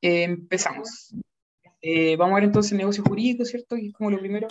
empezamos. 0.00 1.14
Eh, 1.80 2.16
vamos 2.16 2.32
a 2.32 2.34
ver 2.36 2.44
entonces 2.44 2.72
el 2.72 2.78
negocio 2.78 3.04
jurídico, 3.04 3.44
¿cierto? 3.44 3.76
Y 3.76 3.88
es 3.88 3.92
como 3.92 4.10
lo 4.10 4.18
primero, 4.18 4.48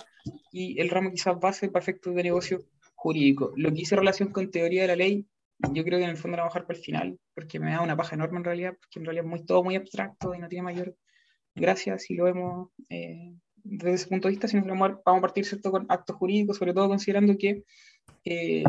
y 0.50 0.80
el 0.80 0.88
ramo 0.88 1.10
quizás 1.10 1.38
base 1.38 1.68
para 1.68 1.82
efectos 1.82 2.14
de 2.14 2.22
negocio 2.22 2.64
jurídico. 2.94 3.52
Lo 3.56 3.72
que 3.72 3.82
hice 3.82 3.96
relación 3.96 4.30
con 4.32 4.50
teoría 4.50 4.82
de 4.82 4.88
la 4.88 4.96
ley, 4.96 5.26
yo 5.72 5.84
creo 5.84 5.98
que 5.98 6.04
en 6.04 6.10
el 6.10 6.16
fondo 6.16 6.36
la 6.36 6.44
voy 6.44 6.48
a 6.48 6.50
bajar 6.50 6.66
para 6.66 6.78
el 6.78 6.84
final, 6.84 7.18
porque 7.34 7.60
me 7.60 7.70
da 7.70 7.82
una 7.82 7.96
paja 7.96 8.14
enorme 8.14 8.38
en 8.38 8.44
realidad, 8.44 8.76
porque 8.80 8.98
en 8.98 9.04
realidad 9.04 9.24
es 9.26 9.30
muy, 9.30 9.44
todo 9.44 9.62
muy 9.62 9.76
abstracto 9.76 10.34
y 10.34 10.38
no 10.38 10.48
tiene 10.48 10.62
mayor 10.62 10.96
gracia 11.54 11.98
si 11.98 12.14
lo 12.14 12.24
vemos 12.24 12.70
eh, 12.88 13.34
desde 13.64 13.94
ese 13.94 14.06
punto 14.06 14.28
de 14.28 14.32
vista, 14.32 14.48
sino 14.48 14.62
que 14.62 14.70
vamos 14.70 15.00
a 15.04 15.20
partir 15.20 15.44
¿cierto? 15.44 15.70
con 15.70 15.86
actos 15.88 16.16
jurídicos, 16.16 16.56
sobre 16.56 16.72
todo 16.72 16.88
considerando 16.88 17.36
que 17.36 17.64
eh, 18.24 18.64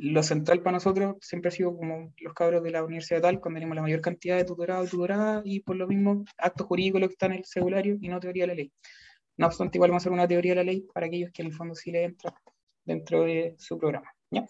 lo 0.00 0.22
central 0.22 0.62
para 0.62 0.76
nosotros 0.76 1.16
siempre 1.20 1.48
ha 1.48 1.52
sido 1.52 1.76
como 1.76 2.12
los 2.18 2.34
cabros 2.34 2.62
de 2.62 2.70
la 2.70 2.84
universidad 2.84 3.20
tal, 3.20 3.40
cuando 3.40 3.58
tenemos 3.58 3.76
la 3.76 3.82
mayor 3.82 4.00
cantidad 4.00 4.36
de 4.36 4.44
tutorado 4.44 4.84
y 4.84 4.88
tutorada, 4.88 5.42
y 5.44 5.60
por 5.60 5.76
lo 5.76 5.86
mismo 5.86 6.24
actos 6.36 6.66
jurídicos 6.66 7.00
lo 7.00 7.08
que 7.08 7.12
está 7.12 7.26
en 7.26 7.32
el 7.32 7.44
segulario 7.44 7.98
y 8.00 8.08
no 8.08 8.20
teoría 8.20 8.44
de 8.44 8.48
la 8.48 8.54
ley. 8.54 8.72
No 9.36 9.46
obstante, 9.46 9.78
igual 9.78 9.90
vamos 9.90 10.02
a 10.02 10.04
hacer 10.04 10.12
una 10.12 10.28
teoría 10.28 10.52
de 10.52 10.56
la 10.56 10.64
ley 10.64 10.86
para 10.92 11.06
aquellos 11.06 11.30
que 11.32 11.42
en 11.42 11.48
el 11.48 11.54
fondo 11.54 11.74
sí 11.74 11.90
le 11.90 12.04
entran 12.04 12.34
dentro 12.84 13.22
de 13.22 13.54
su 13.58 13.78
programa. 13.78 14.12
¿ya? 14.30 14.46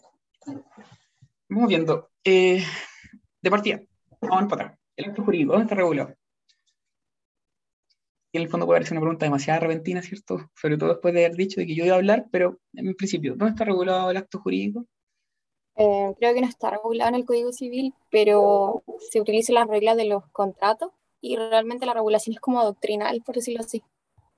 Vamos 1.48 1.68
viendo. 1.68 2.10
Eh, 2.24 2.62
de 3.40 3.50
partida, 3.50 3.80
vamos 4.20 4.52
a 4.52 4.54
atrás. 4.54 4.78
El 4.96 5.10
acto 5.10 5.24
jurídico, 5.24 5.52
¿dónde 5.52 5.64
está 5.64 5.74
regulado? 5.76 6.14
Y 8.30 8.36
en 8.36 8.42
el 8.42 8.48
fondo 8.50 8.66
puede 8.66 8.82
ser 8.84 8.92
una 8.92 9.00
pregunta 9.00 9.24
demasiado 9.24 9.60
repentina, 9.60 10.02
¿cierto? 10.02 10.50
Sobre 10.54 10.76
todo 10.76 10.90
después 10.90 11.14
de 11.14 11.24
haber 11.24 11.36
dicho 11.36 11.60
de 11.60 11.66
que 11.66 11.74
yo 11.74 11.84
iba 11.84 11.94
a 11.94 11.98
hablar, 11.98 12.26
pero 12.30 12.58
en 12.74 12.94
principio, 12.94 13.34
¿dónde 13.36 13.52
está 13.52 13.64
regulado 13.64 14.10
el 14.10 14.18
acto 14.18 14.38
jurídico? 14.40 14.86
Eh, 15.78 16.12
creo 16.18 16.34
que 16.34 16.40
no 16.40 16.48
está 16.48 16.70
regulado 16.70 17.10
en 17.10 17.14
el 17.14 17.24
Código 17.24 17.52
Civil, 17.52 17.94
pero 18.10 18.82
se 19.10 19.20
utilizan 19.20 19.54
las 19.54 19.68
reglas 19.68 19.96
de 19.96 20.06
los 20.06 20.26
contratos 20.32 20.90
y 21.20 21.36
realmente 21.36 21.86
la 21.86 21.94
regulación 21.94 22.34
es 22.34 22.40
como 22.40 22.64
doctrinal, 22.64 23.22
por 23.24 23.36
decirlo 23.36 23.60
así. 23.60 23.82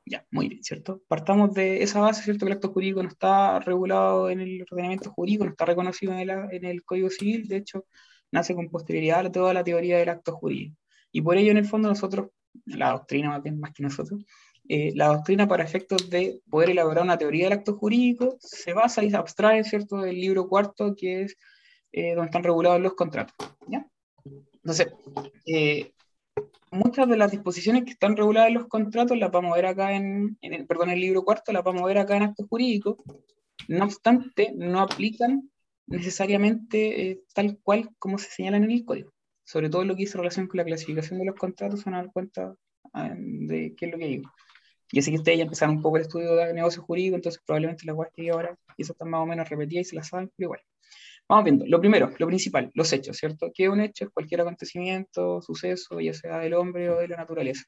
Ya, 0.04 0.26
muy 0.30 0.48
bien, 0.48 0.62
¿cierto? 0.62 1.00
Partamos 1.08 1.54
de 1.54 1.82
esa 1.82 2.00
base, 2.00 2.22
¿cierto? 2.22 2.44
Que 2.44 2.52
el 2.52 2.56
acto 2.56 2.72
jurídico 2.72 3.02
no 3.02 3.08
está 3.08 3.58
regulado 3.60 4.28
en 4.28 4.40
el 4.40 4.62
ordenamiento 4.70 5.10
jurídico, 5.12 5.44
no 5.44 5.50
está 5.50 5.64
reconocido 5.64 6.12
en 6.12 6.18
el, 6.18 6.30
en 6.30 6.64
el 6.64 6.84
Código 6.84 7.08
Civil, 7.08 7.48
de 7.48 7.56
hecho, 7.56 7.86
nace 8.30 8.54
con 8.54 8.68
posterioridad 8.68 9.26
a 9.26 9.32
toda 9.32 9.54
la 9.54 9.64
teoría 9.64 9.98
del 9.98 10.08
acto 10.10 10.32
jurídico. 10.32 10.76
Y 11.10 11.22
por 11.22 11.36
ello, 11.38 11.52
en 11.52 11.58
el 11.58 11.64
fondo, 11.64 11.88
nosotros, 11.88 12.28
la 12.66 12.90
doctrina 12.90 13.30
más 13.30 13.42
bien 13.42 13.58
más 13.58 13.72
que 13.72 13.82
nosotros, 13.82 14.20
eh, 14.72 14.92
la 14.94 15.08
doctrina 15.08 15.48
para 15.48 15.64
efectos 15.64 16.08
de 16.10 16.42
poder 16.48 16.70
elaborar 16.70 17.02
una 17.02 17.18
teoría 17.18 17.46
del 17.46 17.54
acto 17.54 17.76
jurídico 17.76 18.36
se 18.38 18.72
basa 18.72 19.02
y 19.02 19.10
se 19.10 19.16
abstrae, 19.16 19.64
¿cierto?, 19.64 19.96
del 19.96 20.20
libro 20.20 20.48
cuarto, 20.48 20.94
que 20.96 21.22
es 21.22 21.36
eh, 21.90 22.14
donde 22.14 22.26
están 22.26 22.44
regulados 22.44 22.80
los 22.80 22.94
contratos. 22.94 23.34
Entonces, 24.62 24.86
eh, 25.44 25.90
muchas 26.70 27.08
de 27.08 27.16
las 27.16 27.32
disposiciones 27.32 27.82
que 27.82 27.90
están 27.90 28.16
reguladas 28.16 28.46
en 28.46 28.54
los 28.54 28.68
contratos 28.68 29.18
las 29.18 29.32
vamos 29.32 29.50
a 29.52 29.56
ver 29.56 29.66
acá 29.66 29.96
en, 29.96 30.38
el, 30.40 30.66
perdón, 30.68 30.90
el 30.90 31.00
libro 31.00 31.24
cuarto, 31.24 31.50
las 31.50 31.64
vamos 31.64 31.82
a 31.82 31.86
ver 31.86 31.98
acá 31.98 32.16
en 32.16 32.22
acto 32.22 32.46
jurídico, 32.46 33.02
no 33.66 33.84
obstante, 33.84 34.52
no 34.54 34.78
aplican 34.78 35.50
necesariamente 35.88 37.24
tal 37.34 37.58
cual 37.60 37.90
como 37.98 38.18
se 38.18 38.30
señalan 38.30 38.62
en 38.62 38.70
el 38.70 38.84
código, 38.84 39.10
sobre 39.42 39.68
todo 39.68 39.84
lo 39.84 39.96
que 39.96 40.04
hizo 40.04 40.18
relación 40.18 40.46
con 40.46 40.58
la 40.58 40.64
clasificación 40.64 41.18
de 41.18 41.24
los 41.24 41.34
contratos, 41.34 41.84
van 41.84 41.94
a 41.94 42.02
dar 42.02 42.12
cuenta 42.12 42.54
de 43.16 43.74
qué 43.76 43.86
es 43.86 43.90
lo 43.90 43.98
que 43.98 44.06
digo. 44.06 44.30
Y 44.92 44.98
así 44.98 45.10
que 45.10 45.18
ustedes 45.18 45.38
ya 45.38 45.44
empezaron 45.44 45.76
un 45.76 45.82
poco 45.82 45.96
el 45.96 46.02
estudio 46.02 46.34
de 46.34 46.52
negocio 46.52 46.82
jurídico, 46.82 47.16
entonces 47.16 47.40
probablemente 47.44 47.86
la 47.86 47.92
guay 47.92 48.10
que 48.14 48.30
ahora, 48.30 48.56
y 48.76 48.82
eso 48.82 48.92
están 48.92 49.10
más 49.10 49.20
o 49.22 49.26
menos 49.26 49.48
repetidas 49.48 49.86
y 49.86 49.90
se 49.90 49.96
las 49.96 50.08
saben, 50.08 50.30
pero 50.36 50.46
igual. 50.46 50.60
Vamos 51.28 51.44
viendo. 51.44 51.64
Lo 51.66 51.80
primero, 51.80 52.10
lo 52.18 52.26
principal, 52.26 52.72
los 52.74 52.92
hechos, 52.92 53.16
¿cierto? 53.16 53.52
Que 53.54 53.68
un 53.68 53.80
hecho 53.80 54.04
es 54.04 54.10
cualquier 54.10 54.40
acontecimiento, 54.40 55.40
suceso, 55.40 56.00
ya 56.00 56.12
sea 56.12 56.38
del 56.38 56.54
hombre 56.54 56.90
o 56.90 56.98
de 56.98 57.06
la 57.06 57.16
naturaleza. 57.18 57.64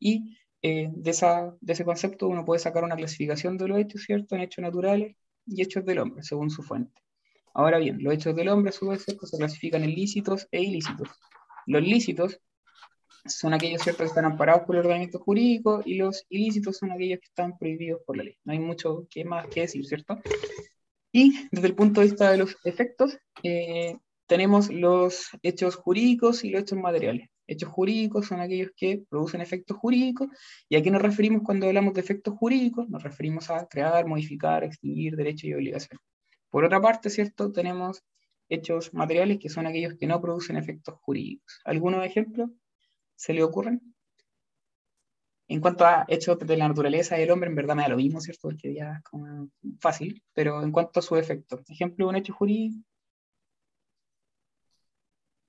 Y 0.00 0.36
eh, 0.62 0.90
de, 0.92 1.10
esa, 1.10 1.54
de 1.60 1.72
ese 1.74 1.84
concepto 1.84 2.26
uno 2.26 2.44
puede 2.44 2.58
sacar 2.58 2.82
una 2.82 2.96
clasificación 2.96 3.56
de 3.56 3.68
los 3.68 3.78
hechos, 3.78 4.02
¿cierto? 4.02 4.34
En 4.34 4.40
hechos 4.40 4.62
naturales 4.62 5.14
y 5.46 5.62
hechos 5.62 5.84
del 5.84 6.00
hombre, 6.00 6.24
según 6.24 6.50
su 6.50 6.64
fuente. 6.64 7.00
Ahora 7.52 7.78
bien, 7.78 8.02
los 8.02 8.14
hechos 8.14 8.34
del 8.34 8.48
hombre 8.48 8.70
a 8.70 8.72
su 8.72 8.88
vez 8.88 9.04
se 9.04 9.16
clasifican 9.16 9.84
en 9.84 9.94
lícitos 9.94 10.48
e 10.50 10.60
ilícitos. 10.62 11.08
Los 11.66 11.82
lícitos 11.82 12.40
son 13.26 13.54
aquellos 13.54 13.82
ciertos 13.82 14.04
que 14.04 14.08
están 14.08 14.24
amparados 14.24 14.64
por 14.64 14.76
el 14.76 14.80
ordenamiento 14.80 15.18
jurídico 15.18 15.82
y 15.84 15.96
los 15.96 16.24
ilícitos 16.28 16.78
son 16.78 16.92
aquellos 16.92 17.20
que 17.20 17.26
están 17.26 17.56
prohibidos 17.58 18.00
por 18.06 18.16
la 18.16 18.24
ley. 18.24 18.36
No 18.44 18.52
hay 18.52 18.58
mucho 18.58 19.06
que 19.10 19.24
más 19.24 19.46
que 19.48 19.62
decir, 19.62 19.84
¿cierto? 19.86 20.20
Y 21.12 21.48
desde 21.50 21.68
el 21.68 21.74
punto 21.74 22.00
de 22.00 22.08
vista 22.08 22.30
de 22.30 22.38
los 22.38 22.56
efectos, 22.64 23.16
eh, 23.42 23.96
tenemos 24.26 24.70
los 24.70 25.28
hechos 25.42 25.76
jurídicos 25.76 26.44
y 26.44 26.50
los 26.50 26.62
hechos 26.62 26.78
materiales. 26.78 27.28
Hechos 27.46 27.68
jurídicos 27.68 28.26
son 28.26 28.40
aquellos 28.40 28.70
que 28.76 29.04
producen 29.08 29.40
efectos 29.40 29.76
jurídicos, 29.76 30.28
y 30.68 30.76
a 30.76 30.82
qué 30.82 30.90
nos 30.90 31.02
referimos 31.02 31.42
cuando 31.44 31.66
hablamos 31.66 31.94
de 31.94 32.00
efectos 32.00 32.34
jurídicos? 32.34 32.88
Nos 32.88 33.02
referimos 33.02 33.50
a 33.50 33.66
crear, 33.66 34.06
modificar, 34.06 34.64
extinguir 34.64 35.14
derechos 35.14 35.44
y 35.44 35.54
obligaciones. 35.54 36.04
Por 36.50 36.64
otra 36.64 36.80
parte, 36.80 37.10
¿cierto? 37.10 37.52
Tenemos 37.52 38.02
hechos 38.48 38.92
materiales 38.94 39.38
que 39.38 39.48
son 39.48 39.66
aquellos 39.66 39.94
que 39.98 40.06
no 40.06 40.20
producen 40.20 40.56
efectos 40.56 40.96
jurídicos. 41.02 41.60
¿Algunos 41.64 42.04
ejemplos? 42.04 42.50
Se 43.16 43.32
le 43.32 43.42
ocurren? 43.42 43.94
En 45.46 45.60
cuanto 45.60 45.84
a 45.84 46.04
hechos 46.08 46.38
de 46.38 46.56
la 46.56 46.68
naturaleza 46.68 47.16
del 47.16 47.30
hombre, 47.30 47.50
en 47.50 47.56
verdad 47.56 47.76
me 47.76 47.82
da 47.82 47.88
lo 47.88 47.96
mismo, 47.96 48.20
¿cierto? 48.20 48.48
Porque 48.48 48.74
ya 48.74 48.94
es 48.94 49.02
como 49.04 49.50
fácil, 49.78 50.22
pero 50.32 50.62
en 50.62 50.72
cuanto 50.72 51.00
a 51.00 51.02
su 51.02 51.16
efecto, 51.16 51.62
ejemplo, 51.68 52.08
un 52.08 52.16
hecho 52.16 52.32
jurídico. 52.32 52.78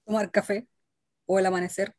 Tomar 0.04 0.30
café 0.32 0.68
o 1.26 1.40
el 1.40 1.46
amanecer. 1.46 1.96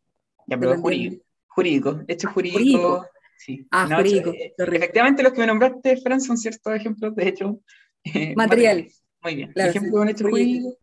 Ya, 0.46 0.58
pero 0.58 0.78
jurídico, 0.78 1.24
jurídico, 1.48 2.00
hecho 2.06 2.28
jurídico. 2.30 3.06
Sí. 3.38 3.66
Ah, 3.70 3.88
jurídico. 3.96 4.30
Eh, 4.30 4.54
efectivamente, 4.56 5.22
los 5.22 5.32
que 5.32 5.40
me 5.40 5.46
nombraste, 5.46 5.96
Fran, 5.98 6.20
son 6.20 6.38
ciertos 6.38 6.74
ejemplos 6.74 7.14
de 7.14 7.28
hecho. 7.28 7.60
Eh, 8.04 8.34
Material. 8.36 8.88
Muy 9.22 9.34
bien. 9.34 9.52
ejemplo 9.56 9.96
de 9.96 10.00
un 10.00 10.08
hecho 10.08 10.28
jurídico. 10.28 10.78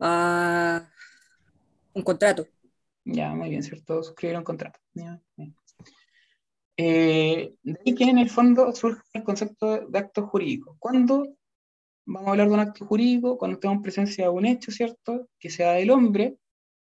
Ah, 0.00 0.90
un 1.92 2.02
contrato. 2.02 2.46
Ya, 3.08 3.32
muy 3.34 3.50
bien, 3.50 3.62
¿cierto? 3.62 4.02
Suscribir 4.02 4.36
un 4.36 4.42
contrato. 4.42 4.80
Eh, 6.76 7.54
de 7.62 7.80
ahí 7.86 7.94
que 7.94 8.04
en 8.04 8.18
el 8.18 8.28
fondo 8.28 8.72
surge 8.72 9.00
el 9.12 9.22
concepto 9.22 9.86
de 9.86 9.98
acto 9.98 10.26
jurídico. 10.26 10.76
¿Cuándo 10.80 11.36
vamos 12.04 12.26
a 12.26 12.30
hablar 12.32 12.48
de 12.48 12.54
un 12.54 12.60
acto 12.60 12.84
jurídico? 12.84 13.38
Cuando 13.38 13.60
tenemos 13.60 13.80
presencia 13.80 14.24
de 14.24 14.30
un 14.30 14.44
hecho, 14.44 14.72
¿cierto? 14.72 15.28
Que 15.38 15.50
sea 15.50 15.72
del 15.74 15.90
hombre, 15.90 16.36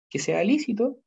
que 0.10 0.20
sea 0.20 0.44
lícito 0.44 1.00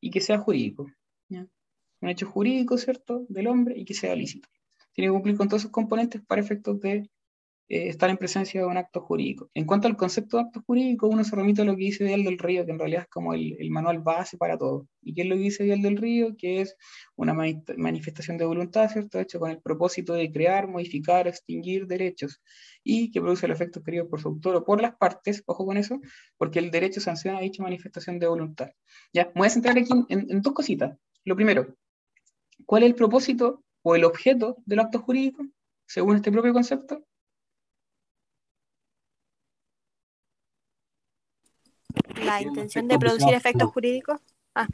y 0.00 0.10
que 0.10 0.20
sea 0.20 0.38
jurídico. 0.38 0.86
Un 1.28 2.10
hecho 2.10 2.26
jurídico, 2.26 2.78
¿cierto? 2.78 3.26
Del 3.28 3.48
hombre 3.48 3.76
y 3.76 3.84
que 3.84 3.94
sea 3.94 4.14
lícito. 4.14 4.48
Tiene 4.92 5.08
que 5.08 5.12
cumplir 5.12 5.36
con 5.36 5.48
todos 5.48 5.62
esos 5.62 5.72
componentes 5.72 6.22
para 6.24 6.40
efectos 6.40 6.78
de 6.80 7.10
eh, 7.68 7.88
estar 7.88 8.08
en 8.10 8.16
presencia 8.16 8.60
de 8.60 8.66
un 8.66 8.76
acto 8.76 9.00
jurídico. 9.00 9.50
En 9.52 9.64
cuanto 9.64 9.88
al 9.88 9.96
concepto 9.96 10.36
de 10.36 10.44
acto 10.44 10.62
jurídico, 10.64 11.08
uno 11.08 11.24
se 11.24 11.34
remite 11.34 11.62
a 11.62 11.64
lo 11.64 11.74
que 11.74 11.84
dice 11.84 12.04
Díaz 12.04 12.24
del 12.24 12.38
Río, 12.38 12.64
que 12.64 12.70
en 12.70 12.78
realidad 12.78 13.02
es 13.02 13.08
como 13.08 13.34
el, 13.34 13.70
manual 13.70 13.98
base 13.98 14.36
para 14.36 14.56
todo. 14.56 14.86
¿Y 15.02 15.14
qué 15.14 15.22
es 15.22 15.28
lo 15.28 15.34
que 15.34 15.42
dice 15.42 15.64
Díaz 15.64 15.82
del 15.82 15.96
Río? 15.96 16.36
Que 16.36 16.60
es 16.60 16.76
una 17.16 17.34
manifestación 17.34 18.38
de 18.38 18.44
voluntad, 18.44 18.88
¿cierto? 18.88 19.18
Hecho 19.18 19.40
con 19.40 19.50
el 19.50 19.60
propósito 19.60 20.12
de 20.12 20.30
crear, 20.30 20.68
modificar, 20.68 21.26
extinguir 21.26 21.88
derechos 21.88 22.40
y 22.84 23.10
que 23.10 23.20
produce 23.20 23.46
el 23.46 23.52
efecto 23.52 23.82
querido 23.82 24.08
por 24.08 24.20
su 24.20 24.28
autor 24.28 24.56
o 24.56 24.64
por 24.64 24.80
las 24.80 24.94
partes, 24.94 25.42
ojo 25.46 25.66
con 25.66 25.76
eso, 25.76 26.00
porque 26.38 26.60
el 26.60 26.70
derecho 26.70 27.00
sanciona 27.00 27.40
dicha 27.40 27.64
manifestación 27.64 28.20
de 28.20 28.28
voluntad. 28.28 28.70
Ya, 29.12 29.32
voy 29.34 29.48
a 29.48 29.50
centrar 29.50 29.76
aquí 29.76 29.92
en, 30.08 30.26
en 30.30 30.40
dos 30.40 30.52
cositas. 30.52 30.96
Lo 31.24 31.34
primero, 31.34 31.74
¿cuál 32.64 32.84
es 32.84 32.90
el 32.90 32.94
propósito 32.94 33.64
o 33.82 33.96
el 33.96 34.04
objeto 34.04 34.56
del 34.66 34.78
acto 34.78 35.00
jurídico, 35.00 35.44
según 35.84 36.16
este 36.16 36.30
propio 36.30 36.52
concepto? 36.52 37.05
La 42.24 42.42
intención 42.42 42.88
de 42.88 42.98
producir 42.98 43.34
efectos 43.34 43.70
jurídicos. 43.70 44.20
Ah. 44.54 44.66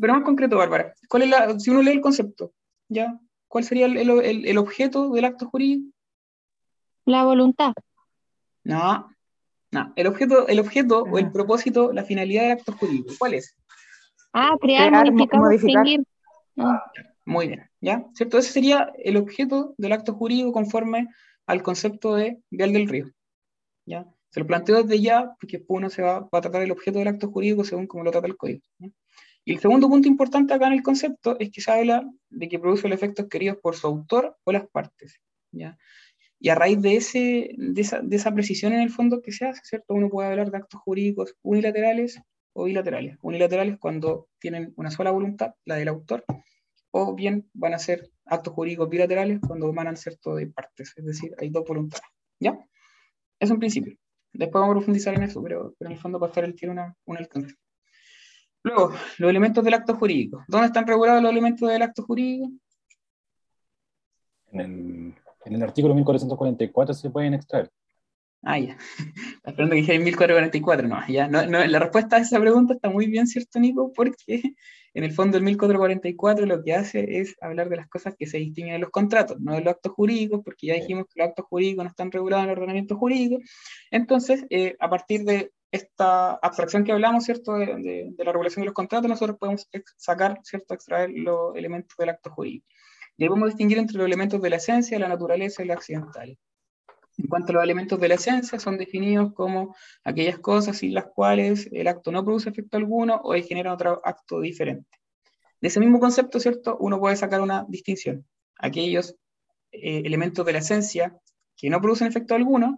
Pero 0.00 0.12
más 0.12 0.24
concreto, 0.24 0.56
Bárbara, 0.56 0.94
¿cuál 1.08 1.22
es 1.22 1.28
la, 1.28 1.58
si 1.58 1.70
uno 1.70 1.82
lee 1.82 1.92
el 1.92 2.00
concepto, 2.00 2.52
¿ya? 2.88 3.18
¿cuál 3.54 3.62
sería 3.62 3.86
el, 3.86 3.96
el, 3.96 4.46
el 4.46 4.58
objeto 4.58 5.10
del 5.10 5.24
acto 5.26 5.46
jurídico? 5.46 5.94
La 7.04 7.22
voluntad. 7.22 7.72
No, 8.64 9.08
no. 9.70 9.92
El 9.94 10.08
objeto, 10.08 10.48
el 10.48 10.58
objeto 10.58 11.02
o 11.04 11.18
el 11.18 11.26
ah. 11.26 11.32
propósito, 11.32 11.92
la 11.92 12.02
finalidad 12.02 12.42
del 12.42 12.52
acto 12.52 12.72
jurídico, 12.72 13.12
¿cuál 13.16 13.34
es? 13.34 13.56
Ah, 14.32 14.56
crear, 14.60 14.90
modificar, 14.90 15.40
modificar. 15.40 15.86
Ah. 16.58 16.82
Muy 17.24 17.46
bien, 17.46 17.70
¿ya? 17.80 18.04
¿Cierto? 18.14 18.38
Ese 18.38 18.50
sería 18.50 18.92
el 18.98 19.16
objeto 19.16 19.74
del 19.78 19.92
acto 19.92 20.14
jurídico 20.14 20.52
conforme 20.52 21.08
al 21.46 21.62
concepto 21.62 22.16
de 22.16 22.42
Vial 22.50 22.72
del 22.72 22.88
Río, 22.88 23.06
¿ya? 23.86 24.04
Se 24.34 24.40
lo 24.40 24.48
planteo 24.48 24.82
desde 24.82 25.00
ya 25.00 25.32
porque 25.38 25.64
uno 25.68 25.88
se 25.88 26.02
va, 26.02 26.28
a 26.32 26.40
tratar 26.40 26.60
el 26.60 26.72
objeto 26.72 26.98
del 26.98 27.06
acto 27.06 27.30
jurídico 27.30 27.62
según 27.62 27.86
como 27.86 28.02
lo 28.02 28.10
trata 28.10 28.26
el 28.26 28.36
código. 28.36 28.62
Y 29.44 29.52
el 29.52 29.60
segundo 29.60 29.88
punto 29.88 30.08
importante 30.08 30.52
acá 30.52 30.66
en 30.66 30.72
el 30.72 30.82
concepto 30.82 31.38
es 31.38 31.52
que 31.52 31.60
se 31.60 31.70
habla 31.70 32.10
de 32.30 32.48
que 32.48 32.58
produce 32.58 32.88
los 32.88 32.96
efectos 32.96 33.28
queridos 33.28 33.58
por 33.58 33.76
su 33.76 33.86
autor 33.86 34.36
o 34.42 34.50
las 34.50 34.66
partes. 34.66 35.20
¿ya? 35.52 35.78
Y 36.40 36.48
a 36.48 36.56
raíz 36.56 36.82
de, 36.82 36.96
ese, 36.96 37.54
de, 37.56 37.80
esa, 37.80 38.00
de 38.00 38.16
esa 38.16 38.34
precisión 38.34 38.72
en 38.72 38.80
el 38.80 38.90
fondo 38.90 39.22
que 39.22 39.30
se 39.30 39.46
hace, 39.46 39.60
¿cierto? 39.62 39.94
Uno 39.94 40.10
puede 40.10 40.28
hablar 40.30 40.50
de 40.50 40.56
actos 40.56 40.80
jurídicos 40.80 41.36
unilaterales 41.42 42.20
o 42.54 42.64
bilaterales. 42.64 43.16
Unilaterales 43.22 43.78
cuando 43.78 44.26
tienen 44.40 44.72
una 44.74 44.90
sola 44.90 45.12
voluntad, 45.12 45.54
la 45.64 45.76
del 45.76 45.86
autor, 45.86 46.24
o 46.90 47.14
bien 47.14 47.48
van 47.52 47.74
a 47.74 47.78
ser 47.78 48.10
actos 48.24 48.52
jurídicos 48.52 48.88
bilaterales 48.88 49.38
cuando 49.46 49.70
emanan 49.70 49.96
cierto 49.96 50.34
de 50.34 50.48
partes, 50.48 50.92
es 50.96 51.04
decir, 51.04 51.36
hay 51.38 51.50
dos 51.50 51.64
voluntades. 51.64 52.08
¿Ya? 52.40 52.58
Es 53.38 53.48
un 53.52 53.60
principio. 53.60 53.96
Después 54.34 54.60
vamos 54.60 54.74
a 54.74 54.78
profundizar 54.78 55.14
en 55.14 55.22
eso, 55.22 55.42
pero, 55.42 55.74
en 55.78 55.92
el 55.92 55.98
fondo 55.98 56.18
para 56.18 56.30
estar 56.30 56.44
el 56.44 56.54
tiene 56.54 56.72
una, 56.72 56.94
un 57.04 57.16
alcance. 57.16 57.54
Luego, 58.64 58.92
los 59.18 59.30
elementos 59.30 59.62
del 59.62 59.74
acto 59.74 59.94
jurídico. 59.94 60.42
¿Dónde 60.48 60.66
están 60.66 60.86
regulados 60.86 61.22
los 61.22 61.30
elementos 61.30 61.68
del 61.68 61.82
acto 61.82 62.02
jurídico? 62.02 62.50
En 64.50 64.60
el, 64.60 65.14
en 65.44 65.54
el 65.54 65.62
artículo 65.62 65.94
1444 65.94 66.94
se 66.94 67.10
pueden 67.10 67.34
extraer. 67.34 67.70
Ah, 68.42 68.58
ya. 68.58 68.76
Esperando 69.44 69.74
que 69.74 69.80
dije 69.80 69.98
1444, 69.98 70.88
no, 70.88 71.06
ya. 71.08 71.28
No, 71.28 71.46
no, 71.46 71.64
la 71.64 71.78
respuesta 71.78 72.16
a 72.16 72.20
esa 72.20 72.40
pregunta 72.40 72.74
está 72.74 72.90
muy 72.90 73.06
bien, 73.06 73.26
¿cierto, 73.26 73.60
Nico? 73.60 73.92
Porque 73.92 74.54
en 74.94 75.02
el 75.02 75.12
fondo 75.12 75.36
el 75.36 75.42
1444 75.42 76.46
lo 76.46 76.62
que 76.62 76.74
hace 76.74 77.18
es 77.18 77.34
hablar 77.40 77.68
de 77.68 77.76
las 77.76 77.88
cosas 77.88 78.14
que 78.16 78.26
se 78.26 78.38
distinguen 78.38 78.76
en 78.76 78.80
los 78.80 78.90
contratos, 78.90 79.40
no 79.40 79.54
de 79.54 79.60
los 79.60 79.74
actos 79.74 79.92
jurídicos, 79.92 80.40
porque 80.44 80.68
ya 80.68 80.74
dijimos 80.74 81.06
que 81.06 81.20
los 81.20 81.28
actos 81.28 81.46
jurídicos 81.46 81.84
no 81.84 81.90
están 81.90 82.12
regulados 82.12 82.44
en 82.44 82.50
el 82.50 82.56
ordenamiento 82.56 82.96
jurídico. 82.96 83.42
Entonces, 83.90 84.46
eh, 84.50 84.76
a 84.78 84.88
partir 84.88 85.24
de 85.24 85.52
esta 85.72 86.34
abstracción 86.34 86.84
que 86.84 86.92
hablamos, 86.92 87.24
¿cierto? 87.24 87.54
De, 87.54 88.12
de, 88.16 88.24
la 88.24 88.30
regulación 88.30 88.62
de 88.62 88.66
los 88.66 88.74
contratos, 88.74 89.08
nosotros 89.08 89.36
podemos 89.36 89.68
sacar, 89.96 90.38
¿cierto? 90.44 90.74
Extraer 90.74 91.10
los 91.10 91.56
elementos 91.56 91.96
del 91.98 92.10
acto 92.10 92.30
jurídico. 92.30 92.66
Y 93.16 93.24
ahí 93.24 93.28
podemos 93.28 93.48
distinguir 93.48 93.78
entre 93.78 93.98
los 93.98 94.06
elementos 94.06 94.40
de 94.40 94.50
la 94.50 94.56
esencia, 94.56 94.98
la 95.00 95.08
naturaleza 95.08 95.64
y 95.64 95.66
la 95.66 95.74
accidental. 95.74 96.38
En 97.16 97.28
cuanto 97.28 97.52
a 97.52 97.54
los 97.54 97.64
elementos 97.64 98.00
de 98.00 98.08
la 98.08 98.14
esencia, 98.14 98.58
son 98.58 98.76
definidos 98.76 99.32
como 99.34 99.76
aquellas 100.02 100.38
cosas 100.38 100.78
sin 100.78 100.94
las 100.94 101.06
cuales 101.06 101.68
el 101.72 101.86
acto 101.86 102.10
no 102.10 102.24
produce 102.24 102.50
efecto 102.50 102.76
alguno 102.76 103.20
o 103.22 103.34
genera 103.34 103.72
otro 103.72 104.00
acto 104.04 104.40
diferente. 104.40 104.98
De 105.60 105.68
ese 105.68 105.80
mismo 105.80 106.00
concepto, 106.00 106.40
¿cierto? 106.40 106.76
Uno 106.80 106.98
puede 106.98 107.16
sacar 107.16 107.40
una 107.40 107.64
distinción. 107.68 108.26
Aquellos 108.58 109.16
eh, 109.70 110.02
elementos 110.04 110.44
de 110.44 110.52
la 110.52 110.58
esencia 110.58 111.16
que 111.56 111.70
no 111.70 111.80
producen 111.80 112.08
efecto 112.08 112.34
alguno, 112.34 112.76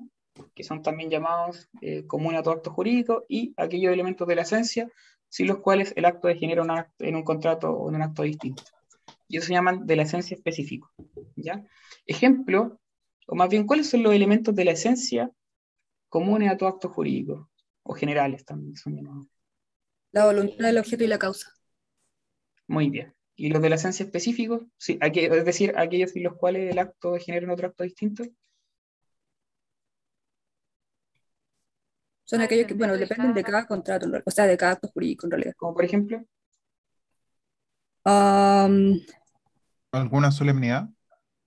que 0.55 0.65
son 0.65 0.82
también 0.82 1.11
llamados 1.11 1.69
eh, 1.81 2.06
comunes 2.06 2.41
a 2.41 2.43
todo 2.43 2.55
acto 2.55 2.71
jurídico, 2.71 3.25
y 3.29 3.55
aquellos 3.56 3.93
elementos 3.93 4.29
de 4.29 4.35
la 4.35 4.43
esencia 4.43 4.91
sin 5.29 5.49
los 5.49 5.59
cuales 5.59 5.93
el 5.97 6.05
acto 6.05 6.29
degenera 6.29 6.62
un 6.62 6.71
acto, 6.71 7.05
en 7.05 7.17
un 7.17 7.25
contrato 7.25 7.71
o 7.71 7.89
en 7.89 7.97
un 7.97 8.03
acto 8.03 8.23
distinto. 8.23 8.62
Y 9.29 9.39
eso 9.39 9.47
se 9.47 9.55
llaman 9.55 9.87
de 9.87 9.97
la 9.97 10.03
esencia 10.03 10.35
específico. 10.37 10.93
¿ya? 11.35 11.65
Ejemplo 12.06 12.79
o 13.26 13.34
más 13.34 13.49
bien, 13.49 13.67
¿cuáles 13.67 13.90
son 13.90 14.02
los 14.02 14.14
elementos 14.14 14.55
de 14.55 14.64
la 14.64 14.73
esencia 14.73 15.31
comunes 16.08 16.50
a 16.50 16.56
todo 16.56 16.69
acto 16.69 16.88
jurídico? 16.88 17.50
O 17.82 17.94
generales 17.94 18.44
también 18.44 18.76
son 18.76 18.96
llamados. 18.96 19.26
La 20.12 20.26
voluntad 20.26 20.67
del 20.67 20.78
objeto 20.78 21.05
y 21.05 21.08
la 21.08 21.19
causa. 21.19 21.52
Muy 22.67 22.90
bien. 22.90 23.14
¿Y 23.34 23.50
los 23.50 23.61
de 23.61 23.69
la 23.69 23.75
esencia 23.75 24.05
específicos? 24.05 24.62
Sí, 24.78 24.99
es 25.00 25.44
decir, 25.44 25.75
aquellos 25.76 26.17
en 26.17 26.23
los 26.23 26.37
cuales 26.37 26.73
el 26.73 26.78
acto 26.78 27.17
genera 27.19 27.52
otro 27.52 27.69
acto 27.69 27.84
distinto. 27.84 28.25
Son 32.25 32.40
aquellos 32.40 32.67
que, 32.67 32.75
bueno, 32.75 32.96
dependen 32.96 33.34
de 33.34 33.44
cada 33.44 33.67
contrato, 33.67 34.06
o 34.25 34.31
sea, 34.31 34.46
de 34.46 34.56
cada 34.56 34.72
acto 34.72 34.88
jurídico 34.88 35.26
en 35.26 35.31
realidad. 35.32 35.55
Como 35.56 35.75
por 35.75 35.84
ejemplo. 35.84 36.25
¿Alguna 39.93 40.31
solemnidad? 40.32 40.88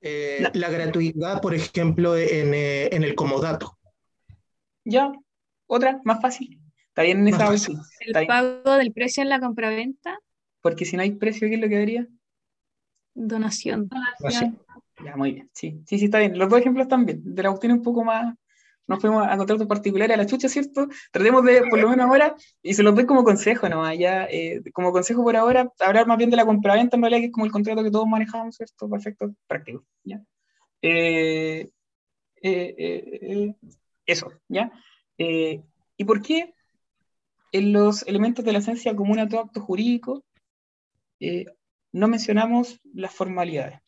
Eh, 0.02 0.48
la, 0.54 0.70
gratuidad, 0.70 1.42
por 1.42 1.54
ejemplo, 1.54 2.16
en, 2.16 2.54
eh, 2.54 2.88
en, 2.94 3.04
el 3.04 3.16
comodato. 3.16 3.78
Ya, 4.86 5.12
otra, 5.68 6.00
más 6.06 6.22
fácil. 6.22 6.60
Está 6.88 7.04
bien 7.04 7.20
en 7.20 7.28
esa 7.28 7.50
¿El 8.00 8.28
pago 8.28 8.76
del 8.76 8.94
precio 8.94 9.24
en 9.24 9.30
la 9.30 9.40
compraventa? 9.40 10.18
Porque 10.62 10.86
si 10.86 10.96
no 10.96 11.04
hay 11.04 11.12
precio, 11.12 11.48
¿qué 11.48 11.56
es 11.56 11.62
lo 11.62 11.68
que 11.68 11.76
debería? 11.76 12.08
Donación. 13.14 13.90
Donación. 14.20 14.60
Ya, 15.04 15.16
muy 15.16 15.34
bien. 15.34 15.50
Sí, 15.54 15.82
sí, 15.86 16.00
sí, 16.00 16.06
está 16.06 16.20
bien. 16.20 16.38
Los 16.38 16.50
dos 16.50 16.60
ejemplos 16.60 16.88
también. 16.88 17.22
De 17.24 17.44
la 17.44 17.50
cuestión 17.50 17.74
un 17.74 17.84
poco 17.84 18.04
más, 18.04 18.36
nos 18.90 19.00
fuimos 19.00 19.26
a 19.26 19.38
contratos 19.38 19.68
particulares 19.68 20.16
a 20.16 20.18
la 20.18 20.26
chucha, 20.26 20.50
¿cierto? 20.50 20.88
Tratemos 21.12 21.46
de, 21.46 21.62
por 21.70 21.80
lo 21.80 21.90
menos 21.90 22.08
ahora, 22.08 22.36
y 22.64 22.74
se 22.74 22.82
los 22.82 22.96
doy 22.96 23.06
como 23.06 23.24
consejo 23.24 23.70
¿no? 23.70 23.94
Ya, 23.94 24.26
eh, 24.26 24.64
como 24.74 24.92
consejo 24.92 25.24
por 25.24 25.36
ahora, 25.36 25.72
hablar 25.80 26.08
más 26.08 26.18
bien 26.18 26.32
de 26.32 26.38
la 26.38 26.46
compraventa, 26.46 26.98
en 26.98 27.04
realidad, 27.04 27.20
que 27.22 27.26
es 27.28 27.32
como 27.32 27.46
el 27.46 27.52
contrato 27.52 27.84
que 27.84 27.92
todos 27.92 28.08
manejamos, 28.08 28.56
¿cierto? 28.56 28.90
Perfecto, 28.90 29.32
práctico, 29.46 29.86
¿ya? 30.04 30.22
Eh, 30.82 31.70
eh, 32.42 33.54
eso, 34.08 34.32
¿ya? 34.48 34.72
¿Y 35.18 36.04
por 36.06 36.24
qué 36.24 36.56
en 37.52 37.72
los 37.72 38.08
elementos 38.08 38.44
de 38.44 38.54
la 38.54 38.60
esencia 38.60 38.96
común 38.96 39.20
a 39.20 39.30
todo 39.30 39.42
acto 39.42 39.62
jurídico 39.62 40.24
no 41.92 42.08
mencionamos 42.08 42.80
las 42.92 43.14
formalidades? 43.14 43.82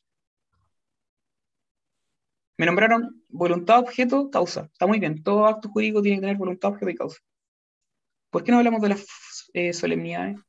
Me 2.61 2.67
nombraron 2.67 3.23
voluntad, 3.27 3.79
objeto, 3.79 4.29
causa. 4.29 4.69
Está 4.71 4.85
muy 4.85 4.99
bien. 4.99 5.23
Todo 5.23 5.47
acto 5.47 5.67
jurídico 5.69 5.99
tiene 6.03 6.17
que 6.17 6.21
tener 6.21 6.37
voluntad, 6.37 6.69
objeto 6.69 6.91
y 6.91 6.95
causa. 6.95 7.17
¿Por 8.29 8.43
qué 8.43 8.51
no 8.51 8.59
hablamos 8.59 8.83
de 8.83 8.89
las 8.89 9.07
eh, 9.53 9.73
solemnidades? 9.73 10.39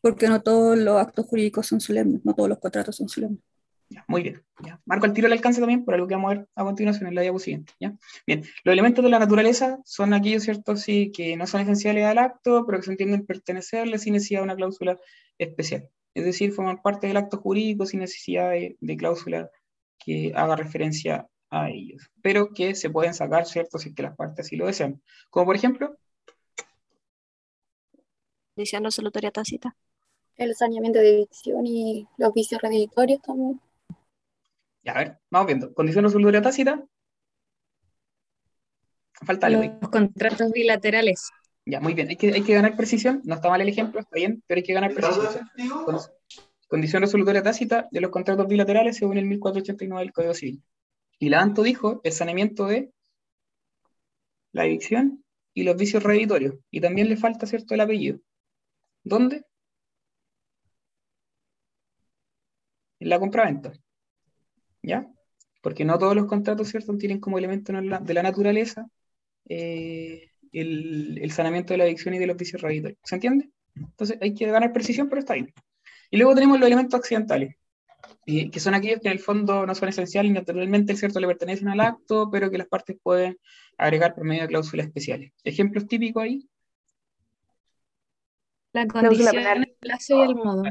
Porque 0.00 0.28
no 0.28 0.40
todos 0.40 0.78
los 0.78 0.96
actos 0.98 1.26
jurídicos 1.26 1.66
son 1.66 1.78
solemnes, 1.78 2.24
no 2.24 2.32
todos 2.34 2.48
los 2.48 2.58
contratos 2.58 2.96
son 2.96 3.10
solemnes. 3.10 3.40
muy 4.08 4.22
bien. 4.22 4.42
Marco 4.86 5.04
el 5.04 5.12
tiro 5.12 5.26
el 5.26 5.34
alcance 5.34 5.60
también, 5.60 5.84
por 5.84 5.92
algo 5.92 6.08
que 6.08 6.14
vamos 6.14 6.32
a 6.32 6.34
ver 6.36 6.48
a 6.54 6.64
continuación 6.64 7.06
en 7.06 7.16
la 7.16 7.20
diapositiva 7.20 7.66
siguiente. 7.76 8.02
Bien, 8.26 8.42
los 8.64 8.72
elementos 8.72 9.04
de 9.04 9.10
la 9.10 9.18
naturaleza 9.18 9.78
son 9.84 10.14
aquellos, 10.14 10.42
¿cierto? 10.42 10.78
Sí, 10.78 11.12
que 11.14 11.36
no 11.36 11.46
son 11.46 11.60
esenciales 11.60 12.06
al 12.06 12.16
acto, 12.16 12.64
pero 12.64 12.78
que 12.78 12.86
se 12.86 12.92
entienden 12.92 13.26
pertenecerle 13.26 13.98
sin 13.98 14.14
necesidad 14.14 14.40
de 14.40 14.44
una 14.44 14.56
cláusula 14.56 14.98
especial. 15.36 15.90
Es 16.14 16.24
decir, 16.24 16.52
forman 16.52 16.80
parte 16.80 17.08
del 17.08 17.18
acto 17.18 17.36
jurídico 17.36 17.84
sin 17.84 18.00
necesidad 18.00 18.52
de, 18.52 18.78
de 18.80 18.96
cláusula 18.96 19.50
que 20.04 20.32
haga 20.34 20.56
referencia 20.56 21.26
a 21.50 21.70
ellos, 21.70 22.10
pero 22.22 22.52
que 22.54 22.74
se 22.74 22.90
pueden 22.90 23.14
sacar, 23.14 23.46
¿cierto? 23.46 23.78
Si 23.78 23.94
que 23.94 24.02
las 24.02 24.16
partes 24.16 24.46
así 24.46 24.56
lo 24.56 24.66
desean. 24.66 25.02
Como 25.30 25.46
por 25.46 25.56
ejemplo... 25.56 25.96
Condición 28.54 28.84
resolutoria 28.84 29.30
tácita. 29.30 29.76
El 30.36 30.54
saneamiento 30.54 30.98
de 30.98 31.14
evicción 31.14 31.66
y 31.66 32.06
los 32.16 32.32
vicios 32.32 32.60
reditorios 32.60 33.20
también. 33.20 33.60
Ya, 34.82 34.92
a 34.92 34.98
ver, 34.98 35.18
vamos 35.30 35.46
viendo. 35.46 35.74
Condición 35.74 36.04
resolutoria 36.04 36.42
tácita. 36.42 36.82
Falta 39.24 39.46
algo. 39.46 39.62
Los 39.80 39.90
contratos 39.90 40.50
bilaterales. 40.52 41.30
Ya, 41.64 41.80
muy 41.80 41.94
bien. 41.94 42.08
Hay 42.08 42.16
que, 42.16 42.32
hay 42.32 42.42
que 42.42 42.54
ganar 42.54 42.76
precisión. 42.76 43.20
No 43.24 43.34
está 43.34 43.48
mal 43.48 43.60
el 43.60 43.68
ejemplo, 43.68 44.00
está 44.00 44.16
bien, 44.16 44.42
pero 44.46 44.58
hay 44.58 44.64
que 44.64 44.74
ganar 44.74 44.92
precisión. 44.92 45.48
Condición 46.72 47.02
resolutoria 47.02 47.42
tácita 47.42 47.86
de 47.90 48.00
los 48.00 48.10
contratos 48.10 48.48
bilaterales 48.48 48.96
según 48.96 49.18
el 49.18 49.26
1489 49.26 50.04
del 50.04 50.12
Código 50.14 50.32
Civil. 50.32 50.62
Y 51.18 51.28
la 51.28 51.42
ANTO 51.42 51.62
dijo 51.62 52.00
el 52.02 52.12
saneamiento 52.12 52.64
de 52.64 52.90
la 54.52 54.64
evicción 54.64 55.22
y 55.52 55.64
los 55.64 55.76
vicios 55.76 56.02
reeditorios. 56.02 56.54
Y 56.70 56.80
también 56.80 57.10
le 57.10 57.18
falta, 57.18 57.44
¿cierto?, 57.46 57.74
el 57.74 57.82
apellido. 57.82 58.20
¿Dónde? 59.04 59.44
En 63.00 63.10
la 63.10 63.18
compraventa. 63.18 63.74
¿Ya? 64.82 65.06
Porque 65.60 65.84
no 65.84 65.98
todos 65.98 66.16
los 66.16 66.24
contratos, 66.24 66.68
¿cierto?, 66.68 66.96
tienen 66.96 67.20
como 67.20 67.36
elemento 67.36 67.70
de 67.74 68.14
la 68.14 68.22
naturaleza 68.22 68.86
eh, 69.46 70.30
el, 70.52 71.18
el, 71.20 71.30
saneamiento 71.32 71.74
de 71.74 71.78
la 71.78 71.84
evicción 71.84 72.14
y 72.14 72.18
de 72.18 72.28
los 72.28 72.36
vicios 72.38 72.62
reeditorios. 72.62 72.98
¿Se 73.04 73.16
entiende? 73.16 73.50
Entonces 73.74 74.16
hay 74.22 74.32
que 74.32 74.46
ganar 74.46 74.72
precisión, 74.72 75.10
pero 75.10 75.20
está 75.20 75.34
bien. 75.34 75.52
Y 76.12 76.18
luego 76.18 76.34
tenemos 76.34 76.60
los 76.60 76.66
elementos 76.66 77.00
accidentales, 77.00 77.56
que 78.26 78.60
son 78.60 78.74
aquellos 78.74 79.00
que 79.00 79.08
en 79.08 79.12
el 79.12 79.18
fondo 79.18 79.64
no 79.64 79.74
son 79.74 79.88
esenciales 79.88 80.28
y 80.28 80.34
naturalmente 80.34 80.94
cierto 80.94 81.18
le 81.18 81.26
pertenecen 81.26 81.68
al 81.68 81.80
acto, 81.80 82.28
pero 82.30 82.50
que 82.50 82.58
las 82.58 82.68
partes 82.68 82.98
pueden 83.02 83.38
agregar 83.78 84.14
por 84.14 84.24
medio 84.24 84.42
de 84.42 84.48
cláusulas 84.48 84.86
especiales. 84.88 85.32
¿Ejemplos 85.42 85.86
típicos 85.86 86.22
ahí? 86.22 86.46
La 88.74 88.86
condición, 88.86 89.36
el 89.38 89.74
plazo 89.80 90.18
y 90.18 90.28
el 90.28 90.34
modo. 90.34 90.64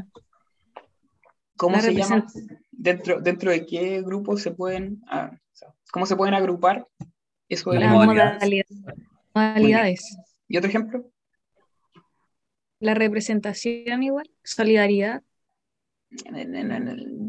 ¿Cómo 1.56 1.80
se 1.80 1.92
llama? 1.92 2.24
¿Dentro, 2.70 3.20
¿Dentro 3.20 3.50
de 3.50 3.66
qué 3.66 4.00
grupos 4.00 4.42
se 4.42 4.52
pueden, 4.52 5.02
ah, 5.08 5.36
cómo 5.90 6.06
se 6.06 6.14
pueden 6.14 6.34
agrupar 6.34 6.86
eso 7.48 7.72
de 7.72 7.80
las 7.80 7.92
modalidades? 7.92 8.66
modalidades. 9.34 10.18
¿Y 10.46 10.56
otro 10.56 10.68
ejemplo? 10.68 11.10
La 12.78 12.94
representación 12.94 14.04
igual, 14.04 14.30
solidaridad. 14.44 15.24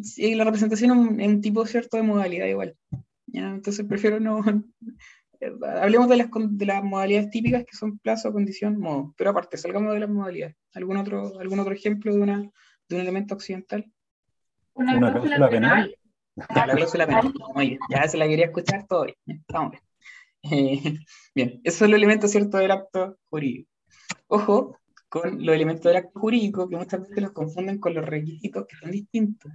Sí, 0.03 0.35
la 0.35 0.43
representación 0.43 1.19
es 1.19 1.27
un, 1.27 1.41
tipo 1.41 1.65
cierto 1.65 1.97
de 1.97 2.03
modalidad 2.03 2.47
igual. 2.47 2.75
Entonces 3.31 3.85
prefiero 3.87 4.19
no... 4.19 4.41
Hablemos 5.81 6.07
de 6.07 6.15
las, 6.15 6.29
de 6.31 6.65
las 6.65 6.83
modalidades 6.83 7.29
típicas 7.29 7.65
que 7.65 7.75
son 7.75 7.99
plazo, 7.99 8.31
condición, 8.31 8.79
modo. 8.79 9.13
Pero 9.17 9.31
aparte, 9.31 9.57
salgamos 9.57 9.93
de 9.93 9.99
las 9.99 10.09
modalidades. 10.09 10.55
¿Algún 10.73 10.95
otro, 10.95 11.37
algún 11.37 11.59
otro 11.59 11.73
ejemplo 11.73 12.13
de, 12.13 12.21
una, 12.21 12.39
de 12.87 12.95
un 12.95 13.01
elemento 13.01 13.33
occidental? 13.33 13.91
Una, 14.73 14.97
cláusula 14.97 15.49
penal. 15.49 15.97
Ya, 16.35 16.65
la 16.65 16.75
cláusula 16.75 17.07
penal. 17.07 17.33
Muy 17.53 17.67
bien. 17.67 17.79
Ya 17.89 18.07
se 18.07 18.17
la 18.17 18.27
quería 18.27 18.45
escuchar 18.45 18.87
todo 18.87 19.05
bien. 19.05 19.43
Vamos 19.49 19.71
bien. 19.71 19.83
Eh, 20.51 20.99
bien, 21.33 21.61
esos 21.63 21.79
son 21.79 21.91
los 21.91 21.97
elementos, 21.97 22.29
¿cierto?, 22.29 22.57
del 22.57 22.71
acto 22.71 23.17
jurídico. 23.29 23.69
Ojo 24.27 24.77
con 25.13 25.45
los 25.45 25.53
elementos 25.53 25.83
del 25.83 25.97
acto 25.97 26.19
jurídico 26.19 26.67
que 26.67 26.75
muchas 26.75 27.01
veces 27.01 27.21
los 27.21 27.33
confunden 27.33 27.77
con 27.77 27.93
los 27.93 28.03
requisitos 28.03 28.65
que 28.65 28.75
son 28.77 28.89
distintos. 28.89 29.51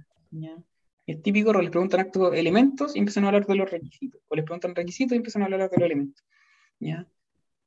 Es 1.05 1.21
típico, 1.21 1.51
les 1.51 1.69
preguntan 1.69 1.99
actos 1.99 2.33
elementos 2.33 2.95
y 2.95 2.99
empiezan 2.99 3.25
a 3.25 3.27
hablar 3.27 3.45
de 3.45 3.55
los 3.55 3.69
requisitos. 3.69 4.21
O 4.29 4.37
les 4.37 4.45
preguntan 4.45 4.73
requisitos 4.73 5.15
y 5.15 5.17
empiezan 5.17 5.41
a 5.41 5.45
hablar 5.45 5.69
de 5.69 5.75
los 5.75 5.85
elementos. 5.85 6.25
¿ya? 6.79 7.05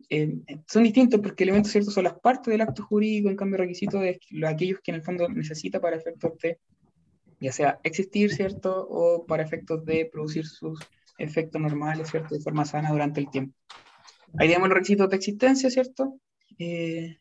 Eh, 0.08 0.40
son 0.66 0.84
distintos 0.84 1.20
porque 1.20 1.44
elementos 1.44 1.70
ciertos 1.70 1.92
son 1.92 2.04
las 2.04 2.18
partes 2.18 2.50
del 2.50 2.62
acto 2.62 2.82
jurídico, 2.82 3.28
en 3.28 3.37
cambio 3.37 3.58
requisitos 3.58 4.02
es 4.04 4.16
lo- 4.30 4.49
aquellos 4.49 4.80
que 4.82 4.90
en 4.92 4.94
el 4.94 5.02
fondo 5.02 5.28
necesita 5.28 5.78
para 5.78 5.96
efectos 5.96 6.32
de, 6.38 6.61
ya 7.40 7.52
sea 7.52 7.78
existir, 7.82 8.32
¿cierto? 8.32 8.87
O 8.88 9.26
para 9.26 9.42
efectos 9.42 9.84
de 9.84 10.08
producir 10.11 10.46
sus 10.46 10.80
efectos 11.18 11.61
normales, 11.61 12.08
¿cierto? 12.11 12.34
De 12.34 12.40
forma 12.40 12.64
sana 12.64 12.90
durante 12.90 13.20
el 13.20 13.28
tiempo. 13.28 13.54
Ahí 14.38 14.49
tenemos 14.49 14.70
los 14.70 14.78
requisitos 14.78 15.11
de 15.11 15.16
existencia, 15.16 15.68
¿cierto? 15.68 16.18
Eh, 16.58 17.18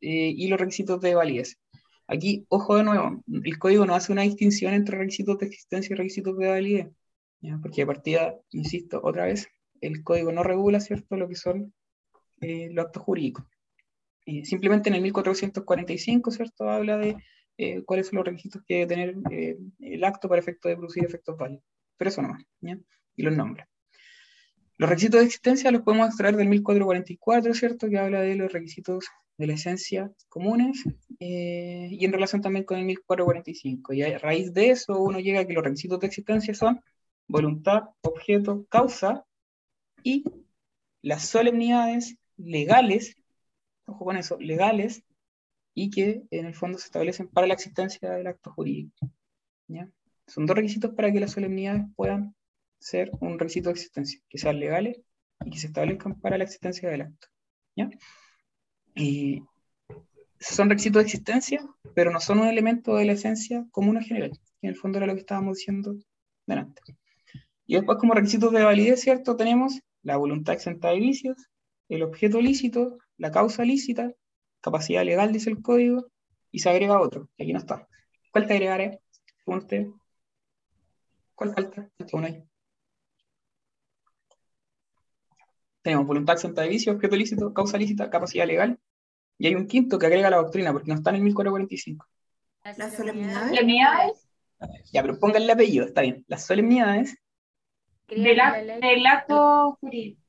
y 0.00 0.48
los 0.48 0.60
requisitos 0.60 1.00
de 1.00 1.14
validez. 1.14 1.58
Aquí, 2.06 2.44
ojo 2.48 2.76
de 2.76 2.84
nuevo, 2.84 3.22
el 3.42 3.58
código 3.58 3.86
no 3.86 3.94
hace 3.94 4.12
una 4.12 4.22
distinción 4.22 4.74
entre 4.74 4.98
requisitos 4.98 5.38
de 5.38 5.46
existencia 5.46 5.94
y 5.94 5.96
requisitos 5.96 6.36
de 6.36 6.48
validez, 6.48 6.88
¿ya? 7.40 7.58
porque 7.62 7.82
de 7.82 7.86
partida, 7.86 8.36
insisto, 8.50 9.00
otra 9.02 9.24
vez, 9.24 9.48
el 9.80 10.02
código 10.02 10.32
no 10.32 10.42
regula, 10.42 10.80
¿cierto?, 10.80 11.16
lo 11.16 11.28
que 11.28 11.36
son 11.36 11.72
eh, 12.40 12.68
los 12.70 12.86
actos 12.86 13.02
jurídicos. 13.02 13.44
Eh, 14.26 14.44
simplemente 14.44 14.88
en 14.88 14.96
el 14.96 15.02
1445, 15.02 16.30
¿cierto?, 16.30 16.68
habla 16.68 16.98
de 16.98 17.16
eh, 17.56 17.82
cuáles 17.84 18.08
son 18.08 18.18
los 18.18 18.26
requisitos 18.26 18.62
que 18.66 18.86
debe 18.86 18.86
tener 18.86 19.58
el 19.80 20.04
acto 20.04 20.28
para 20.28 20.40
efecto 20.40 20.68
de 20.68 20.76
producir 20.76 21.04
efectos 21.04 21.36
válidos. 21.36 21.64
Pero 21.96 22.10
eso 22.10 22.22
nomás, 22.22 22.42
¿ya? 22.60 22.78
Y 23.16 23.22
los 23.22 23.36
nombra. 23.36 23.68
Los 24.76 24.90
requisitos 24.90 25.20
de 25.20 25.26
existencia 25.26 25.70
los 25.70 25.82
podemos 25.82 26.08
extraer 26.08 26.36
del 26.36 26.48
1444, 26.48 27.54
¿cierto?, 27.54 27.88
que 27.88 27.98
habla 27.98 28.20
de 28.20 28.36
los 28.36 28.52
requisitos 28.52 29.06
esencia 29.38 30.12
comunes, 30.28 30.84
eh, 31.18 31.88
y 31.90 32.04
en 32.04 32.12
relación 32.12 32.42
también 32.42 32.64
con 32.64 32.78
el 32.78 32.84
1445. 32.84 33.92
Y 33.94 34.02
a 34.02 34.18
raíz 34.18 34.52
de 34.52 34.70
eso 34.70 35.00
uno 35.00 35.18
llega 35.20 35.40
a 35.40 35.46
que 35.46 35.52
los 35.52 35.64
requisitos 35.64 36.00
de 36.00 36.06
existencia 36.06 36.54
son 36.54 36.80
voluntad, 37.26 37.84
objeto, 38.02 38.66
causa, 38.68 39.24
y 40.02 40.24
las 41.02 41.24
solemnidades 41.26 42.16
legales, 42.36 43.16
ojo 43.86 44.04
con 44.04 44.16
eso, 44.16 44.38
legales, 44.38 45.04
y 45.74 45.90
que 45.90 46.22
en 46.30 46.46
el 46.46 46.54
fondo 46.54 46.78
se 46.78 46.86
establecen 46.86 47.28
para 47.28 47.46
la 47.46 47.54
existencia 47.54 48.10
del 48.10 48.26
acto 48.26 48.52
jurídico. 48.52 49.10
¿ya? 49.68 49.88
Son 50.26 50.46
dos 50.46 50.56
requisitos 50.56 50.92
para 50.94 51.12
que 51.12 51.20
las 51.20 51.32
solemnidades 51.32 51.84
puedan 51.96 52.34
ser 52.78 53.10
un 53.20 53.38
requisito 53.38 53.68
de 53.68 53.74
existencia, 53.74 54.20
que 54.28 54.38
sean 54.38 54.60
legales 54.60 55.00
y 55.44 55.50
que 55.50 55.58
se 55.58 55.68
establezcan 55.68 56.20
para 56.20 56.38
la 56.38 56.44
existencia 56.44 56.90
del 56.90 57.02
acto. 57.02 57.28
¿ya? 57.76 57.88
Y 58.94 59.42
son 60.38 60.68
requisitos 60.68 61.02
de 61.02 61.06
existencia, 61.06 61.64
pero 61.94 62.10
no 62.10 62.20
son 62.20 62.40
un 62.40 62.48
elemento 62.48 62.96
de 62.96 63.04
la 63.04 63.12
esencia 63.12 63.64
común 63.70 63.96
en 63.96 64.04
general, 64.04 64.30
que 64.32 64.66
en 64.66 64.70
el 64.70 64.76
fondo 64.76 64.98
era 64.98 65.06
lo 65.06 65.14
que 65.14 65.20
estábamos 65.20 65.58
diciendo 65.58 65.94
delante. 66.46 66.82
Y 67.66 67.74
después 67.76 67.98
como 67.98 68.14
requisitos 68.14 68.52
de 68.52 68.64
validez, 68.64 69.00
¿cierto? 69.00 69.36
Tenemos 69.36 69.80
la 70.02 70.16
voluntad 70.16 70.54
exenta 70.54 70.90
de 70.90 70.98
vicios, 70.98 71.36
el 71.88 72.02
objeto 72.02 72.40
lícito, 72.40 72.98
la 73.16 73.30
causa 73.30 73.64
lícita, 73.64 74.12
capacidad 74.60 75.04
legal, 75.04 75.32
dice 75.32 75.50
el 75.50 75.62
código, 75.62 76.08
y 76.50 76.58
se 76.58 76.70
agrega 76.70 77.00
otro, 77.00 77.28
que 77.36 77.44
aquí 77.44 77.52
no 77.52 77.58
está. 77.58 77.88
¿Cuál 78.32 78.46
te 78.46 78.54
agregaré? 78.54 79.00
Usted. 79.46 79.86
¿Cuál 81.34 81.54
falta? 81.54 81.90
Falta 81.96 82.16
uno 82.16 82.26
ahí. 82.26 82.44
Tenemos 85.82 86.06
voluntad 86.06 86.36
exenta 86.36 86.62
de 86.62 86.68
vicios, 86.68 86.94
objeto 86.94 87.16
lícito, 87.16 87.52
causa 87.52 87.76
lícita, 87.76 88.08
capacidad 88.08 88.46
legal, 88.46 88.78
y 89.38 89.48
hay 89.48 89.54
un 89.54 89.66
quinto 89.66 89.98
que 89.98 90.06
agrega 90.06 90.30
la 90.30 90.36
doctrina, 90.36 90.72
porque 90.72 90.88
no 90.88 90.94
está 90.94 91.10
en 91.10 91.16
el 91.16 91.22
1445. 91.22 92.06
Las 92.64 92.94
solemnidades 92.94 93.48
Solemnidades 93.48 94.28
Ya, 94.92 95.02
pero 95.02 95.18
pongan 95.18 95.42
el 95.42 95.50
apellido, 95.50 95.84
está 95.84 96.02
bien. 96.02 96.24
Las 96.28 96.46
solemnidades, 96.46 97.16
del 98.08 99.06
acto 99.06 99.78
jurídico. 99.80 100.20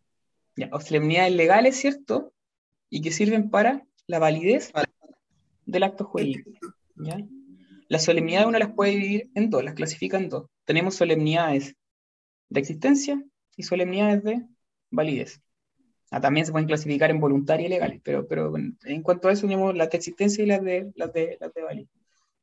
ya, 0.56 0.70
o 0.72 0.80
solemnidades 0.80 1.34
legales, 1.34 1.76
¿cierto? 1.76 2.34
Y 2.90 3.02
que 3.02 3.12
sirven 3.12 3.50
para 3.50 3.86
la 4.08 4.20
validez 4.20 4.72
del 5.66 5.84
acto 5.84 6.06
jurídico. 6.06 6.52
¿ya? 6.96 7.18
Las 7.88 8.06
solemnidades 8.06 8.48
uno 8.48 8.58
las 8.58 8.72
puede 8.74 8.92
dividir 8.92 9.30
en 9.36 9.50
dos, 9.50 9.64
las 9.64 9.76
clasifica 9.76 10.18
en 10.18 10.30
dos. 10.30 10.48
Tenemos 10.66 10.96
solemnidades 10.96 11.76
de 12.50 12.60
existencia 12.60 13.24
y 13.56 13.64
solemnidades 13.64 14.24
de 14.24 14.42
validez. 14.94 15.42
Ah, 16.12 16.22
también 16.22 16.46
se 16.46 16.52
pueden 16.52 16.68
clasificar 16.68 17.10
en 17.10 17.20
voluntarias 17.20 17.68
y 17.68 17.70
legales, 17.70 18.00
pero, 18.04 18.28
pero 18.28 18.54
en, 18.56 19.02
cuanto 19.02 19.28
a 19.28 19.32
eso 19.32 19.48
tenemos 19.48 19.76
las 19.76 19.90
de 19.90 19.98
existencia 19.98 20.44
y 20.44 20.48
las 20.48 20.64
de, 20.64 20.92
las 20.96 21.12
de, 21.12 21.38
las 21.40 21.54
de 21.54 21.64
validez. 21.64 21.90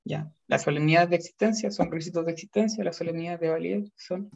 ¿ya? 0.05 0.33
Las 0.49 0.63
solemnidades 0.63 1.11
de 1.11 1.17
existencia 1.17 1.71
son 1.71 1.91
requisitos 1.91 2.27
de 2.27 2.33
existencia, 2.33 2.83
las 2.83 2.97
solemnidades 2.97 3.41
de 3.41 3.49
validez 3.49 3.93
son 3.97 4.31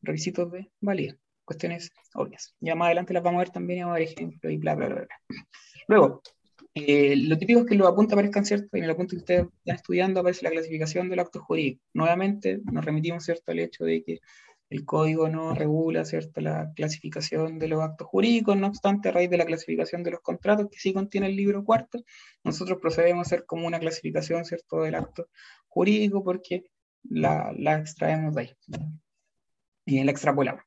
requisitos 0.00 0.50
de 0.50 0.70
validez. 0.80 1.16
Cuestiones 1.44 1.90
obvias. 2.14 2.54
Ya 2.60 2.74
más 2.74 2.86
adelante 2.86 3.12
las 3.12 3.22
vamos 3.22 3.40
a 3.40 3.44
ver 3.44 3.50
también 3.50 3.80
y 3.80 3.82
vamos 3.82 3.96
a 3.96 3.98
ver 3.98 4.08
ejemplos 4.08 4.52
y 4.52 4.56
bla, 4.56 4.74
bla, 4.74 4.86
bla, 4.86 5.00
bla. 5.02 5.46
Luego, 5.88 6.22
eh, 6.74 7.16
lo 7.16 7.36
típico 7.36 7.60
es 7.60 7.66
que 7.66 7.74
los 7.74 7.88
apuntes 7.88 8.12
aparezcan, 8.14 8.44
¿cierto? 8.44 8.68
Y 8.72 8.78
en 8.78 8.84
el 8.84 8.90
apunte 8.90 9.16
que 9.16 9.20
ustedes 9.20 9.40
están 9.42 9.76
estudiando 9.76 10.20
aparece 10.20 10.44
la 10.44 10.50
clasificación 10.50 11.10
del 11.10 11.18
acto 11.18 11.40
jurídico. 11.40 11.82
Nuevamente, 11.92 12.60
nos 12.64 12.84
remitimos, 12.84 13.24
¿cierto?, 13.24 13.50
al 13.50 13.58
hecho 13.58 13.84
de 13.84 14.02
que 14.04 14.20
el 14.70 14.84
código 14.84 15.28
no 15.28 15.54
regula, 15.54 16.04
¿cierto?, 16.04 16.40
la 16.40 16.72
clasificación 16.74 17.58
de 17.58 17.68
los 17.68 17.82
actos 17.82 18.06
jurídicos, 18.06 18.56
no 18.56 18.68
obstante, 18.68 19.08
a 19.08 19.12
raíz 19.12 19.28
de 19.28 19.36
la 19.36 19.44
clasificación 19.44 20.02
de 20.02 20.12
los 20.12 20.20
contratos, 20.20 20.68
que 20.70 20.78
sí 20.78 20.94
contiene 20.94 21.26
el 21.26 21.36
libro 21.36 21.64
cuarto, 21.64 22.02
nosotros 22.44 22.78
procedemos 22.80 23.18
a 23.18 23.28
hacer 23.28 23.44
como 23.46 23.66
una 23.66 23.80
clasificación, 23.80 24.44
¿cierto?, 24.44 24.82
del 24.82 24.94
acto 24.94 25.28
jurídico 25.68 26.24
porque 26.24 26.64
la, 27.02 27.52
la 27.56 27.78
extraemos 27.78 28.34
de 28.34 28.42
ahí 28.42 28.50
y 29.84 30.04
la 30.04 30.12
extrapolamos. 30.12 30.62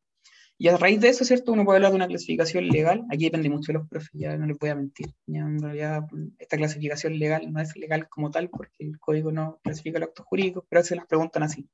Y 0.57 0.67
a 0.67 0.77
raíz 0.77 1.01
de 1.01 1.09
eso, 1.09 1.25
¿cierto? 1.25 1.51
Uno 1.51 1.65
puede 1.65 1.77
hablar 1.77 1.91
de 1.91 1.95
una 1.97 2.07
clasificación 2.07 2.67
legal. 2.67 3.03
Aquí 3.11 3.25
depende 3.25 3.49
mucho 3.49 3.71
de 3.71 3.79
los 3.79 3.87
profes, 3.89 4.11
ya 4.13 4.37
no 4.37 4.45
les 4.45 4.57
voy 4.57 4.69
a 4.69 4.75
mentir. 4.75 5.07
Ya 5.25 5.41
en 5.41 5.59
realidad, 5.59 6.03
esta 6.37 6.57
clasificación 6.57 7.17
legal 7.17 7.51
no 7.51 7.59
es 7.59 7.75
legal 7.75 8.07
como 8.07 8.29
tal 8.31 8.49
porque 8.49 8.75
el 8.79 8.99
código 8.99 9.31
no 9.31 9.59
clasifica 9.63 9.99
los 9.99 10.09
actos 10.09 10.25
jurídicos, 10.25 10.63
pero 10.69 10.83
se 10.83 10.95
las 10.95 11.07
preguntan 11.07 11.43
así. 11.43 11.67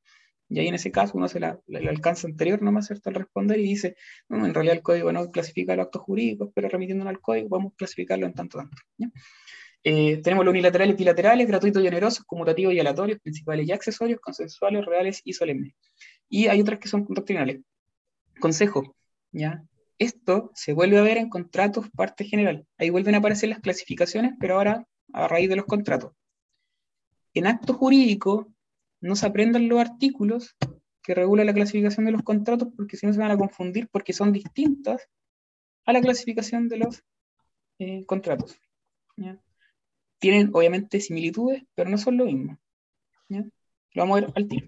Y 0.49 0.59
ahí 0.59 0.67
en 0.67 0.75
ese 0.75 0.91
caso 0.91 1.17
uno 1.17 1.27
se 1.27 1.39
la, 1.39 1.59
el 1.67 1.87
alcance 1.87 2.25
anterior 2.25 2.61
nomás, 2.61 2.87
¿cierto? 2.87 3.09
Al 3.09 3.15
responder 3.15 3.59
y 3.59 3.63
dice, 3.63 3.95
no, 4.27 4.45
en 4.45 4.53
realidad 4.53 4.77
el 4.77 4.81
código 4.81 5.11
no 5.11 5.29
clasifica 5.29 5.75
los 5.75 5.85
actos 5.85 6.01
jurídicos, 6.01 6.49
pero 6.55 6.69
remitiéndonos 6.69 7.11
al 7.11 7.21
código 7.21 7.49
podemos 7.49 7.73
clasificarlo 7.75 8.25
en 8.25 8.33
tanto 8.33 8.57
tanto. 8.57 8.77
Eh, 9.83 10.17
tenemos 10.23 10.43
los 10.43 10.51
unilaterales, 10.51 10.97
bilaterales, 10.97 11.47
gratuitos 11.47 11.83
y 11.83 11.87
onerosos, 11.87 12.25
conmutativos 12.25 12.73
y 12.73 12.79
aleatorios, 12.79 13.19
principales 13.19 13.67
y 13.67 13.71
accesorios, 13.71 14.19
consensuales, 14.19 14.85
reales 14.85 15.21
y 15.23 15.33
solemnes. 15.33 15.73
Y 16.27 16.47
hay 16.47 16.61
otras 16.61 16.79
que 16.79 16.89
son 16.89 17.05
doctrinales. 17.07 17.61
Consejo, 18.39 18.95
¿ya? 19.31 19.63
Esto 19.99 20.51
se 20.55 20.73
vuelve 20.73 20.97
a 20.97 21.01
ver 21.01 21.17
en 21.17 21.29
contratos 21.29 21.89
parte 21.91 22.23
general. 22.23 22.65
Ahí 22.77 22.89
vuelven 22.89 23.15
a 23.15 23.17
aparecer 23.19 23.49
las 23.49 23.59
clasificaciones, 23.59 24.33
pero 24.39 24.55
ahora 24.55 24.87
a 25.13 25.27
raíz 25.27 25.49
de 25.49 25.57
los 25.57 25.65
contratos. 25.65 26.13
En 27.33 27.47
acto 27.47 27.73
jurídico 27.73 28.51
no 29.01 29.15
se 29.15 29.25
aprendan 29.25 29.69
los 29.69 29.79
artículos 29.79 30.55
que 31.01 31.15
regulan 31.15 31.47
la 31.47 31.53
clasificación 31.53 32.05
de 32.05 32.11
los 32.11 32.23
contratos 32.23 32.69
porque 32.75 32.97
si 32.97 33.05
no 33.05 33.13
se 33.13 33.19
van 33.19 33.31
a 33.31 33.37
confundir 33.37 33.87
porque 33.89 34.13
son 34.13 34.31
distintas 34.31 35.07
a 35.85 35.93
la 35.93 36.01
clasificación 36.01 36.67
de 36.67 36.77
los 36.77 37.03
eh, 37.79 38.05
contratos. 38.05 38.59
Tienen 40.19 40.49
obviamente 40.53 40.99
similitudes, 40.99 41.63
pero 41.75 41.89
no 41.89 41.97
son 41.97 42.17
lo 42.17 42.25
mismo. 42.25 42.59
Lo 43.29 44.03
vamos 44.03 44.17
a 44.17 44.21
ver 44.21 44.33
al 44.35 44.47
tiro, 44.47 44.67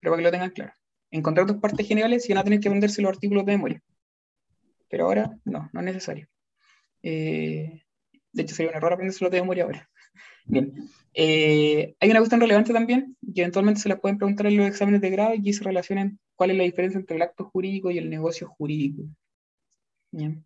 pero 0.00 0.12
para 0.12 0.16
que 0.18 0.24
lo 0.24 0.30
tengan 0.30 0.50
claro. 0.50 0.72
En 1.10 1.22
contratos 1.22 1.56
partes 1.56 1.86
generales 1.86 2.24
sí 2.24 2.32
van 2.32 2.40
a 2.40 2.44
tener 2.44 2.60
que 2.60 2.68
aprenderse 2.68 3.02
los 3.02 3.10
artículos 3.10 3.46
de 3.46 3.52
memoria, 3.52 3.82
pero 4.88 5.06
ahora 5.06 5.30
no, 5.44 5.70
no 5.72 5.80
es 5.80 5.86
necesario. 5.86 6.28
Eh, 7.02 7.82
de 8.32 8.42
hecho, 8.42 8.54
sería 8.54 8.70
un 8.70 8.76
error 8.76 8.92
aprendérselo 8.92 9.30
de 9.30 9.40
memoria 9.40 9.64
ahora. 9.64 9.88
Bien. 10.46 10.88
Eh, 11.14 11.94
hay 12.00 12.10
una 12.10 12.20
cuestión 12.20 12.40
relevante 12.40 12.72
también, 12.72 13.16
que 13.34 13.42
eventualmente 13.42 13.80
se 13.80 13.88
la 13.88 14.00
pueden 14.00 14.18
preguntar 14.18 14.46
en 14.46 14.56
los 14.56 14.66
exámenes 14.66 15.00
de 15.00 15.10
grado 15.10 15.34
y 15.34 15.52
se 15.52 15.64
relacionan 15.64 16.18
cuál 16.34 16.50
es 16.50 16.56
la 16.56 16.64
diferencia 16.64 16.98
entre 16.98 17.16
el 17.16 17.22
acto 17.22 17.44
jurídico 17.44 17.90
y 17.90 17.98
el 17.98 18.10
negocio 18.10 18.48
jurídico. 18.48 19.04
Bien. 20.10 20.44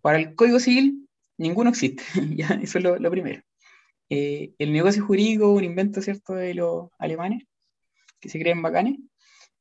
Para 0.00 0.18
el 0.18 0.34
Código 0.34 0.60
Civil, 0.60 1.08
ninguno 1.38 1.70
existe, 1.70 2.02
¿ya? 2.36 2.48
eso 2.62 2.78
es 2.78 2.84
lo, 2.84 2.98
lo 2.98 3.10
primero. 3.10 3.42
Eh, 4.10 4.52
el 4.58 4.72
negocio 4.72 5.04
jurídico, 5.04 5.52
un 5.52 5.64
invento, 5.64 6.02
¿cierto?, 6.02 6.34
de 6.34 6.54
los 6.54 6.90
alemanes, 6.98 7.44
que 8.20 8.28
se 8.28 8.38
creen 8.38 8.62
bacanes, 8.62 8.98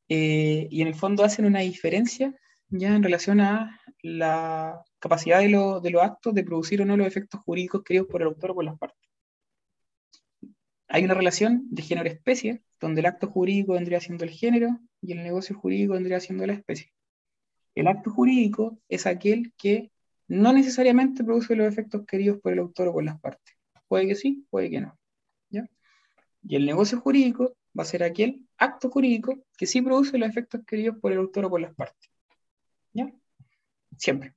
eh, 0.09 0.67
y 0.69 0.81
en 0.81 0.89
el 0.89 0.95
fondo 0.95 1.23
hacen 1.23 1.45
una 1.45 1.61
diferencia 1.61 2.35
ya 2.67 2.95
en 2.95 3.03
relación 3.03 3.39
a 3.39 3.80
la 4.03 4.83
capacidad 4.99 5.39
de, 5.39 5.47
de 5.47 5.89
los 5.89 6.03
actos 6.03 6.33
de 6.33 6.43
producir 6.43 6.81
o 6.81 6.85
no 6.85 6.97
los 6.97 7.07
efectos 7.07 7.41
jurídicos 7.41 7.83
queridos 7.83 8.07
por 8.07 8.21
el 8.21 8.29
autor 8.29 8.51
o 8.51 8.55
por 8.55 8.65
las 8.65 8.77
partes. 8.77 9.09
Hay 10.87 11.05
una 11.05 11.13
relación 11.13 11.67
de 11.69 11.83
género-especie, 11.83 12.63
donde 12.79 12.99
el 12.99 13.05
acto 13.05 13.27
jurídico 13.27 13.73
vendría 13.73 14.01
siendo 14.01 14.25
el 14.25 14.31
género 14.31 14.79
y 15.01 15.13
el 15.13 15.23
negocio 15.23 15.55
jurídico 15.55 15.93
vendría 15.93 16.19
siendo 16.19 16.45
la 16.45 16.53
especie. 16.53 16.91
El 17.75 17.87
acto 17.87 18.11
jurídico 18.11 18.77
es 18.89 19.05
aquel 19.05 19.53
que 19.57 19.91
no 20.27 20.51
necesariamente 20.51 21.23
produce 21.23 21.55
los 21.55 21.67
efectos 21.67 22.05
queridos 22.05 22.39
por 22.41 22.51
el 22.53 22.59
autor 22.59 22.89
o 22.89 22.93
por 22.93 23.03
las 23.03 23.19
partes. 23.19 23.55
Puede 23.87 24.07
que 24.07 24.15
sí, 24.15 24.45
puede 24.49 24.69
que 24.69 24.81
no. 24.81 24.97
¿ya? 25.49 25.69
Y 26.43 26.55
el 26.55 26.65
negocio 26.65 26.99
jurídico 26.99 27.55
va 27.77 27.83
a 27.83 27.85
ser 27.85 28.03
aquel 28.03 28.45
acto 28.57 28.89
jurídico 28.89 29.43
que 29.57 29.67
sí 29.67 29.81
produce 29.81 30.17
los 30.17 30.29
efectos 30.29 30.61
queridos 30.65 30.97
por 30.99 31.11
el 31.11 31.19
autor 31.19 31.45
o 31.45 31.49
por 31.49 31.61
las 31.61 31.73
partes. 31.75 32.09
¿Ya? 32.93 33.11
Siempre. 33.97 34.33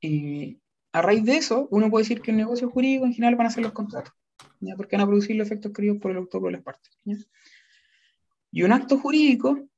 Y 0.00 0.58
a 0.92 1.02
raíz 1.02 1.24
de 1.24 1.36
eso, 1.36 1.66
uno 1.70 1.90
puede 1.90 2.04
decir 2.04 2.20
que 2.20 2.30
un 2.30 2.36
negocio 2.36 2.70
jurídico 2.70 3.04
en 3.04 3.14
general 3.14 3.36
van 3.36 3.46
a 3.48 3.50
ser 3.50 3.62
los 3.62 3.72
contratos, 3.72 4.12
¿ya? 4.60 4.76
porque 4.76 4.96
van 4.96 5.04
a 5.04 5.06
producir 5.06 5.36
los 5.36 5.46
efectos 5.46 5.72
queridos 5.72 5.98
por 5.98 6.10
el 6.10 6.18
autor 6.18 6.42
por 6.42 6.52
las 6.52 6.62
partes. 6.62 6.92
Y 8.52 8.62
un 8.62 8.72
acto 8.72 8.98
jurídico 8.98 9.68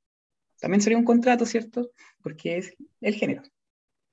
también 0.61 0.81
sería 0.81 0.99
un 0.99 1.05
contrato, 1.05 1.47
¿cierto? 1.47 1.91
Porque 2.23 2.59
es 2.59 2.77
el 3.01 3.15
género. 3.15 3.43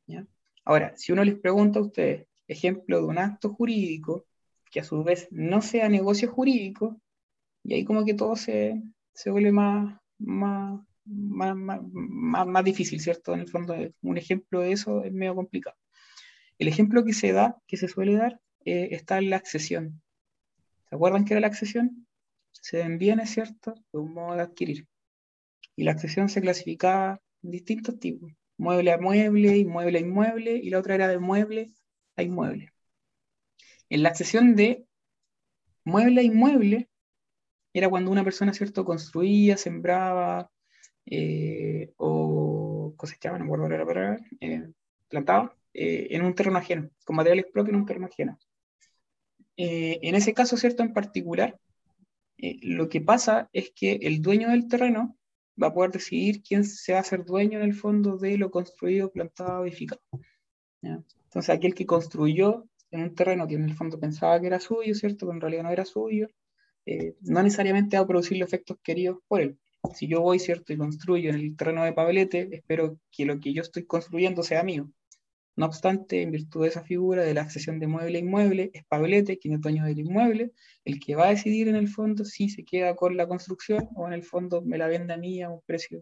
¿ya? 0.08 0.26
Ahora, 0.64 0.94
si 0.96 1.12
uno 1.12 1.24
les 1.24 1.36
pregunta 1.36 1.80
a 1.80 1.84
ustedes, 1.84 2.28
ejemplo 2.48 3.00
de 3.00 3.06
un 3.06 3.18
acto 3.18 3.54
jurídico 3.54 4.26
que 4.72 4.80
a 4.80 4.84
su 4.84 5.04
vez 5.04 5.28
no 5.32 5.62
sea 5.62 5.90
negocio 5.90 6.32
jurídico, 6.32 7.00
y 7.64 7.74
ahí 7.74 7.86
como 7.86 8.06
que 8.06 8.14
todo 8.14 8.36
se, 8.36 8.82
se 9.14 9.30
vuelve 9.30 9.52
más, 9.52 10.00
más, 10.20 10.82
más, 11.06 11.56
más, 11.56 12.48
más, 12.48 12.64
difícil, 12.64 13.00
¿cierto? 13.00 13.34
En 13.34 13.42
el 13.42 13.50
fondo, 13.50 13.76
un 14.02 14.18
ejemplo 14.18 14.62
de 14.62 14.72
eso 14.72 15.04
es 15.04 15.12
medio 15.12 15.36
complicado. 15.36 15.78
El 16.58 16.68
ejemplo 16.68 17.04
que 17.04 17.14
se 17.14 17.32
da, 17.32 17.58
que 17.68 17.78
se 17.78 17.88
suele 17.88 18.16
dar, 18.16 18.40
eh, 18.66 18.90
está 18.92 19.18
en 19.18 19.30
la 19.30 19.38
accesión. 19.38 20.02
¿Se 20.90 20.96
acuerdan 20.96 21.26
qué 21.26 21.34
era 21.34 21.42
la 21.42 21.48
accesión? 21.48 22.08
Se 22.52 22.78
den 22.78 22.98
bienes, 22.98 23.32
¿cierto? 23.32 23.74
De 23.92 24.00
un 24.00 24.14
modo 24.14 24.36
de 24.36 24.44
adquirir. 24.44 24.88
Y 25.76 25.84
la 25.84 25.92
accesión 25.92 26.30
se 26.30 26.42
clasificaba 26.42 27.22
en 27.42 27.52
distintos 27.52 28.00
tipos. 28.00 28.32
Mueble 28.58 28.92
a 28.92 29.00
mueble, 29.00 29.58
inmueble 29.58 29.98
a 29.98 30.02
inmueble, 30.02 30.56
y 30.56 30.70
la 30.70 30.80
otra 30.80 30.96
era 30.96 31.08
de 31.08 31.20
mueble 31.20 31.72
a 32.16 32.24
inmueble. 32.24 32.72
En 33.90 34.04
la 34.04 34.10
accesión 34.10 34.56
de 34.56 34.86
mueble 35.84 36.22
a 36.22 36.24
inmueble, 36.24 36.90
era 37.74 37.90
cuando 37.90 38.12
una 38.12 38.24
persona, 38.24 38.54
¿cierto?, 38.54 38.86
construía, 38.86 39.58
sembraba, 39.58 40.52
eh, 41.06 41.94
o 41.98 42.94
cosechaba, 42.96 43.38
no 43.38 43.46
me 43.46 43.54
acuerdo 43.54 43.70
la 43.70 44.20
eh, 44.40 44.70
plantaba, 45.08 45.56
eh, 45.74 46.08
en 46.12 46.24
un 46.24 46.34
terreno 46.34 46.58
ajeno, 46.58 46.90
con 47.06 47.16
materiales 47.16 47.52
propios 47.52 47.74
en 47.74 47.82
un 47.82 47.86
terreno 47.86 48.08
ajeno. 48.08 48.40
En 49.56 50.16
ese 50.16 50.34
caso, 50.34 50.58
¿cierto?, 50.58 50.82
en 50.82 50.94
particular, 50.94 51.60
lo 52.38 52.90
que 52.90 53.02
pasa 53.02 53.50
es 53.54 53.72
que 53.76 54.00
el 54.02 54.22
dueño 54.22 54.50
del 54.50 54.68
terreno 54.68 55.16
va 55.62 55.68
a 55.68 55.74
poder 55.74 55.92
decidir 55.92 56.42
quién 56.42 56.66
se 56.66 56.94
va 56.94 56.98
a 56.98 57.02
hacer 57.02 57.24
dueño 57.24 57.60
en 57.60 57.66
el 57.66 57.76
fondo 57.76 58.18
de 58.18 58.38
lo 58.38 58.50
construido, 58.50 59.12
plantado, 59.12 59.64
edificado. 59.66 60.02
¿ya? 60.82 61.04
Entonces, 61.26 61.50
aquel 61.50 61.76
que 61.76 61.86
construyó 61.86 62.68
en 62.90 63.04
un 63.04 63.16
terreno 63.16 63.48
que 63.48 63.56
en 63.56 63.66
el 63.66 63.76
fondo 63.76 64.00
pensaba 64.00 64.40
que 64.42 64.48
era 64.48 64.60
suyo, 64.60 64.96
¿cierto?, 64.96 65.28
pero 65.28 65.34
en 65.34 65.42
realidad 65.42 65.64
no 65.64 65.72
era 65.72 65.86
suyo, 65.86 66.28
no 67.22 67.44
necesariamente 67.44 67.98
va 67.98 68.04
a 68.04 68.08
producir 68.08 68.38
los 68.40 68.48
efectos 68.48 68.78
queridos 68.82 69.20
por 69.28 69.42
él. 69.42 69.60
Si 69.94 70.08
yo 70.08 70.22
voy, 70.22 70.40
¿cierto?, 70.40 70.74
y 70.74 70.78
construyo 70.78 71.30
en 71.30 71.36
el 71.36 71.56
terreno 71.58 71.84
de 71.84 71.94
Pablete, 71.94 72.50
espero 72.52 73.00
que 73.12 73.26
lo 73.26 73.40
que 73.40 73.54
yo 73.54 73.62
estoy 73.62 73.86
construyendo 73.86 74.42
sea 74.44 74.64
mío. 74.64 74.90
No 75.56 75.68
obstante, 75.68 76.22
en 76.24 76.32
virtud 76.32 76.64
de 76.64 76.70
esa 76.70 76.84
figura 76.84 77.24
de 77.24 77.34
la 77.34 77.42
accesión 77.42 77.80
de 77.80 77.86
mueble 77.86 78.18
a 78.18 78.22
inmueble, 78.22 78.72
es 78.74 78.84
Pablete, 78.86 79.38
quien 79.38 79.56
es 79.56 79.62
dueño 79.62 79.86
del 79.86 80.00
inmueble, 80.00 80.52
el 80.84 81.00
que 81.00 81.16
va 81.16 81.28
a 81.28 81.30
decidir 81.30 81.68
en 81.68 81.76
el 81.76 81.88
fondo 81.88 82.26
si 82.26 82.50
se 82.50 82.64
queda 82.64 82.96
con 82.96 83.16
la 83.18 83.28
construcción 83.28 83.88
o 83.96 84.08
en 84.08 84.14
el 84.14 84.24
fondo 84.24 84.64
me 84.64 84.80
la 84.80 84.88
vende 84.88 85.14
a 85.14 85.18
mí 85.18 85.44
a 85.44 85.50
un 85.50 85.62
precio 85.66 86.00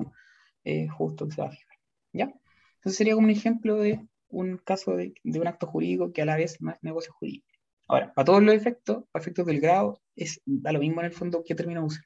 eh, 0.63 0.88
justo 0.88 1.27
que 1.27 1.35
se 1.35 1.41
va 1.41 1.47
a 1.47 1.51
fijar. 1.51 1.77
¿Ya? 2.13 2.33
Entonces 2.75 2.97
sería 2.97 3.15
como 3.15 3.25
un 3.25 3.31
ejemplo 3.31 3.77
de 3.77 4.00
un 4.29 4.57
caso 4.57 4.95
de, 4.95 5.13
un 5.25 5.47
acto 5.47 5.67
jurídico 5.67 6.13
que 6.13 6.21
a 6.21 6.25
la 6.25 6.38
vez 6.38 6.53
es 6.53 6.61
más 6.61 6.77
negocio 6.81 7.13
jurídico. 7.13 7.47
Ahora, 7.88 8.13
para 8.13 8.25
todos 8.25 8.41
los 8.41 8.55
efectos, 8.55 9.03
para 9.11 9.21
efectos 9.21 9.45
del 9.45 9.59
grado, 9.59 10.01
es, 10.15 10.41
da 10.45 10.71
lo 10.71 10.79
mismo 10.79 11.01
en 11.01 11.07
el 11.07 11.13
fondo 11.13 11.43
qué 11.45 11.55
término 11.55 11.85
usen. 11.85 12.03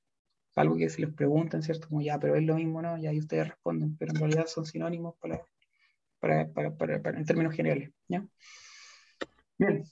Algo 0.56 0.78
que 0.78 0.90
se 0.90 1.02
les 1.02 1.14
preguntan, 1.14 1.62
¿cierto? 1.64 1.90
Como 1.90 2.02
ya, 2.02 2.20
pero 2.20 2.36
es 2.36 2.44
lo 2.44 2.56
mismo, 2.56 2.82
¿no? 2.82 2.98
Y 2.98 3.20
ustedes 3.20 3.50
responden, 3.50 3.98
pero 3.98 4.14
en 4.14 4.20
realidad 4.20 4.48
son 4.48 4.66
sinónimos 4.66 5.16
para, 5.20 5.42
para, 6.20 6.50
para, 6.52 7.02
para, 7.02 7.18
en 7.18 7.26
términos 7.26 7.54
generales, 7.54 7.92
¿ya? 8.08 8.26
Bien, 9.58 9.84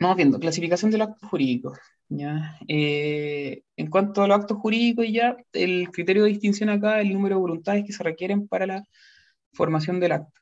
vamos 0.00 0.16
viendo, 0.16 0.38
clasificación 0.38 0.90
de 0.90 0.98
los 0.98 1.08
actos 1.08 1.28
jurídicos. 1.28 1.78
¿ya? 2.08 2.58
Eh, 2.68 3.62
en 3.76 3.90
cuanto 3.90 4.22
a 4.22 4.28
los 4.28 4.38
actos 4.38 4.58
jurídicos, 4.58 5.06
ya 5.10 5.36
el 5.52 5.90
criterio 5.90 6.24
de 6.24 6.30
distinción 6.30 6.68
acá 6.68 7.00
el 7.00 7.12
número 7.12 7.36
de 7.36 7.40
voluntades 7.40 7.84
que 7.84 7.92
se 7.92 8.02
requieren 8.02 8.46
para 8.48 8.66
la 8.66 8.84
formación 9.52 10.00
del 10.00 10.12
acto. 10.12 10.40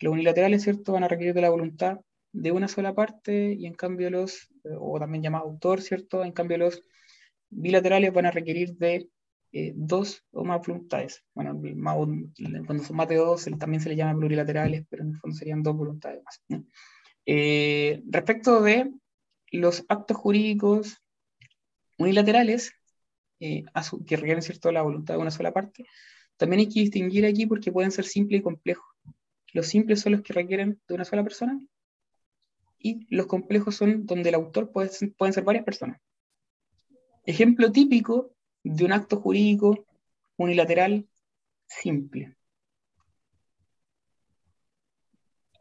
Los 0.00 0.12
unilaterales, 0.12 0.62
¿cierto?, 0.62 0.92
van 0.92 1.04
a 1.04 1.08
requerir 1.08 1.34
de 1.34 1.42
la 1.42 1.50
voluntad 1.50 2.00
de 2.32 2.52
una 2.52 2.68
sola 2.68 2.94
parte 2.94 3.54
y 3.54 3.66
en 3.66 3.74
cambio 3.74 4.10
los, 4.10 4.48
o 4.78 4.98
también 4.98 5.22
llamado 5.22 5.44
autor, 5.46 5.80
¿cierto? 5.80 6.24
En 6.24 6.32
cambio 6.32 6.58
los 6.58 6.82
bilaterales 7.50 8.12
van 8.12 8.26
a 8.26 8.30
requerir 8.30 8.76
de 8.76 9.08
eh, 9.52 9.72
dos 9.74 10.24
o 10.30 10.44
más 10.44 10.66
voluntades. 10.66 11.24
Bueno, 11.34 11.60
cuando 12.66 12.84
son 12.84 12.96
más 12.96 13.08
de 13.08 13.16
dos 13.16 13.48
también 13.58 13.80
se 13.80 13.88
le 13.88 13.96
llama 13.96 14.18
plurilaterales, 14.18 14.84
pero 14.88 15.02
en 15.02 15.10
el 15.10 15.16
fondo 15.16 15.36
serían 15.36 15.62
dos 15.62 15.76
voluntades 15.76 16.22
más. 16.24 16.42
Eh, 17.24 18.02
respecto 18.06 18.62
de 18.62 18.92
los 19.52 19.84
actos 19.88 20.16
jurídicos 20.16 20.98
unilaterales, 21.98 22.72
eh, 23.40 23.64
que 24.06 24.16
requieren 24.16 24.42
¿cierto? 24.42 24.72
la 24.72 24.82
voluntad 24.82 25.14
de 25.14 25.20
una 25.20 25.30
sola 25.30 25.52
parte, 25.52 25.86
también 26.36 26.60
hay 26.60 26.68
que 26.68 26.80
distinguir 26.80 27.26
aquí 27.26 27.46
porque 27.46 27.72
pueden 27.72 27.90
ser 27.90 28.04
simples 28.04 28.40
y 28.40 28.42
complejos. 28.42 28.86
Los 29.52 29.66
simples 29.66 30.00
son 30.00 30.12
los 30.12 30.22
que 30.22 30.34
requieren 30.34 30.80
de 30.86 30.94
una 30.94 31.04
sola 31.04 31.22
persona 31.22 31.60
y 32.78 33.06
los 33.14 33.26
complejos 33.26 33.76
son 33.76 34.06
donde 34.06 34.28
el 34.28 34.34
autor 34.34 34.70
puede 34.70 34.90
pueden 35.16 35.32
ser 35.32 35.44
varias 35.44 35.64
personas. 35.64 36.00
Ejemplo 37.28 37.70
típico 37.70 38.30
de 38.64 38.86
un 38.86 38.92
acto 38.92 39.20
jurídico 39.20 39.84
unilateral 40.38 41.06
simple. 41.66 42.34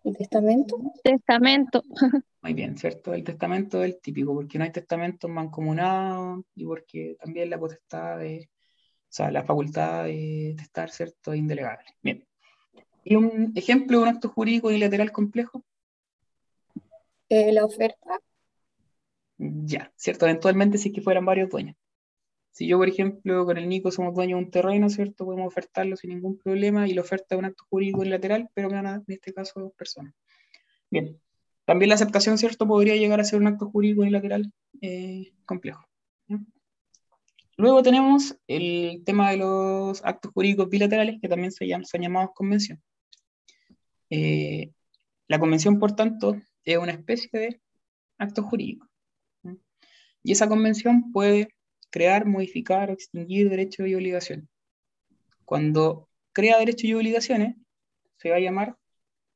¿El 0.06 0.16
testamento? 0.16 0.78
Testamento. 1.04 1.84
Muy 2.42 2.54
bien, 2.54 2.78
¿cierto? 2.78 3.14
El 3.14 3.26
testamento 3.26 3.84
es 3.84 3.92
el 3.92 4.00
típico, 4.00 4.34
porque 4.34 4.58
no 4.58 4.64
hay 4.64 4.72
testamentos 4.72 5.30
mancomunados 5.30 6.46
y 6.56 6.64
porque 6.64 7.18
también 7.20 7.50
la 7.50 7.60
potestad 7.60 8.20
de, 8.20 8.50
o 8.50 9.10
sea, 9.10 9.30
la 9.30 9.44
facultad 9.44 10.06
de 10.06 10.56
testar, 10.58 10.90
¿cierto? 10.90 11.34
Es 11.34 11.40
indelegable. 11.40 11.84
Bien. 12.02 12.26
¿Y 13.04 13.18
un 13.18 13.52
ejemplo 13.56 13.98
de 13.98 14.04
un 14.04 14.10
acto 14.10 14.30
jurídico 14.30 14.70
unilateral 14.70 15.12
complejo? 15.12 15.66
Eh, 17.28 17.52
la 17.52 17.66
oferta. 17.66 18.22
Ya, 19.38 19.92
¿cierto? 19.96 20.26
Eventualmente 20.26 20.78
si 20.78 20.90
es 20.90 20.96
que 20.96 21.02
fueran 21.02 21.26
varios 21.26 21.50
dueños. 21.50 21.76
Si 22.52 22.66
yo, 22.68 22.78
por 22.78 22.90
ejemplo, 22.90 23.46
con 23.46 23.58
el 23.58 23.70
Nico 23.70 23.92
somos 23.92 24.16
dueños 24.16 24.40
de 24.40 24.46
un 24.46 24.52
terreno, 24.52 24.90
¿cierto? 24.90 25.26
Podemos 25.26 25.48
ofertarlo 25.48 25.96
sin 25.96 26.10
ningún 26.10 26.40
problema 26.40 26.88
y 26.88 26.94
la 26.94 27.02
oferta 27.02 27.36
es 27.36 27.40
un 27.40 27.46
acto 27.46 27.66
jurídico 27.70 28.00
unilateral, 28.00 28.50
pero 28.56 28.70
me 28.70 28.80
en 28.80 29.04
este 29.08 29.32
caso 29.32 29.60
dos 29.60 29.74
personas. 29.74 30.14
Bien. 30.90 31.20
También 31.66 31.90
la 31.90 31.96
aceptación, 31.96 32.38
¿cierto? 32.38 32.66
Podría 32.66 32.96
llegar 32.96 33.20
a 33.20 33.26
ser 33.26 33.40
un 33.40 33.48
acto 33.48 33.70
jurídico 33.70 34.02
unilateral 34.02 34.52
eh, 34.82 35.34
complejo. 35.46 35.86
Luego 37.58 37.82
tenemos 37.82 38.38
el 38.48 39.04
tema 39.04 39.32
de 39.32 39.38
los 39.38 40.04
actos 40.06 40.32
jurídicos 40.32 40.70
bilaterales, 40.70 41.20
que 41.20 41.28
también 41.28 41.52
se 41.52 41.68
llaman, 41.68 41.86
son 41.86 42.02
llamados 42.02 42.32
convención. 42.36 42.82
Eh, 44.10 44.72
la 45.28 45.40
convención, 45.40 45.80
por 45.80 45.96
tanto, 45.96 46.38
es 46.64 46.78
una 46.78 46.92
especie 46.92 47.30
de 47.40 47.62
acto 48.18 48.44
jurídico. 48.44 48.88
Y 50.28 50.34
esa 50.34 50.50
convención 50.50 51.14
puede 51.14 51.56
crear, 51.90 52.26
modificar 52.26 52.90
o 52.90 52.94
extinguir 52.94 53.50
derechos 53.50 53.88
y 53.88 53.96
obligaciones. 53.96 54.50
Cuando 55.46 56.10
crea 56.34 56.60
derechos 56.60 56.84
y 56.84 56.94
obligaciones, 56.94 57.56
se 58.18 58.30
va 58.30 58.36
a 58.36 58.42
llamar 58.42 58.76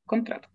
contrato. 0.05 0.49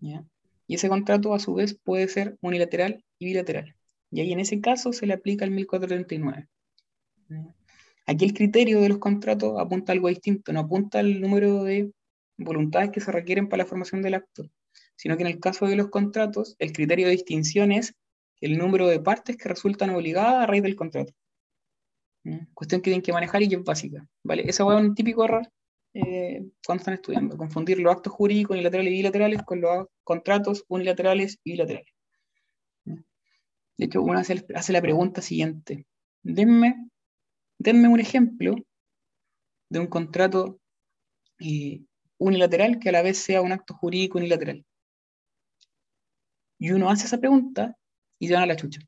Y 0.00 0.74
ese 0.76 0.88
contrato, 0.88 1.34
a 1.34 1.40
su 1.40 1.54
vez, 1.54 1.74
puede 1.74 2.06
ser 2.06 2.38
unilateral 2.40 3.04
y 3.18 3.26
bilateral. 3.26 3.74
Y 4.12 4.20
ahí 4.20 4.32
en 4.32 4.38
ese 4.38 4.60
caso 4.60 4.92
se 4.92 5.06
le 5.06 5.14
aplica 5.14 5.44
el 5.44 5.50
1439. 5.50 6.46
¿ya? 7.28 7.44
Aquí 8.06 8.26
el 8.26 8.34
criterio 8.34 8.80
de 8.80 8.90
los 8.90 8.98
contratos 8.98 9.58
apunta 9.58 9.90
a 9.90 9.94
algo 9.94 10.06
distinto, 10.06 10.52
no 10.52 10.60
apunta 10.60 11.00
al 11.00 11.20
número 11.20 11.64
de 11.64 11.90
voluntades 12.36 12.90
que 12.90 13.00
se 13.00 13.10
requieren 13.10 13.48
para 13.48 13.64
la 13.64 13.68
formación 13.68 14.02
del 14.02 14.14
acto, 14.14 14.48
sino 14.94 15.16
que 15.16 15.24
en 15.24 15.30
el 15.30 15.40
caso 15.40 15.66
de 15.66 15.74
los 15.74 15.88
contratos, 15.88 16.54
el 16.60 16.72
criterio 16.72 17.06
de 17.06 17.12
distinción 17.14 17.72
es 17.72 17.96
el 18.40 18.58
número 18.58 18.86
de 18.86 19.00
partes 19.00 19.36
que 19.36 19.48
resultan 19.48 19.90
obligadas 19.90 20.42
a 20.42 20.46
raíz 20.46 20.62
del 20.62 20.76
contrato. 20.76 21.12
¿Mm? 22.24 22.52
Cuestión 22.54 22.80
que 22.80 22.90
tienen 22.90 23.02
que 23.02 23.12
manejar 23.12 23.42
y 23.42 23.48
que 23.48 23.56
es 23.56 23.64
básica. 23.64 24.06
¿vale? 24.22 24.42
Ese 24.42 24.62
es 24.62 24.68
un 24.68 24.94
típico 24.94 25.24
error 25.24 25.48
eh, 25.94 26.44
cuando 26.64 26.82
están 26.82 26.94
estudiando, 26.94 27.36
confundir 27.36 27.78
los 27.78 27.92
actos 27.92 28.12
jurídicos 28.12 28.54
unilaterales 28.54 28.92
y 28.92 28.96
bilaterales 28.96 29.42
con 29.42 29.60
los 29.60 29.86
contratos 30.04 30.64
unilaterales 30.68 31.38
y 31.44 31.52
bilaterales. 31.52 31.92
¿Mm? 32.84 33.00
De 33.78 33.84
hecho, 33.84 34.02
uno 34.02 34.18
hace, 34.18 34.44
hace 34.54 34.72
la 34.72 34.82
pregunta 34.82 35.22
siguiente. 35.22 35.86
Denme, 36.22 36.88
denme 37.58 37.88
un 37.88 38.00
ejemplo 38.00 38.56
de 39.70 39.78
un 39.78 39.86
contrato 39.86 40.60
eh, 41.40 41.82
unilateral 42.18 42.78
que 42.78 42.88
a 42.88 42.92
la 42.92 43.02
vez 43.02 43.18
sea 43.18 43.42
un 43.42 43.52
acto 43.52 43.74
jurídico 43.74 44.18
unilateral. 44.18 44.64
y 46.58 46.72
uno 46.72 46.90
hace 46.90 47.06
esa 47.06 47.18
pregunta 47.18 47.76
y 48.18 48.28
se 48.28 48.34
van 48.34 48.42
a 48.42 48.46
la 48.46 48.56
chucha. 48.56 48.80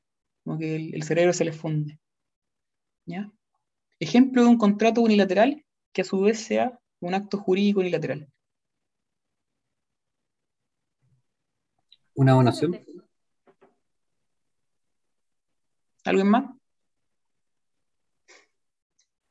Como 0.45 0.59
que 0.59 0.77
el, 0.77 0.95
el 0.95 1.03
cerebro 1.03 1.33
se 1.33 1.45
les 1.45 1.57
funde. 1.57 1.99
¿Ya? 3.07 3.31
Ejemplo 3.99 4.43
de 4.43 4.49
un 4.49 4.59
contrato 4.59 5.01
unilateral 5.03 5.64
que 5.93 6.03
a 6.03 6.05
su 6.05 6.21
vez 6.21 6.40
sea 6.40 6.79
un 7.01 7.14
acto 7.14 7.38
jurídico 7.38 7.81
unilateral. 7.81 8.29
Una 12.14 12.33
donación. 12.33 12.79
¿Alguien 16.05 16.29
más? 16.29 16.45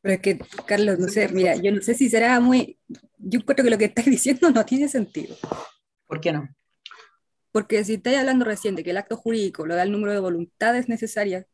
Pero 0.02 0.16
es 0.16 0.22
que, 0.22 0.40
Carlos, 0.66 0.98
no 0.98 1.08
sé, 1.08 1.28
mira, 1.30 1.56
yo 1.56 1.72
no 1.72 1.82
sé 1.82 1.94
si 1.94 2.10
será 2.10 2.40
muy. 2.40 2.80
Yo 3.18 3.42
creo 3.42 3.64
que 3.64 3.70
lo 3.70 3.78
que 3.78 3.86
estás 3.86 4.06
diciendo 4.06 4.50
no 4.52 4.66
tiene 4.66 4.88
sentido. 4.88 5.36
¿Por 6.08 6.22
qué 6.22 6.32
no? 6.32 6.48
Porque 7.52 7.84
si 7.84 7.96
estáis 7.96 8.18
hablando 8.18 8.46
recién 8.46 8.76
de 8.76 8.84
que 8.84 8.92
el 8.92 8.98
acto 8.98 9.18
jurídico 9.18 9.66
lo 9.66 9.76
da 9.76 9.84
el 9.84 9.92
número 9.92 10.14
de 10.14 10.20
voluntades 10.20 10.88
necesarias 10.88 11.46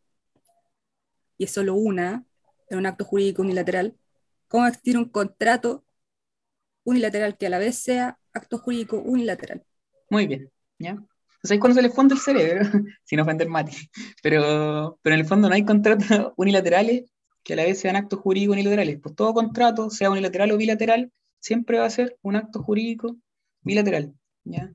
y 1.37 1.45
es 1.45 1.51
solo 1.51 1.75
una, 1.75 2.25
en 2.69 2.77
un 2.77 2.85
acto 2.85 3.05
jurídico 3.05 3.41
unilateral, 3.41 3.95
¿cómo 4.47 4.67
existir 4.67 4.97
un 4.97 5.09
contrato 5.09 5.85
unilateral 6.83 7.37
que 7.37 7.47
a 7.47 7.49
la 7.49 7.59
vez 7.59 7.77
sea 7.79 8.19
acto 8.33 8.57
jurídico 8.57 8.97
unilateral? 8.97 9.65
Muy 10.09 10.27
bien, 10.27 10.51
¿ya? 10.77 10.91
Entonces 10.91 11.51
ahí 11.51 11.57
es 11.57 11.61
cuando 11.61 11.75
se 11.75 11.81
le 11.81 11.89
funde 11.89 12.15
el 12.15 12.21
cerebro, 12.21 12.65
sin 13.03 13.19
ofender 13.19 13.47
Mati. 13.47 13.89
Pero, 14.21 14.99
pero 15.01 15.15
en 15.15 15.21
el 15.21 15.27
fondo 15.27 15.47
no 15.47 15.55
hay 15.55 15.65
contratos 15.65 16.07
unilaterales 16.37 17.05
que 17.43 17.53
a 17.53 17.55
la 17.57 17.63
vez 17.63 17.79
sean 17.79 17.95
actos 17.95 18.19
jurídicos 18.19 18.53
unilaterales. 18.53 18.99
Pues 19.01 19.15
todo 19.15 19.33
contrato, 19.33 19.89
sea 19.89 20.09
unilateral 20.09 20.51
o 20.51 20.57
bilateral, 20.57 21.11
siempre 21.39 21.77
va 21.77 21.85
a 21.85 21.89
ser 21.89 22.17
un 22.21 22.35
acto 22.35 22.63
jurídico 22.63 23.17
bilateral, 23.61 24.13
¿ya? 24.43 24.73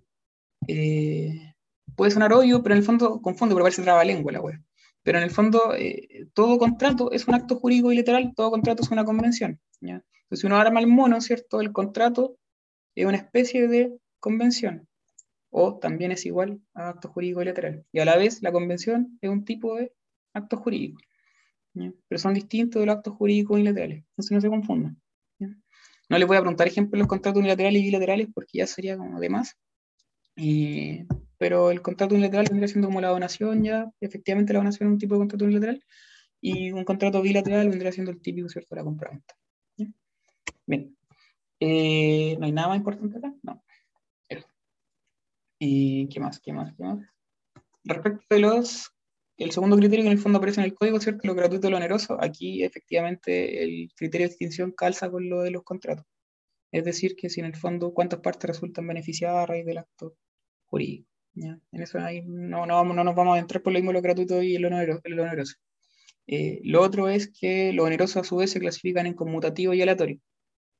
Eh, 0.66 1.54
puede 1.96 2.10
sonar 2.10 2.32
obvio, 2.32 2.62
pero 2.62 2.74
en 2.74 2.78
el 2.78 2.84
fondo 2.84 3.20
confunde, 3.20 3.54
porque 3.54 3.64
parece 3.64 3.82
trabalengua 3.82 4.32
la 4.32 4.40
web. 4.40 4.60
Pero 5.02 5.18
en 5.18 5.24
el 5.24 5.30
fondo, 5.30 5.74
eh, 5.74 6.28
todo 6.34 6.58
contrato 6.58 7.10
es 7.12 7.26
un 7.26 7.34
acto 7.34 7.56
jurídico 7.56 7.88
bilateral, 7.88 8.32
todo 8.36 8.50
contrato 8.50 8.82
es 8.82 8.90
una 8.90 9.04
convención. 9.04 9.60
¿ya? 9.80 10.04
Entonces, 10.22 10.40
si 10.40 10.46
uno 10.46 10.56
arma 10.56 10.80
el 10.80 10.86
mono, 10.86 11.20
¿cierto? 11.20 11.60
El 11.60 11.72
contrato 11.72 12.36
es 12.94 13.06
una 13.06 13.16
especie 13.16 13.66
de 13.68 13.98
convención, 14.18 14.86
o 15.50 15.78
también 15.78 16.12
es 16.12 16.26
igual 16.26 16.60
a 16.74 16.90
acto 16.90 17.08
jurídico 17.08 17.40
bilateral. 17.40 17.84
Y 17.92 18.00
a 18.00 18.04
la 18.04 18.16
vez, 18.16 18.42
la 18.42 18.52
convención 18.52 19.18
es 19.20 19.30
un 19.30 19.44
tipo 19.44 19.76
de 19.76 19.92
acto 20.34 20.56
jurídico. 20.58 21.00
Pero 21.72 22.18
son 22.18 22.34
distintos 22.34 22.80
de 22.80 22.86
los 22.86 22.96
actos 22.96 23.14
jurídicos. 23.14 23.58
Entonces, 23.58 24.30
no 24.30 24.40
se 24.40 24.48
confundan. 24.48 25.00
No 26.10 26.18
les 26.18 26.26
voy 26.26 26.36
a 26.36 26.40
preguntar 26.40 26.66
ejemplos 26.66 26.92
de 26.92 26.98
los 26.98 27.08
contratos 27.08 27.38
unilaterales 27.38 27.80
y 27.80 27.84
bilaterales 27.84 28.28
porque 28.34 28.58
ya 28.58 28.66
sería 28.66 28.96
como 28.96 29.20
de 29.20 29.30
más. 29.30 29.56
Y, 30.42 31.07
pero 31.37 31.70
el 31.70 31.83
contrato 31.83 32.14
unilateral 32.14 32.46
vendría 32.48 32.68
siendo 32.68 32.88
como 32.88 33.03
la 33.03 33.09
donación 33.09 33.62
ya, 33.62 33.92
efectivamente 34.00 34.55
la 34.55 34.61
donación 34.61 34.88
es 34.88 34.92
un 34.94 34.98
tipo 34.98 35.14
de 35.14 35.20
contrato 35.20 35.44
unilateral, 35.44 35.85
y 36.40 36.72
un 36.72 36.85
contrato 36.85 37.20
bilateral 37.20 37.68
vendría 37.68 37.92
siendo 37.92 38.11
el 38.11 38.22
típico, 38.22 38.48
¿cierto?, 38.48 38.74
la 38.74 38.83
compra-venta. 38.83 39.35
¿Ya? 39.76 39.87
Bien. 40.64 40.96
Eh, 41.61 42.38
¿No 42.38 42.46
hay 42.46 42.53
nada 42.53 42.68
más 42.68 42.79
importante 42.79 43.18
acá? 43.18 43.35
No. 43.42 43.62
Eso. 44.31 44.46
¿Y 45.59 46.09
qué 46.09 46.20
más? 46.20 46.40
¿Qué 46.40 46.55
más? 46.55 46.72
¿Qué 46.74 46.85
más? 46.85 47.07
Respecto 47.85 48.24
de 48.31 48.40
los, 48.40 48.90
el 49.37 49.50
segundo 49.50 49.76
criterio 49.76 50.05
que 50.05 50.11
en 50.11 50.16
el 50.16 50.22
fondo 50.22 50.38
aparece 50.38 50.61
en 50.62 50.66
el 50.66 50.74
código, 50.74 51.00
¿cierto?, 51.00 51.20
lo 51.29 51.35
gratuito 51.35 51.68
y 51.68 51.70
lo 51.70 51.76
oneroso, 51.76 52.16
aquí 52.18 52.64
efectivamente 52.64 53.62
el 53.62 53.90
criterio 53.94 54.26
de 54.26 54.31
distinción 54.31 54.72
calza 54.72 55.11
con 55.11 55.29
lo 55.29 55.42
de 55.42 55.50
los 55.50 55.64
contratos. 55.64 56.07
Es 56.72 56.85
decir, 56.85 57.14
que 57.14 57.29
si 57.29 57.40
en 57.40 57.46
el 57.46 57.57
fondo 57.57 57.92
cuántas 57.92 58.20
partes 58.20 58.48
resultan 58.48 58.87
beneficiadas 58.87 59.42
a 59.42 59.46
raíz 59.46 59.66
del 59.66 59.76
acto 59.76 60.16
jurídico. 60.70 61.09
¿ya? 61.35 61.59
En 61.72 61.83
eso 61.83 61.98
ahí 61.98 62.22
no, 62.26 62.66
no, 62.66 62.74
vamos, 62.76 62.96
no 62.96 63.04
nos 63.04 63.14
vamos 63.14 63.37
a 63.37 63.40
entrar 63.40 63.62
por 63.62 63.72
lo 63.72 63.78
mismo 63.78 63.92
lo 63.92 64.02
gratuito 64.02 64.42
y 64.42 64.56
lo 64.59 64.68
oneroso. 64.68 65.00
Lo, 65.04 65.22
oneroso. 65.22 65.56
Eh, 66.26 66.61
lo 66.64 66.80
otro 66.83 67.09
es 67.09 67.30
que 67.30 67.72
los 67.72 67.87
onerosos 67.87 68.16
a 68.18 68.24
su 68.24 68.37
vez 68.37 68.50
se 68.50 68.61
clasifican 68.61 69.06
en 69.06 69.14
conmutativo 69.14 69.74
y 69.74 69.83
aleatorio. 69.83 70.20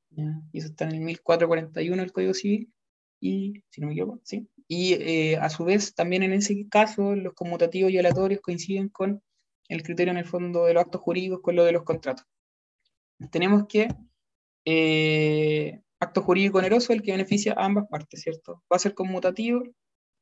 ¿ya? 0.09 0.41
Y 0.51 0.59
eso 0.59 0.67
está 0.67 0.85
en 0.85 0.95
el 0.95 1.01
1441 1.01 2.01
del 2.01 2.11
Código 2.11 2.33
Civil. 2.33 2.71
Y, 3.19 3.63
si 3.69 3.81
no 3.81 3.87
me 3.87 3.93
equivoco, 3.93 4.19
sí. 4.23 4.47
Y 4.67 4.93
eh, 4.93 5.37
a 5.37 5.49
su 5.49 5.63
vez, 5.63 5.93
también 5.93 6.23
en 6.23 6.33
ese 6.33 6.67
caso, 6.69 7.15
los 7.15 7.33
conmutativos 7.33 7.91
y 7.91 7.97
aleatorios 7.99 8.41
coinciden 8.41 8.89
con 8.89 9.21
el 9.67 9.83
criterio 9.83 10.11
en 10.11 10.17
el 10.17 10.25
fondo 10.25 10.65
de 10.65 10.73
los 10.73 10.81
actos 10.81 11.01
jurídicos 11.01 11.41
con 11.41 11.55
lo 11.55 11.63
de 11.63 11.71
los 11.71 11.83
contratos. 11.83 12.25
Tenemos 13.29 13.67
que 13.67 13.89
eh, 14.65 15.81
acto 16.01 16.21
jurídico 16.23 16.57
oneroso 16.57 16.93
el 16.93 17.01
que 17.01 17.11
beneficia 17.11 17.53
a 17.53 17.65
ambas 17.65 17.87
partes, 17.87 18.21
¿cierto? 18.21 18.63
Va 18.71 18.75
a 18.75 18.79
ser 18.79 18.93
conmutativo 18.93 19.63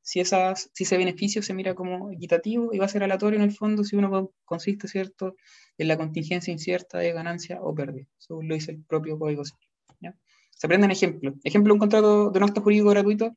si, 0.01 0.19
esas, 0.19 0.69
si 0.73 0.83
ese 0.83 0.97
beneficio 0.97 1.41
se 1.41 1.53
mira 1.53 1.73
como 1.73 2.11
equitativo 2.11 2.73
y 2.73 2.79
va 2.79 2.85
a 2.85 2.89
ser 2.89 3.03
aleatorio 3.03 3.37
en 3.37 3.43
el 3.43 3.53
fondo 3.53 3.83
si 3.83 3.95
uno 3.95 4.31
consiste, 4.43 4.87
¿cierto?, 4.87 5.35
en 5.77 5.87
la 5.87 5.97
contingencia 5.97 6.51
incierta 6.51 6.99
de 6.99 7.13
ganancia 7.13 7.59
o 7.61 7.73
pérdida, 7.73 8.05
según 8.17 8.49
lo 8.49 8.55
dice 8.55 8.71
el 8.71 8.83
propio 8.83 9.17
Código 9.17 9.45
Civil. 9.45 9.69
¿ya? 10.01 10.15
Se 10.51 10.67
aprenden 10.67 10.91
ejemplos. 10.91 11.35
Ejemplo, 11.43 11.73
un 11.73 11.79
contrato 11.79 12.29
de 12.29 12.37
un 12.37 12.43
acto 12.43 12.61
jurídico 12.61 12.89
gratuito, 12.89 13.35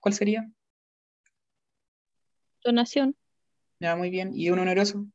¿cuál 0.00 0.14
sería? 0.14 0.50
Donación. 2.64 3.14
Ya, 3.78 3.94
muy 3.94 4.10
bien. 4.10 4.32
¿Y 4.34 4.50
un 4.50 4.58
oneroso? 4.58 5.06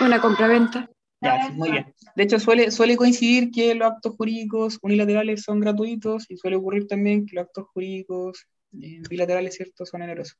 Una 0.00 0.20
compraventa. 0.20 0.88
Ya, 1.20 1.46
sí, 1.46 1.52
muy 1.52 1.70
bien. 1.72 1.94
De 2.14 2.22
hecho, 2.22 2.38
suele, 2.38 2.70
suele 2.70 2.96
coincidir 2.96 3.50
que 3.50 3.74
los 3.74 3.90
actos 3.90 4.14
jurídicos 4.16 4.78
unilaterales 4.82 5.42
son 5.42 5.60
gratuitos 5.60 6.30
y 6.30 6.36
suele 6.36 6.56
ocurrir 6.56 6.86
también 6.86 7.26
que 7.26 7.34
los 7.34 7.46
actos 7.46 7.66
jurídicos 7.72 8.46
eh, 8.80 9.02
bilaterales, 9.08 9.54
¿cierto?, 9.56 9.84
son 9.84 10.02
onerosos. 10.02 10.38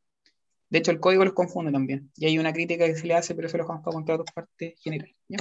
De 0.71 0.79
hecho, 0.79 0.91
el 0.91 1.01
código 1.01 1.25
los 1.25 1.35
confunde 1.35 1.73
también. 1.73 2.11
Y 2.17 2.27
hay 2.27 2.39
una 2.39 2.53
crítica 2.53 2.87
que 2.87 2.95
se 2.95 3.07
le 3.07 3.15
hace, 3.15 3.35
pero 3.35 3.49
eso 3.49 3.57
lo 3.57 3.65
dejamos 3.65 3.83
para 3.83 3.95
contratos 3.95 4.27
parte 4.35 4.75
general. 4.81 5.15
¿ya? 5.29 5.39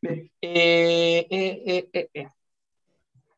Bien. 0.00 0.30
Eh, 0.40 1.26
eh, 1.92 2.28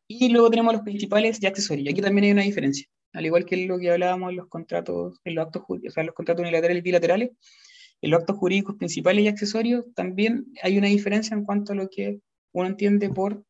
Y 0.07 0.29
luego 0.29 0.51
tenemos 0.51 0.75
los 0.75 0.83
principales 0.83 1.43
y 1.43 1.47
accesorios. 1.47 1.93
Aquí 1.93 2.03
también 2.03 2.27
hay 2.27 2.33
una 2.33 2.43
diferencia. 2.43 2.87
Al 3.15 3.27
igual 3.27 3.45
que 3.45 3.57
lo 3.67 3.79
que 3.79 3.91
hablábamos 3.91 4.31
en 4.31 4.37
los 4.37 4.49
contratos, 4.49 5.19
en 5.25 5.35
los 5.35 5.47
actos 5.47 5.63
jurídicos, 5.63 5.93
o 5.93 5.95
sea, 5.95 6.03
en 6.03 6.07
los 6.07 6.15
contratos 6.15 6.43
unilaterales 6.43 6.81
y 6.81 6.83
bilaterales, 6.83 7.31
en 8.03 8.11
los 8.11 8.21
actos 8.21 8.37
jurídicos 8.37 8.77
principales 8.77 9.25
y 9.25 9.29
accesorios 9.29 9.87
también 9.95 10.53
hay 10.63 10.77
una 10.77 10.89
diferencia 10.89 11.37
en 11.37 11.45
cuanto 11.45 11.73
a 11.73 11.77
lo 11.77 11.89
que 11.89 12.21
uno 12.53 12.69
entiende 12.69 13.09
por 13.09 13.45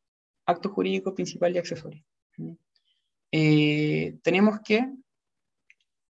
acto 0.46 0.68
jurídico 0.68 1.14
principal 1.14 1.54
y 1.54 1.58
accesorio. 1.58 2.04
Eh, 3.32 4.18
tenemos 4.22 4.60
que 4.62 4.76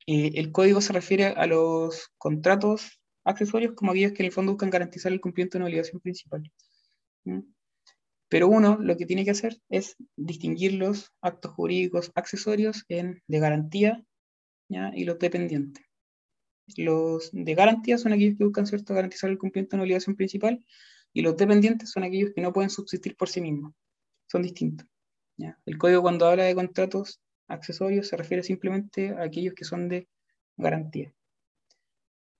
eh, 0.07 0.31
el 0.35 0.51
código 0.53 0.79
se 0.79 0.93
refiere 0.93 1.25
a 1.25 1.45
los 1.45 2.09
contratos 2.17 3.01
accesorios 3.25 3.73
como 3.75 3.91
aquellos 3.91 4.13
que 4.13 4.23
en 4.23 4.27
el 4.27 4.31
fondo 4.31 4.53
buscan 4.53 4.69
garantizar 4.69 5.11
el 5.11 5.19
cumplimiento 5.19 5.57
de 5.57 5.63
una 5.63 5.67
obligación 5.67 5.99
principal. 5.99 6.49
¿Mm? 7.25 7.41
Pero 8.29 8.47
uno 8.47 8.77
lo 8.79 8.95
que 8.95 9.05
tiene 9.05 9.25
que 9.25 9.31
hacer 9.31 9.59
es 9.69 9.97
distinguir 10.15 10.75
los 10.75 11.11
actos 11.19 11.51
jurídicos 11.51 12.11
accesorios 12.15 12.85
en 12.87 13.21
de 13.27 13.39
garantía 13.39 14.03
y 14.93 15.03
los 15.03 15.17
dependientes. 15.17 15.88
Los 16.77 17.29
de 17.31 17.55
garantía 17.55 17.97
son 17.97 18.13
aquellos 18.13 18.37
que 18.37 18.43
buscan 18.43 18.67
¿cierto? 18.67 18.93
garantizar 18.93 19.29
el 19.29 19.37
cumplimiento 19.37 19.71
de 19.71 19.77
una 19.77 19.83
obligación 19.83 20.15
principal 20.15 20.63
y 21.13 21.21
los 21.21 21.37
dependientes 21.37 21.91
son 21.91 22.03
aquellos 22.03 22.31
que 22.33 22.41
no 22.41 22.53
pueden 22.53 22.69
subsistir 22.69 23.15
por 23.15 23.29
sí 23.29 23.41
mismos. 23.41 23.73
Son 24.27 24.41
distintos. 24.41 24.87
¿ya? 25.37 25.57
El 25.65 25.77
código 25.77 26.01
cuando 26.01 26.27
habla 26.27 26.43
de 26.43 26.55
contratos 26.55 27.21
accesorios 27.47 28.07
se 28.07 28.17
refiere 28.17 28.43
simplemente 28.43 29.09
a 29.09 29.23
aquellos 29.23 29.53
que 29.53 29.65
son 29.65 29.89
de 29.89 30.07
garantía. 30.57 31.13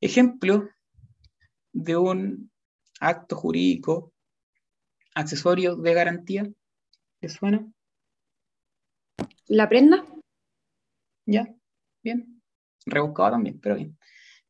Ejemplo 0.02 0.70
de 1.74 1.98
un 1.98 2.52
acto 3.00 3.36
jurídico 3.36 4.14
accesorio 5.16 5.76
de 5.76 5.94
garantía. 5.94 6.52
¿Les 7.22 7.34
suena? 7.34 7.66
¿La 9.48 9.68
prenda? 9.68 10.06
¿Ya? 11.26 11.54
Bien. 12.04 12.42
Rebuscado 12.86 13.32
también, 13.32 13.60
pero 13.60 13.76
bien. 13.76 13.98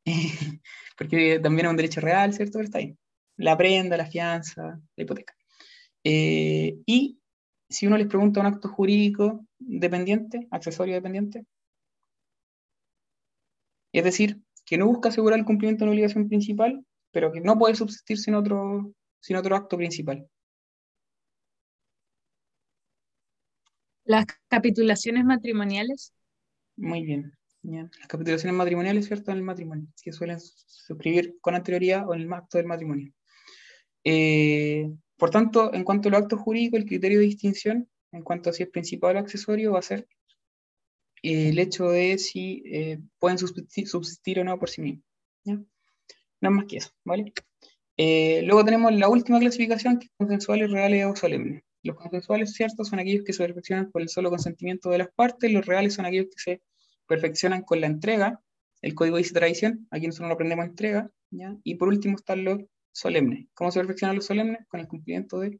porque 0.97 1.39
también 1.39 1.65
es 1.65 1.71
un 1.71 1.77
derecho 1.77 2.01
real, 2.01 2.33
¿cierto? 2.33 2.53
Pero 2.53 2.65
está 2.65 2.79
ahí. 2.79 2.97
La 3.37 3.57
prenda, 3.57 3.97
la 3.97 4.05
fianza, 4.05 4.79
la 4.95 5.03
hipoteca. 5.03 5.33
Eh, 6.03 6.77
y 6.85 7.19
si 7.69 7.87
uno 7.87 7.97
les 7.97 8.07
pregunta 8.07 8.39
un 8.39 8.47
acto 8.47 8.69
jurídico 8.69 9.45
dependiente, 9.57 10.47
accesorio 10.51 10.95
dependiente, 10.95 11.45
es 13.93 14.03
decir, 14.03 14.41
que 14.65 14.77
no 14.77 14.87
busca 14.87 15.09
asegurar 15.09 15.39
el 15.39 15.45
cumplimiento 15.45 15.83
de 15.83 15.85
una 15.85 15.93
obligación 15.93 16.27
principal, 16.27 16.85
pero 17.11 17.31
que 17.31 17.41
no 17.41 17.57
puede 17.57 17.75
subsistir 17.75 18.17
sin 18.17 18.35
otro, 18.35 18.93
sin 19.19 19.35
otro 19.35 19.55
acto 19.55 19.77
principal. 19.77 20.27
Las 24.03 24.25
capitulaciones 24.47 25.25
matrimoniales. 25.25 26.13
Muy 26.75 27.03
bien. 27.03 27.38
Las 27.61 28.07
capitulaciones 28.07 28.55
matrimoniales, 28.55 29.07
¿cierto? 29.07 29.31
En 29.31 29.37
el 29.37 29.43
matrimonio, 29.43 29.87
que 30.01 30.13
suelen 30.13 30.39
suscribir 30.39 31.37
con 31.41 31.55
anterioridad 31.55 32.07
o 32.07 32.13
en 32.13 32.21
el 32.21 32.33
acto 32.33 32.57
del 32.57 32.67
matrimonio. 32.67 33.11
Eh, 34.03 34.89
por 35.17 35.29
tanto, 35.29 35.73
en 35.73 35.83
cuanto 35.83 36.07
a 36.07 36.11
los 36.11 36.21
actos 36.21 36.39
jurídicos, 36.39 36.79
el 36.79 36.85
criterio 36.85 37.19
de 37.19 37.25
distinción, 37.25 37.89
en 38.11 38.23
cuanto 38.23 38.49
a 38.49 38.53
si 38.53 38.63
es 38.63 38.69
principal 38.69 39.17
o 39.17 39.19
accesorio, 39.19 39.73
va 39.73 39.79
a 39.79 39.83
ser 39.83 40.07
eh, 41.21 41.49
el 41.49 41.59
hecho 41.59 41.89
de 41.89 42.17
si 42.17 42.63
eh, 42.65 42.99
pueden 43.19 43.37
subsistir, 43.37 44.39
o 44.39 44.43
no 44.43 44.57
por 44.57 44.69
sí 44.69 44.81
mismos. 44.81 45.05
¿ya? 45.43 45.53
Es 46.41 46.49
más 46.49 46.65
que 46.65 46.77
eso, 46.77 46.91
¿vale? 47.03 47.33
Luego 47.97 48.63
tenemos 48.63 48.93
la 48.93 49.09
última 49.09 49.39
clasificación, 49.39 49.99
que 49.99 50.05
es 50.05 50.11
consensuales, 50.17 50.71
reales 50.71 51.05
o 51.05 51.15
solemnes. 51.17 51.63
Los 51.83 51.97
consensuales, 51.97 52.53
cierto, 52.53 52.85
son 52.85 52.99
aquellos 52.99 53.25
que 53.25 53.33
se 53.33 53.43
perfeccionan 53.43 53.91
por 53.91 54.01
el 54.01 54.07
solo 54.07 54.29
consentimiento 54.29 54.89
de 54.89 54.99
las 54.99 55.09
partes, 55.11 55.51
los 55.51 55.65
reales 55.65 55.95
son 55.95 56.05
aquellos 56.05 56.27
que 56.27 56.39
se 56.41 56.61
perfeccionan 57.09 57.63
con 57.63 57.81
la 57.81 57.87
entrega, 57.87 58.39
el 58.81 58.93
código 58.93 59.17
dice 59.17 59.33
tradición, 59.33 59.87
aquí 59.89 60.05
nosotros 60.05 60.29
lo 60.29 60.35
aprendemos 60.35 60.65
entrega, 60.65 61.09
¿ya? 61.31 61.57
y 61.63 61.75
por 61.75 61.87
último 61.89 62.15
están 62.15 62.45
los 62.45 62.61
solemnes. 62.91 63.47
¿Cómo 63.55 63.71
se 63.71 63.79
perfeccionan 63.79 64.15
los 64.15 64.25
solemnes? 64.25 64.59
Con 64.67 64.79
el 64.79 64.87
cumplimiento 64.87 65.39
de 65.39 65.59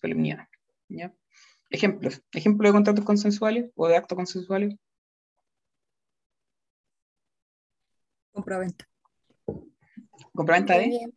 solemnidad. 0.00 0.48
¿ya? 0.88 1.14
Ejemplos. 1.70 2.22
Ejemplos 2.32 2.70
de 2.70 2.72
contratos 2.72 3.04
consensuales 3.04 3.70
o 3.74 3.86
de 3.86 3.96
actos 3.96 4.16
consensuales. 4.16 4.74
Compraventa. 8.32 8.88
Compraventa 10.32 10.74
de, 10.74 10.88
Bien, 10.88 11.12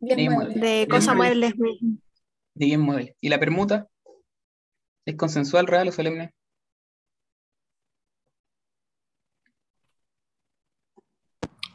de 0.00 0.14
bien. 0.16 0.60
De 0.60 0.86
cosas 0.88 1.16
muebles. 1.16 1.56
muebles. 1.56 1.80
De 2.54 2.66
bien 2.66 2.80
muebles. 2.80 3.16
¿Y 3.20 3.28
la 3.28 3.40
permuta? 3.40 3.88
¿Es 5.04 5.16
consensual, 5.16 5.66
real 5.66 5.88
o 5.88 5.92
solemne? 5.92 6.32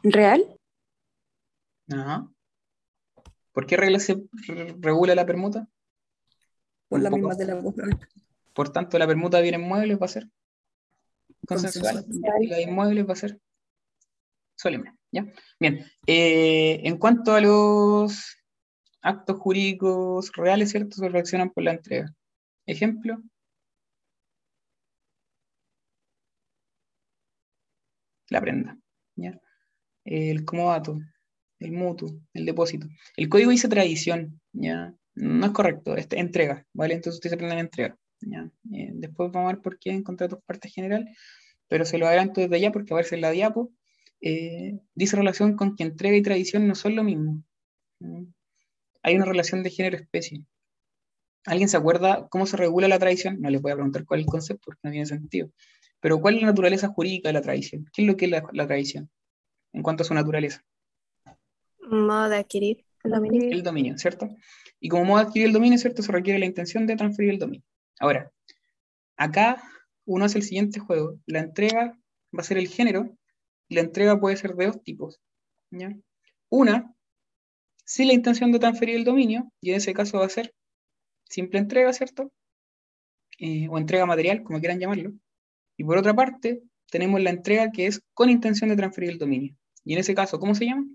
¿Real? 0.02 0.56
Ajá. 1.90 2.28
¿Por 3.52 3.66
qué 3.66 3.76
regla 3.76 3.98
se 3.98 4.22
re- 4.46 4.74
regula 4.78 5.14
la 5.14 5.26
permuta? 5.26 5.68
Por 6.88 7.02
poco. 7.02 7.16
mismas 7.16 7.38
de 7.38 7.44
la 7.46 7.62
compraventa. 7.62 8.08
Por 8.54 8.70
tanto, 8.72 8.98
la 8.98 9.06
permuta 9.06 9.36
de 9.36 9.42
bienes 9.44 9.60
muebles 9.60 9.98
va 10.00 10.06
a 10.06 10.08
ser 10.08 10.28
consensual 11.46 12.04
Consensual. 12.04 12.42
y 12.42 12.46
la 12.48 12.56
de 12.56 12.62
inmuebles 12.62 13.08
va 13.08 13.12
a 13.12 13.16
ser 13.16 13.40
solemne. 14.56 14.96
¿ya? 15.12 15.26
Bien, 15.58 15.84
eh, 16.06 16.80
en 16.84 16.98
cuanto 16.98 17.32
a 17.32 17.40
los 17.40 18.36
actos 19.02 19.36
jurídicos 19.38 20.32
reales, 20.32 20.70
¿cierto? 20.70 20.96
Se 20.96 21.08
reaccionan 21.08 21.50
por 21.50 21.64
la 21.64 21.72
entrega. 21.72 22.12
Ejemplo. 22.66 23.22
La 28.28 28.40
prenda. 28.40 28.78
¿ya? 29.16 29.38
El 30.10 30.44
comodato, 30.44 30.98
el 31.60 31.70
mutuo, 31.70 32.10
el 32.34 32.44
depósito. 32.44 32.88
El 33.16 33.28
código 33.28 33.52
dice 33.52 33.68
tradición, 33.68 34.40
¿ya? 34.52 34.92
No 35.14 35.46
es 35.46 35.52
correcto, 35.52 35.94
entrega, 35.96 36.66
¿vale? 36.72 36.94
Entonces 36.94 37.18
usted 37.18 37.30
se 37.30 37.36
prende 37.36 37.54
en 37.54 37.60
entrega. 37.60 37.96
¿ya? 38.20 38.50
Eh, 38.72 38.90
después 38.94 39.30
vamos 39.30 39.50
a 39.50 39.54
ver 39.54 39.62
por 39.62 39.78
qué 39.78 39.90
en 39.90 40.02
contratos 40.02 40.40
parte 40.44 40.68
general, 40.68 41.08
pero 41.68 41.84
se 41.84 41.96
lo 41.96 42.08
adelanto 42.08 42.40
desde 42.40 42.60
ya 42.60 42.72
porque 42.72 42.92
aparece 42.92 43.14
en 43.14 43.20
la 43.20 43.30
diapo. 43.30 43.70
eh, 44.20 44.80
dice 44.96 45.16
relación 45.16 45.54
con 45.56 45.76
que 45.76 45.84
entrega 45.84 46.16
y 46.16 46.22
tradición 46.22 46.66
no 46.66 46.74
son 46.74 46.96
lo 46.96 47.04
mismo. 47.04 47.44
Hay 49.02 49.14
una 49.14 49.26
relación 49.26 49.62
de 49.62 49.70
género-especie. 49.70 50.44
¿Alguien 51.46 51.68
se 51.68 51.76
acuerda 51.76 52.26
cómo 52.30 52.46
se 52.46 52.56
regula 52.56 52.88
la 52.88 52.98
tradición? 52.98 53.40
No 53.40 53.48
les 53.48 53.62
voy 53.62 53.70
a 53.70 53.76
preguntar 53.76 54.04
cuál 54.04 54.20
es 54.20 54.26
el 54.26 54.30
concepto 54.30 54.62
porque 54.66 54.80
no 54.82 54.90
tiene 54.90 55.06
sentido. 55.06 55.50
Pero 56.00 56.20
¿cuál 56.20 56.34
es 56.34 56.40
la 56.42 56.48
naturaleza 56.48 56.88
jurídica 56.88 57.28
de 57.28 57.34
la 57.34 57.42
tradición? 57.42 57.84
¿Qué 57.92 58.02
es 58.02 58.08
lo 58.08 58.16
que 58.16 58.24
es 58.24 58.30
la 58.30 58.66
tradición 58.66 59.08
en 59.72 59.82
cuanto 59.82 60.02
a 60.02 60.06
su 60.06 60.14
naturaleza? 60.14 60.64
Modo 61.88 62.28
de 62.28 62.36
adquirir 62.36 62.84
el 63.04 63.10
dominio. 63.10 63.50
El 63.50 63.62
dominio, 63.62 63.98
¿cierto? 63.98 64.28
Y 64.78 64.88
como 64.88 65.04
modo 65.04 65.18
de 65.18 65.26
adquirir 65.26 65.48
el 65.48 65.52
dominio, 65.52 65.78
¿cierto? 65.78 66.02
Se 66.02 66.12
requiere 66.12 66.38
la 66.38 66.46
intención 66.46 66.86
de 66.86 66.96
transferir 66.96 67.32
el 67.32 67.38
dominio. 67.38 67.64
Ahora, 67.98 68.30
acá 69.16 69.62
uno 70.04 70.24
hace 70.24 70.38
el 70.38 70.44
siguiente 70.44 70.80
juego. 70.80 71.18
La 71.26 71.40
entrega 71.40 71.98
va 72.36 72.40
a 72.40 72.44
ser 72.44 72.58
el 72.58 72.68
género, 72.68 73.16
y 73.68 73.76
la 73.76 73.82
entrega 73.82 74.20
puede 74.20 74.36
ser 74.36 74.54
de 74.54 74.66
dos 74.66 74.82
tipos. 74.82 75.20
¿ya? 75.70 75.94
Una, 76.48 76.94
sin 77.84 78.08
la 78.08 78.14
intención 78.14 78.52
de 78.52 78.58
transferir 78.58 78.96
el 78.96 79.04
dominio, 79.04 79.50
y 79.60 79.70
en 79.70 79.76
ese 79.76 79.94
caso 79.94 80.18
va 80.18 80.26
a 80.26 80.30
ser 80.30 80.54
simple 81.24 81.60
entrega, 81.60 81.92
¿cierto? 81.92 82.32
Eh, 83.38 83.68
o 83.68 83.78
entrega 83.78 84.06
material, 84.06 84.42
como 84.42 84.58
quieran 84.58 84.80
llamarlo. 84.80 85.12
Y 85.76 85.84
por 85.84 85.96
otra 85.96 86.14
parte, 86.14 86.62
tenemos 86.90 87.20
la 87.20 87.30
entrega 87.30 87.70
que 87.70 87.86
es 87.86 88.02
con 88.12 88.28
intención 88.28 88.68
de 88.68 88.76
transferir 88.76 89.10
el 89.10 89.18
dominio. 89.18 89.56
Y 89.84 89.94
en 89.94 89.98
ese 90.00 90.14
caso, 90.14 90.38
¿cómo 90.38 90.54
se 90.54 90.66
llama? 90.66 90.86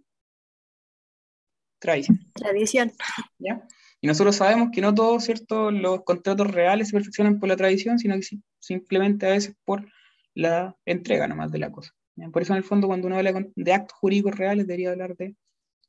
Tradición. 1.79 2.19
Tradición. 2.33 2.91
¿ya? 3.39 3.67
Y 4.01 4.07
nosotros 4.07 4.35
sabemos 4.35 4.69
que 4.71 4.81
no 4.81 4.93
todos 4.93 5.23
¿cierto? 5.23 5.71
los 5.71 6.03
contratos 6.03 6.49
reales 6.51 6.89
se 6.89 6.93
perfeccionan 6.93 7.39
por 7.39 7.49
la 7.49 7.55
tradición, 7.57 7.99
sino 7.99 8.15
que 8.15 8.23
si- 8.23 8.41
simplemente 8.59 9.25
a 9.27 9.31
veces 9.31 9.55
por 9.65 9.87
la 10.33 10.75
entrega 10.85 11.27
nomás 11.27 11.51
de 11.51 11.59
la 11.59 11.71
cosa. 11.71 11.91
¿ya? 12.15 12.29
Por 12.29 12.41
eso 12.41 12.53
en 12.53 12.57
el 12.57 12.63
fondo 12.63 12.87
cuando 12.87 13.07
uno 13.07 13.17
habla 13.17 13.33
de 13.55 13.73
actos 13.73 13.97
jurídicos 13.99 14.35
reales 14.35 14.67
debería 14.67 14.91
hablar 14.91 15.15
de, 15.15 15.35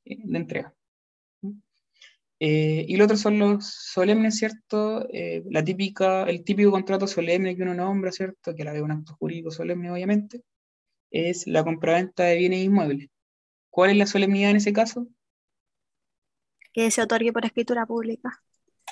eh, 0.04 0.18
de 0.22 0.38
entrega. 0.38 0.74
Eh, 2.38 2.84
y 2.86 2.96
lo 2.96 3.04
otro 3.04 3.16
son 3.16 3.38
los 3.38 3.64
solemnes, 3.66 4.36
¿cierto? 4.36 5.08
Eh, 5.10 5.42
la 5.50 5.64
típica, 5.64 6.24
el 6.24 6.44
típico 6.44 6.70
contrato 6.70 7.06
solemne 7.06 7.56
que 7.56 7.62
uno 7.62 7.72
nombra, 7.72 8.12
¿cierto? 8.12 8.54
Que 8.54 8.62
la 8.62 8.74
de 8.74 8.82
un 8.82 8.90
acto 8.90 9.14
jurídico 9.14 9.50
solemne, 9.50 9.90
obviamente, 9.90 10.42
es 11.10 11.46
la 11.46 11.64
compraventa 11.64 12.24
de 12.24 12.36
bienes 12.36 12.64
inmuebles. 12.64 13.08
¿Cuál 13.70 13.90
es 13.90 13.96
la 13.96 14.06
solemnidad 14.06 14.50
en 14.50 14.56
ese 14.56 14.72
caso? 14.72 15.06
Que 16.72 16.90
se 16.90 17.02
otorgue 17.02 17.32
por 17.32 17.44
escritura 17.44 17.86
pública. 17.86 18.42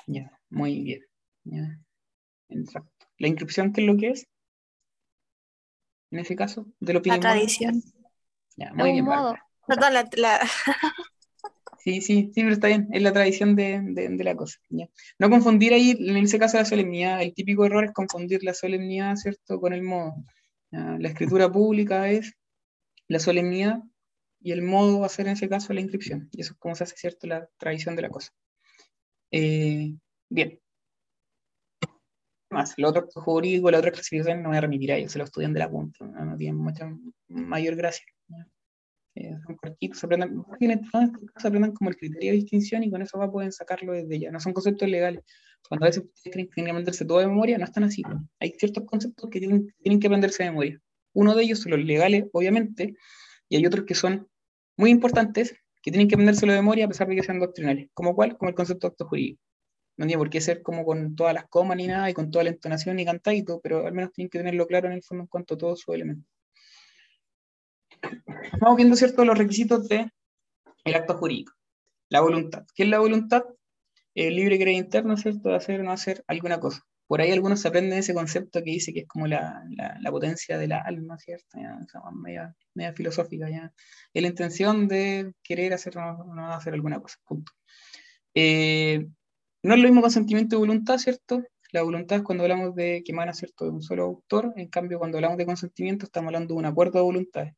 Ya, 0.06 0.38
muy 0.50 0.82
bien. 0.82 1.00
Ya. 1.44 1.78
Exacto. 2.48 3.06
¿La 3.18 3.28
inscripción 3.28 3.72
qué 3.72 3.80
es 3.82 3.86
lo 3.86 3.96
que 3.96 4.08
es? 4.08 4.26
En 6.10 6.18
ese 6.20 6.36
caso, 6.36 6.66
de 6.80 6.92
lo 6.92 7.02
La 7.04 7.18
tradición. 7.20 7.82
Ya, 8.56 8.72
muy 8.74 8.92
bien. 8.92 9.04
modo. 9.04 9.36
Perdón, 9.66 9.94
la, 9.94 10.08
la- 10.16 10.40
Sí, 11.78 12.00
sí, 12.00 12.30
sí, 12.34 12.40
pero 12.42 12.52
está 12.54 12.68
bien, 12.68 12.88
es 12.92 13.02
la 13.02 13.12
tradición 13.12 13.56
de, 13.56 13.78
de- 13.82 14.08
de 14.08 14.24
la 14.24 14.34
cosa. 14.34 14.58
ya. 14.70 14.88
No 15.18 15.28
confundir 15.28 15.74
ahí, 15.74 15.90
en 15.98 16.16
ese 16.16 16.38
caso, 16.38 16.56
la 16.56 16.64
solemnidad. 16.64 17.20
El 17.20 17.34
típico 17.34 17.66
error 17.66 17.84
es 17.84 17.92
confundir 17.92 18.42
la 18.42 18.54
solemnidad, 18.54 19.16
¿cierto?, 19.16 19.60
con 19.60 19.74
el 19.74 19.82
modo. 19.82 20.14
Ya, 20.74 20.98
La 20.98 21.08
escritura 21.08 21.50
pública 21.52 22.10
es 22.10 22.34
la 23.06 23.20
solemnidad 23.20 23.80
y 24.40 24.50
el 24.50 24.62
modo 24.62 25.00
va 25.00 25.06
a 25.06 25.08
ser 25.08 25.26
en 25.26 25.34
ese 25.34 25.48
caso 25.48 25.72
la 25.72 25.80
inscripción. 25.80 26.28
Y 26.32 26.40
eso 26.40 26.54
es 26.54 26.58
como 26.58 26.74
se 26.74 26.84
hace, 26.84 26.96
¿cierto?, 26.96 27.28
la 27.28 27.48
tradición 27.58 27.94
de 27.94 28.02
la 28.02 28.08
cosa. 28.08 28.32
Eh, 29.30 29.94
bien. 30.28 30.60
Más, 32.50 32.74
lo 32.76 32.88
otro 32.88 33.06
jurídico, 33.14 33.70
la 33.70 33.78
otra 33.78 33.92
clasificación 33.92 34.42
no 34.42 34.48
voy 34.48 34.58
a 34.58 34.62
remitir 34.62 34.92
a 34.92 34.96
ellos, 34.96 35.12
se 35.12 35.18
lo 35.18 35.24
estudian 35.24 35.52
de 35.52 35.60
la 35.60 35.70
punta, 35.70 36.04
no, 36.04 36.36
tienen 36.36 36.56
mucha 36.56 36.88
mayor 37.28 37.76
gracia. 37.76 38.06
Eh, 39.16 39.32
son 39.46 39.56
cortitos, 39.56 40.02
aprendan, 40.02 40.44
aprendan 41.44 41.72
como 41.72 41.90
el 41.90 41.96
criterio 41.96 42.32
de 42.32 42.36
distinción 42.38 42.82
y 42.82 42.90
con 42.90 43.00
eso 43.00 43.16
va, 43.18 43.30
pueden 43.30 43.52
sacarlo 43.52 43.92
desde 43.92 44.18
ya. 44.18 44.30
No 44.30 44.40
son 44.40 44.52
conceptos 44.52 44.88
legales. 44.88 45.22
Cuando 45.68 45.86
a 45.86 45.88
veces 45.88 46.04
ustedes 46.04 46.32
creen 46.32 46.46
que 46.48 46.54
tienen 46.54 46.66
que 46.66 46.70
aprenderse 46.72 47.04
todo 47.04 47.20
de 47.20 47.28
memoria, 47.28 47.56
no 47.58 47.64
están 47.64 47.84
así. 47.84 48.02
Hay 48.40 48.54
ciertos 48.58 48.84
conceptos 48.84 49.30
que 49.30 49.38
tienen, 49.38 49.72
tienen 49.80 50.00
que 50.00 50.08
aprenderse 50.08 50.42
de 50.42 50.50
memoria. 50.50 50.80
Uno 51.12 51.34
de 51.34 51.44
ellos 51.44 51.60
son 51.60 51.72
los 51.72 51.84
legales, 51.84 52.24
obviamente, 52.32 52.96
y 53.48 53.56
hay 53.56 53.66
otros 53.66 53.84
que 53.86 53.94
son 53.94 54.28
muy 54.76 54.90
importantes, 54.90 55.54
que 55.80 55.90
tienen 55.90 56.08
que 56.08 56.16
aprenderse 56.16 56.44
de 56.44 56.52
memoria 56.52 56.86
a 56.86 56.88
pesar 56.88 57.06
de 57.06 57.14
que 57.14 57.22
sean 57.22 57.38
doctrinales. 57.38 57.88
¿Como 57.94 58.14
cuál? 58.14 58.36
Como 58.36 58.48
el 58.48 58.54
concepto 58.54 58.88
de 58.88 58.92
acto 58.92 59.06
jurídico. 59.06 59.40
No 59.96 60.06
tiene 60.06 60.18
por 60.18 60.28
qué 60.28 60.40
ser 60.40 60.62
como 60.62 60.84
con 60.84 61.14
todas 61.14 61.34
las 61.34 61.46
comas 61.46 61.76
ni 61.76 61.86
nada, 61.86 62.10
y 62.10 62.14
con 62.14 62.30
toda 62.32 62.44
la 62.44 62.50
entonación 62.50 62.98
y 62.98 63.04
cantadito, 63.04 63.60
pero 63.62 63.86
al 63.86 63.92
menos 63.92 64.12
tienen 64.12 64.28
que 64.28 64.38
tenerlo 64.38 64.66
claro 64.66 64.88
en 64.88 64.94
el 64.94 65.02
fondo 65.04 65.22
en 65.22 65.28
cuanto 65.28 65.54
a 65.54 65.58
todos 65.58 65.80
sus 65.80 65.94
elementos. 65.94 66.33
Vamos 68.60 68.76
viendo, 68.76 68.96
¿cierto?, 68.96 69.24
los 69.24 69.38
requisitos 69.38 69.88
del 69.88 70.10
el 70.84 70.94
acto 70.94 71.14
jurídico. 71.14 71.52
La 72.10 72.20
voluntad. 72.20 72.64
¿Qué 72.74 72.84
es 72.84 72.88
la 72.88 72.98
voluntad? 72.98 73.44
El 74.14 74.36
libre 74.36 74.58
querer 74.58 74.74
interno, 74.74 75.16
¿cierto?, 75.16 75.48
de 75.48 75.56
hacer 75.56 75.80
o 75.80 75.84
no 75.84 75.92
hacer 75.92 76.24
alguna 76.26 76.60
cosa. 76.60 76.82
Por 77.06 77.20
ahí 77.20 77.30
algunos 77.30 77.64
aprenden 77.66 77.98
ese 77.98 78.14
concepto 78.14 78.62
que 78.62 78.70
dice 78.70 78.92
que 78.92 79.00
es 79.00 79.06
como 79.06 79.26
la, 79.26 79.62
la, 80.00 80.10
potencia 80.10 80.56
de 80.56 80.68
la 80.68 80.80
alma, 80.80 81.18
¿cierto? 81.18 81.58
Media, 82.14 82.54
filosófica, 82.94 83.50
ya. 83.50 83.72
Es 84.12 84.22
la 84.22 84.28
intención 84.28 84.88
de 84.88 85.34
querer 85.42 85.74
hacer 85.74 85.98
o 85.98 86.00
no, 86.00 86.34
no 86.34 86.52
hacer 86.54 86.72
alguna 86.72 87.00
cosa, 87.00 87.18
punto. 87.26 87.52
Eh, 88.34 89.06
no 89.62 89.74
es 89.74 89.80
lo 89.80 89.88
mismo 89.88 90.00
consentimiento 90.00 90.56
y 90.56 90.58
voluntad, 90.58 90.98
¿cierto? 90.98 91.42
La 91.72 91.82
voluntad 91.82 92.18
es 92.18 92.24
cuando 92.24 92.44
hablamos 92.44 92.74
de 92.74 93.02
que 93.04 93.12
emana, 93.12 93.34
¿cierto?, 93.34 93.64
de 93.64 93.70
un 93.72 93.82
solo 93.82 94.04
autor, 94.04 94.52
en 94.56 94.68
cambio, 94.68 94.98
cuando 94.98 95.18
hablamos 95.18 95.38
de 95.38 95.46
consentimiento, 95.46 96.06
estamos 96.06 96.28
hablando 96.28 96.54
de 96.54 96.58
un 96.58 96.66
acuerdo 96.66 96.98
de 97.00 97.04
voluntades. 97.04 97.54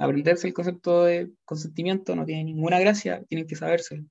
Aprenderse 0.00 0.46
el 0.48 0.54
concepto 0.54 1.04
de 1.04 1.30
consentimiento 1.44 2.16
no 2.16 2.24
tiene 2.24 2.44
ninguna 2.44 2.80
gracia, 2.80 3.22
tienen 3.28 3.46
que 3.46 3.54
saberse. 3.54 4.02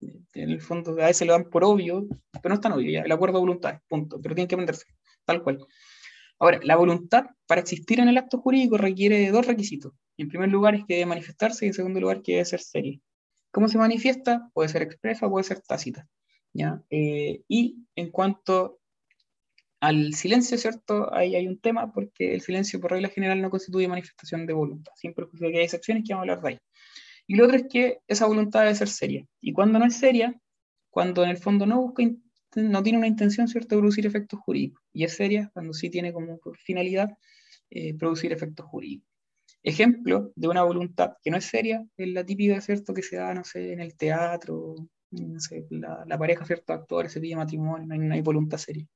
En 0.00 0.50
el 0.50 0.60
fondo, 0.60 0.90
a 1.00 1.06
veces 1.06 1.24
lo 1.24 1.34
dan 1.34 1.48
por 1.48 1.62
obvio, 1.62 2.08
pero 2.42 2.48
no 2.48 2.54
es 2.56 2.60
tan 2.60 2.72
obvio, 2.72 2.90
ya, 2.90 3.02
el 3.02 3.12
acuerdo 3.12 3.38
de 3.38 3.42
voluntades, 3.42 3.80
punto, 3.88 4.20
pero 4.20 4.34
tienen 4.34 4.48
que 4.48 4.56
aprenderse, 4.56 4.86
tal 5.24 5.44
cual. 5.44 5.64
Ahora, 6.40 6.58
la 6.64 6.74
voluntad 6.74 7.26
para 7.46 7.60
existir 7.60 8.00
en 8.00 8.08
el 8.08 8.18
acto 8.18 8.38
jurídico 8.38 8.76
requiere 8.76 9.20
de 9.20 9.30
dos 9.30 9.46
requisitos. 9.46 9.92
En 10.18 10.28
primer 10.28 10.48
lugar, 10.48 10.74
es 10.74 10.84
que 10.84 10.94
debe 10.94 11.06
manifestarse 11.06 11.64
y 11.64 11.68
en 11.68 11.74
segundo 11.74 12.00
lugar, 12.00 12.20
que 12.20 12.32
debe 12.32 12.44
ser 12.44 12.60
seria. 12.60 12.98
¿Cómo 13.52 13.68
se 13.68 13.78
manifiesta? 13.78 14.50
Puede 14.52 14.68
ser 14.68 14.82
expresa, 14.82 15.30
puede 15.30 15.44
ser 15.44 15.60
tácita. 15.60 16.08
¿ya? 16.52 16.82
Eh, 16.90 17.42
y 17.46 17.86
en 17.94 18.10
cuanto 18.10 18.80
al 19.86 20.14
silencio, 20.14 20.56
¿cierto? 20.56 21.12
Ahí 21.14 21.34
hay 21.34 21.46
un 21.46 21.58
tema 21.58 21.92
porque 21.92 22.34
el 22.34 22.40
silencio 22.40 22.80
por 22.80 22.92
regla 22.92 23.08
general 23.08 23.42
no 23.42 23.50
constituye 23.50 23.86
manifestación 23.88 24.46
de 24.46 24.52
voluntad, 24.52 24.92
siempre 24.96 25.26
que 25.38 25.46
hay 25.46 25.64
excepciones 25.64 26.04
que 26.06 26.14
vamos 26.14 26.28
a 26.28 26.32
hablar 26.32 26.42
de 26.42 26.48
ahí. 26.50 26.58
Y 27.26 27.36
lo 27.36 27.44
otro 27.44 27.56
es 27.56 27.64
que 27.70 27.98
esa 28.06 28.26
voluntad 28.26 28.60
debe 28.62 28.74
ser 28.74 28.88
seria. 28.88 29.26
Y 29.40 29.52
cuando 29.52 29.78
no 29.78 29.86
es 29.86 29.96
seria, 29.96 30.34
cuando 30.90 31.24
en 31.24 31.30
el 31.30 31.38
fondo 31.38 31.66
no 31.66 31.80
busca, 31.80 32.02
no 32.56 32.82
tiene 32.82 32.98
una 32.98 33.06
intención, 33.06 33.48
¿cierto?, 33.48 33.74
de 33.74 33.80
producir 33.80 34.06
efectos 34.06 34.40
jurídicos. 34.40 34.82
Y 34.92 35.04
es 35.04 35.14
seria 35.16 35.50
cuando 35.52 35.72
sí 35.72 35.90
tiene 35.90 36.12
como 36.12 36.38
finalidad 36.64 37.10
eh, 37.70 37.94
producir 37.94 38.32
efectos 38.32 38.66
jurídicos. 38.66 39.08
Ejemplo 39.62 40.32
de 40.36 40.48
una 40.48 40.62
voluntad 40.62 41.14
que 41.22 41.30
no 41.30 41.38
es 41.38 41.44
seria 41.46 41.84
es 41.96 42.08
la 42.08 42.24
típica, 42.24 42.60
¿cierto?, 42.60 42.94
que 42.94 43.02
se 43.02 43.16
da, 43.16 43.34
no 43.34 43.44
sé, 43.44 43.72
en 43.72 43.80
el 43.80 43.96
teatro, 43.96 44.74
no 45.10 45.40
sé, 45.40 45.66
la, 45.70 46.04
la 46.06 46.18
pareja, 46.18 46.44
¿cierto?, 46.44 46.72
actores, 46.72 47.12
se 47.12 47.20
pide 47.20 47.36
matrimonio, 47.36 47.86
no 47.86 47.94
hay, 47.94 48.00
no 48.00 48.14
hay 48.14 48.22
voluntad 48.22 48.58
seria. 48.58 48.86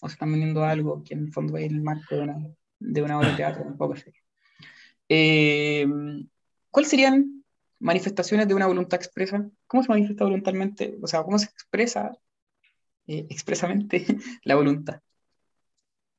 O 0.00 0.08
se 0.08 0.14
están 0.14 0.30
vendiendo 0.30 0.64
algo 0.64 1.02
que 1.04 1.14
en 1.14 1.24
el 1.24 1.32
fondo 1.32 1.56
es 1.56 1.70
el 1.70 1.82
marco 1.82 2.14
de 2.14 2.22
una, 2.22 2.38
de 2.78 3.02
una 3.02 3.18
obra 3.18 3.30
de 3.30 3.36
teatro, 3.36 3.64
un 3.64 3.76
poco 3.76 3.96
seria. 3.96 4.20
Eh, 5.08 5.86
¿Cuáles 6.70 6.90
serían 6.90 7.44
manifestaciones 7.80 8.46
de 8.46 8.54
una 8.54 8.66
voluntad 8.66 8.98
expresa? 8.98 9.48
¿Cómo 9.66 9.82
se 9.82 9.88
manifiesta 9.88 10.24
voluntariamente? 10.24 10.96
O 11.02 11.06
sea, 11.06 11.22
¿cómo 11.22 11.38
se 11.38 11.46
expresa 11.46 12.12
eh, 13.06 13.26
expresamente 13.28 14.06
la 14.44 14.54
voluntad? 14.54 15.00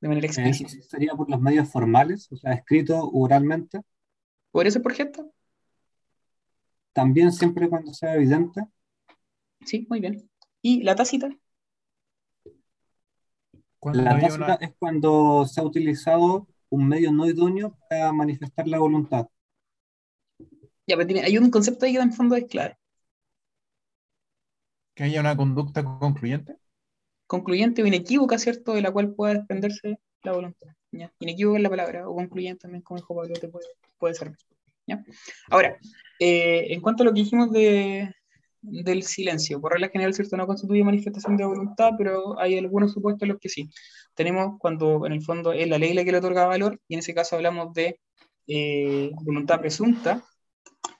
De 0.01 0.07
manera 0.07 0.27
explícita. 0.27 0.69
Eso 0.69 0.89
sería 0.89 1.13
por 1.13 1.29
los 1.29 1.39
medios 1.39 1.69
formales, 1.69 2.31
o 2.31 2.35
sea, 2.35 2.53
escrito 2.53 3.09
oralmente. 3.13 3.81
¿Por 4.51 4.67
eso 4.67 4.81
por 4.81 4.93
gesto? 4.93 5.31
También 6.91 7.31
siempre 7.31 7.69
cuando 7.69 7.93
sea 7.93 8.15
evidente. 8.15 8.65
Sí, 9.65 9.85
muy 9.89 9.99
bien. 10.01 10.29
¿Y 10.61 10.83
la 10.83 10.95
tácita? 10.95 11.29
La 13.93 14.19
tácita 14.19 14.35
una- 14.45 14.53
es 14.55 14.73
cuando 14.77 15.45
se 15.45 15.59
ha 15.59 15.63
utilizado 15.63 16.47
un 16.69 16.87
medio 16.87 17.11
no 17.11 17.25
idóneo 17.27 17.77
para 17.89 18.11
manifestar 18.13 18.67
la 18.67 18.79
voluntad. 18.79 19.27
Ya, 20.87 20.95
pero 20.97 21.07
tiene, 21.07 21.21
hay 21.21 21.37
un 21.37 21.49
concepto 21.49 21.85
ahí 21.85 21.93
que 21.93 21.99
en 21.99 22.09
el 22.09 22.13
fondo 22.13 22.35
es 22.35 22.45
clave. 22.45 22.77
que 24.93 25.05
haya 25.05 25.21
una 25.21 25.35
conducta 25.37 25.83
concluyente. 25.83 26.57
Concluyente 27.25 27.81
o 27.81 27.87
inequívoca, 27.87 28.37
¿cierto? 28.37 28.73
De 28.73 28.81
la 28.81 28.91
cual 28.91 29.13
pueda 29.13 29.33
desprenderse 29.35 29.99
la 30.23 30.33
voluntad. 30.33 30.67
¿ya? 30.91 31.11
Inequívoca 31.19 31.57
es 31.57 31.63
la 31.63 31.69
palabra, 31.69 32.09
o 32.09 32.15
concluyente 32.15 32.63
también, 32.63 32.83
como 32.83 32.99
dijo 32.99 33.15
Pablo, 33.15 33.33
te 33.33 33.47
puede, 33.47 33.67
puede 33.97 34.13
servir. 34.15 34.37
¿ya? 34.85 35.03
Ahora, 35.49 35.77
eh, 36.19 36.73
en 36.73 36.81
cuanto 36.81 37.03
a 37.03 37.05
lo 37.05 37.13
que 37.13 37.21
dijimos 37.21 37.51
de, 37.51 38.13
del 38.61 39.03
silencio, 39.03 39.59
por 39.59 39.73
regla 39.73 39.89
general, 39.89 40.13
¿cierto? 40.13 40.37
No 40.37 40.47
constituye 40.47 40.83
manifestación 40.83 41.37
de 41.37 41.45
voluntad, 41.45 41.91
pero 41.97 42.39
hay 42.39 42.57
algunos 42.57 42.93
supuestos 42.93 43.23
en 43.23 43.29
los 43.29 43.39
que 43.39 43.49
sí. 43.49 43.69
Tenemos 44.15 44.57
cuando 44.59 45.05
en 45.05 45.13
el 45.13 45.23
fondo 45.23 45.51
es 45.53 45.67
la 45.67 45.77
ley 45.77 45.93
la 45.93 46.03
que 46.03 46.11
le 46.11 46.19
otorga 46.19 46.45
valor, 46.45 46.79
y 46.87 46.95
en 46.95 46.99
ese 46.99 47.13
caso 47.13 47.35
hablamos 47.35 47.73
de 47.73 47.99
eh, 48.47 49.11
voluntad 49.23 49.59
presunta. 49.59 50.23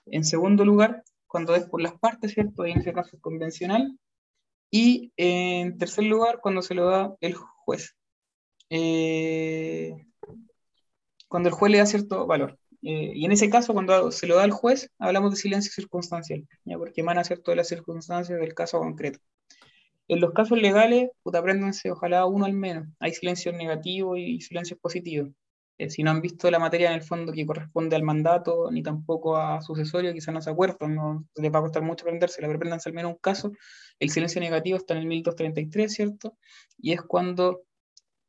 En 0.06 0.24
segundo 0.24 0.64
lugar, 0.64 1.02
cuando 1.26 1.54
es 1.54 1.64
por 1.64 1.80
las 1.82 1.98
partes, 1.98 2.32
¿cierto? 2.32 2.66
Y 2.66 2.72
en 2.72 2.80
ese 2.80 2.92
caso 2.92 3.16
es 3.16 3.22
convencional. 3.22 3.98
Y 4.70 5.12
en 5.16 5.78
tercer 5.78 6.04
lugar, 6.04 6.40
cuando 6.42 6.62
se 6.62 6.74
lo 6.74 6.86
da 6.86 7.14
el 7.20 7.34
juez. 7.34 7.94
Eh, 8.70 9.94
cuando 11.28 11.48
el 11.48 11.54
juez 11.54 11.72
le 11.72 11.78
da 11.78 11.86
cierto 11.86 12.26
valor. 12.26 12.58
Eh, 12.82 13.12
y 13.14 13.24
en 13.24 13.32
ese 13.32 13.48
caso, 13.50 13.72
cuando 13.74 14.10
se 14.12 14.26
lo 14.26 14.36
da 14.36 14.44
al 14.44 14.50
juez, 14.52 14.90
hablamos 14.98 15.30
de 15.32 15.36
silencio 15.36 15.72
circunstancial, 15.72 16.46
¿ya? 16.64 16.78
porque 16.78 17.00
emana 17.02 17.24
cierto 17.24 17.50
de 17.52 17.56
las 17.58 17.68
circunstancias 17.68 18.40
del 18.40 18.54
caso 18.54 18.78
concreto. 18.80 19.20
En 20.08 20.20
los 20.20 20.32
casos 20.32 20.60
legales, 20.60 21.10
puta, 21.22 21.38
apréndanse, 21.38 21.90
ojalá 21.90 22.26
uno 22.26 22.44
al 22.44 22.52
menos. 22.52 22.86
Hay 23.00 23.12
silencios 23.14 23.54
negativos 23.54 24.18
y 24.18 24.40
silencios 24.40 24.78
positivos. 24.80 25.30
Eh, 25.78 25.90
si 25.90 26.02
no 26.02 26.10
han 26.10 26.20
visto 26.20 26.50
la 26.50 26.58
materia 26.58 26.88
en 26.88 26.94
el 26.94 27.02
fondo 27.02 27.32
que 27.32 27.46
corresponde 27.46 27.96
al 27.96 28.02
mandato, 28.02 28.70
ni 28.70 28.82
tampoco 28.82 29.36
a 29.36 29.62
sucesorio, 29.62 30.12
quizás 30.12 30.34
no 30.34 30.42
se 30.42 30.50
acuerdan, 30.50 30.94
no 30.94 31.26
les 31.36 31.52
va 31.52 31.58
a 31.60 31.62
costar 31.62 31.82
mucho 31.82 32.04
aprendérsela, 32.04 32.46
pero 32.48 32.56
apréndanse 32.58 32.88
al 32.90 32.94
menos 32.94 33.12
un 33.12 33.18
caso. 33.18 33.52
El 33.98 34.10
silencio 34.10 34.40
negativo 34.40 34.76
está 34.76 34.94
en 34.94 35.00
el 35.00 35.06
1233, 35.06 35.94
¿cierto? 35.94 36.36
Y 36.78 36.92
es 36.92 37.02
cuando 37.02 37.62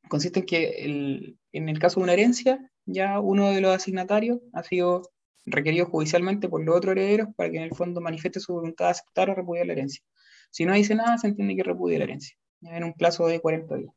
consiste 0.10 0.39
en 0.42 0.46
que 0.46 0.70
el- 0.86 1.38
en 1.52 1.70
el 1.70 1.80
caso 1.80 2.00
de 2.00 2.04
una 2.06 2.13
herencia, 2.13 2.60
ya 2.86 3.19
uno 3.19 3.52
de 3.52 3.62
los 3.62 3.76
asignatarios 3.76 4.39
ha 4.54 4.63
sido 4.63 5.04
requerido 5.46 5.86
judicialmente 5.86 6.50
por 6.50 6.63
los 6.63 6.76
otros 6.76 6.93
herederos 6.93 7.30
para 7.36 7.50
que 7.50 7.58
en 7.58 7.63
el 7.63 7.76
fondo 7.76 8.02
manifieste 8.02 8.39
su 8.39 8.54
voluntad 8.54 8.86
de 8.86 8.91
aceptar 8.91 9.30
o 9.30 9.36
repudiar 9.36 9.67
la 9.67 9.74
herencia. 9.74 10.04
Si 10.52 10.65
no 10.65 10.74
dice 10.74 10.96
nada, 10.96 11.17
se 11.17 11.28
entiende 11.28 11.56
que 11.56 11.63
repudia 11.63 11.98
la 11.98 12.06
herencia, 12.06 12.38
en 12.62 12.84
un 12.84 12.93
plazo 12.93 13.28
de 13.28 13.39
40 13.39 13.76
días. 13.76 13.93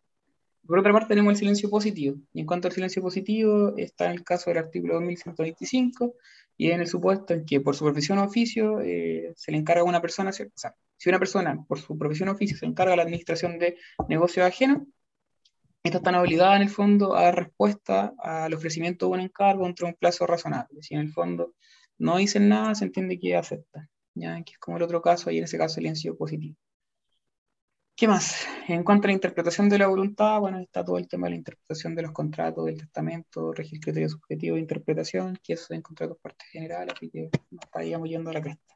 Por 0.67 0.81
otra 0.81 0.93
parte, 0.93 1.09
tenemos 1.09 1.33
el 1.33 1.37
silencio 1.37 1.71
positivo. 1.71 2.17
Y 2.33 2.41
en 2.41 2.47
cuanto 2.47 2.67
al 2.67 2.75
silencio 2.75 3.01
positivo, 3.01 3.75
está 3.77 4.07
en 4.07 4.13
el 4.13 4.25
caso 4.25 4.51
del 4.51 4.59
artículo 4.59 4.95
2125 4.95 6.15
y 6.57 6.71
en 6.71 6.81
el 6.81 6.89
supuesto 6.89 7.35
en 7.35 7.45
que 7.45 7.61
por 7.61 7.77
su 7.77 7.85
profesión 7.85 8.19
o 8.19 8.25
oficio 8.25 8.81
eh, 8.81 9.33
se 9.37 9.53
le 9.53 9.59
encarga 9.59 9.83
a 9.83 9.85
una 9.85 10.01
persona, 10.01 10.31
o 10.31 10.33
sea, 10.33 10.75
si 10.97 11.09
una 11.09 11.19
persona 11.19 11.65
por 11.69 11.79
su 11.79 11.97
profesión 11.97 12.31
o 12.31 12.33
oficio 12.33 12.57
se 12.57 12.67
encarga 12.67 12.93
de 12.93 12.97
la 12.97 13.03
administración 13.05 13.59
de 13.59 13.77
negocios 14.09 14.47
ajenos, 14.47 14.83
esta 15.87 15.99
está 15.99 16.21
obligada 16.21 16.57
en 16.57 16.63
el 16.63 16.69
fondo 16.69 17.17
a 17.17 17.23
dar 17.23 17.37
respuesta 17.37 18.15
al 18.19 18.53
ofrecimiento 18.55 19.07
de 19.07 19.13
un 19.13 19.21
encargo 19.21 19.65
dentro 19.65 19.87
de 19.87 19.93
un 19.93 19.99
plazo 19.99 20.27
razonable. 20.27 20.83
Si 20.83 20.95
en 20.95 21.01
el 21.01 21.13
fondo 21.13 21.55
no 21.99 22.17
dicen 22.17 22.49
nada, 22.49 22.75
se 22.75 22.85
entiende 22.85 23.19
que 23.19 23.37
acepta, 23.37 23.89
¿ya? 24.15 24.43
que 24.43 24.53
es 24.53 24.59
como 24.59 24.77
el 24.77 24.83
otro 24.83 25.01
caso, 25.03 25.31
y 25.31 25.39
en 25.39 25.45
ese 25.45 25.59
caso 25.59 25.77
silencio 25.77 26.17
positivo. 26.17 26.57
¿Qué 27.95 28.07
más? 28.09 28.47
En 28.69 28.85
cuanto 28.85 29.07
a 29.07 29.09
la 29.09 29.15
interpretación 29.15 29.71
de 29.71 29.79
la 29.79 29.87
voluntad, 29.87 30.39
bueno, 30.39 30.59
está 30.59 30.85
todo 30.85 30.99
el 30.99 31.09
tema 31.09 31.29
de 31.29 31.31
la 31.31 31.37
interpretación 31.37 31.95
de 31.95 32.03
los 32.03 32.13
contratos, 32.13 32.67
del 32.67 32.77
testamento, 32.77 33.53
regir 33.53 33.81
criterio 33.81 34.11
subjetivo 34.11 34.57
de 34.57 34.61
interpretación, 34.61 35.39
que 35.43 35.55
eso 35.55 35.73
en 35.73 35.81
contratos 35.81 36.19
partes 36.21 36.47
generales, 36.51 36.93
así 36.95 37.09
que 37.11 37.31
nos 37.51 37.65
estaríamos 37.65 38.11
yendo 38.11 38.29
a 38.29 38.35
la 38.35 38.43
cresta. 38.43 38.75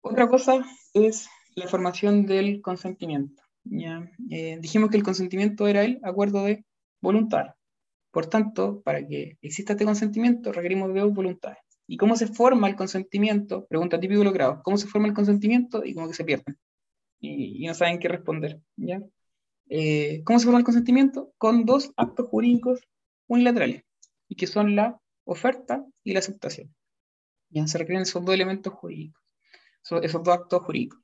Otra 0.00 0.26
cosa 0.26 0.64
es 0.94 1.28
la 1.54 1.68
formación 1.68 2.24
del 2.24 2.62
consentimiento. 2.62 3.41
Eh, 3.70 4.58
dijimos 4.60 4.90
que 4.90 4.96
el 4.96 5.02
consentimiento 5.02 5.66
era 5.68 5.84
el 5.84 6.00
acuerdo 6.02 6.44
de 6.44 6.64
voluntad. 7.00 7.54
Por 8.10 8.26
tanto, 8.26 8.82
para 8.82 9.06
que 9.06 9.38
exista 9.40 9.72
este 9.72 9.84
consentimiento, 9.84 10.52
requerimos 10.52 10.92
de 10.92 11.00
dos 11.00 11.14
voluntades. 11.14 11.58
¿Y 11.86 11.96
cómo 11.96 12.16
se 12.16 12.26
forma 12.26 12.68
el 12.68 12.76
consentimiento? 12.76 13.66
Pregunta 13.66 13.98
típico 13.98 14.22
grados. 14.32 14.60
¿Cómo 14.62 14.76
se 14.76 14.86
forma 14.86 15.08
el 15.08 15.14
consentimiento? 15.14 15.84
Y 15.84 15.94
como 15.94 16.08
que 16.08 16.14
se 16.14 16.24
pierden. 16.24 16.58
Y, 17.20 17.64
y 17.64 17.66
no 17.66 17.74
saben 17.74 17.98
qué 17.98 18.08
responder. 18.08 18.60
¿ya? 18.76 19.00
Eh, 19.68 20.22
¿Cómo 20.24 20.38
se 20.38 20.44
forma 20.44 20.58
el 20.58 20.64
consentimiento? 20.64 21.32
Con 21.38 21.64
dos 21.64 21.92
actos 21.96 22.28
jurídicos 22.28 22.80
unilaterales, 23.26 23.84
y 24.28 24.36
que 24.36 24.46
son 24.46 24.76
la 24.76 25.00
oferta 25.24 25.84
y 26.04 26.12
la 26.12 26.18
aceptación. 26.18 26.74
¿ya? 27.48 27.66
Se 27.66 27.78
requieren 27.78 28.02
esos 28.02 28.22
dos 28.24 28.34
elementos 28.34 28.72
jurídicos, 28.74 29.22
esos, 29.82 30.04
esos 30.04 30.22
dos 30.22 30.34
actos 30.34 30.62
jurídicos. 30.62 31.00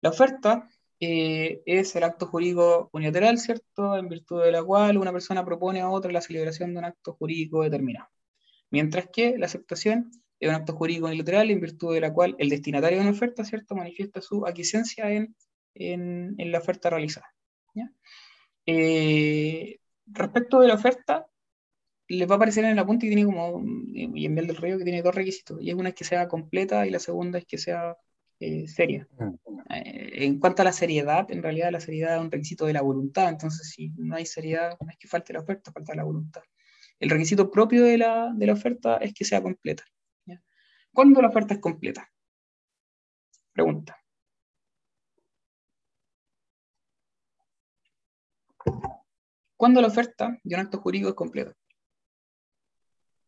La 0.00 0.10
oferta 0.10 0.68
eh, 1.04 1.62
es 1.66 1.96
el 1.96 2.04
acto 2.04 2.26
jurídico 2.26 2.88
unilateral, 2.92 3.36
¿cierto? 3.36 3.96
En 3.96 4.08
virtud 4.08 4.44
de 4.44 4.52
la 4.52 4.62
cual 4.62 4.98
una 4.98 5.10
persona 5.12 5.44
propone 5.44 5.80
a 5.80 5.90
otra 5.90 6.12
la 6.12 6.20
celebración 6.20 6.72
de 6.72 6.78
un 6.78 6.84
acto 6.84 7.14
jurídico 7.14 7.64
determinado. 7.64 8.08
Mientras 8.70 9.08
que 9.12 9.36
la 9.36 9.46
aceptación 9.46 10.12
es 10.38 10.48
un 10.48 10.54
acto 10.54 10.74
jurídico 10.74 11.06
unilateral 11.06 11.50
en 11.50 11.60
virtud 11.60 11.92
de 11.94 12.00
la 12.02 12.12
cual 12.14 12.36
el 12.38 12.50
destinatario 12.50 12.98
de 12.98 13.02
una 13.02 13.16
oferta, 13.16 13.44
¿cierto? 13.44 13.74
Manifiesta 13.74 14.20
su 14.20 14.46
aquiescencia 14.46 15.10
en, 15.10 15.34
en, 15.74 16.52
la 16.52 16.58
oferta 16.58 16.88
realizada. 16.88 17.26
Eh, 18.64 19.80
respecto 20.06 20.60
de 20.60 20.68
la 20.68 20.74
oferta, 20.74 21.26
les 22.06 22.28
va 22.28 22.34
a 22.34 22.36
aparecer 22.36 22.64
en 22.64 22.70
el 22.70 22.78
apunte 22.78 23.06
que 23.06 23.16
tiene 23.16 23.24
como, 23.24 23.60
y 23.92 24.24
en 24.24 24.34
Vial 24.36 24.46
del 24.46 24.56
Río, 24.56 24.78
que 24.78 24.84
tiene 24.84 25.02
dos 25.02 25.16
requisitos, 25.16 25.60
y 25.60 25.70
es 25.70 25.74
una 25.74 25.88
es 25.88 25.96
que 25.96 26.04
sea 26.04 26.28
completa 26.28 26.86
y 26.86 26.90
la 26.90 27.00
segunda 27.00 27.40
es 27.40 27.44
que 27.44 27.58
sea 27.58 27.96
eh, 28.42 28.66
seria. 28.66 29.06
Eh, 29.70 30.24
en 30.24 30.40
cuanto 30.40 30.62
a 30.62 30.64
la 30.64 30.72
seriedad, 30.72 31.30
en 31.30 31.44
realidad 31.44 31.70
la 31.70 31.78
seriedad 31.78 32.16
es 32.16 32.20
un 32.20 32.30
requisito 32.30 32.66
de 32.66 32.72
la 32.72 32.82
voluntad, 32.82 33.28
entonces 33.28 33.68
si 33.70 33.90
no 33.90 34.16
hay 34.16 34.26
seriedad, 34.26 34.76
no 34.80 34.90
es 34.90 34.98
que 34.98 35.06
falte 35.06 35.32
la 35.32 35.40
oferta, 35.40 35.70
falta 35.70 35.94
la 35.94 36.02
voluntad. 36.02 36.42
El 36.98 37.10
requisito 37.10 37.52
propio 37.52 37.84
de 37.84 37.98
la, 37.98 38.32
de 38.34 38.46
la 38.46 38.54
oferta 38.54 38.96
es 38.96 39.14
que 39.14 39.24
sea 39.24 39.40
completa. 39.40 39.84
¿ya? 40.26 40.42
¿Cuándo 40.92 41.22
la 41.22 41.28
oferta 41.28 41.54
es 41.54 41.60
completa? 41.60 42.10
Pregunta. 43.52 43.96
¿Cuándo 49.56 49.80
la 49.80 49.86
oferta 49.86 50.36
de 50.42 50.54
un 50.56 50.60
acto 50.62 50.78
jurídico 50.80 51.10
es 51.10 51.14
completa? 51.14 51.54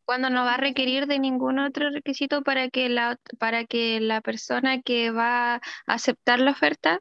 Cuando 0.04 0.28
no 0.30 0.44
va 0.44 0.54
a 0.54 0.58
requerir 0.58 1.06
de 1.06 1.18
ningún 1.18 1.58
otro 1.58 1.90
requisito 1.90 2.42
para 2.42 2.68
que 2.68 2.88
la, 2.88 3.18
para 3.38 3.64
que 3.64 4.00
la 4.00 4.20
persona 4.20 4.82
que 4.82 5.10
va 5.10 5.54
a 5.54 5.60
aceptar 5.86 6.40
la 6.40 6.50
oferta 6.50 7.00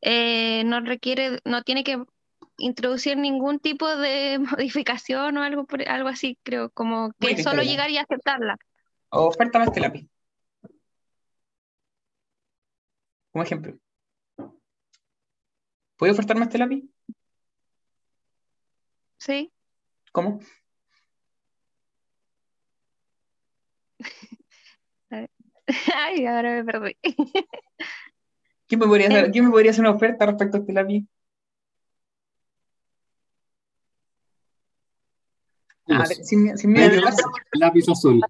eh, 0.00 0.62
no 0.64 0.80
requiere, 0.80 1.40
no 1.44 1.62
tiene 1.62 1.82
que 1.82 2.02
introducir 2.58 3.16
ningún 3.16 3.58
tipo 3.58 3.88
de 3.96 4.38
modificación 4.58 5.36
o 5.36 5.42
algo, 5.42 5.66
por- 5.66 5.88
algo 5.88 6.08
así, 6.08 6.38
creo, 6.42 6.70
como 6.70 7.12
que 7.18 7.42
solo 7.42 7.62
llegar 7.62 7.90
y 7.90 7.98
aceptarla. 7.98 8.56
Oferta 9.10 9.58
más 9.58 9.76
lápiz. 9.76 10.08
Como 13.32 13.42
ejemplo. 13.44 13.76
¿Puede 15.96 16.12
ofertarme 16.12 16.44
este 16.44 16.58
lápiz? 16.58 16.84
Sí. 19.18 19.50
¿Cómo? 20.12 20.40
A 25.10 25.16
ver. 25.16 25.30
Ay, 25.94 26.26
ahora 26.26 26.54
me 26.54 26.64
perdí. 26.64 26.96
¿Quién 28.68 28.80
me 28.80 28.86
podría 28.86 29.08
hacer, 29.08 29.30
quién 29.30 29.44
me 29.44 29.50
podría 29.50 29.70
hacer 29.70 29.82
una 29.82 29.94
oferta 29.94 30.26
respecto 30.26 30.56
a 30.56 30.60
este 30.60 30.72
lápiz? 30.72 31.06
Ah, 35.88 36.04
sin, 36.06 36.58
sin 36.58 36.72
miedo 36.72 37.06
a 37.06 37.12
lápiz, 37.52 37.88
azul. 37.88 38.20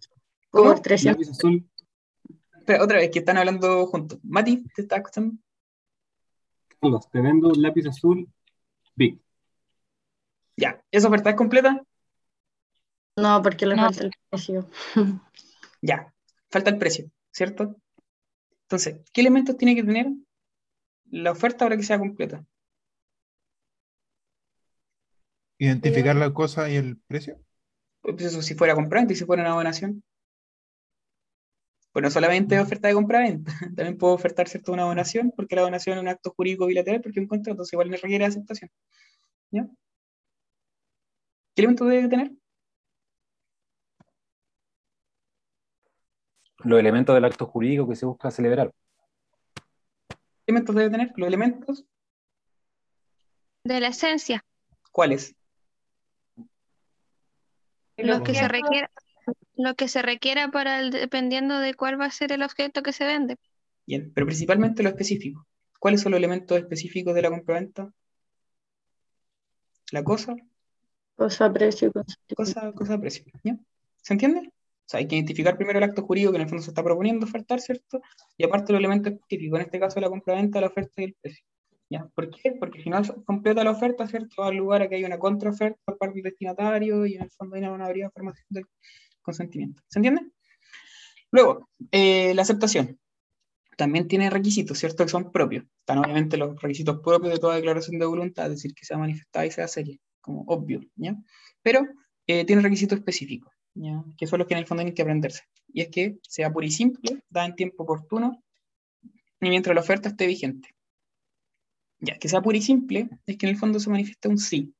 ¿Cómo? 0.51 0.72
Por 0.74 0.80
300. 0.80 1.16
Lápiz 1.16 1.30
azul. 1.30 1.66
Otra 2.80 2.99
vez, 2.99 3.11
que 3.11 3.20
están 3.20 3.38
hablando 3.38 3.86
juntos. 3.86 4.18
Mati, 4.22 4.66
¿te 4.74 4.82
estás 4.82 4.99
escuchando? 4.99 5.36
Carlos, 6.80 7.09
te 7.11 7.20
vendo 7.20 7.49
un 7.49 7.62
lápiz 7.62 7.86
azul 7.86 8.28
Big. 8.94 9.20
Ya, 10.57 10.82
¿esa 10.90 11.09
oferta 11.09 11.30
es 11.30 11.36
completa? 11.36 11.82
No, 13.16 13.40
porque 13.42 13.64
le 13.66 13.76
No. 13.76 13.84
falta 13.84 14.05
el 14.05 14.12
precio. 14.28 14.68
Ya, 15.80 16.12
falta 16.51 16.70
el 16.70 16.78
precio, 16.78 17.11
¿cierto? 17.37 17.76
Entonces, 18.62 19.01
¿qué 19.12 19.20
elementos 19.20 19.59
tiene 19.59 19.74
que 19.74 19.84
tener 19.84 20.07
la 21.11 21.32
oferta 21.32 21.66
para 21.66 21.76
que 21.76 21.82
sea 21.82 21.99
completa? 21.99 22.45
Identificar 25.59 26.16
la 26.16 26.32
cosa 26.32 26.70
y 26.70 26.76
el 26.76 26.99
precio. 27.07 27.39
Pues 28.01 28.22
eso 28.22 28.41
si 28.41 28.55
fuera 28.55 28.74
compraventa 28.74 29.12
y 29.12 29.16
si 29.16 29.26
fuera 29.26 29.43
una 29.43 29.55
donación. 29.55 30.03
Pues 31.93 32.03
no 32.03 32.11
solamente 32.11 32.59
oferta 32.59 32.89
de 32.89 32.95
compraventa, 32.95 33.53
también 33.76 33.99
puedo 33.99 34.14
ofertar 34.14 34.49
cierto 34.49 34.72
una 34.72 34.84
donación, 34.84 35.32
porque 35.37 35.57
la 35.57 35.62
donación 35.62 35.99
es 35.99 36.03
un 36.03 36.09
acto 36.09 36.32
jurídico 36.34 36.66
bilateral, 36.66 37.03
porque 37.03 37.20
un 37.20 37.26
contrato, 37.26 37.53
entonces 37.53 37.72
igual 37.74 37.91
me 37.91 37.97
requiere 37.99 38.24
aceptación. 38.24 38.70
¿Ya? 39.51 39.66
¿Qué 41.55 41.62
elementos 41.62 41.89
debe 41.89 42.09
tener? 42.09 42.32
Los 46.67 46.81
elementos 46.81 47.14
del 47.14 47.25
acto 47.25 47.47
jurídico 47.47 47.89
que 47.89 47.95
se 47.95 48.07
busca 48.07 48.31
celebrar. 48.31 48.73
¿Qué 50.09 50.17
elementos 50.49 50.75
debe 50.75 50.91
tener? 50.91 51.12
Los 51.17 51.29
elementos, 51.29 51.85
De 53.62 53.81
la 53.81 53.89
esencia, 53.89 54.45
¿cuáles? 54.91 55.35
Lo 57.97 58.23
que 58.23 58.35
se 58.35 58.49
requiera, 58.49 58.91
lo 59.57 59.75
que 59.75 59.89
se 59.89 60.03
requiera 60.03 60.51
para 60.51 60.81
el, 60.81 60.91
dependiendo 60.91 61.59
de 61.59 61.75
cuál 61.75 62.01
va 62.01 62.07
a 62.07 62.11
ser 62.11 62.33
el 62.33 62.43
objeto 62.43 62.83
que 62.83 62.93
se 62.93 63.07
vende. 63.07 63.37
Bien, 63.87 64.12
pero 64.12 64.27
principalmente 64.27 64.83
lo 64.83 64.89
específico. 64.89 65.47
¿Cuáles 65.79 66.01
son 66.01 66.12
los 66.12 66.19
elementos 66.19 66.59
específicos 66.59 67.14
de 67.14 67.23
la 67.23 67.31
compraventa? 67.31 67.93
La 69.93 70.03
cosa, 70.03 70.35
Cosa, 71.17 71.51
precio, 71.51 71.93
cosa, 72.37 72.73
cosa, 72.73 72.99
precio. 72.99 73.25
¿ya? 73.43 73.57
¿Se 74.03 74.12
entiende? 74.12 74.53
O 74.87 74.89
sea, 74.89 75.01
hay 75.01 75.09
que 75.09 75.16
identificar 75.16 75.57
primero 75.57 75.78
el 75.78 75.84
acto 75.84 76.03
jurídico 76.03 76.30
que 76.30 76.37
en 76.37 76.43
el 76.43 76.49
fondo 76.49 76.62
se 76.62 76.70
está 76.70 76.82
proponiendo 76.84 77.26
ofertar, 77.26 77.61
¿cierto? 77.61 78.01
Y 78.37 78.45
aparte 78.45 78.72
los 78.72 78.78
elementos 78.78 79.12
específicos, 79.12 79.59
en 79.59 79.66
este 79.66 79.80
caso 79.80 80.01
la 80.01 80.09
compraventa, 80.09 80.61
la 80.61 80.68
oferta 80.68 81.03
y 81.03 81.05
el 81.05 81.16
precio. 81.20 81.45
¿Por 82.14 82.30
qué? 82.30 82.53
Porque 82.59 82.82
no 82.91 82.99
es 82.99 83.12
completa 83.24 83.62
la 83.64 83.70
oferta, 83.70 84.07
¿cierto? 84.07 84.43
Al 84.43 84.57
lugar 84.57 84.82
a 84.82 84.89
que 84.89 84.97
hay 84.97 85.05
una 85.05 85.18
contraoferta 85.18 85.78
por 85.84 85.99
parte 85.99 86.14
del 86.14 86.24
destinatario 86.24 87.07
y 87.07 87.14
en 87.14 87.22
el 87.22 87.30
fondo 87.30 87.57
hay 87.57 87.62
una 87.62 87.76
no 87.76 87.84
habría 87.84 88.11
formación 88.11 88.47
del 88.51 88.66
consentimiento. 89.22 89.82
¿Se 89.89 89.99
entiende? 89.99 90.22
Luego, 91.30 91.68
eh, 91.91 92.34
la 92.34 92.43
aceptación. 92.43 92.99
También 93.76 94.09
tiene 94.09 94.30
requisitos, 94.30 94.78
¿cierto? 94.78 95.05
Que 95.05 95.11
son 95.11 95.30
propios. 95.30 95.64
Están 95.80 95.99
obviamente 95.99 96.37
los 96.37 96.61
requisitos 96.61 97.01
propios 97.01 97.34
de 97.34 97.39
toda 97.41 97.57
declaración 97.57 97.99
de 97.99 98.07
voluntad, 98.07 98.47
es 98.47 98.53
decir, 98.53 98.74
que 98.74 98.84
sea 98.84 98.99
manifestada 98.99 99.47
y 99.47 99.51
sea 99.51 99.68
seria, 99.68 99.99
como 100.20 100.43
obvio, 100.47 100.80
¿ya? 100.97 101.14
Pero 101.62 101.87
eh, 102.26 102.45
tiene 102.45 102.62
requisitos 102.62 102.99
específicos, 102.99 103.53
¿ya? 103.77 104.05
Que 104.16 104.27
son 104.27 104.41
los 104.41 104.49
que 104.49 104.55
en 104.55 104.61
el 104.61 104.66
fondo 104.66 104.83
hay 104.83 104.93
que 104.93 105.03
aprenderse. 105.03 105.43
Y 105.72 105.83
es 105.83 105.89
que 105.89 106.18
sea 106.22 106.53
puro 106.53 106.66
y 106.66 106.70
simple, 106.70 107.22
da 107.29 107.45
en 107.45 107.55
tiempo 107.55 107.85
oportuno, 107.85 108.43
y 109.41 109.49
mientras 109.49 109.74
la 109.74 109.83
oferta 109.83 110.09
esté 110.09 110.27
vigente. 110.27 110.70
Ya, 111.99 112.18
que 112.18 112.29
sea 112.29 112.43
puro 112.43 112.57
y 112.57 112.62
simple, 112.62 113.09
es 113.27 113.37
que 113.37 113.47
en 113.47 113.51
el 113.51 113.59
fondo 113.59 113.79
se 113.79 113.91
manifiesta 113.91 114.29
un 114.29 114.39
sí. 114.39 114.74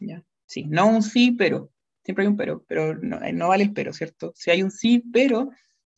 ¿ya? 0.00 0.24
Sí, 0.46 0.64
no 0.64 0.88
un 0.88 1.02
sí, 1.02 1.32
pero. 1.32 1.70
Siempre 2.04 2.24
hay 2.24 2.28
un 2.28 2.36
pero, 2.36 2.64
pero 2.68 2.94
no, 2.96 3.22
eh, 3.22 3.32
no 3.32 3.48
vale 3.48 3.64
el 3.64 3.72
pero, 3.72 3.92
¿cierto? 3.92 4.32
Si 4.34 4.50
hay 4.50 4.62
un 4.62 4.70
sí, 4.70 5.02
pero, 5.12 5.50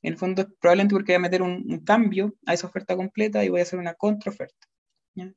en 0.02 0.12
el 0.12 0.18
fondo 0.18 0.42
es 0.42 0.48
probablemente 0.60 0.94
porque 0.94 1.12
voy 1.12 1.16
a 1.16 1.20
meter 1.20 1.42
un, 1.42 1.64
un 1.68 1.80
cambio 1.84 2.34
a 2.46 2.54
esa 2.54 2.66
oferta 2.68 2.96
completa 2.96 3.44
y 3.44 3.48
voy 3.48 3.60
a 3.60 3.64
hacer 3.64 3.78
una 3.78 3.94
contraoferta. 3.94 4.66
¿ya? 5.14 5.32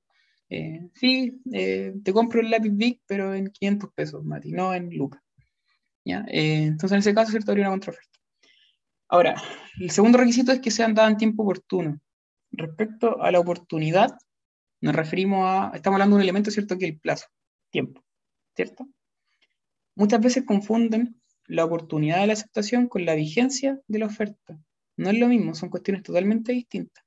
Eh, 0.49 0.89
sí, 0.93 1.41
eh, 1.51 1.93
te 2.03 2.13
compro 2.13 2.41
el 2.41 2.49
lápiz 2.49 2.71
Big, 2.73 3.01
pero 3.05 3.33
en 3.33 3.47
500 3.47 3.93
pesos, 3.93 4.23
Mati, 4.23 4.51
no 4.51 4.73
en 4.73 4.95
lucas. 4.95 5.21
Eh, 6.27 6.63
entonces, 6.63 6.91
en 6.93 6.99
ese 6.99 7.13
caso, 7.13 7.31
¿cierto? 7.31 7.51
Habría 7.51 7.65
una 7.65 7.73
contraoferta. 7.73 8.19
Ahora, 9.07 9.41
el 9.79 9.89
segundo 9.91 10.17
requisito 10.17 10.51
es 10.51 10.59
que 10.59 10.71
sean 10.71 10.93
dadas 10.93 11.11
en 11.11 11.17
tiempo 11.17 11.43
oportuno. 11.43 11.99
Respecto 12.51 13.21
a 13.21 13.31
la 13.31 13.39
oportunidad, 13.39 14.11
nos 14.81 14.95
referimos 14.95 15.45
a, 15.45 15.71
estamos 15.75 15.95
hablando 15.95 16.15
de 16.15 16.19
un 16.19 16.23
elemento, 16.23 16.51
¿cierto? 16.51 16.77
Que 16.77 16.85
el 16.85 16.99
plazo, 16.99 17.27
tiempo, 17.71 18.03
¿cierto? 18.55 18.87
Muchas 19.95 20.21
veces 20.21 20.45
confunden 20.45 21.19
la 21.45 21.65
oportunidad 21.65 22.21
de 22.21 22.27
la 22.27 22.33
aceptación 22.33 22.87
con 22.87 23.05
la 23.05 23.15
vigencia 23.15 23.79
de 23.87 23.99
la 23.99 24.05
oferta. 24.05 24.59
No 24.97 25.09
es 25.09 25.17
lo 25.17 25.27
mismo, 25.27 25.55
son 25.55 25.69
cuestiones 25.69 26.03
totalmente 26.03 26.51
distintas. 26.51 27.03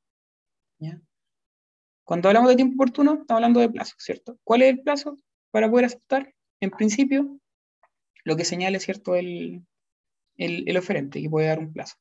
Cuando 2.04 2.28
hablamos 2.28 2.50
de 2.50 2.56
tiempo 2.56 2.74
oportuno, 2.74 3.12
estamos 3.12 3.38
hablando 3.38 3.60
de 3.60 3.68
plazo, 3.68 3.94
¿cierto? 3.98 4.38
¿Cuál 4.44 4.62
es 4.62 4.70
el 4.70 4.82
plazo 4.82 5.16
para 5.50 5.70
poder 5.70 5.86
aceptar? 5.86 6.34
En 6.60 6.70
principio, 6.70 7.38
lo 8.24 8.36
que 8.36 8.44
señale, 8.44 8.80
¿cierto? 8.80 9.14
El, 9.14 9.64
el, 10.36 10.76
oferente, 10.76 11.20
que 11.20 11.30
puede 11.30 11.46
dar 11.46 11.58
un 11.58 11.72
plazo. 11.72 11.96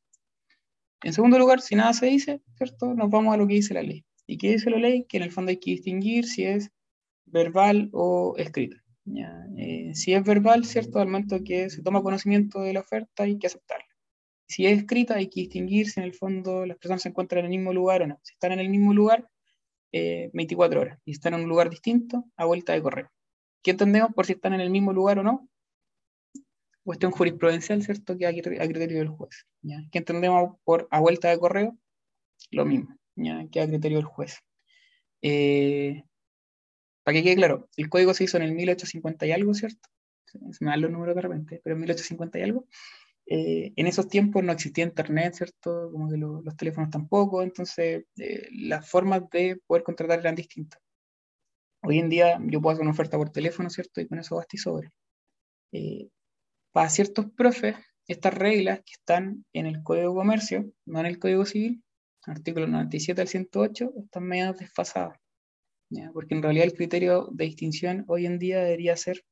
En 1.03 1.13
segundo 1.13 1.39
lugar, 1.39 1.61
si 1.61 1.75
nada 1.75 1.93
se 1.93 2.07
dice, 2.07 2.41
¿cierto? 2.57 2.93
Nos 2.93 3.09
vamos 3.09 3.33
a 3.33 3.37
lo 3.37 3.47
que 3.47 3.55
dice 3.55 3.73
la 3.73 3.81
ley. 3.81 4.05
¿Y 4.27 4.37
qué 4.37 4.51
dice 4.51 4.69
la 4.69 4.77
ley? 4.77 5.05
Que 5.07 5.17
en 5.17 5.23
el 5.23 5.31
fondo 5.31 5.49
hay 5.49 5.57
que 5.57 5.71
distinguir 5.71 6.25
si 6.25 6.43
es 6.43 6.71
verbal 7.25 7.89
o 7.91 8.35
escrita. 8.37 8.77
Eh, 9.57 9.91
si 9.95 10.13
es 10.13 10.23
verbal, 10.23 10.65
¿cierto? 10.65 10.99
Al 10.99 11.07
momento 11.07 11.43
que 11.43 11.69
se 11.69 11.81
toma 11.81 12.03
conocimiento 12.03 12.61
de 12.61 12.73
la 12.73 12.81
oferta 12.81 13.23
hay 13.23 13.37
que 13.37 13.47
aceptarla. 13.47 13.85
Si 14.47 14.65
es 14.67 14.79
escrita, 14.79 15.15
hay 15.15 15.27
que 15.27 15.41
distinguir 15.41 15.89
si 15.89 15.99
en 15.99 16.05
el 16.05 16.13
fondo 16.13 16.65
las 16.65 16.77
personas 16.77 17.01
se 17.01 17.09
encuentran 17.09 17.39
en 17.39 17.51
el 17.51 17.57
mismo 17.57 17.73
lugar 17.73 18.03
o 18.03 18.07
no. 18.07 18.19
Si 18.21 18.33
están 18.33 18.51
en 18.51 18.59
el 18.59 18.69
mismo 18.69 18.93
lugar, 18.93 19.27
eh, 19.91 20.29
24 20.33 20.81
horas. 20.81 20.99
Y 21.05 21.13
si 21.13 21.17
están 21.17 21.33
en 21.33 21.41
un 21.41 21.49
lugar 21.49 21.69
distinto, 21.69 22.25
a 22.35 22.45
vuelta 22.45 22.73
de 22.73 22.81
correo. 22.81 23.09
¿Qué 23.63 23.71
entendemos 23.71 24.13
por 24.13 24.25
si 24.25 24.33
están 24.33 24.53
en 24.53 24.61
el 24.61 24.69
mismo 24.69 24.93
lugar 24.93 25.19
o 25.19 25.23
no? 25.23 25.49
Cuestión 26.83 27.11
jurisprudencial, 27.11 27.83
¿cierto? 27.83 28.17
Que 28.17 28.25
a 28.27 28.31
criterio 28.33 28.99
del 28.99 29.09
juez. 29.09 29.45
¿ya? 29.61 29.77
¿Qué 29.91 29.99
entendemos 29.99 30.57
por 30.63 30.87
a 30.91 30.99
vuelta 30.99 31.29
de 31.29 31.39
correo? 31.39 31.77
Lo 32.51 32.65
mismo, 32.65 32.95
¿ya? 33.15 33.47
Que 33.51 33.61
a 33.61 33.67
criterio 33.67 33.97
del 33.99 34.05
juez. 34.05 34.37
Eh, 35.21 36.03
para 37.03 37.15
que 37.17 37.23
quede 37.23 37.35
claro, 37.35 37.69
el 37.77 37.89
código 37.89 38.13
se 38.13 38.23
hizo 38.25 38.37
en 38.37 38.43
el 38.43 38.53
1850 38.53 39.25
y 39.25 39.31
algo, 39.31 39.53
¿cierto? 39.53 39.89
Se 40.25 40.63
me 40.63 40.71
dan 40.71 40.81
los 40.81 40.91
números 40.91 41.15
de 41.15 41.21
repente, 41.21 41.61
pero 41.63 41.75
en 41.75 41.81
1850 41.81 42.39
y 42.39 42.43
algo. 42.43 42.67
Eh, 43.27 43.73
en 43.75 43.87
esos 43.87 44.07
tiempos 44.09 44.43
no 44.43 44.51
existía 44.53 44.83
internet, 44.85 45.35
¿cierto? 45.35 45.91
Como 45.91 46.09
que 46.09 46.17
lo- 46.17 46.41
los 46.41 46.55
teléfonos 46.57 46.89
tampoco, 46.91 47.43
entonces 47.43 48.05
eh, 48.17 48.47
las 48.53 48.89
formas 48.89 49.29
de 49.31 49.59
poder 49.67 49.83
contratar 49.83 50.19
eran 50.19 50.35
distintas. 50.35 50.81
Hoy 51.83 51.99
en 51.99 52.09
día 52.09 52.39
yo 52.47 52.61
puedo 52.61 52.73
hacer 52.73 52.83
una 52.83 52.91
oferta 52.91 53.17
por 53.17 53.29
teléfono, 53.31 53.69
¿cierto? 53.69 54.01
Y 54.01 54.07
con 54.07 54.19
eso 54.19 54.35
basta 54.35 54.55
y 54.55 54.59
sobre. 54.59 54.91
Eh, 55.73 56.09
para 56.71 56.89
ciertos 56.89 57.25
profes, 57.35 57.75
estas 58.07 58.33
reglas 58.33 58.79
que 58.79 58.93
están 58.93 59.45
en 59.53 59.65
el 59.65 59.83
Código 59.83 60.09
de 60.09 60.15
Comercio, 60.15 60.71
no 60.85 60.99
en 60.99 61.05
el 61.05 61.19
Código 61.19 61.45
Civil, 61.45 61.83
artículo 62.25 62.67
97 62.67 63.21
al 63.21 63.27
108, 63.27 63.93
están 64.03 64.23
medio 64.23 64.53
desfasadas. 64.53 65.17
¿ya? 65.89 66.11
Porque 66.13 66.35
en 66.35 66.43
realidad 66.43 66.65
el 66.65 66.73
criterio 66.73 67.29
de 67.31 67.45
distinción 67.45 68.05
hoy 68.07 68.25
en 68.25 68.39
día 68.39 68.63
debería 68.63 68.95
ser 68.97 69.23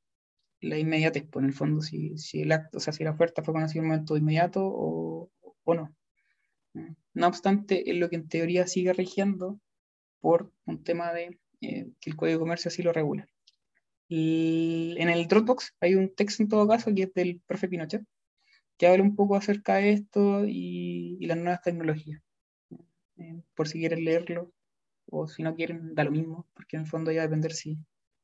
la 0.61 0.77
inmediatez, 0.77 1.25
por 1.25 1.43
en 1.43 1.49
el 1.49 1.53
fondo, 1.53 1.81
si, 1.81 2.17
si 2.17 2.41
el 2.41 2.51
acto, 2.51 2.77
o 2.77 2.81
sea, 2.81 2.91
si 2.91 3.03
la 3.03 3.11
oferta 3.11 3.43
fue 3.43 3.53
conocida 3.53 3.79
en 3.79 3.85
un 3.85 3.91
momento 3.91 4.17
inmediato 4.17 4.61
o, 4.63 5.31
o 5.63 5.73
no. 5.73 5.95
No 7.13 7.27
obstante, 7.27 7.89
es 7.89 7.97
lo 7.97 8.09
que 8.09 8.17
en 8.17 8.27
teoría 8.27 8.67
sigue 8.67 8.93
rigiendo 8.93 9.59
por 10.19 10.51
un 10.65 10.83
tema 10.83 11.13
de 11.13 11.39
eh, 11.61 11.87
que 11.99 12.09
el 12.09 12.15
Código 12.15 12.37
de 12.37 12.39
Comercio 12.39 12.69
así 12.69 12.83
lo 12.83 12.93
regula. 12.93 13.27
En 14.09 15.09
el 15.09 15.27
Dropbox 15.27 15.75
hay 15.79 15.95
un 15.95 16.13
texto 16.15 16.41
en 16.43 16.49
todo 16.49 16.67
caso 16.67 16.93
que 16.93 17.03
es 17.03 17.13
del 17.13 17.41
profe 17.45 17.67
Pinochet, 17.67 18.03
que 18.77 18.87
habla 18.87 19.03
un 19.03 19.15
poco 19.15 19.35
acerca 19.35 19.75
de 19.75 19.91
esto 19.91 20.45
y, 20.47 21.17
y 21.19 21.27
las 21.27 21.37
nuevas 21.37 21.61
tecnologías. 21.61 22.21
Eh, 23.17 23.41
por 23.53 23.67
si 23.67 23.79
quieren 23.79 24.05
leerlo, 24.05 24.53
o 25.07 25.27
si 25.27 25.43
no 25.43 25.55
quieren, 25.55 25.93
da 25.93 26.03
lo 26.03 26.11
mismo, 26.11 26.47
porque 26.53 26.77
en 26.77 26.83
el 26.83 26.87
fondo 26.87 27.11
ya 27.11 27.27
va 27.27 27.35
a 27.35 27.49
si, 27.49 27.77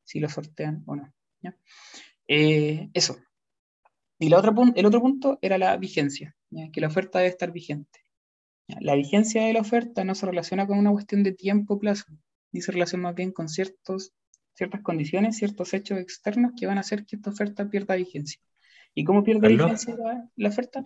si 0.04 0.20
lo 0.20 0.30
sortean 0.30 0.84
o 0.86 0.96
no. 0.96 1.14
Eh, 2.28 2.90
eso. 2.94 3.18
Y 4.18 4.30
la 4.30 4.40
otra 4.40 4.54
el 4.76 4.86
otro 4.86 5.02
punto 5.02 5.38
era 5.42 5.58
la 5.58 5.76
vigencia, 5.78 6.36
que 6.72 6.82
la 6.82 6.88
oferta 6.88 7.20
debe 7.20 7.30
estar 7.30 7.52
vigente. 7.52 8.00
La 8.80 8.96
vigencia 8.96 9.46
de 9.46 9.54
la 9.54 9.60
oferta 9.60 10.04
no 10.04 10.16
se 10.16 10.26
relaciona 10.26 10.66
con 10.66 10.80
una 10.80 10.92
cuestión 10.92 11.22
de 11.22 11.34
tiempo 11.34 11.76
o 11.76 11.80
plazo, 11.80 12.06
ni 12.52 12.62
se 12.62 12.72
relaciona 12.72 13.04
más 13.04 13.16
bien 13.16 13.32
con 13.32 13.50
ciertos 13.50 14.14
ciertas 14.56 14.82
condiciones, 14.82 15.38
ciertos 15.38 15.74
hechos 15.74 16.00
externos 16.00 16.54
que 16.58 16.66
van 16.66 16.78
a 16.78 16.82
hacer 16.82 17.06
que 17.06 17.18
esta 17.18 17.30
oferta 17.30 17.70
pierda 17.70 17.96
vigencia. 17.96 18.40
¿Y 18.94 19.04
cómo 19.04 19.24
pierde 19.24 19.42
Carlos, 19.42 19.66
vigencia 19.66 19.96
la, 19.98 20.30
la 20.36 20.50
oferta? 20.50 20.84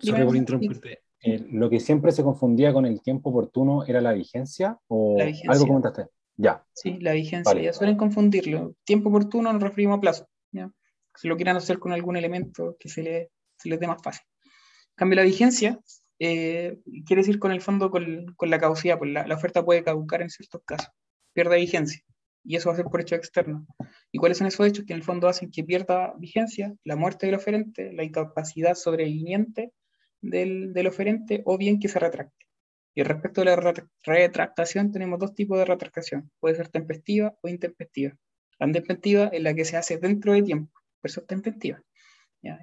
Eh, 1.22 1.46
lo 1.50 1.70
que 1.70 1.80
siempre 1.80 2.12
se 2.12 2.22
confundía 2.22 2.72
con 2.72 2.86
el 2.86 3.00
tiempo 3.02 3.30
oportuno 3.30 3.84
era 3.84 4.00
la 4.00 4.12
vigencia 4.12 4.78
o 4.88 5.16
La 5.18 5.26
vigencia. 5.26 5.50
algo 5.52 5.66
comentaste. 5.66 6.06
Ya. 6.36 6.64
Sí, 6.72 6.98
la 7.00 7.12
vigencia, 7.12 7.52
Vale. 7.52 7.64
ya 7.64 7.72
suelen 7.72 7.96
confundirlo. 7.96 8.74
Tiempo 8.84 9.10
oportuno 9.10 9.52
nos 9.52 9.62
referimos 9.62 9.98
a 9.98 10.00
plazo. 10.00 10.26
¿ya? 10.50 10.72
Si 11.14 11.28
lo 11.28 11.36
quieran 11.36 11.56
hacer 11.56 11.78
con 11.78 11.92
algún 11.92 12.16
elemento 12.16 12.76
que 12.80 12.88
se, 12.88 13.02
le, 13.02 13.30
se 13.58 13.68
les 13.68 13.78
dé 13.78 13.86
más 13.86 14.02
fácil. 14.02 14.22
En 14.44 14.94
cambio, 14.96 15.16
la 15.16 15.22
vigencia 15.24 15.78
eh, 16.18 16.78
quiere 17.06 17.20
decir 17.22 17.38
con 17.38 17.52
el 17.52 17.60
fondo 17.60 17.90
con, 17.90 18.34
con 18.36 18.48
la 18.50 18.58
caducidad, 18.58 18.98
pues 18.98 19.10
la, 19.12 19.26
la 19.26 19.34
oferta 19.34 19.64
puede 19.64 19.84
caducar 19.84 20.22
en 20.22 20.30
ciertos 20.30 20.62
casos, 20.64 20.88
pierde 21.34 21.56
vigencia. 21.56 22.00
Y 22.44 22.56
eso 22.56 22.68
va 22.68 22.74
a 22.74 22.76
ser 22.76 22.86
por 22.86 23.00
hechos 23.00 23.18
externos. 23.18 23.66
¿Y 24.10 24.18
cuáles 24.18 24.38
son 24.38 24.46
esos 24.46 24.66
hechos 24.66 24.84
que 24.86 24.92
en 24.92 24.98
el 24.98 25.04
fondo 25.04 25.28
hacen 25.28 25.50
que 25.50 25.62
pierda 25.64 26.14
vigencia? 26.18 26.74
La 26.84 26.96
muerte 26.96 27.26
del 27.26 27.34
oferente, 27.34 27.92
la 27.92 28.02
incapacidad 28.02 28.74
sobreviviente 28.74 29.72
del, 30.20 30.72
del 30.72 30.86
oferente 30.86 31.42
o 31.44 31.58
bien 31.58 31.78
que 31.78 31.88
se 31.88 31.98
retracte. 31.98 32.46
Y 32.94 33.02
respecto 33.02 33.42
a 33.42 33.44
la 33.44 33.56
retra- 33.56 33.88
retractación, 34.04 34.90
tenemos 34.90 35.18
dos 35.18 35.34
tipos 35.34 35.58
de 35.58 35.64
retractación. 35.64 36.30
Puede 36.40 36.56
ser 36.56 36.68
tempestiva 36.68 37.34
o 37.42 37.48
intempestiva. 37.48 38.16
La 38.58 38.66
intempestiva 38.66 39.28
es 39.28 39.42
la 39.42 39.54
que 39.54 39.64
se 39.64 39.76
hace 39.76 39.98
dentro 39.98 40.32
de 40.32 40.42
tiempo, 40.42 40.72
es 41.02 41.18
tempestiva. 41.26 41.82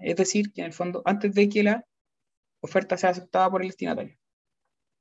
Es 0.01 0.15
decir, 0.15 0.51
que 0.53 0.61
en 0.61 0.67
el 0.67 0.73
fondo, 0.73 1.01
antes 1.05 1.34
de 1.34 1.49
que 1.49 1.63
la 1.63 1.86
oferta 2.61 2.97
sea 2.97 3.11
aceptada 3.11 3.49
por 3.49 3.61
el 3.61 3.69
destinatario. 3.69 4.15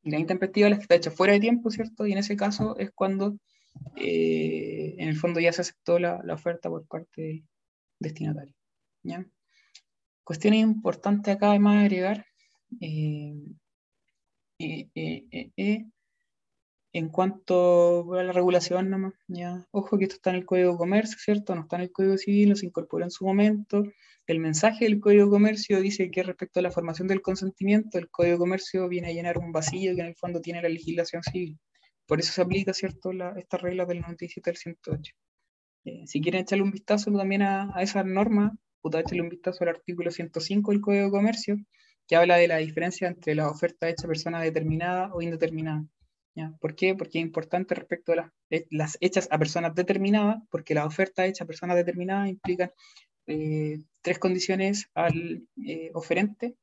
Y 0.03 0.11
la 0.11 0.19
intempestiva 0.19 0.69
es 0.69 0.71
la 0.71 0.77
que 0.77 0.83
está 0.83 0.95
hecha 0.95 1.11
fuera 1.11 1.33
de 1.33 1.41
tiempo, 1.41 1.71
¿cierto? 1.71 2.07
Y 2.07 2.13
en 2.13 2.19
ese 2.19 2.37
caso 2.37 2.79
es 2.79 2.91
cuando, 2.95 3.37
eh, 3.97 4.95
en 4.99 5.09
el 5.09 5.17
fondo, 5.17 5.41
ya 5.41 5.53
se 5.53 5.63
aceptó 5.63 5.99
la, 5.99 6.23
oferta 6.31 6.69
por 6.69 6.87
parte 6.87 7.23
del 7.23 7.45
destinatario. 8.01 8.55
¿ya? 9.03 9.27
Cuestiones 10.25 10.61
importantes 10.61 11.35
acá, 11.35 11.51
además 11.51 11.77
de 11.77 11.81
agregar. 11.87 12.27
eh, 12.81 13.35
eh, 14.59 15.87
en 16.97 17.11
cuanto 17.11 18.15
a 18.15 18.23
la 18.23 18.33
regulación. 18.33 19.13
Ojo 19.71 19.99
que 19.99 20.05
esto 20.05 20.17
está 20.17 20.31
en 20.31 20.37
el 20.37 20.47
Código 20.47 20.73
de 20.73 20.79
Comercio, 20.79 21.19
¿cierto? 21.19 21.55
No 21.55 21.63
está 21.63 21.77
en 21.77 21.83
el 21.83 21.93
Código 21.93 22.17
Civil, 22.17 22.49
no 22.49 22.57
se 22.57 22.67
incorporó 22.67 23.05
en 23.05 23.11
su 23.11 23.27
momento. 23.27 23.85
El 24.27 24.41
mensaje 24.41 24.87
del 24.87 24.99
Código 24.99 25.27
de 25.27 25.31
Comercio 25.31 25.81
dice 25.83 26.11
que 26.11 26.23
respecto 26.23 26.61
a 26.61 26.63
la 26.63 26.71
formación 26.71 27.07
del 27.07 27.21
consentimiento, 27.21 27.99
el 27.99 28.09
Código 28.09 28.37
de 28.37 28.39
Comercio 28.39 28.89
viene 28.89 29.09
a 29.09 29.13
llenar 29.13 29.37
un 29.39 29.53
vacío 29.53 29.95
que 29.95 30.01
en 30.01 30.07
el 30.07 30.17
fondo 30.17 30.41
tiene 30.41 30.63
la 30.63 30.71
legislación 30.71 31.23
civil. 31.23 31.59
Por 32.07 32.21
eso 32.21 32.33
se 32.33 32.43
aplica, 32.43 32.73
¿cierto?, 32.73 33.11
esta 33.37 33.57
regla 33.59 33.85
del 33.85 34.01
97 34.01 34.51
al 34.51 34.57
108. 34.57 35.13
Eh, 35.85 36.07
si 36.07 36.21
quieren 36.21 36.43
echarle 36.43 36.65
un 36.65 36.73
vistazo 36.73 37.13
también 37.13 37.43
a, 37.43 37.71
a 37.75 37.83
esa 37.83 38.03
norma, 38.05 38.57
puta, 38.81 39.01
échale 39.01 39.23
un 39.23 39.29
vistazo 39.29 39.65
al 39.65 39.71
artículo 39.71 40.11
105 40.11 40.73
del 40.73 40.81
Código 40.81 41.05
de 41.05 41.11
Comercio, 41.11 41.57
que 42.07 42.17
habla 42.17 42.37
de 42.37 42.49
la 42.49 42.59
diferencia 42.59 43.09
entre 43.09 43.35
la 43.35 43.49
oferta 43.51 43.89
hecha 43.89 44.05
a 44.05 44.09
persona 44.09 44.41
determinada 44.41 45.13
o 45.15 45.23
indeterminada. 45.23 45.85
¿ya? 46.35 46.53
¿Por 46.61 46.75
qué? 46.77 46.95
Porque 46.95 47.19
es 47.19 47.25
importante 47.25 47.75
respecto 47.75 48.13
a 48.13 48.17
las, 48.17 48.31
eh, 48.51 48.67
las 48.71 48.99
hechas 49.01 49.29
a 49.31 49.39
personas 49.39 49.75
determinadas, 49.75 50.43
porque 50.51 50.75
las 50.75 50.87
ofertas 50.87 51.27
hechas 51.27 51.43
a 51.43 51.47
personas 51.47 51.77
determinadas 51.77 52.29
implican 52.29 52.71
eh, 53.27 53.79
tres 54.03 54.19
condiciones 54.19 54.89
al 54.95 55.47
oferente. 55.95 56.57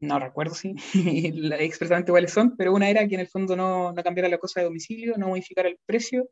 No 0.00 0.18
recuerdo 0.18 0.54
si 0.54 0.74
la- 1.34 1.58
expresamente 1.58 2.12
cuáles 2.12 2.32
son, 2.32 2.56
pero 2.56 2.72
una 2.72 2.88
era 2.88 3.06
que 3.08 3.14
en 3.14 3.20
el 3.20 3.28
fondo 3.28 3.56
no, 3.56 3.92
no 3.92 4.02
cambiara 4.02 4.28
la 4.28 4.38
cosa 4.38 4.60
de 4.60 4.66
domicilio, 4.66 5.16
no 5.16 5.28
modificara 5.28 5.68
el 5.68 5.78
precio, 5.84 6.28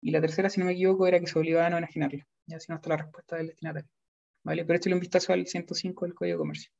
y 0.00 0.10
la 0.10 0.20
tercera, 0.20 0.50
si 0.50 0.60
no 0.60 0.66
me 0.66 0.72
equivoco, 0.72 1.06
era 1.06 1.18
que 1.20 1.26
se 1.26 1.38
obligaba 1.38 1.66
a 1.66 1.70
no 1.70 1.78
enajenarla. 1.78 2.26
Ya 2.46 2.60
si 2.60 2.70
no 2.70 2.76
está 2.76 2.90
la 2.90 2.98
respuesta 2.98 3.36
del 3.36 3.48
destinatario. 3.48 3.88
¿Vale? 4.44 4.64
Pero 4.64 4.76
échale 4.76 4.94
un 4.94 5.00
vistazo 5.00 5.32
al 5.32 5.46
105 5.46 6.04
del 6.04 6.14
Código 6.14 6.36
de 6.36 6.38
Comercio. 6.38 6.70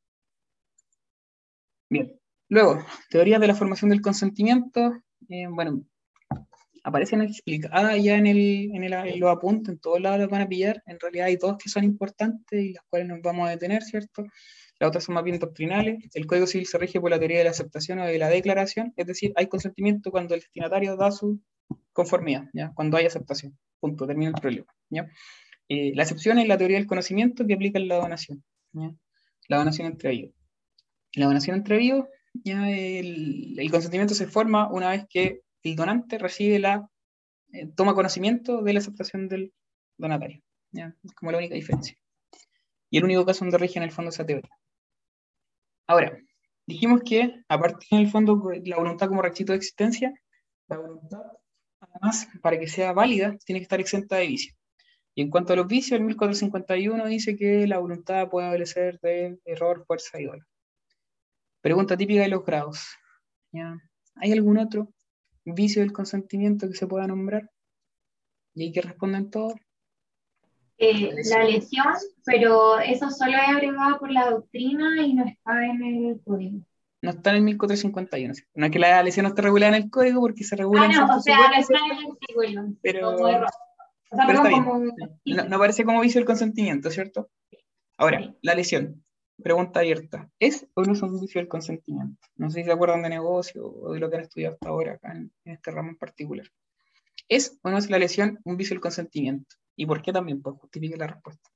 Bien. 1.89 2.21
Luego, 2.49 2.85
teorías 3.09 3.41
de 3.41 3.47
la 3.47 3.55
formación 3.55 3.91
del 3.91 4.03
consentimiento. 4.03 4.93
eh, 5.29 5.47
bueno, 5.49 5.83
aparecen 6.83 7.23
explicadas 7.23 8.03
ya 8.03 8.17
en, 8.17 8.27
el, 8.27 8.71
en, 8.75 8.85
el, 8.85 8.93
en 8.93 9.21
los 9.21 9.35
apuntes, 9.35 9.73
en 9.75 9.79
todos 9.81 10.01
lados 10.01 10.19
las 10.21 10.29
van 10.29 10.43
a 10.43 10.49
pillar. 10.49 10.83
En 10.87 11.01
realidad 11.01 11.27
hay 11.27 11.37
dos 11.37 11.57
que 11.57 11.71
son 11.71 11.85
importantes 11.85 12.63
y 12.63 12.75
las 12.75 12.85
cuales 12.91 13.09
nos 13.09 13.23
vamos 13.23 13.49
a 13.49 13.53
detener, 13.53 13.83
¿cierto? 13.83 14.25
Las 14.85 14.91
otras 14.91 15.05
son 15.05 15.15
más 15.15 15.25
bien 15.25 15.39
doctrinales. 15.39 16.11
El 16.13 16.27
Código 16.27 16.47
Civil 16.47 16.67
se 16.67 16.77
rige 16.77 17.01
por 17.01 17.11
la 17.11 17.19
teoría 17.19 17.39
de 17.39 17.45
la 17.45 17.53
aceptación 17.53 18.01
o 18.01 18.05
de 18.05 18.19
la 18.19 18.29
declaración, 18.29 18.93
es 18.99 19.07
decir, 19.07 19.33
hay 19.35 19.47
consentimiento 19.47 20.11
cuando 20.11 20.35
el 20.35 20.41
destinatario 20.41 20.95
da 20.99 21.11
su 21.11 21.41
conformidad, 21.95 22.51
¿ya? 22.53 22.71
cuando 22.75 22.99
hay 22.99 23.07
aceptación. 23.07 23.57
Punto, 23.81 24.07
termina 24.07 24.29
el 24.29 24.39
problema. 24.39 24.67
¿ya? 24.91 25.09
Eh, 25.71 25.93
la 25.95 26.03
excepción 26.03 26.39
es 26.39 26.49
la 26.49 26.59
teoría 26.59 26.77
del 26.77 26.87
conocimiento 26.87 27.47
que 27.47 27.55
aplica 27.55 27.79
en 27.79 27.89
la 27.89 27.95
donación. 27.95 28.45
La 29.49 29.57
donación 29.57 29.87
entre 29.87 30.11
vivos. 30.11 30.35
La 31.15 31.25
donación 31.25 31.57
entre 31.57 31.79
vivos, 31.79 32.07
ya 32.35 32.69
el, 32.71 33.59
el 33.59 33.71
consentimiento 33.71 34.13
se 34.13 34.27
forma 34.27 34.71
una 34.71 34.91
vez 34.91 35.07
que 35.09 35.41
el 35.63 35.77
donante 35.77 36.19
recibe 36.19 36.59
la, 36.59 36.87
eh, 37.53 37.69
toma 37.75 37.95
conocimiento 37.95 38.61
de 38.61 38.75
la 38.75 38.81
aceptación 38.81 39.29
del 39.29 39.51
donatario. 39.97 40.43
¿ya? 40.73 40.95
Es 41.03 41.15
como 41.15 41.33
la 41.33 41.39
única 41.39 41.55
diferencia. 41.55 41.97
Y 42.91 42.99
el 42.99 43.05
único 43.05 43.25
caso 43.25 43.47
donde 43.47 43.57
rige 43.57 43.79
en 43.79 43.85
el 43.85 43.91
fondo 43.91 44.11
esa 44.11 44.27
teoría. 44.27 44.51
Ahora, 45.87 46.19
dijimos 46.67 47.03
que, 47.05 47.43
aparte 47.49 47.87
en 47.91 47.99
el 47.99 48.11
fondo, 48.11 48.43
la 48.65 48.77
voluntad 48.77 49.09
como 49.09 49.23
requisito 49.23 49.53
de 49.53 49.59
existencia, 49.59 50.13
la 50.69 50.79
voluntad, 50.79 51.21
además, 51.81 52.29
para 52.43 52.59
que 52.59 52.69
sea 52.69 52.93
válida, 52.93 53.37
tiene 53.45 53.61
que 53.61 53.65
estar 53.65 53.81
exenta 53.81 54.17
de 54.17 54.27
vicio. 54.29 54.55
Y 55.15 55.23
en 55.23 55.31
cuanto 55.31 55.53
a 55.53 55.57
los 55.57 55.67
vicios, 55.69 56.01
el 56.01 56.07
1451 56.07 57.07
dice 57.07 57.37
que 57.37 57.67
la 57.67 57.79
voluntad 57.79 58.29
puede 58.29 58.49
adolecer 58.49 58.99
de 59.01 59.39
error, 59.45 59.85
fuerza 59.87 60.21
y 60.21 60.25
dolor. 60.25 60.47
Pregunta 61.61 61.97
típica 61.97 62.23
de 62.23 62.29
los 62.29 62.45
grados. 62.45 62.89
¿Hay 64.17 64.33
algún 64.33 64.59
otro 64.59 64.93
vicio 65.45 65.83
del 65.83 65.93
consentimiento 65.93 66.67
que 66.67 66.75
se 66.75 66.87
pueda 66.87 67.07
nombrar? 67.07 67.51
Y 68.55 68.65
ahí 68.65 68.73
que 68.73 68.83
responden 68.83 69.31
todos. 69.31 69.55
Eh, 70.79 71.13
la 71.31 71.45
lesión, 71.45 71.87
pero 72.25 72.79
eso 72.81 73.11
solo 73.11 73.33
es 73.33 73.49
abrevado 73.49 73.99
por 73.99 74.11
la 74.11 74.31
doctrina 74.31 75.01
y 75.07 75.15
no 75.15 75.25
está 75.25 75.65
en 75.67 75.83
el 75.83 76.21
código. 76.25 76.59
No 77.01 77.11
está 77.11 77.31
en 77.31 77.37
el 77.37 77.43
1451. 77.43 78.35
¿sí? 78.35 78.43
No 78.55 78.67
es 78.67 78.73
que 78.73 78.79
la 78.79 79.03
lesión 79.03 79.25
no 79.25 79.29
esté 79.29 79.43
regulada 79.43 79.77
en 79.77 79.85
el 79.85 79.91
código 79.91 80.21
porque 80.21 80.43
se 80.43 80.57
regula 80.57 80.83
Ah, 80.83 80.87
en 80.87 80.91
no, 80.93 80.97
ciertos 80.97 81.17
o 81.19 81.23
sea, 81.23 81.37
no 81.37 81.55
está 81.61 81.79
en 81.79 81.99
el 81.99 82.59
artículo. 82.59 82.75
pero. 82.83 83.15
O 83.15 83.19
sea, 84.17 84.27
pero 84.27 84.43
está 84.43 84.51
como 84.51 84.81
bien. 84.81 84.95
No, 85.27 85.45
no 85.45 85.57
aparece 85.57 85.85
como 85.85 86.01
vicio 86.01 86.19
el 86.21 86.27
consentimiento, 86.27 86.91
¿cierto? 86.91 87.31
Ahora, 87.97 88.35
la 88.43 88.55
lesión. 88.55 89.01
Pregunta 89.43 89.81
abierta. 89.81 90.31
¿Es 90.39 90.67
o 90.75 90.83
no 90.83 90.93
es 90.93 91.03
un 91.03 91.21
vicio 91.21 91.41
del 91.41 91.49
consentimiento? 91.49 92.25
No 92.37 92.51
sé 92.51 92.61
si 92.61 92.67
se 92.67 92.73
acuerdan 92.73 93.03
de 93.03 93.09
negocio 93.09 93.67
o 93.67 93.93
de 93.93 93.99
lo 93.99 94.09
que 94.09 94.17
han 94.17 94.23
estudiado 94.23 94.55
hasta 94.55 94.69
ahora 94.69 94.93
acá 94.93 95.11
en, 95.13 95.33
en 95.45 95.53
este 95.55 95.73
ramo 95.73 95.91
en 95.91 95.97
particular. 95.97 96.47
¿Es 97.29 97.59
o 97.63 97.71
no 97.71 97.79
es 97.79 97.91
la 97.91 97.99
lesión 97.99 98.39
un 98.45 98.57
vicio 98.57 98.75
del 98.75 98.81
consentimiento? 98.81 99.57
¿Y 99.77 99.87
por 99.87 100.03
qué 100.03 100.13
también? 100.13 100.43
Pues 100.43 100.57
justifique 100.59 100.97
la 100.97 101.07
respuesta. 101.07 101.51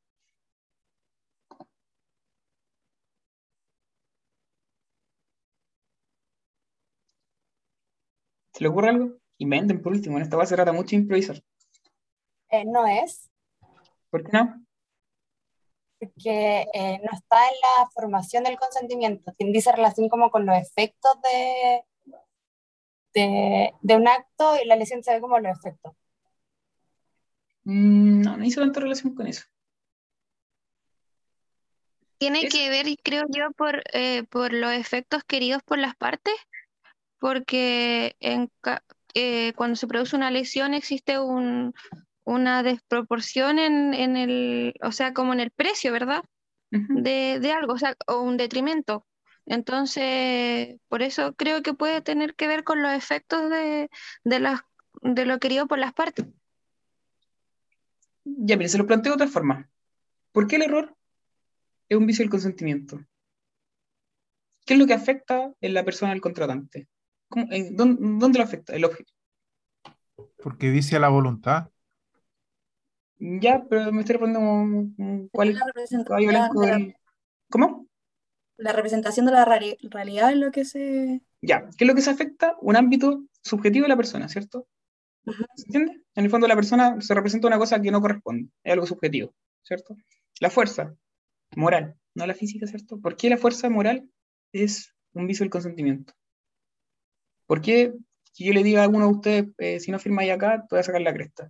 ¿Se 8.53 8.63
le 8.65 8.69
ocurre 8.69 8.91
algo? 8.91 9.13
Inventen 9.39 9.81
por 9.83 9.93
último, 9.93 10.17
en 10.17 10.23
esta 10.25 10.37
base 10.37 10.55
trata 10.55 10.73
mucho 10.73 10.91
de 10.91 11.03
improvisar. 11.03 11.41
Eh, 12.51 12.65
no 12.65 12.87
es, 12.87 13.31
¿Por 14.11 14.25
qué 14.25 14.31
no? 14.33 14.65
porque 16.01 16.61
eh, 16.75 17.01
no 17.03 17.11
está 17.13 17.49
en 17.49 17.55
la 17.61 17.91
formación 17.93 18.45
del 18.45 18.57
consentimiento. 18.57 19.33
Tiene- 19.37 19.53
Dice 19.53 19.73
relación 19.73 20.09
como 20.09 20.31
con 20.31 20.47
los 20.47 20.57
efectos 20.57 21.21
de, 21.23 21.83
de, 23.15 23.73
de 23.81 23.97
un 23.97 24.07
acto 24.07 24.55
y 24.63 24.67
la 24.67 24.77
lesión 24.77 25.03
se 25.03 25.13
ve 25.15 25.21
como 25.21 25.41
los 25.41 25.59
efectos. 25.59 25.93
Mm, 27.69 28.23
no, 28.23 28.39
no 28.39 28.45
hizo 28.47 28.63
tanta 28.63 28.81
relación 28.81 29.15
con 29.15 29.27
eso. 29.27 29.45
Tiene 32.17 32.47
Es- 32.47 32.53
que 32.53 32.71
ver, 32.71 32.87
creo 33.03 33.25
yo, 33.29 33.51
por, 33.53 33.83
eh, 33.93 34.25
por 34.25 34.55
los 34.55 34.73
efectos 34.73 35.23
queridos 35.25 35.63
por 35.63 35.79
las 35.79 35.95
partes, 35.95 36.33
porque 37.19 38.17
en 38.21 38.51
eh, 39.15 39.53
cuando 39.55 39.77
se 39.77 39.87
produce 39.87 40.17
una 40.17 40.31
lesión 40.31 40.73
existe 40.73 41.19
un, 41.19 41.75
una 42.25 42.63
desproporción 42.63 43.59
en, 43.59 43.93
en 43.93 44.17
el, 44.17 44.75
o 44.83 44.91
sea, 44.91 45.13
como 45.13 45.35
en 45.35 45.41
el 45.41 45.51
precio, 45.51 45.93
¿verdad? 45.93 46.25
De, 46.71 47.39
de 47.41 47.53
algo, 47.53 47.75
o 47.75 47.79
sea, 47.79 47.97
o 48.07 48.21
un 48.23 48.39
detrimento. 48.39 49.07
Entonces, 49.45 50.77
por 50.89 51.03
eso 51.03 51.35
creo 51.35 51.63
que 51.63 51.75
puede 51.75 52.01
tener 52.01 52.35
que 52.35 52.47
ver 52.47 52.65
con 52.65 52.83
los 52.83 52.93
efectos 52.93 53.51
de, 53.51 53.91
de, 54.25 54.41
las, 54.41 54.61
de 55.03 55.27
lo 55.27 55.39
querido 55.39 55.67
por 55.67 55.79
las 55.79 55.93
partes. 55.93 56.27
Ya, 58.37 58.57
mire, 58.57 58.69
se 58.69 58.79
lo 58.79 58.87
planteo 58.87 59.13
de 59.13 59.15
otra 59.17 59.29
forma. 59.29 59.69
¿Por 60.33 60.47
qué 60.47 60.57
el 60.57 60.63
error 60.63 60.95
es 61.89 61.97
un 61.97 62.07
vicio 62.07 62.23
del 62.23 62.31
consentimiento? 62.31 63.01
¿Qué 64.67 64.75
es 64.75 64.79
lo 64.81 64.87
que 64.87 64.95
afecta 64.95 65.53
en 65.61 65.75
la 65.75 65.85
persona 65.85 66.13
del 66.13 66.21
contratante? 66.21 66.89
¿Cómo- 67.29 67.47
en 67.51 67.77
dónde, 67.77 68.01
dónde 68.19 68.39
lo 68.39 68.45
afecta? 68.45 68.75
El 68.75 68.85
objeto. 68.85 69.13
Porque 70.43 70.71
dice 70.71 70.99
la 70.99 71.09
voluntad. 71.09 71.71
Ya, 73.19 73.65
pero 73.69 73.91
me 73.93 74.01
estoy 74.03 74.17
un- 74.17 75.29
cuál 75.33 75.49
es 75.51 75.55
La 75.57 76.49
del- 76.55 76.95
¿Cómo? 77.51 77.87
la 78.59 78.73
representación 78.73 79.25
de 79.27 79.33
la 79.33 79.45
reali- 79.45 79.79
realidad 79.91 80.33
es 80.33 80.37
lo 80.39 80.51
que 80.51 80.65
se... 80.65 81.23
Ya, 81.41 81.69
¿qué 81.77 81.85
es 81.85 81.89
lo 81.89 81.95
que 81.95 82.03
se 82.03 82.11
afecta? 82.11 82.57
Un 82.61 82.77
ámbito 82.77 83.25
subjetivo 83.43 83.85
de 83.85 83.89
la 83.89 83.97
persona, 83.97 84.29
¿cierto? 84.29 84.67
¿Se 85.55 85.67
entiende? 85.67 86.03
En 86.15 86.25
el 86.25 86.31
fondo 86.31 86.47
la 86.47 86.55
persona 86.55 87.01
se 87.01 87.15
representa 87.15 87.47
una 87.47 87.59
cosa 87.59 87.81
que 87.81 87.91
no 87.91 88.01
corresponde, 88.01 88.51
es 88.63 88.73
algo 88.73 88.87
subjetivo, 88.87 89.35
¿cierto? 89.63 89.97
La 90.41 90.51
fuerza 90.51 90.95
moral, 91.57 91.95
no 92.15 92.27
la 92.27 92.35
física, 92.35 92.67
¿cierto? 92.67 93.01
¿Por 93.01 93.17
qué 93.17 93.31
la 93.31 93.37
fuerza 93.37 93.69
moral 93.71 94.09
es 94.53 94.95
un 95.13 95.27
vicio 95.27 95.45
del 95.45 95.51
consentimiento? 95.51 96.15
¿Por 97.47 97.61
qué 97.61 97.95
si 98.33 98.45
yo 98.45 98.53
le 98.53 98.63
diga 98.63 98.81
a 98.81 98.85
alguno 98.85 99.07
de 99.07 99.13
ustedes, 99.13 99.47
eh, 99.59 99.81
si 99.81 99.91
no 99.91 99.99
firmáis 99.99 100.31
acá, 100.31 100.61
te 100.61 100.69
voy 100.71 100.81
a 100.81 100.83
sacar 100.83 101.01
la 101.01 101.15
cresta? 101.15 101.49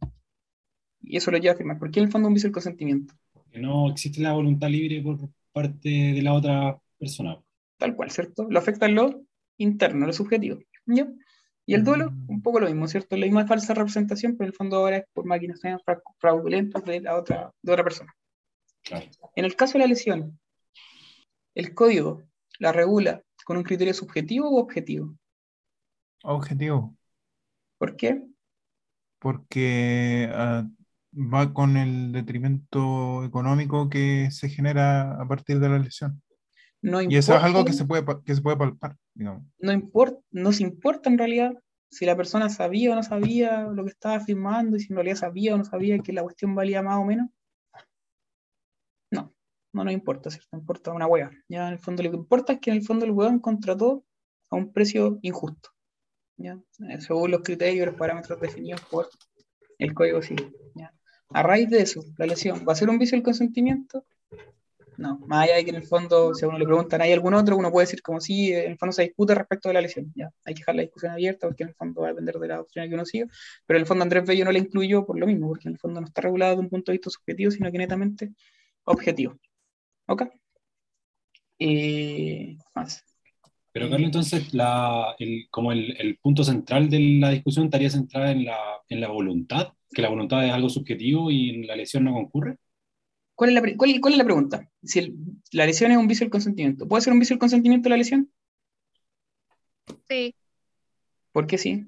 Y 1.03 1.17
eso 1.17 1.31
lo 1.31 1.39
lleva 1.39 1.55
a 1.55 1.57
firmar. 1.57 1.79
¿Por 1.79 1.91
qué 1.91 2.01
en 2.01 2.07
el 2.07 2.13
fondo 2.13 2.29
un 2.29 2.35
vicio 2.35 2.49
del 2.49 2.55
consentimiento? 2.55 3.15
Que 3.51 3.61
no 3.61 3.91
existe 3.91 4.21
la 4.21 4.33
voluntad 4.33 4.69
libre 4.69 5.01
por 5.03 5.19
parte 5.53 5.89
de 5.89 6.23
la 6.23 6.35
otra 6.35 6.79
persona. 6.99 7.41
Tal 7.79 7.97
cual, 7.97 8.11
¿cierto? 8.11 8.47
Lo 8.51 8.59
afecta 8.59 8.87
en 8.87 8.95
lo 8.95 9.23
interno, 9.57 10.07
lo 10.07 10.13
subjetivo. 10.13 10.59
¿ya? 10.87 11.09
Y 11.69 11.75
el 11.75 11.85
duelo, 11.85 12.11
un 12.29 12.41
poco 12.41 12.61
lo 12.61 12.67
mismo, 12.67 12.89
¿cierto? 12.89 13.15
La 13.15 13.27
misma 13.27 13.47
falsa 13.47 13.75
representación, 13.75 14.39
pero 14.39 14.47
en 14.47 14.53
el 14.53 14.57
fondo 14.57 14.77
ahora 14.77 14.97
es 14.97 15.05
por 15.13 15.27
fra- 15.85 16.03
fraudulentas 16.17 16.83
de 16.83 17.03
la 17.03 17.15
otra, 17.15 17.53
de 17.61 17.73
otra 17.73 17.85
persona. 17.85 18.11
Claro. 18.83 19.05
En 19.37 19.45
el 19.45 19.55
caso 19.55 19.75
de 19.75 19.81
la 19.81 19.87
lesión, 19.87 20.41
el 21.55 21.75
código 21.75 22.23
la 22.59 22.73
regula 22.73 23.23
con 23.45 23.59
un 23.59 23.65
criterio 23.65 23.93
subjetivo 23.93 24.49
u 24.51 24.57
objetivo. 24.57 25.15
Objetivo, 26.23 26.97
¿Por 27.77 27.97
qué? 27.97 28.27
porque 29.19 30.31
ah, 30.33 30.67
va 31.13 31.53
con 31.53 31.77
el 31.77 32.13
detrimento 32.13 33.25
económico 33.25 33.91
que 33.91 34.31
se 34.31 34.49
genera 34.49 35.21
a 35.21 35.29
partir 35.29 35.61
de 35.61 35.69
la 35.69 35.79
lesión. 35.79 36.23
No 36.83 37.03
Y 37.03 37.17
eso 37.17 37.35
es 37.35 37.43
algo 37.43 37.61
importa- 37.61 37.71
que 37.71 37.77
se 37.77 37.85
puede, 37.85 38.05
que 38.25 38.35
se 38.35 38.41
puede 38.43 38.57
palpar, 38.57 38.97
digamos. 39.15 39.43
no 39.59 39.73
importa, 39.73 40.21
nos 40.31 40.61
importa 40.61 41.11
en 41.11 41.19
realidad 41.19 41.53
si 41.91 42.05
la 42.07 42.17
persona 42.17 42.49
sabía 42.51 42.93
o 42.93 42.95
no 42.95 43.03
sabía 43.03 43.63
lo 43.63 43.83
que 43.85 43.91
estaba 43.91 44.21
firmando 44.21 44.77
y 44.77 44.81
si 44.81 44.93
en 44.93 44.97
realidad 44.97 45.17
sabía 45.17 45.55
o 45.55 45.59
no 45.59 45.65
sabía 45.65 45.99
que 45.99 46.13
la 46.13 46.23
cuestión 46.23 46.55
valía 46.55 46.83
más 46.83 46.99
o 46.99 47.05
menos. 47.05 47.29
No, 49.11 49.35
no 49.73 49.85
nos 49.85 49.93
importa, 49.93 50.31
¿cierto? 50.31 50.49
No 50.53 50.59
importa 50.61 50.93
una 50.93 51.07
hueá. 51.07 51.31
Ya 51.49 51.67
en 51.69 51.73
el 51.75 51.79
fondo 51.79 52.03
lo 52.03 52.11
que 52.11 52.17
importa 52.17 52.53
es 52.55 52.61
que 52.61 52.71
en 52.71 52.77
el 52.77 52.83
fondo 52.85 53.05
el 53.05 53.11
hueón 53.13 53.39
contrató 53.41 54.05
a 54.51 54.57
un 54.57 54.73
precio 54.73 55.19
injusto. 55.23 55.71
¿ya? 56.37 56.61
Eh, 56.89 57.01
Según 57.01 57.31
los 57.31 57.43
criterios 57.43 57.83
y 57.83 57.87
los 57.87 57.95
parámetros 57.99 58.41
definidos 58.41 58.81
por 58.83 59.09
el 59.79 59.95
Código 59.95 60.23
Civil. 60.23 60.55
¿ya? 60.75 60.93
A 61.31 61.43
raíz 61.43 61.69
de 61.71 61.81
eso, 61.83 62.03
la 62.19 62.27
lesión, 62.27 62.65
¿va 62.69 62.73
a 62.73 62.77
ser 62.77 62.89
un 62.89 62.99
vicio 62.99 63.17
del 63.17 63.25
consentimiento? 63.25 64.05
No, 64.99 65.17
más 65.29 65.45
allá 65.45 65.55
de 65.55 65.65
que 65.65 65.71
en 65.71 65.77
el 65.77 65.85
fondo, 65.85 66.35
si 66.35 66.45
a 66.45 66.49
uno 66.49 66.59
le 66.59 66.65
preguntan, 66.65 67.01
¿hay 67.01 67.13
algún 67.13 67.33
otro? 67.33 67.57
Uno 67.57 67.71
puede 67.71 67.87
decir 67.87 68.03
como 68.03 68.21
sí, 68.21 68.53
en 68.53 68.73
el 68.73 68.79
fondo 68.79 68.93
se 68.93 69.03
discute 69.03 69.33
respecto 69.33 69.69
de 69.69 69.75
la 69.75 69.81
lesión, 69.81 70.13
ya, 70.17 70.29
hay 70.45 70.55
que 70.55 70.59
dejar 70.59 70.75
la 70.75 70.83
discusión 70.83 71.13
abierta 71.13 71.47
porque 71.47 71.63
en 71.63 71.69
el 71.69 71.77
fondo 71.77 72.01
va 72.01 72.09
a 72.09 72.11
depender 72.11 72.35
de 72.35 72.49
la 72.49 72.57
doctrina 72.57 72.89
que 72.89 72.95
uno 72.95 73.05
siga, 73.05 73.27
pero 73.65 73.79
en 73.79 73.83
el 73.83 73.87
fondo 73.87 74.03
Andrés 74.03 74.27
Bello 74.27 74.45
no 74.45 74.51
la 74.51 74.59
incluyó 74.59 75.07
por 75.07 75.17
lo 75.17 75.25
mismo, 75.29 75.47
porque 75.47 75.69
en 75.69 75.75
el 75.75 75.79
fondo 75.79 76.01
no 76.01 76.09
está 76.09 76.23
regulado 76.23 76.57
de 76.57 76.63
un 76.63 76.69
punto 76.69 76.91
de 76.91 76.99
vista 76.99 77.11
subjetivo, 77.11 77.53
sino 77.53 77.71
que 77.71 77.79
netamente 77.79 78.33
objetivo. 78.83 79.39
¿Ok? 80.09 80.25
Y 81.59 82.59
más. 82.75 83.05
Pero 83.71 83.91
Carlos, 83.91 84.07
entonces, 84.07 84.53
la, 84.53 85.15
el, 85.21 85.47
como 85.49 85.71
el, 85.71 85.97
el 86.01 86.19
punto 86.19 86.43
central 86.43 86.91
de 86.91 86.99
la 87.21 87.31
discusión 87.31 87.67
estaría 87.67 87.91
centrada 87.91 88.33
en 88.33 88.47
la, 88.47 88.59
en 88.89 89.01
la 89.01 89.09
voluntad, 89.09 89.75
que 89.93 90.03
la 90.03 90.09
voluntad 90.09 90.45
es 90.45 90.53
algo 90.53 90.69
subjetivo 90.69 91.31
y 91.31 91.65
la 91.67 91.77
lesión 91.77 92.03
no 92.03 92.15
concurre. 92.15 92.57
¿Cuál 93.39 93.51
es 93.51 93.55
la, 93.55 93.61
pre- 93.63 93.77
cuál- 93.77 94.01
cuál 94.01 94.15
es 94.15 94.19
la 94.19 94.25
pregunta? 94.25 94.69
Si 94.83 94.99
el- 94.99 95.15
la 95.53 95.65
lesión 95.65 95.93
es 95.93 95.97
un 95.97 96.09
vicio 96.09 96.25
del 96.25 96.31
consentimiento, 96.33 96.89
¿puede 96.89 97.03
ser 97.03 97.13
un 97.13 97.21
vicio 97.21 97.35
del 97.35 97.39
consentimiento 97.39 97.89
la 97.89 97.97
lesión? 97.97 98.29
Sí, 100.09 100.35
¿Por 101.31 101.47
qué 101.47 101.57
sí? 101.57 101.87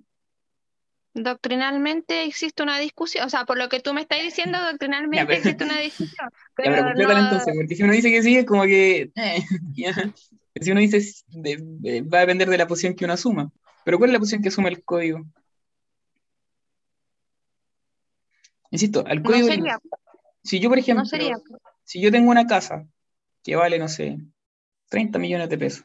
doctrinalmente 1.12 2.22
existe 2.24 2.62
una 2.62 2.78
discusión, 2.78 3.26
o 3.26 3.28
sea, 3.28 3.44
por 3.46 3.58
lo 3.58 3.68
que 3.68 3.80
tú 3.80 3.92
me 3.92 4.00
estás 4.02 4.22
diciendo, 4.22 4.58
doctrinalmente 4.70 5.26
pero- 5.26 5.38
existe 5.38 5.64
una 5.64 5.80
discusión, 5.80 6.28
Ya, 6.30 6.54
pero 6.54 6.72
pero 6.72 6.84
complétala 6.84 7.20
no- 7.20 7.26
entonces, 7.26 7.54
porque 7.56 7.74
si 7.74 7.82
uno 7.82 7.92
dice 7.94 8.10
que 8.12 8.22
sí, 8.22 8.36
es 8.36 8.44
como 8.46 8.62
que. 8.62 9.10
eh, 9.16 9.42
ya. 9.74 9.92
Si 10.60 10.70
uno 10.70 10.80
dice 10.80 11.00
de- 11.30 11.58
de- 11.60 12.02
va 12.02 12.18
a 12.18 12.20
depender 12.20 12.48
de 12.48 12.58
la 12.58 12.68
posición 12.68 12.94
que 12.94 13.06
uno 13.06 13.14
asuma. 13.14 13.50
Pero 13.84 13.98
¿cuál 13.98 14.10
es 14.10 14.12
la 14.12 14.18
posición 14.20 14.42
que 14.42 14.50
asume 14.50 14.68
el 14.68 14.84
código? 14.84 15.24
Insisto, 18.70 19.04
al 19.04 19.18
no 19.22 19.24
código. 19.30 19.48
sería, 19.48 19.80
Si 20.42 20.60
yo, 20.60 20.68
por 20.68 20.78
ejemplo, 20.78 21.02
no 21.02 21.08
sería. 21.08 21.36
si 21.84 22.00
yo 22.00 22.10
tengo 22.10 22.30
una 22.30 22.46
casa 22.46 22.86
que 23.42 23.56
vale, 23.56 23.78
no 23.78 23.88
sé, 23.88 24.18
30 24.88 25.18
millones 25.18 25.48
de 25.48 25.58
pesos 25.58 25.84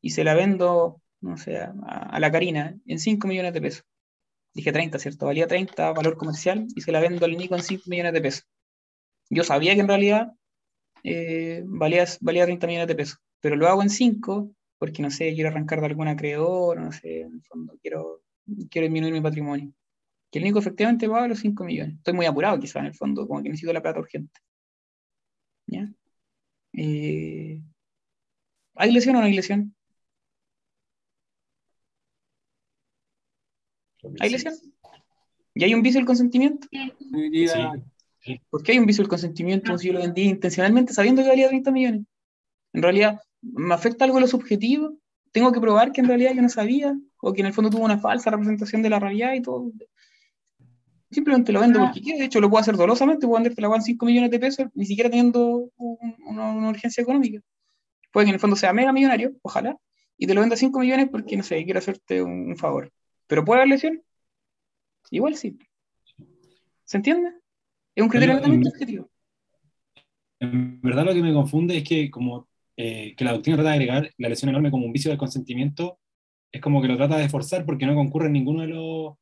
y 0.00 0.10
se 0.10 0.24
la 0.24 0.34
vendo, 0.34 1.00
no 1.20 1.36
sé, 1.36 1.58
a, 1.58 1.72
a 1.84 2.20
la 2.20 2.32
Karina 2.32 2.78
en 2.86 2.98
5 2.98 3.26
millones 3.28 3.52
de 3.52 3.60
pesos. 3.60 3.84
Dije 4.52 4.72
30, 4.72 4.98
¿cierto? 4.98 5.26
Valía 5.26 5.46
30 5.46 5.92
valor 5.92 6.16
comercial 6.16 6.66
y 6.74 6.80
se 6.80 6.92
la 6.92 7.00
vendo 7.00 7.24
al 7.24 7.36
Nico 7.36 7.54
en 7.54 7.62
5 7.62 7.84
millones 7.86 8.12
de 8.12 8.20
pesos. 8.20 8.48
Yo 9.28 9.44
sabía 9.44 9.74
que 9.74 9.80
en 9.80 9.88
realidad 9.88 10.32
eh, 11.04 11.62
valía, 11.66 12.04
valía 12.20 12.44
30 12.44 12.66
millones 12.66 12.88
de 12.88 12.94
pesos, 12.94 13.20
pero 13.40 13.56
lo 13.56 13.68
hago 13.68 13.82
en 13.82 13.90
5 13.90 14.50
porque, 14.78 15.02
no 15.02 15.10
sé, 15.10 15.34
quiero 15.34 15.50
arrancar 15.50 15.80
de 15.80 15.86
algún 15.86 16.08
acreedor, 16.08 16.80
no 16.80 16.90
sé, 16.90 17.20
en 17.20 17.34
el 17.34 17.42
fondo 17.42 17.78
quiero, 17.82 18.22
quiero 18.70 18.86
disminuir 18.86 19.12
mi 19.12 19.20
patrimonio. 19.20 19.72
Que 20.30 20.38
el 20.38 20.44
Nico 20.44 20.60
efectivamente 20.60 21.08
paga 21.08 21.28
los 21.28 21.40
5 21.40 21.64
millones. 21.64 21.96
Estoy 21.96 22.14
muy 22.14 22.26
apurado 22.26 22.58
quizás 22.58 22.76
en 22.76 22.86
el 22.86 22.94
fondo, 22.94 23.26
como 23.26 23.42
que 23.42 23.48
necesito 23.48 23.72
la 23.72 23.82
plata 23.82 24.00
urgente. 24.00 24.40
¿Ya? 25.66 25.88
Eh, 26.72 27.60
¿Hay 28.74 28.92
lesión 28.92 29.16
o 29.16 29.20
no 29.20 29.26
hay 29.26 29.34
lesión? 29.34 29.74
¿Hay 34.20 34.30
lesión? 34.30 34.54
¿Y 35.54 35.64
hay 35.64 35.74
un 35.74 35.82
vicio 35.82 35.98
del 35.98 36.06
consentimiento? 36.06 36.68
Sí. 36.70 38.40
¿Por 38.50 38.62
qué 38.62 38.72
hay 38.72 38.78
un 38.78 38.86
vicio 38.86 39.02
del 39.02 39.08
consentimiento 39.08 39.76
si 39.78 39.88
yo 39.88 39.94
lo 39.94 40.00
vendí 40.00 40.22
intencionalmente 40.22 40.92
sabiendo 40.92 41.22
que 41.22 41.28
valía 41.28 41.48
30 41.48 41.70
millones? 41.70 42.02
En 42.72 42.82
realidad, 42.82 43.20
¿me 43.40 43.74
afecta 43.74 44.04
algo 44.04 44.20
lo 44.20 44.26
subjetivo? 44.26 44.96
¿Tengo 45.32 45.52
que 45.52 45.60
probar 45.60 45.92
que 45.92 46.00
en 46.00 46.08
realidad 46.08 46.32
yo 46.34 46.42
no 46.42 46.48
sabía? 46.48 46.96
¿O 47.18 47.32
que 47.32 47.40
en 47.40 47.46
el 47.46 47.52
fondo 47.52 47.70
tuvo 47.70 47.84
una 47.84 47.98
falsa 47.98 48.30
representación 48.30 48.82
de 48.82 48.90
la 48.90 48.98
realidad 48.98 49.34
y 49.34 49.42
todo? 49.42 49.72
Simplemente 51.10 51.52
lo 51.52 51.60
vendo 51.60 51.80
porque 51.80 52.00
quiero. 52.00 52.18
De 52.20 52.24
hecho, 52.26 52.40
lo 52.40 52.48
puedo 52.48 52.60
hacer 52.60 52.76
dolosamente. 52.76 53.26
Puedo 53.26 53.38
venderte 53.42 53.60
la 53.60 53.74
en 53.74 53.82
5 53.82 54.06
millones 54.06 54.30
de 54.30 54.38
pesos, 54.38 54.68
ni 54.74 54.86
siquiera 54.86 55.10
teniendo 55.10 55.70
un- 55.76 56.16
una, 56.26 56.52
una 56.52 56.68
urgencia 56.70 57.02
económica. 57.02 57.40
Puede 58.12 58.26
que 58.26 58.30
en 58.30 58.34
el 58.34 58.40
fondo 58.40 58.56
sea 58.56 58.72
mega 58.72 58.92
millonario, 58.92 59.32
ojalá, 59.42 59.76
y 60.16 60.26
te 60.26 60.34
lo 60.34 60.40
venda 60.40 60.54
a 60.54 60.58
5 60.58 60.78
millones 60.80 61.08
porque, 61.10 61.36
no 61.36 61.42
sé, 61.42 61.64
quiero 61.64 61.78
hacerte 61.78 62.22
un, 62.22 62.48
un 62.50 62.56
favor. 62.56 62.92
¿Pero 63.26 63.44
puede 63.44 63.60
haber 63.60 63.70
lesión? 63.70 64.02
Igual 65.10 65.34
sí. 65.36 65.58
¿Se 66.84 66.96
entiende? 66.96 67.30
Es 67.94 68.02
un 68.02 68.08
criterio 68.08 68.38
en- 68.44 68.66
objetivo. 68.66 69.10
En 70.40 70.80
verdad 70.80 71.04
lo 71.04 71.12
que 71.14 71.22
me 71.22 71.32
confunde 71.34 71.76
es 71.78 71.84
que 71.84 72.10
como 72.10 72.48
eh, 72.76 73.14
que 73.16 73.24
la 73.24 73.32
doctrina 73.32 73.56
trata 73.58 73.70
de 73.70 73.74
agregar 73.76 74.10
la 74.16 74.28
lesión 74.28 74.48
enorme 74.48 74.70
como 74.70 74.86
un 74.86 74.92
vicio 74.92 75.10
del 75.10 75.18
consentimiento, 75.18 75.98
es 76.50 76.60
como 76.60 76.80
que 76.80 76.88
lo 76.88 76.96
trata 76.96 77.18
de 77.18 77.28
forzar 77.28 77.64
porque 77.66 77.84
no 77.86 77.94
concurre 77.94 78.26
en 78.26 78.32
ninguno 78.32 78.62
de 78.62 78.68
los... 78.68 79.14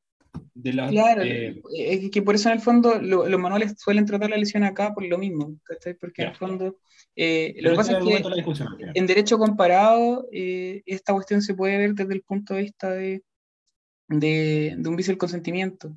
De 0.54 0.72
las, 0.72 0.90
Claro, 0.90 1.22
eh, 1.22 1.60
es 1.76 2.10
que 2.10 2.22
por 2.22 2.34
eso 2.34 2.48
en 2.48 2.54
el 2.56 2.60
fondo 2.60 3.00
lo- 3.00 3.28
los 3.28 3.40
manuales 3.40 3.74
suelen 3.78 4.04
tratar 4.06 4.30
la 4.30 4.36
lesión 4.36 4.64
acá 4.64 4.92
por 4.94 5.04
lo 5.04 5.18
mismo, 5.18 5.56
¿cachai? 5.64 5.94
Porque 5.94 6.22
en 6.22 6.28
el 6.28 6.36
fondo 6.36 6.76
eh, 7.16 7.54
lo 7.60 7.70
que 7.70 7.76
pasa 7.76 7.98
es 7.98 8.04
que 8.04 8.20
la 8.20 8.90
en 8.94 9.06
derecho 9.06 9.38
comparado 9.38 10.28
eh, 10.32 10.82
esta 10.86 11.12
cuestión 11.12 11.42
se 11.42 11.54
puede 11.54 11.76
ver 11.78 11.94
desde 11.94 12.14
el 12.14 12.22
punto 12.22 12.54
de 12.54 12.62
vista 12.62 12.90
de, 12.92 13.22
de, 14.08 14.74
de 14.78 14.88
un 14.88 14.96
vicio 14.96 15.12
del 15.12 15.18
consentimiento. 15.18 15.94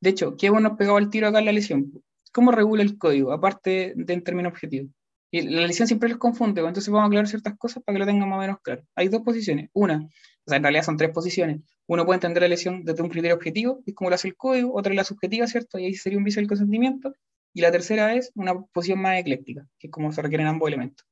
De 0.00 0.10
hecho, 0.10 0.36
¿qué 0.36 0.50
bueno 0.50 0.76
pegado 0.76 0.96
al 0.96 1.10
tiro 1.10 1.28
acá 1.28 1.38
en 1.38 1.44
la 1.46 1.52
lesión? 1.52 1.92
¿Cómo 2.32 2.50
regula 2.50 2.82
el 2.82 2.98
código? 2.98 3.32
Aparte 3.32 3.92
de 3.96 4.12
en 4.12 4.22
términos 4.24 4.52
objetivos. 4.52 4.90
Y 5.30 5.42
la 5.42 5.66
lesión 5.66 5.88
siempre 5.88 6.08
los 6.08 6.18
confunde, 6.18 6.60
pues, 6.60 6.70
entonces 6.70 6.92
vamos 6.92 7.04
a 7.04 7.06
aclarar 7.08 7.26
ciertas 7.28 7.56
cosas 7.56 7.82
para 7.82 7.94
que 7.94 7.98
lo 8.00 8.06
tengan 8.06 8.28
más 8.28 8.38
o 8.38 8.40
menos 8.40 8.58
claro. 8.62 8.82
Hay 8.94 9.08
dos 9.08 9.22
posiciones. 9.22 9.68
Una, 9.72 10.06
o 10.46 10.50
sea, 10.50 10.56
en 10.58 10.62
realidad 10.62 10.84
son 10.84 10.96
tres 10.96 11.10
posiciones. 11.10 11.60
Uno 11.86 12.04
puede 12.04 12.16
entender 12.16 12.42
la 12.42 12.48
lesión 12.48 12.84
desde 12.84 13.02
un 13.02 13.08
criterio 13.08 13.36
objetivo, 13.36 13.82
que 13.84 13.92
es 13.92 13.94
como 13.94 14.10
lo 14.10 14.16
hace 14.16 14.28
el 14.28 14.36
código, 14.36 14.74
otra 14.74 14.92
es 14.92 14.96
la 14.96 15.04
subjetiva, 15.04 15.46
¿cierto? 15.46 15.78
Y 15.78 15.86
ahí 15.86 15.94
sería 15.94 16.18
un 16.18 16.24
vicio 16.24 16.40
del 16.40 16.48
consentimiento. 16.48 17.14
Y 17.52 17.60
la 17.60 17.70
tercera 17.70 18.14
es 18.14 18.32
una 18.34 18.60
posición 18.60 19.00
más 19.00 19.18
ecléctica, 19.18 19.66
que 19.78 19.86
es 19.86 19.90
como 19.90 20.12
se 20.12 20.20
requieren 20.20 20.46
ambos 20.46 20.68
elementos. 20.68 21.06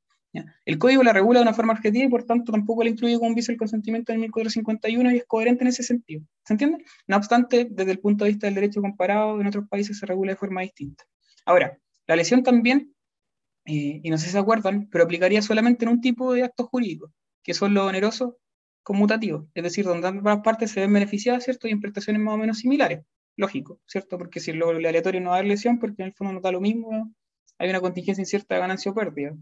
El 0.64 0.78
código 0.78 1.02
la 1.02 1.12
regula 1.12 1.40
de 1.40 1.42
una 1.42 1.52
forma 1.52 1.74
objetiva 1.74 2.06
y 2.06 2.08
por 2.08 2.24
tanto 2.24 2.52
tampoco 2.52 2.82
la 2.82 2.88
incluye 2.88 3.16
como 3.16 3.28
un 3.28 3.34
vicio 3.34 3.52
del 3.52 3.58
consentimiento 3.58 4.12
en 4.12 4.16
el 4.16 4.20
1451 4.22 5.12
y 5.12 5.16
es 5.18 5.24
coherente 5.26 5.62
en 5.62 5.68
ese 5.68 5.82
sentido. 5.82 6.22
¿Se 6.44 6.54
entiende? 6.54 6.84
No 7.06 7.16
obstante, 7.16 7.68
desde 7.70 7.92
el 7.92 7.98
punto 7.98 8.24
de 8.24 8.30
vista 8.30 8.46
del 8.46 8.54
derecho 8.54 8.80
comparado, 8.80 9.40
en 9.40 9.46
otros 9.46 9.68
países 9.68 9.98
se 9.98 10.06
regula 10.06 10.32
de 10.32 10.36
forma 10.36 10.62
distinta. 10.62 11.04
Ahora, 11.44 11.78
la 12.06 12.16
lesión 12.16 12.42
también, 12.42 12.94
eh, 13.66 14.00
y 14.02 14.10
no 14.10 14.16
sé 14.16 14.26
si 14.26 14.32
se 14.32 14.38
acuerdan, 14.38 14.88
pero 14.90 15.04
aplicaría 15.04 15.42
solamente 15.42 15.84
en 15.84 15.90
un 15.90 16.00
tipo 16.00 16.32
de 16.32 16.44
actos 16.44 16.66
jurídicos, 16.68 17.10
que 17.42 17.52
son 17.52 17.74
los 17.74 17.86
onerosos 17.86 18.34
conmutativos, 18.82 19.46
es 19.54 19.62
decir, 19.62 19.84
donde 19.84 20.08
ambas 20.08 20.40
partes 20.42 20.70
se 20.72 20.80
ven 20.80 20.92
beneficiadas, 20.92 21.44
¿cierto? 21.44 21.68
Y 21.68 21.72
en 21.72 21.80
prestaciones 21.80 22.22
más 22.22 22.34
o 22.34 22.38
menos 22.38 22.58
similares. 22.58 23.04
lógico, 23.36 23.80
¿cierto? 23.86 24.18
Porque 24.18 24.40
si 24.40 24.52
lo, 24.52 24.72
lo 24.72 24.88
aleatorio 24.88 25.20
no 25.20 25.32
da 25.32 25.42
lesión, 25.42 25.78
porque 25.78 26.02
en 26.02 26.08
el 26.08 26.14
fondo 26.14 26.34
no 26.34 26.40
da 26.40 26.52
lo 26.52 26.60
mismo, 26.60 27.12
hay 27.58 27.70
una 27.70 27.80
contingencia 27.80 28.22
incierta 28.22 28.54
de 28.54 28.60
ganancia 28.60 28.90
o 28.90 28.94
pérdida. 28.94 29.34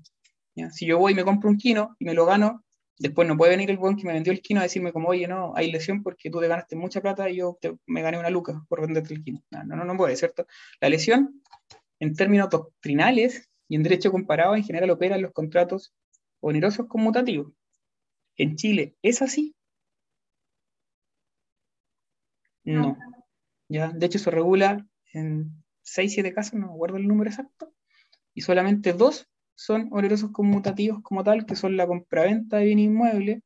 Si 0.71 0.87
yo 0.87 0.99
voy 0.99 1.13
y 1.13 1.15
me 1.15 1.25
compro 1.25 1.49
un 1.51 1.57
kino 1.57 1.97
y 1.99 2.05
me 2.05 2.15
lo 2.15 2.27
gano, 2.27 2.65
después 2.99 3.27
no 3.27 3.37
puede 3.37 3.53
venir 3.53 3.71
el 3.71 3.79
buen 3.79 3.97
que 3.97 4.07
me 4.07 4.13
vendió 4.13 4.33
el 4.33 4.43
kino 4.43 4.61
a 4.61 4.65
decirme 4.65 4.93
como, 4.93 5.09
oye, 5.09 5.27
no, 5.27 5.55
hay 5.57 5.73
lesión 5.73 6.03
porque 6.03 6.31
tú 6.31 6.39
te 6.41 6.49
ganaste 6.49 6.77
mucha 6.77 7.01
plata 7.01 7.31
y 7.31 7.37
yo 7.37 7.59
me 7.87 8.03
gané 8.03 8.19
una 8.19 8.31
luca 8.31 8.63
por 8.69 8.83
venderte 8.83 9.15
el 9.15 9.25
kino. 9.25 9.43
No, 9.51 9.65
no, 9.65 9.77
no, 9.77 9.85
no 9.85 9.97
puede, 9.97 10.17
¿cierto? 10.17 10.47
La 10.81 10.91
lesión, 10.91 11.43
en 11.99 12.15
términos 12.15 12.51
doctrinales 12.51 13.49
y 13.69 13.77
en 13.77 13.83
derecho 13.83 14.13
comparado, 14.13 14.55
en 14.55 14.65
general 14.65 14.91
opera 14.91 15.17
en 15.17 15.23
los 15.23 15.33
contratos 15.33 15.95
onerosos 16.41 16.87
conmutativos. 16.87 17.53
En 18.37 18.57
Chile, 18.57 18.97
¿es 19.03 19.23
así? 19.23 19.55
No. 22.65 22.97
¿ya? 23.69 23.91
De 23.91 24.07
hecho, 24.07 24.19
se 24.19 24.31
regula 24.31 24.87
en 25.13 25.63
6, 25.83 26.13
7 26.15 26.33
casos, 26.33 26.55
no 26.55 26.69
me 26.69 26.75
acuerdo 26.75 26.97
el 26.97 27.09
número 27.09 27.31
exacto, 27.31 27.73
y 28.35 28.43
solamente 28.43 28.93
dos 28.93 29.29
son 29.55 29.89
onerosos 29.93 30.31
conmutativos 30.31 31.03
como 31.03 31.23
tal, 31.25 31.45
que 31.45 31.57
son 31.57 31.77
la 31.77 31.87
compraventa 31.87 32.59
de 32.59 32.65
bien 32.67 32.79
inmueble 32.79 33.43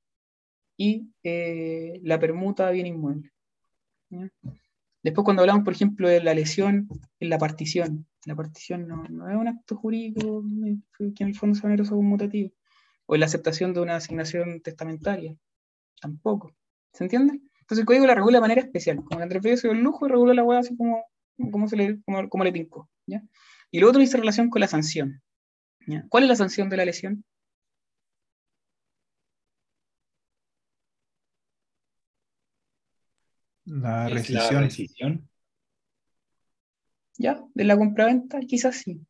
y 0.77 1.11
eh, 1.23 2.01
la 2.03 2.19
permuta 2.19 2.67
de 2.67 2.75
bien 2.75 2.87
inmueble. 2.87 3.33
¿ya? 4.11 4.31
Después, 5.05 5.25
cuando 5.25 5.43
hablamos, 5.43 5.65
por 5.65 5.75
ejemplo, 5.75 6.09
de 6.09 6.23
la 6.23 6.33
lesión 6.33 6.89
en 7.21 7.29
la 7.29 7.37
partición, 7.37 8.07
la 8.25 8.35
partición 8.35 8.89
no, 8.89 9.05
no 9.05 9.29
es 9.29 9.37
un 9.37 9.49
acto 9.49 9.77
jurídico 9.77 10.43
eh, 10.67 10.79
que 11.15 11.25
en 11.25 11.29
el 11.29 11.35
fondo 11.35 11.55
sea 11.55 11.67
oneroso 11.67 11.95
conmutativo, 11.95 12.51
o 13.07 13.15
en 13.15 13.21
la 13.21 13.27
aceptación 13.27 13.75
de 13.75 13.81
una 13.81 13.97
asignación 13.97 14.61
testamentaria, 14.61 15.37
tampoco. 16.01 16.55
¿Se 16.93 17.05
entiende? 17.05 17.41
Entonces 17.61 17.81
el 17.81 17.87
código 17.87 18.07
la 18.07 18.15
regula 18.15 18.39
de 18.39 18.43
manera 18.43 18.61
especial. 18.61 18.97
Como 18.97 19.17
que 19.17 19.23
Andrés 19.23 19.43
Bello 19.43 19.57
se 19.57 19.69
dio 19.69 19.77
el 19.77 19.83
lujo 19.83 20.07
y 20.07 20.11
regula 20.11 20.35
la 20.35 20.45
hueá 20.45 20.61
así 20.61 20.77
como, 20.77 21.05
como, 21.51 21.69
se 21.69 21.77
le, 21.77 22.03
como, 22.03 22.29
como 22.29 22.45
le 22.45 22.53
tincó. 22.53 22.91
¿ya? 23.07 23.23
Y 23.71 23.81
lo 23.81 23.89
otro 23.89 24.01
dice 24.01 24.17
relación 24.17 24.51
con 24.51 24.61
la 24.61 24.69
sanción. 24.69 25.23
¿ya? 25.87 26.05
¿Cuál 26.09 26.25
es 26.25 26.29
la 26.29 26.37
sanción 26.37 26.69
de 26.69 26.77
la 26.77 26.85
lesión? 26.85 27.25
La 33.65 34.07
¿Es 34.07 34.11
la 34.11 34.17
rescisión. 34.19 34.63
rescisión? 34.63 35.29
¿Ya? 37.17 37.43
¿De 37.55 37.65
la 37.65 37.77
compraventa? 37.77 38.41
Quizás 38.41 38.77
sí. 38.77 39.01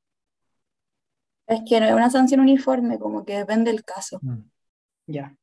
Es 1.46 1.60
que 1.68 1.78
no 1.80 1.86
es 1.86 1.92
una 1.92 2.10
sanción 2.10 2.40
uniforme, 2.40 2.98
como 2.98 3.24
que 3.24 3.36
depende 3.36 3.70
del 3.70 3.84
caso. 3.84 4.18
Mm. 4.22 4.50
Ya. 5.06 5.36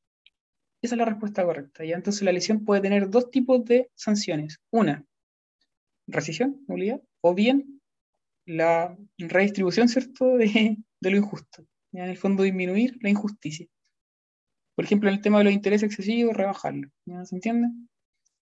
Esa 0.82 0.96
es 0.96 0.98
la 0.98 1.06
respuesta 1.06 1.44
correcta. 1.44 1.86
¿ya? 1.86 1.96
Entonces 1.96 2.24
la 2.24 2.32
lesión 2.32 2.66
puede 2.66 2.82
tener 2.82 3.10
dos 3.10 3.30
tipos 3.30 3.64
de 3.66 3.92
sanciones. 3.96 4.60
Una, 4.72 5.06
rescisión, 6.08 6.64
nulidad, 6.68 7.02
o 7.22 7.34
bien 7.34 7.82
la 8.46 8.98
redistribución, 9.18 9.88
¿cierto?, 9.88 10.26
de, 10.38 10.78
de 11.00 11.12
lo 11.12 11.18
injusto. 11.18 11.66
¿ya? 11.92 12.04
En 12.04 12.10
el 12.10 12.18
fondo 12.18 12.44
disminuir 12.44 12.98
la 13.02 13.10
injusticia. 13.10 13.68
Por 14.76 14.86
ejemplo, 14.86 15.10
en 15.10 15.16
el 15.16 15.22
tema 15.22 15.38
de 15.38 15.44
los 15.44 15.54
intereses 15.54 15.88
excesivos, 15.88 16.36
rebajarlo. 16.36 16.90
¿ya? 17.06 17.24
¿Se 17.26 17.36
entiende? 17.36 17.68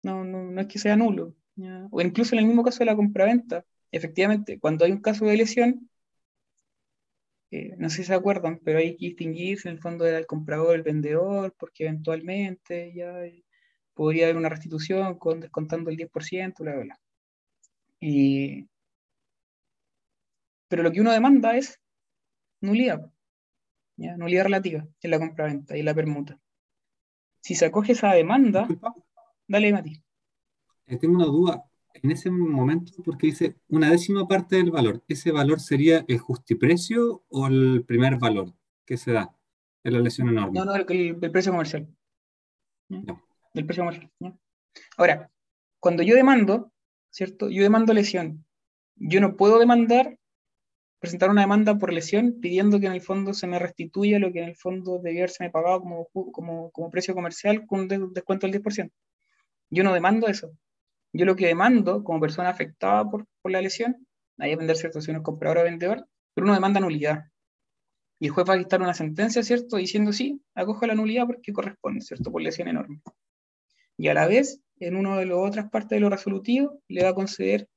No, 0.03 0.23
no, 0.23 0.43
no 0.43 0.61
es 0.61 0.67
que 0.67 0.77
sea 0.77 0.95
nulo. 0.95 1.35
¿ya? 1.55 1.87
O 1.89 2.01
incluso 2.01 2.35
en 2.35 2.39
el 2.39 2.45
mismo 2.45 2.63
caso 2.63 2.79
de 2.79 2.85
la 2.85 2.95
compraventa. 2.95 3.65
Efectivamente, 3.91 4.59
cuando 4.59 4.85
hay 4.85 4.91
un 4.91 5.01
caso 5.01 5.25
de 5.25 5.37
lesión, 5.37 5.89
eh, 7.51 7.75
no 7.77 7.89
sé 7.89 7.97
si 7.97 8.03
se 8.05 8.13
acuerdan, 8.13 8.59
pero 8.63 8.79
hay 8.79 8.95
que 8.97 9.07
distinguirse 9.07 9.69
en 9.69 9.75
el 9.75 9.81
fondo 9.81 10.05
del 10.05 10.25
comprador, 10.27 10.75
el 10.75 10.83
vendedor, 10.83 11.53
porque 11.59 11.85
eventualmente 11.85 12.93
ya 12.93 13.23
eh, 13.25 13.43
podría 13.93 14.25
haber 14.25 14.37
una 14.37 14.49
restitución 14.49 15.17
con, 15.19 15.39
descontando 15.41 15.89
el 15.89 15.97
10%, 15.97 16.63
bla, 16.63 16.73
bla, 16.75 16.83
bla. 16.85 16.99
Y- 17.99 18.67
pero 20.69 20.83
lo 20.83 20.91
que 20.91 21.01
uno 21.01 21.11
demanda 21.11 21.57
es 21.57 21.79
nulidad, 22.61 23.11
¿ya? 23.97 24.17
Nulidad 24.17 24.45
relativa 24.45 24.87
en 25.01 25.11
la 25.11 25.19
compraventa 25.19 25.75
y 25.77 25.81
en 25.81 25.85
la 25.87 25.95
permuta. 25.95 26.39
Si 27.41 27.55
se 27.55 27.65
acoge 27.65 27.93
esa 27.93 28.13
demanda, 28.13 28.67
dale, 29.47 29.73
Mati. 29.73 30.03
eh, 30.87 30.97
tengo 30.97 31.15
una 31.15 31.25
duda. 31.25 31.63
En 32.03 32.11
ese 32.11 32.29
momento, 32.31 32.91
porque 33.03 33.27
dice 33.27 33.55
una 33.69 33.89
décima 33.91 34.27
parte 34.27 34.55
del 34.57 34.71
valor, 34.71 35.03
¿ese 35.07 35.31
valor 35.31 35.59
sería 35.59 36.05
el 36.07 36.17
justiprecio 36.17 37.23
o 37.29 37.47
el 37.47 37.83
primer 37.85 38.17
valor 38.17 38.53
que 38.85 38.97
se 38.97 39.11
da 39.13 39.35
en 39.83 39.93
la 39.93 39.99
lesión 39.99 40.29
enorme? 40.29 40.57
No, 40.59 40.65
no, 40.65 40.75
el, 40.75 40.85
el- 40.89 41.17
el 41.21 41.31
precio 41.31 41.51
comercial. 41.51 41.87
Ya. 42.89 43.21
Del 43.53 43.65
precio 43.65 43.83
comercial. 43.83 44.11
Ahora, 44.97 45.31
cuando 45.79 46.03
yo 46.03 46.15
demando, 46.15 46.71
¿cierto? 47.09 47.49
Yo 47.49 47.63
demando 47.63 47.93
lesión. 47.93 48.45
Yo 48.95 49.21
no 49.21 49.35
puedo 49.35 49.59
demandar, 49.59 50.17
presentar 50.99 51.29
una 51.29 51.41
demanda 51.41 51.77
por 51.77 51.93
lesión 51.93 52.37
pidiendo 52.41 52.79
que 52.79 52.87
en 52.87 52.93
el 52.93 53.01
fondo 53.01 53.33
se 53.33 53.45
me 53.47 53.59
restituya 53.59 54.19
lo 54.19 54.31
que 54.31 54.41
en 54.41 54.49
el 54.49 54.55
fondo 54.55 54.99
debió 54.99 55.21
haberse 55.21 55.49
pagado 55.49 55.81
como, 55.81 56.07
como, 56.31 56.71
como 56.71 56.89
precio 56.89 57.13
comercial 57.13 57.65
con 57.67 57.81
un 57.81 57.87
de- 57.87 58.07
descuento 58.13 58.47
del 58.47 58.61
10%. 58.61 58.91
Yo 59.69 59.83
no 59.83 59.93
demando 59.93 60.27
eso. 60.27 60.51
Yo 61.13 61.25
lo 61.25 61.35
que 61.35 61.47
demando 61.47 62.03
como 62.03 62.19
persona 62.19 62.49
afectada 62.49 63.09
por, 63.09 63.25
por 63.41 63.51
la 63.51 63.61
lesión, 63.61 64.07
ahí 64.37 64.51
depender, 64.51 64.75
¿cierto? 64.75 65.01
Si 65.01 65.11
uno 65.11 65.19
es 65.19 65.25
comprador 65.25 65.59
o 65.59 65.63
vendedor, 65.63 66.07
pero 66.33 66.45
uno 66.45 66.53
demanda 66.53 66.79
nulidad. 66.79 67.25
Y 68.19 68.27
el 68.27 68.31
juez 68.31 68.47
va 68.49 68.53
a 68.53 68.57
dictar 68.57 68.81
una 68.81 68.93
sentencia, 68.93 69.43
¿cierto? 69.43 69.77
Diciendo 69.77 70.11
sí, 70.11 70.41
acojo 70.55 70.85
la 70.87 70.95
nulidad 70.95 71.27
porque 71.27 71.53
corresponde, 71.53 72.01
¿cierto? 72.01 72.31
Por 72.31 72.41
lesión 72.41 72.67
enorme. 72.67 73.01
Y 73.97 74.07
a 74.09 74.13
la 74.13 74.27
vez, 74.27 74.61
en 74.79 74.95
una 74.95 75.17
de 75.17 75.25
las 75.25 75.37
otras 75.37 75.69
partes 75.69 75.97
de 75.97 75.99
lo 75.99 76.09
resolutivo, 76.09 76.81
le 76.87 77.03
va 77.03 77.09
a 77.09 77.15
conceder 77.15 77.67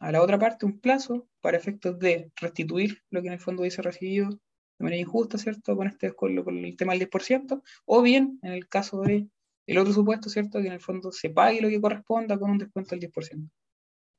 a 0.00 0.12
la 0.12 0.22
otra 0.22 0.38
parte 0.38 0.64
un 0.64 0.80
plazo 0.80 1.28
para 1.40 1.58
efectos 1.58 1.98
de 1.98 2.30
restituir 2.36 3.02
lo 3.10 3.20
que 3.20 3.28
en 3.28 3.34
el 3.34 3.40
fondo 3.40 3.62
dice 3.62 3.82
recibido 3.82 4.30
de 4.30 4.84
manera 4.84 5.02
injusta, 5.02 5.36
¿cierto? 5.36 5.76
Con, 5.76 5.88
este, 5.88 6.14
con 6.14 6.36
el 6.38 6.76
tema 6.76 6.94
del 6.94 7.08
10%, 7.10 7.62
o 7.84 8.02
bien, 8.02 8.38
en 8.42 8.52
el 8.52 8.66
caso 8.66 9.02
de 9.02 9.28
el 9.70 9.78
otro 9.78 9.92
supuesto, 9.92 10.28
¿cierto? 10.28 10.60
Que 10.60 10.66
en 10.66 10.72
el 10.74 10.80
fondo 10.80 11.12
se 11.12 11.30
pague 11.30 11.60
lo 11.60 11.68
que 11.68 11.80
corresponda 11.80 12.38
con 12.38 12.50
un 12.50 12.58
descuento 12.58 12.90
del 12.90 13.00
10%. 13.00 13.48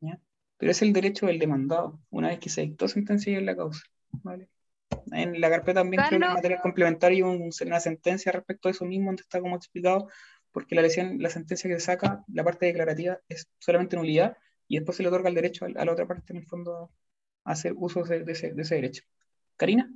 ¿ya? 0.02 0.20
Pero 0.58 0.72
es 0.72 0.82
el 0.82 0.93
derecho 0.93 1.26
del 1.26 1.39
demandado, 1.39 1.99
una 2.10 2.30
vez 2.30 2.39
que 2.39 2.49
se 2.49 2.62
dictó 2.62 2.88
sentencia 2.88 3.34
y 3.34 3.36
en 3.36 3.45
la 3.45 3.56
causa. 3.56 3.84
¿vale? 4.24 4.47
En 5.12 5.39
la 5.41 5.49
carpeta 5.49 5.82
también 5.82 6.02
creo 6.10 6.20
que 6.20 6.26
en 6.28 6.34
material 6.36 6.62
complementario 6.62 7.30
un- 7.30 7.52
una 7.66 7.80
sentencia 7.80 8.32
respecto 8.32 8.68
a 8.68 8.72
eso 8.72 8.86
mismo, 8.86 9.08
donde 9.08 9.22
está 9.24 9.39
como 9.41 9.56
explicado, 9.56 10.08
porque 10.52 10.76
la 10.76 10.82
lesión, 10.82 11.18
la 11.22 11.30
sentencia 11.30 11.70
que 11.70 11.80
se 11.80 11.86
saca, 11.86 12.24
la 12.28 12.43
parte 12.43 12.66
declarativa 12.68 13.20
es 13.30 13.47
solamente 13.60 13.95
nulidad, 13.95 14.38
y 14.68 14.76
después 14.78 14.95
se 14.97 15.04
le 15.04 15.10
otorga 15.10 15.30
el 15.30 15.36
derecho 15.36 15.66
a, 15.66 15.70
a 15.82 15.86
la 15.86 15.91
otra 15.93 16.06
parte, 16.08 16.34
en 16.34 16.38
el 16.39 16.45
fondo, 16.45 16.91
a 17.43 17.52
hacer 17.52 17.74
uso 17.76 18.04
de, 18.04 18.24
de 18.24 18.32
ese, 18.34 18.54
de 18.54 18.62
ese 18.62 18.76
derecho. 18.76 19.04
Karina, 19.58 19.91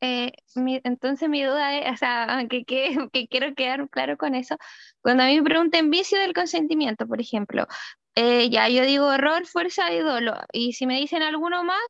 Eh, 0.00 0.32
mi- 0.54 0.80
entonces 0.84 1.28
mi 1.28 1.42
duda 1.42 1.78
es, 1.78 1.92
o 1.92 1.96
sea, 1.96 2.44
que, 2.50 2.64
que, 2.64 2.96
que 3.12 3.28
quiero 3.28 3.54
quedar 3.54 3.88
claro 3.88 4.16
con 4.16 4.34
eso. 4.34 4.56
Cuando 5.00 5.22
a 5.22 5.26
mí 5.26 5.36
me 5.36 5.42
preguntan 5.42 5.90
vicio 5.90 6.18
del 6.18 6.32
consentimiento, 6.34 7.06
por 7.06 7.20
ejemplo, 7.20 7.66
eh, 8.14 8.48
ya 8.50 8.68
yo 8.68 8.84
digo 8.84 9.12
error, 9.12 9.46
fuerza 9.46 9.92
y 9.92 9.98
dolo, 10.00 10.34
y 10.52 10.72
si 10.74 10.86
me 10.86 10.98
dicen 10.98 11.22
alguno 11.22 11.64
más, 11.64 11.80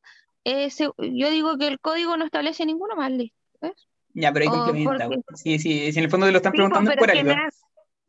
eh, 0.43 0.69
se- 0.69 0.89
yo 0.97 1.29
digo 1.29 1.57
que 1.57 1.67
el 1.67 1.79
código 1.79 2.15
no 2.17 2.25
establece 2.25 2.65
ninguno 2.65 2.95
más, 2.95 3.11
listo. 3.11 3.37
¿ves? 3.61 3.73
ya, 4.13 4.31
pero 4.33 4.43
ahí 4.45 4.49
complementa. 4.57 5.05
porque- 5.07 5.21
Sí, 5.35 5.59
sí, 5.59 5.91
si 5.91 5.99
en 5.99 6.05
el 6.05 6.09
fondo 6.11 6.25
te 6.25 6.31
lo 6.31 6.37
están 6.37 6.51
Sí, 6.53 6.57
preguntando 6.57 6.91
por 6.97 7.11
algo. 7.11 7.33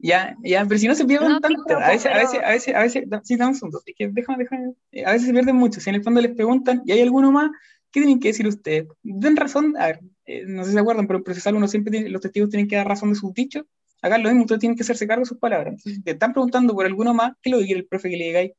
Ya, 0.01 0.37
ya, 0.45 0.65
pero 0.65 0.79
si 0.79 0.87
no 0.87 0.95
se 0.95 1.05
pierden 1.05 1.29
No, 1.33 1.41
tanto, 1.41 1.65
pero- 1.67 1.81
a 1.81 1.89
veces, 1.89 2.07
a 2.07 2.15
pero- 2.15 2.21
veces, 2.29 2.45
a 2.45 2.51
veces, 2.51 2.75
a 2.77 2.81
veces, 2.83 3.11
da- 3.11 3.21
sí, 3.25 3.37
dame 3.37 3.51
un 3.51 3.55
segundo, 3.57 3.83
es 3.85 3.95
que 3.97 4.09
déjame, 4.09 4.45
déjame, 4.45 4.73
eh, 4.93 5.05
a 5.05 5.11
veces 5.13 5.27
se 5.27 5.33
pierden 5.33 5.57
mucho, 5.57 5.81
si 5.81 5.91
en 5.91 5.97
el 5.97 6.05
fondo 6.05 6.21
les 6.21 6.35
preguntan, 6.37 6.83
¿y 6.87 6.93
hay 6.93 7.01
alguno 7.03 7.33
más? 7.33 7.51
¿Qué 7.91 8.01
tienen 8.01 8.21
que 8.21 8.29
decir 8.29 8.47
ustedes? 8.47 8.89
Den 9.03 9.37
razón, 9.37 9.75
a 9.79 9.87
ver, 9.87 10.01
eh, 10.27 10.45
no 10.47 10.63
sé 10.63 10.71
si 10.71 10.75
se 10.75 10.81
acuerdan, 10.81 11.07
pero 11.07 11.19
en 11.19 11.25
procesal 11.25 11.55
uno 11.55 11.69
siempre 11.69 11.91
tiene, 11.91 12.09
los 12.11 12.21
testigos 12.21 12.51
tienen 12.51 12.69
que 12.69 12.77
dar 12.77 12.87
razón 12.87 13.11
de 13.11 13.17
sus 13.17 13.33
dichos, 13.33 13.65
acá 14.03 14.19
lo 14.19 14.29
mismo, 14.29 14.43
ustedes 14.43 14.61
tienen 14.61 14.77
que 14.77 14.83
hacerse 14.83 15.07
cargo 15.07 15.23
de 15.23 15.29
sus 15.29 15.39
palabras, 15.39 15.75
entonces 15.75 15.95
si 15.95 16.03
te 16.03 16.13
están 16.13 16.33
preguntando 16.33 16.75
por 16.75 16.87
alguno 16.87 17.15
más, 17.15 17.33
¿qué 17.43 17.51
lo 17.51 17.59
que 17.59 17.65
quiere 17.65 17.81
el 17.81 17.87
profe 17.87 18.11
que 18.11 18.17
le 18.17 18.25
digáis? 18.27 18.53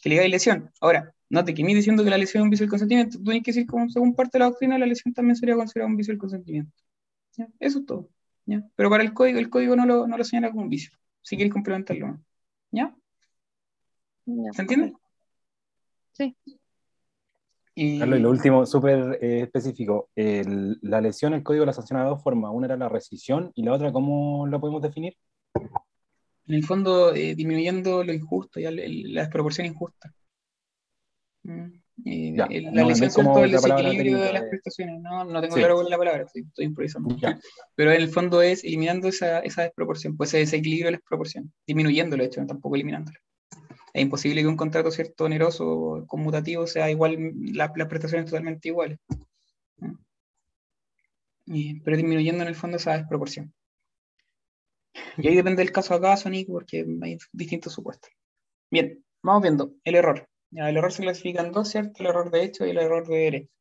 Que 0.00 0.08
le 0.08 0.14
digáis 0.16 0.30
lesión. 0.30 0.70
Ahora, 0.80 1.14
no 1.30 1.44
te 1.44 1.54
quemes 1.54 1.74
diciendo 1.74 2.04
que 2.04 2.10
la 2.10 2.18
lesión 2.18 2.42
es 2.42 2.44
un 2.44 2.50
vicio 2.50 2.64
del 2.64 2.70
consentimiento, 2.70 3.18
tú 3.18 3.24
tienes 3.24 3.42
que 3.42 3.52
decir 3.52 3.66
como 3.66 3.88
según 3.88 4.14
parte 4.14 4.38
de 4.38 4.40
la 4.40 4.46
doctrina, 4.46 4.78
la 4.78 4.86
lesión 4.86 5.14
también 5.14 5.36
sería 5.36 5.56
considerada 5.56 5.90
un 5.90 5.96
vicio 5.96 6.12
del 6.12 6.20
consentimiento. 6.20 6.72
¿Ya? 7.36 7.48
Eso 7.60 7.80
es 7.80 7.86
todo. 7.86 8.08
¿ya? 8.46 8.62
Pero 8.76 8.90
para 8.90 9.02
el 9.02 9.12
código, 9.12 9.38
el 9.38 9.50
código 9.50 9.76
no 9.76 9.86
lo, 9.86 10.06
no 10.06 10.16
lo 10.16 10.24
señala 10.24 10.50
como 10.50 10.62
un 10.62 10.68
vicio 10.68 10.98
si 11.28 11.36
queréis 11.36 11.52
complementarlo. 11.52 12.18
Ya, 12.70 12.94
¿Se 14.52 14.62
entiende? 14.62 14.94
Sí. 16.12 16.36
Y, 17.80 17.98
Carlos, 18.00 18.18
y 18.18 18.22
lo 18.22 18.30
último, 18.30 18.66
súper 18.66 19.18
eh, 19.22 19.42
específico. 19.42 20.08
El- 20.16 20.78
la 20.82 21.00
lesión, 21.00 21.32
el 21.34 21.44
código 21.44 21.64
la 21.64 21.72
sanciona 21.72 22.02
de 22.02 22.08
dos 22.10 22.22
formas. 22.22 22.50
Una 22.52 22.66
era 22.66 22.76
la 22.76 22.88
rescisión 22.88 23.52
y 23.54 23.62
la 23.62 23.72
otra, 23.72 23.92
¿cómo 23.92 24.46
la 24.48 24.58
podemos 24.58 24.82
definir? 24.82 25.14
en 26.48 26.54
el 26.54 26.64
fondo, 26.64 27.14
eh, 27.14 27.34
disminuyendo 27.34 28.02
lo 28.02 28.12
injusto, 28.12 28.58
ya 28.58 28.70
el- 28.70 29.12
la 29.14 29.20
desproporción 29.20 29.66
injusta. 29.66 30.14
Mm, 31.42 31.66
eh, 32.06 32.32
Ya, 32.36 32.46
el- 32.50 32.64
no- 32.64 32.70
la 32.72 32.82
no 32.82 32.88
lesión, 32.88 33.08
es 33.08 33.14
como. 33.14 33.38
El 33.44 33.50
desequilibrio 33.52 34.18
de 34.18 34.32
las 34.32 34.42
prestaciones. 34.44 35.00
No, 35.02 35.24
no 35.24 35.40
tengo 35.42 35.54
Sí. 35.54 35.60
claro 35.60 35.74
cuál 35.74 35.86
es 35.86 35.90
la 35.90 35.98
palabra, 35.98 36.22
estoy, 36.24 36.42
estoy 36.42 36.64
improvisando. 36.64 37.14
Ya. 37.18 37.38
Pero 37.74 37.92
en 37.92 38.00
el 38.00 38.08
fondo 38.08 38.40
es 38.40 38.64
eliminando 38.64 39.08
esa, 39.08 39.40
esa 39.40 39.62
desproporción, 39.62 40.16
pues 40.16 40.30
ese 40.30 40.38
desequilibrio 40.38 40.86
de 40.86 40.92
las 40.92 41.02
proporciones, 41.02 41.52
disminuyéndolo, 41.66 42.22
de 42.22 42.28
hecho, 42.28 42.44
tampoco 42.46 42.74
eliminándolo. 42.76 43.18
Es 43.98 44.02
imposible 44.02 44.42
que 44.42 44.46
un 44.46 44.56
contrato 44.56 44.92
cierto 44.92 45.24
oneroso 45.24 46.04
conmutativo 46.06 46.68
sea 46.68 46.88
igual, 46.88 47.32
la- 47.52 47.72
las 47.74 47.88
prestaciones 47.88 48.26
totalmente 48.30 48.68
iguales. 48.68 48.98
pero 51.82 51.96
disminuyendo 51.96 52.42
en 52.42 52.48
el 52.48 52.54
fondo 52.54 52.76
esa 52.76 52.96
desproporción. 52.96 53.52
Y 55.16 55.26
ahí 55.26 55.34
depende 55.34 55.62
del 55.64 55.72
caso 55.72 55.94
a 55.94 56.00
caso, 56.00 56.28
Nico, 56.30 56.52
porque 56.52 56.84
hay 57.02 57.16
distintos 57.32 57.72
supuestos. 57.72 58.10
Bien, 58.70 59.02
vamos 59.22 59.42
viendo 59.42 59.74
el 59.82 59.94
error. 59.94 60.28
El 60.52 60.76
error 60.76 60.92
se 60.92 61.02
clasifica 61.02 61.42
en 61.42 61.50
dos, 61.50 61.70
¿cierto? 61.70 61.94
El 62.00 62.06
error 62.06 62.30
de 62.30 62.44
hecho 62.44 62.66
y 62.66 62.70
el 62.70 62.78
error 62.78 63.06
de 63.08 63.16
derecho. 63.16 63.52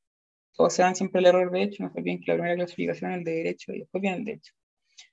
Todos 0.54 0.74
se 0.74 0.82
dan 0.84 0.96
siempre 0.96 1.20
el 1.22 1.28
error 1.28 1.50
de 1.50 1.64
hecho, 1.64 1.84
no 1.84 1.92
se 1.92 2.00
olviden 2.00 2.20
que 2.20 2.32
la 2.32 2.36
primera 2.36 2.56
clasificación 2.56 3.12
es 3.12 3.18
el 3.20 3.24
de 3.24 3.32
derecho 3.32 3.72
y 3.74 3.80
después 3.80 4.02
viene 4.02 4.18
el 4.18 4.26
de 4.26 4.34
hecho. 4.34 4.54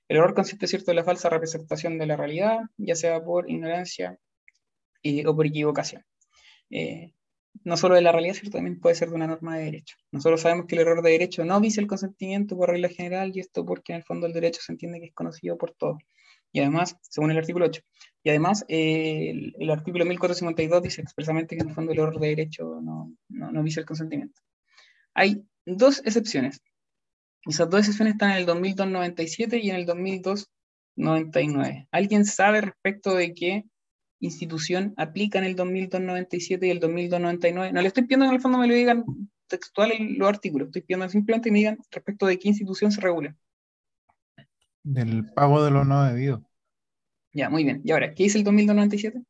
El 0.07 0.17
error 0.17 0.33
consiste, 0.35 0.67
¿cierto?, 0.67 0.91
en 0.91 0.97
la 0.97 1.03
falsa 1.03 1.29
representación 1.29 1.97
de 1.97 2.05
la 2.07 2.17
realidad, 2.17 2.59
ya 2.77 2.95
sea 2.95 3.23
por 3.23 3.49
ignorancia 3.49 4.19
eh, 5.05 5.23
o 5.27 5.35
por 5.35 5.45
equivocación. 5.45 6.03
Eh, 6.71 7.13
no 7.63 7.77
solo 7.77 7.93
de 7.93 8.01
la 8.01 8.11
realidad, 8.11 8.33
¿cierto? 8.33 8.57
También 8.57 8.79
puede 8.79 8.95
ser 8.95 9.09
de 9.09 9.15
una 9.15 9.27
norma 9.27 9.55
de 9.55 9.65
derecho. 9.65 9.95
Nosotros 10.11 10.41
sabemos 10.41 10.65
que 10.65 10.73
el 10.73 10.81
error 10.81 11.03
de 11.03 11.11
derecho 11.11 11.45
no 11.45 11.61
visa 11.61 11.79
el 11.79 11.85
consentimiento 11.85 12.57
por 12.57 12.71
regla 12.71 12.89
general 12.89 13.31
y 13.31 13.39
esto 13.39 13.63
porque 13.63 13.93
en 13.93 13.97
el 13.97 14.03
fondo 14.03 14.25
el 14.25 14.33
derecho 14.33 14.61
se 14.63 14.71
entiende 14.71 14.99
que 14.99 15.05
es 15.05 15.13
conocido 15.13 15.59
por 15.59 15.73
todos. 15.73 16.01
Y 16.51 16.59
además, 16.59 16.97
según 17.01 17.29
el 17.29 17.37
artículo 17.37 17.65
8, 17.65 17.83
y 18.23 18.29
además 18.29 18.65
eh, 18.67 19.29
el, 19.29 19.55
el 19.59 19.69
artículo 19.69 20.05
1452 20.05 20.81
dice 20.81 21.01
expresamente 21.01 21.55
que 21.55 21.61
en 21.61 21.69
el 21.69 21.75
fondo 21.75 21.91
el 21.91 21.99
error 21.99 22.19
de 22.19 22.29
derecho 22.29 22.81
no, 22.81 23.15
no, 23.29 23.51
no 23.51 23.61
visa 23.61 23.81
el 23.81 23.85
consentimiento. 23.85 24.41
Hay 25.13 25.43
dos 25.67 26.01
excepciones. 26.03 26.63
Esas 27.45 27.69
dos 27.69 27.81
excepciones 27.81 28.15
están 28.15 28.31
en 28.31 28.37
el 28.37 28.47
2297 28.47 29.59
y 29.59 29.69
en 29.69 29.75
el 29.75 29.85
2299. 29.85 31.89
¿Alguien 31.91 32.25
sabe 32.25 32.61
respecto 32.61 33.13
de 33.13 33.35
qué 33.35 33.65
institución 34.25 34.93
aplica 34.97 35.39
en 35.39 35.45
el 35.45 35.55
2297 35.55 36.67
y 36.67 36.69
el 36.71 36.79
2299? 36.79 37.71
No 37.73 37.81
le 37.81 37.87
estoy 37.87 38.03
pidiendo 38.03 38.25
que 38.25 38.29
en 38.29 38.35
el 38.35 38.41
fondo 38.41 38.57
me 38.57 38.67
lo 38.67 38.73
digan 38.73 39.05
textual 39.47 39.91
en 39.91 40.17
los 40.17 40.27
artículos, 40.27 40.67
estoy 40.67 40.81
pidiendo 40.81 41.07
simplemente 41.09 41.47
que 41.49 41.51
me 41.53 41.59
digan 41.59 41.77
respecto 41.91 42.25
de 42.25 42.37
qué 42.39 42.49
institución 42.49 42.91
se 42.91 43.01
regula. 43.01 43.35
Del 44.83 45.25
pago 45.33 45.63
de 45.63 45.71
lo 45.71 45.83
no 45.85 46.03
debido. 46.03 46.43
Ya, 47.33 47.49
muy 47.49 47.63
bien. 47.63 47.81
Y 47.83 47.91
ahora, 47.91 48.13
¿qué 48.13 48.23
dice 48.23 48.37
el 48.37 48.43
2297? 48.43 49.21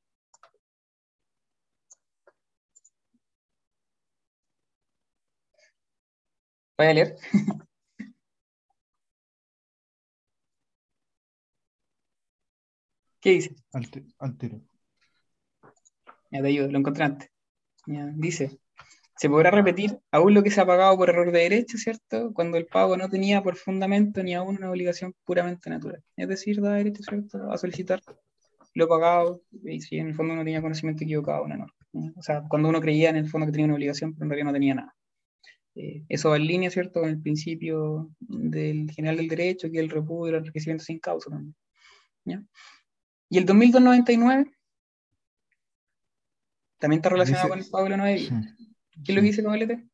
Voy 6.78 6.88
a 6.88 6.94
leer. 6.94 7.16
¿Qué 13.22 13.32
dice? 13.32 13.56
Al, 13.74 13.90
ti- 13.90 14.06
al 14.20 14.38
tiro. 14.38 14.62
Ya 16.36 16.42
te 16.42 16.48
ayudo, 16.50 16.72
lo 16.72 16.80
encontré 16.80 17.04
antes. 17.06 17.30
Ya, 17.88 18.12
dice, 18.16 18.60
se 19.18 19.30
podrá 19.30 19.52
repetir 19.52 20.00
aún 20.12 20.34
lo 20.34 20.44
que 20.44 20.52
se 20.52 20.60
ha 20.60 20.66
pagado 20.66 20.98
por 20.98 21.10
error 21.10 21.32
de 21.32 21.40
derecho, 21.40 21.78
¿cierto? 21.78 22.34
Cuando 22.34 22.58
el 22.58 22.66
pago 22.66 22.98
no 22.98 23.10
tenía 23.10 23.42
por 23.42 23.56
fundamento 23.56 24.22
ni 24.22 24.36
aún 24.36 24.58
una 24.58 24.70
obligación 24.70 25.14
puramente 25.24 25.70
natural. 25.70 26.04
Es 26.18 26.28
decir, 26.28 26.62
da 26.62 26.74
derecho, 26.74 27.04
¿cierto? 27.04 27.52
A 27.52 27.58
solicitar 27.58 28.02
lo 28.74 28.90
pagado 28.90 29.42
y 29.64 29.80
si 29.80 29.98
en 29.98 30.08
el 30.08 30.16
fondo 30.16 30.36
no 30.36 30.44
tenía 30.44 30.62
conocimiento 30.62 31.06
equivocado 31.06 31.46
una 31.46 31.56
norma. 31.56 31.74
¿no? 31.94 32.14
O 32.18 32.22
sea, 32.22 32.44
cuando 32.50 32.68
uno 32.68 32.82
creía 32.82 33.10
en 33.10 33.16
el 33.16 33.30
fondo 33.30 33.46
que 33.46 33.54
tenía 33.54 33.68
una 33.68 33.76
obligación, 33.76 34.14
pero 34.14 34.26
en 34.26 34.30
realidad 34.32 34.48
no 34.48 34.54
tenía 34.54 34.76
nada. 34.76 34.96
Eh, 35.76 36.04
eso 36.10 36.30
va 36.30 36.36
en 36.36 36.48
línea, 36.48 36.70
¿cierto? 36.70 37.00
Con 37.00 37.10
el 37.10 37.22
principio 37.22 38.10
del 38.20 38.92
general 38.92 39.18
del 39.18 39.30
derecho, 39.30 39.72
que 39.72 39.80
el 39.80 39.90
repudio 39.90 40.34
el 40.34 40.40
enriquecimiento 40.40 40.84
sin 40.84 41.00
causa 41.00 41.30
también. 41.30 41.56
¿ya? 42.26 42.44
Y 43.30 43.38
el 43.38 43.46
2299 43.46 44.55
también 46.80 47.00
está 47.00 47.10
relacionado 47.10 47.56
Dice- 47.56 47.72
con 47.72 47.92
el 47.92 48.00
debida. 48.02 48.42
Sí. 48.42 48.66
¿Qué 49.04 49.12
es 49.12 49.16
lo 49.16 49.22
que 49.22 49.28
dice 49.28 49.44
Comelete? 49.44 49.88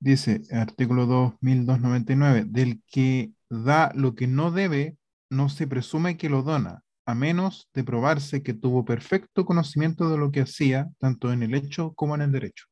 Dice, 0.00 0.42
artículo 0.52 1.06
2299, 1.06 2.44
del 2.46 2.82
que 2.86 3.32
da 3.48 3.90
lo 3.94 4.14
que 4.14 4.26
no 4.26 4.50
debe, 4.50 4.96
no 5.30 5.48
se 5.48 5.66
presume 5.66 6.16
que 6.16 6.28
lo 6.28 6.42
dona, 6.42 6.82
a 7.06 7.14
menos 7.14 7.68
de 7.74 7.82
probarse 7.84 8.42
que 8.42 8.54
tuvo 8.54 8.84
perfecto 8.84 9.44
conocimiento 9.44 10.08
de 10.10 10.18
lo 10.18 10.30
que 10.30 10.42
hacía, 10.42 10.88
tanto 10.98 11.32
en 11.32 11.42
el 11.42 11.54
hecho 11.54 11.94
como 11.94 12.14
en 12.14 12.22
el 12.22 12.32
derecho. 12.32 12.66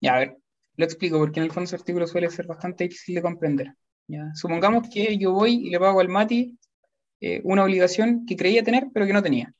Ya, 0.00 0.14
a 0.14 0.18
ver, 0.18 0.36
lo 0.76 0.84
explico 0.84 1.18
porque 1.18 1.40
en 1.40 1.44
el 1.44 1.52
fondo 1.52 1.66
ese 1.66 1.76
artículo 1.76 2.06
suele 2.06 2.30
ser 2.30 2.46
bastante 2.46 2.84
difícil 2.84 3.16
de 3.16 3.22
comprender. 3.22 3.74
¿ya? 4.08 4.30
Supongamos 4.34 4.88
que 4.88 5.16
yo 5.18 5.32
voy 5.32 5.66
y 5.66 5.70
le 5.70 5.78
pago 5.78 6.00
al 6.00 6.08
Mati 6.08 6.58
eh, 7.20 7.40
una 7.44 7.64
obligación 7.64 8.26
que 8.26 8.36
creía 8.36 8.62
tener, 8.62 8.88
pero 8.92 9.06
que 9.06 9.12
no 9.12 9.22
tenía. 9.22 9.52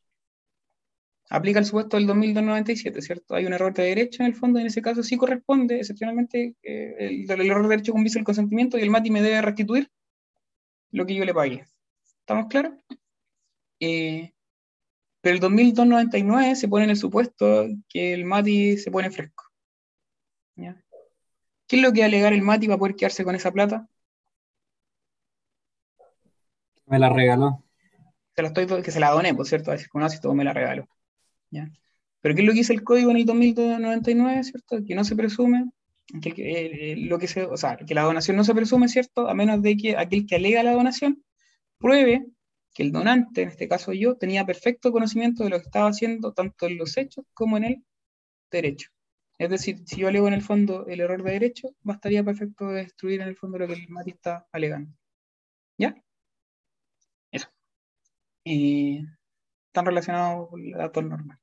Aplica 1.30 1.58
el 1.58 1.66
supuesto 1.66 1.96
del 1.96 2.06
2297, 2.06 3.02
¿cierto? 3.02 3.34
Hay 3.34 3.44
un 3.44 3.52
error 3.52 3.74
de 3.74 3.82
derecho 3.82 4.22
en 4.22 4.28
el 4.28 4.34
fondo, 4.34 4.58
en 4.58 4.66
ese 4.66 4.80
caso 4.80 5.02
sí 5.02 5.16
corresponde, 5.16 5.78
excepcionalmente, 5.78 6.54
eh, 6.62 6.94
el, 6.98 7.30
el 7.30 7.50
error 7.50 7.62
de 7.64 7.68
derecho 7.68 7.92
con 7.92 8.02
viso 8.02 8.18
el 8.18 8.24
consentimiento 8.24 8.78
y 8.78 8.82
el 8.82 8.90
Mati 8.90 9.10
me 9.10 9.20
debe 9.20 9.42
restituir 9.42 9.90
lo 10.90 11.04
que 11.04 11.14
yo 11.14 11.24
le 11.24 11.34
pagué. 11.34 11.66
¿Estamos 12.20 12.46
claros? 12.46 12.72
Eh, 13.80 14.32
pero 15.20 15.34
el 15.34 15.40
2299 15.40 16.56
se 16.56 16.68
pone 16.68 16.84
en 16.84 16.90
el 16.90 16.96
supuesto 16.96 17.66
que 17.88 18.14
el 18.14 18.24
Mati 18.24 18.78
se 18.78 18.90
pone 18.90 19.10
fresco. 19.10 19.44
¿ya? 20.56 20.82
¿Qué 21.66 21.76
es 21.76 21.82
lo 21.82 21.92
que 21.92 22.00
va 22.00 22.06
a 22.06 22.08
alegar 22.08 22.32
el 22.32 22.42
Mati 22.42 22.66
para 22.66 22.78
poder 22.78 22.96
quedarse 22.96 23.24
con 23.24 23.34
esa 23.34 23.52
plata? 23.52 23.86
Me 26.86 26.98
la 26.98 27.10
regaló. 27.10 27.62
Se 28.34 28.42
la 28.42 28.48
estoy, 28.48 28.82
que 28.82 28.90
se 28.90 29.00
la 29.00 29.10
doné, 29.10 29.34
por 29.34 29.46
cierto, 29.46 29.70
a 29.70 29.74
decir, 29.74 29.88
conoce 29.88 30.20
todo 30.20 30.32
me 30.32 30.44
la 30.44 30.54
regaló. 30.54 30.88
Pero 31.50 32.34
¿qué 32.34 32.40
es 32.40 32.46
lo 32.46 32.52
que 32.52 32.58
dice 32.58 32.72
el 32.72 32.84
código 32.84 33.10
en 33.10 33.18
el 33.18 33.26
2099, 33.26 34.44
cierto? 34.44 34.84
Que 34.84 34.94
no 34.94 35.04
se 35.04 35.16
presume, 35.16 35.70
que, 36.22 36.30
eh, 36.30 36.92
eh, 36.92 36.96
lo 36.96 37.18
que 37.18 37.28
se, 37.28 37.44
o 37.44 37.56
sea, 37.56 37.76
que 37.76 37.94
la 37.94 38.02
donación 38.02 38.36
no 38.36 38.44
se 38.44 38.54
presume, 38.54 38.88
¿cierto? 38.88 39.28
A 39.28 39.34
menos 39.34 39.62
de 39.62 39.76
que 39.76 39.96
aquel 39.96 40.26
que 40.26 40.36
alega 40.36 40.62
la 40.62 40.72
donación 40.72 41.22
pruebe 41.78 42.26
que 42.74 42.82
el 42.82 42.92
donante, 42.92 43.42
en 43.42 43.48
este 43.48 43.68
caso 43.68 43.92
yo, 43.92 44.16
tenía 44.16 44.46
perfecto 44.46 44.92
conocimiento 44.92 45.44
de 45.44 45.50
lo 45.50 45.58
que 45.58 45.66
estaba 45.66 45.88
haciendo, 45.88 46.32
tanto 46.32 46.66
en 46.66 46.78
los 46.78 46.96
hechos 46.96 47.24
como 47.34 47.56
en 47.56 47.64
el 47.64 47.84
derecho. 48.50 48.90
Es 49.38 49.50
decir, 49.50 49.82
si 49.86 50.00
yo 50.00 50.08
alego 50.08 50.28
en 50.28 50.34
el 50.34 50.42
fondo 50.42 50.86
el 50.86 51.00
error 51.00 51.22
de 51.22 51.32
derecho, 51.32 51.74
bastaría 51.82 52.24
perfecto 52.24 52.68
de 52.68 52.82
destruir 52.82 53.20
en 53.20 53.28
el 53.28 53.36
fondo 53.36 53.58
lo 53.58 53.66
que 53.68 53.74
el 53.74 53.88
Mati 53.88 54.10
está 54.10 54.46
alegando. 54.52 54.92
¿Ya? 55.78 55.94
Eso. 57.32 57.48
Y 58.44 59.04
están 59.78 59.86
relacionados 59.86 60.48
con 60.48 60.64
el 60.64 60.72
dato 60.72 61.02
normal. 61.02 61.38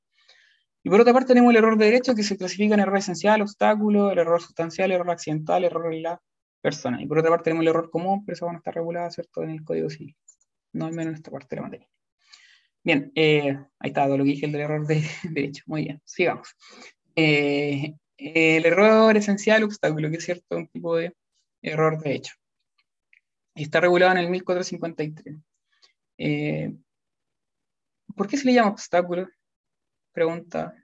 Y 0.82 0.90
por 0.90 1.00
otra 1.00 1.12
parte 1.12 1.28
tenemos 1.28 1.50
el 1.50 1.56
error 1.56 1.76
de 1.76 1.86
derecho 1.86 2.14
que 2.14 2.22
se 2.22 2.36
clasifica 2.36 2.74
en 2.74 2.80
error 2.80 2.98
esencial, 2.98 3.42
obstáculo, 3.42 4.12
el 4.12 4.18
error 4.18 4.40
sustancial, 4.40 4.92
error 4.92 5.10
accidental, 5.10 5.64
error 5.64 5.92
en 5.92 6.02
la 6.02 6.20
persona. 6.60 7.02
Y 7.02 7.06
por 7.06 7.18
otra 7.18 7.30
parte 7.30 7.44
tenemos 7.44 7.62
el 7.62 7.68
error 7.68 7.90
común, 7.90 8.24
pero 8.24 8.34
eso 8.34 8.50
no 8.52 8.58
está 8.58 8.70
regulado, 8.70 9.10
¿cierto?, 9.10 9.42
en 9.42 9.50
el 9.50 9.64
Código 9.64 9.90
Civil. 9.90 10.16
No 10.72 10.86
al 10.86 10.92
menos 10.92 11.12
en 11.12 11.14
esta 11.14 11.30
parte 11.30 11.48
de 11.50 11.56
la 11.56 11.62
materia. 11.62 11.88
Bien, 12.84 13.10
eh, 13.16 13.58
ahí 13.80 13.88
está 13.88 14.04
todo 14.06 14.18
lo 14.18 14.24
que 14.24 14.30
dije 14.30 14.46
el 14.46 14.52
del 14.52 14.60
error 14.60 14.86
de 14.86 15.02
derecho. 15.24 15.64
Muy 15.66 15.84
bien, 15.84 16.00
sigamos. 16.04 16.54
Eh, 17.16 17.94
el 18.16 18.64
error 18.64 19.16
esencial, 19.16 19.64
obstáculo, 19.64 20.08
que 20.10 20.18
es 20.18 20.24
cierto, 20.24 20.56
un 20.56 20.68
tipo 20.68 20.96
de 20.96 21.14
error 21.62 22.00
de 22.00 22.14
hecho. 22.14 22.34
Está 23.54 23.80
regulado 23.80 24.12
en 24.12 24.18
el 24.18 24.30
1453. 24.30 25.36
Eh, 26.18 26.72
¿Por 28.16 28.26
qué 28.26 28.36
se 28.36 28.46
le 28.46 28.54
llama 28.54 28.70
obstáculo? 28.70 29.28
Pregunta. 30.12 30.74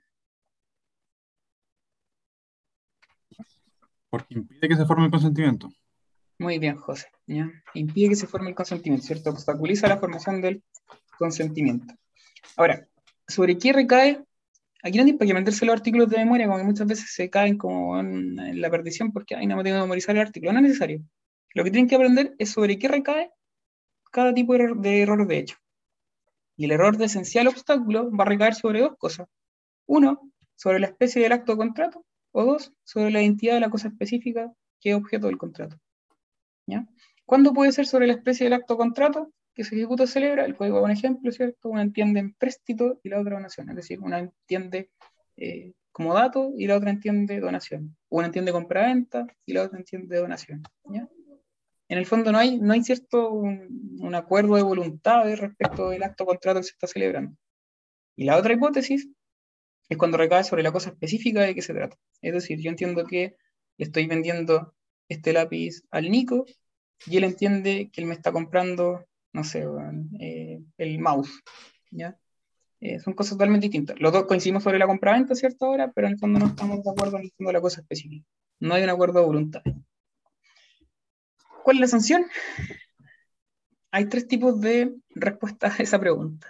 Porque 4.10 4.34
impide 4.34 4.68
que 4.68 4.76
se 4.76 4.84
forme 4.84 5.06
el 5.06 5.10
consentimiento. 5.10 5.70
Muy 6.38 6.58
bien, 6.58 6.76
José. 6.76 7.06
¿ya? 7.26 7.50
Impide 7.74 8.10
que 8.10 8.16
se 8.16 8.26
forme 8.26 8.50
el 8.50 8.54
consentimiento, 8.54 9.06
¿cierto? 9.06 9.30
Obstaculiza 9.30 9.88
la 9.88 9.98
formación 9.98 10.42
del 10.42 10.62
consentimiento. 11.18 11.94
Ahora, 12.56 12.86
¿sobre 13.26 13.56
qué 13.56 13.72
recae? 13.72 14.22
Aquí 14.82 14.98
no 14.98 15.04
hay 15.04 15.12
para 15.14 15.28
que 15.28 15.34
meterse 15.34 15.64
los 15.64 15.74
artículos 15.74 16.10
de 16.10 16.18
memoria, 16.18 16.46
como 16.46 16.58
que 16.58 16.64
muchas 16.64 16.86
veces 16.86 17.14
se 17.14 17.30
caen 17.30 17.56
como 17.56 17.98
en, 17.98 18.38
en 18.38 18.60
la 18.60 18.68
perdición 18.68 19.12
porque 19.12 19.36
ahí 19.36 19.46
no 19.46 19.56
me 19.56 19.62
tengo 19.62 19.76
que 19.76 19.82
memorizar 19.82 20.14
el 20.16 20.22
artículo. 20.22 20.52
No 20.52 20.58
es 20.58 20.64
necesario. 20.64 21.02
Lo 21.54 21.64
que 21.64 21.70
tienen 21.70 21.88
que 21.88 21.94
aprender 21.94 22.34
es 22.38 22.50
sobre 22.50 22.78
qué 22.78 22.88
recae 22.88 23.30
cada 24.10 24.34
tipo 24.34 24.52
de 24.52 24.62
error 24.62 24.80
de, 24.80 25.02
error 25.02 25.26
de 25.26 25.38
hecho. 25.38 25.56
El 26.64 26.72
error 26.72 26.96
de 26.96 27.06
esencial 27.06 27.48
obstáculo 27.48 28.10
va 28.10 28.24
a 28.24 28.28
recaer 28.28 28.54
sobre 28.54 28.80
dos 28.80 28.96
cosas. 28.98 29.28
Uno, 29.86 30.32
sobre 30.56 30.78
la 30.78 30.86
especie 30.86 31.22
del 31.22 31.32
acto 31.32 31.52
de 31.52 31.58
contrato, 31.58 32.04
o 32.32 32.44
dos, 32.44 32.72
sobre 32.84 33.10
la 33.10 33.22
identidad 33.22 33.54
de 33.54 33.60
la 33.60 33.70
cosa 33.70 33.88
específica 33.88 34.52
que 34.80 34.90
es 34.90 34.96
objeto 34.96 35.26
del 35.26 35.38
contrato. 35.38 35.76
¿Cuándo 37.24 37.52
puede 37.52 37.72
ser 37.72 37.86
sobre 37.86 38.06
la 38.06 38.14
especie 38.14 38.44
del 38.44 38.52
acto 38.54 38.74
de 38.74 38.78
contrato 38.78 39.32
que 39.54 39.64
se 39.64 39.74
ejecuta 39.74 40.04
o 40.04 40.06
celebra? 40.06 40.44
El 40.44 40.56
código 40.56 40.78
da 40.78 40.84
un 40.84 40.90
ejemplo, 40.90 41.30
¿cierto? 41.32 41.68
Una 41.68 41.82
entiende 41.82 42.20
empréstito 42.20 43.00
y 43.02 43.08
la 43.08 43.20
otra 43.20 43.36
donación. 43.36 43.70
Es 43.70 43.76
decir, 43.76 44.00
una 44.00 44.18
entiende 44.18 44.90
eh, 45.36 45.72
como 45.92 46.14
dato 46.14 46.52
y 46.56 46.66
la 46.66 46.76
otra 46.76 46.90
entiende 46.90 47.40
donación. 47.40 47.96
Una 48.08 48.26
entiende 48.26 48.52
compraventa 48.52 49.26
y 49.46 49.52
la 49.52 49.62
otra 49.62 49.78
entiende 49.78 50.16
donación. 50.18 50.62
En 51.92 51.98
el 51.98 52.06
fondo 52.06 52.32
no 52.32 52.38
hay, 52.38 52.58
no 52.58 52.72
hay 52.72 52.82
cierto 52.82 53.28
un, 53.28 54.14
acuerdo 54.14 54.56
de 54.56 54.62
voluntades 54.62 55.38
respecto 55.38 55.90
del 55.90 56.02
acto 56.02 56.24
contrato 56.24 56.60
que 56.60 56.64
se 56.64 56.70
está 56.70 56.86
celebrando. 56.86 57.36
Y 58.16 58.24
la 58.24 58.38
otra 58.38 58.54
hipótesis 58.54 59.10
es 59.90 59.98
cuando 59.98 60.16
recae 60.16 60.42
sobre 60.42 60.62
la 60.62 60.72
cosa 60.72 60.88
específica 60.88 61.42
de 61.42 61.54
qué 61.54 61.60
se 61.60 61.74
trata. 61.74 61.98
Es 62.22 62.32
decir, 62.32 62.58
yo 62.60 62.70
entiendo 62.70 63.04
que 63.04 63.36
estoy 63.76 64.06
vendiendo 64.06 64.74
este 65.06 65.34
lápiz 65.34 65.82
al 65.90 66.10
Nico 66.10 66.46
y 67.04 67.18
él 67.18 67.24
entiende 67.24 67.90
que 67.92 68.00
él 68.00 68.06
me 68.06 68.14
está 68.14 68.32
comprando, 68.32 69.04
no 69.34 69.44
sé, 69.44 69.66
eh, 70.18 70.62
el 70.78 70.98
mouse. 70.98 71.42
¿ya? 71.90 72.18
Eh, 72.80 73.00
son 73.00 73.12
cosas 73.12 73.34
totalmente 73.34 73.66
distintas. 73.66 74.00
Los 74.00 74.14
dos 74.14 74.24
coincidimos 74.24 74.62
sobre 74.62 74.78
la 74.78 74.86
compraventa, 74.86 75.34
¿cierto? 75.34 75.66
Ahora, 75.66 75.92
pero 75.94 76.06
en 76.06 76.14
el 76.14 76.18
fondo 76.18 76.38
no 76.38 76.46
estamos 76.46 76.82
de 76.82 76.90
acuerdo 76.90 77.18
en 77.18 77.24
el 77.24 77.32
fondo 77.36 77.52
la 77.52 77.60
cosa 77.60 77.82
específica. 77.82 78.26
No 78.60 78.72
hay 78.72 78.82
un 78.82 78.88
acuerdo 78.88 79.20
de 79.20 79.26
voluntad. 79.26 79.62
¿Cuál 81.62 81.76
es 81.76 81.80
la 81.80 81.88
sanción? 81.88 82.26
Hay 83.90 84.06
tres 84.06 84.26
tipos 84.26 84.60
de 84.60 84.94
respuestas 85.10 85.78
a 85.78 85.82
esa 85.82 85.98
pregunta. 86.00 86.48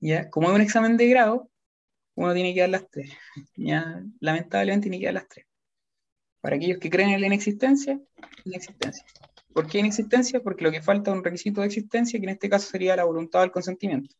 ¿ya? 0.00 0.30
Como 0.30 0.48
es 0.48 0.54
un 0.54 0.60
examen 0.60 0.96
de 0.96 1.08
grado, 1.08 1.50
uno 2.14 2.34
tiene 2.34 2.54
que 2.54 2.60
dar 2.60 2.70
las 2.70 2.88
tres. 2.90 3.12
Lamentablemente 4.20 4.84
tiene 4.84 4.98
que 4.98 5.06
dar 5.06 5.14
las 5.14 5.28
tres. 5.28 5.46
Para 6.40 6.56
aquellos 6.56 6.78
que 6.78 6.90
creen 6.90 7.10
en 7.10 7.20
la 7.20 7.26
inexistencia, 7.26 8.00
inexistencia. 8.44 9.04
¿Por 9.52 9.66
qué 9.66 9.80
inexistencia? 9.80 10.40
Porque 10.40 10.64
lo 10.64 10.70
que 10.70 10.80
falta 10.80 11.10
es 11.10 11.16
un 11.16 11.24
requisito 11.24 11.60
de 11.60 11.66
existencia, 11.66 12.18
que 12.18 12.24
en 12.24 12.30
este 12.30 12.48
caso 12.48 12.68
sería 12.70 12.96
la 12.96 13.04
voluntad 13.04 13.40
del 13.40 13.50
consentimiento. 13.50 14.14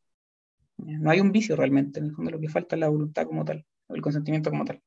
¿ya? 0.76 0.98
No 0.98 1.10
hay 1.10 1.20
un 1.20 1.32
vicio 1.32 1.56
realmente, 1.56 1.98
en 1.98 2.06
el 2.06 2.12
fondo 2.12 2.30
lo 2.30 2.40
que 2.40 2.48
falta 2.48 2.76
es 2.76 2.80
la 2.80 2.88
voluntad 2.88 3.26
como 3.26 3.44
tal, 3.44 3.64
o 3.86 3.94
el 3.94 4.02
consentimiento 4.02 4.50
como 4.50 4.64
tal. 4.64 4.82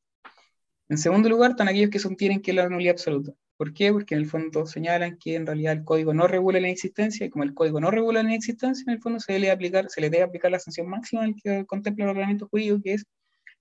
En 0.90 0.98
segundo 0.98 1.30
lugar, 1.30 1.52
están 1.52 1.68
aquellos 1.68 1.90
que 1.90 2.00
sostienen 2.00 2.42
que 2.42 2.52
es 2.52 2.58
la 2.58 2.70
nulidad 2.70 2.94
absoluta. 2.94 3.34
¿Por 3.58 3.74
qué? 3.74 3.92
Porque 3.92 4.16
en 4.16 4.22
el 4.22 4.28
fondo 4.28 4.66
señalan 4.66 5.18
que 5.18 5.36
en 5.36 5.46
realidad 5.46 5.74
el 5.74 5.84
código 5.84 6.14
no 6.14 6.28
regula 6.28 6.60
la 6.60 6.68
inexistencia, 6.68 7.26
y 7.26 7.30
como 7.30 7.44
el 7.44 7.54
código 7.54 7.80
no 7.80 7.92
regula 7.92 8.22
la 8.22 8.30
inexistencia, 8.30 8.84
en 8.88 8.94
el 8.94 9.02
fondo 9.02 9.20
se 9.20 9.34
le 9.34 9.40
debe 9.40 10.22
aplicar, 10.24 10.52
la 10.52 10.60
sanción 10.60 10.88
máxima 10.88 11.24
al 11.24 11.36
que 11.42 11.66
contempla 11.66 12.06
el 12.06 12.12
ordenamiento 12.12 12.48
jurídico, 12.48 12.82
que 12.84 12.94
es 12.94 13.06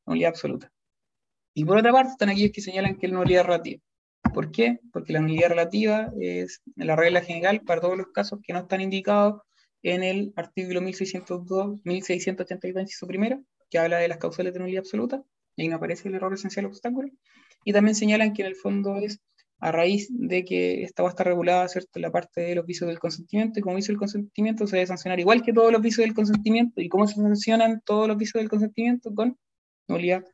nulidad 0.06 0.30
absoluta. 0.30 0.72
Y 1.54 1.64
por 1.64 1.76
otra 1.76 1.92
parte, 1.92 2.12
están 2.12 2.30
aquellos 2.30 2.52
que 2.52 2.60
señalan 2.60 2.96
que 2.96 3.06
es 3.06 3.12
nulidad 3.12 3.44
relativa. 3.44 3.82
¿Por 4.34 4.50
qué? 4.50 4.80
Porque 4.92 5.12
la 5.12 5.20
nulidad 5.20 5.50
relativa 5.50 6.10
es 6.20 6.62
la 6.76 6.96
regla 6.96 7.20
general 7.20 7.60
para 7.60 7.80
todos 7.80 7.96
los 7.96 8.08
casos 8.08 8.40
que 8.42 8.52
no 8.52 8.60
están 8.60 8.80
indicados 8.80 9.42
en 9.82 10.02
el 10.02 10.32
artículo 10.36 10.80
1602, 10.80 11.80
1682, 11.84 12.82
inciso 12.82 13.06
primero, 13.06 13.42
que 13.68 13.78
habla 13.78 13.98
de 13.98 14.08
las 14.08 14.18
causales 14.18 14.54
de 14.54 14.60
nulidad 14.60 14.80
absoluta, 14.80 15.22
ahí 15.56 15.68
no 15.68 15.76
aparece 15.76 16.08
el 16.08 16.14
error 16.14 16.32
esencial 16.34 16.66
obstáculo. 16.66 17.08
Y 17.64 17.72
también 17.72 17.94
señalan 17.94 18.32
que 18.32 18.42
en 18.42 18.48
el 18.48 18.56
fondo 18.56 18.96
es 18.96 19.20
a 19.60 19.70
raíz 19.70 20.08
de 20.10 20.44
que 20.44 20.82
esta 20.82 21.04
va 21.04 21.10
a 21.10 21.12
estar 21.12 21.26
regulada, 21.26 21.68
¿cierto?, 21.68 22.00
la 22.00 22.10
parte 22.10 22.40
de 22.40 22.56
los 22.56 22.66
vicios 22.66 22.88
del 22.88 22.98
consentimiento, 22.98 23.60
y 23.60 23.62
como 23.62 23.76
vicio 23.76 23.92
del 23.92 23.98
consentimiento 24.00 24.66
se 24.66 24.76
debe 24.76 24.88
sancionar 24.88 25.20
igual 25.20 25.42
que 25.42 25.52
todos 25.52 25.70
los 25.70 25.80
vicios 25.80 26.04
del 26.04 26.14
consentimiento, 26.14 26.80
y 26.80 26.88
cómo 26.88 27.06
se 27.06 27.14
sancionan 27.14 27.80
todos 27.84 28.08
los 28.08 28.16
vicios 28.16 28.40
del 28.40 28.50
consentimiento 28.50 29.14
con 29.14 29.38
nulidad 29.86 30.24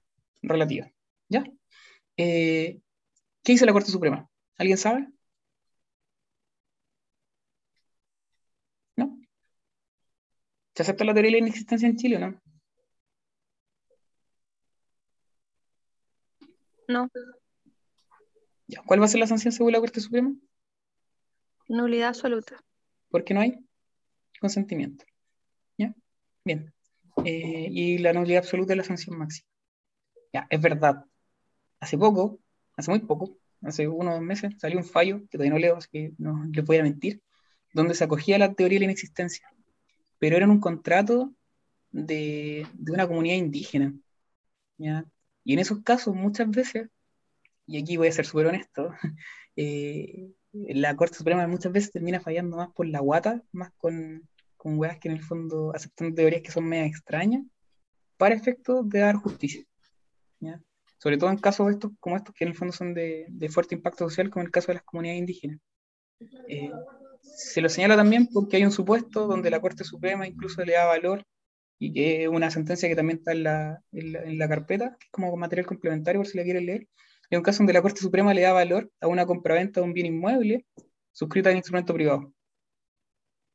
relativa. 0.43 0.91
¿Ya? 1.29 1.45
Eh, 2.17 2.81
¿Qué 3.43 3.53
dice 3.53 3.67
la 3.67 3.73
Corte 3.75 3.91
Suprema? 3.91 4.29
¿Alguien 4.57 4.79
sabe? 4.79 5.09
¿No? 8.97 9.19
¿Se 10.75 10.83
acepta 10.83 11.05
la 11.05 11.13
teoría 11.13 11.29
de 11.29 11.33
la 11.33 11.39
inexistencia 11.39 11.89
en 11.89 11.97
Chile 11.97 12.17
o 12.17 12.21
no? 12.21 12.41
No, 16.89 17.11
Ya. 18.67 18.83
¿Cuál 18.87 19.01
va 19.01 19.05
a 19.05 19.09
ser 19.09 19.21
la 19.21 19.27
sanción 19.27 19.53
según 19.53 19.73
la 19.73 19.81
Corte 19.81 20.01
Suprema? 20.01 20.35
nulidad 21.69 22.09
absoluta. 22.09 22.57
Porque 23.11 23.35
no 23.35 23.41
hay 23.41 23.59
consentimiento. 24.41 25.05
¿Ya? 25.77 25.95
Bien. 26.45 26.73
Eh, 27.27 27.69
y 27.71 27.99
la 27.99 28.15
nulidad 28.15 28.39
absoluta 28.39 28.73
es 28.73 28.79
la 28.79 28.85
sanción 28.85 29.19
máxima. 29.19 29.47
Ya, 30.33 30.47
es 30.49 30.61
verdad. 30.61 31.05
Hace 31.79 31.99
poco, 31.99 32.41
hace 32.75 32.91
muy 32.91 33.01
poco, 33.01 33.37
hace 33.63 33.87
unos 33.87 34.15
dos 34.15 34.23
meses, 34.23 34.55
salió 34.59 34.79
un 34.79 34.85
fallo, 34.85 35.21
que 35.29 35.37
todavía 35.37 35.53
no 35.53 35.59
leo, 35.59 35.77
así 35.77 35.89
que 35.93 36.13
no 36.17 36.45
les 36.51 36.65
voy 36.65 36.79
a 36.79 36.83
mentir, 36.83 37.23
donde 37.75 37.95
se 37.95 38.05
acogía 38.05 38.39
la 38.39 38.55
teoría 38.55 38.77
de 38.77 38.81
la 38.81 38.85
inexistencia. 38.87 39.47
Pero 40.19 40.37
era 40.37 40.47
en 40.47 40.53
un 40.53 40.61
contrato 40.61 41.35
de, 41.91 42.67
de 42.73 42.93
una 42.93 43.07
comunidad 43.07 43.37
indígena. 43.37 43.95
¿ya? 44.79 45.05
Y 45.49 45.55
en 45.55 45.61
esos 45.61 45.83
casos, 45.83 46.15
muchas 46.15 46.51
veces, 46.51 46.91
y 47.67 47.81
aquí 47.81 47.97
voy 47.97 48.09
a 48.09 48.13
ser 48.13 48.27
súper 48.27 48.49
honesto, 48.49 48.93
eh, 49.57 50.29
la 50.53 50.95
Corte 50.95 51.17
Suprema 51.17 51.47
muchas 51.47 51.73
veces 51.73 51.91
termina 51.91 52.21
fallando 52.21 52.59
más 52.59 52.69
por 52.75 52.87
la 52.87 53.01
guata, 53.01 53.43
más 53.51 53.73
con, 53.79 54.29
con 54.59 54.79
weas 54.79 54.99
que 54.99 55.09
en 55.09 55.15
el 55.15 55.23
fondo 55.23 55.75
aceptan 55.75 56.15
teorías 56.15 56.43
que 56.43 56.51
son 56.53 56.67
medio 56.67 56.85
extrañas, 56.85 57.47
para 58.19 58.35
efectos 58.35 58.87
de 58.91 58.99
dar 58.99 59.17
justicia. 59.17 59.65
¿ya? 60.41 60.61
Sobre 60.99 61.17
todo 61.17 61.31
en 61.31 61.39
casos 61.39 61.71
estos, 61.71 61.93
como 61.99 62.19
estos 62.19 62.35
que 62.35 62.45
en 62.45 62.51
el 62.51 62.55
fondo 62.55 62.75
son 62.75 62.93
de, 62.93 63.25
de 63.31 63.49
fuerte 63.49 63.75
impacto 63.75 64.07
social, 64.07 64.29
como 64.29 64.45
el 64.45 64.51
caso 64.51 64.67
de 64.67 64.75
las 64.75 64.83
comunidades 64.83 65.21
indígenas. 65.21 65.61
Eh, 66.47 66.71
se 67.23 67.63
lo 67.63 67.71
señala 67.71 67.97
también 67.97 68.29
porque 68.31 68.59
hay 68.59 68.65
un 68.65 68.71
supuesto 68.71 69.27
donde 69.27 69.49
la 69.49 69.63
Corte 69.63 69.83
Suprema 69.83 70.27
incluso 70.27 70.63
le 70.63 70.75
da 70.75 70.85
valor 70.85 71.25
y 71.79 71.93
que 71.93 72.25
es 72.25 72.29
una 72.29 72.51
sentencia 72.51 72.89
que 72.89 72.97
también 72.97 73.19
está 73.19 73.33
en 73.33 73.45
la, 73.45 73.83
en 73.93 74.13
la, 74.13 74.23
en 74.25 74.39
la 74.39 74.49
carpeta, 74.49 74.97
como 75.11 75.37
material 75.37 75.67
complementario 75.67 76.21
por 76.21 76.27
si 76.27 76.37
la 76.37 76.45
quieren 76.45 76.67
leer. 76.67 76.89
Es 77.31 77.39
un 77.39 77.45
caso 77.45 77.59
donde 77.59 77.73
la 77.73 77.83
Corte 77.83 78.01
Suprema 78.01 78.35
le 78.35 78.43
da 78.43 78.53
valor 78.53 78.91
a 79.01 79.07
una 79.07 79.27
compraventa 79.27 79.81
de 79.81 79.87
un 79.87 79.93
bien 79.93 80.07
inmueble 80.07 80.67
suscrita 81.13 81.51
en 81.51 81.59
instrumento 81.59 81.95
privado. 81.95 82.33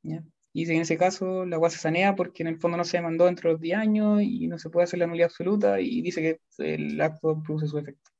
¿ya? 0.03 0.23
Y 0.53 0.65
que 0.65 0.73
en 0.75 0.81
ese 0.81 0.97
caso 0.97 1.45
la 1.45 1.55
agua 1.55 1.69
se 1.69 1.79
sanea 1.79 2.15
porque 2.15 2.43
en 2.43 2.47
el 2.47 2.59
fondo 2.59 2.77
no 2.77 2.83
se 2.83 2.97
demandó 2.97 3.25
dentro 3.25 3.49
de 3.49 3.53
los 3.53 3.61
10 3.61 3.77
años 3.77 4.21
y 4.21 4.47
no 4.47 4.59
se 4.59 4.69
puede 4.69 4.83
hacer 4.83 4.99
la 4.99 5.07
nulidad 5.07 5.25
absoluta 5.25 5.81
y 5.81 6.01
dice 6.01 6.21
que 6.21 6.39
el 6.59 7.01
acto 7.01 7.41
produce 7.43 7.67
su 7.67 7.79
efecto. 7.79 8.11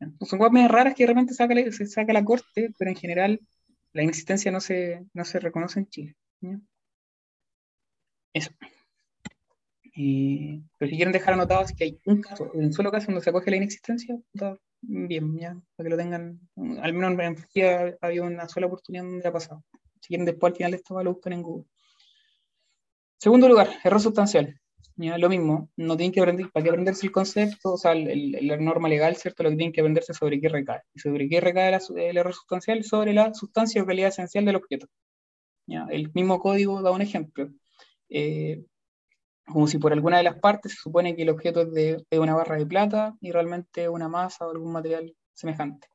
Entonces, 0.00 0.28
son 0.30 0.52
medio 0.52 0.68
raras 0.68 0.94
que 0.94 1.04
de 1.04 1.08
repente 1.08 1.34
saca 1.34 1.54
se 1.70 1.86
saca 1.86 2.12
la 2.12 2.24
Corte, 2.24 2.74
pero 2.76 2.90
en 2.90 2.96
general 2.96 3.40
la 3.92 4.02
inexistencia 4.02 4.50
no 4.50 4.60
se, 4.60 5.04
no 5.12 5.24
se 5.24 5.38
reconoce 5.38 5.80
en 5.80 5.88
Chile. 5.88 6.16
Eso. 8.32 8.50
Y- 9.94 10.62
pero 10.78 10.90
si 10.90 10.96
quieren 10.96 11.12
dejar 11.12 11.34
anotado 11.34 11.62
es 11.62 11.72
que 11.72 11.84
hay 11.84 12.00
un 12.06 12.20
caso, 12.20 12.50
un 12.54 12.72
solo 12.72 12.90
caso 12.90 13.06
donde 13.06 13.22
se 13.22 13.30
acoge 13.30 13.50
la 13.50 13.56
inexistencia, 13.56 14.18
está 14.32 14.56
bien, 14.82 15.36
ya, 15.38 15.60
para 15.76 15.86
que 15.86 15.90
lo 15.90 15.96
tengan, 15.96 16.40
al 16.56 16.92
menos 16.92 17.12
en 17.12 17.20
Andalucía 17.20 17.96
había 18.00 18.22
una 18.22 18.48
sola 18.48 18.66
oportunidad 18.66 19.04
donde 19.04 19.28
ha 19.28 19.32
pasado. 19.32 19.64
Si 20.00 20.08
quieren 20.08 20.24
después 20.24 20.52
al 20.52 20.56
final 20.56 20.70
de 20.72 20.76
esto 20.78 21.02
lo 21.02 21.12
buscan 21.12 21.32
en 21.34 21.42
Google. 21.42 21.66
Segundo 23.18 23.48
lugar, 23.48 23.68
error 23.84 24.00
sustancial. 24.00 24.58
Ya, 24.96 25.16
lo 25.16 25.28
mismo, 25.28 25.70
no 25.76 25.96
tienen 25.96 26.12
que 26.12 26.20
aprender, 26.20 26.50
para 26.50 26.62
que 26.64 26.70
aprenderse 26.70 27.06
el 27.06 27.12
concepto, 27.12 27.72
o 27.72 27.78
sea, 27.78 27.94
la 27.94 28.56
norma 28.58 28.88
legal, 28.88 29.16
¿cierto? 29.16 29.42
Lo 29.42 29.50
que 29.50 29.56
tienen 29.56 29.72
que 29.72 29.80
aprenderse 29.80 30.12
sobre 30.12 30.40
qué 30.40 30.48
recae. 30.48 30.80
¿Y 30.94 30.98
sobre 31.00 31.28
qué 31.28 31.40
recae 31.40 31.70
la 31.70 31.80
el 31.96 32.16
error 32.16 32.34
sustancial? 32.34 32.84
Sobre 32.84 33.14
la 33.14 33.32
sustancia 33.32 33.82
o 33.82 33.86
calidad 33.86 34.08
esencial 34.08 34.44
del 34.44 34.56
objeto. 34.56 34.86
Ya, 35.66 35.86
el 35.90 36.10
mismo 36.12 36.38
código 36.38 36.82
da 36.82 36.90
un 36.90 37.00
ejemplo. 37.00 37.48
Eh, 38.10 38.62
como 39.50 39.66
si 39.66 39.78
por 39.78 39.92
alguna 39.92 40.18
de 40.18 40.22
las 40.22 40.38
partes 40.38 40.72
se 40.72 40.78
supone 40.78 41.14
que 41.14 41.22
el 41.22 41.30
objeto 41.30 41.62
es 41.62 41.72
de, 41.72 42.18
una 42.18 42.34
barra 42.34 42.56
de 42.56 42.66
plata 42.66 43.16
y 43.20 43.32
realmente 43.32 43.88
una 43.88 44.08
masa 44.08 44.46
o 44.46 44.50
algún 44.50 44.72
material 44.72 45.14
semejante. 45.34 45.88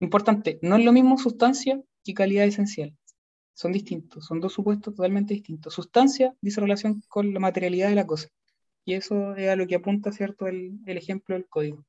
Importante, 0.00 0.58
no 0.62 0.76
es 0.76 0.84
lo 0.84 0.92
mismo 0.92 1.16
sustancia 1.16 1.80
que 2.02 2.14
calidad 2.14 2.44
esencial. 2.44 2.94
Son 3.54 3.72
distintos, 3.72 4.26
son 4.26 4.40
dos 4.40 4.52
supuestos 4.52 4.94
totalmente 4.94 5.34
distintos. 5.34 5.74
Sustancia 5.74 6.34
dice 6.40 6.60
relación 6.60 7.02
con 7.08 7.32
la 7.32 7.40
materialidad 7.40 7.88
de 7.88 7.94
la 7.94 8.06
cosa. 8.06 8.28
Y 8.84 8.94
eso 8.94 9.34
es 9.36 9.48
a 9.48 9.56
lo 9.56 9.66
que 9.66 9.76
apunta, 9.76 10.12
¿cierto?, 10.12 10.46
el, 10.46 10.80
ejemplo 10.86 11.34
del 11.34 11.46
código. 11.46 11.84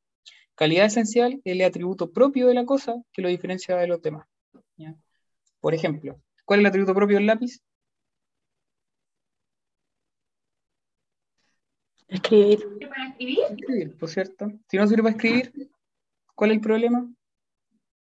Calidad 0.54 0.86
esencial 0.86 1.42
es 1.44 1.54
el 1.54 1.62
atributo 1.64 2.12
propio 2.14 2.48
de 2.48 2.54
la 2.54 2.66
cosa 2.66 2.96
que 3.12 3.22
lo 3.22 3.28
diferencia 3.28 3.76
de 3.76 3.88
los 3.88 4.02
demás. 4.02 4.28
Por 5.60 5.74
ejemplo, 5.74 6.22
¿cuál 6.46 6.60
es 6.60 6.62
el 6.62 6.68
atributo 6.68 6.94
propio 6.94 7.18
del 7.18 7.26
lápiz? 7.26 7.60
Escribir. 12.08 12.60
¿Para 12.90 13.10
escribir? 13.10 13.40
Escribir, 13.50 13.98
por 13.98 14.10
cierto. 14.10 14.52
Si 14.70 14.78
no 14.78 14.88
sirve 14.88 15.04
para 15.04 15.16
escribir, 15.16 15.70
¿cuál 16.36 16.52
es 16.52 16.56
el 16.56 16.62
problema? 16.62 17.12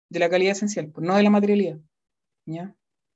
De 0.09 0.19
la 0.19 0.29
calidad 0.29 0.53
esencial, 0.53 0.89
pues 0.91 1.05
no 1.05 1.15
de 1.15 1.23
la 1.23 1.29
materialidad. 1.29 1.79
¿Ya? 2.45 2.75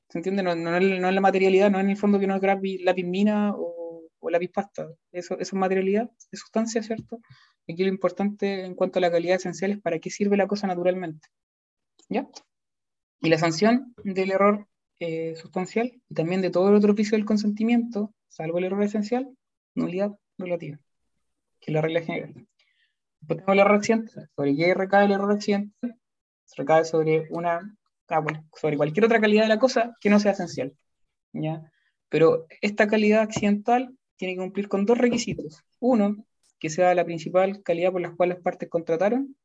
¿Se 0.09 0.19
entiende? 0.19 0.43
No, 0.43 0.55
no, 0.55 0.77
es- 0.77 0.99
no 0.99 1.09
es 1.09 1.15
la 1.15 1.21
materialidad, 1.21 1.71
no 1.71 1.79
es 1.79 1.83
en 1.85 1.89
el 1.91 1.97
fondo 1.97 2.19
que 2.19 2.27
no 2.27 2.35
es 2.35 2.41
lápiz, 2.83 3.03
mina 3.03 3.53
o, 3.55 4.09
o 4.19 4.29
lápiz 4.29 4.49
pasta. 4.49 4.87
Eso, 5.11 5.33
eso 5.35 5.41
es 5.41 5.53
materialidad, 5.53 6.11
es 6.31 6.39
sustancia, 6.39 6.83
¿cierto? 6.83 7.19
Aquí 7.67 7.81
lo 7.83 7.89
importante 7.89 8.65
en 8.65 8.75
cuanto 8.75 8.99
a 8.99 9.01
la 9.01 9.11
calidad 9.11 9.37
esencial 9.37 9.71
es 9.71 9.81
para 9.81 9.99
qué 9.99 10.09
sirve 10.09 10.37
la 10.37 10.47
cosa 10.47 10.67
naturalmente. 10.67 11.29
¿Ya? 12.09 12.27
Y 13.21 13.29
la 13.29 13.37
sanción 13.39 13.95
del 14.03 14.31
error 14.31 14.67
eh, 14.99 15.35
sustancial 15.37 16.01
y 16.09 16.13
también 16.13 16.41
de 16.41 16.51
todo 16.51 16.69
el 16.69 16.75
otro 16.75 16.91
oficio 16.91 17.17
del 17.17 17.25
consentimiento, 17.25 18.13
salvo 18.27 18.57
el 18.59 18.65
error 18.65 18.83
esencial, 18.83 19.33
nulidad 19.75 20.11
relativa, 20.37 20.79
que 21.59 21.71
es 21.71 21.73
la 21.73 21.81
regla 21.81 22.01
general. 22.01 22.33
Después 23.19 23.37
tenemos 23.37 23.53
el 23.53 23.59
error 23.59 23.75
accidental. 23.77 24.29
¿Sobre 24.35 24.55
qué 24.55 24.73
recae 24.73 25.05
el 25.05 25.11
error 25.11 25.31
accidental? 25.31 25.95
Recae 26.57 26.85
sobre 26.85 27.27
una, 27.29 27.77
ah, 28.09 28.25
sobre 28.53 28.77
cualquier 28.77 29.05
otra 29.05 29.21
calidad 29.21 29.43
de 29.43 29.49
la 29.49 29.59
cosa 29.59 29.95
que 30.01 30.09
no 30.09 30.19
sea 30.19 30.33
esencial. 30.33 30.75
¿ya? 31.31 31.71
Pero 32.09 32.45
esta 32.61 32.87
calidad 32.87 33.21
accidental 33.21 33.97
tiene 34.17 34.35
que 34.35 34.41
cumplir 34.41 34.67
con 34.67 34.85
dos 34.85 34.97
requisitos. 34.97 35.63
Uno, 35.79 36.25
que 36.59 36.69
sea 36.69 36.93
la 36.95 37.05
principal 37.05 37.63
calidad 37.63 37.91
por 37.91 38.01
la 38.01 38.15
cual 38.15 38.29
las 38.29 38.39
partes 38.39 38.69
contrataron. 38.69 39.35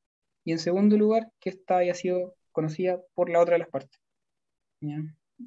Y 0.44 0.52
en 0.52 0.58
segundo 0.58 0.96
lugar, 0.96 1.30
que 1.40 1.50
esta 1.50 1.78
haya 1.78 1.94
sido 1.94 2.34
conocida 2.52 3.00
por 3.14 3.30
la 3.30 3.40
otra 3.40 3.54
de 3.54 3.58
las 3.60 3.68
partes. 3.68 4.00
¿Ya? 4.80 4.98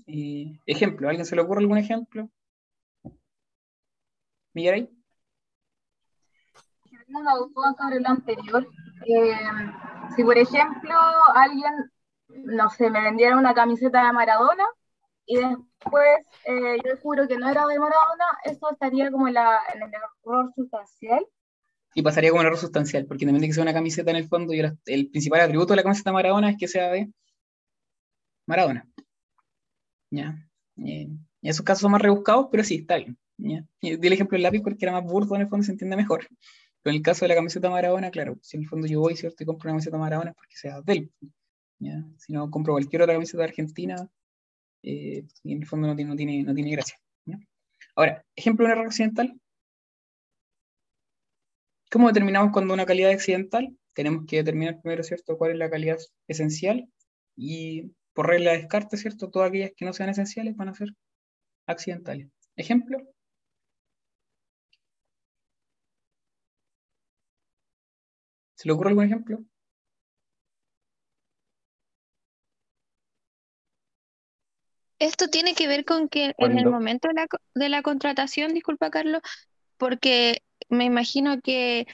Y, 0.05 0.59
ejemplo, 0.65 1.07
¿a 1.07 1.09
¿alguien 1.11 1.25
se 1.25 1.35
le 1.35 1.41
ocurre 1.41 1.59
algún 1.59 1.77
ejemplo? 1.77 2.29
¿Millaray? 4.53 4.89
Sobre 7.77 7.99
lo 7.99 8.09
anterior. 8.09 8.67
Eh, 9.05 9.35
si, 10.15 10.23
por 10.23 10.37
ejemplo, 10.37 10.95
alguien, 11.33 11.91
no 12.29 12.69
sé, 12.69 12.89
me 12.89 13.01
vendiera 13.01 13.37
una 13.37 13.53
camiseta 13.53 14.05
de 14.05 14.13
Maradona 14.13 14.65
y 15.25 15.37
después 15.37 16.25
eh, 16.45 16.77
yo 16.85 16.97
juro 17.01 17.27
que 17.27 17.37
no 17.37 17.49
era 17.49 17.65
de 17.65 17.79
Maradona, 17.79 18.25
eso 18.43 18.71
estaría 18.71 19.11
como 19.11 19.27
en, 19.27 19.35
el 19.37 19.91
error 20.23 20.51
sustancial. 20.55 21.25
Y 21.93 22.01
pasaría 22.01 22.29
como 22.29 22.41
un 22.41 22.47
error 22.47 22.57
sustancial, 22.57 23.05
porque 23.05 23.25
independientemente 23.25 23.47
de 23.47 23.49
que 23.49 23.53
sea 23.53 23.63
una 23.63 23.73
camiseta 23.73 24.11
en 24.11 24.17
el 24.17 24.27
fondo, 24.27 24.53
y 24.53 24.59
el, 24.59 25.09
principal 25.09 25.41
atributo 25.41 25.73
de 25.73 25.77
la 25.77 25.83
camiseta 25.83 26.09
de 26.09 26.13
Maradona 26.13 26.49
es 26.49 26.57
que 26.57 26.67
sea 26.67 26.89
de 26.91 27.11
Maradona. 28.45 28.87
¿Ya? 30.09 30.35
Y, 30.75 31.09
y 31.41 31.49
esos 31.49 31.65
casos 31.65 31.81
son 31.81 31.91
más 31.91 32.01
rebuscados, 32.01 32.47
pero 32.51 32.63
sí, 32.63 32.75
está 32.75 32.97
bien. 32.97 33.17
¿ya? 33.37 33.65
Y 33.81 33.97
di 33.97 34.07
el 34.07 34.13
ejemplo 34.13 34.35
del 34.35 34.43
lápiz 34.43 34.61
porque 34.61 34.85
era 34.85 34.93
más 34.93 35.03
burdo 35.03 35.35
en 35.35 35.41
el 35.41 35.47
fondo, 35.47 35.65
se 35.65 35.71
entiende 35.71 35.95
mejor. 35.97 36.27
Pero 36.83 36.93
en 36.93 36.97
el 36.97 37.03
caso 37.03 37.25
de 37.25 37.29
la 37.29 37.35
camiseta 37.35 37.69
Maradona, 37.69 38.11
claro, 38.11 38.37
si 38.41 38.57
en 38.57 38.63
el 38.63 38.69
fondo 38.69 38.87
yo 38.87 38.99
voy, 39.01 39.15
¿cierto? 39.15 39.43
Y 39.43 39.45
compro 39.45 39.69
una 39.69 39.73
camiseta 39.73 39.97
Maradona 39.97 40.31
es 40.31 40.35
porque 40.35 40.55
sea 40.55 40.81
de 40.81 40.93
él. 40.93 41.11
¿ya? 41.79 42.03
Si 42.17 42.33
no 42.33 42.49
compro 42.49 42.73
cualquier 42.73 43.03
otra 43.03 43.15
camiseta 43.15 43.43
Argentina, 43.43 44.09
eh, 44.83 45.25
en 45.43 45.61
el 45.61 45.67
fondo 45.67 45.87
no 45.87 45.95
tiene, 45.95 46.09
no 46.09 46.15
tiene, 46.15 46.43
no 46.43 46.53
tiene 46.53 46.71
gracia. 46.71 46.97
Ahora, 47.95 48.25
ejemplo 48.35 48.65
de 48.65 48.71
un 48.71 48.77
error 48.77 48.87
accidental. 48.87 49.39
¿Cómo 51.91 52.07
determinamos 52.07 52.51
cuando 52.53 52.73
una 52.73 52.85
calidad 52.85 53.09
es 53.11 53.17
accidental? 53.17 53.77
Tenemos 53.93 54.25
que 54.25 54.37
determinar 54.37 54.81
primero, 54.81 55.03
¿cierto?, 55.03 55.37
cuál 55.37 55.51
es 55.51 55.57
la 55.57 55.69
calidad 55.69 55.97
esencial 56.27 56.89
y 57.35 57.91
por 58.13 58.27
regla 58.27 58.51
de 58.51 58.59
descarte, 58.59 58.95
¿cierto?, 58.97 59.29
todas 59.29 59.49
aquellas 59.49 59.71
que 59.75 59.85
no 59.85 59.93
sean 59.93 60.09
esenciales 60.09 60.55
van 60.55 60.69
a 60.69 60.73
ser 60.73 60.89
accidentales. 61.67 62.29
Ejemplo. 62.55 62.97
¿Se 68.61 68.67
le 68.67 68.73
ocurre 68.73 68.89
algún 68.89 69.05
ejemplo? 69.05 69.39
Esto 74.99 75.27
tiene 75.29 75.55
que 75.55 75.67
ver 75.67 75.83
con 75.85 76.09
que 76.09 76.35
en 76.37 76.57
el 76.59 76.67
momento 76.67 77.07
de 77.07 77.15
la, 77.15 77.27
de 77.55 77.69
la 77.69 77.81
contratación, 77.81 78.53
disculpa 78.53 78.91
Carlos, 78.91 79.21
porque 79.77 80.43
me 80.69 80.85
imagino 80.85 81.41
que, 81.41 81.87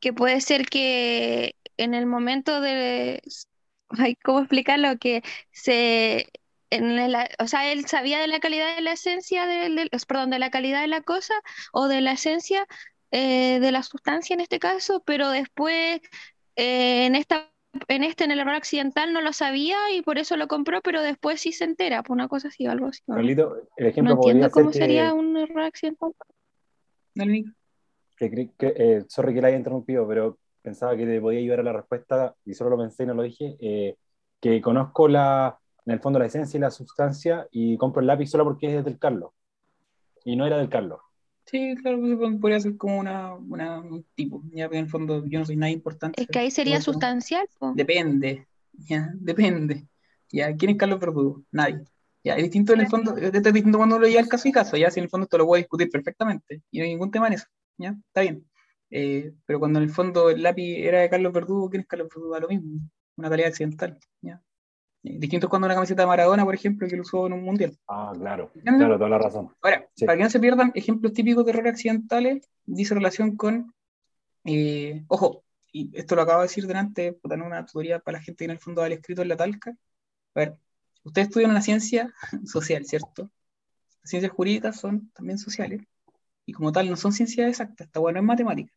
que 0.00 0.12
puede 0.12 0.40
ser 0.42 0.66
que 0.68 1.56
en 1.78 1.94
el 1.94 2.06
momento 2.06 2.60
de, 2.60 3.22
ay, 3.90 4.16
¿cómo 4.16 4.40
explicarlo? 4.40 4.98
Que 4.98 5.22
se, 5.52 6.28
en 6.70 6.98
el- 6.98 7.16
o 7.38 7.46
sea, 7.48 7.72
él 7.72 7.86
sabía 7.86 8.20
de 8.20 8.26
la 8.28 8.40
calidad 8.40 8.74
de 8.76 8.82
la 8.82 8.92
esencia, 8.92 9.46
del- 9.46 9.90
perdón, 10.06 10.30
de 10.30 10.38
la 10.38 10.50
calidad 10.50 10.82
de 10.82 10.88
la 10.88 11.00
cosa 11.02 11.34
o 11.72 11.88
de 11.88 12.02
la 12.02 12.12
esencia 12.12 12.66
eh, 13.10 13.58
de 13.60 13.72
la 13.72 13.82
sustancia 13.82 14.34
en 14.34 14.40
este 14.40 14.58
caso, 14.58 15.02
pero 15.04 15.30
después 15.30 16.00
eh, 16.56 17.06
en 17.06 17.14
esta, 17.16 17.50
en 17.88 18.04
este, 18.04 18.24
en 18.24 18.30
el 18.30 18.40
error 18.40 18.54
accidental 18.54 19.12
no 19.12 19.20
lo 19.20 19.32
sabía 19.32 19.76
y 19.94 20.02
por 20.02 20.18
eso 20.18 20.36
lo 20.36 20.48
compró, 20.48 20.80
pero 20.82 21.02
después 21.02 21.40
sí 21.40 21.52
se 21.52 21.64
entera, 21.64 22.02
por 22.02 22.14
una 22.14 22.28
cosa 22.28 22.48
así 22.48 22.66
o 22.66 22.70
algo 22.70 22.86
así. 22.86 23.02
¿o 23.06 23.12
no? 23.12 23.16
Carlito, 23.16 23.56
el 23.76 23.84
No 23.84 23.90
ejemplo 23.90 24.16
podría 24.16 24.32
entiendo 24.32 24.46
ser 24.46 24.52
cómo 24.52 24.70
que, 24.70 24.78
sería 24.78 25.14
un 25.14 25.36
error 25.36 25.62
accidental. 25.62 26.12
Dale, 27.14 27.44
que, 28.16 28.50
que, 28.58 28.74
eh, 28.76 29.04
sorry 29.08 29.34
que 29.34 29.40
la 29.40 29.48
haya 29.48 29.56
interrumpido, 29.56 30.06
pero 30.06 30.38
pensaba 30.62 30.96
que 30.96 31.06
te 31.06 31.20
podía 31.20 31.40
ayudar 31.40 31.60
a 31.60 31.64
la 31.64 31.72
respuesta 31.72 32.34
y 32.44 32.54
solo 32.54 32.70
lo 32.70 32.78
pensé 32.78 33.04
y 33.04 33.06
no 33.06 33.14
lo 33.14 33.22
dije, 33.22 33.56
eh, 33.60 33.96
que 34.40 34.60
conozco 34.60 35.08
la, 35.08 35.58
en 35.86 35.94
el 35.94 36.00
fondo 36.00 36.18
la 36.18 36.26
esencia 36.26 36.58
y 36.58 36.60
la 36.60 36.70
sustancia 36.70 37.48
y 37.50 37.76
compro 37.76 38.00
el 38.00 38.06
lápiz 38.06 38.28
solo 38.28 38.44
porque 38.44 38.76
es 38.76 38.84
del 38.84 38.98
Carlos. 38.98 39.32
Y 40.24 40.36
no 40.36 40.46
era 40.46 40.58
del 40.58 40.68
Carlos. 40.68 41.00
Sí, 41.50 41.74
claro, 41.82 41.98
pues, 42.00 42.40
podría 42.40 42.60
ser 42.60 42.76
como 42.76 43.00
una, 43.00 43.34
una- 43.34 43.80
un 43.80 44.04
tipo. 44.14 44.42
Ya, 44.52 44.68
pero 44.68 44.78
en 44.78 44.84
el 44.84 44.90
fondo 44.90 45.24
yo 45.26 45.40
no 45.40 45.44
soy 45.44 45.56
nada 45.56 45.70
importante. 45.70 46.22
Es 46.22 46.28
que 46.28 46.38
ahí 46.38 46.50
sería 46.50 46.80
sustancial, 46.80 47.48
po. 47.58 47.72
Depende, 47.74 48.46
ya, 48.72 49.10
depende. 49.14 49.86
Ya, 50.30 50.54
¿quién 50.54 50.72
es 50.72 50.76
Carlos 50.76 51.00
Verdugo? 51.00 51.42
Nadie. 51.50 51.82
Ya, 52.22 52.36
es 52.36 52.42
distinto 52.44 52.74
en 52.74 52.80
el 52.82 52.88
fondo, 52.88 53.16
es 53.16 53.32
distinto 53.32 53.78
cuando 53.78 53.96
uno 53.96 54.06
llega 54.06 54.20
al 54.20 54.28
caso 54.28 54.46
y 54.46 54.52
caso, 54.52 54.76
ya, 54.76 54.90
si 54.90 55.00
en 55.00 55.04
el 55.04 55.10
fondo 55.10 55.24
esto 55.24 55.38
lo 55.38 55.46
puedo 55.46 55.58
discutir 55.58 55.88
perfectamente, 55.90 56.62
y 56.70 56.78
no 56.78 56.84
hay 56.84 56.90
ningún 56.90 57.10
tema 57.10 57.26
en 57.28 57.32
eso, 57.32 57.46
ya, 57.78 57.96
está 58.08 58.20
bien. 58.20 58.46
Eh, 58.90 59.32
pero 59.46 59.58
cuando 59.58 59.78
en 59.78 59.84
el 59.84 59.90
fondo 59.90 60.28
el 60.30 60.42
lápiz 60.42 60.76
era 60.76 61.00
de 61.00 61.08
Carlos 61.08 61.32
Verdugo, 61.32 61.70
¿quién 61.70 61.80
es 61.82 61.88
Carlos 61.88 62.08
Verdugo? 62.14 62.34
Da 62.34 62.40
lo 62.40 62.48
mismo, 62.48 62.80
una 63.16 63.30
calidad 63.30 63.48
accidental, 63.48 63.98
ya. 64.20 64.42
Distinto 65.02 65.48
cuando 65.48 65.66
una 65.66 65.74
camiseta 65.74 66.02
de 66.02 66.06
Maradona, 66.08 66.44
por 66.44 66.54
ejemplo, 66.54 66.86
que 66.86 66.96
lo 66.96 67.02
usó 67.02 67.26
en 67.26 67.32
un 67.32 67.42
mundial. 67.42 67.76
Ah, 67.88 68.12
claro, 68.14 68.50
claro, 68.62 68.98
toda 68.98 69.08
la 69.08 69.18
razón. 69.18 69.50
Ahora, 69.62 69.88
Sí. 69.94 70.04
para 70.04 70.18
que 70.18 70.24
no 70.24 70.30
se 70.30 70.40
pierdan 70.40 70.72
ejemplos 70.74 71.14
típicos 71.14 71.44
de 71.46 71.52
errores 71.52 71.72
accidentales, 71.72 72.50
dice 72.66 72.94
relación 72.94 73.36
con, 73.36 73.74
eh, 74.44 75.04
ojo, 75.08 75.42
y 75.72 75.90
esto 75.96 76.16
lo 76.16 76.22
acabo 76.22 76.40
de 76.40 76.48
decir 76.48 76.66
delante, 76.66 77.18
en 77.22 77.42
una 77.42 77.64
tutoría 77.64 77.98
para 77.98 78.18
la 78.18 78.24
gente 78.24 78.38
que 78.38 78.44
en 78.46 78.50
el 78.50 78.58
fondo 78.58 78.84
el 78.84 78.92
escrito 78.92 79.22
en 79.22 79.28
la 79.28 79.36
talca. 79.36 79.70
A 79.70 80.38
ver, 80.38 80.56
ustedes 81.02 81.28
estudian 81.28 81.50
una 81.50 81.62
ciencia 81.62 82.12
social, 82.44 82.84
¿cierto? 82.84 83.30
Las 84.02 84.10
ciencias 84.10 84.32
jurídicas 84.32 84.78
son 84.78 85.10
también 85.12 85.38
sociales, 85.38 85.80
y 86.44 86.52
como 86.52 86.72
tal 86.72 86.90
no 86.90 86.96
son 86.96 87.12
ciencias 87.12 87.48
exactas, 87.48 87.86
está 87.86 88.00
bueno, 88.00 88.18
es 88.18 88.24
matemática. 88.24 88.72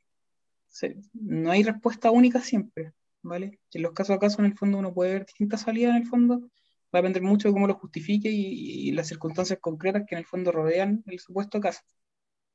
No 1.13 1.51
hay 1.51 1.63
respuesta 1.63 2.11
única 2.11 2.39
siempre, 2.39 2.93
¿vale? 3.23 3.59
En 3.73 3.81
los 3.83 3.93
casos 3.93 4.15
a 4.15 4.19
caso, 4.19 4.39
en 4.41 4.47
el 4.47 4.57
fondo, 4.57 4.77
uno 4.79 4.93
puede 4.93 5.13
ver 5.13 5.25
distintas 5.25 5.61
salidas, 5.61 5.95
en 5.95 6.03
el 6.03 6.07
fondo, 6.07 6.39
va 6.41 6.99
a 6.99 7.01
depender 7.03 7.23
mucho 7.23 7.47
de 7.49 7.53
cómo 7.53 7.67
lo 7.67 7.75
justifique 7.75 8.29
y, 8.31 8.89
y 8.89 8.91
las 8.91 9.07
circunstancias 9.07 9.59
concretas 9.61 10.03
que 10.07 10.15
en 10.15 10.19
el 10.19 10.25
fondo 10.25 10.51
rodean 10.51 11.03
el 11.07 11.19
supuesto 11.19 11.59
caso. 11.61 11.81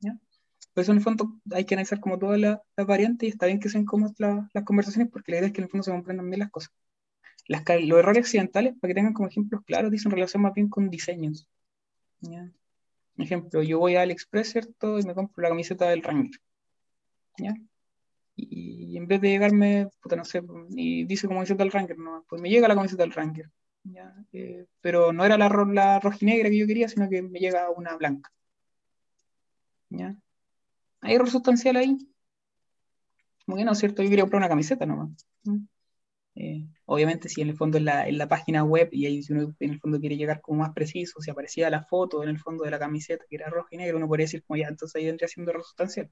¿ya? 0.01 0.19
Por 0.75 0.83
eso 0.83 0.93
en 0.93 0.99
el 0.99 1.05
fondo 1.05 1.35
hay 1.53 1.65
que 1.65 1.75
analizar 1.75 2.01
como 2.01 2.19
todas 2.19 2.41
las 2.41 2.59
las 2.77 2.87
variantes 2.87 3.29
y 3.29 3.31
está 3.33 3.47
bien 3.47 3.61
que 3.61 3.69
sean 3.71 3.85
como 3.85 4.15
la- 4.19 4.49
las 4.55 4.65
conversaciones 4.65 5.11
porque 5.13 5.33
la 5.33 5.39
idea 5.39 5.49
es 5.49 5.53
que 5.55 5.61
en 5.61 5.65
el 5.67 5.71
fondo 5.71 5.85
se 5.85 5.91
comprendan 5.93 6.31
bien 6.31 6.41
las 6.41 6.51
cosas. 6.51 6.73
Las, 7.49 7.65
los 7.83 7.99
errores 7.99 8.21
accidentales, 8.25 8.75
para 8.81 8.91
que 8.91 8.95
tengan 8.97 9.15
como 9.15 9.29
ejemplos 9.29 9.63
claros, 9.67 9.91
dicen 9.91 10.13
relación 10.13 10.43
más 10.43 10.55
bien 10.55 10.69
con 10.69 10.91
diseños. 10.91 11.49
¿ya? 12.21 12.51
Por 13.17 13.25
ejemplo, 13.27 13.63
yo 13.63 13.79
voy 13.81 13.97
a 13.97 14.03
AliExpress, 14.03 14.51
¿cierto? 14.53 14.99
Y 15.01 15.05
me 15.05 15.15
compro 15.15 15.43
la 15.43 15.51
camiseta 15.51 15.89
del 15.91 16.03
Ranger. 16.03 16.41
¿ya? 17.39 17.55
Y, 18.41 18.97
en 18.97 19.07
vez 19.09 19.21
de 19.21 19.29
llegarme, 19.31 19.89
puta, 20.01 20.17
no 20.17 20.25
sé, 20.25 20.43
y 20.71 21.05
dice 21.05 21.27
como 21.27 21.41
camiseta 21.41 21.65
del 21.65 21.73
Ranger, 21.73 21.99
no, 21.99 22.25
pues 22.29 22.41
me 22.41 22.49
llega 22.51 22.69
la 22.69 22.75
camiseta 22.77 23.03
del 23.03 23.13
Ranger. 23.13 23.51
¿ya? 23.85 24.15
Eh, 24.33 24.67
pero 24.81 25.13
no 25.13 25.25
era 25.25 25.37
la, 25.39 25.49
ro- 25.49 25.67
la 25.73 25.99
rojinegra 26.01 26.49
que 26.49 26.59
yo 26.59 26.67
quería, 26.67 26.89
sino 26.89 27.09
que 27.09 27.23
me 27.23 27.41
llega 27.41 27.71
una 27.71 27.97
blanca. 27.97 28.31
¿ya? 29.91 30.17
¿Hay 31.03 31.15
error 31.17 31.31
sustancial 31.31 31.77
ahí? 31.77 31.97
Como 33.45 33.57
que 33.57 33.65
no, 33.65 33.75
¿cierto? 33.75 34.03
Yo 34.03 34.09
quería 34.11 34.23
comprar 34.25 34.41
una 34.41 34.49
camiseta 34.49 34.87
nomás. 34.87 35.11
Eh, 36.35 36.67
obviamente, 36.87 37.29
si 37.29 37.41
en 37.43 37.49
el 37.49 37.57
fondo 37.57 37.79
en 37.79 37.85
la, 37.87 38.07
en 38.09 38.17
la 38.19 38.29
página 38.29 38.63
web, 38.65 38.89
y 38.93 39.07
ahí 39.07 39.23
si 39.23 39.33
uno 39.33 39.55
en 39.59 39.71
el 39.73 39.81
fondo 39.81 39.99
quiere 39.99 40.17
llegar 40.17 40.41
como 40.41 40.61
más 40.61 40.73
preciso, 40.73 41.21
si 41.21 41.31
aparecía 41.31 41.69
la 41.71 41.83
foto 41.85 42.23
en 42.23 42.29
el 42.29 42.39
fondo 42.39 42.65
de 42.65 42.71
la 42.71 42.79
camiseta 42.79 43.25
que 43.29 43.37
era 43.37 43.51
roja 43.51 43.69
y 43.73 43.77
negra, 43.79 43.97
uno 43.97 44.07
podría 44.07 44.25
decir 44.25 44.45
como 44.45 44.57
ya, 44.59 44.69
entonces 44.69 44.95
ahí 44.97 45.07
vendría 45.07 45.27
siendo 45.29 45.51
error 45.51 45.65
sustancial. 45.65 46.11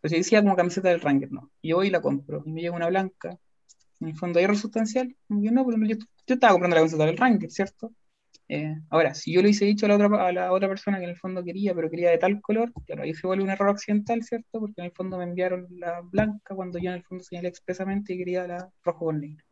Pero 0.00 0.10
si 0.10 0.16
decía 0.16 0.42
como 0.42 0.56
camiseta 0.56 0.88
del 0.90 1.00
Ranger, 1.00 1.32
no. 1.32 1.50
Y 1.62 1.70
yo 1.70 1.76
voy 1.76 1.88
y 1.88 1.90
la 1.90 2.02
compro, 2.02 2.42
y 2.46 2.52
me 2.52 2.60
llega 2.60 2.76
una 2.76 2.88
blanca, 2.88 3.38
en 4.00 4.08
el 4.08 4.16
fondo 4.16 4.38
hay 4.38 4.44
error 4.44 4.56
sustancial. 4.56 5.14
Como 5.28 5.42
que 5.42 5.50
no, 5.50 5.64
pero 5.66 5.78
yo, 5.86 5.96
yo 6.26 6.34
estaba 6.34 6.52
comprando 6.52 6.76
la 6.76 6.80
camiseta 6.80 7.06
del 7.06 7.16
Ranger, 7.16 7.50
¿cierto? 7.50 7.92
Eh, 8.48 8.74
ahora, 8.90 9.14
si 9.14 9.32
yo 9.32 9.40
le 9.40 9.48
hubiese 9.48 9.64
dicho 9.64 9.86
a 9.86 9.88
la, 9.88 9.94
otra, 9.96 10.26
a 10.28 10.32
la 10.32 10.52
otra 10.52 10.68
persona 10.68 10.98
que 10.98 11.04
en 11.04 11.10
el 11.10 11.16
fondo 11.16 11.42
quería, 11.42 11.74
pero 11.74 11.90
quería 11.90 12.10
de 12.10 12.18
tal 12.18 12.40
color, 12.42 12.72
claro, 12.86 13.02
ahí 13.02 13.14
se 13.14 13.26
vuelve 13.26 13.44
un 13.44 13.50
error 13.50 13.70
accidental, 13.70 14.22
¿cierto? 14.22 14.60
Porque 14.60 14.74
en 14.80 14.86
el 14.86 14.92
fondo 14.92 15.16
me 15.18 15.24
enviaron 15.24 15.66
la 15.70 16.00
blanca 16.02 16.54
cuando 16.54 16.78
yo 16.78 16.90
en 16.90 16.96
el 16.96 17.04
fondo 17.04 17.24
señalé 17.24 17.48
expresamente 17.48 18.12
que 18.14 18.18
quería 18.18 18.46
la 18.46 18.70
rojo 18.82 19.06
con 19.06 19.20
negro. 19.20 19.43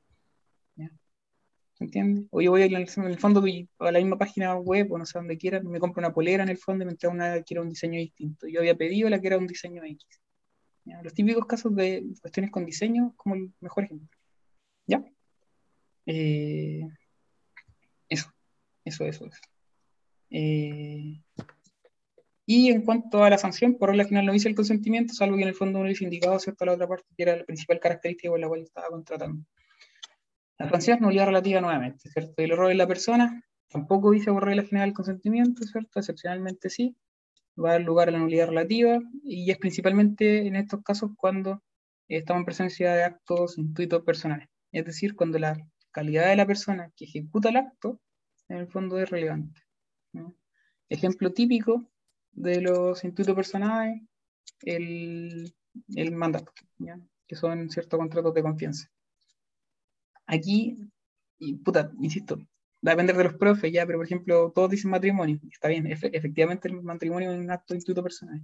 ¿Se 1.74 1.84
entiende? 1.84 2.26
O 2.30 2.40
yo 2.40 2.50
voy 2.50 2.62
en 2.62 2.74
el, 2.74 3.18
fondo 3.18 3.42
a 3.78 3.92
la 3.92 3.98
misma 3.98 4.18
página 4.18 4.54
web 4.56 4.92
o 4.92 4.98
no 4.98 5.06
sé 5.06 5.18
dónde 5.18 5.38
quiera, 5.38 5.60
me 5.62 5.80
compro 5.80 6.00
una 6.00 6.12
polera 6.12 6.42
en 6.42 6.50
el 6.50 6.58
fondo 6.58 6.82
y 6.82 6.86
me 6.86 6.92
entrega 6.92 7.14
una 7.14 7.42
que 7.42 7.54
era 7.54 7.62
un 7.62 7.70
diseño 7.70 7.98
distinto. 7.98 8.46
Yo 8.46 8.60
había 8.60 8.76
pedido 8.76 9.08
la 9.08 9.20
que 9.20 9.28
era 9.28 9.38
un 9.38 9.46
diseño 9.46 9.82
X. 9.84 10.20
¿ya? 10.84 11.02
Los 11.02 11.14
típicos 11.14 11.46
casos 11.46 11.74
de 11.74 12.04
cuestiones 12.20 12.50
con 12.50 12.66
diseño 12.66 13.14
como 13.16 13.34
el 13.36 13.52
mejor 13.60 13.84
ejemplo. 13.84 14.08
¿Ya? 14.86 15.04
Eh, 16.06 16.82
eso. 18.08 18.30
Eso, 18.84 19.04
eso, 19.04 19.26
eso. 19.26 19.40
Eh, 20.30 21.22
y 22.46 22.70
en 22.70 22.82
cuanto 22.82 23.22
a 23.22 23.30
la 23.30 23.38
sanción, 23.38 23.78
por 23.78 23.90
regla 23.90 24.04
general 24.04 24.26
no 24.26 24.32
dice 24.32 24.48
el 24.48 24.54
consentimiento, 24.54 25.14
salvo 25.14 25.36
que 25.36 25.42
en 25.42 25.48
el 25.48 25.54
fondo 25.54 25.78
uno 25.78 25.86
hubiese 25.86 26.04
indicado, 26.04 26.38
¿cierto?, 26.38 26.64
la 26.64 26.72
otra 26.72 26.88
parte, 26.88 27.06
que 27.16 27.22
era 27.22 27.36
la 27.36 27.44
principal 27.44 27.78
característica 27.78 28.30
por 28.30 28.40
la 28.40 28.48
cual 28.48 28.62
estaba 28.62 28.88
contratando. 28.88 29.44
La 30.58 30.68
es 30.68 31.00
nulidad 31.00 31.26
relativa 31.26 31.60
nuevamente, 31.60 32.08
¿cierto? 32.08 32.34
El 32.36 32.52
error 32.52 32.68
de 32.68 32.74
la 32.74 32.86
persona, 32.86 33.42
tampoco 33.68 34.10
dice 34.10 34.30
por 34.30 34.44
regla 34.44 34.62
general 34.62 34.90
el 34.90 34.94
consentimiento, 34.94 35.64
¿cierto? 35.64 35.98
Excepcionalmente 35.98 36.70
sí. 36.70 36.96
va 37.58 37.70
a 37.70 37.72
dar 37.72 37.82
lugar 37.82 38.08
a 38.08 38.12
la 38.12 38.18
nulidad 38.18 38.48
relativa 38.48 39.00
y 39.24 39.50
es 39.50 39.58
principalmente 39.58 40.46
en 40.46 40.56
estos 40.56 40.82
casos 40.82 41.10
cuando 41.16 41.62
estamos 42.08 42.40
en 42.40 42.44
presencia 42.44 42.92
de 42.92 43.04
actos 43.04 43.58
intuitos 43.58 44.02
personales, 44.02 44.48
es 44.70 44.84
decir, 44.84 45.16
cuando 45.16 45.38
la 45.38 45.58
calidad 45.90 46.28
de 46.28 46.36
la 46.36 46.46
persona 46.46 46.90
que 46.96 47.04
ejecuta 47.06 47.48
el 47.48 47.56
acto 47.56 48.00
en 48.48 48.58
el 48.58 48.68
fondo 48.68 48.98
es 48.98 49.10
relevante. 49.10 49.60
Ejemplo 50.88 51.32
típico 51.32 51.90
de 52.32 52.60
los 52.60 53.02
intuitos 53.04 53.34
personales, 53.34 54.02
el, 54.60 55.54
el 55.94 56.12
mandato, 56.12 56.52
¿ya? 56.78 57.00
que 57.26 57.36
son 57.36 57.70
ciertos 57.70 57.98
contratos 57.98 58.34
de 58.34 58.42
confianza. 58.42 58.88
Aquí, 60.36 60.78
y 61.38 61.48
puta, 61.64 61.92
insisto, 62.00 62.36
va 62.86 62.92
a 62.92 62.94
depender 62.94 63.16
de 63.16 63.24
los 63.24 63.34
profes, 63.34 63.72
ya, 63.72 63.86
pero 63.86 63.98
por 63.98 64.06
ejemplo, 64.06 64.52
todos 64.54 64.70
dicen 64.70 64.90
matrimonio, 64.90 65.38
está 65.50 65.68
bien, 65.68 65.84
efe- 65.86 66.10
efectivamente 66.12 66.68
el 66.68 66.82
matrimonio 66.82 67.32
es 67.32 67.38
un 67.38 67.50
acto 67.50 67.74
de 67.74 67.78
intuito 67.80 68.02
personal, 68.02 68.40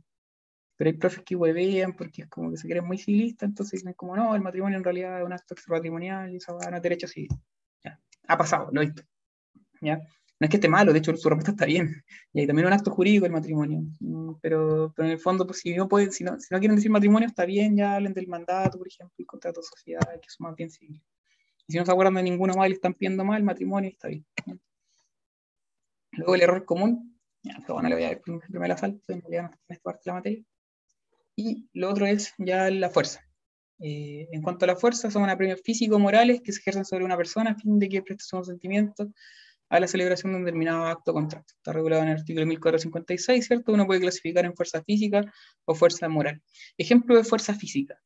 pero 0.76 0.90
hay 0.90 0.96
profes 0.96 1.22
que 1.24 1.36
huevean 1.36 1.94
porque 1.96 2.22
es 2.22 2.28
como 2.28 2.50
que 2.50 2.58
se 2.58 2.68
creen 2.68 2.86
muy 2.86 2.98
civilistas, 2.98 3.48
entonces 3.50 3.80
dicen 3.80 3.94
como, 3.94 4.16
no, 4.16 4.34
el 4.36 4.42
matrimonio 4.42 4.78
en 4.78 4.84
realidad 4.84 5.20
es 5.20 5.26
un 5.26 5.32
acto 5.34 5.54
extrapatrimonial 5.54 6.32
y 6.32 6.36
eso 6.38 6.56
va 6.56 6.66
a 6.68 6.70
no 6.72 6.76
es 6.78 6.82
derecho 6.82 7.08
civil. 7.08 7.30
Ya, 7.84 8.00
ha 8.28 8.38
pasado, 8.38 8.70
lo 8.72 8.82
he 8.82 8.86
visto. 8.86 9.02
¿ya? 9.82 9.96
No 10.40 10.44
es 10.46 10.50
que 10.50 10.56
esté 10.58 10.68
malo, 10.68 10.92
de 10.92 10.98
hecho 11.00 11.16
su 11.16 11.28
respuesta 11.28 11.52
está 11.52 11.66
bien. 11.66 12.04
Y 12.32 12.40
hay 12.40 12.46
también 12.46 12.66
un 12.68 12.72
acto 12.74 12.90
jurídico 12.92 13.26
el 13.26 13.32
matrimonio. 13.32 13.80
Mm, 14.00 14.34
Pero, 14.42 14.92
pero 14.96 15.06
en 15.06 15.12
el 15.12 15.18
fondo, 15.20 15.46
pues, 15.46 15.60
si, 15.60 15.74
no 15.76 15.88
pueden, 15.88 16.12
si, 16.12 16.24
no, 16.24 16.38
si 16.40 16.48
no 16.54 16.58
quieren 16.60 16.76
decir 16.76 16.90
matrimonio, 16.90 17.28
está 17.28 17.44
bien, 17.46 17.76
ya 17.76 17.96
hablen 17.96 18.14
del 18.14 18.28
mandato, 18.28 18.78
por 18.78 18.88
ejemplo, 18.88 19.14
el 19.18 19.26
contrato 19.26 19.60
de 19.60 19.66
sociedad, 19.66 20.02
que 20.20 20.28
son 20.30 20.46
más 20.48 20.56
bien 20.56 20.70
civiles. 20.70 21.02
Y 21.68 21.72
si 21.72 21.78
no 21.78 21.84
se 21.84 21.92
acuerdan 21.92 22.14
de 22.14 22.22
ninguno 22.22 22.54
más 22.54 22.66
y 22.66 22.70
le 22.70 22.74
están 22.76 22.94
pidiendo 22.94 23.24
mal, 23.24 23.38
el 23.38 23.44
matrimonio 23.44 23.90
está 23.90 24.08
bien. 24.08 24.26
Luego 26.12 26.34
el 26.34 26.40
error 26.42 26.64
común, 26.64 27.18
ya, 27.42 27.56
pero 27.60 27.74
bueno, 27.74 27.88
le 27.90 27.94
voy 27.94 28.04
a 28.04 28.08
ver 28.08 28.20
prim- 28.22 28.40
primero 28.40 28.66
la 28.68 28.76
falta, 28.76 29.12
en 29.12 29.20
realidad 29.20 29.42
no 29.42 29.48
está 29.50 29.64
en 29.68 29.74
esta 29.74 29.82
parte 29.82 30.00
de 30.04 30.10
la 30.10 30.14
materia. 30.14 30.44
Y 31.36 31.68
lo 31.74 31.90
otro 31.90 32.06
es 32.06 32.32
ya 32.38 32.70
la 32.70 32.90
fuerza. 32.90 33.20
Eh, 33.80 34.26
en 34.32 34.42
cuanto 34.42 34.64
a 34.64 34.68
la 34.68 34.76
fuerza, 34.76 35.10
son 35.10 35.28
apremios 35.30 35.60
físico-morales 35.62 36.40
que 36.40 36.52
se 36.52 36.58
ejercen 36.60 36.84
sobre 36.84 37.04
una 37.04 37.16
persona 37.16 37.50
a 37.50 37.54
fin 37.54 37.78
de 37.78 37.88
que 37.88 38.02
preste 38.02 38.24
su 38.24 38.36
consentimiento 38.36 39.12
a 39.68 39.78
la 39.78 39.86
celebración 39.86 40.32
de 40.32 40.38
un 40.38 40.44
determinado 40.46 40.86
acto 40.86 41.12
contrato. 41.12 41.52
Está 41.54 41.72
regulado 41.74 42.02
en 42.02 42.08
el 42.08 42.16
artículo 42.16 42.46
1456, 42.46 43.46
¿cierto? 43.46 43.72
Uno 43.72 43.86
puede 43.86 44.00
clasificar 44.00 44.46
en 44.46 44.54
fuerza 44.56 44.82
física 44.82 45.20
o 45.66 45.74
fuerza 45.74 46.08
moral. 46.08 46.42
Ejemplo 46.78 47.14
de 47.14 47.22
fuerza 47.22 47.54
física. 47.54 48.00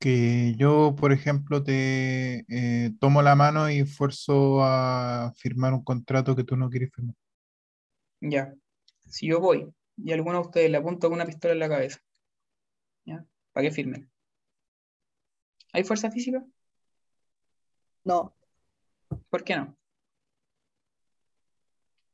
Que 0.00 0.54
yo, 0.56 0.96
por 0.98 1.12
ejemplo, 1.12 1.62
te 1.62 2.44
eh, 2.48 2.90
tomo 2.98 3.22
la 3.22 3.36
mano 3.36 3.70
y 3.70 3.84
fuerzo 3.84 4.64
a 4.64 5.32
firmar 5.36 5.74
un 5.74 5.84
contrato 5.84 6.34
que 6.34 6.42
tú 6.42 6.56
no 6.56 6.68
quieres 6.70 6.90
firmar. 6.92 7.14
Ya. 8.20 8.54
Si 9.06 9.28
yo 9.28 9.40
voy 9.40 9.72
y 9.96 10.12
alguno 10.12 10.40
de 10.40 10.46
ustedes 10.46 10.70
le 10.70 10.78
apunto 10.78 11.08
con 11.08 11.16
una 11.16 11.26
pistola 11.26 11.52
en 11.52 11.60
la 11.60 11.68
cabeza, 11.68 12.00
¿ya? 13.04 13.24
¿Para 13.52 13.68
qué 13.68 13.74
firmen? 13.74 14.10
¿Hay 15.72 15.84
fuerza 15.84 16.10
física? 16.10 16.44
No, 18.04 18.34
¿Por 19.28 19.44
qué 19.44 19.56
no? 19.56 19.76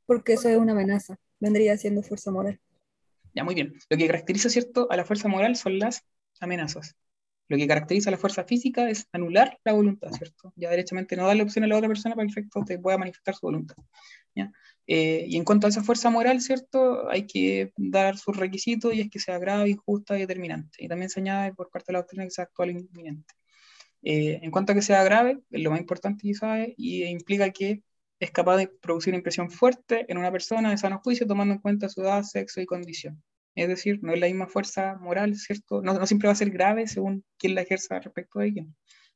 porque 0.05 0.33
eso 0.33 0.47
es 0.47 0.57
una 0.57 0.71
amenaza. 0.71 1.19
Vendría 1.39 1.77
siendo 1.77 2.01
fuerza 2.01 2.31
moral. 2.31 2.61
Ya, 3.35 3.43
muy 3.43 3.55
bien. 3.55 3.77
Lo 3.89 3.97
que 3.97 4.07
caracteriza, 4.07 4.49
¿cierto?, 4.49 4.87
a 4.89 4.95
la 4.95 5.03
fuerza 5.03 5.27
moral 5.27 5.57
son 5.57 5.79
las 5.79 6.05
amenazas. 6.39 6.95
Lo 7.49 7.57
que 7.57 7.67
caracteriza 7.67 8.11
la 8.11 8.17
fuerza 8.17 8.43
física 8.43 8.89
es 8.89 9.07
anular 9.11 9.57
la 9.63 9.73
voluntad, 9.73 10.11
¿cierto? 10.11 10.53
Ya 10.55 10.69
derechamente 10.69 11.15
no 11.15 11.27
darle 11.27 11.43
opción 11.43 11.63
a 11.63 11.67
la 11.67 11.77
otra 11.77 11.87
persona 11.87 12.15
para 12.15 12.25
que 12.25 12.33
el 12.33 12.37
efecto 12.39 12.63
te 12.65 12.79
pueda 12.79 12.97
manifestar 12.97 13.35
su 13.35 13.45
voluntad. 13.47 13.75
Eh, 14.89 15.25
y 15.27 15.35
en 15.35 15.43
cuanto 15.43 15.67
a 15.67 15.69
esa 15.69 15.83
fuerza 15.83 16.09
moral, 16.09 16.41
¿cierto? 16.41 17.09
Hay 17.09 17.27
que 17.27 17.71
dar 17.75 18.17
sus 18.17 18.37
requisitos 18.37 18.93
y 18.93 19.01
es 19.01 19.09
que 19.09 19.19
sea 19.19 19.37
grave, 19.37 19.69
injusta 19.69 20.15
y 20.17 20.21
determinante. 20.21 20.77
Y 20.83 20.87
también 20.87 21.09
se 21.09 21.21
por 21.55 21.69
parte 21.69 21.87
de 21.87 21.93
la 21.93 21.99
doctrina 21.99 22.23
que 22.23 22.31
sea 22.31 22.45
actual 22.45 22.69
e 22.69 22.73
inminente. 22.73 23.33
Eh, 24.03 24.39
en 24.41 24.51
cuanto 24.51 24.71
a 24.71 24.75
que 24.75 24.81
sea 24.81 25.03
grave, 25.03 25.39
es 25.49 25.61
lo 25.61 25.71
más 25.71 25.79
importante 25.79 26.21
quizás, 26.21 26.67
y 26.77 27.03
implica 27.05 27.49
que 27.51 27.83
es 28.19 28.31
capaz 28.31 28.57
de 28.57 28.67
producir 28.67 29.11
una 29.11 29.17
impresión 29.17 29.51
fuerte 29.51 30.05
en 30.09 30.17
una 30.17 30.31
persona 30.31 30.71
de 30.71 30.77
sano 30.77 30.99
juicio 31.03 31.27
tomando 31.27 31.55
en 31.55 31.61
cuenta 31.61 31.89
su 31.89 32.01
edad, 32.01 32.23
sexo 32.23 32.61
y 32.61 32.65
condición. 32.65 33.21
Es 33.57 33.67
decir, 33.67 33.99
no 34.03 34.13
es 34.13 34.19
la 34.19 34.27
misma 34.27 34.47
fuerza 34.47 34.97
moral, 35.01 35.35
¿cierto? 35.35 35.81
No, 35.81 35.93
no 35.93 36.05
siempre 36.05 36.27
va 36.27 36.33
a 36.33 36.35
ser 36.35 36.51
grave 36.51 36.87
según 36.87 37.25
quién 37.39 37.55
la 37.55 37.61
ejerza 37.61 37.99
respecto 37.99 38.39
de 38.39 38.53
quién. 38.53 38.75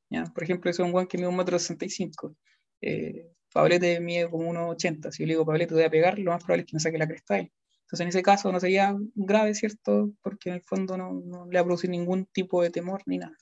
¿ya? 0.10 0.24
Por 0.24 0.44
ejemplo, 0.44 0.72
es 0.72 0.80
un 0.80 0.92
guan 0.92 1.06
que 1.06 1.18
mide 1.18 1.28
un 1.28 1.38
metro 1.38 1.60
sesenta 1.60 1.86
y 1.86 1.90
cinco. 1.90 2.36
Eh, 2.82 3.28
Pablete 3.54 4.00
mide 4.00 4.30
como 4.32 4.52
1,80. 4.52 5.12
Si 5.12 5.22
yo 5.22 5.28
le 5.28 5.34
digo, 5.34 5.46
Pablete, 5.46 5.70
te 5.70 5.76
voy 5.76 5.84
a 5.84 5.92
pegar, 5.92 6.18
lo 6.18 6.32
más 6.32 6.44
probable 6.44 6.64
es 6.64 6.68
que 6.68 6.76
me 6.76 6.80
saque 6.80 6.98
la 6.98 7.08
cresta 7.08 7.36
a. 7.36 7.38
Entonces, 7.38 8.00
en 8.00 8.08
ese 8.08 8.24
caso 8.24 8.52
no 8.52 8.60
sería 8.60 8.96
grave, 9.14 9.54
¿cierto? 9.54 10.12
Porque 10.24 10.50
en 10.50 10.56
el 10.56 10.64
fondo 10.64 10.98
no, 10.98 11.22
no 11.24 11.46
le 11.46 11.62
va 11.62 11.74
a 11.74 11.88
ningún 11.88 12.26
tipo 12.26 12.64
de 12.64 12.72
temor 12.72 13.04
ni 13.06 13.20
nada. 13.20 13.38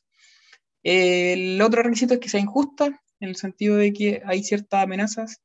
El 0.83 1.61
otro 1.61 1.81
requisito 1.81 2.15
es 2.15 2.19
que 2.19 2.29
sea 2.29 2.41
injusta, 2.41 2.87
en 3.21 3.29
el 3.29 3.37
sentido 3.37 3.77
de 3.77 3.93
que 3.93 4.21
hay 4.25 4.43
ciertas 4.43 4.83
amenazas 4.83 5.41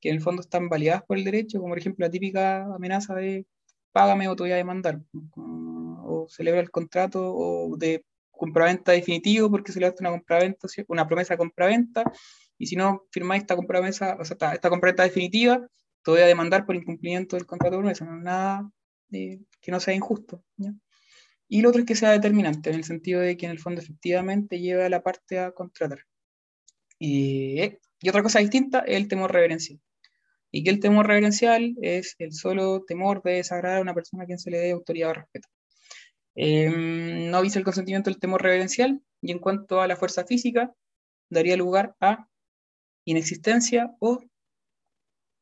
que 0.00 0.10
en 0.10 0.16
el 0.16 0.20
fondo 0.20 0.42
están 0.42 0.68
validadas 0.68 1.02
por 1.04 1.16
el 1.16 1.24
derecho, 1.24 1.60
como 1.60 1.70
por 1.70 1.78
ejemplo 1.78 2.04
la 2.04 2.10
típica 2.10 2.64
amenaza 2.74 3.14
de 3.14 3.46
págame 3.92 4.28
o 4.28 4.36
te 4.36 4.44
voy 4.44 4.52
a 4.52 4.56
demandar, 4.56 5.00
o 5.36 6.26
celebra 6.28 6.60
el 6.60 6.70
contrato 6.70 7.34
o 7.34 7.76
de 7.76 8.04
compraventa 8.30 8.92
definitivo 8.92 9.50
porque 9.50 9.72
se 9.72 9.80
le 9.80 9.86
hace 9.86 9.96
una 10.00 10.10
compraventa, 10.10 10.68
una 10.88 11.06
promesa 11.06 11.34
de 11.34 11.38
compraventa, 11.38 12.04
y 12.56 12.66
si 12.66 12.76
no 12.76 13.06
firmáis 13.10 13.42
esta 13.42 13.56
compraventa, 13.56 14.16
o 14.18 14.24
sea, 14.24 14.34
esta, 14.34 14.54
esta 14.54 14.70
compraventa 14.70 15.02
definitiva, 15.04 15.68
te 16.02 16.10
voy 16.10 16.20
a 16.20 16.26
demandar 16.26 16.64
por 16.66 16.76
incumplimiento 16.76 17.36
del 17.36 17.46
contrato 17.46 17.76
de 17.76 17.80
promesa, 17.80 18.04
no 18.04 18.16
es 18.16 18.22
nada 18.22 18.70
eh, 19.12 19.40
que 19.60 19.70
no 19.70 19.80
sea 19.80 19.94
injusto. 19.94 20.42
¿ya? 20.56 20.72
Y 21.48 21.62
lo 21.62 21.70
otro 21.70 21.80
es 21.80 21.86
que 21.86 21.94
sea 21.94 22.10
determinante, 22.10 22.70
en 22.70 22.76
el 22.76 22.84
sentido 22.84 23.20
de 23.20 23.36
que 23.36 23.46
en 23.46 23.52
el 23.52 23.58
fondo 23.58 23.80
efectivamente 23.80 24.60
lleva 24.60 24.86
a 24.86 24.90
la 24.90 25.02
parte 25.02 25.38
a 25.38 25.52
contratar. 25.52 26.00
Y, 26.98 27.60
y 28.00 28.08
otra 28.08 28.22
cosa 28.22 28.40
distinta 28.40 28.80
es 28.80 28.96
el 28.96 29.08
temor 29.08 29.32
reverencial. 29.32 29.80
Y 30.50 30.64
que 30.64 30.70
el 30.70 30.80
temor 30.80 31.06
reverencial 31.06 31.74
es 31.82 32.14
el 32.18 32.32
solo 32.32 32.84
temor 32.86 33.22
de 33.22 33.32
desagradar 33.32 33.78
a 33.78 33.82
una 33.82 33.94
persona 33.94 34.24
a 34.24 34.26
quien 34.26 34.38
se 34.38 34.50
le 34.50 34.58
dé 34.58 34.70
autoridad 34.70 35.10
o 35.10 35.14
respeto. 35.14 35.48
Eh, 36.36 36.70
no 36.70 37.36
avisa 37.36 37.58
el 37.58 37.64
consentimiento 37.64 38.10
del 38.10 38.20
temor 38.20 38.42
reverencial, 38.42 39.02
y 39.20 39.32
en 39.32 39.38
cuanto 39.40 39.80
a 39.80 39.88
la 39.88 39.96
fuerza 39.96 40.24
física, 40.24 40.72
daría 41.30 41.56
lugar 41.56 41.94
a 42.00 42.28
inexistencia 43.04 43.94
o 43.98 44.20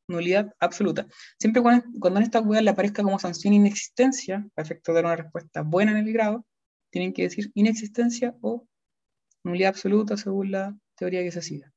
nulidad 0.08 0.54
absoluta. 0.60 1.06
Siempre 1.38 1.62
cuando, 1.62 2.18
en 2.18 2.22
esta 2.22 2.42
cuidad 2.42 2.62
le 2.62 2.70
aparezca 2.70 3.02
como 3.02 3.18
sanción 3.18 3.54
inexistencia, 3.54 4.46
a 4.56 4.62
efecto 4.62 4.92
de 4.92 4.96
dar 4.96 5.04
una 5.06 5.16
respuesta 5.16 5.62
buena 5.62 5.92
en 5.92 6.06
el 6.06 6.12
grado, 6.12 6.46
tienen 6.90 7.12
que 7.12 7.22
decir 7.22 7.50
inexistencia 7.54 8.34
o 8.40 8.66
nulidad 9.44 9.70
absoluta 9.70 10.16
según 10.16 10.52
la 10.52 10.76
teoría 10.96 11.22
que 11.22 11.32
se 11.32 11.42
siga. 11.42 11.72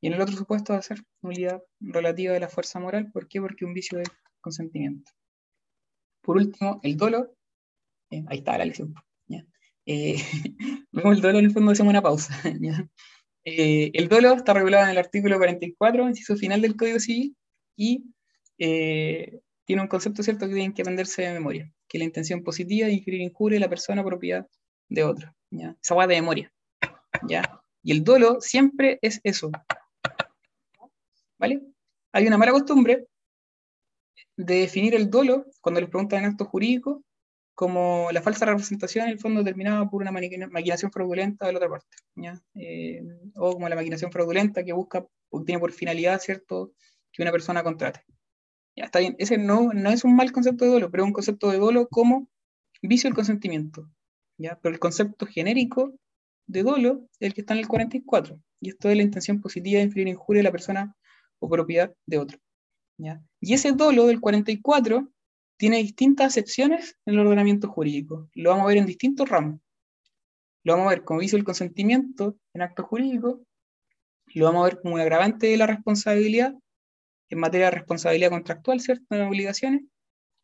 Y 0.00 0.08
en 0.08 0.14
el 0.14 0.20
otro 0.20 0.36
supuesto 0.36 0.72
va 0.72 0.80
a 0.80 0.82
ser 0.82 1.02
nulidad 1.22 1.62
relativa 1.80 2.32
de 2.32 2.40
la 2.40 2.48
fuerza 2.48 2.78
moral. 2.78 3.10
¿Por 3.12 3.28
qué? 3.28 3.40
Porque 3.40 3.64
un 3.64 3.74
vicio 3.74 3.98
de 3.98 4.04
consentimiento. 4.40 5.10
Por 6.22 6.36
último, 6.36 6.80
el 6.82 6.96
dolo. 6.96 7.34
Eh, 8.10 8.24
ahí 8.28 8.38
está 8.38 8.58
la 8.58 8.64
lección. 8.64 8.94
¿ya? 9.26 9.44
Eh, 9.86 10.16
el 10.92 11.20
dolo 11.20 11.38
en 11.38 11.46
el 11.46 11.52
fondo 11.52 11.72
hacemos 11.72 11.90
una 11.90 12.02
pausa. 12.02 12.34
Eh, 13.48 13.92
el 13.94 14.08
dolo 14.08 14.32
está 14.32 14.54
regulado 14.54 14.86
en 14.86 14.90
el 14.90 14.98
artículo 14.98 15.38
44, 15.38 16.08
inciso 16.08 16.36
final 16.36 16.60
del 16.60 16.74
Código 16.74 16.98
Civil, 16.98 17.36
y 17.76 18.02
eh, 18.58 19.38
tiene 19.64 19.82
un 19.82 19.88
concepto 19.88 20.24
cierto 20.24 20.48
que 20.48 20.54
tienen 20.54 20.72
que 20.72 20.82
aprenderse 20.82 21.22
de 21.22 21.32
memoria, 21.32 21.72
que 21.86 21.96
es 21.96 22.00
la 22.00 22.06
intención 22.06 22.42
positiva 22.42 22.88
de 22.88 22.94
inferir 22.94 23.20
injuria 23.20 23.58
a 23.58 23.60
la 23.60 23.68
persona 23.68 24.04
propiedad 24.04 24.48
de 24.88 25.04
otro. 25.04 25.32
¿ya? 25.50 25.76
Esa 25.80 25.94
va 25.94 26.08
de 26.08 26.16
memoria. 26.16 26.52
¿ya? 27.28 27.62
Y 27.84 27.92
el 27.92 28.02
dolo 28.02 28.40
siempre 28.40 28.98
es 29.00 29.20
eso. 29.22 29.52
¿Vale? 31.38 31.62
Hay 32.12 32.26
una 32.26 32.38
mala 32.38 32.52
costumbre 32.52 33.06
de 34.36 34.54
definir 34.54 34.94
el 34.94 35.10
dolo, 35.10 35.46
cuando 35.60 35.80
les 35.80 35.90
preguntan 35.90 36.20
en 36.20 36.30
acto 36.30 36.44
jurídico, 36.44 37.02
como 37.54 38.08
la 38.12 38.20
falsa 38.20 38.44
representación 38.44 39.06
en 39.06 39.12
el 39.12 39.18
fondo 39.18 39.40
determinada 39.40 39.88
por 39.88 40.02
una 40.02 40.12
maquinación 40.12 40.92
fraudulenta 40.92 41.46
de 41.46 41.52
la 41.52 41.58
otra 41.58 41.70
parte. 41.70 41.96
Eh, 42.54 43.02
o 43.34 43.54
como 43.54 43.68
la 43.68 43.76
maquinación 43.76 44.12
fraudulenta 44.12 44.62
que 44.62 44.74
busca, 44.74 45.06
o 45.30 45.42
tiene 45.42 45.58
por 45.58 45.72
finalidad, 45.72 46.20
¿cierto?, 46.20 46.72
que 47.12 47.22
una 47.22 47.32
persona 47.32 47.62
contrate. 47.62 48.04
Ya, 48.76 48.84
está 48.84 48.98
bien, 48.98 49.16
ese 49.18 49.38
no, 49.38 49.72
no 49.72 49.90
es 49.90 50.04
un 50.04 50.14
mal 50.14 50.32
concepto 50.32 50.66
de 50.66 50.70
dolo, 50.70 50.90
pero 50.90 51.02
es 51.02 51.06
un 51.06 51.14
concepto 51.14 51.50
de 51.50 51.56
dolo 51.56 51.88
como 51.88 52.28
vicio 52.82 53.08
del 53.08 53.14
consentimiento, 53.14 53.88
¿ya? 54.36 54.58
Pero 54.60 54.74
el 54.74 54.78
concepto 54.78 55.24
genérico 55.24 55.94
de 56.46 56.62
dolo 56.62 57.08
es 57.18 57.28
el 57.28 57.34
que 57.34 57.40
está 57.40 57.54
en 57.54 57.60
el 57.60 57.68
44, 57.68 58.38
y 58.60 58.68
esto 58.68 58.90
es 58.90 58.96
la 58.96 59.02
intención 59.02 59.40
positiva 59.40 59.78
de 59.78 59.86
inferir 59.86 60.08
injuria 60.08 60.40
a 60.40 60.44
la 60.44 60.52
persona 60.52 60.94
o 61.38 61.48
propiedad 61.48 61.94
de 62.06 62.18
otro, 62.18 62.38
¿ya? 62.98 63.22
Y 63.40 63.54
ese 63.54 63.72
dolo 63.72 64.06
del 64.06 64.20
44 64.20 65.08
tiene 65.56 65.78
distintas 65.78 66.28
acepciones 66.28 66.96
en 67.06 67.14
el 67.14 67.20
ordenamiento 67.20 67.68
jurídico. 67.68 68.28
Lo 68.34 68.50
vamos 68.50 68.64
a 68.64 68.68
ver 68.68 68.78
en 68.78 68.86
distintos 68.86 69.28
ramos. 69.28 69.60
Lo 70.64 70.74
vamos 70.74 70.88
a 70.88 70.90
ver 70.90 71.04
como 71.04 71.20
vicio 71.20 71.36
del 71.36 71.44
consentimiento 71.44 72.36
en 72.52 72.62
acto 72.62 72.82
jurídico, 72.82 73.46
lo 74.34 74.44
vamos 74.46 74.62
a 74.62 74.64
ver 74.70 74.80
como 74.80 74.94
un 74.94 75.00
agravante 75.00 75.46
de 75.46 75.56
la 75.56 75.66
responsabilidad 75.66 76.54
en 77.28 77.38
materia 77.38 77.66
de 77.66 77.72
responsabilidad 77.72 78.30
contractual, 78.30 78.80
¿cierto? 78.80 79.14
De 79.14 79.22
obligaciones, 79.22 79.82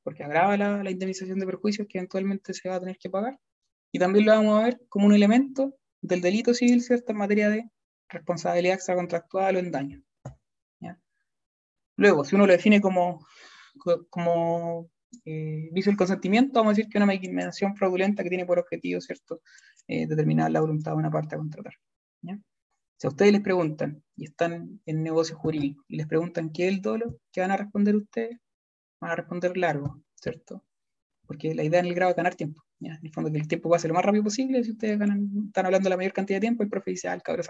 porque 0.02 0.24
agrava 0.24 0.56
la, 0.56 0.82
la 0.82 0.90
indemnización 0.90 1.38
de 1.38 1.46
perjuicios 1.46 1.86
que 1.88 1.98
eventualmente 1.98 2.54
se 2.54 2.68
va 2.68 2.76
a 2.76 2.80
tener 2.80 2.98
que 2.98 3.10
pagar. 3.10 3.38
Y 3.92 3.98
también 3.98 4.24
lo 4.24 4.32
vamos 4.32 4.60
a 4.60 4.64
ver 4.64 4.80
como 4.88 5.06
un 5.06 5.14
elemento 5.14 5.76
del 6.00 6.20
delito 6.20 6.54
civil, 6.54 6.82
¿cierto? 6.82 7.12
En 7.12 7.18
materia 7.18 7.50
de 7.50 7.68
responsabilidad 8.08 8.76
extracontractual 8.76 9.56
o 9.56 9.58
en 9.58 9.70
daño. 9.70 10.02
Luego, 11.96 12.24
si 12.24 12.34
uno 12.34 12.46
lo 12.46 12.52
define 12.52 12.80
como, 12.80 13.26
co- 13.78 14.06
como 14.10 14.90
eh, 15.24 15.68
vicio 15.72 15.90
del 15.90 15.96
consentimiento, 15.98 16.60
vamos 16.60 16.72
a 16.72 16.76
decir 16.76 16.90
que 16.90 16.98
una 16.98 17.06
maquinación 17.06 17.76
fraudulenta 17.76 18.22
que 18.22 18.28
tiene 18.30 18.46
por 18.46 18.58
objetivo, 18.58 19.00
¿cierto? 19.00 19.42
Eh, 19.86 20.06
determinar 20.06 20.50
la 20.50 20.60
voluntad 20.60 20.92
de 20.92 20.98
una 20.98 21.10
parte 21.10 21.34
a 21.34 21.38
contratar. 21.38 21.74
Si 22.96 23.08
a 23.08 23.10
ustedes 23.10 23.32
les 23.32 23.40
preguntan, 23.40 24.02
y 24.16 24.26
están 24.26 24.80
en 24.86 25.02
negocio 25.02 25.36
jurídico, 25.36 25.84
y 25.88 25.96
les 25.96 26.06
preguntan 26.06 26.50
qué 26.52 26.68
es 26.68 26.74
el 26.74 26.80
dolo, 26.80 27.18
¿qué 27.32 27.40
van 27.40 27.50
a 27.50 27.56
responder 27.56 27.96
ustedes? 27.96 28.38
Van 29.00 29.10
a 29.10 29.16
responder 29.16 29.56
largo, 29.56 30.00
¿cierto? 30.14 30.64
Porque 31.26 31.52
la 31.54 31.64
idea 31.64 31.80
en 31.80 31.86
el 31.86 31.94
grado 31.94 32.10
es 32.12 32.16
ganar 32.16 32.36
tiempo. 32.36 32.62
¿ya? 32.78 32.92
En 32.94 33.04
el 33.06 33.12
fondo, 33.12 33.32
que 33.32 33.38
el 33.38 33.48
tiempo 33.48 33.68
pase 33.70 33.88
lo 33.88 33.94
más 33.94 34.04
rápido 34.04 34.22
posible, 34.22 34.62
si 34.62 34.70
ustedes 34.72 35.00
están 35.00 35.66
hablando 35.66 35.88
la 35.88 35.96
mayor 35.96 36.12
cantidad 36.12 36.36
de 36.36 36.42
tiempo, 36.42 36.62
el 36.62 36.68
profe 36.68 36.92
dice, 36.92 37.08
ah, 37.08 37.14
el 37.14 37.22
cabrón. 37.22 37.46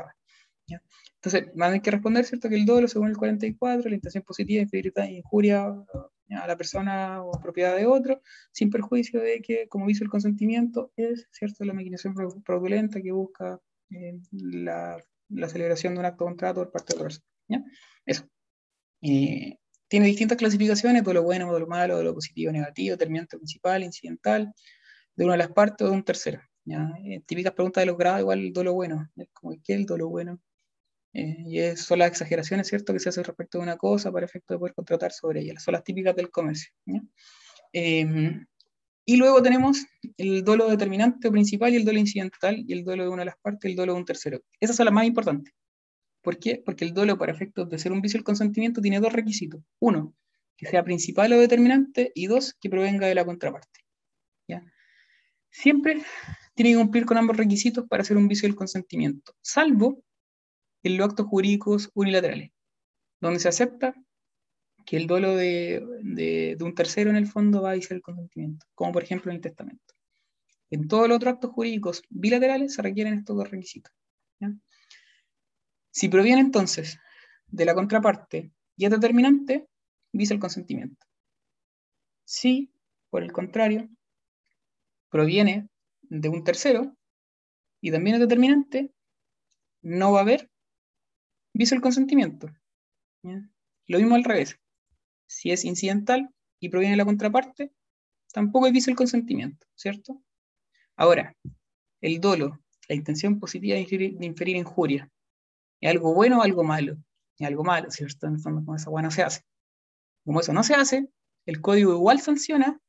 Entonces, 1.16 1.50
van 1.54 1.68
a 1.68 1.70
tener 1.72 1.82
que 1.82 1.90
responder, 1.90 2.24
¿cierto? 2.24 2.48
Que 2.48 2.56
el 2.56 2.66
dolo, 2.66 2.88
según 2.88 3.08
el 3.08 3.16
44, 3.16 3.88
la 3.88 3.94
intención 3.96 4.24
positiva, 4.24 4.62
inferir 4.62 4.92
injuria 5.10 5.66
a 5.66 6.46
la 6.46 6.56
persona 6.56 7.22
o 7.22 7.30
propiedad 7.40 7.76
de 7.76 7.86
otro, 7.86 8.20
sin 8.52 8.70
perjuicio 8.70 9.20
de 9.20 9.40
que, 9.42 9.68
como 9.68 9.88
hizo 9.90 10.02
el 10.02 10.10
consentimiento, 10.10 10.92
es, 10.96 11.28
¿cierto? 11.30 11.64
La 11.64 11.74
maquinación 11.74 12.14
frau- 12.14 12.42
fraudulenta 12.44 13.00
que 13.02 13.12
busca 13.12 13.60
eh, 13.90 14.18
la, 14.32 14.96
la 15.28 15.48
celebración 15.48 15.94
de 15.94 16.00
un 16.00 16.06
acto 16.06 16.24
de 16.24 16.28
contrato 16.30 16.60
por 16.62 16.72
parte 16.72 16.92
de 16.92 16.96
otra 16.96 17.04
persona. 17.04 17.26
¿ya? 17.48 17.64
Eso. 18.06 18.24
Tiene 19.88 20.06
distintas 20.06 20.38
clasificaciones, 20.38 21.04
de 21.04 21.14
lo 21.14 21.22
bueno, 21.22 21.52
de 21.52 21.60
lo 21.60 21.66
malo, 21.66 21.98
de 21.98 22.04
lo 22.04 22.14
positivo, 22.14 22.50
negativo, 22.50 22.96
terminante 22.96 23.36
principal, 23.36 23.82
incidental, 23.82 24.52
de 25.14 25.24
una 25.24 25.34
de 25.34 25.38
las 25.38 25.52
partes 25.52 25.86
o 25.86 25.90
de 25.90 25.96
un 25.96 26.02
tercero. 26.04 26.40
Eh, 27.04 27.20
típicas 27.26 27.52
preguntas 27.52 27.82
de 27.82 27.86
los 27.86 27.98
grados, 27.98 28.20
igual 28.20 28.38
el 28.38 28.52
dolo 28.52 28.72
bueno, 28.72 29.10
como, 29.34 29.52
¿qué 29.62 29.74
es 29.74 29.80
el 29.80 29.84
dolo 29.86 30.08
bueno? 30.08 30.40
Eh, 31.14 31.36
y 31.46 31.58
es, 31.58 31.80
son 31.80 31.98
las 31.98 32.08
exageraciones, 32.08 32.68
¿cierto?, 32.68 32.92
que 32.92 32.98
se 32.98 33.10
hacen 33.10 33.24
respecto 33.24 33.58
de 33.58 33.64
una 33.64 33.76
cosa 33.76 34.10
para 34.10 34.26
efecto 34.26 34.54
de 34.54 34.58
poder 34.58 34.74
contratar 34.74 35.12
sobre 35.12 35.40
ella. 35.40 35.58
Son 35.60 35.72
las 35.72 35.84
típicas 35.84 36.16
del 36.16 36.30
comercio. 36.30 36.72
¿ya? 36.86 37.02
Eh, 37.72 38.40
y 39.04 39.16
luego 39.16 39.42
tenemos 39.42 39.84
el 40.16 40.44
dolo 40.44 40.68
determinante 40.68 41.28
o 41.28 41.32
principal 41.32 41.72
y 41.72 41.76
el 41.76 41.84
dolo 41.84 41.98
incidental 41.98 42.64
y 42.66 42.72
el 42.72 42.84
dolo 42.84 43.02
de 43.02 43.08
una 43.08 43.22
de 43.22 43.26
las 43.26 43.38
partes 43.38 43.68
y 43.68 43.72
el 43.72 43.76
dolo 43.76 43.94
de 43.94 43.98
un 43.98 44.04
tercero. 44.04 44.40
Esas 44.60 44.76
son 44.76 44.86
las 44.86 44.94
más 44.94 45.06
importantes. 45.06 45.52
¿Por 46.22 46.38
qué? 46.38 46.62
Porque 46.64 46.84
el 46.84 46.94
dolo 46.94 47.18
para 47.18 47.32
efectos 47.32 47.68
de 47.68 47.78
ser 47.78 47.90
un 47.90 48.00
vicio 48.00 48.18
del 48.18 48.24
consentimiento 48.24 48.80
tiene 48.80 49.00
dos 49.00 49.12
requisitos. 49.12 49.60
Uno, 49.80 50.14
que 50.56 50.66
sea 50.66 50.84
principal 50.84 51.32
o 51.32 51.40
determinante 51.40 52.12
y 52.14 52.26
dos, 52.26 52.54
que 52.60 52.70
provenga 52.70 53.08
de 53.08 53.16
la 53.16 53.24
contraparte. 53.24 53.80
¿ya? 54.46 54.64
Siempre 55.50 56.00
tiene 56.54 56.70
que 56.70 56.76
cumplir 56.76 57.04
con 57.04 57.18
ambos 57.18 57.36
requisitos 57.36 57.86
para 57.88 58.04
ser 58.04 58.16
un 58.16 58.28
vicio 58.28 58.48
del 58.48 58.54
consentimiento, 58.54 59.34
salvo 59.40 60.04
en 60.82 60.96
los 60.96 61.08
actos 61.08 61.26
jurídicos 61.26 61.90
unilaterales, 61.94 62.50
donde 63.20 63.40
se 63.40 63.48
acepta 63.48 63.94
que 64.86 64.96
el 64.96 65.06
dolo 65.06 65.36
de, 65.36 65.84
de- 66.02 66.56
de 66.58 66.64
un 66.64 66.74
tercero 66.74 67.10
en 67.10 67.16
el 67.16 67.26
fondo 67.26 67.62
va 67.62 67.70
a 67.72 67.74
viciar 67.74 67.96
el 67.96 68.02
consentimiento, 68.02 68.66
como 68.74 68.92
por 68.92 69.02
ejemplo 69.04 69.30
en 69.30 69.36
el 69.36 69.42
testamento. 69.42 69.94
En 70.70 70.88
todos 70.88 71.08
los 71.08 71.16
otros 71.16 71.34
actos 71.34 71.50
jurídicos 71.52 72.02
bilaterales 72.08 72.74
se 72.74 72.82
requieren 72.82 73.14
estos 73.14 73.36
dos 73.36 73.50
requisitos. 73.50 73.92
¿ya? 74.40 74.52
Si 75.90 76.08
proviene 76.08 76.40
entonces 76.40 76.98
de 77.46 77.64
la 77.64 77.74
contraparte 77.74 78.50
y 78.76 78.84
es 78.86 78.90
determinante, 78.90 79.68
vicia 80.12 80.34
el 80.34 80.40
consentimiento. 80.40 81.06
Si, 82.24 82.72
por 83.10 83.22
el 83.22 83.32
contrario, 83.32 83.88
proviene 85.10 85.68
de 86.02 86.28
un 86.28 86.42
tercero 86.44 86.96
y 87.80 87.90
también 87.90 88.14
es 88.16 88.20
determinante, 88.20 88.92
no 89.82 90.12
va 90.12 90.20
a 90.20 90.22
haber 90.22 90.50
vicio 91.54 91.74
el 91.74 91.82
consentimiento. 91.82 92.48
Lo 93.22 93.98
mismo 93.98 94.14
al 94.14 94.24
revés. 94.24 94.58
Si 95.26 95.50
es 95.50 95.64
incidental 95.64 96.30
y 96.60 96.68
proviene 96.68 96.92
de 96.92 96.98
la 96.98 97.04
contraparte, 97.04 97.72
tampoco 98.32 98.66
hay 98.66 98.72
vicio 98.72 98.90
el 98.90 98.96
consentimiento, 98.96 99.66
¿cierto? 99.74 100.22
Ahora, 100.96 101.36
el 102.00 102.20
dolo, 102.20 102.60
la 102.88 102.94
intención 102.94 103.38
positiva 103.38 103.76
de 103.76 104.26
inferir, 104.26 104.56
injuria, 104.56 105.10
¿es 105.80 105.90
algo 105.90 106.14
bueno 106.14 106.38
o 106.38 106.42
algo 106.42 106.64
malo? 106.64 106.96
Es 107.38 107.46
algo 107.46 107.64
malo, 107.64 107.90
¿cierto? 107.90 108.26
En 108.26 108.34
el 108.34 108.40
fondo, 108.40 108.64
como 108.64 108.76
esa 108.76 108.90
no 108.90 109.10
se 109.10 109.22
hace. 109.22 109.42
Como 110.24 110.40
eso 110.40 110.52
no 110.52 110.62
se 110.62 110.74
hace, 110.74 111.08
el 111.46 111.60
código 111.60 111.92
igual 111.92 112.20
sanciona 112.20 112.80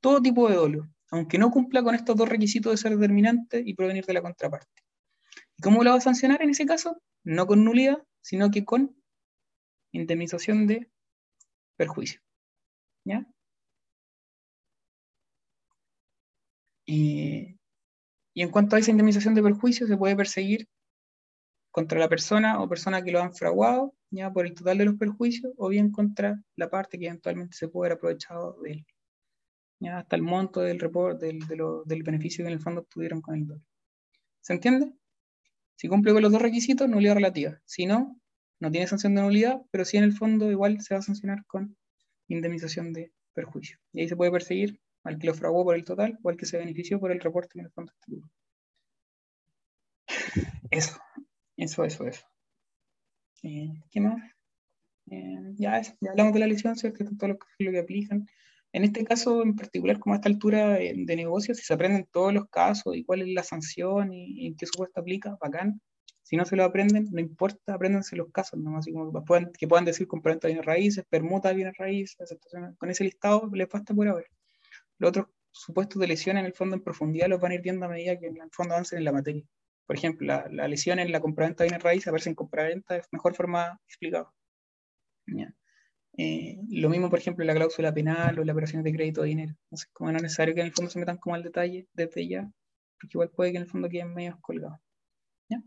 todo 0.00 0.20
tipo 0.20 0.48
de 0.48 0.56
dolo, 0.56 0.88
aunque 1.10 1.38
no 1.38 1.50
cumpla 1.50 1.82
con 1.82 1.94
estos 1.94 2.16
dos 2.16 2.28
requisitos 2.28 2.72
de 2.72 2.76
ser 2.76 2.92
determinante 2.96 3.62
y 3.64 3.74
provenir 3.74 4.04
de 4.04 4.14
la 4.14 4.22
contraparte. 4.22 4.83
¿Y 5.56 5.62
cómo 5.62 5.84
lo 5.84 5.90
va 5.90 5.96
a 5.96 6.00
sancionar 6.00 6.42
en 6.42 6.50
ese 6.50 6.66
caso? 6.66 7.00
No 7.24 7.46
con 7.46 7.64
nulidad, 7.64 8.02
sino 8.20 8.50
que 8.50 8.64
con 8.64 8.96
indemnización 9.92 10.66
de 10.66 10.90
perjuicio. 11.76 12.20
¿Ya? 13.04 13.26
Y, 16.86 17.56
en 18.34 18.50
cuanto 18.50 18.76
a 18.76 18.78
esa 18.78 18.90
indemnización 18.90 19.34
de 19.34 19.42
perjuicio, 19.42 19.86
se 19.86 19.96
puede 19.96 20.16
perseguir 20.16 20.68
contra 21.70 21.98
la 21.98 22.08
persona 22.08 22.60
o 22.60 22.68
persona 22.68 23.02
que 23.02 23.10
lo 23.10 23.20
han 23.20 23.34
fraguado, 23.34 23.94
ya 24.10 24.32
por 24.32 24.46
el 24.46 24.54
total 24.54 24.78
de 24.78 24.84
los 24.84 24.96
perjuicios, 24.96 25.52
o 25.56 25.68
bien 25.68 25.90
contra 25.90 26.40
la 26.56 26.70
parte 26.70 26.98
que 26.98 27.06
eventualmente 27.06 27.56
se 27.56 27.68
puede 27.68 27.88
haber 27.88 27.98
aprovechado 27.98 28.60
de 28.62 28.72
él. 28.72 28.86
Ya 29.80 29.98
hasta 29.98 30.16
el 30.16 30.22
monto 30.22 30.60
del 30.60 30.78
report, 30.78 31.20
del, 31.20 31.40
del 31.84 32.02
beneficio 32.02 32.44
que 32.44 32.48
en 32.48 32.54
el 32.54 32.62
fondo 32.62 32.82
obtuvieron 32.82 33.20
con 33.20 33.34
el 33.34 33.46
dólar. 33.46 33.64
¿Se 34.40 34.52
entiende? 34.52 34.92
Si 35.76 35.88
cumple 35.88 36.12
con 36.12 36.22
los 36.22 36.32
dos 36.32 36.42
requisitos, 36.42 36.88
nulidad 36.88 37.14
relativa. 37.14 37.60
Si 37.64 37.86
no, 37.86 38.20
no 38.60 38.70
tiene 38.70 38.86
sanción 38.86 39.14
de 39.14 39.22
nulidad, 39.22 39.60
pero 39.70 39.84
sí 39.84 39.96
en 39.96 40.04
el 40.04 40.12
fondo 40.12 40.50
igual 40.50 40.80
se 40.80 40.94
va 40.94 41.00
a 41.00 41.02
sancionar 41.02 41.44
con 41.46 41.76
indemnización 42.28 42.92
de 42.92 43.12
perjuicio. 43.32 43.78
Y 43.92 44.00
ahí 44.00 44.08
se 44.08 44.16
puede 44.16 44.30
perseguir 44.30 44.80
al 45.02 45.18
que 45.18 45.26
lo 45.26 45.34
fraguó 45.34 45.64
por 45.64 45.74
el 45.74 45.84
total 45.84 46.18
o 46.22 46.30
al 46.30 46.36
que 46.36 46.46
se 46.46 46.58
benefició 46.58 46.98
por 46.98 47.12
el 47.12 47.20
reporte 47.20 47.58
en 47.58 47.66
el 47.66 47.70
fondo 47.72 47.92
estuvo. 47.92 48.30
Eso, 50.70 50.98
eso, 51.56 51.84
eso, 51.84 52.06
eso. 52.06 52.26
Eh, 53.42 53.74
¿Qué 53.90 54.00
más? 54.00 54.22
Eh, 55.10 55.52
ya, 55.56 55.80
ya 55.82 56.10
hablamos 56.10 56.32
de 56.32 56.40
la 56.40 56.46
lesión, 56.46 56.76
¿cierto? 56.76 57.04
Todo 57.18 57.28
lo 57.28 57.38
que 57.72 57.78
aplican. 57.78 58.26
En 58.74 58.82
este 58.82 59.04
caso 59.04 59.42
en 59.42 59.54
particular, 59.54 60.00
como 60.00 60.14
a 60.14 60.16
esta 60.16 60.28
altura 60.28 60.70
de, 60.70 60.94
de 60.96 61.16
negocio, 61.16 61.54
si 61.54 61.62
se 61.62 61.74
aprenden 61.74 62.08
todos 62.10 62.34
los 62.34 62.48
casos 62.48 62.96
y 62.96 63.04
cuál 63.04 63.22
es 63.22 63.28
la 63.28 63.44
sanción 63.44 64.12
y, 64.12 64.48
y 64.48 64.56
qué 64.56 64.66
supuesto 64.66 65.00
aplica, 65.00 65.36
bacán. 65.40 65.80
Si 66.24 66.36
no 66.36 66.44
se 66.44 66.56
lo 66.56 66.64
aprenden, 66.64 67.06
no 67.12 67.20
importa, 67.20 67.74
apréndanse 67.74 68.16
los 68.16 68.32
casos, 68.32 68.58
¿no? 68.58 68.76
Así 68.76 68.92
como 68.92 69.12
que 69.12 69.20
puedan, 69.24 69.52
que 69.56 69.68
puedan 69.68 69.84
decir 69.84 70.08
compraventa 70.08 70.48
de 70.48 70.54
bienes 70.54 70.66
raíces, 70.66 71.04
permuta 71.08 71.50
de 71.50 71.54
bienes 71.54 71.76
raíces. 71.78 72.16
Con 72.78 72.90
ese 72.90 73.04
listado 73.04 73.48
les 73.52 73.68
basta 73.68 73.94
por 73.94 74.08
ahora. 74.08 74.26
Los 74.98 75.10
otros 75.10 75.26
supuestos 75.52 76.00
de 76.00 76.08
lesión 76.08 76.36
en 76.36 76.46
el 76.46 76.52
fondo 76.52 76.74
en 76.74 76.82
profundidad 76.82 77.28
los 77.28 77.40
van 77.40 77.52
a 77.52 77.54
ir 77.54 77.62
viendo 77.62 77.86
a 77.86 77.88
medida 77.88 78.18
que 78.18 78.26
el 78.26 78.36
fondo 78.50 78.74
avancen 78.74 78.98
en 78.98 79.04
la 79.04 79.12
materia. 79.12 79.44
Por 79.86 79.96
ejemplo, 79.96 80.26
la, 80.26 80.66
lesión 80.66 80.98
en 80.98 81.12
la 81.12 81.20
compraventa 81.20 81.62
de 81.62 81.68
bienes 81.68 81.84
raíces 81.84 82.08
aparece 82.08 82.30
en 82.30 82.34
compraventa 82.34 82.94
de 82.94 83.02
mejor 83.12 83.36
forma 83.36 83.78
explicado. 83.86 84.34
¿ya? 85.26 85.54
Eh, 86.16 86.60
lo 86.68 86.88
mismo, 86.88 87.10
por 87.10 87.18
ejemplo, 87.18 87.44
la 87.44 87.54
cláusula 87.54 87.92
penal 87.92 88.38
o 88.38 88.44
las 88.44 88.54
operaciones 88.54 88.84
de 88.84 88.92
crédito 88.92 89.22
de 89.22 89.28
dinero. 89.28 89.54
Entonces, 89.64 89.88
como 89.92 90.10
no 90.12 90.18
es 90.18 90.22
necesario 90.22 90.54
que 90.54 90.60
en 90.60 90.66
el 90.66 90.72
fondo 90.72 90.90
se 90.90 90.98
metan 90.98 91.16
como 91.16 91.34
al 91.34 91.42
detalle 91.42 91.88
desde 91.92 92.28
ya, 92.28 92.50
porque 93.00 93.16
igual 93.16 93.30
puede 93.30 93.50
que 93.50 93.56
en 93.56 93.64
el 93.64 93.68
fondo 93.68 93.88
queden 93.88 94.14
medio 94.14 94.38
colgados. 94.40 94.78
¿ya? 95.48 95.62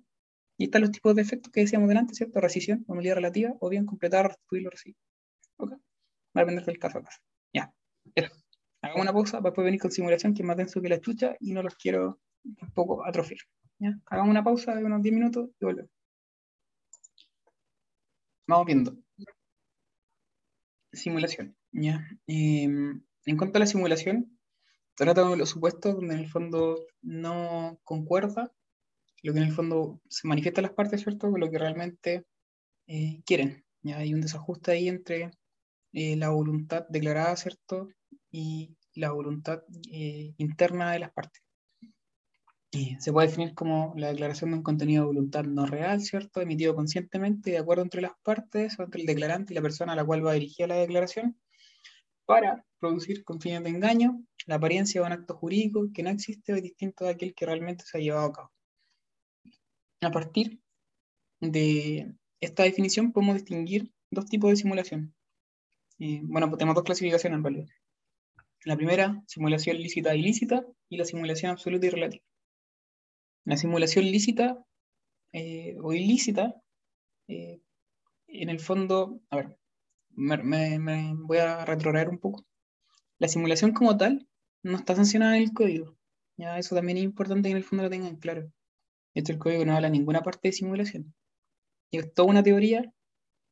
Y 0.57 0.65
están 0.65 0.82
los 0.82 0.91
tipos 0.91 1.15
de 1.15 1.22
efectos 1.22 1.52
que 1.52 1.61
decíamos 1.61 1.90
delante, 1.90 2.14
¿cierto? 2.15 2.40
Rescisión, 2.40 2.86
o 2.88 2.95
nulidad 2.95 3.15
relativa, 3.15 3.56
o 3.60 3.69
bien 3.69 3.86
completar, 3.86 4.28
restituir 4.28 4.64
los 4.64 4.72
recibos. 4.72 4.99
¿Ok? 5.57 5.72
Va 5.72 5.78
a 6.34 6.40
depender 6.40 6.65
del 6.65 6.80
caso 6.80 6.99
a 6.99 7.03
caso. 7.03 7.19
Ya. 7.53 7.74
Hagamos 8.82 9.02
una 9.02 9.14
pausa 9.14 9.40
para 9.40 9.49
después 9.49 9.65
venir 9.65 9.82
con 9.82 9.91
simulación, 9.91 10.34
que 10.34 10.44
es 10.44 10.48
más 10.48 10.57
denso 10.57 10.82
que 10.82 10.90
la 10.90 11.02
chucha, 11.02 11.36
y 11.41 11.52
no 11.52 11.61
los 11.61 11.76
quiero 11.76 12.22
un 12.45 12.72
poco 12.74 13.06
atrofiar. 13.06 13.40
¿ya? 13.80 13.99
Hagamos 14.06 14.32
una 14.32 14.44
pausa 14.44 14.76
de 14.76 14.86
unos 14.86 15.02
10 15.02 15.14
minutos 15.14 15.49
y 15.60 15.65
volvemos. 15.65 15.91
Vamos 18.48 18.65
viendo 18.65 19.06
simulación. 20.98 21.56
¿ya? 21.72 22.07
Eh, 22.28 22.64
en 22.64 23.38
cuanto 23.38 23.57
a 23.57 23.60
la 23.60 23.68
simulación, 23.68 24.38
trata 24.95 25.30
de 25.30 25.38
los 25.38 25.49
supuestos 25.49 25.95
donde 25.95 26.15
en 26.15 26.22
el 26.22 26.30
fondo 26.30 26.86
no 27.02 27.80
concuerda 27.84 28.52
lo 29.24 29.34
que 29.34 29.40
en 29.40 29.45
el 29.45 29.53
fondo 29.53 30.02
se 30.10 30.28
manifiesta 30.28 30.61
en 30.61 30.68
las 30.68 30.74
partes, 30.74 31.02
¿cierto? 31.02 31.32
Con 31.32 31.40
lo 31.40 31.49
que 31.49 31.57
realmente 31.57 32.26
eh, 32.88 33.22
quieren. 33.26 33.65
¿ya? 33.82 33.98
Hay 33.98 34.14
un 34.14 34.22
desajuste 34.22 34.72
ahí 34.72 34.88
entre 34.88 35.32
eh, 35.94 36.15
la 36.15 36.30
voluntad 36.30 36.86
declarada, 36.90 37.36
¿cierto? 37.36 37.90
Y 38.32 38.76
la 38.94 39.11
voluntad 39.11 39.64
eh, 39.91 40.34
interna 40.38 40.91
de 40.91 40.99
las 40.99 41.11
partes. 41.11 41.41
Y 42.77 42.95
se 42.99 43.11
puede 43.11 43.27
definir 43.27 43.55
como 43.55 43.93
la 43.97 44.09
declaración 44.09 44.51
de 44.51 44.57
un 44.57 44.63
contenido 44.63 45.01
de 45.01 45.07
voluntad 45.07 45.43
no 45.45 45.65
real, 45.65 45.99
¿cierto? 45.99 46.41
Emitido 46.41 46.75
conscientemente 46.75 47.49
de 47.49 47.57
acuerdo 47.57 47.81
entre 47.81 48.01
las 48.01 48.11
partes 48.21 48.77
o 48.77 48.83
entre 48.83 49.01
el 49.01 49.07
declarante 49.07 49.51
y 49.51 49.55
la 49.55 49.63
persona 49.63 49.93
a 49.93 49.95
la 49.95 50.05
cual 50.05 50.23
va 50.23 50.33
dirigida 50.33 50.67
la 50.67 50.75
declaración 50.75 51.39
para 52.25 52.63
producir 52.79 53.23
con 53.23 53.41
fines 53.41 53.63
de 53.63 53.69
engaño 53.71 54.21
la 54.45 54.55
apariencia 54.55 55.01
de 55.01 55.07
un 55.07 55.13
acto 55.13 55.35
jurídico 55.35 55.87
que 55.91 56.03
no 56.03 56.11
existe 56.11 56.53
o 56.53 56.55
es 56.55 56.61
distinto 56.61 57.05
de 57.05 57.11
aquel 57.11 57.33
que 57.33 57.47
realmente 57.47 57.83
se 57.83 57.97
ha 57.97 58.01
llevado 58.01 58.27
a 58.27 58.33
cabo. 58.33 58.51
A 60.01 60.11
partir 60.11 60.59
de 61.39 62.13
esta 62.39 62.61
definición 62.61 63.11
podemos 63.11 63.37
distinguir 63.37 63.91
dos 64.11 64.27
tipos 64.27 64.51
de 64.51 64.55
simulación. 64.55 65.15
Eh, 65.97 66.21
bueno, 66.23 66.47
pues 66.47 66.59
tenemos 66.59 66.75
dos 66.75 66.83
clasificaciones 66.83 67.37
en 67.37 67.43
realidad. 67.43 67.67
La 68.65 68.75
primera, 68.75 69.23
simulación 69.25 69.77
lícita 69.77 70.13
e 70.13 70.17
ilícita, 70.19 70.63
y 70.89 70.97
la 70.97 71.05
simulación 71.05 71.51
absoluta 71.51 71.87
y 71.87 71.89
relativa. 71.89 72.23
La 73.48 73.56
simulación 73.56 74.03
lícita 74.03 74.61
eh, 75.32 75.78
o 75.82 75.94
ilícita, 75.94 76.53
eh, 77.30 77.61
en 78.28 78.49
el 78.49 78.60
fondo, 78.60 79.22
a 79.30 79.38
ver, 79.38 79.57
me, 80.10 81.14
voy 81.15 81.38
a 81.38 81.64
retroceder 81.64 82.10
un 82.10 82.19
poco. 82.19 82.45
La 83.19 83.30
simulación 83.30 83.72
como 83.72 83.95
tal 83.95 84.28
no 84.64 84.76
está 84.76 84.98
sancionada 84.98 85.38
en 85.38 85.44
el 85.44 85.53
código. 85.53 85.98
Ya, 86.36 86.60
eso 86.60 86.76
también 86.76 86.98
es 86.98 87.06
importante 87.06 87.48
que 87.48 87.52
en 87.52 87.57
el 87.57 87.64
fondo 87.64 87.84
lo 87.86 87.90
tengan 87.90 88.18
claro. 88.18 88.52
Esto 89.14 89.32
el 89.32 89.40
código 89.40 89.64
no 89.64 89.78
habla 89.78 89.90
ninguna 89.90 90.24
parte 90.24 90.49
de 90.49 90.52
simulación. 90.52 91.15
Y 91.90 91.99
es 91.99 92.14
toda 92.14 92.28
una 92.28 92.44
teoría 92.44 92.94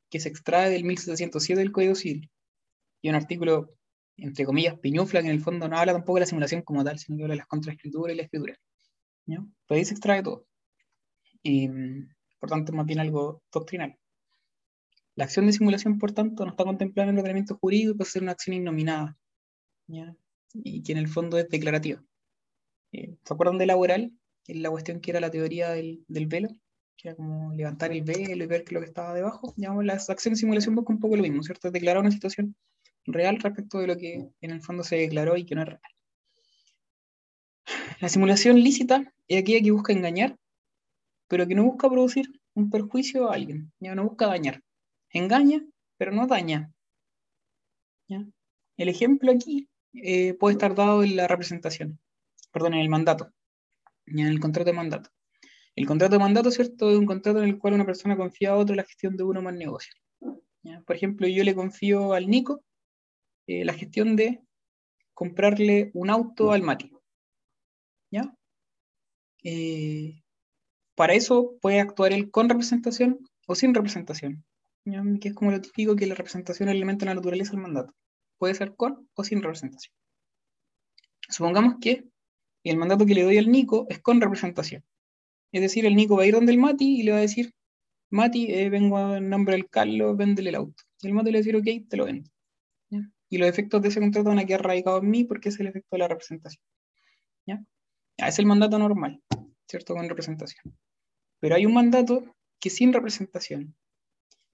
que 0.09 0.19
se 0.19 0.27
extrae 0.27 0.71
del 0.71 0.83
1707 0.83 1.57
del 1.57 1.71
Código 1.71 1.95
Civil. 1.95 2.29
Y 3.01 3.07
un 3.07 3.15
artículo, 3.15 3.77
entre 4.17 4.43
comillas, 4.43 4.77
piñufla, 4.77 5.21
que 5.21 5.29
en 5.29 5.35
el 5.35 5.41
fondo 5.41 5.69
no 5.69 5.77
habla 5.77 5.93
tampoco 5.93 6.15
de 6.15 6.21
la 6.21 6.27
simulación 6.27 6.63
como 6.63 6.83
tal, 6.83 6.99
sino 6.99 7.15
que 7.15 7.23
habla 7.23 7.35
de 7.35 7.39
las 7.39 7.47
contraescrituras 7.47 8.13
y 8.13 8.17
la 8.17 8.23
escritura. 8.23 8.59
¿Ya? 9.25 9.45
Pero 9.67 9.77
ahí 9.77 9.85
se 9.85 9.93
extrae 9.93 10.23
todo. 10.23 10.45
Y, 11.43 11.67
mm, 11.67 12.09
por 12.39 12.49
tanto, 12.49 12.71
es 12.71 12.75
más 12.75 12.85
bien 12.85 12.99
algo 12.99 13.43
doctrinal. 13.51 13.97
La 15.15 15.25
acción 15.25 15.45
de 15.45 15.53
simulación, 15.53 15.97
por 15.97 16.11
tanto, 16.11 16.43
no 16.43 16.51
está 16.51 16.65
contemplada 16.65 17.09
en 17.09 17.15
el 17.15 17.19
ordenamiento 17.19 17.57
jurídico 17.57 17.91
y 17.91 17.95
puede 17.95 18.09
ser 18.09 18.23
una 18.23 18.33
acción 18.33 18.55
innominada, 18.55 19.17
y 20.53 20.83
que 20.83 20.91
en 20.91 20.97
el 20.97 21.07
fondo 21.07 21.37
es 21.37 21.49
declarativa. 21.49 22.03
Eh, 22.91 23.15
¿Se 23.23 23.33
acuerdan 23.33 23.57
de 23.57 23.65
laboral? 23.65 24.11
La 24.47 24.69
cuestión 24.69 24.99
que 24.99 25.11
era 25.11 25.19
la 25.19 25.31
teoría 25.31 25.69
del, 25.69 26.03
del 26.07 26.27
velo, 26.27 26.49
que 26.97 27.09
era 27.09 27.15
como 27.15 27.53
levantar 27.53 27.91
el 27.91 28.03
velo 28.03 28.43
y 28.43 28.47
ver 28.47 28.63
qué 28.63 28.69
es 28.69 28.73
lo 28.73 28.79
que 28.81 28.87
estaba 28.87 29.13
debajo. 29.13 29.53
Digamos, 29.57 29.85
la 29.85 29.93
acción 29.93 30.33
de 30.33 30.39
simulación 30.39 30.75
busca 30.75 30.93
un 30.93 30.99
poco 30.99 31.15
lo 31.15 31.23
mismo, 31.23 31.43
¿cierto? 31.43 31.67
Es 31.67 31.73
declarar 31.73 32.01
una 32.01 32.11
situación 32.11 32.55
real 33.05 33.39
respecto 33.39 33.79
de 33.79 33.87
lo 33.87 33.97
que 33.97 34.29
en 34.41 34.51
el 34.51 34.61
fondo 34.61 34.83
se 34.83 34.97
declaró 34.97 35.37
y 35.37 35.45
que 35.45 35.55
no 35.55 35.61
es 35.61 35.67
real. 35.69 35.94
La 37.99 38.09
simulación 38.09 38.61
lícita 38.61 39.13
es 39.27 39.41
aquella 39.41 39.63
que 39.63 39.71
busca 39.71 39.93
engañar, 39.93 40.37
pero 41.27 41.47
que 41.47 41.55
no 41.55 41.63
busca 41.63 41.89
producir 41.89 42.27
un 42.53 42.69
perjuicio 42.69 43.29
a 43.29 43.35
alguien, 43.35 43.71
ya 43.79 43.95
no 43.95 44.03
busca 44.03 44.27
dañar. 44.27 44.61
Engaña, 45.09 45.65
pero 45.97 46.11
no 46.11 46.27
daña. 46.27 46.73
¿ya? 48.07 48.25
El 48.77 48.89
ejemplo 48.89 49.31
aquí 49.31 49.69
eh, 49.93 50.33
puede 50.33 50.53
estar 50.53 50.75
dado 50.75 51.03
en 51.03 51.15
la 51.15 51.27
representación, 51.27 51.99
perdón, 52.51 52.73
en 52.73 52.81
el 52.81 52.89
mandato, 52.89 53.31
ya 54.05 54.25
en 54.25 54.31
el 54.31 54.39
contrato 54.39 54.69
de 54.69 54.75
mandato. 54.75 55.09
El 55.75 55.85
contrato 55.85 56.13
de 56.13 56.19
mandato, 56.19 56.51
¿cierto? 56.51 56.89
Es 56.89 56.97
un 56.97 57.05
contrato 57.05 57.39
en 57.39 57.49
el 57.49 57.57
cual 57.57 57.73
una 57.73 57.85
persona 57.85 58.15
confía 58.15 58.51
a 58.51 58.55
otro 58.55 58.75
la 58.75 58.83
gestión 58.83 59.17
de 59.17 59.23
uno 59.23 59.41
más 59.41 59.53
negocio. 59.53 59.93
¿ya? 60.63 60.81
Por 60.81 60.95
ejemplo, 60.95 61.27
yo 61.27 61.43
le 61.43 61.55
confío 61.55 62.13
al 62.13 62.27
Nico 62.27 62.63
eh, 63.47 63.65
la 63.65 63.73
gestión 63.73 64.15
de 64.15 64.41
comprarle 65.13 65.91
un 65.93 66.09
auto 66.09 66.51
al 66.51 66.61
Mati. 66.61 66.94
Eh, 69.47 70.23
para 70.95 71.13
eso 71.13 71.55
puede 71.61 71.79
actuar 71.79 72.11
él 72.13 72.31
con 72.31 72.49
representación 72.49 73.19
o 73.45 73.53
sin 73.53 73.75
representación, 73.75 74.43
¿ya? 74.85 75.03
que 75.21 75.29
es 75.29 75.35
como 75.35 75.51
lo 75.51 75.61
típico 75.61 75.95
que 75.95 76.07
la 76.07 76.15
representación 76.15 76.67
de 76.67 76.73
la 76.73 77.13
naturaleza 77.13 77.51
del 77.51 77.61
mandato. 77.61 77.93
Puede 78.39 78.55
ser 78.55 78.75
con 78.75 79.07
o 79.13 79.23
sin 79.23 79.43
representación. 79.43 79.93
Supongamos 81.29 81.75
que 81.79 82.05
el 82.63 82.77
mandato 82.77 83.05
que 83.05 83.13
le 83.13 83.23
doy 83.23 83.37
al 83.37 83.51
Nico 83.51 83.85
es 83.87 83.99
con 83.99 84.19
representación. 84.19 84.83
Es 85.51 85.61
decir, 85.61 85.85
el 85.85 85.95
Nico 85.95 86.17
va 86.17 86.23
a 86.23 86.25
ir 86.25 86.33
donde 86.33 86.51
el 86.51 86.57
Mati 86.57 86.99
y 86.99 87.03
le 87.03 87.11
va 87.11 87.17
a 87.17 87.21
decir, 87.21 87.53
Mati, 88.09 88.51
eh, 88.51 88.69
vengo 88.69 89.15
en 89.15 89.29
nombre 89.29 89.55
del 89.55 89.69
Carlos, 89.69 90.17
véndele 90.17 90.49
el 90.49 90.55
auto. 90.55 90.83
Y 91.01 91.07
el 91.07 91.13
Mati 91.13 91.31
le 91.31 91.37
va 91.37 91.39
a 91.39 91.45
decir, 91.45 91.55
ok, 91.55 91.87
te 91.87 91.97
lo 91.97 92.05
vendo. 92.05 92.31
¿ya? 92.89 93.01
Y 93.29 93.37
los 93.37 93.47
efectos 93.47 93.79
de 93.83 93.89
ese 93.89 93.99
contrato 93.99 94.29
van 94.29 94.39
a 94.39 94.45
quedar 94.45 94.63
radicados 94.63 95.03
en 95.03 95.09
mí 95.11 95.23
porque 95.23 95.49
es 95.49 95.59
el 95.59 95.67
efecto 95.67 95.89
de 95.91 95.99
la 95.99 96.07
representación. 96.07 96.63
¿ya? 97.45 97.63
Ya, 98.17 98.27
es 98.27 98.39
el 98.39 98.45
mandato 98.45 98.77
normal, 98.79 99.21
¿cierto? 99.67 99.93
Con 99.93 100.07
representación. 100.07 100.77
Pero 101.39 101.55
hay 101.55 101.65
un 101.65 101.73
mandato 101.73 102.35
que 102.59 102.69
sin 102.69 102.93
representación. 102.93 103.75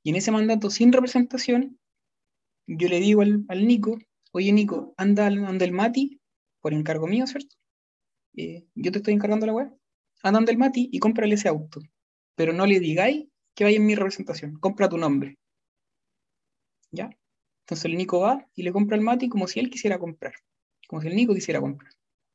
Y 0.03 0.09
en 0.09 0.15
ese 0.15 0.31
mandato 0.31 0.69
sin 0.69 0.91
representación, 0.91 1.79
yo 2.67 2.87
le 2.87 2.99
digo 2.99 3.21
al, 3.21 3.45
al 3.49 3.67
Nico, 3.67 3.99
oye 4.31 4.51
Nico, 4.51 4.93
anda 4.97 5.27
anda 5.27 5.65
el 5.65 5.71
Mati, 5.71 6.19
por 6.61 6.73
encargo 6.73 7.07
mío, 7.07 7.27
¿cierto? 7.27 7.55
Eh, 8.35 8.65
yo 8.75 8.91
te 8.91 8.99
estoy 8.99 9.13
encargando 9.13 9.45
la 9.45 9.53
web. 9.53 9.71
Anda 10.23 10.37
donde 10.37 10.51
el 10.51 10.57
Mati 10.57 10.89
y 10.91 10.99
cómprale 10.99 11.35
ese 11.35 11.49
auto. 11.49 11.81
Pero 12.35 12.53
no 12.53 12.65
le 12.65 12.79
digáis 12.79 13.27
que 13.55 13.63
vaya 13.63 13.77
en 13.77 13.85
mi 13.85 13.95
representación. 13.95 14.59
Compra 14.59 14.89
tu 14.89 14.97
nombre. 14.97 15.37
¿Ya? 16.91 17.09
Entonces 17.63 17.85
el 17.85 17.97
Nico 17.97 18.19
va 18.19 18.47
y 18.55 18.63
le 18.63 18.71
compra 18.71 18.97
al 18.97 19.03
Mati 19.03 19.29
como 19.29 19.47
si 19.47 19.59
él 19.59 19.69
quisiera 19.69 19.99
comprar. 19.99 20.33
Como 20.87 21.01
si 21.01 21.07
el 21.07 21.15
Nico 21.15 21.33
quisiera 21.33 21.59
comprar. 21.59 21.91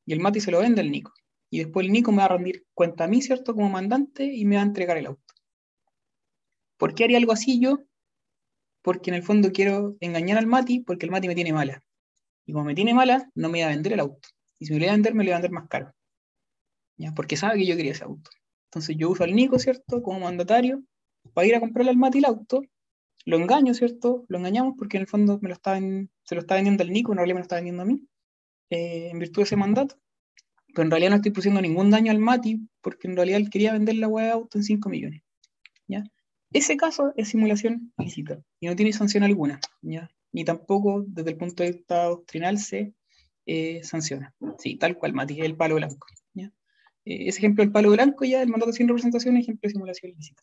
Y 0.06 0.12
el 0.12 0.20
Mati 0.20 0.40
se 0.40 0.50
lo 0.50 0.60
vende 0.60 0.80
al 0.80 0.90
Nico. 0.90 1.12
Y 1.50 1.58
después 1.58 1.84
el 1.84 1.92
Nico 1.92 2.12
me 2.12 2.18
va 2.18 2.24
a 2.24 2.28
rendir 2.28 2.64
cuenta 2.74 3.04
a 3.04 3.08
mí, 3.08 3.20
¿cierto? 3.20 3.54
Como 3.54 3.68
mandante 3.68 4.24
y 4.24 4.44
me 4.44 4.56
va 4.56 4.62
a 4.62 4.66
entregar 4.66 4.96
el 4.96 5.06
auto. 5.06 5.34
¿Por 6.78 6.94
qué 6.94 7.04
haría 7.04 7.18
algo 7.18 7.32
así 7.32 7.60
yo? 7.60 7.80
Porque 8.82 9.10
en 9.10 9.16
el 9.16 9.22
fondo 9.22 9.50
quiero 9.52 9.96
engañar 10.00 10.38
al 10.38 10.46
Mati 10.46 10.80
porque 10.80 11.06
el 11.06 11.12
Mati 11.12 11.28
me 11.28 11.34
tiene 11.34 11.52
mala. 11.52 11.82
Y 12.46 12.52
como 12.52 12.64
me 12.64 12.74
tiene 12.74 12.94
mala, 12.94 13.30
no 13.34 13.48
me 13.48 13.62
va 13.62 13.66
a 13.66 13.70
vender 13.70 13.94
el 13.94 14.00
auto. 14.00 14.28
Y 14.58 14.66
si 14.66 14.72
me 14.72 14.78
lo 14.78 14.86
va 14.86 14.92
a 14.92 14.94
vender, 14.94 15.14
me 15.14 15.24
lo 15.24 15.30
va 15.30 15.36
a 15.36 15.40
vender 15.40 15.52
más 15.52 15.68
caro. 15.68 15.92
¿Ya? 16.96 17.12
Porque 17.12 17.36
sabe 17.36 17.58
que 17.58 17.66
yo 17.66 17.76
quería 17.76 17.92
ese 17.92 18.04
auto. 18.04 18.30
Entonces 18.66 18.96
yo 18.96 19.10
uso 19.10 19.24
al 19.24 19.34
Nico, 19.34 19.58
¿cierto? 19.58 20.02
Como 20.02 20.20
mandatario 20.20 20.82
para 21.34 21.46
ir 21.46 21.56
a 21.56 21.60
comprarle 21.60 21.90
al 21.90 21.96
Mati 21.96 22.18
el 22.18 22.26
auto. 22.26 22.62
Lo 23.24 23.36
engaño, 23.36 23.74
¿cierto? 23.74 24.24
Lo 24.28 24.38
engañamos 24.38 24.74
porque 24.78 24.98
en 24.98 25.02
el 25.02 25.08
fondo 25.08 25.40
se 25.40 26.34
lo 26.34 26.40
está 26.40 26.54
vendiendo 26.54 26.84
al 26.84 26.92
Nico, 26.92 27.12
en 27.12 27.18
realidad 27.18 27.34
me 27.34 27.40
lo 27.40 27.42
está 27.42 27.56
vendiendo 27.56 27.82
a 27.82 27.86
mí, 27.86 28.06
eh, 28.70 29.08
en 29.10 29.18
virtud 29.18 29.42
de 29.42 29.44
ese 29.44 29.56
mandato. 29.56 29.96
Pero 30.68 30.84
en 30.84 30.90
realidad 30.90 31.10
no 31.10 31.16
estoy 31.16 31.32
produciendo 31.32 31.60
ningún 31.60 31.90
daño 31.90 32.10
al 32.10 32.18
Mati 32.18 32.68
porque 32.82 33.08
en 33.08 33.16
realidad 33.16 33.40
él 33.40 33.50
quería 33.50 33.72
vender 33.72 33.96
la 33.96 34.08
hueá 34.08 34.26
de 34.26 34.32
auto 34.32 34.58
en 34.58 34.64
5 34.64 34.88
millones. 34.88 35.22
¿ya? 35.86 36.04
Ese 36.52 36.76
caso 36.76 37.12
es 37.16 37.28
simulación 37.28 37.92
lícita 37.98 38.40
y 38.60 38.66
no 38.66 38.76
tiene 38.76 38.92
sanción 38.92 39.24
alguna, 39.24 39.60
¿ya? 39.82 40.10
Ni 40.32 40.44
tampoco 40.44 41.04
desde 41.06 41.30
el 41.30 41.36
punto 41.36 41.62
de 41.62 41.72
vista 41.72 42.04
doctrinal 42.04 42.58
se 42.58 42.94
eh, 43.46 43.82
sanciona. 43.84 44.34
Sí, 44.58 44.76
tal 44.76 44.96
cual, 44.96 45.12
Mati, 45.12 45.40
el 45.40 45.56
palo 45.56 45.76
blanco. 45.76 46.06
¿ya? 46.34 46.52
Eh, 47.04 47.28
ese 47.28 47.38
ejemplo 47.38 47.62
del 47.64 47.72
palo 47.72 47.90
blanco 47.90 48.24
ya, 48.24 48.42
el 48.42 48.48
mandato 48.48 48.72
sin 48.72 48.88
representación, 48.88 49.36
es 49.36 49.44
ejemplo 49.44 49.68
de 49.68 49.72
simulación 49.72 50.12
lícita. 50.16 50.42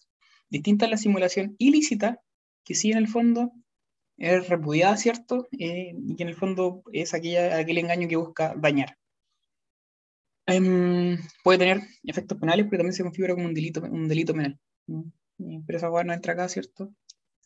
Distinta 0.50 0.86
es 0.86 0.92
la 0.92 0.98
simulación 0.98 1.56
ilícita, 1.58 2.22
que 2.64 2.76
sí 2.76 2.92
en 2.92 2.98
el 2.98 3.08
fondo 3.08 3.52
es 4.18 4.50
repudiada, 4.50 4.98
¿cierto? 4.98 5.48
Eh, 5.58 5.94
y 5.96 6.22
en 6.22 6.28
el 6.28 6.36
fondo 6.36 6.84
es 6.92 7.14
aquella, 7.14 7.58
aquel 7.58 7.78
engaño 7.80 8.08
que 8.08 8.16
busca 8.16 8.54
dañar. 8.56 8.98
Em, 10.46 11.18
puede 11.44 11.60
tener 11.60 11.82
efectos 12.04 12.38
penales, 12.38 12.66
pero 12.70 12.80
también 12.80 12.94
se 12.94 13.04
configura 13.04 13.34
como 13.34 13.46
un 13.48 13.54
delito, 13.54 13.82
un 13.82 14.08
delito 14.08 14.34
penal. 14.34 14.60
¿Mm? 14.88 15.02
Eh, 15.40 15.62
Pero 15.66 15.78
esa 15.78 15.90
no 15.90 16.14
entra 16.14 16.34
acá, 16.34 16.50
¿cierto? 16.50 16.94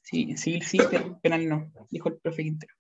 Sí, 0.02 0.36
civil 0.38 0.64
sí, 0.64 0.80
penal 1.22 1.48
no, 1.48 1.72
dijo 1.90 2.10
el 2.10 2.18
profe 2.18 2.44
Quintero. 2.44 2.74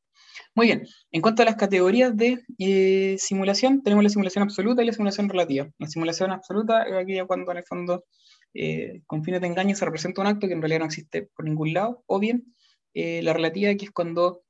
Muy 0.55 0.67
bien, 0.67 0.87
en 1.11 1.21
cuanto 1.21 1.41
a 1.41 1.45
las 1.45 1.55
categorías 1.55 2.15
de 2.15 2.43
eh, 2.57 3.15
simulación, 3.19 3.83
tenemos 3.83 4.03
la 4.03 4.09
simulación 4.09 4.43
absoluta 4.43 4.81
y 4.81 4.85
la 4.85 4.93
simulación 4.93 5.29
relativa. 5.29 5.69
La 5.77 5.87
simulación 5.87 6.31
absoluta 6.31 6.83
es 6.83 6.93
aquella 6.93 7.25
cuando 7.25 7.51
en 7.51 7.57
el 7.57 7.63
fondo 7.65 8.05
eh, 8.53 9.01
con 9.05 9.23
fines 9.23 9.41
de 9.41 9.47
engaño 9.47 9.75
se 9.75 9.85
representa 9.85 10.21
un 10.21 10.27
acto 10.27 10.47
que 10.47 10.53
en 10.53 10.61
realidad 10.61 10.79
no 10.79 10.85
existe 10.85 11.29
por 11.35 11.45
ningún 11.45 11.73
lado, 11.73 12.03
o 12.07 12.19
bien 12.19 12.55
eh, 12.99 13.21
la 13.21 13.33
relativa 13.33 13.73
que 13.75 13.85
es 13.85 13.91
cuando 13.91 14.43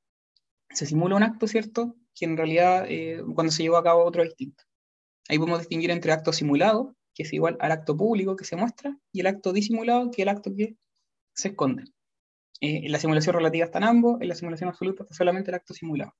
se 0.70 0.86
simula 0.86 1.16
un 1.16 1.22
acto, 1.22 1.46
¿cierto? 1.46 1.96
Que 2.14 2.24
en 2.24 2.36
realidad 2.36 2.86
eh, 2.88 3.22
cuando 3.34 3.52
se 3.52 3.62
llevó 3.62 3.76
a 3.76 3.84
cabo 3.84 4.04
otro 4.04 4.22
distinto. 4.22 4.64
Ahí 5.28 5.38
podemos 5.38 5.58
distinguir 5.58 5.90
entre 5.90 6.12
acto 6.12 6.32
simulado, 6.32 6.96
que 7.14 7.24
es 7.24 7.32
igual 7.32 7.56
al 7.60 7.72
acto 7.72 7.94
público 7.94 8.36
que 8.36 8.44
se 8.44 8.56
muestra, 8.56 8.96
y 9.12 9.20
el 9.20 9.26
acto 9.26 9.52
disimulado, 9.52 10.10
que 10.10 10.22
es 10.22 10.24
el 10.26 10.28
acto 10.30 10.50
que 10.56 10.76
se 11.34 11.48
esconde. 11.48 11.84
Eh, 12.60 12.86
en 12.86 12.92
la 12.92 12.98
simulación 12.98 13.34
relativa 13.34 13.66
están 13.66 13.84
ambos, 13.84 14.20
en 14.20 14.28
la 14.28 14.34
simulación 14.34 14.68
absoluta 14.70 15.02
está 15.02 15.14
solamente 15.14 15.50
el 15.50 15.56
acto 15.56 15.74
simulado. 15.74 16.14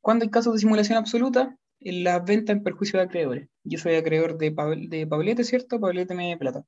Cuando 0.00 0.24
hay 0.24 0.30
casos 0.30 0.54
de 0.54 0.58
simulación 0.60 0.98
absoluta, 0.98 1.56
en 1.80 2.02
las 2.02 2.24
ventas 2.24 2.56
en 2.56 2.62
perjuicio 2.62 2.98
de 2.98 3.04
acreedores. 3.04 3.48
Yo 3.62 3.78
soy 3.78 3.94
acreedor 3.94 4.38
de, 4.38 4.54
Pabl- 4.54 4.88
de 4.88 5.06
Pablete, 5.06 5.44
¿cierto? 5.44 5.78
Pablete 5.78 6.14
me 6.14 6.36
plata. 6.36 6.64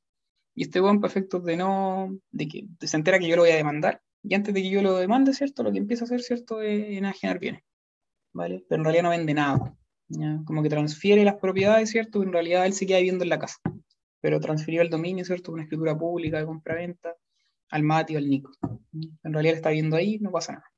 Y 0.54 0.62
este 0.62 0.80
buen 0.80 1.00
perfecto 1.00 1.40
de 1.40 1.56
no, 1.56 2.16
de 2.30 2.48
que 2.48 2.66
se 2.86 2.96
entera 2.96 3.18
que 3.18 3.28
yo 3.28 3.36
lo 3.36 3.42
voy 3.42 3.50
a 3.50 3.56
demandar, 3.56 4.02
y 4.28 4.34
antes 4.34 4.52
de 4.52 4.62
que 4.62 4.70
yo 4.70 4.82
lo 4.82 4.96
demande, 4.96 5.32
¿cierto? 5.32 5.62
Lo 5.62 5.70
que 5.70 5.78
empieza 5.78 6.04
a 6.04 6.06
hacer, 6.06 6.20
¿cierto? 6.20 6.60
Es 6.60 6.96
enajenar 6.98 7.38
bienes, 7.38 7.62
¿vale? 8.32 8.64
Pero 8.68 8.80
en 8.80 8.84
realidad 8.84 9.02
no 9.04 9.10
vende 9.10 9.34
nada. 9.34 9.76
Como 10.44 10.62
que 10.62 10.68
transfiere 10.68 11.24
las 11.24 11.36
propiedades, 11.36 11.90
¿cierto? 11.90 12.22
En 12.22 12.32
realidad 12.32 12.66
él 12.66 12.72
se 12.72 12.86
queda 12.86 12.98
viviendo 12.98 13.24
en 13.24 13.30
la 13.30 13.38
casa. 13.38 13.58
Pero 14.20 14.40
transfirió 14.40 14.82
el 14.82 14.90
dominio, 14.90 15.24
¿cierto? 15.24 15.52
Una 15.52 15.62
escritura 15.62 15.96
pública 15.96 16.38
de 16.38 16.46
compra-venta 16.46 17.14
al 17.70 17.82
Mati 17.84 18.16
o 18.16 18.18
al 18.18 18.28
Nico. 18.28 18.50
En 18.62 19.32
realidad 19.32 19.52
él 19.52 19.58
está 19.58 19.70
viendo 19.70 19.96
ahí, 19.96 20.18
no 20.18 20.30
pasa 20.32 20.54
nada. 20.54 20.72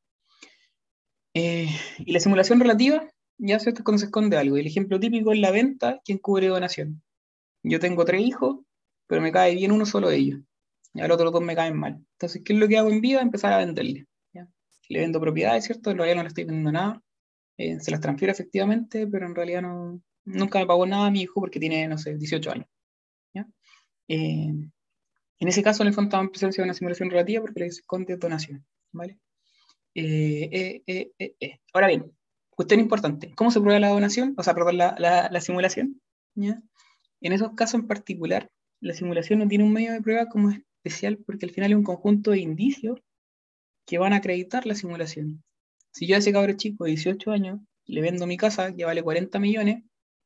Eh, 1.34 1.68
y 1.98 2.12
la 2.12 2.20
simulación 2.20 2.60
relativa, 2.60 3.08
ya 3.38 3.58
cierto 3.60 3.80
es 3.80 3.84
cuando 3.84 3.98
se 3.98 4.06
esconde 4.06 4.36
algo. 4.36 4.58
El 4.58 4.66
ejemplo 4.66 5.00
típico 5.00 5.32
es 5.32 5.38
la 5.38 5.50
venta, 5.50 6.00
quien 6.04 6.18
cubre 6.18 6.48
donación. 6.48 7.02
Yo 7.62 7.80
tengo 7.80 8.04
tres 8.04 8.20
hijos, 8.22 8.58
pero 9.06 9.22
me 9.22 9.32
cae 9.32 9.54
bien 9.54 9.72
uno 9.72 9.86
solo 9.86 10.08
de 10.08 10.16
ellos. 10.16 10.40
Y 10.94 11.00
al 11.00 11.10
otro 11.10 11.30
dos 11.30 11.42
me 11.42 11.54
caen 11.54 11.76
mal. 11.76 12.04
Entonces, 12.12 12.42
¿qué 12.44 12.52
es 12.52 12.58
lo 12.58 12.68
que 12.68 12.78
hago 12.78 12.90
en 12.90 13.00
vida? 13.00 13.20
Empezar 13.20 13.52
a 13.52 13.58
venderle. 13.58 14.06
¿ya? 14.32 14.48
Le 14.88 15.00
vendo 15.00 15.20
propiedades, 15.20 15.64
¿cierto? 15.64 15.92
Realidad 15.92 16.16
no 16.16 16.22
le 16.22 16.28
estoy 16.28 16.44
vendiendo 16.44 16.72
nada. 16.72 17.02
Eh, 17.56 17.80
se 17.80 17.90
las 17.90 18.00
transfiero 18.00 18.32
efectivamente, 18.32 19.06
pero 19.06 19.26
en 19.26 19.34
realidad 19.34 19.62
no, 19.62 20.00
nunca 20.24 20.58
me 20.58 20.66
pagó 20.66 20.86
nada 20.86 21.06
a 21.06 21.10
mi 21.10 21.22
hijo 21.22 21.40
porque 21.40 21.60
tiene, 21.60 21.88
no 21.88 21.98
sé, 21.98 22.16
18 22.16 22.50
años. 22.50 22.66
¿ya? 23.34 23.46
Eh, 24.08 24.52
en 25.40 25.48
ese 25.48 25.62
caso, 25.62 25.82
en 25.82 25.88
el 25.88 25.94
fondo 25.94 26.08
estaba 26.08 26.22
en 26.22 26.30
presencia 26.30 26.62
de 26.62 26.66
una 26.66 26.74
simulación 26.74 27.10
relativa 27.10 27.42
porque 27.42 27.60
le 27.60 27.66
esconde 27.66 28.16
donación. 28.16 28.64
¿vale? 28.92 29.18
Eh, 29.94 30.82
eh. 30.86 31.60
Ahora 31.72 31.88
bien, 31.88 32.12
cuestión 32.50 32.80
importante, 32.80 33.32
¿cómo 33.34 33.50
se 33.50 33.60
prueba 33.60 33.80
la 33.80 33.88
donación? 33.88 34.34
O 34.36 34.42
sea, 34.42 34.54
perdón, 34.54 34.78
la, 34.78 34.94
la, 34.98 35.28
la 35.30 35.40
simulación. 35.40 36.00
¿ya? 36.34 36.60
En 37.20 37.32
esos 37.32 37.52
casos 37.54 37.80
en 37.80 37.86
particular, 37.86 38.50
la 38.80 38.94
simulación 38.94 39.40
no 39.40 39.48
tiene 39.48 39.64
un 39.64 39.72
medio 39.72 39.92
de 39.92 40.00
prueba 40.00 40.26
como 40.26 40.50
especial 40.78 41.18
porque 41.18 41.46
al 41.46 41.52
final 41.52 41.72
es 41.72 41.76
un 41.76 41.84
conjunto 41.84 42.30
de 42.30 42.40
indicios 42.40 43.00
que 43.86 43.98
van 43.98 44.12
a 44.12 44.16
acreditar 44.16 44.66
la 44.66 44.74
simulación. 44.74 45.42
Si 45.92 46.06
yo 46.06 46.16
a 46.16 46.18
ese 46.18 46.32
cabro 46.32 46.52
chico 46.54 46.84
de 46.84 46.90
18 46.90 47.30
años 47.30 47.60
le 47.86 48.02
vendo 48.02 48.26
mi 48.26 48.36
casa 48.36 48.74
que 48.74 48.84
vale 48.84 49.02
40 49.02 49.38
millones 49.38 49.82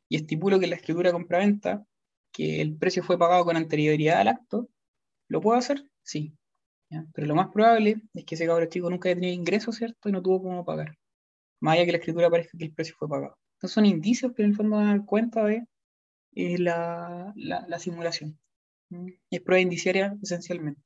y 0.09 0.17
estipulo 0.17 0.59
que 0.59 0.67
la 0.67 0.77
escritura 0.77 1.13
compraventa 1.13 1.87
que 2.33 2.61
el 2.61 2.77
precio 2.77 3.03
fue 3.03 3.19
pagado 3.19 3.45
con 3.45 3.57
anterioridad 3.57 4.21
al 4.21 4.29
acto, 4.29 4.69
¿lo 5.29 5.41
puedo 5.41 5.59
hacer? 5.59 5.85
Sí. 6.03 6.35
Pero 7.15 7.27
lo 7.27 7.35
más 7.35 7.49
probable 7.49 8.03
es 8.15 8.25
que 8.25 8.35
ese 8.35 8.47
cabro 8.47 8.67
chico 8.67 8.91
nunca 8.91 9.09
haya 9.09 9.17
tenido 9.17 9.35
ingresos, 9.35 9.77
¿cierto? 9.77 10.09
Y 10.09 10.13
no 10.13 10.23
tuvo 10.23 10.43
cómo 10.43 10.65
pagar. 10.65 10.99
Más 11.61 11.75
allá 11.75 11.87
que 11.87 11.93
la 11.93 11.99
escritura 11.99 12.31
parezca 12.31 12.59
que 12.59 12.65
el 12.65 12.75
precio 12.75 12.95
fue 12.99 13.09
pagado. 13.09 13.39
Entonces 13.57 13.75
son 13.75 13.87
indicios 13.87 14.33
que 14.35 14.43
en 14.43 14.51
el 14.51 14.57
fondo 14.57 14.77
van 14.77 14.89
a 14.89 14.91
dar 14.91 15.07
cuenta 15.07 15.45
de 15.45 15.65
eh, 16.35 16.59
la 16.59 17.79
simulación. 17.79 18.39
Es 19.31 19.41
prueba 19.41 19.61
indiciaria 19.61 20.17
esencialmente. 20.23 20.83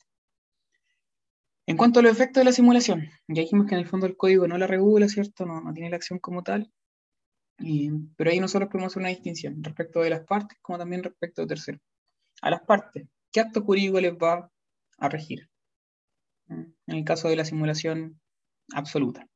En 1.67 1.77
cuanto 1.77 1.99
a 1.99 2.03
los 2.03 2.13
efectos 2.13 2.41
de 2.41 2.45
la 2.45 2.53
simulación, 2.53 3.11
ya 3.27 3.43
dijimos 3.43 3.67
que 3.67 3.75
en 3.75 3.81
el 3.81 3.89
fondo 3.89 4.07
el 4.07 4.17
código 4.17 4.47
no 4.47 4.57
la 4.57 4.69
regula, 4.69 5.09
¿cierto? 5.09 5.45
No, 5.45 5.73
tiene 5.75 5.91
la 5.91 5.97
acción 5.97 6.21
como 6.21 6.43
tal. 6.43 6.73
Pero 7.59 8.31
ahí 8.31 8.39
nosotros 8.39 8.71
podemos 8.71 8.93
hacer 8.93 9.01
una 9.01 9.09
distinción 9.09 9.65
respecto 9.65 10.01
de 10.01 10.11
las 10.11 10.21
partes 10.25 10.59
como 10.63 10.79
también 10.79 11.03
respecto 11.03 11.43
de 11.43 11.49
terceros. 11.49 11.81
A 12.43 12.51
las 12.51 12.61
partes, 12.61 13.09
¿qué 13.33 13.41
acto 13.41 13.63
jurídico 13.63 14.01
les 14.01 14.13
va 14.13 14.51
a 14.99 15.09
regir? 15.09 15.49
En 16.49 16.75
el 16.87 17.05
caso 17.05 17.29
de 17.29 17.37
la 17.37 17.45
simulación 17.45 18.21
absoluta. 18.73 19.27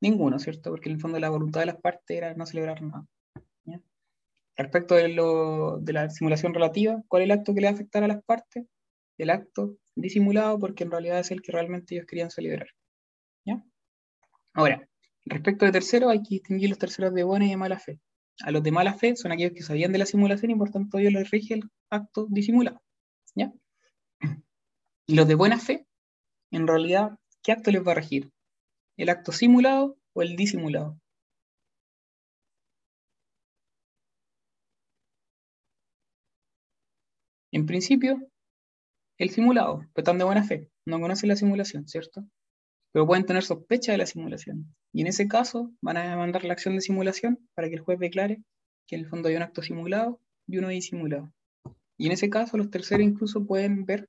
Ninguno, 0.00 0.38
¿cierto? 0.38 0.70
Porque 0.70 0.90
en 0.90 0.96
el 0.96 1.00
fondo 1.00 1.18
la 1.18 1.30
voluntad 1.30 1.60
de 1.60 1.66
las 1.66 1.80
partes 1.80 2.14
era 2.14 2.34
no 2.34 2.44
celebrar 2.44 2.82
nada. 2.82 3.06
Respecto 4.56 4.94
de, 4.94 5.08
lo, 5.08 5.78
de 5.78 5.92
la 5.92 6.10
simulación 6.10 6.54
relativa, 6.54 7.02
¿cuál 7.08 7.22
es 7.22 7.26
el 7.26 7.32
acto 7.32 7.54
que 7.54 7.60
le 7.60 7.66
va 7.66 7.72
a 7.72 7.74
afectar 7.74 8.04
a 8.04 8.08
las 8.08 8.22
partes? 8.22 8.66
El 9.18 9.30
acto 9.30 9.76
disimulado, 9.96 10.58
porque 10.58 10.84
en 10.84 10.90
realidad 10.90 11.20
es 11.20 11.30
el 11.30 11.42
que 11.42 11.52
realmente 11.52 11.94
ellos 11.94 12.06
querían 12.06 12.30
celebrar. 12.30 12.68
¿ya? 13.44 13.64
Ahora, 14.52 14.88
respecto 15.24 15.64
de 15.64 15.72
terceros, 15.72 16.10
hay 16.10 16.18
que 16.18 16.36
distinguir 16.36 16.68
los 16.68 16.78
terceros 16.78 17.12
de 17.14 17.24
buena 17.24 17.46
y 17.46 17.50
de 17.50 17.56
mala 17.56 17.78
fe. 17.78 17.98
A 18.42 18.50
los 18.50 18.62
de 18.62 18.72
mala 18.72 18.94
fe 18.94 19.16
son 19.16 19.32
aquellos 19.32 19.52
que 19.52 19.62
sabían 19.62 19.92
de 19.92 19.98
la 19.98 20.06
simulación 20.06 20.50
y 20.50 20.56
por 20.56 20.70
tanto 20.70 20.98
ellos 20.98 21.12
les 21.12 21.30
rige 21.30 21.54
el 21.54 21.70
acto 21.90 22.26
disimulado. 22.30 22.80
¿ya? 23.34 23.52
Y 25.06 25.14
los 25.14 25.28
de 25.28 25.34
buena 25.34 25.58
fe, 25.58 25.86
en 26.50 26.66
realidad, 26.66 27.18
¿qué 27.42 27.52
acto 27.52 27.70
les 27.70 27.86
va 27.86 27.92
a 27.92 27.96
regir? 27.96 28.30
¿El 28.96 29.08
acto 29.08 29.32
simulado 29.32 29.98
o 30.12 30.22
el 30.22 30.36
disimulado? 30.36 30.98
En 37.54 37.66
principio, 37.66 38.20
el 39.16 39.30
simulado, 39.30 39.78
pero 39.94 40.02
están 40.02 40.18
de 40.18 40.24
buena 40.24 40.42
fe, 40.42 40.68
no 40.86 40.98
conocen 40.98 41.28
la 41.28 41.36
simulación, 41.36 41.86
¿cierto? 41.86 42.26
Pero 42.90 43.06
pueden 43.06 43.26
tener 43.26 43.44
sospecha 43.44 43.92
de 43.92 43.98
la 43.98 44.06
simulación. 44.06 44.74
Y 44.92 45.02
en 45.02 45.06
ese 45.06 45.28
caso 45.28 45.70
van 45.80 45.96
a 45.96 46.10
demandar 46.10 46.42
la 46.42 46.54
acción 46.54 46.74
de 46.74 46.80
simulación 46.80 47.48
para 47.54 47.68
que 47.68 47.74
el 47.74 47.80
juez 47.80 48.00
declare 48.00 48.42
que 48.88 48.96
en 48.96 49.02
el 49.02 49.08
fondo 49.08 49.28
hay 49.28 49.36
un 49.36 49.42
acto 49.42 49.62
simulado 49.62 50.20
y 50.48 50.58
uno 50.58 50.66
disimulado. 50.66 51.32
Y 51.96 52.06
en 52.06 52.12
ese 52.12 52.28
caso 52.28 52.56
los 52.56 52.70
terceros 52.70 53.06
incluso 53.06 53.46
pueden 53.46 53.86
ver, 53.86 54.08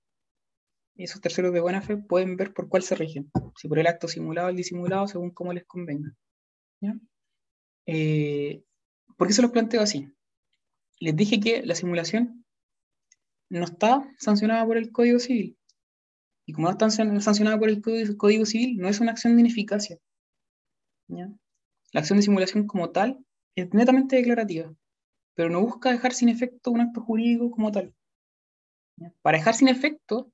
esos 0.96 1.22
terceros 1.22 1.54
de 1.54 1.60
buena 1.60 1.84
fe 1.84 1.98
pueden 1.98 2.38
ver 2.38 2.52
por 2.52 2.68
cuál 2.68 2.82
se 2.82 2.96
rigen, 2.96 3.30
si 3.58 3.68
por 3.68 3.78
el 3.78 3.86
acto 3.86 4.08
simulado 4.08 4.48
o 4.48 4.50
el 4.50 4.56
disimulado, 4.56 5.08
según 5.08 5.30
cómo 5.30 5.54
les 5.54 5.66
convenga. 5.66 6.16
Eh, 7.86 8.64
¿Por 9.16 9.28
qué 9.28 9.34
se 9.36 9.44
los 9.44 9.52
planteo 9.52 9.82
así? 9.82 10.12
Les 11.00 11.16
dije 11.16 11.40
que 11.40 11.62
la 11.64 11.76
simulación 11.76 12.45
no 13.50 13.64
está 13.64 14.08
sancionada 14.18 14.66
por 14.66 14.78
el 14.78 14.92
Código 14.92 15.20
Civil. 15.20 15.58
Y 16.46 16.54
como 16.54 16.68
no 16.68 16.72
está 16.72 16.90
san- 16.90 17.22
sancionada 17.22 17.58
por 17.58 17.70
el 17.70 17.82
Código, 17.82 18.46
Civil, 18.46 18.78
no 18.78 18.88
es 18.88 19.00
una 19.00 19.12
acción 19.12 19.36
de 19.36 19.42
ineficacia. 19.42 20.00
La 21.08 22.02
acción 22.02 22.18
de 22.18 22.24
simulación 22.24 22.68
como 22.68 22.92
tal 22.92 23.26
es 23.56 23.74
netamente 23.74 24.16
declarativa, 24.16 24.74
pero 25.34 25.50
no 25.50 25.62
busca 25.62 25.92
dejar 25.92 26.14
sin 26.14 26.30
efecto 26.30 26.72
un 26.72 26.82
acto 26.82 27.02
jurídico 27.02 27.52
como 27.52 27.72
tal. 27.72 27.94
Para 29.22 29.38
dejar 29.38 29.54
sin 29.54 29.68
efecto 29.68 30.32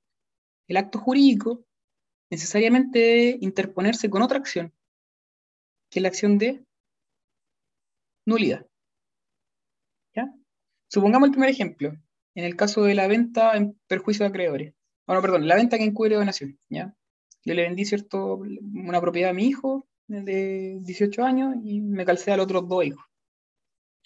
el 0.68 0.76
acto 0.76 0.98
jurídico, 0.98 1.64
necesariamente 2.30 2.98
debe 2.98 3.38
interponerse 3.40 4.08
con 4.08 4.22
otra 4.22 4.38
acción, 4.38 4.72
que 5.90 5.98
es 5.98 6.02
la 6.02 6.08
acción 6.08 6.38
de 6.38 6.64
nulidad. 8.26 8.66
Supongamos 10.88 11.28
el 11.28 11.32
primer 11.32 11.48
ejemplo, 11.48 11.96
en 12.34 12.44
el 12.44 12.56
caso 12.56 12.82
de 12.84 12.94
la 12.94 13.06
venta 13.06 13.56
en 13.56 13.78
perjuicio 13.86 14.24
de 14.24 14.30
acreedores. 14.30 14.74
Bueno, 15.06 15.22
perdón, 15.22 15.48
la 15.48 15.56
venta 15.56 15.78
que 15.78 15.84
encubre 15.84 16.14
donación, 16.14 16.58
¿ya? 16.68 16.94
Yo 17.44 17.54
le 17.54 17.62
vendí, 17.62 17.84
¿cierto?, 17.84 18.36
una 18.36 19.00
propiedad 19.00 19.30
a 19.30 19.34
mi 19.34 19.46
hijo 19.46 19.88
de 20.06 20.78
18 20.82 21.24
años 21.24 21.54
y 21.64 21.80
me 21.80 22.04
calcé 22.04 22.32
a 22.32 22.36
los 22.36 22.44
otros 22.44 22.68
dos 22.68 22.84
hijos. 22.84 23.04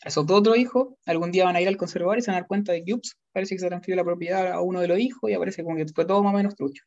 Esos 0.04 0.26
dos 0.26 0.40
otros 0.40 0.58
hijos 0.58 0.94
algún 1.06 1.32
día 1.32 1.44
van 1.44 1.56
a 1.56 1.60
ir 1.60 1.68
al 1.68 1.76
conservador 1.76 2.18
y 2.18 2.22
se 2.22 2.30
van 2.30 2.36
a 2.36 2.40
dar 2.40 2.48
cuenta 2.48 2.72
de 2.72 2.84
que, 2.84 2.94
ups, 2.94 3.16
parece 3.32 3.54
que 3.54 3.60
se 3.60 3.68
transfirió 3.68 3.96
la 3.96 4.04
propiedad 4.04 4.52
a 4.52 4.60
uno 4.60 4.80
de 4.80 4.88
los 4.88 4.98
hijos 4.98 5.30
y 5.30 5.34
aparece 5.34 5.64
como 5.64 5.76
que 5.76 5.86
fue 5.86 6.04
todo 6.04 6.22
más 6.22 6.34
o 6.34 6.36
menos 6.36 6.54
trucho. 6.54 6.84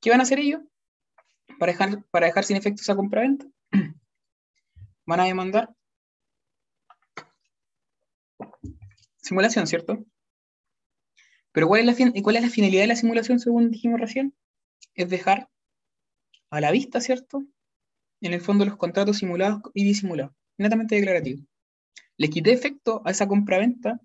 ¿Qué 0.00 0.10
van 0.10 0.20
a 0.20 0.22
hacer 0.22 0.38
ellos? 0.38 0.60
Para 1.58 1.72
dejar, 1.72 2.04
para 2.10 2.26
dejar 2.26 2.44
sin 2.44 2.56
efecto 2.56 2.82
esa 2.82 2.96
compraventa, 2.96 3.46
van 5.06 5.20
a 5.20 5.24
demandar 5.24 5.74
simulación, 9.16 9.66
¿cierto? 9.66 10.04
Pero 11.52 11.66
¿cuál 11.68 11.80
es, 11.80 11.86
la 11.86 11.94
fin- 11.94 12.22
¿cuál 12.22 12.36
es 12.36 12.42
la 12.42 12.50
finalidad 12.50 12.82
de 12.82 12.88
la 12.88 12.96
simulación 12.96 13.38
según 13.40 13.70
dijimos 13.70 14.00
recién? 14.00 14.34
Es 14.94 15.08
dejar 15.08 15.48
a 16.50 16.60
la 16.60 16.70
vista, 16.70 17.00
¿cierto? 17.00 17.44
En 18.20 18.34
el 18.34 18.40
fondo 18.40 18.64
los 18.64 18.76
contratos 18.76 19.18
simulados 19.18 19.62
y 19.74 19.84
disimulados, 19.84 20.32
netamente 20.58 20.94
declarativos. 20.94 21.44
¿Le 22.16 22.28
quité 22.28 22.52
efecto 22.52 23.02
a 23.04 23.10
esa 23.10 23.26
compraventa 23.26 24.00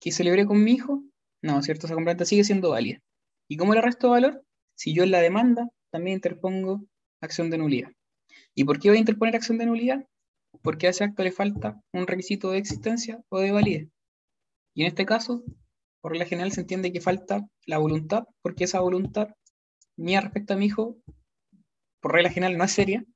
que 0.00 0.12
celebré 0.12 0.46
con 0.46 0.62
mi 0.62 0.72
hijo? 0.72 1.02
No, 1.42 1.62
¿cierto? 1.62 1.86
Esa 1.86 1.94
compraventa 1.94 2.24
sigue 2.24 2.44
siendo 2.44 2.70
válida. 2.70 3.00
¿Y 3.48 3.56
cómo 3.56 3.74
le 3.74 3.80
resto 3.80 4.10
valor? 4.10 4.44
Si 4.76 4.94
yo 4.94 5.04
en 5.04 5.10
la 5.10 5.20
demanda 5.20 5.70
también 5.90 6.16
interpongo 6.16 6.84
acción 7.20 7.50
de 7.50 7.58
nulidad. 7.58 7.90
¿Y 8.54 8.64
por 8.64 8.78
qué 8.78 8.88
voy 8.88 8.98
a 8.98 9.00
interponer 9.00 9.36
acción 9.36 9.58
de 9.58 9.66
nulidad? 9.66 10.06
Porque 10.62 10.86
a 10.86 10.90
ese 10.90 11.04
acto 11.04 11.22
le 11.22 11.32
falta 11.32 11.80
un 11.92 12.06
requisito 12.06 12.50
de 12.50 12.58
existencia 12.58 13.22
o 13.28 13.38
de 13.40 13.52
validez. 13.52 13.88
Y 14.74 14.82
en 14.82 14.88
este 14.88 15.06
caso, 15.06 15.44
por 16.04 16.12
regla 16.12 16.26
general 16.26 16.52
se 16.52 16.60
entiende 16.60 16.92
que 16.92 17.00
falta 17.00 17.48
la 17.64 17.78
voluntad, 17.78 18.24
porque 18.42 18.64
esa 18.64 18.80
voluntad 18.80 19.28
mía 19.96 20.20
respecto 20.20 20.52
a 20.52 20.56
mi 20.58 20.66
hijo, 20.66 20.98
por 22.02 22.12
regla 22.12 22.28
general 22.28 22.58
no 22.58 22.64
es 22.64 22.72
seria, 22.72 23.06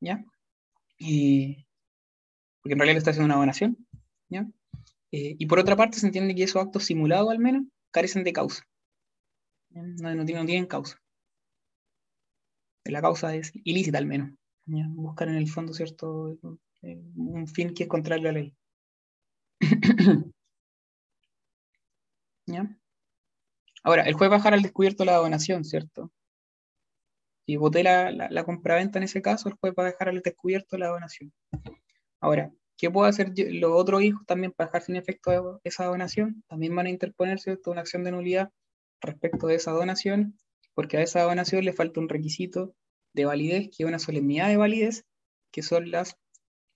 ¿ya? 0.00 0.24
Porque 2.60 2.72
en 2.72 2.78
realidad 2.80 2.94
le 2.94 2.98
está 2.98 3.12
haciendo 3.12 3.26
una 3.26 3.38
donación, 3.38 3.76
¿ya? 4.28 4.40
Eh, 5.12 5.36
y 5.38 5.46
por 5.46 5.60
otra 5.60 5.76
parte 5.76 6.00
se 6.00 6.06
entiende 6.06 6.34
que 6.34 6.42
esos 6.42 6.60
actos 6.60 6.82
simulados 6.82 7.30
al 7.30 7.38
menos 7.38 7.62
carecen 7.92 8.24
de 8.24 8.32
causa. 8.32 8.64
No, 9.70 9.84
no 9.84 10.24
tienen, 10.24 10.42
no 10.42 10.46
tienen 10.46 10.66
causa. 10.66 11.00
La 12.86 13.02
causa 13.02 13.36
es 13.36 13.52
ilícita 13.62 13.98
al 13.98 14.06
menos. 14.06 14.32
Buscar 14.64 15.28
en 15.28 15.36
el 15.36 15.48
fondo, 15.48 15.72
¿cierto? 15.72 16.36
Eh, 16.82 17.00
Un 17.14 17.46
fin 17.46 17.72
que 17.72 17.84
es 17.84 17.88
contrario 17.88 18.30
a 18.30 18.32
la 18.32 18.40
ley. 18.40 18.54
¿Ya? 22.46 22.78
Ahora, 23.82 24.02
el 24.02 24.14
juez 24.14 24.30
va 24.30 24.34
a 24.34 24.38
dejar 24.38 24.54
al 24.54 24.62
descubierto 24.62 25.04
la 25.04 25.16
donación, 25.16 25.64
¿cierto? 25.64 26.10
Si 27.46 27.56
voté 27.56 27.84
la, 27.84 28.10
la, 28.10 28.44
compraventa 28.44 28.98
en 28.98 29.04
ese 29.04 29.22
caso, 29.22 29.48
el 29.48 29.54
juez 29.54 29.72
va 29.78 29.84
a 29.84 29.86
dejar 29.86 30.08
al 30.08 30.20
descubierto 30.20 30.76
la 30.76 30.88
donación. 30.88 31.32
Ahora, 32.20 32.52
¿qué 32.76 32.90
puedo 32.90 33.06
hacer 33.06 33.32
los 33.36 33.70
otros 33.72 34.02
hijos 34.02 34.26
también 34.26 34.52
para 34.52 34.68
dejar 34.68 34.82
sin 34.82 34.96
efecto 34.96 35.60
esa 35.62 35.84
donación? 35.84 36.42
También 36.48 36.74
van 36.74 36.86
a 36.86 36.90
interponer 36.90 37.38
¿cierto? 37.38 37.70
una 37.70 37.82
acción 37.82 38.02
de 38.02 38.10
nulidad 38.10 38.50
respecto 39.00 39.46
de 39.46 39.54
esa 39.54 39.70
donación, 39.70 40.36
porque 40.74 40.96
a 40.96 41.02
esa 41.02 41.22
donación 41.22 41.64
le 41.64 41.72
falta 41.72 42.00
un 42.00 42.08
requisito 42.08 42.74
de 43.12 43.24
validez, 43.24 43.70
que 43.70 43.84
es 43.84 43.88
una 43.88 44.00
solemnidad 44.00 44.48
de 44.48 44.56
validez, 44.56 45.04
que 45.52 45.62
son 45.62 45.90
las 45.92 46.18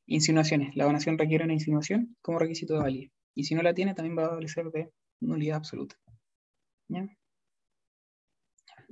insinuaciones. 0.07 0.77
La 0.77 0.85
donación 0.85 1.19
requiere 1.19 1.45
una 1.45 1.55
insinuación 1.55 2.17
como 2.23 2.39
requisito 2.39 2.75
de 2.75 2.81
validez. 2.81 3.11
Y 3.35 3.45
si 3.45 3.55
no 3.57 3.63
la 3.63 3.75
tiene, 3.75 3.95
también 3.95 4.17
va 4.17 4.25
a 4.25 4.27
adolecer 4.27 4.71
de 4.71 4.91
nulidad 5.21 5.57
absoluta. 5.57 5.97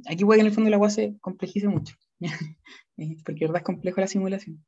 Aquí 0.06 0.24
puede 0.24 0.38
que 0.38 0.40
en 0.42 0.46
el 0.46 0.52
fondo 0.52 0.70
la 0.70 0.76
agua 0.76 0.90
se 0.90 1.18
complejice 1.20 1.68
mucho, 1.68 1.94
¿ya? 2.18 2.30
Eh, 3.00 3.16
porque 3.24 3.44
verdad 3.44 3.58
es 3.58 3.62
complejo 3.62 4.00
la 4.00 4.08
simulación. 4.08 4.66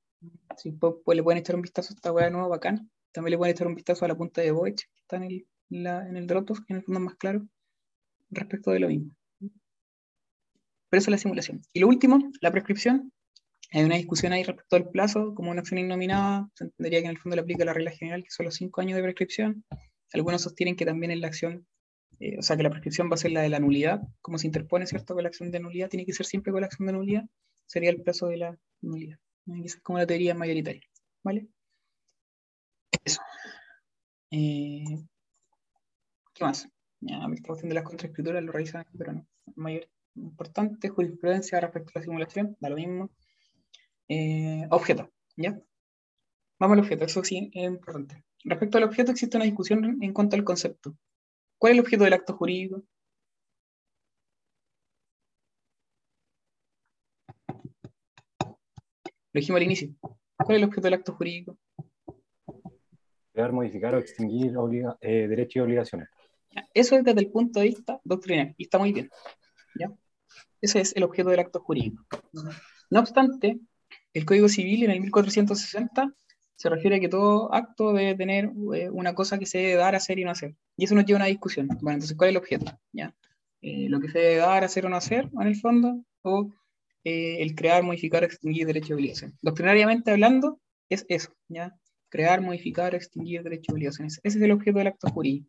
Pues 1.04 1.16
le 1.16 1.22
pueden 1.24 1.40
echar 1.40 1.56
un 1.56 1.62
vistazo 1.62 1.92
a 1.92 1.96
esta 1.96 2.12
hueá 2.12 2.26
de 2.26 2.30
nuevo, 2.30 2.48
bacán. 2.48 2.88
También 3.12 3.32
le 3.32 3.38
pueden 3.38 3.52
echar 3.52 3.66
un 3.66 3.74
vistazo 3.74 4.04
a 4.04 4.08
la 4.08 4.16
punta 4.16 4.40
de 4.40 4.52
Boech, 4.52 4.82
que 4.84 5.00
está 5.02 5.16
en 5.16 5.24
el, 5.24 5.48
en 5.70 6.16
el 6.16 6.26
que 6.28 6.34
en 6.68 6.76
el 6.76 6.82
fondo 6.84 7.00
es 7.00 7.04
más 7.06 7.16
claro, 7.16 7.48
respecto 8.30 8.70
de 8.70 8.78
lo 8.78 8.86
mismo. 8.86 9.10
Pero 9.40 10.98
eso 10.98 11.10
es 11.10 11.12
la 11.12 11.18
simulación. 11.18 11.62
Y 11.72 11.80
lo 11.80 11.88
último, 11.88 12.20
la 12.40 12.52
prescripción. 12.52 13.12
Hay 13.72 13.84
una 13.84 13.96
discusión 13.96 14.32
ahí 14.32 14.44
respecto 14.44 14.76
al 14.76 14.90
plazo, 14.90 15.34
como 15.34 15.50
una 15.50 15.60
acción 15.60 15.78
innominada, 15.78 16.48
se 16.54 16.64
entendería 16.64 17.00
que 17.00 17.06
en 17.06 17.10
el 17.10 17.18
fondo 17.18 17.36
le 17.36 17.42
aplica 17.42 17.64
la 17.64 17.72
regla 17.72 17.92
general, 17.92 18.22
que 18.22 18.30
son 18.30 18.46
los 18.46 18.54
cinco 18.54 18.80
años 18.80 18.96
de 18.96 19.02
prescripción. 19.02 19.64
Algunos 20.12 20.42
sostienen 20.42 20.76
que 20.76 20.84
también 20.84 21.10
en 21.12 21.20
la 21.20 21.28
acción, 21.28 21.66
eh, 22.18 22.38
o 22.38 22.42
sea, 22.42 22.56
que 22.56 22.62
la 22.62 22.70
prescripción 22.70 23.10
va 23.10 23.14
a 23.14 23.18
ser 23.18 23.32
la 23.32 23.42
de 23.42 23.48
la 23.48 23.60
nulidad, 23.60 24.02
como 24.20 24.38
se 24.38 24.46
interpone, 24.46 24.86
¿cierto? 24.86 25.14
Con 25.14 25.22
la 25.22 25.28
acción 25.28 25.50
de 25.50 25.60
nulidad, 25.60 25.88
tiene 25.88 26.06
que 26.06 26.12
ser 26.12 26.26
siempre 26.26 26.52
con 26.52 26.60
la 26.60 26.66
acción 26.66 26.86
de 26.86 26.92
nulidad, 26.92 27.24
sería 27.66 27.90
el 27.90 28.02
plazo 28.02 28.26
de 28.28 28.36
la 28.38 28.58
nulidad. 28.80 29.18
esa 29.64 29.78
es 29.78 29.82
como 29.82 29.98
la 29.98 30.06
teoría 30.06 30.34
mayoritaria, 30.34 30.82
¿vale? 31.22 31.48
Eso. 33.04 33.20
Eh, 34.30 34.84
¿Qué 36.34 36.44
más? 36.44 36.68
Ya, 37.00 37.18
la 37.18 37.28
cuestión 37.42 37.68
de 37.68 37.74
las 37.74 37.84
contraescrituras 37.84 38.42
lo 38.42 38.52
revisan 38.52 38.84
pero 38.96 39.12
no. 39.12 39.26
Mayor, 39.56 39.88
importante, 40.16 40.88
jurisprudencia 40.88 41.60
respecto 41.60 41.92
a 41.94 41.98
la 41.98 42.04
simulación, 42.04 42.56
da 42.60 42.68
lo 42.68 42.76
mismo. 42.76 43.10
Eh, 44.08 44.66
objeto, 44.70 45.10
¿ya? 45.36 45.60
Vamos 46.58 46.74
al 46.74 46.80
objeto, 46.80 47.04
eso 47.04 47.24
sí 47.24 47.50
es 47.54 47.64
importante. 47.64 48.24
Respecto 48.44 48.78
al 48.78 48.84
objeto 48.84 49.12
existe 49.12 49.36
una 49.36 49.44
discusión 49.44 49.98
en 50.02 50.12
cuanto 50.12 50.36
al 50.36 50.44
concepto. 50.44 50.94
¿Cuál 51.58 51.72
es 51.72 51.78
el 51.78 51.84
objeto 51.84 52.04
del 52.04 52.12
acto 52.14 52.34
jurídico? 52.34 52.82
Lo 59.32 59.38
dijimos 59.40 59.58
al 59.58 59.64
inicio. 59.64 59.90
¿Cuál 60.36 60.56
es 60.56 60.62
el 60.62 60.68
objeto 60.68 60.86
del 60.86 60.94
acto 60.94 61.12
jurídico? 61.14 61.58
Crear, 63.32 63.52
modificar 63.52 63.94
o 63.94 63.98
extinguir 63.98 64.56
obliga- 64.56 64.96
eh, 65.00 65.28
derechos 65.28 65.56
y 65.56 65.60
obligaciones. 65.60 66.08
Eso 66.74 66.96
es 66.96 67.04
desde 67.04 67.20
el 67.20 67.30
punto 67.30 67.60
de 67.60 67.66
vista 67.66 68.00
doctrinal 68.02 68.54
y 68.56 68.64
está 68.64 68.78
muy 68.78 68.92
bien. 68.92 69.08
¿ya? 69.78 69.92
Ese 70.60 70.80
es 70.80 70.96
el 70.96 71.04
objeto 71.04 71.28
del 71.30 71.40
acto 71.40 71.60
jurídico. 71.60 72.04
No 72.90 73.00
obstante, 73.00 73.60
el 74.12 74.24
Código 74.24 74.48
Civil 74.48 74.82
en 74.84 74.90
el 74.90 75.00
1460 75.00 76.12
se 76.60 76.68
refiere 76.68 76.96
a 76.96 77.00
que 77.00 77.08
todo 77.08 77.54
acto 77.54 77.94
debe 77.94 78.14
tener 78.14 78.52
eh, 78.74 78.90
una 78.90 79.14
cosa 79.14 79.38
que 79.38 79.46
se 79.46 79.56
debe 79.56 79.76
dar, 79.76 79.94
hacer 79.94 80.18
y 80.18 80.24
no 80.24 80.30
hacer. 80.30 80.54
Y 80.76 80.84
eso 80.84 80.94
nos 80.94 81.06
lleva 81.06 81.16
a 81.16 81.22
una 81.22 81.26
discusión. 81.26 81.68
Bueno, 81.80 81.94
entonces, 81.94 82.14
¿cuál 82.18 82.28
es 82.28 82.32
el 82.32 82.36
objeto? 82.36 82.78
¿Ya? 82.92 83.14
Eh, 83.62 83.88
¿Lo 83.88 83.98
que 83.98 84.10
se 84.10 84.18
debe 84.18 84.36
dar, 84.36 84.62
hacer 84.62 84.84
o 84.84 84.90
no 84.90 84.96
hacer, 84.96 85.30
en 85.40 85.46
el 85.46 85.56
fondo? 85.56 86.04
¿O 86.20 86.52
eh, 87.04 87.38
el 87.40 87.54
crear, 87.54 87.82
modificar, 87.82 88.24
extinguir 88.24 88.66
derechos 88.66 88.90
y 88.90 88.92
obligaciones? 88.92 89.38
Doctrinariamente 89.40 90.10
hablando, 90.10 90.60
es 90.90 91.06
eso. 91.08 91.32
¿ya? 91.48 91.74
Crear, 92.10 92.42
modificar, 92.42 92.94
extinguir 92.94 93.42
derechos 93.42 93.68
y 93.70 93.72
obligaciones. 93.72 94.20
Ese 94.22 94.36
es 94.36 94.44
el 94.44 94.52
objeto 94.52 94.80
del 94.80 94.88
acto 94.88 95.08
jurídico. 95.08 95.48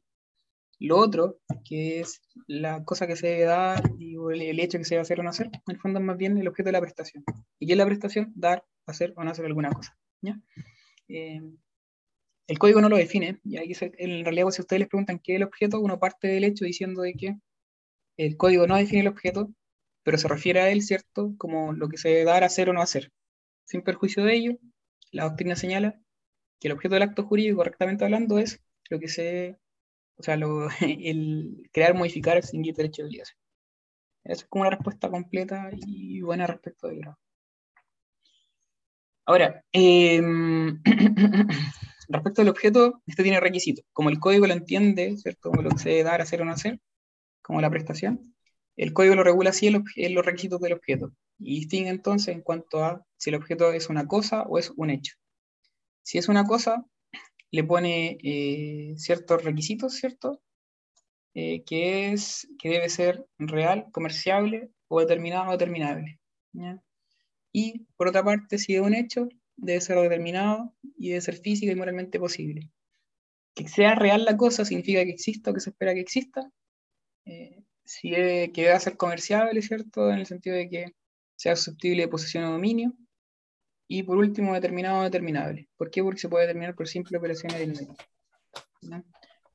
Lo 0.79 0.97
otro, 0.97 1.39
que 1.65 1.99
es 1.99 2.21
la 2.47 2.85
cosa 2.85 3.05
que 3.05 3.17
se 3.17 3.27
debe 3.27 3.43
dar 3.43 3.83
y 3.99 4.15
el 4.15 4.61
hecho 4.61 4.77
que 4.77 4.85
se 4.85 4.95
debe 4.95 5.01
hacer 5.01 5.19
o 5.19 5.23
no 5.23 5.29
hacer, 5.31 5.47
en 5.47 5.75
el 5.75 5.77
fondo 5.77 5.99
es 5.99 6.05
más 6.05 6.15
bien 6.15 6.37
el 6.37 6.47
objeto 6.47 6.69
de 6.69 6.71
la 6.71 6.81
prestación. 6.81 7.25
¿Y 7.59 7.67
qué 7.67 7.73
es 7.73 7.77
la 7.77 7.85
prestación? 7.85 8.31
Dar, 8.33 8.63
hacer 8.85 9.13
o 9.17 9.25
no 9.25 9.31
hacer 9.31 9.45
alguna 9.45 9.71
cosa. 9.71 9.97
¿ya? 10.21 10.39
Eh, 11.11 11.41
el 12.47 12.59
código 12.59 12.81
no 12.81 12.89
lo 12.89 12.97
define, 12.97 13.39
y 13.43 13.57
aquí 13.57 13.73
se- 13.73 13.91
en 13.97 14.23
realidad 14.25 14.45
pues, 14.45 14.55
si 14.55 14.61
ustedes 14.61 14.81
les 14.81 14.89
preguntan 14.89 15.19
qué 15.19 15.33
es 15.33 15.37
el 15.37 15.43
objeto, 15.43 15.79
uno 15.79 15.99
parte 15.99 16.27
del 16.27 16.43
hecho 16.43 16.65
diciendo 16.65 17.01
de 17.01 17.13
que 17.13 17.37
el 18.17 18.37
código 18.37 18.67
no 18.67 18.77
define 18.77 19.01
el 19.01 19.07
objeto, 19.09 19.51
pero 20.03 20.17
se 20.19 20.27
refiere 20.29 20.61
a 20.61 20.69
él, 20.71 20.81
¿cierto? 20.83 21.35
Como 21.39 21.73
lo 21.73 21.89
que 21.89 21.97
se 21.97 22.09
debe 22.09 22.25
dar, 22.25 22.43
hacer 22.45 22.69
o 22.69 22.73
no 22.73 22.81
hacer. 22.81 23.11
Sin 23.65 23.83
perjuicio 23.83 24.23
de 24.25 24.35
ello, 24.35 24.53
la 25.11 25.25
doctrina 25.25 25.55
señala 25.57 26.01
que 26.59 26.69
el 26.69 26.73
objeto 26.73 26.95
del 26.95 27.03
acto 27.03 27.25
jurídico, 27.25 27.57
correctamente 27.57 28.05
hablando, 28.05 28.39
es 28.39 28.61
lo 28.89 28.99
que 28.99 29.09
se, 29.09 29.57
o 30.17 30.23
sea, 30.23 30.37
lo- 30.37 30.69
el 30.81 31.69
crear, 31.73 31.95
modificar, 31.95 32.37
extinguir 32.37 32.75
derechos 32.75 32.99
y 32.99 33.03
obligaciones. 33.07 33.41
Esa 34.25 34.43
es 34.43 34.45
como 34.49 34.63
una 34.63 34.71
respuesta 34.71 35.09
completa 35.11 35.69
y 35.73 36.21
buena 36.21 36.47
respecto 36.47 36.87
del 36.87 36.99
grado. 36.99 37.19
Ahora, 39.25 39.63
em, 39.71 40.81
respecto 42.09 42.41
al 42.41 42.49
objeto, 42.49 43.01
este 43.05 43.23
tiene 43.23 43.39
requisitos. 43.39 43.85
Como 43.93 44.09
el 44.09 44.19
código 44.19 44.47
lo 44.47 44.53
entiende, 44.53 45.17
¿cierto? 45.17 45.49
Como 45.51 45.61
lo 45.61 45.69
que 45.71 45.79
se 45.79 45.89
debe 45.89 46.03
dar, 46.03 46.21
hacer 46.21 46.41
o 46.41 46.45
no 46.45 46.51
hacer, 46.51 46.79
como 47.41 47.61
la 47.61 47.69
prestación, 47.69 48.35
el 48.77 48.93
código 48.93 49.15
lo 49.15 49.23
regula 49.23 49.51
así 49.51 49.67
en 49.67 50.13
los, 50.15 50.25
requisitos 50.25 50.59
del 50.61 50.73
objeto. 50.73 51.11
Y 51.39 51.59
distingue 51.61 51.89
entonces 51.89 52.35
en 52.35 52.41
cuanto 52.41 52.83
a 52.83 53.05
si 53.17 53.29
el 53.29 53.35
objeto 53.35 53.71
es 53.73 53.89
una 53.89 54.07
cosa 54.07 54.43
o 54.43 54.57
es 54.57 54.71
un 54.75 54.89
hecho. 54.89 55.15
Si 56.03 56.17
es 56.17 56.29
una 56.29 56.45
cosa, 56.45 56.85
le 57.51 57.63
pone 57.63 58.17
eh, 58.23 58.93
ciertos 58.97 59.43
requisitos, 59.43 59.95
¿cierto? 59.95 60.41
Eh, 61.33 61.63
que 61.63 62.11
es 62.11 62.47
que 62.59 62.69
debe 62.69 62.89
ser 62.89 63.25
real, 63.37 63.87
comerciable 63.91 64.71
o 64.87 64.99
determinado 64.99 65.49
o 65.49 65.51
determinable. 65.51 66.19
¿ya? 66.53 66.81
Y 67.51 67.85
por 67.97 68.07
otra 68.07 68.23
parte, 68.23 68.57
si 68.57 68.75
es 68.75 68.81
un 68.81 68.93
hecho, 68.93 69.27
debe 69.57 69.81
ser 69.81 69.97
determinado 69.99 70.73
y 70.97 71.09
debe 71.09 71.21
ser 71.21 71.37
física 71.37 71.71
y 71.71 71.75
moralmente 71.75 72.19
posible. 72.19 72.69
Que 73.53 73.67
sea 73.67 73.95
real 73.95 74.25
la 74.25 74.37
cosa 74.37 74.65
significa 74.65 75.03
que 75.03 75.11
exista 75.11 75.51
o 75.51 75.53
que 75.53 75.59
se 75.59 75.71
espera 75.71 75.93
que 75.93 75.99
exista. 75.99 76.49
Eh, 77.25 77.63
si 77.83 78.13
es, 78.13 78.51
que 78.51 78.63
debe 78.63 78.79
ser 78.79 78.97
comerciable, 78.97 79.61
¿cierto? 79.61 80.11
En 80.11 80.19
el 80.19 80.25
sentido 80.25 80.55
de 80.55 80.69
que 80.69 80.95
sea 81.35 81.55
susceptible 81.55 82.03
de 82.03 82.07
posesión 82.07 82.45
o 82.45 82.51
dominio. 82.51 82.93
Y 83.87 84.03
por 84.03 84.17
último, 84.17 84.53
determinado 84.53 84.99
o 84.99 85.03
determinable. 85.03 85.67
¿Por 85.75 85.91
qué? 85.91 86.01
Porque 86.01 86.21
se 86.21 86.29
puede 86.29 86.45
determinar 86.45 86.75
por 86.75 86.87
simple 86.87 87.17
operación 87.17 87.51
aritmética. 87.51 88.05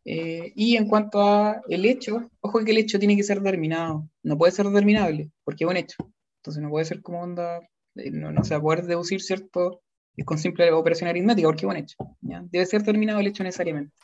Eh, 0.05 0.53
y 0.55 0.77
en 0.77 0.87
cuanto 0.87 1.21
a 1.21 1.63
el 1.69 1.85
hecho, 1.85 2.31
ojo 2.41 2.65
que 2.65 2.71
el 2.71 2.79
hecho 2.79 2.99
tiene 2.99 3.17
que 3.17 3.25
ser 3.25 3.41
determinado, 3.41 4.09
no 4.23 4.39
puede 4.39 4.53
ser 4.53 4.67
determinable, 4.67 5.33
porque 5.43 5.65
es 5.65 5.71
un 5.71 5.77
hecho. 5.77 6.13
Entonces 6.39 6.63
no 6.63 6.71
puede 6.71 6.85
ser 6.85 7.03
como 7.03 7.23
onda, 7.23 7.61
no, 8.13 8.33
no 8.33 8.45
se 8.45 8.55
va 8.55 8.59
a 8.59 8.63
poder 8.63 8.85
deducir, 8.85 9.23
¿cierto? 9.23 9.83
Con 10.25 10.39
simple 10.39 10.71
operación 10.73 11.09
aritmética, 11.09 11.49
porque 11.49 11.67
un 11.67 11.77
hecho. 11.77 11.97
Debe 12.21 12.67
ser 12.67 12.81
determinado 12.81 13.21
el 13.21 13.27
hecho 13.27 13.43
necesariamente. 13.43 13.95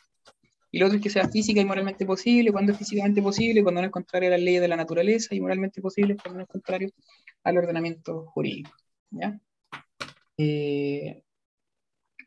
Y 0.70 0.78
lo 0.78 0.86
otro 0.86 0.96
es 0.96 1.02
que 1.02 1.10
sea 1.10 1.28
física 1.28 1.60
y 1.60 1.64
moralmente 1.64 2.06
posible, 2.06 2.50
cuando 2.50 2.72
es 2.72 2.78
físicamente 2.78 3.20
posible, 3.20 3.62
cuando 3.62 3.82
no 3.82 3.86
es 3.86 3.92
contrario 3.92 4.28
a 4.28 4.32
las 4.32 4.40
leyes 4.40 4.62
de 4.62 4.68
la 4.68 4.76
naturaleza, 4.76 5.34
y 5.34 5.40
moralmente 5.40 5.82
posible 5.82 6.16
cuando 6.16 6.38
no 6.38 6.44
es 6.44 6.48
contrario 6.48 6.90
al 7.44 7.58
ordenamiento 7.58 8.26
jurídico. 8.26 8.70
¿ya? 9.10 9.38
Eh, 10.38 11.22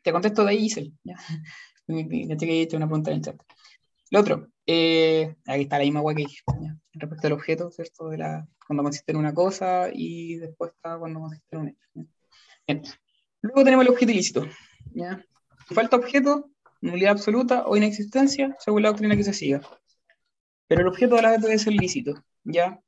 te 0.02 0.12
contesto 0.12 0.44
de 0.44 0.50
ahí, 0.50 0.60
Giselle. 0.60 0.92
¿ya? 1.04 1.16
Que 1.86 2.36
he 2.40 2.62
hecho 2.62 2.76
una 2.76 2.86
pregunta 2.86 3.10
en 3.10 3.18
el 3.18 3.22
chat. 3.22 3.40
Lo 4.10 4.20
otro, 4.20 4.48
eh, 4.66 5.36
aquí 5.46 5.62
está 5.62 5.78
la 5.78 5.84
misma 5.84 6.00
hueá 6.00 6.16
que 6.16 6.24
¿ya? 6.24 6.76
respecto 6.92 7.26
al 7.28 7.32
objeto, 7.34 7.70
¿cierto? 7.70 8.08
De 8.08 8.18
la, 8.18 8.48
cuando 8.66 8.82
consiste 8.82 9.12
en 9.12 9.18
una 9.18 9.32
cosa 9.32 9.88
y 9.92 10.36
después 10.36 10.72
está 10.72 10.98
cuando 10.98 11.20
consiste 11.20 11.56
en 11.56 11.62
un 11.62 11.68
hecho. 12.66 12.94
Luego 13.42 13.64
tenemos 13.64 13.84
el 13.84 13.92
objeto 13.92 14.12
ilícito. 14.12 14.46
¿ya? 14.92 15.24
Falta 15.68 15.96
objeto, 15.96 16.50
nulidad 16.80 17.12
absoluta 17.12 17.66
o 17.66 17.76
inexistencia, 17.76 18.56
según 18.58 18.82
la 18.82 18.88
doctrina 18.88 19.16
que 19.16 19.24
se 19.24 19.32
siga. 19.32 19.60
Pero 20.66 20.80
el 20.80 20.88
objeto 20.88 21.14
de 21.14 21.22
la 21.22 21.38
debe 21.38 21.58
ser 21.58 21.74
lícito. 21.74 22.14
¿ya? 22.42 22.80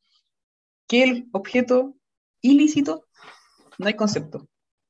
¿Qué 0.88 1.04
es 1.04 1.10
el 1.10 1.28
objeto 1.32 1.94
ilícito? 2.40 3.06
No 3.78 3.86
hay 3.86 3.94
concepto. 3.94 4.48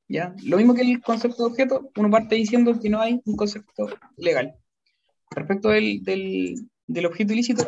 ¿ya? 0.09 0.35
Lo 0.43 0.57
mismo 0.57 0.75
que 0.75 0.83
el 0.83 1.03
concepto 1.03 1.45
de 1.45 1.51
objeto, 1.51 1.91
uno 1.97 2.11
parte 2.11 2.35
diciendo 2.35 2.79
que 2.81 2.89
no 2.89 3.01
hay 3.01 3.21
un 3.27 3.37
concepto 3.37 3.89
legal. 4.17 4.57
Respecto 5.31 5.69
del, 5.69 6.03
del 6.89 7.07
objeto 7.07 7.33
ilícito, 7.33 7.65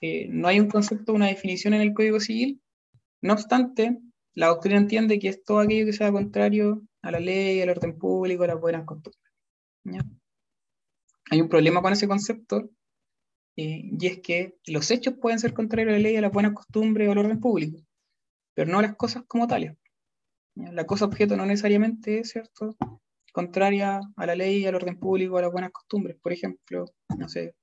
eh, 0.00 0.28
no 0.28 0.46
hay 0.46 0.60
un 0.60 0.68
concepto, 0.68 1.12
una 1.12 1.26
definición 1.26 1.74
en 1.74 1.80
el 1.80 1.92
Código 1.92 2.20
Civil. 2.20 2.62
No 3.22 3.32
obstante, 3.32 3.98
la 4.34 4.46
doctrina 4.46 4.78
entiende 4.78 5.18
que 5.18 5.28
es 5.28 5.42
todo 5.42 5.58
aquello 5.58 5.86
que 5.86 5.92
sea 5.92 6.12
contrario 6.12 6.82
a 7.02 7.10
la 7.10 7.20
ley, 7.20 7.60
al 7.60 7.70
orden 7.70 7.98
público, 7.98 8.44
a 8.44 8.48
las 8.48 8.60
buenas 8.60 8.84
costumbres. 8.84 9.20
¿ya? 9.84 10.00
Hay 11.30 11.40
un 11.40 11.48
problema 11.48 11.82
con 11.82 11.92
ese 11.92 12.06
concepto, 12.06 12.70
eh, 13.56 13.82
y 13.98 14.06
es 14.06 14.20
que 14.20 14.56
los 14.66 14.90
hechos 14.90 15.14
pueden 15.20 15.38
ser 15.38 15.52
contrarios 15.52 15.90
a 15.90 15.96
la 15.96 16.02
ley, 16.02 16.16
a 16.16 16.20
las 16.20 16.32
buenas 16.32 16.52
costumbres 16.52 17.08
o 17.08 17.12
al 17.12 17.18
orden 17.18 17.40
público, 17.40 17.80
pero 18.54 18.70
no 18.70 18.80
las 18.80 18.96
cosas 18.96 19.24
como 19.26 19.46
tales. 19.46 19.74
La 20.54 20.84
cosa 20.84 21.06
objeto 21.06 21.36
no 21.36 21.46
necesariamente 21.46 22.20
es, 22.20 22.30
¿cierto? 22.30 22.76
contraria 23.32 24.00
a 24.16 24.26
la 24.26 24.34
ley, 24.34 24.66
al 24.66 24.74
orden 24.74 24.98
público, 24.98 25.38
a 25.38 25.42
las 25.42 25.52
buenas 25.52 25.70
costumbres. 25.70 26.16
Por 26.20 26.32
ejemplo, 26.32 26.86
no 27.16 27.28
sé, 27.28 27.54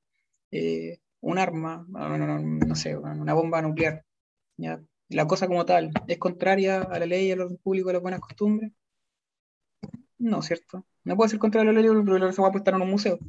eh, 0.51 0.99
un 1.21 1.37
arma, 1.37 1.85
no, 1.89 2.75
sé, 2.75 2.97
una 2.97 3.33
bomba 3.33 3.61
nuclear. 3.61 4.03
La 5.09 5.27
cosa 5.27 5.47
como 5.47 5.65
tal, 5.65 5.91
¿es 6.07 6.17
contraria 6.17 6.81
a 6.81 6.99
la 6.99 7.05
ley, 7.05 7.31
al 7.31 7.41
orden 7.41 7.57
público, 7.57 7.89
a 7.89 7.93
las 7.93 8.01
buenas 8.01 8.19
costumbres? 8.19 8.71
No, 10.17 10.41
¿cierto? 10.41 10.85
No 11.03 11.15
puede 11.15 11.29
ser 11.29 11.39
contraria 11.39 11.71
a 11.71 11.73
la 11.73 11.81
ley, 11.81 11.89
porque 11.89 12.33
se 12.33 12.41
va 12.41 12.49
a 12.49 12.57
estar 12.57 12.73
en 12.73 12.81
un 12.81 12.89
museo. 12.89 13.19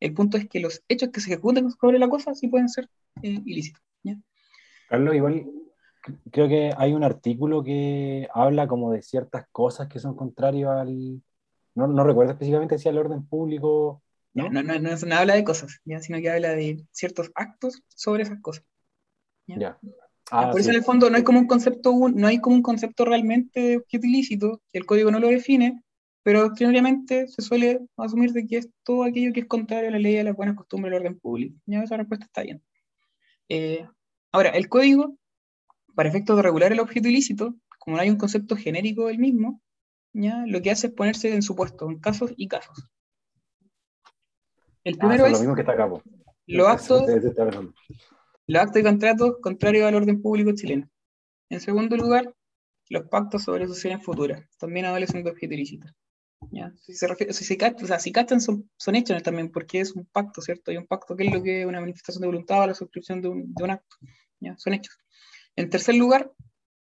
El 0.00 0.14
punto 0.14 0.36
es 0.36 0.48
que 0.48 0.60
los 0.60 0.82
hechos 0.88 1.10
que 1.10 1.20
se 1.20 1.30
ejecuten 1.30 1.70
sobre 1.70 1.98
la 1.98 2.08
cosa 2.08 2.34
sí 2.34 2.48
pueden 2.48 2.68
ser 2.68 2.88
eh, 3.22 3.40
ilícitos. 3.44 3.82
Carlos, 4.88 5.14
igual 5.14 5.46
creo 6.30 6.48
que 6.48 6.72
hay 6.76 6.92
un 6.92 7.02
artículo 7.02 7.62
que 7.62 8.28
habla 8.32 8.68
como 8.68 8.92
de 8.92 9.02
ciertas 9.02 9.46
cosas 9.50 9.88
que 9.88 9.98
son 9.98 10.14
contrarias 10.14 10.70
al... 10.70 11.22
No, 11.74 11.86
no 11.86 12.04
recuerdo 12.04 12.32
específicamente 12.32 12.78
si 12.78 12.88
al 12.88 12.98
orden 12.98 13.26
público... 13.26 14.02
No, 14.36 14.50
no, 14.50 14.62
no, 14.62 14.78
no, 14.78 14.90
no 14.94 15.14
habla 15.14 15.34
de 15.34 15.44
cosas, 15.44 15.80
¿ya? 15.84 16.00
sino 16.00 16.18
que 16.18 16.30
habla 16.30 16.50
de 16.50 16.84
ciertos 16.92 17.30
actos 17.34 17.82
sobre 17.88 18.22
esas 18.24 18.40
cosas. 18.40 18.64
¿ya? 19.46 19.58
Ya. 19.58 19.78
Ah, 20.30 20.50
Por 20.50 20.60
eso 20.60 20.70
en 20.70 20.76
el 20.76 20.84
fondo 20.84 21.08
no 21.08 21.16
hay 21.16 21.22
como 21.22 21.38
un 21.38 21.46
concepto, 21.46 21.92
no 22.12 22.26
hay 22.26 22.40
como 22.40 22.56
un 22.56 22.62
concepto 22.62 23.04
realmente 23.04 23.60
de 23.60 23.76
objeto 23.78 24.06
ilícito, 24.06 24.60
el 24.72 24.84
código 24.84 25.10
no 25.10 25.20
lo 25.20 25.28
define, 25.28 25.82
pero 26.22 26.42
doctrinariamente 26.42 27.28
se 27.28 27.40
suele 27.40 27.80
asumir 27.96 28.32
de 28.32 28.46
que 28.46 28.58
es 28.58 28.68
todo 28.82 29.04
aquello 29.04 29.32
que 29.32 29.40
es 29.40 29.46
contrario 29.46 29.88
a 29.88 29.92
la 29.92 30.00
ley, 30.00 30.18
a 30.18 30.24
las 30.24 30.34
buenas 30.34 30.56
costumbres 30.56 30.90
del 30.90 31.00
orden 31.02 31.20
público. 31.20 31.56
Ya 31.66 31.82
esa 31.82 31.96
respuesta 31.96 32.26
está 32.26 32.42
bien. 32.42 32.60
Eh, 33.48 33.86
ahora, 34.32 34.50
el 34.50 34.68
código, 34.68 35.16
para 35.94 36.08
efectos 36.08 36.36
de 36.36 36.42
regular 36.42 36.72
el 36.72 36.80
objeto 36.80 37.08
ilícito, 37.08 37.54
como 37.78 37.96
no 37.96 38.02
hay 38.02 38.10
un 38.10 38.16
concepto 38.16 38.56
genérico 38.56 39.06
del 39.06 39.18
mismo, 39.18 39.62
ya 40.12 40.44
lo 40.46 40.60
que 40.60 40.72
hace 40.72 40.88
es 40.88 40.92
ponerse 40.92 41.32
en 41.32 41.42
supuesto, 41.42 41.88
en 41.88 42.00
casos 42.00 42.32
y 42.36 42.48
casos. 42.48 42.90
El 44.86 44.94
Ah, 44.94 44.98
primero 45.00 45.26
eso 45.26 45.26
es 45.26 45.32
lo 45.32 45.38
mismo 45.40 45.54
que 45.56 45.62
está 45.62 45.72
acá. 45.72 45.90
los 46.46 46.68
actos 46.68 47.06
de 47.08 47.72
los 48.48 48.62
actos 48.62 48.80
y 48.80 48.84
contratos 48.84 49.36
contrarios 49.42 49.84
al 49.88 49.96
orden 49.96 50.22
público 50.22 50.52
chileno. 50.54 50.88
En 51.48 51.60
segundo 51.60 51.96
lugar, 51.96 52.32
los 52.88 53.08
pactos 53.08 53.42
sobre 53.42 53.66
sucesiones 53.66 54.04
futuras, 54.04 54.44
también 54.58 54.86
adolecen 54.86 55.24
de 55.24 55.30
objeto 55.30 55.54
ilícito. 55.54 55.88
¿ya? 56.52 56.72
Si 56.76 56.94
se 56.94 57.08
refiere, 57.08 57.32
si 57.32 57.44
se 57.44 57.58
o 57.82 57.86
sea, 57.86 57.98
si 57.98 58.12
captan 58.12 58.40
son, 58.40 58.70
son 58.76 58.94
hechos 58.94 59.20
también, 59.24 59.50
porque 59.50 59.80
es 59.80 59.90
un 59.96 60.06
pacto, 60.06 60.40
¿cierto? 60.40 60.70
Hay 60.70 60.76
un 60.76 60.86
pacto 60.86 61.16
que 61.16 61.26
es 61.26 61.34
lo 61.34 61.42
que 61.42 61.62
es 61.62 61.66
una 61.66 61.80
manifestación 61.80 62.20
de 62.20 62.28
voluntad 62.28 62.62
o 62.62 62.66
la 62.68 62.74
suscripción 62.74 63.20
de 63.20 63.28
un, 63.28 63.52
de 63.54 63.64
un 63.64 63.70
acto. 63.70 63.96
¿ya? 64.38 64.56
Son 64.56 64.72
hechos. 64.72 64.96
En 65.56 65.68
tercer 65.68 65.96
lugar, 65.96 66.30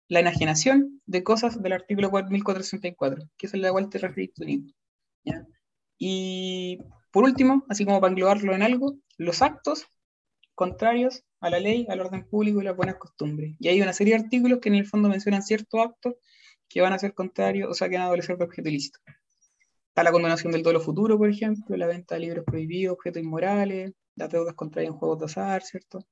la 0.07 0.21
enajenación 0.21 1.01
de 1.05 1.23
cosas 1.25 1.61
del 1.61 1.73
artículo 1.73 2.09
1464, 2.09 3.25
que 3.37 3.47
es 3.47 3.53
el 3.53 3.61
la 3.61 3.71
cual 3.73 3.89
te 3.89 3.97
referís 3.97 4.33
tú, 4.33 4.45
Nico, 4.45 4.71
¿ya? 5.25 5.45
Y 5.97 6.79
por 7.11 7.23
último, 7.23 7.65
así 7.69 7.85
como 7.85 7.99
para 7.99 8.11
englobarlo 8.11 8.53
en 8.53 8.63
algo, 8.63 8.97
los 9.17 9.41
actos 9.41 9.85
contrarios 10.55 11.23
a 11.39 11.49
la 11.49 11.59
ley, 11.59 11.85
al 11.89 12.01
orden 12.01 12.27
público 12.27 12.61
y 12.61 12.65
las 12.65 12.75
buenas 12.75 12.95
costumbres. 12.95 13.55
Y 13.59 13.67
hay 13.67 13.81
una 13.81 13.93
serie 13.93 14.15
de 14.15 14.23
artículos 14.23 14.59
que 14.59 14.69
en 14.69 14.75
el 14.75 14.85
fondo 14.85 15.09
mencionan 15.09 15.43
ciertos 15.43 15.79
actos 15.79 16.15
que 16.69 16.81
van 16.81 16.93
a 16.93 16.99
ser 16.99 17.13
contrarios, 17.13 17.69
o 17.69 17.73
sea, 17.73 17.89
que 17.89 17.95
van 17.95 18.03
a 18.03 18.07
adolecer 18.07 18.37
de 18.37 18.45
objeto 18.45 18.69
ilícito. 18.69 18.99
Está 19.89 20.03
la 20.03 20.11
condonación 20.11 20.53
del 20.53 20.63
dolo 20.63 20.79
futuro, 20.79 21.17
por 21.17 21.29
ejemplo, 21.29 21.75
la 21.75 21.87
venta 21.87 22.15
de 22.15 22.21
libros 22.21 22.45
prohibidos, 22.45 22.93
objetos 22.93 23.21
inmorales, 23.21 23.91
las 24.15 24.29
deudas 24.29 24.55
contrarias 24.55 24.93
en 24.93 24.97
juegos 24.97 25.19
de 25.19 25.25
azar, 25.25 25.63
¿cierto? 25.63 26.05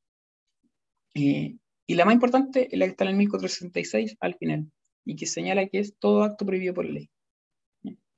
Eh, 1.13 1.55
y 1.87 1.95
la 1.95 2.05
más 2.05 2.13
importante 2.13 2.67
es 2.71 2.77
la 2.77 2.85
que 2.85 2.91
está 2.91 3.05
en 3.05 3.11
el 3.11 3.17
1466 3.17 4.17
al 4.19 4.35
final, 4.35 4.71
y 5.05 5.15
que 5.15 5.25
señala 5.25 5.65
que 5.67 5.79
es 5.79 5.97
todo 5.97 6.23
acto 6.23 6.45
prohibido 6.45 6.73
por 6.73 6.85
ley. 6.85 7.09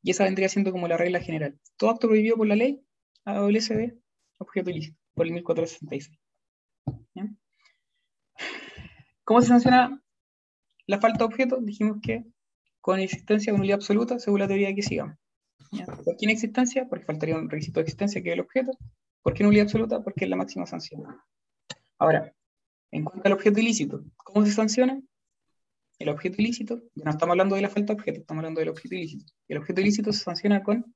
Y 0.04 0.12
esa 0.12 0.24
vendría 0.24 0.50
siendo 0.50 0.72
como 0.72 0.88
la 0.88 0.98
regla 0.98 1.20
general. 1.20 1.60
Todo 1.78 1.92
acto 1.92 2.08
prohibido 2.08 2.38
por 2.38 2.48
la 2.48 2.56
ley 2.56 2.84
adolece 3.26 3.76
de 3.76 3.98
objeto 4.40 4.70
ilícito, 4.70 4.98
por 5.14 5.28
el 5.28 5.34
1466. 5.34 6.20
¿ya? 7.14 7.28
¿Cómo 9.24 9.42
se 9.42 9.48
sanciona 9.48 10.02
la 10.88 11.00
falta 11.00 11.20
de 11.20 11.26
objeto? 11.26 11.58
Dijimos 11.62 11.98
que 12.02 12.26
con 12.82 13.00
existencia 13.00 13.54
de 13.54 13.58
nulidad 13.58 13.76
absoluta, 13.76 14.20
según 14.20 14.40
la 14.40 14.48
teoría 14.48 14.74
que 14.74 14.82
sigamos. 14.82 15.16
¿Por 16.04 16.18
qué 16.18 16.26
inexistencia? 16.26 16.88
Porque 16.90 17.06
faltaría 17.06 17.38
un 17.38 17.50
requisito 17.50 17.80
de 17.80 17.84
existencia 17.84 18.22
que 18.22 18.30
es 18.30 18.34
el 18.34 18.42
objeto. 18.42 18.72
¿Por 19.22 19.34
qué 19.34 19.44
nulidad 19.44 19.66
absoluta? 19.66 20.04
Porque 20.04 20.26
es 20.26 20.30
la 20.30 20.36
máxima 20.36 20.66
sanción. 20.66 21.06
Ahora, 22.00 22.34
en 22.92 23.06
cuanto 23.06 23.28
al 23.28 23.34
objeto 23.34 23.60
ilícito, 23.60 24.04
¿cómo 24.18 24.46
se 24.46 24.52
sanciona? 24.52 25.00
El 26.02 26.10
objeto 26.10 26.42
ilícito, 26.42 26.82
ya 26.96 27.06
no 27.06 27.12
estamos 27.12 27.34
hablando 27.34 27.56
de 27.56 27.62
la 27.62 27.70
falta 27.70 27.94
de 27.94 28.00
objeto, 28.00 28.22
estamos 28.22 28.40
hablando 28.40 28.60
del 28.60 28.70
objeto 28.70 28.96
ilícito. 28.96 29.32
El 29.48 29.60
objeto 29.60 29.82
ilícito 29.82 30.12
se 30.12 30.24
sanciona 30.24 30.64
con 30.64 30.96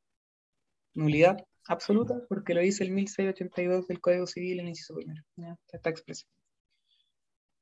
nulidad 0.95 1.38
absoluta, 1.68 2.15
porque 2.27 2.56
lo 2.56 2.61
dice 2.61 2.84
el 2.84 2.90
1682 2.90 3.88
del 3.88 4.02
Código 4.02 4.26
Civil 4.26 4.60
en 4.60 4.65
el 4.65 4.69
inciso 4.69 4.95
primero. 4.95 5.22
¿ya? 5.36 5.56
Está 5.72 5.91
expreso. 5.91 6.26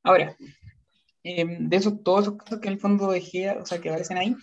Ahora, 0.03 0.37
eh, 1.23 1.45
de 1.59 1.75
esos, 1.75 2.01
todos 2.01 2.21
esos 2.21 2.37
casos 2.37 2.59
que 2.61 2.67
en 2.69 2.75
el 2.75 2.79
fondo 2.79 3.11
dejé, 3.11 3.51
o 3.51 3.65
sea, 3.65 3.81
que 3.81 3.89
aparecen 3.89 4.17
ahí, 4.17 4.35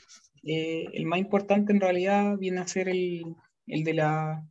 eh, 0.42 0.84
el 0.92 1.06
más 1.06 1.20
importante 1.20 1.72
en 1.72 1.80
realidad 1.80 2.36
viene 2.36 2.60
a 2.60 2.68
ser 2.68 2.90
el, 2.90 3.24
el 3.66 3.82
de 3.82 3.94
la 3.94 4.46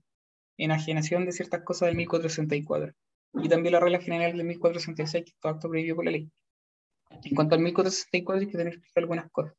enajenación 0.58 1.26
de 1.26 1.34
ciertas 1.34 1.62
cosas 1.64 1.88
del 1.88 1.98
1464 1.98 2.96
y 3.44 3.48
también 3.48 3.74
la 3.74 3.80
regla 3.80 4.00
general 4.00 4.36
del 4.36 4.48
1466, 4.48 5.24
que 5.24 5.30
es 5.30 5.40
todo 5.40 5.52
acto 5.52 5.70
prohibido 5.70 5.96
por 5.96 6.06
la 6.06 6.12
ley. 6.12 6.32
En 7.10 7.36
cuanto 7.36 7.56
al 7.56 7.62
1464 7.62 8.42
hay 8.42 8.52
que 8.52 8.58
tener 8.58 8.80
que 8.80 9.00
algunas 9.00 9.30
cosas. 9.32 9.54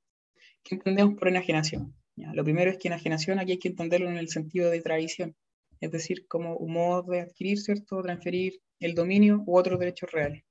¿Qué 0.62 0.76
entendemos 0.76 1.14
por 1.14 1.28
enajenación? 1.28 1.94
Lo 2.16 2.44
primero 2.44 2.70
es 2.70 2.78
que 2.78 2.88
enajenación 2.88 3.38
aquí 3.38 3.52
hay 3.52 3.58
que 3.58 3.68
entenderlo 3.68 4.10
en 4.10 4.18
el 4.18 4.28
sentido 4.28 4.70
de 4.70 4.82
tradición, 4.82 5.34
es 5.80 5.90
decir, 5.90 6.26
como 6.28 6.56
un 6.56 6.74
modo 6.74 7.10
de 7.10 7.20
adquirir, 7.20 7.58
¿cierto? 7.58 8.02
Transferir 8.02 8.60
el 8.78 8.94
dominio 8.94 9.42
u 9.46 9.56
otros 9.56 9.78
derechos 9.78 10.10
reales. 10.12 10.44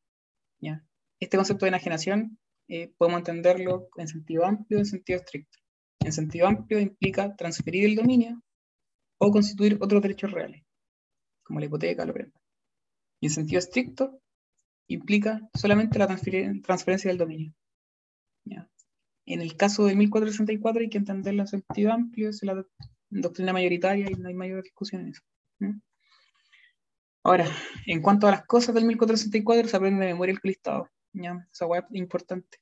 ¿ya? 0.60 0.84
Este 1.20 1.38
concepto 1.38 1.66
de 1.66 1.70
enajenación 1.70 2.40
eh, 2.68 2.92
podemos 2.98 3.20
entenderlo 3.20 3.90
en 3.98 4.08
sentido 4.08 4.46
amplio 4.46 4.80
y 4.80 4.82
en 4.82 4.86
sentido 4.86 5.20
estricto. 5.20 5.60
En 6.00 6.12
sentido 6.12 6.48
amplio 6.48 6.80
implica 6.80 7.36
transferir 7.36 7.86
el 7.86 7.96
dominio 7.96 8.42
o 9.20 9.32
constituir 9.32 9.78
otros 9.82 10.02
derechos 10.02 10.32
reales, 10.32 10.64
como 11.44 11.60
la 11.60 11.66
hipoteca 11.66 12.04
o 12.04 12.06
la 12.06 12.14
prenda. 12.14 12.40
Y 13.20 13.28
en 13.28 13.32
sentido 13.32 13.60
estricto 13.60 14.22
implica 14.90 15.40
solamente 15.54 15.98
la 15.98 16.08
transferencia 16.08 17.10
del 17.10 17.18
dominio. 17.18 17.54
¿ya? 18.44 18.70
En 19.26 19.42
el 19.42 19.56
caso 19.56 19.86
de 19.86 19.96
1464 19.96 20.82
hay 20.82 20.90
que 20.90 20.98
entenderlo 20.98 21.44
en 21.44 21.48
sentido 21.48 21.94
amplio, 21.94 22.30
es 22.30 22.44
la 22.44 22.66
doctrina 23.10 23.54
mayoritaria 23.54 24.10
y 24.10 24.16
no 24.16 24.28
hay 24.28 24.34
mayor 24.34 24.64
discusión 24.64 25.04
en 25.04 25.10
eso. 25.10 25.22
Ahora, 27.24 27.48
en 27.86 28.02
cuanto 28.02 28.28
a 28.28 28.32
las 28.32 28.46
cosas 28.46 28.74
del 28.74 28.86
1464, 28.86 29.70
se 29.70 29.78
aprende 29.78 30.06
de 30.06 30.14
memoria 30.14 30.34
el 30.34 30.40
listado. 30.44 30.90
Esa 31.52 31.66
hueá 31.68 31.82
es 31.82 31.96
importante. 31.96 32.58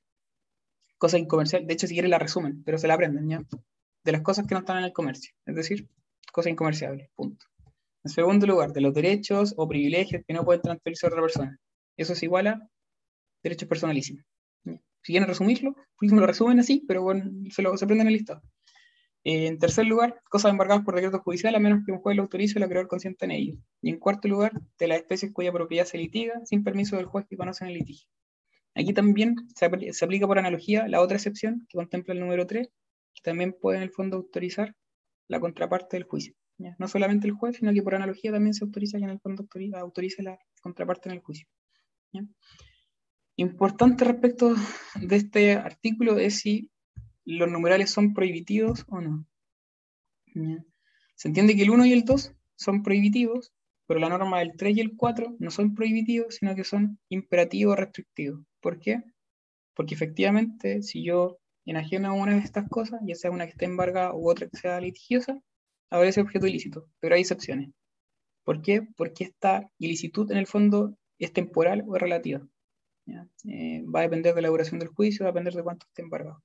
Cosa 0.98 1.18
incomercial, 1.18 1.66
de 1.66 1.74
hecho, 1.74 1.88
si 1.88 1.94
quieren 1.94 2.12
la 2.12 2.20
resumen, 2.20 2.64
pero 2.64 2.78
se 2.78 2.88
la 2.88 2.96
aprenden, 2.96 3.30
¿ya? 3.30 3.42
De 4.04 4.12
las 4.12 4.22
cosas 4.22 4.48
que 4.48 4.56
no 4.56 4.60
están 4.60 4.80
en 4.80 4.86
el 4.86 4.94
comercio, 4.94 5.34
es 5.46 5.56
decir, 5.56 5.88
cosas 6.34 6.52
incomerciables, 6.52 7.10
punto. 7.16 7.46
En 8.04 8.12
segundo 8.12 8.48
lugar, 8.48 8.74
de 8.74 8.82
los 8.82 8.94
derechos 8.94 9.54
o 9.58 9.68
privilegios 9.68 10.24
que 10.28 10.34
no 10.34 10.44
pueden 10.44 10.62
transferirse 10.62 11.06
a 11.06 11.10
otra 11.10 11.22
persona. 11.22 11.60
Eso 11.98 12.14
es 12.14 12.24
igual 12.24 12.48
a 12.48 12.70
derechos 13.44 13.70
personalísimos. 13.70 14.24
Si 15.04 15.14
quieren 15.14 15.28
resumirlo, 15.28 15.76
pues 15.98 16.12
me 16.12 16.20
lo 16.22 16.28
resumen 16.28 16.60
así, 16.60 16.84
pero 16.88 17.02
bueno, 17.04 17.32
se 17.52 17.62
lo 17.62 17.78
se 17.78 17.86
aprenden 17.86 18.08
en 18.08 18.14
el 18.14 18.14
listado. 18.20 18.42
Eh, 19.24 19.48
en 19.48 19.60
tercer 19.60 19.86
lugar, 19.86 20.22
cosas 20.30 20.52
embargadas 20.52 20.84
por 20.86 20.96
decreto 20.96 21.20
judicial 21.20 21.54
a 21.56 21.60
menos 21.60 21.82
que 21.86 21.92
un 21.92 22.00
juez 22.00 22.16
lo 22.18 22.24
autorice 22.24 22.56
o 22.56 22.60
el 22.60 22.64
acreedor 22.64 22.88
consienta 22.88 23.26
en 23.26 23.32
ello. 23.32 23.56
Y 23.82 23.90
en 23.90 24.00
cuarto 24.00 24.28
lugar, 24.28 24.54
de 24.80 24.88
las 24.88 25.00
especies 25.00 25.32
cuya 25.34 25.52
propiedad 25.52 25.86
se 25.86 25.98
litiga 25.98 26.34
sin 26.46 26.64
permiso 26.64 26.96
del 26.98 27.06
juez 27.06 27.26
que 27.30 27.38
conoce 27.38 27.64
en 27.66 27.72
el 27.72 27.78
litigio. 27.80 28.10
Aquí 28.76 28.94
también 28.94 29.36
se, 29.56 29.70
apl- 29.70 29.92
se 29.92 30.06
aplica 30.06 30.28
por 30.28 30.40
analogía 30.40 30.88
la 30.88 31.02
otra 31.02 31.18
excepción 31.18 31.66
que 31.70 31.78
contempla 31.78 32.14
el 32.14 32.22
número 32.22 32.48
3, 32.48 32.70
que 33.14 33.22
también 33.24 33.54
puede 33.60 33.78
en 33.78 33.84
el 33.84 33.92
fondo 33.92 34.18
autorizar 34.18 34.76
la 35.28 35.40
contraparte 35.40 35.98
del 35.98 36.06
juicio. 36.06 36.34
No 36.80 36.88
solamente 36.88 37.28
el 37.28 37.34
juez, 37.34 37.58
sino 37.58 37.74
que 37.74 37.84
por 37.84 37.96
analogía 37.96 38.32
también 38.32 38.54
se 38.54 38.66
autoriza 38.66 38.98
que 39.00 39.06
en 39.06 39.12
el 39.12 39.20
fondo 39.20 39.44
autoriza, 39.44 39.80
autorice 39.80 40.24
la 40.24 40.40
contraparte 40.62 41.10
en 41.10 41.16
el 41.16 41.22
juicio. 41.22 41.48
Importante 43.36 44.04
respecto 44.04 44.56
de 44.96 45.16
este 45.16 45.54
artículo 45.54 46.18
es 46.18 46.40
si 46.40 46.72
los 47.24 47.50
numerales 47.50 47.92
son 47.92 48.14
prohibitivos 48.14 48.86
o 48.88 49.02
no. 49.02 49.26
Se 51.16 51.28
entiende 51.28 51.56
que 51.56 51.64
el 51.64 51.70
1 51.70 51.86
y 51.86 51.94
el 51.94 52.04
2 52.04 52.34
son 52.56 52.84
prohibitivos, 52.84 53.54
pero 53.86 54.00
la 54.00 54.10
norma 54.10 54.40
del 54.40 54.56
3 54.56 54.78
y 54.78 54.82
el 54.82 54.96
4 54.96 55.36
no 55.40 55.52
son 55.52 55.76
prohibitivos, 55.76 56.36
sino 56.36 56.56
que 56.56 56.64
son 56.64 57.00
imperativos 57.10 57.78
restrictivos. 57.78 58.46
¿Por 58.60 58.80
qué? 58.80 59.04
Porque 59.74 59.94
efectivamente, 59.94 60.82
si 60.82 61.04
yo 61.04 61.38
enajeno 61.66 62.16
una 62.16 62.34
de 62.34 62.40
estas 62.40 62.68
cosas, 62.70 63.02
ya 63.06 63.16
sea 63.16 63.30
una 63.30 63.46
que 63.46 63.52
esté 63.52 63.66
embargada 63.66 64.14
u 64.14 64.30
otra 64.30 64.48
que 64.48 64.58
sea 64.58 64.80
litigiosa, 64.80 65.40
habrá 65.90 66.10
ese 66.10 66.22
objeto 66.22 66.48
ilícito, 66.48 66.90
pero 67.00 67.16
hay 67.16 67.22
excepciones. 67.22 67.70
¿Por 68.44 68.62
qué? 68.62 68.82
Porque 68.96 69.26
esta 69.26 69.70
ilicitud 69.78 70.32
en 70.32 70.38
el 70.38 70.48
fondo 70.48 70.98
es 71.26 71.34
temporal 71.34 71.84
o 71.88 71.96
es 71.96 72.02
relativa. 72.02 72.48
Eh, 73.46 73.84
va 73.84 74.02
a 74.02 74.04
depender 74.04 74.36
de 74.36 74.42
la 74.42 74.50
duración 74.50 74.80
del 74.80 74.90
juicio, 74.90 75.24
va 75.24 75.30
a 75.30 75.34
depender 75.34 75.54
de 75.54 75.64
cuánto 75.64 75.86
esté 75.88 76.02
embargado. 76.02 76.44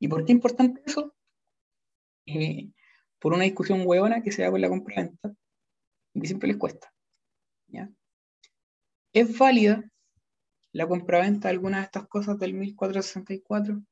¿Y 0.00 0.08
por 0.08 0.24
qué 0.24 0.32
es 0.32 0.36
importante 0.36 0.82
eso? 0.86 1.14
Eh, 2.26 2.70
por 3.18 3.32
una 3.32 3.44
discusión 3.44 3.82
huevona 3.84 4.22
que 4.22 4.32
se 4.32 4.42
da 4.42 4.50
con 4.50 4.60
la 4.60 4.68
compraventa 4.68 5.32
y 6.14 6.20
que 6.20 6.26
siempre 6.26 6.48
les 6.48 6.56
cuesta. 6.56 6.92
¿Es 9.12 9.38
válida 9.38 9.90
la 10.72 10.86
compraventa 10.86 11.48
de 11.48 11.54
alguna 11.54 11.78
de 11.78 11.84
estas 11.84 12.06
cosas 12.06 12.38
del 12.38 12.54
1464? 12.54 13.82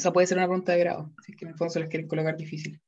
Esa 0.00 0.14
puede 0.14 0.26
ser 0.26 0.38
una 0.38 0.46
pregunta 0.46 0.72
de 0.72 0.78
grado, 0.78 1.12
si 1.22 1.32
es 1.32 1.36
que 1.36 1.44
en 1.44 1.50
el 1.50 1.58
fondo 1.58 1.74
se 1.74 1.80
las 1.80 1.90
quieren 1.90 2.08
colocar 2.08 2.34
difícil. 2.34 2.80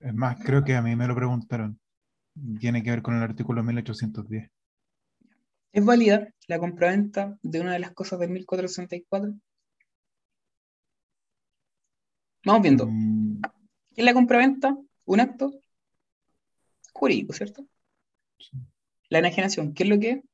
Es 0.00 0.12
más, 0.12 0.36
creo 0.44 0.64
que 0.64 0.74
a 0.74 0.82
mí 0.82 0.96
me 0.96 1.06
lo 1.06 1.14
preguntaron. 1.14 1.78
Tiene 2.58 2.82
que 2.82 2.90
ver 2.90 3.02
con 3.02 3.14
el 3.14 3.22
artículo 3.22 3.62
1810. 3.62 4.50
¿Es 5.70 5.84
válida 5.84 6.34
la 6.48 6.58
compraventa 6.58 7.38
de 7.40 7.60
una 7.60 7.74
de 7.74 7.78
las 7.78 7.92
cosas 7.92 8.18
del 8.18 8.30
1464? 8.30 9.32
Vamos 12.44 12.62
viendo. 12.62 12.88
Mm, 12.88 13.42
¿Qué 13.94 14.00
es 14.00 14.04
la 14.04 14.12
compraventa? 14.12 14.76
Un 15.04 15.20
acto 15.20 15.52
jurídico, 16.92 17.32
¿cierto? 17.32 17.64
La 19.08 19.20
enajenación, 19.20 19.72
¿qué 19.72 19.84
es 19.84 19.88
lo 19.88 20.00
que 20.00 20.10
es? 20.10 20.24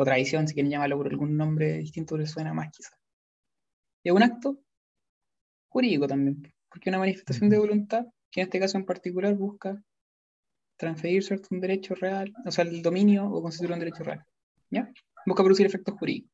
O 0.00 0.04
tradición, 0.04 0.46
si 0.46 0.54
quieren 0.54 0.70
llamarlo 0.70 0.96
por 0.96 1.08
algún 1.08 1.36
nombre 1.36 1.78
distinto, 1.78 2.14
pero 2.14 2.24
suena 2.24 2.54
más 2.54 2.70
quizás. 2.70 2.96
Es 4.04 4.12
un 4.12 4.22
acto 4.22 4.60
jurídico 5.68 6.06
también, 6.06 6.54
porque 6.68 6.88
una 6.88 7.00
manifestación 7.00 7.50
de 7.50 7.58
voluntad 7.58 8.06
que 8.30 8.42
en 8.42 8.46
este 8.46 8.60
caso 8.60 8.78
en 8.78 8.84
particular 8.84 9.34
busca 9.34 9.82
transferir 10.76 11.24
¿cierto? 11.24 11.48
un 11.50 11.60
derecho 11.60 11.96
real, 11.96 12.32
o 12.46 12.50
sea, 12.52 12.64
el 12.64 12.80
dominio 12.80 13.28
o 13.28 13.42
constituir 13.42 13.72
un 13.72 13.80
derecho 13.80 14.04
real. 14.04 14.24
¿Ya? 14.70 14.88
Busca 15.26 15.42
producir 15.42 15.66
efectos 15.66 15.96
jurídicos. 15.98 16.30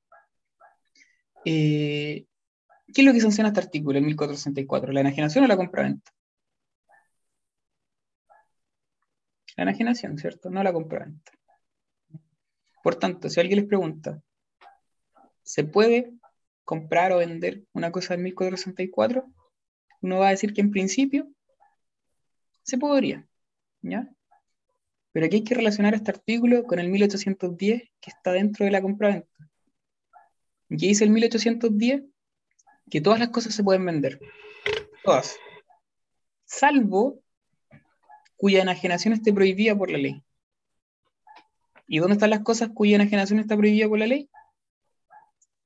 Eh, 1.46 2.26
¿Qué 2.92 3.00
es 3.00 3.04
lo 3.06 3.14
que 3.14 3.20
sanciona 3.22 3.48
este 3.48 3.60
artículo, 3.60 3.98
el 3.98 4.04
1464? 4.04 4.92
¿La 4.92 5.00
enajenación 5.00 5.42
o 5.42 5.46
la 5.46 5.56
compraventa? 5.56 6.12
La 9.56 9.62
enajenación, 9.62 10.18
¿cierto? 10.18 10.50
No 10.50 10.62
la 10.62 10.74
compraventa. 10.74 11.32
Por 12.84 12.96
tanto, 12.96 13.30
si 13.30 13.40
alguien 13.40 13.60
les 13.60 13.66
pregunta, 13.66 14.20
¿se 15.42 15.64
puede 15.64 16.12
comprar 16.64 17.12
o 17.12 17.16
vender 17.16 17.64
una 17.72 17.90
cosa 17.90 18.12
del 18.12 18.22
1464? 18.24 19.24
Uno 20.02 20.18
va 20.18 20.28
a 20.28 20.32
decir 20.32 20.52
que 20.52 20.60
en 20.60 20.70
principio 20.70 21.26
se 22.62 22.76
podría, 22.76 23.26
¿ya? 23.80 24.06
Pero 25.12 25.24
aquí 25.24 25.36
hay 25.36 25.44
que 25.44 25.54
relacionar 25.54 25.94
este 25.94 26.10
artículo 26.10 26.64
con 26.64 26.78
el 26.78 26.90
1810 26.90 27.90
que 28.00 28.10
está 28.10 28.32
dentro 28.32 28.66
de 28.66 28.70
la 28.70 28.82
compraventa. 28.82 29.48
¿Qué 30.68 30.88
dice 30.88 31.04
el 31.04 31.10
1810? 31.10 32.02
Que 32.90 33.00
todas 33.00 33.18
las 33.18 33.30
cosas 33.30 33.54
se 33.54 33.64
pueden 33.64 33.86
vender. 33.86 34.20
Todas. 35.02 35.38
Salvo 36.44 37.22
cuya 38.36 38.60
enajenación 38.60 39.14
esté 39.14 39.32
prohibida 39.32 39.74
por 39.74 39.90
la 39.90 39.96
ley. 39.96 40.22
¿Y 41.86 41.98
dónde 41.98 42.14
están 42.14 42.30
las 42.30 42.40
cosas 42.40 42.70
cuya 42.72 42.96
enajenación 42.96 43.38
está 43.40 43.56
prohibida 43.56 43.88
por 43.88 43.98
la 43.98 44.06
ley? 44.06 44.30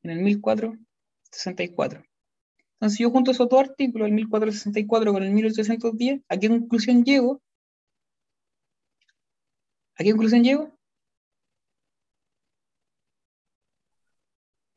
En 0.02 0.10
el 0.10 0.20
1464. 0.20 2.04
Entonces, 2.80 2.98
yo 2.98 3.10
junto 3.10 3.30
esos 3.32 3.48
dos 3.48 3.60
artículos, 3.60 4.06
el 4.06 4.14
1464 4.14 5.12
con 5.12 5.22
el 5.22 5.32
1810, 5.32 6.22
¿a 6.28 6.36
qué 6.36 6.48
conclusión 6.48 7.04
llego? 7.04 7.42
¿A 9.96 10.04
qué 10.04 10.10
conclusión 10.10 10.44
llego? 10.44 10.78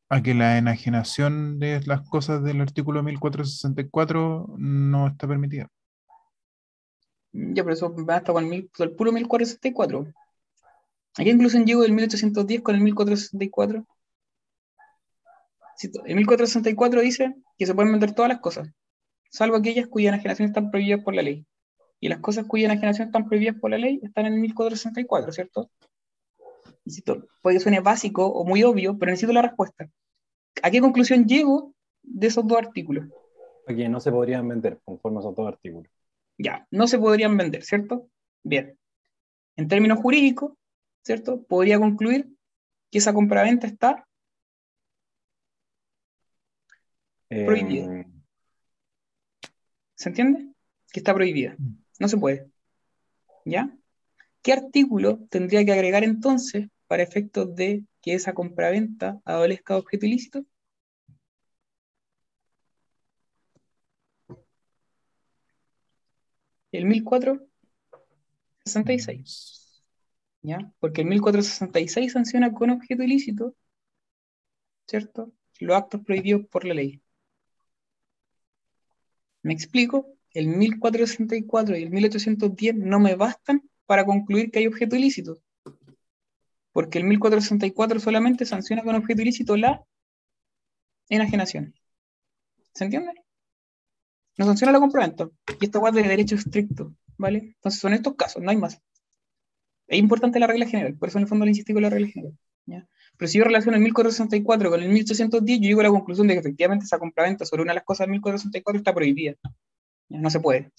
A 0.10 0.22
que 0.22 0.34
la 0.34 0.58
enajenación 0.58 1.60
de 1.60 1.80
las 1.86 2.02
cosas 2.10 2.44
del 2.44 2.60
artículo 2.60 3.04
1464 3.04 4.56
no 4.58 5.08
está 5.08 5.28
permitida. 5.28 5.70
Ya, 7.32 7.64
pero 7.64 7.74
eso 7.74 7.96
va 8.04 8.18
hasta 8.18 8.34
con 8.34 8.52
el, 8.52 8.70
el 8.78 8.96
puro 8.96 9.12
1464. 9.12 10.12
¿A 11.18 11.24
qué 11.24 11.32
conclusión 11.32 11.66
llego 11.66 11.82
del 11.82 11.92
1810 11.94 12.62
con 12.62 12.76
el 12.76 12.82
1464? 12.82 13.86
Si 15.76 15.92
to- 15.92 16.06
El 16.06 16.16
1464 16.16 17.02
dice 17.02 17.36
que 17.58 17.66
se 17.66 17.74
pueden 17.74 17.92
vender 17.92 18.14
todas 18.14 18.30
las 18.30 18.40
cosas, 18.40 18.70
salvo 19.30 19.58
aquellas 19.58 19.88
cuya 19.88 20.10
enajenación 20.10 20.48
están 20.48 20.72
prohibidas 20.72 21.04
por 21.04 21.16
la 21.16 21.22
ley. 21.22 21.46
Y 22.00 22.10
las 22.10 22.20
cosas 22.20 22.46
cuya 22.46 22.66
enajenación 22.66 23.08
están 23.08 23.28
prohibidas 23.28 23.56
por 23.60 23.72
la 23.72 23.78
ley 23.78 24.00
están 24.04 24.26
en 24.26 24.34
el 24.34 24.40
1464, 24.40 25.32
¿cierto? 25.32 25.70
Insisto, 26.86 27.28
puede 27.42 27.58
que 27.58 27.64
suene 27.64 27.80
básico 27.80 28.26
o 28.26 28.44
muy 28.44 28.64
obvio, 28.64 28.98
pero 28.98 29.12
necesito 29.12 29.34
la 29.34 29.44
respuesta. 29.44 29.90
¿A 30.64 30.72
qué 30.72 30.82
conclusión 30.82 31.28
llego 31.28 31.74
de 32.02 32.28
esos 32.28 32.46
dos 32.48 32.58
artículos? 32.58 33.06
Que 33.68 33.88
no 33.88 34.00
se 34.00 34.12
podrían 34.12 34.48
vender 34.48 34.80
conforme 34.84 35.20
a 35.20 35.22
esos 35.22 35.36
dos 35.36 35.48
artículos. 35.48 35.92
Ya, 36.38 36.68
no 36.72 36.88
se 36.88 36.98
podrían 36.98 37.38
vender, 37.38 37.64
¿cierto? 37.64 38.08
Bien. 38.44 38.78
En 39.56 39.68
términos 39.68 40.00
jurídicos, 40.00 40.54
¿cierto? 41.04 41.44
Podría 41.44 41.80
concluir 41.80 42.30
que 42.90 43.00
esa 43.00 43.14
compraventa 43.14 43.68
está 43.68 44.08
prohibida. 47.30 48.00
Eh, 48.00 48.08
¿Se 49.96 50.10
entiende? 50.10 50.54
Que 50.92 51.00
está 51.00 51.14
prohibida. 51.14 51.56
No 52.00 52.08
se 52.08 52.18
puede. 52.18 52.50
¿Ya? 53.46 53.72
¿Qué 54.42 54.54
artículo 54.54 55.20
tendría 55.30 55.64
que 55.64 55.72
agregar 55.72 56.04
entonces 56.04 56.68
para 56.88 57.04
efectos 57.04 57.56
de 57.56 57.86
que 58.02 58.16
esa 58.16 58.34
compraventa 58.34 59.22
adolezca 59.26 59.76
de 59.76 59.80
objeto 59.80 60.06
ilícito? 60.06 60.46
El 66.72 66.86
1466. 66.86 69.61
¿Ya? 70.44 70.72
Porque 70.80 71.02
el 71.02 71.08
1466 71.08 72.14
sanciona 72.14 72.54
con 72.54 72.70
objeto 72.72 73.04
ilícito, 73.04 73.56
¿cierto? 74.88 75.32
Los 75.60 75.78
actos 75.78 76.02
prohibidos 76.02 76.46
por 76.48 76.66
la 76.66 76.74
ley. 76.74 77.02
¿Me 79.44 79.54
explico? 79.54 80.08
El 80.34 80.48
1464 80.48 81.78
y 81.78 81.84
el 81.84 81.90
1810 81.92 82.76
no 82.76 83.00
me 83.00 83.16
bastan 83.16 83.70
para 83.86 84.06
concluir 84.06 84.52
que 84.52 84.60
hay 84.60 84.68
objeto 84.68 84.96
ilícito. 84.96 85.42
Porque 86.72 87.00
el 87.00 87.04
1464 87.06 88.00
solamente 88.00 88.46
sanciona 88.46 88.84
con 88.84 88.96
objeto 88.96 89.22
ilícito 89.22 89.58
la 89.58 89.84
enajenación. 91.10 91.74
¿Se 92.74 92.86
entiende? 92.86 93.14
No 94.38 94.46
sanciona 94.46 94.72
la 94.72 94.80
compraventa. 94.80 95.30
Y 95.60 95.66
esta 95.66 95.80
guarda 95.80 96.02
de 96.02 96.08
derecho 96.08 96.36
estricto, 96.36 96.96
¿vale? 97.18 97.54
Entonces 97.56 97.82
son 97.82 97.94
estos 97.94 98.16
casos, 98.16 98.42
no 98.42 98.50
hay 98.50 98.58
más. 98.58 98.82
Es 99.92 100.00
importante 100.00 100.40
la 100.40 100.48
regla 100.48 100.66
general, 100.68 100.96
por 100.96 101.10
eso 101.10 101.18
en 101.18 101.24
el 101.24 101.28
fondo 101.28 101.44
le 101.44 101.52
insistí 101.52 101.74
con 101.74 101.82
la 101.82 101.90
regla 101.90 102.08
general. 102.08 102.38
¿ya? 102.66 102.88
Pero 103.18 103.28
si 103.28 103.38
yo 103.40 103.44
relaciono 103.44 103.76
el 103.76 103.84
1464 103.84 104.70
con 104.70 104.82
el 104.82 104.88
1810, 104.88 105.60
yo 105.60 105.68
llego 105.68 105.82
a 105.82 105.84
la 105.84 105.90
conclusión 105.90 106.28
de 106.28 106.36
que 106.36 106.40
efectivamente 106.40 106.86
esa 106.86 106.98
compraventa 106.98 107.46
sobre 107.46 107.64
una 107.64 107.74
de 107.74 107.76
las 107.76 107.84
cosas 107.84 108.06
del 108.06 108.12
1464 108.12 108.78
está 108.78 108.94
prohibida. 108.94 109.36
No 110.08 110.30
se 110.30 110.40
puede. 110.40 110.72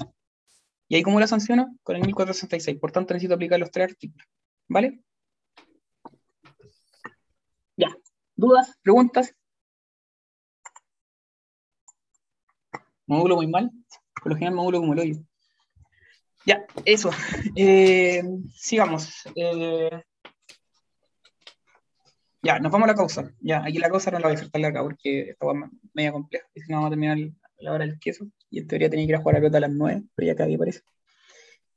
¿Y 0.89 0.97
ahí 0.97 1.03
cómo 1.03 1.21
la 1.21 1.27
sanciono? 1.27 1.77
Con 1.83 1.97
el 1.97 2.07
1466. 2.07 2.79
Por 2.81 2.91
tanto, 2.91 3.13
necesito 3.13 3.35
aplicar 3.35 3.61
los 3.61 3.71
tres 3.71 3.91
artículos. 3.91 4.27
¿Vale? 4.67 5.03
Ya. 7.77 7.95
¿Dudas? 8.35 8.79
¿Preguntas? 8.81 9.35
Módulo 13.07 13.37
muy 13.37 13.47
mal. 13.47 13.71
Por 14.23 14.33
lo 14.33 14.37
general, 14.37 14.55
módulo 14.55 14.81
como 14.81 14.95
el 14.95 15.01
hoyo. 15.01 15.17
Ya, 16.45 16.67
eso. 16.85 17.11
Eh, 17.57 18.23
sigamos. 18.55 19.13
Eh, 19.37 20.03
ya, 22.43 22.59
nos 22.59 22.73
vamos 22.73 22.89
a 22.89 22.93
la 22.93 22.97
causa. 22.97 23.33
Ya, 23.41 23.63
aquí 23.65 23.79
la 23.79 23.89
causa 23.89 24.11
no 24.11 24.19
la 24.19 24.27
voy 24.27 24.33
a 24.33 24.41
disfrutar 24.41 24.65
acá 24.65 24.83
porque 24.83 25.31
esta 25.31 25.47
va 25.47 25.71
media 25.95 26.13
compleja. 26.13 26.47
Y 26.55 26.61
si 26.61 26.71
no, 26.71 26.79
vamos 26.79 26.89
a 26.89 26.91
terminar 26.91 27.19
la 27.59 27.73
hora 27.73 27.87
del 27.87 27.99
queso. 28.01 28.27
Y 28.51 28.59
en 28.59 28.67
teoría 28.67 28.91
tenía 28.91 29.07
que 29.07 29.13
ir 29.13 29.17
a 29.17 29.21
jugar 29.21 29.37
a 29.37 29.39
pelota 29.41 29.59
a 29.59 29.61
las 29.61 29.71
9, 29.71 30.03
pero 30.15 30.27
ya 30.27 30.35
cada 30.35 30.59
parece. 30.59 30.81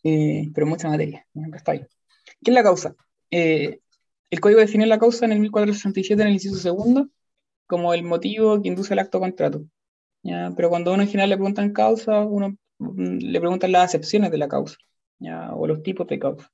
Eh, 0.04 0.52
pero 0.54 0.68
mucha 0.68 0.90
materia. 0.90 1.26
pero 1.34 1.56
está 1.56 1.74
bien. 1.74 1.88
¿Qué 2.44 2.52
es 2.52 2.56
la 2.56 2.64
causa? 2.64 2.96
Eh, 3.32 3.80
el 4.30 4.40
código 4.40 4.60
define 4.60 4.86
la 4.88 5.00
causa 5.00 5.26
en 5.26 5.32
el 5.34 5.40
1467 5.40 6.22
en 6.22 6.28
el 6.28 6.34
inciso 6.34 6.58
segundo 6.58 7.10
como 7.68 7.94
el 7.94 8.04
motivo 8.04 8.62
que 8.62 8.68
induce 8.68 8.94
el 8.94 9.00
acto 9.00 9.20
contrato. 9.20 9.66
¿ya? 10.24 10.52
Pero 10.56 10.70
cuando 10.70 10.94
uno 10.94 11.04
en 11.04 11.10
general 11.10 11.30
le 11.30 11.38
preguntan 11.38 11.74
causa, 11.74 12.22
uno 12.22 12.58
le 12.80 13.40
preguntan 13.40 13.72
las 13.72 13.86
acepciones 13.86 14.32
de 14.32 14.38
la 14.38 14.48
causa, 14.48 14.78
¿ya? 15.20 15.54
o 15.54 15.68
los 15.68 15.84
tipos 15.84 16.08
de 16.08 16.20
causa. 16.20 16.50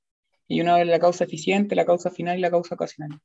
Y 0.48 0.60
una 0.60 0.80
es 0.80 0.86
la 0.86 0.98
causa 0.98 1.24
eficiente, 1.24 1.74
la 1.74 1.86
causa 1.86 2.10
final 2.10 2.38
y 2.38 2.42
la 2.42 2.50
causa 2.50 2.74
ocasional. 2.74 3.20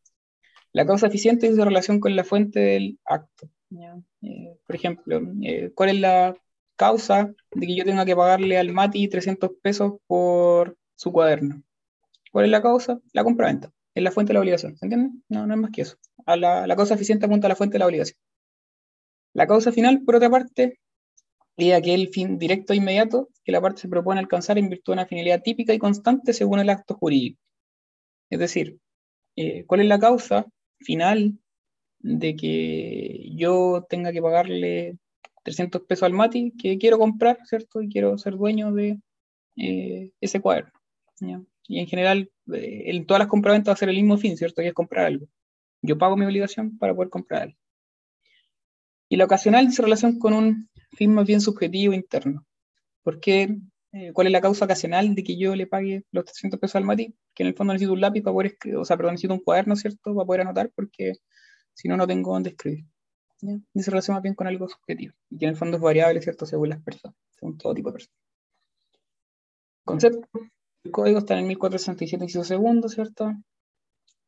La 0.73 0.85
causa 0.85 1.07
eficiente 1.07 1.47
es 1.47 1.57
de 1.57 1.65
relación 1.65 1.99
con 1.99 2.15
la 2.15 2.23
fuente 2.23 2.59
del 2.59 2.99
acto. 3.05 3.49
¿ya? 3.69 3.97
Eh, 4.21 4.57
por 4.65 4.75
ejemplo, 4.75 5.21
eh, 5.41 5.71
¿cuál 5.75 5.89
es 5.89 5.99
la 5.99 6.35
causa 6.77 7.33
de 7.51 7.67
que 7.67 7.75
yo 7.75 7.83
tenga 7.83 8.05
que 8.05 8.15
pagarle 8.15 8.57
al 8.57 8.71
Mati 8.71 9.09
300 9.09 9.51
pesos 9.61 9.95
por 10.07 10.77
su 10.95 11.11
cuaderno. 11.11 11.63
¿Cuál 12.31 12.45
es 12.45 12.51
la 12.51 12.61
causa? 12.61 12.99
La 13.11 13.23
compra-venta. 13.23 13.71
Es 13.93 14.03
la 14.03 14.11
fuente 14.11 14.29
de 14.29 14.35
la 14.35 14.41
obligación. 14.41 14.77
¿Se 14.77 14.85
entiende? 14.85 15.19
No, 15.27 15.45
no 15.45 15.53
es 15.55 15.59
más 15.59 15.71
que 15.71 15.81
eso. 15.81 15.97
A 16.25 16.37
la, 16.37 16.67
la 16.67 16.75
causa 16.75 16.93
eficiente 16.93 17.25
apunta 17.25 17.47
a 17.47 17.49
la 17.49 17.55
fuente 17.55 17.73
de 17.73 17.79
la 17.79 17.87
obligación. 17.87 18.17
La 19.33 19.47
causa 19.47 19.71
final, 19.71 20.03
por 20.05 20.15
otra 20.15 20.29
parte, 20.29 20.79
es 21.57 21.73
aquel 21.73 22.09
fin 22.09 22.37
directo 22.37 22.73
e 22.73 22.77
inmediato 22.77 23.29
que 23.43 23.51
la 23.51 23.61
parte 23.61 23.81
se 23.81 23.89
propone 23.89 24.19
alcanzar 24.19 24.57
en 24.57 24.69
virtud 24.69 24.93
de 24.93 24.99
una 24.99 25.07
finalidad 25.07 25.41
típica 25.41 25.73
y 25.73 25.79
constante 25.79 26.33
según 26.33 26.59
el 26.59 26.69
acto 26.69 26.95
jurídico. 26.95 27.41
Es 28.29 28.39
decir, 28.39 28.77
eh, 29.35 29.65
¿cuál 29.65 29.81
es 29.81 29.87
la 29.87 29.99
causa 29.99 30.45
final 30.79 31.39
de 31.99 32.35
que 32.35 33.29
yo 33.35 33.85
tenga 33.89 34.11
que 34.11 34.21
pagarle 34.21 34.97
300 35.43 35.81
pesos 35.83 36.03
al 36.03 36.13
Mati 36.13 36.53
que 36.57 36.77
quiero 36.77 36.99
comprar, 36.99 37.39
¿cierto? 37.45 37.81
Y 37.81 37.89
quiero 37.89 38.17
ser 38.17 38.35
dueño 38.35 38.71
de 38.73 38.99
eh, 39.55 40.11
ese 40.21 40.41
cuaderno. 40.41 40.73
¿ya? 41.19 41.41
Y 41.67 41.79
en 41.79 41.87
general, 41.87 42.31
eh, 42.53 42.83
en 42.85 43.05
todas 43.05 43.19
las 43.19 43.27
compraventas 43.27 43.71
va 43.71 43.73
a 43.73 43.77
ser 43.77 43.89
el 43.89 43.95
mismo 43.95 44.17
fin, 44.17 44.37
¿cierto? 44.37 44.61
Que 44.61 44.69
es 44.69 44.73
comprar 44.73 45.05
algo. 45.05 45.27
Yo 45.81 45.97
pago 45.97 46.17
mi 46.17 46.25
obligación 46.25 46.77
para 46.77 46.93
poder 46.93 47.09
comprar 47.09 47.43
algo. 47.43 47.57
Y 49.09 49.15
la 49.15 49.25
ocasional 49.25 49.67
dice 49.67 49.81
relación 49.81 50.19
con 50.19 50.33
un 50.33 50.69
fin 50.91 51.13
más 51.13 51.25
bien 51.25 51.41
subjetivo 51.41 51.93
interno. 51.93 52.45
¿Por 53.03 53.19
qué? 53.19 53.57
Eh, 53.93 54.11
¿Cuál 54.13 54.27
es 54.27 54.33
la 54.33 54.41
causa 54.41 54.65
ocasional 54.65 55.15
de 55.15 55.23
que 55.23 55.37
yo 55.37 55.55
le 55.55 55.67
pague 55.67 56.03
los 56.11 56.25
300 56.25 56.59
pesos 56.59 56.75
al 56.75 56.85
Mati? 56.85 57.15
Que 57.33 57.43
en 57.43 57.47
el 57.47 57.55
fondo 57.55 57.73
necesito 57.73 57.93
un 57.93 58.01
lápiz 58.01 58.21
para 58.21 58.33
poder 58.33 58.51
escribir, 58.51 58.77
o 58.77 58.85
sea, 58.85 58.97
perdón, 58.97 59.13
necesito 59.13 59.33
un 59.33 59.39
cuaderno, 59.39 59.75
¿cierto? 59.75 60.13
Para 60.13 60.25
poder 60.25 60.41
anotar, 60.41 60.71
porque 60.75 61.13
si 61.73 61.87
no, 61.87 61.97
no 61.97 62.07
tengo 62.07 62.33
dónde 62.33 62.51
escribir. 62.51 62.85
¿ya? 63.41 63.57
Dice 63.73 63.91
relación 63.91 64.15
más 64.15 64.23
bien 64.23 64.35
con 64.35 64.47
algo 64.47 64.67
subjetivo. 64.67 65.13
Y 65.29 65.37
que 65.37 65.45
en 65.45 65.51
el 65.51 65.57
fondo 65.57 65.77
es 65.77 65.83
variable, 65.83 66.21
¿cierto? 66.21 66.45
Según 66.45 66.69
las 66.69 66.81
personas, 66.81 67.15
según 67.31 67.57
todo 67.57 67.73
tipo 67.73 67.89
de 67.89 67.93
personas. 67.93 68.17
Concepto. 69.85 70.27
El 70.83 70.91
código 70.91 71.19
está 71.19 71.33
en 71.33 71.41
el 71.41 71.45
1467 71.47 72.23
inciso 72.23 72.43
segundo, 72.43 72.89
¿cierto? 72.89 73.33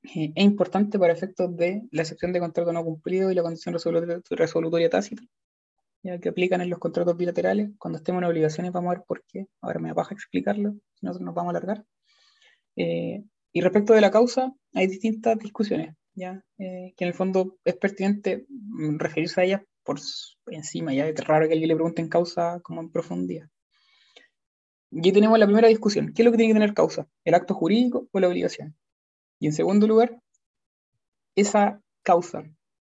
Eh, 0.04 0.32
es 0.36 0.44
importante 0.44 0.98
para 0.98 1.14
efectos 1.14 1.56
de 1.56 1.84
la 1.92 2.04
excepción 2.04 2.32
de 2.32 2.40
contrato 2.40 2.72
no 2.72 2.84
cumplido 2.84 3.32
y 3.32 3.36
la 3.36 3.44
condición 3.44 3.76
resolutoria 4.30 4.90
tácita, 4.90 5.24
ya 6.04 6.20
que 6.20 6.30
aplican 6.30 6.62
en 6.62 6.70
los 6.70 6.80
contratos 6.80 7.18
bilaterales. 7.18 7.72
Cuando 7.78 7.98
estemos 7.98 8.22
en 8.22 8.30
obligaciones 8.30 8.72
vamos 8.72 8.92
a 8.92 8.98
ver 8.98 9.06
por 9.08 9.24
qué. 9.28 9.48
Ahora 9.62 9.80
me 9.80 9.94
baja 9.94 10.14
explicarlo, 10.14 10.74
si 10.96 11.06
no 11.06 11.14
nos 11.14 11.34
vamos 11.34 11.54
a 11.54 11.58
alargar. 11.58 11.86
Eh, 12.76 13.24
y 13.52 13.62
respecto 13.62 13.94
de 13.94 14.02
la 14.02 14.12
causa, 14.12 14.54
hay 14.74 14.88
distintas 14.88 15.38
discusiones, 15.40 15.96
¿ya? 16.14 16.44
Eh, 16.58 16.94
que 16.96 17.04
en 17.04 17.08
el 17.08 17.14
fondo 17.14 17.58
es 17.66 17.76
pertinente 17.76 18.46
mm, 18.48 18.98
referirse 19.00 19.42
a 19.42 19.44
ellas 19.44 19.62
por 19.84 20.00
encima, 20.48 20.94
ya 20.94 21.08
es 21.08 21.20
raro 21.26 21.48
que 21.48 21.54
alguien 21.54 21.70
le 21.70 21.76
pregunte 21.76 22.02
en 22.02 22.10
causa 22.10 22.60
como 22.62 22.82
en 22.82 22.92
profundidad. 22.92 23.50
Y 24.92 25.06
ahí 25.06 25.12
tenemos 25.12 25.38
la 25.40 25.46
primera 25.46 25.68
discusión. 25.68 26.14
¿Qué 26.14 26.22
es 26.22 26.26
lo 26.26 26.32
que 26.32 26.38
tiene 26.38 26.54
que 26.54 26.60
tener 26.60 26.74
causa? 26.74 27.08
¿El 27.24 27.34
acto 27.34 27.54
jurídico 27.54 28.08
o 28.12 28.20
la 28.20 28.28
obligación? 28.28 28.76
Y 29.40 29.48
en 29.48 29.54
segundo 29.54 29.88
lugar, 29.88 30.20
esa 31.36 31.82
causa 32.04 32.44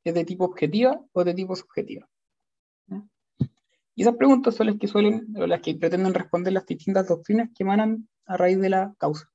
es 0.05 0.15
de 0.15 0.25
tipo 0.25 0.45
objetiva 0.45 1.01
o 1.13 1.25
de 1.25 1.35
tipo 1.35 1.57
subjetiva. 1.57 2.09
Y 3.97 4.03
esas 4.03 4.17
preguntas 4.17 4.55
son 4.55 4.67
las 4.67 4.77
que 4.77 4.87
suelen, 4.87 5.27
las 5.33 5.63
que 5.63 5.75
pretenden 5.75 6.13
responder 6.13 6.53
las 6.53 6.67
distintas 6.67 7.09
doctrinas 7.09 7.49
que 7.55 7.63
emanan 7.63 8.07
a 8.27 8.37
raíz 8.37 8.61
de 8.61 8.69
la 8.69 8.95
causa. 8.99 9.33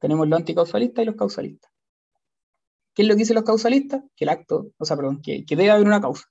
Tenemos 0.00 0.28
los 0.28 0.40
anticausalistas 0.40 1.02
y 1.02 1.06
los 1.06 1.14
causalistas. 1.14 1.70
¿Qué 2.92 3.02
es 3.02 3.08
lo 3.08 3.14
que 3.14 3.20
dicen 3.20 3.36
los 3.36 3.44
causalistas? 3.44 4.02
Que 4.16 4.24
el 4.24 4.30
acto, 4.30 4.72
o 4.76 4.84
sea, 4.84 4.96
perdón, 4.96 5.22
que, 5.22 5.44
debe 5.48 5.70
haber 5.70 5.86
una 5.86 6.00
causa. 6.00 6.24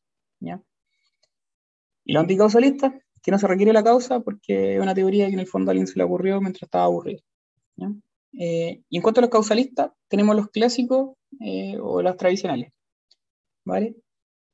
Y 2.03 2.13
los 2.13 2.21
anticausalistas, 2.21 2.93
que 3.21 3.31
no 3.31 3.39
se 3.39 3.47
requiere 3.47 3.71
la 3.71 3.83
causa 3.83 4.19
porque 4.19 4.75
es 4.75 4.81
una 4.81 4.93
teoría 4.93 5.27
que 5.27 5.33
en 5.33 5.39
el 5.39 5.47
fondo 5.47 5.69
a 5.69 5.71
alguien 5.71 5.87
se 5.87 5.97
le 5.97 6.03
ocurrió 6.03 6.41
mientras 6.41 6.63
estaba 6.63 6.85
aburrido. 6.85 7.21
Eh, 8.33 8.83
y 8.89 8.97
en 8.97 9.01
cuanto 9.01 9.21
a 9.21 9.23
los 9.23 9.29
causalistas, 9.29 9.91
tenemos 10.09 10.35
los 10.35 10.49
clásicos 10.49 11.15
eh, 11.39 11.77
o 11.79 12.01
los 12.01 12.17
tradicionales. 12.17 12.73
¿Vale? 13.63 13.95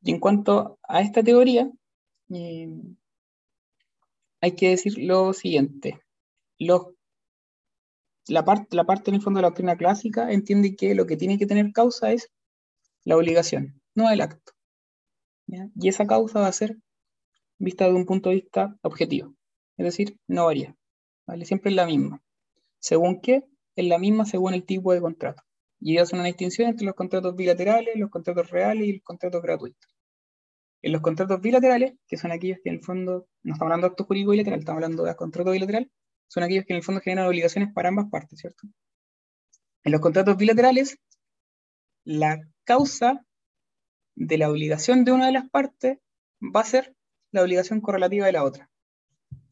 Y 0.03 0.11
en 0.11 0.19
cuanto 0.19 0.77
a 0.87 1.01
esta 1.01 1.23
teoría, 1.23 1.71
eh, 2.29 2.69
hay 4.41 4.55
que 4.55 4.69
decir 4.69 4.97
lo 4.97 5.33
siguiente. 5.33 6.01
La, 8.27 8.43
parte, 8.43 8.75
la 8.75 8.83
parte 8.85 9.11
en 9.11 9.15
el 9.15 9.21
fondo 9.21 9.39
de 9.39 9.41
la 9.43 9.49
doctrina 9.49 9.75
clásica 9.75 10.31
entiende 10.31 10.75
que 10.75 10.95
lo 10.95 11.05
que 11.05 11.17
tiene 11.17 11.37
que 11.37 11.45
tener 11.45 11.71
causa 11.73 12.11
es 12.11 12.31
la 13.03 13.17
obligación, 13.17 13.81
no 13.93 14.09
el 14.09 14.21
acto. 14.21 14.53
Y 15.47 15.87
esa 15.87 16.07
causa 16.07 16.39
va 16.39 16.47
a 16.47 16.51
ser 16.51 16.77
vista 17.59 17.85
de 17.85 17.93
un 17.93 18.05
punto 18.05 18.29
de 18.29 18.35
vista 18.35 18.77
objetivo. 18.81 19.35
Es 19.77 19.85
decir, 19.85 20.17
no 20.27 20.45
varía. 20.45 20.75
¿vale? 21.27 21.45
Siempre 21.45 21.69
es 21.69 21.75
la 21.75 21.85
misma. 21.85 22.21
¿Según 22.79 23.21
qué? 23.21 23.43
Es 23.75 23.85
la 23.85 23.99
misma 23.99 24.25
según 24.25 24.53
el 24.53 24.65
tipo 24.65 24.93
de 24.93 25.01
contrato. 25.01 25.43
Y 25.79 25.93
ellos 25.93 26.03
hacen 26.03 26.19
una 26.19 26.27
distinción 26.27 26.69
entre 26.69 26.85
los 26.85 26.95
contratos 26.95 27.35
bilaterales, 27.35 27.95
los 27.95 28.09
contratos 28.09 28.49
reales 28.49 28.87
y 28.87 28.93
los 28.93 29.03
contratos 29.03 29.41
gratuitos. 29.41 29.94
En 30.85 30.91
los 30.91 31.01
contratos 31.01 31.41
bilaterales, 31.41 31.95
que 32.07 32.15
son 32.15 32.31
aquellos 32.31 32.59
que 32.63 32.69
en 32.69 32.75
el 32.75 32.83
fondo, 32.83 33.27
no 33.41 33.53
estamos 33.53 33.71
hablando 33.71 33.87
de 33.87 33.91
acto 33.93 34.03
jurídico 34.03 34.29
bilateral, 34.33 34.59
estamos 34.59 34.77
hablando 34.83 35.03
de 35.03 35.15
contrato 35.15 35.49
bilateral, 35.49 35.91
son 36.27 36.43
aquellos 36.43 36.63
que 36.63 36.73
en 36.73 36.77
el 36.77 36.83
fondo 36.83 37.01
generan 37.01 37.25
obligaciones 37.25 37.73
para 37.73 37.89
ambas 37.89 38.05
partes, 38.11 38.37
¿cierto? 38.37 38.67
En 39.83 39.91
los 39.91 39.99
contratos 39.99 40.37
bilaterales, 40.37 40.99
la 42.03 42.39
causa 42.65 43.25
de 44.13 44.37
la 44.37 44.51
obligación 44.51 45.05
de 45.05 45.11
una 45.11 45.25
de 45.25 45.31
las 45.31 45.49
partes 45.49 45.97
va 46.39 46.61
a 46.61 46.65
ser 46.65 46.95
la 47.31 47.41
obligación 47.41 47.81
correlativa 47.81 48.27
de 48.27 48.33
la 48.33 48.43
otra. 48.43 48.69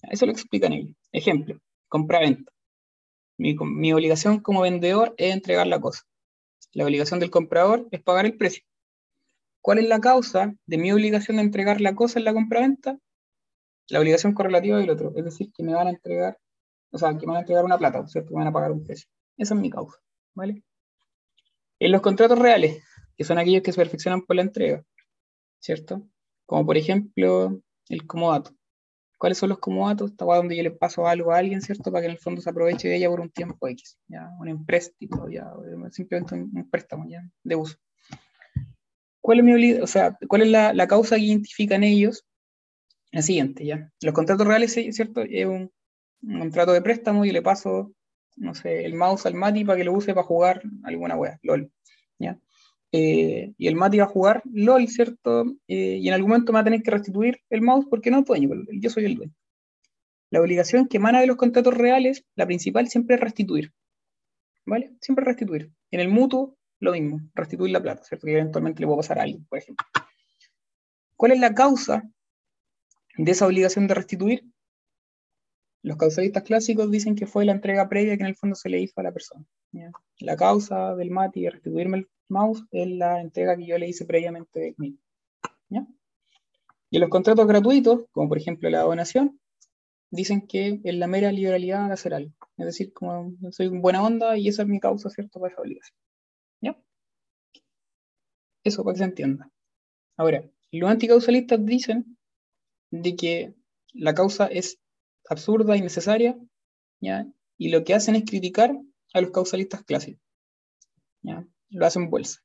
Eso 0.03 0.27
lo 0.27 0.33
explican 0.33 0.73
ellos. 0.73 0.95
Ejemplo, 1.11 1.59
compra-venta. 1.87 2.51
Mi, 3.39 3.55
mi, 3.55 3.91
obligación 3.91 4.39
como 4.39 4.61
vendedor 4.61 5.15
es 5.17 5.33
entregar 5.33 5.65
la 5.65 5.81
cosa. 5.81 6.03
La 6.73 6.85
obligación 6.85 7.19
del 7.19 7.31
comprador 7.31 7.87
es 7.89 8.03
pagar 8.03 8.27
el 8.27 8.37
precio. 8.37 8.63
¿Cuál 9.63 9.79
es 9.79 9.87
la 9.87 10.01
causa 10.01 10.53
de 10.65 10.77
mi 10.77 10.91
obligación 10.91 11.37
de 11.37 11.43
entregar 11.43 11.79
la 11.79 11.95
cosa 11.95 12.19
en 12.19 12.25
la 12.25 12.33
compraventa? 12.33 12.99
La 13.87 14.01
obligación 14.01 14.33
correlativa 14.33 14.77
del 14.77 14.89
otro. 14.89 15.13
Es 15.15 15.23
decir, 15.23 15.53
que 15.53 15.63
me 15.63 15.73
van 15.73 15.87
a 15.87 15.91
entregar, 15.91 16.37
o 16.91 16.97
sea, 16.97 17.17
que 17.17 17.25
me 17.25 17.27
van 17.27 17.37
a 17.37 17.39
entregar 17.39 17.63
una 17.63 17.77
plata, 17.77 18.05
¿cierto? 18.07 18.27
Que 18.27 18.35
me 18.35 18.39
van 18.39 18.49
a 18.49 18.51
pagar 18.51 18.73
un 18.73 18.83
precio. 18.83 19.07
Esa 19.37 19.53
es 19.53 19.61
mi 19.61 19.69
causa, 19.69 19.97
¿vale? 20.35 20.65
En 21.79 21.93
los 21.93 22.01
contratos 22.01 22.37
reales, 22.37 22.83
que 23.15 23.23
son 23.23 23.37
aquellos 23.37 23.63
que 23.63 23.71
se 23.71 23.77
perfeccionan 23.77 24.23
por 24.23 24.35
la 24.35 24.41
entrega, 24.41 24.83
¿cierto? 25.61 26.05
Como 26.45 26.65
por 26.65 26.75
ejemplo 26.75 27.61
el 27.87 28.05
comodato. 28.05 28.51
¿Cuáles 29.17 29.37
son 29.37 29.47
los 29.47 29.59
comodatos? 29.59 30.11
Esta 30.11 30.25
donde 30.25 30.57
yo 30.57 30.63
le 30.63 30.71
paso 30.71 31.07
algo 31.07 31.31
a 31.31 31.37
alguien, 31.37 31.61
¿cierto? 31.61 31.89
Para 31.89 32.01
que 32.01 32.07
en 32.07 32.11
el 32.11 32.19
fondo 32.19 32.41
se 32.41 32.49
aproveche 32.49 32.89
de 32.89 32.97
ella 32.97 33.09
por 33.09 33.21
un 33.21 33.29
tiempo 33.29 33.65
X, 33.69 33.97
¿ya? 34.09 34.29
Un 34.41 34.49
empréstito, 34.49 35.29
¿ya? 35.29 35.53
Simplemente 35.91 36.35
un, 36.35 36.69
préstamo, 36.69 37.05
¿ya? 37.07 37.21
De 37.43 37.55
uso. 37.55 37.77
¿Cuál 39.23 39.39
es, 39.39 39.45
mi 39.45 39.73
o 39.75 39.87
sea, 39.87 40.17
¿cuál 40.27 40.41
es 40.41 40.49
la, 40.49 40.73
la, 40.73 40.85
causa 40.85 41.15
que 41.15 41.21
identifican 41.21 41.81
ellos? 41.85 42.25
La 43.09 43.21
siguiente, 43.21 43.65
¿ya? 43.65 43.89
Los 44.01 44.13
contratos 44.13 44.45
reales, 44.45 44.73
¿cierto? 44.73 45.21
Es 45.21 45.45
un, 45.45 45.71
un 46.23 46.39
contrato 46.39 46.73
de 46.73 46.81
préstamo 46.81 47.23
y 47.23 47.31
le 47.31 47.41
paso, 47.41 47.93
no 48.35 48.53
sé, 48.53 48.83
el 48.83 48.95
mouse 48.95 49.25
al 49.25 49.35
Mati 49.35 49.63
para 49.63 49.77
que 49.77 49.85
lo 49.85 49.93
use 49.93 50.13
para 50.13 50.27
jugar 50.27 50.61
alguna 50.83 51.15
wea, 51.15 51.39
LOL, 51.41 51.71
¿ya? 52.19 52.37
Eh, 52.91 53.53
y 53.57 53.67
el 53.67 53.77
Mati 53.77 53.99
va 53.99 54.03
a 54.03 54.07
jugar 54.07 54.43
LOL, 54.51 54.89
¿cierto? 54.89 55.45
Eh, 55.69 55.99
y 56.01 56.07
en 56.09 56.13
algún 56.13 56.31
momento 56.31 56.51
me 56.51 56.57
va 56.57 56.61
a 56.61 56.65
tener 56.65 56.83
que 56.83 56.91
restituir 56.91 57.39
el 57.49 57.61
mouse 57.61 57.85
porque 57.89 58.11
no 58.11 58.19
es 58.19 58.25
dueño, 58.25 58.49
yo 58.73 58.89
soy 58.89 59.05
el 59.05 59.15
dueño. 59.15 59.33
La 60.31 60.41
obligación 60.41 60.89
que 60.89 60.97
emana 60.97 61.21
de 61.21 61.27
los 61.27 61.37
contratos 61.37 61.73
reales, 61.73 62.25
la 62.35 62.45
principal 62.45 62.89
siempre 62.89 63.15
es 63.15 63.21
restituir. 63.21 63.71
¿Vale? 64.65 64.97
Siempre 64.99 65.23
restituir. 65.23 65.71
En 65.91 66.01
el 66.01 66.09
mutuo, 66.09 66.57
lo 66.83 66.91
mismo, 66.91 67.21
restituir 67.33 67.71
la 67.71 67.81
plata, 67.81 68.03
¿cierto? 68.03 68.25
Que 68.25 68.33
eventualmente 68.33 68.81
le 68.81 68.87
puedo 68.87 68.97
pasar 68.97 69.19
a 69.19 69.23
alguien, 69.23 69.45
por 69.45 69.59
ejemplo. 69.59 69.85
¿Cuál 71.15 71.31
es 71.31 71.39
la 71.39 71.53
causa 71.53 72.03
de 73.17 73.31
esa 73.31 73.47
obligación 73.47 73.87
de 73.87 73.93
restituir? 73.93 74.45
Los 75.81 75.97
causalistas 75.97 76.43
clásicos 76.43 76.89
dicen 76.91 77.15
que 77.15 77.27
fue 77.27 77.45
la 77.45 77.51
entrega 77.51 77.89
previa 77.89 78.15
que 78.17 78.23
en 78.23 78.29
el 78.29 78.35
fondo 78.35 78.55
se 78.55 78.69
le 78.69 78.79
hizo 78.79 78.99
a 78.99 79.03
la 79.03 79.11
persona. 79.11 79.45
La 80.19 80.35
causa 80.35 80.95
del 80.95 81.11
Mati 81.11 81.43
de 81.43 81.51
restituirme 81.51 81.97
el 81.97 82.09
mouse 82.29 82.63
es 82.71 82.87
la 82.87 83.21
entrega 83.21 83.57
que 83.57 83.65
yo 83.65 83.77
le 83.77 83.87
hice 83.87 84.05
previamente 84.05 84.75
mismo. 84.77 84.99
¿ya? 85.69 85.85
Y 86.89 86.99
los 86.99 87.09
contratos 87.09 87.47
gratuitos, 87.47 88.05
como 88.11 88.29
por 88.29 88.37
ejemplo 88.37 88.69
la 88.69 88.81
donación, 88.81 89.39
dicen 90.11 90.45
que 90.45 90.79
es 90.83 90.95
la 90.95 91.07
mera 91.07 91.31
liberalidad 91.31 91.87
de 91.87 91.93
hacer 91.93 92.13
algo. 92.13 92.33
Es 92.57 92.65
decir, 92.65 92.93
como 92.93 93.33
soy 93.51 93.67
buena 93.69 94.03
onda 94.03 94.37
y 94.37 94.47
esa 94.47 94.61
es 94.61 94.67
mi 94.67 94.79
causa, 94.79 95.09
¿cierto? 95.09 95.39
Para 95.39 95.53
esa 95.53 95.61
obligación. 95.61 95.97
Eso 98.63 98.83
para 98.83 98.93
que 98.93 98.99
se 98.99 99.03
entienda. 99.05 99.51
Ahora, 100.17 100.49
los 100.71 100.89
anticausalistas 100.89 101.63
dicen 101.65 102.17
de 102.91 103.15
que 103.15 103.53
la 103.93 104.13
causa 104.13 104.47
es 104.47 104.79
absurda 105.29 105.77
y 105.77 105.81
necesaria, 105.81 106.37
¿ya? 106.99 107.27
Y 107.57 107.69
lo 107.69 107.83
que 107.83 107.93
hacen 107.93 108.15
es 108.15 108.23
criticar 108.25 108.75
a 109.13 109.21
los 109.21 109.31
causalistas 109.31 109.83
clásicos. 109.83 110.21
¿ya? 111.21 111.45
Lo 111.69 111.85
hacen 111.85 112.09
bolsa. 112.09 112.41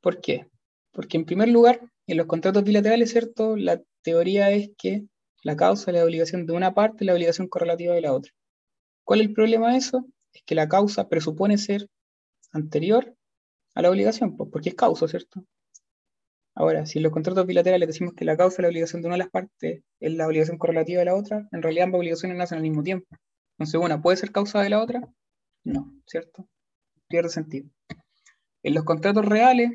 ¿Por 0.00 0.20
qué? 0.20 0.48
Porque 0.92 1.16
en 1.16 1.24
primer 1.24 1.48
lugar, 1.48 1.80
en 2.06 2.16
los 2.16 2.26
contratos 2.26 2.64
bilaterales, 2.64 3.10
¿cierto? 3.10 3.56
La 3.56 3.82
teoría 4.02 4.50
es 4.50 4.70
que 4.78 5.06
la 5.42 5.56
causa 5.56 5.90
es 5.90 5.96
la 5.96 6.04
obligación 6.04 6.46
de 6.46 6.52
una 6.52 6.74
parte 6.74 7.04
y 7.04 7.06
la 7.06 7.14
obligación 7.14 7.48
correlativa 7.48 7.94
de 7.94 8.00
la 8.00 8.14
otra. 8.14 8.32
¿Cuál 9.04 9.20
es 9.20 9.28
el 9.28 9.34
problema 9.34 9.72
de 9.72 9.78
eso? 9.78 10.06
Es 10.32 10.42
que 10.44 10.54
la 10.54 10.68
causa 10.68 11.08
presupone 11.08 11.58
ser 11.58 11.88
anterior 12.52 13.14
a 13.74 13.82
la 13.82 13.90
obligación, 13.90 14.36
pues, 14.36 14.50
porque 14.52 14.70
es 14.70 14.74
causa, 14.74 15.08
¿cierto? 15.08 15.44
Ahora, 16.54 16.86
si 16.86 16.98
en 16.98 17.02
los 17.02 17.12
contratos 17.12 17.46
bilaterales 17.46 17.88
decimos 17.88 18.14
que 18.14 18.24
la 18.24 18.36
causa 18.36 18.56
es 18.56 18.62
la 18.62 18.68
obligación 18.68 19.02
de 19.02 19.08
una 19.08 19.16
de 19.16 19.24
las 19.24 19.30
partes, 19.30 19.82
es 20.00 20.12
la 20.14 20.26
obligación 20.26 20.56
correlativa 20.56 21.00
de 21.00 21.06
la 21.06 21.16
otra, 21.16 21.48
en 21.50 21.62
realidad 21.62 21.86
ambas 21.86 21.98
obligaciones 21.98 22.38
nacen 22.38 22.58
al 22.58 22.62
mismo 22.62 22.82
tiempo. 22.82 23.08
Entonces, 23.58 23.80
una 23.80 24.00
puede 24.00 24.16
ser 24.16 24.30
causa 24.30 24.62
de 24.62 24.70
la 24.70 24.80
otra, 24.80 25.00
no, 25.64 25.92
¿cierto? 26.06 26.48
Pierde 27.08 27.28
sentido. 27.28 27.68
En 28.62 28.74
los 28.74 28.84
contratos 28.84 29.24
reales, 29.24 29.70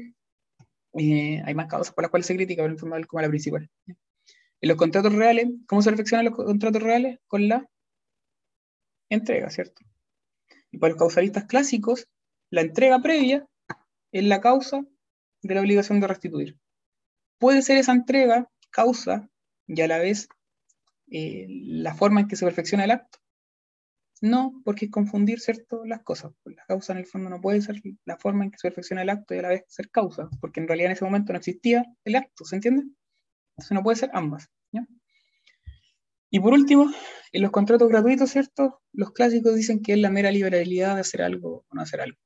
eh, 0.93 1.41
hay 1.45 1.53
más 1.53 1.67
causas 1.67 1.93
por 1.93 2.03
las 2.03 2.11
cuales 2.11 2.27
se 2.27 2.35
critica, 2.35 2.63
pero 2.63 2.95
en 2.95 3.03
como 3.03 3.21
la 3.21 3.29
principal. 3.29 3.69
En 3.87 4.67
los 4.67 4.77
contratos 4.77 5.13
reales, 5.13 5.47
¿cómo 5.67 5.81
se 5.81 5.89
reflexionan 5.89 6.25
los 6.25 6.35
contratos 6.35 6.81
reales? 6.81 7.19
Con 7.27 7.47
la 7.47 7.67
entrega, 9.09 9.49
¿cierto? 9.49 9.81
Y 10.71 10.77
para 10.77 10.91
los 10.91 10.99
causalistas 10.99 11.45
clásicos, 11.45 12.07
la 12.49 12.61
entrega 12.61 13.01
previa 13.01 13.47
es 14.11 14.23
la 14.23 14.41
causa 14.41 14.85
de 15.41 15.55
la 15.55 15.61
obligación 15.61 15.99
de 15.99 16.07
restituir. 16.07 16.57
Puede 17.37 17.61
ser 17.61 17.77
esa 17.77 17.93
entrega 17.93 18.49
causa 18.69 19.29
y 19.67 19.81
a 19.81 19.87
la 19.87 19.97
vez 19.97 20.27
eh, 21.11 21.45
la 21.49 21.95
forma 21.95 22.21
en 22.21 22.27
que 22.27 22.35
se 22.35 22.45
perfecciona 22.45 22.83
el 22.83 22.91
acto. 22.91 23.19
No, 24.21 24.61
porque 24.65 24.85
es 24.85 24.91
confundir 24.91 25.39
¿cierto? 25.39 25.85
las 25.85 26.03
cosas. 26.03 26.33
La 26.43 26.65
causa 26.65 26.91
en 26.93 26.99
el 26.99 27.05
fondo 27.05 27.29
no 27.29 27.39
puede 27.39 27.61
ser 27.61 27.81
la 28.05 28.17
forma 28.17 28.43
en 28.43 28.51
que 28.51 28.57
se 28.57 28.67
perfecciona 28.67 29.03
el 29.03 29.09
acto 29.09 29.33
y 29.33 29.37
a 29.37 29.43
la 29.43 29.49
vez 29.49 29.63
ser 29.67 29.89
causa, 29.89 30.29
porque 30.41 30.59
en 30.59 30.67
realidad 30.67 30.87
en 30.87 30.93
ese 30.93 31.05
momento 31.05 31.31
no 31.31 31.39
existía 31.39 31.85
el 32.03 32.15
acto, 32.15 32.43
¿se 32.43 32.55
entiende? 32.55 32.83
Entonces 33.51 33.71
no 33.71 33.83
puede 33.83 33.97
ser 33.97 34.09
ambas. 34.13 34.49
Y 36.31 36.39
por 36.39 36.53
último, 36.53 36.91
en 37.31 37.41
los 37.41 37.49
contratos 37.49 37.89
gratuitos, 37.89 38.29
¿cierto? 38.29 38.81
Los 38.93 39.13
clásicos 39.13 39.55
dicen 39.55 39.81
que 39.81 39.93
es 39.93 39.99
la 39.99 40.11
mera 40.11 40.31
liberalidad 40.31 40.93
de 40.93 41.01
hacer 41.01 41.23
algo 41.23 41.65
o 41.67 41.75
no 41.75 41.81
hacer 41.81 42.01
algo. 42.01 42.19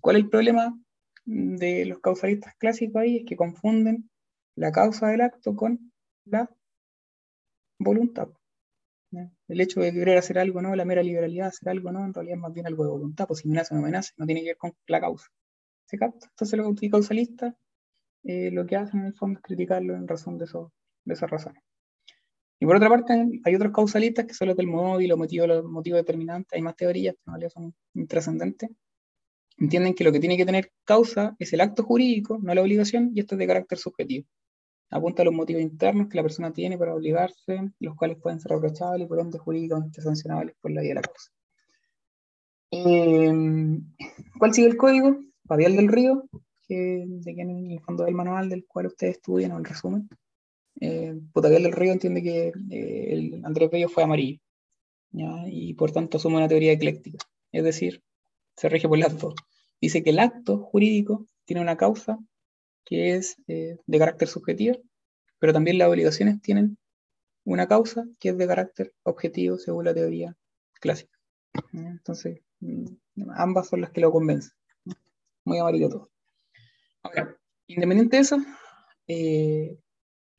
¿Cuál 0.00 0.16
es 0.16 0.22
el 0.22 0.30
problema 0.30 0.78
de 1.24 1.84
los 1.84 2.00
causalistas 2.00 2.54
clásicos 2.56 3.02
ahí? 3.02 3.18
Es 3.18 3.24
que 3.26 3.36
confunden 3.36 4.10
la 4.56 4.72
causa 4.72 5.08
del 5.08 5.20
acto 5.20 5.54
con 5.54 5.92
la 6.24 6.50
voluntad. 7.78 8.28
El 9.48 9.60
hecho 9.60 9.80
de 9.80 9.92
querer 9.92 10.18
hacer 10.18 10.38
algo, 10.38 10.60
¿no? 10.60 10.76
La 10.76 10.84
mera 10.84 11.02
liberalidad 11.02 11.44
de 11.44 11.48
hacer 11.48 11.70
algo, 11.70 11.90
¿no? 11.90 12.04
En 12.04 12.12
realidad 12.12 12.36
es 12.36 12.42
más 12.42 12.52
bien 12.52 12.66
algo 12.66 12.84
de 12.84 12.90
voluntad, 12.90 13.26
pues 13.26 13.40
si 13.40 13.48
me 13.48 13.54
nace 13.54 13.74
o 13.74 13.78
no 13.78 13.82
me 13.82 13.90
nace, 13.90 14.12
no 14.18 14.26
tiene 14.26 14.42
que 14.42 14.48
ver 14.48 14.56
con 14.58 14.74
la 14.86 15.00
causa. 15.00 15.26
¿Se 15.86 15.98
capta? 15.98 16.26
Entonces 16.28 16.58
los 16.58 16.90
causalistas 16.90 17.54
eh, 18.24 18.50
lo 18.50 18.66
que 18.66 18.76
hacen 18.76 19.00
en 19.00 19.06
el 19.06 19.14
fondo 19.14 19.38
es 19.38 19.42
criticarlo 19.42 19.94
en 19.94 20.06
razón 20.06 20.36
de, 20.36 20.44
esas 20.44 21.30
razones. 21.30 21.62
Y 22.60 22.66
por 22.66 22.76
otra 22.76 22.88
parte, 22.88 23.40
hay 23.44 23.54
otros 23.54 23.72
causalistas 23.72 24.26
que 24.26 24.34
son 24.34 24.48
los 24.48 24.56
del 24.56 24.66
móvil, 24.66 25.08
los 25.08 25.18
motivos, 25.18 25.48
los 25.48 25.64
motivos 25.64 26.00
determinantes, 26.00 26.52
hay 26.52 26.62
más 26.62 26.76
teorías 26.76 27.14
en 27.26 27.32
realidad 27.32 27.50
son 27.50 27.74
intrascendentes. 27.94 28.70
Entienden 29.58 29.94
que 29.94 30.04
lo 30.04 30.12
que 30.12 30.20
tiene 30.20 30.36
que 30.36 30.46
tener 30.46 30.72
causa 30.84 31.34
es 31.38 31.52
el 31.52 31.60
acto 31.60 31.82
jurídico, 31.82 32.38
no 32.40 32.54
la 32.54 32.62
obligación, 32.62 33.10
y 33.14 33.20
esto 33.20 33.34
es 33.34 33.38
de 33.40 33.46
carácter 33.46 33.78
subjetivo 33.78 34.26
apunta 34.90 35.22
a 35.22 35.24
los 35.24 35.34
motivos 35.34 35.62
internos 35.62 36.08
que 36.08 36.16
la 36.16 36.22
persona 36.22 36.52
tiene 36.52 36.78
para 36.78 36.94
obligarse, 36.94 37.70
los 37.80 37.94
cuales 37.94 38.18
pueden 38.18 38.40
ser 38.40 38.52
reprochables 38.52 39.04
y 39.04 39.08
por 39.08 39.20
ende 39.20 39.38
jurídicamente 39.38 40.00
sancionables 40.00 40.54
por 40.60 40.70
la 40.70 40.80
vía 40.80 40.90
de 40.90 40.94
la 40.94 41.02
causa. 41.02 41.30
Eh, 42.70 43.80
¿Cuál 44.38 44.54
sigue 44.54 44.68
el 44.68 44.76
código? 44.76 45.18
Fabián 45.46 45.76
del 45.76 45.88
Río, 45.88 46.24
que, 46.66 47.04
de 47.06 47.34
que 47.34 47.40
en 47.40 47.70
el 47.70 47.80
fondo 47.80 48.04
del 48.04 48.14
manual 48.14 48.48
del 48.48 48.66
cual 48.66 48.86
ustedes 48.86 49.16
estudian 49.16 49.52
o 49.52 49.58
el 49.58 49.64
resumen. 49.64 50.08
Eh, 50.80 51.14
del 51.34 51.72
Río 51.72 51.92
entiende 51.92 52.22
que 52.22 52.52
eh, 52.70 53.12
el 53.12 53.44
Andrés 53.44 53.70
Bello 53.70 53.88
fue 53.88 54.02
amarillo, 54.02 54.40
y 55.46 55.74
por 55.74 55.90
tanto 55.90 56.18
asume 56.18 56.36
una 56.36 56.48
teoría 56.48 56.72
ecléctica, 56.72 57.18
es 57.50 57.64
decir, 57.64 58.02
se 58.54 58.68
rige 58.68 58.88
por 58.88 58.98
las 58.98 59.18
dos. 59.18 59.34
Dice 59.80 60.02
que 60.02 60.10
el 60.10 60.18
acto 60.18 60.58
jurídico 60.58 61.26
tiene 61.44 61.62
una 61.62 61.76
causa 61.76 62.18
que 62.84 63.14
es 63.14 63.36
eh, 63.46 63.76
de 63.86 63.98
carácter 63.98 64.28
subjetivo, 64.28 64.78
pero 65.38 65.52
también 65.52 65.78
las 65.78 65.88
obligaciones 65.88 66.40
tienen 66.40 66.78
una 67.44 67.68
causa 67.68 68.06
que 68.18 68.30
es 68.30 68.38
de 68.38 68.46
carácter 68.46 68.92
objetivo 69.02 69.58
según 69.58 69.84
la 69.84 69.94
teoría 69.94 70.36
clásica. 70.80 71.16
Entonces, 71.72 72.40
mm, 72.60 72.86
ambas 73.34 73.68
son 73.68 73.82
las 73.82 73.90
que 73.90 74.00
lo 74.00 74.10
convencen. 74.10 74.52
Muy 75.44 75.58
amarillo 75.58 75.88
todo. 75.88 76.10
Ahora, 77.02 77.36
independiente 77.66 78.16
de 78.16 78.22
eso, 78.22 78.38
eh, 79.06 79.78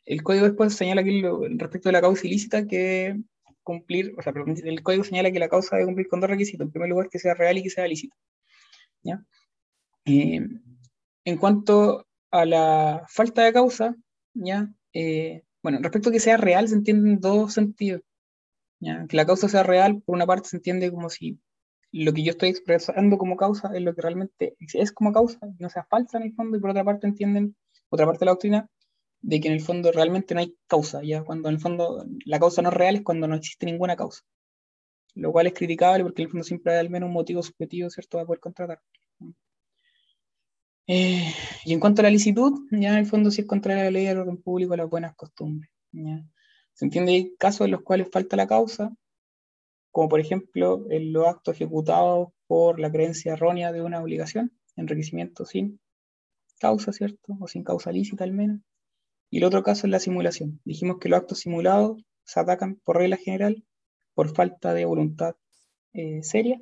el 0.05 0.23
código 0.23 0.45
después 0.45 0.73
señala 0.73 1.01
aquí 1.01 1.21
respecto 1.57 1.89
de 1.89 1.93
la 1.93 2.01
causa 2.01 2.27
ilícita 2.27 2.67
que 2.67 3.19
cumplir, 3.63 4.13
o 4.17 4.21
sea, 4.21 4.33
el 4.63 4.83
código 4.83 5.03
señala 5.03 5.31
que 5.31 5.39
la 5.39 5.49
causa 5.49 5.75
debe 5.75 5.85
cumplir 5.85 6.07
con 6.07 6.19
dos 6.19 6.29
requisitos. 6.29 6.65
En 6.65 6.71
primer 6.71 6.89
lugar, 6.89 7.09
que 7.09 7.19
sea 7.19 7.35
real 7.35 7.57
y 7.57 7.63
que 7.63 7.69
sea 7.69 7.87
lícita. 7.87 8.15
¿Ya? 9.03 9.23
En 10.05 11.37
cuanto 11.39 12.07
a 12.31 12.45
la 12.45 13.05
falta 13.07 13.43
de 13.43 13.53
causa, 13.53 13.95
¿ya? 14.33 14.69
Eh, 14.93 15.43
bueno, 15.61 15.79
respecto 15.81 16.09
a 16.09 16.11
que 16.11 16.19
sea 16.19 16.37
real 16.37 16.67
se 16.67 16.75
entiende 16.75 17.09
en 17.09 17.19
dos 17.19 17.53
sentidos. 17.53 18.01
¿ya? 18.79 19.05
Que 19.07 19.17
la 19.17 19.25
causa 19.25 19.49
sea 19.49 19.63
real, 19.63 20.01
por 20.01 20.15
una 20.15 20.25
parte 20.25 20.49
se 20.49 20.57
entiende 20.57 20.91
como 20.91 21.09
si 21.09 21.39
lo 21.91 22.13
que 22.13 22.23
yo 22.23 22.31
estoy 22.31 22.49
expresando 22.49 23.17
como 23.17 23.35
causa 23.35 23.71
es 23.73 23.81
lo 23.81 23.95
que 23.95 24.01
realmente 24.01 24.55
es 24.59 24.91
como 24.91 25.11
causa, 25.11 25.39
no 25.57 25.69
sea 25.69 25.83
falsa 25.83 26.17
en 26.17 26.25
el 26.25 26.33
fondo, 26.33 26.57
y 26.57 26.59
por 26.59 26.69
otra 26.69 26.83
parte 26.83 27.07
entienden, 27.07 27.55
otra 27.89 28.05
parte 28.05 28.19
de 28.19 28.25
la 28.25 28.31
doctrina, 28.33 28.69
de 29.21 29.39
que 29.39 29.47
en 29.47 29.55
el 29.55 29.61
fondo 29.61 29.91
realmente 29.91 30.33
no 30.33 30.39
hay 30.39 30.55
causa, 30.67 31.01
ya 31.03 31.23
cuando 31.23 31.49
en 31.49 31.55
el 31.55 31.61
fondo 31.61 32.05
la 32.25 32.39
causa 32.39 32.61
no 32.61 32.69
es 32.69 32.75
real 32.75 32.95
es 32.97 33.03
cuando 33.03 33.27
no 33.27 33.35
existe 33.35 33.65
ninguna 33.65 33.95
causa, 33.95 34.21
lo 35.15 35.31
cual 35.31 35.47
es 35.47 35.53
criticable 35.53 36.03
porque 36.03 36.21
el 36.23 36.29
fondo 36.29 36.43
siempre 36.43 36.73
hay 36.73 36.79
al 36.79 36.89
menos 36.89 37.07
un 37.07 37.13
motivo 37.13 37.43
subjetivo, 37.43 37.89
¿cierto?, 37.89 38.17
para 38.17 38.25
poder 38.25 38.39
contratar. 38.39 38.81
Eh, 40.87 41.31
y 41.65 41.73
en 41.73 41.79
cuanto 41.79 42.01
a 42.01 42.03
la 42.03 42.09
licitud, 42.09 42.67
ya 42.71 42.89
en 42.89 42.95
el 42.95 43.05
fondo 43.05 43.29
si 43.29 43.41
es 43.41 43.47
contraria 43.47 43.83
a 43.83 43.85
la 43.85 43.91
ley 43.91 44.05
del 44.05 44.19
orden 44.19 44.41
público, 44.41 44.75
las 44.75 44.89
buenas 44.89 45.15
costumbres. 45.15 45.69
Se 46.73 46.85
entiende 46.85 47.11
hay 47.11 47.35
casos 47.35 47.65
en 47.65 47.71
los 47.71 47.81
cuales 47.81 48.09
falta 48.11 48.35
la 48.35 48.47
causa, 48.47 48.91
como 49.91 50.09
por 50.09 50.19
ejemplo 50.19 50.85
en 50.89 51.13
los 51.13 51.27
actos 51.27 51.55
ejecutados 51.55 52.29
por 52.47 52.79
la 52.79 52.91
creencia 52.91 53.33
errónea 53.33 53.71
de 53.71 53.81
una 53.81 54.01
obligación, 54.01 54.51
enriquecimiento 54.75 55.45
sin 55.45 55.79
causa, 56.59 56.91
¿cierto? 56.91 57.37
O 57.39 57.47
sin 57.47 57.63
causa 57.63 57.91
lícita 57.91 58.23
al 58.23 58.33
menos. 58.33 58.61
Y 59.29 59.37
el 59.37 59.43
otro 59.43 59.61
caso 59.61 59.85
es 59.85 59.91
la 59.91 59.99
simulación. 59.99 60.59
Dijimos 60.65 60.97
que 60.99 61.09
los 61.09 61.19
actos 61.19 61.39
simulados 61.39 62.01
se 62.23 62.39
atacan 62.39 62.79
por 62.83 62.97
regla 62.97 63.17
general 63.17 63.63
por 64.19 64.35
falta 64.35 64.73
de 64.73 64.83
voluntad 64.83 65.37
eh, 65.93 66.23
seria, 66.23 66.59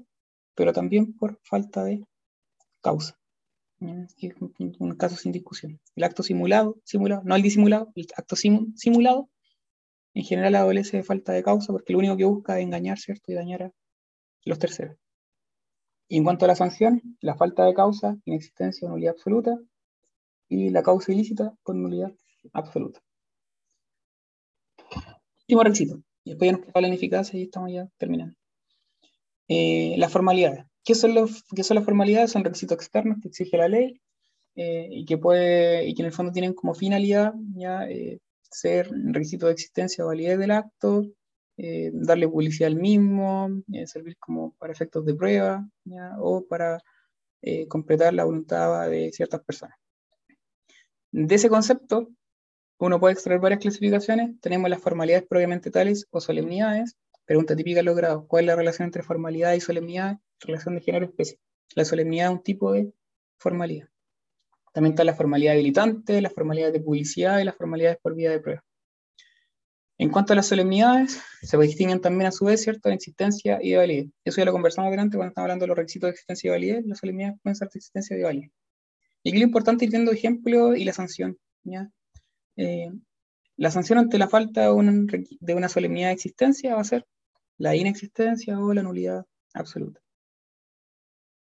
pero 0.53 0.73
también 0.73 1.17
por 1.17 1.39
falta 1.41 1.83
de 1.83 2.05
causa 2.83 3.17
un 3.79 4.95
caso 4.95 5.15
sin 5.15 5.31
discusión. 5.31 5.79
El 5.95 6.03
acto 6.03 6.21
simulado, 6.21 6.77
simulado, 6.83 7.23
no 7.25 7.35
el 7.35 7.41
disimulado, 7.41 7.91
el 7.95 8.05
acto 8.15 8.35
simulado, 8.35 9.31
en 10.13 10.23
general 10.23 10.53
adolece 10.53 10.97
de 10.97 11.03
falta 11.03 11.31
de 11.31 11.41
causa 11.41 11.73
porque 11.73 11.93
lo 11.93 11.97
único 11.97 12.15
que 12.15 12.25
busca 12.25 12.59
es 12.59 12.63
engañar, 12.63 12.99
¿cierto? 12.99 13.31
Y 13.31 13.33
dañar 13.33 13.63
a 13.63 13.71
los 14.45 14.59
terceros. 14.59 14.95
Y 16.07 16.17
en 16.17 16.25
cuanto 16.25 16.45
a 16.45 16.49
la 16.49 16.55
sanción, 16.55 17.17
la 17.21 17.37
falta 17.37 17.65
de 17.65 17.73
causa, 17.73 18.17
inexistencia 18.25 18.87
o 18.87 18.91
nulidad 18.91 19.15
absoluta, 19.15 19.57
y 20.47 20.69
la 20.69 20.83
causa 20.83 21.11
ilícita 21.11 21.55
con 21.63 21.81
nulidad 21.81 22.13
absoluta. 22.53 23.01
Último 25.47 25.63
requisito. 25.63 26.03
Y 26.27 26.31
después 26.31 26.51
ya 26.51 26.57
nos 26.57 26.65
queda 26.65 26.81
la 26.81 26.87
ineficacia 26.89 27.39
y 27.39 27.43
estamos 27.43 27.71
ya 27.71 27.87
terminando. 27.97 28.35
Eh, 29.47 29.95
las 29.97 30.11
formalidades. 30.11 30.65
¿Qué 30.83 30.93
son, 30.93 31.15
los, 31.15 31.45
son 31.61 31.75
las 31.75 31.85
formalidades? 31.85 32.31
Son 32.31 32.43
requisitos 32.43 32.75
externos 32.75 33.19
que 33.21 33.29
exige 33.29 33.55
la 33.55 33.69
ley 33.69 34.01
eh, 34.55 34.89
y, 34.91 35.05
que 35.05 35.17
puede, 35.17 35.87
y 35.87 35.93
que 35.93 36.01
en 36.01 36.07
el 36.07 36.11
fondo 36.11 36.33
tienen 36.33 36.53
como 36.53 36.73
finalidad 36.73 37.33
ya, 37.55 37.87
eh, 37.87 38.19
ser 38.41 38.89
requisito 38.91 39.45
de 39.45 39.53
existencia 39.53 40.03
o 40.03 40.07
validez 40.07 40.37
del 40.37 40.51
acto, 40.51 41.05
eh, 41.55 41.91
darle 41.93 42.27
publicidad 42.27 42.67
al 42.67 42.75
mismo, 42.75 43.49
servir 43.85 44.17
como 44.17 44.51
para 44.55 44.73
efectos 44.73 45.05
de 45.05 45.15
prueba 45.15 45.65
o 46.19 46.45
para 46.45 46.81
completar 47.69 48.13
la 48.13 48.25
voluntad 48.25 48.89
de 48.89 49.13
ciertas 49.13 49.41
personas. 49.45 49.77
De 51.11 51.35
ese 51.35 51.47
concepto, 51.47 52.09
uno 52.79 52.99
puede 52.99 53.13
extraer 53.13 53.39
varias 53.39 53.61
clasificaciones. 53.61 54.39
Tenemos 54.41 54.69
las 54.69 54.81
formalidades 54.81 55.27
propiamente 55.27 55.71
tales 55.71 56.07
o 56.11 56.21
solemnidades, 56.21 56.95
Pregunta 57.27 57.57
típica 57.57 57.81
logrado. 57.83 58.25
¿Cuál 58.25 58.45
es 58.45 58.47
la 58.47 58.55
relación 58.55 58.85
entre 58.85 59.03
formalidad 59.03 59.51
y 59.51 59.59
solemnidad? 59.59 60.17
Relación 60.39 60.75
de 60.75 60.81
género-especie. 60.81 61.37
La 61.75 61.83
solemnidad 61.83 62.27
es 62.27 62.37
un 62.37 62.41
tipo 62.41 62.71
de 62.71 62.93
formalidad. 63.37 63.89
También 64.73 64.93
está 64.93 65.03
la 65.03 65.13
formalidad 65.13 65.53
habilitante, 65.55 66.21
las 66.21 66.33
formalidades 66.33 66.71
de 66.71 66.79
publicidad 66.79 67.39
y 67.39 67.43
las 67.43 67.57
formalidades 67.57 67.97
por 68.01 68.15
vía 68.15 68.31
de 68.31 68.39
prueba. 68.39 68.63
En 69.97 70.09
cuanto 70.09 70.31
a 70.31 70.37
las 70.37 70.47
solemnidades, 70.47 71.19
se 71.41 71.57
distinguen 71.57 71.99
también 71.99 72.27
a 72.27 72.31
su 72.31 72.45
vez, 72.45 72.61
¿cierto?, 72.63 72.87
de 72.87 72.95
existencia 72.95 73.59
y 73.61 73.71
de 73.71 73.77
validez. 73.77 74.09
Eso 74.23 74.37
ya 74.37 74.45
lo 74.45 74.53
conversamos 74.53 74.89
delante 74.89 75.17
cuando 75.17 75.31
estamos 75.31 75.47
hablando 75.47 75.63
de 75.63 75.67
los 75.67 75.77
requisitos 75.77 76.07
de 76.07 76.11
existencia 76.11 76.47
y 76.47 76.51
validez. 76.51 76.85
Las 76.85 76.99
solemnidades 76.99 77.41
pueden 77.43 77.55
ser 77.57 77.67
de 77.67 77.77
existencia 77.77 78.15
y 78.15 78.19
de 78.19 78.23
validez. 78.23 78.51
Y 79.23 79.37
lo 79.37 79.43
importante 79.43 79.83
ir 79.83 79.91
viendo 79.91 80.13
ejemplo 80.13 80.77
y 80.77 80.85
la 80.85 80.93
sanción. 80.93 81.37
¿ya? 81.63 81.91
Eh, 82.57 82.91
La 83.55 83.71
sanción 83.71 83.99
ante 83.99 84.17
la 84.17 84.27
falta 84.27 84.63
de 84.63 84.71
una, 84.71 85.69
solemnidad 85.69 86.09
de 86.09 86.13
existencia 86.13 86.75
va 86.75 86.81
a 86.81 86.83
ser 86.83 87.07
la 87.57 87.75
inexistencia 87.75 88.59
o 88.59 88.73
la 88.73 88.83
nulidad 88.83 89.25
absoluta. 89.53 89.99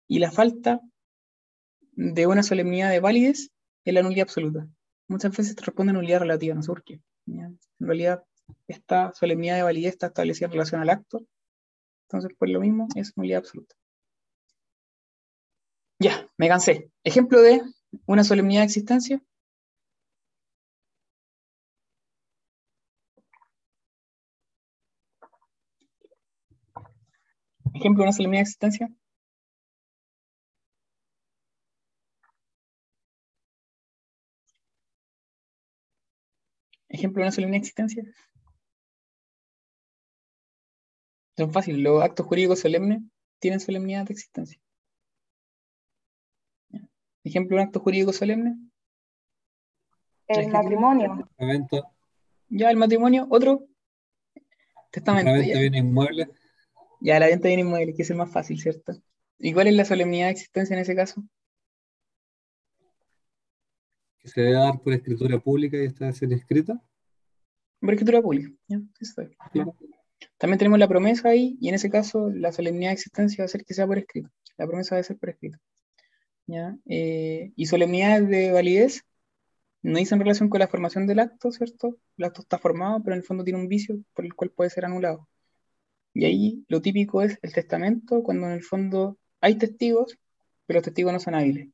Y 0.07 0.19
la 0.19 0.31
falta 0.31 0.81
de 1.93 2.27
una 2.27 2.43
solemnidad 2.43 2.89
de 2.89 2.99
validez 2.99 3.49
es 3.85 3.93
la 3.93 4.01
nulidad 4.01 4.23
absoluta. 4.23 4.67
Muchas 5.07 5.35
veces 5.35 5.55
te 5.55 5.63
responde 5.63 5.93
nulidad 5.93 6.19
relativa, 6.19 6.55
no 6.55 6.63
sé 6.63 6.71
por. 6.71 7.01
En 7.27 7.57
realidad, 7.79 8.23
esta 8.67 9.13
solemnidad 9.13 9.55
de 9.55 9.63
validez 9.63 9.93
está 9.93 10.07
establecida 10.07 10.47
en 10.47 10.51
relación 10.53 10.81
al 10.81 10.89
acto. 10.89 11.25
Entonces, 12.07 12.31
pues 12.37 12.51
lo 12.51 12.59
mismo 12.59 12.87
es 12.95 13.15
nulidad 13.15 13.39
absoluta. 13.39 13.75
Ya, 15.99 16.27
me 16.35 16.47
cansé. 16.47 16.89
Ejemplo 17.03 17.41
de 17.41 17.61
una 18.05 18.23
solemnidad 18.23 18.61
de 18.61 18.65
existencia. 18.65 19.21
Ejemplo 27.73 28.03
de 28.03 28.07
una 28.07 28.13
solemnidad 28.13 28.39
de 28.39 28.43
existencia. 28.43 28.89
Ejemplo 36.89 37.21
de 37.21 37.25
una 37.25 37.31
solemnidad 37.31 37.61
de 37.61 37.67
existencia. 37.67 38.03
Son 41.37 41.51
fáciles. 41.51 41.81
Los 41.81 42.03
actos 42.03 42.25
jurídicos 42.25 42.59
solemnes 42.59 43.01
tienen 43.39 43.59
solemnidad 43.59 44.05
de 44.05 44.13
existencia. 44.13 44.61
Ejemplo 47.23 47.55
de 47.55 47.63
un 47.63 47.67
acto 47.67 47.79
jurídico 47.79 48.11
solemne. 48.11 48.57
El 50.27 50.47
matrimonio. 50.49 51.27
Testamento, 51.27 51.91
Ya 52.49 52.69
el 52.69 52.77
matrimonio, 52.77 53.27
otro. 53.29 53.67
Testamento. 54.91 55.31
la 55.31 55.37
venta 55.37 55.59
de 55.59 55.77
inmuebles, 55.77 56.27
Ya, 57.01 57.19
la 57.19 57.27
venta 57.27 57.43
de 57.43 57.55
bienes 57.55 57.65
inmuebles, 57.65 57.95
que 57.95 58.03
es 58.03 58.09
el 58.09 58.17
más 58.17 58.31
fácil, 58.31 58.59
¿cierto? 58.59 58.93
¿Y 59.39 59.53
cuál 59.53 59.67
es 59.67 59.73
la 59.73 59.85
solemnidad 59.85 60.27
de 60.27 60.31
existencia 60.31 60.75
en 60.75 60.81
ese 60.81 60.95
caso? 60.95 61.23
que 64.21 64.29
se 64.29 64.41
debe 64.41 64.53
dar 64.53 64.79
por 64.79 64.93
escritura 64.93 65.39
pública 65.39 65.77
y 65.77 65.85
está 65.85 66.11
ser 66.13 66.31
escrita. 66.33 66.79
Por 67.79 67.93
escritura 67.93 68.21
pública. 68.21 68.51
¿ya? 68.67 68.79
Eso 68.99 69.21
es. 69.21 69.31
También 70.37 70.59
tenemos 70.59 70.79
la 70.79 70.87
promesa 70.87 71.29
ahí, 71.29 71.57
y 71.59 71.69
en 71.69 71.75
ese 71.75 71.89
caso 71.89 72.29
la 72.29 72.51
solemnidad 72.51 72.91
de 72.91 72.95
existencia 72.95 73.43
va 73.43 73.45
a 73.45 73.49
ser 73.49 73.65
que 73.65 73.73
sea 73.73 73.87
por 73.87 73.97
escrito. 73.97 74.29
La 74.57 74.67
promesa 74.67 74.95
debe 74.95 75.03
ser 75.03 75.17
por 75.17 75.29
escrito. 75.29 75.57
¿ya? 76.45 76.77
Eh, 76.85 77.51
y 77.55 77.65
solemnidades 77.65 78.27
de 78.29 78.51
validez 78.51 79.01
no 79.81 79.97
dicen 79.97 80.19
relación 80.19 80.49
con 80.49 80.59
la 80.59 80.67
formación 80.67 81.07
del 81.07 81.19
acto, 81.19 81.51
¿cierto? 81.51 81.97
El 82.17 82.25
acto 82.25 82.41
está 82.41 82.59
formado, 82.59 83.01
pero 83.03 83.15
en 83.15 83.21
el 83.21 83.25
fondo 83.25 83.43
tiene 83.43 83.59
un 83.59 83.67
vicio 83.67 83.99
por 84.13 84.25
el 84.25 84.35
cual 84.35 84.51
puede 84.51 84.69
ser 84.69 84.85
anulado. 84.85 85.27
Y 86.13 86.25
ahí 86.25 86.65
lo 86.67 86.81
típico 86.81 87.21
es 87.21 87.37
el 87.41 87.53
testamento, 87.53 88.21
cuando 88.23 88.47
en 88.47 88.53
el 88.53 88.63
fondo 88.63 89.17
hay 89.39 89.57
testigos, 89.57 90.17
pero 90.65 90.79
los 90.79 90.85
testigos 90.85 91.13
no 91.13 91.19
son 91.19 91.35
hábiles. 91.35 91.69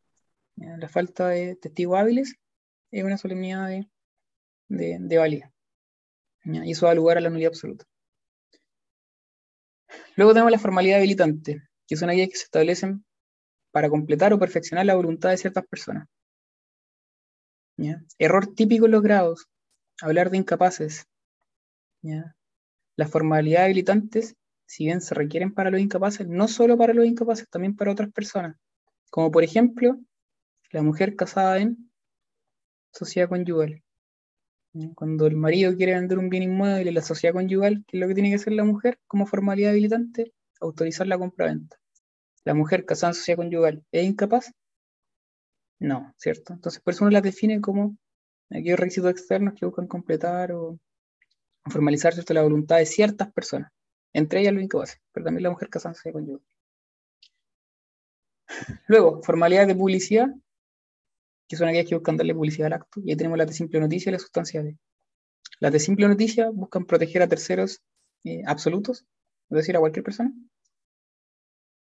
La 0.55 0.89
falta 0.89 1.29
de 1.29 1.55
testigos 1.55 1.99
hábiles 1.99 2.35
es 2.91 3.03
una 3.03 3.17
solemnidad 3.17 3.67
de, 3.69 3.87
de. 4.99 5.43
¿ya? 6.45 6.65
Y 6.65 6.71
eso 6.71 6.85
da 6.85 6.93
lugar 6.93 7.17
a 7.17 7.21
la 7.21 7.29
nulidad 7.29 7.49
absoluta. 7.49 7.85
Luego 10.15 10.33
tenemos 10.33 10.51
la 10.51 10.59
formalidad 10.59 10.97
habilitante, 10.97 11.61
que 11.87 11.95
son 11.95 12.09
aquellas 12.09 12.29
que 12.29 12.37
se 12.37 12.45
establecen 12.45 13.05
para 13.71 13.89
completar 13.89 14.33
o 14.33 14.39
perfeccionar 14.39 14.85
la 14.85 14.95
voluntad 14.95 15.29
de 15.29 15.37
ciertas 15.37 15.65
personas. 15.67 16.07
Error 18.17 18.47
típico 18.55 18.85
en 18.85 18.91
los 18.91 19.03
grados, 19.03 19.47
hablar 20.01 20.31
de 20.31 20.37
incapaces. 20.37 21.05
Las 22.97 23.11
formalidades 23.11 23.65
habilitantes, 23.65 24.35
si 24.65 24.85
bien 24.85 25.01
se 25.01 25.15
requieren 25.15 25.53
para 25.53 25.69
los 25.69 25.79
incapaces, 25.79 26.27
no 26.27 26.47
solo 26.47 26.77
para 26.77 26.93
los 26.93 27.05
incapaces, 27.05 27.47
también 27.47 27.75
para 27.75 27.91
otras 27.91 28.11
personas. 28.11 28.57
Como 29.11 29.31
por 29.31 29.43
ejemplo, 29.43 29.97
la 30.71 30.81
mujer 30.81 31.15
casada 31.15 31.59
en 31.59 31.89
sociedad 32.91 33.29
conyugal. 33.29 33.83
Cuando 34.95 35.27
el 35.27 35.35
marido 35.35 35.75
quiere 35.75 35.93
vender 35.93 36.17
un 36.17 36.29
bien 36.29 36.43
inmueble 36.43 36.91
la 36.91 37.01
sociedad 37.01 37.33
conyugal, 37.33 37.83
¿qué 37.87 37.97
es 37.97 38.01
lo 38.01 38.07
que 38.07 38.15
tiene 38.15 38.29
que 38.29 38.35
hacer 38.35 38.53
la 38.53 38.63
mujer 38.63 38.99
como 39.07 39.25
formalidad 39.25 39.71
habilitante? 39.71 40.33
Autorizar 40.59 41.07
la 41.07 41.17
compra-venta. 41.17 41.77
¿La 42.43 42.53
mujer 42.53 42.85
casada 42.85 43.11
en 43.11 43.15
sociedad 43.15 43.37
conyugal 43.37 43.83
es 43.91 44.05
incapaz? 44.05 44.51
No, 45.79 46.13
¿cierto? 46.17 46.53
Entonces, 46.53 46.81
por 46.81 46.93
eso 46.93 47.03
uno 47.03 47.11
las 47.11 47.23
define 47.23 47.61
como 47.61 47.95
aquellos 48.49 48.79
requisitos 48.79 49.11
externos 49.11 49.53
que 49.53 49.65
buscan 49.65 49.87
completar 49.87 50.51
o 50.51 50.79
formalizar 51.71 52.13
¿cierto? 52.13 52.33
la 52.33 52.43
voluntad 52.43 52.77
de 52.77 52.85
ciertas 52.85 53.31
personas, 53.31 53.71
entre 54.13 54.41
ellas 54.41 54.53
los 54.53 54.63
incapaces, 54.63 54.99
pero 55.11 55.25
también 55.25 55.43
la 55.43 55.49
mujer 55.49 55.69
en 55.73 55.81
sociedad 55.81 56.13
conyugal. 56.13 56.41
Luego, 58.87 59.21
formalidades 59.23 59.67
de 59.67 59.75
publicidad, 59.75 60.27
que 61.47 61.55
son 61.55 61.67
aquellas 61.67 61.87
que 61.87 61.95
buscan 61.95 62.17
darle 62.17 62.33
publicidad 62.33 62.67
al 62.67 62.73
acto, 62.73 63.01
y 63.03 63.11
ahí 63.11 63.17
tenemos 63.17 63.37
las 63.37 63.47
de 63.47 63.53
simple 63.53 63.79
noticia 63.79 64.09
y 64.09 64.13
las 64.13 64.21
sustanciales. 64.21 64.75
Las 65.59 65.71
de 65.71 65.79
simple 65.79 66.07
noticia 66.07 66.49
buscan 66.49 66.85
proteger 66.85 67.21
a 67.21 67.27
terceros 67.27 67.81
eh, 68.23 68.41
absolutos, 68.45 69.05
es 69.49 69.55
decir, 69.55 69.75
a 69.75 69.79
cualquier 69.79 70.03
persona. 70.03 70.33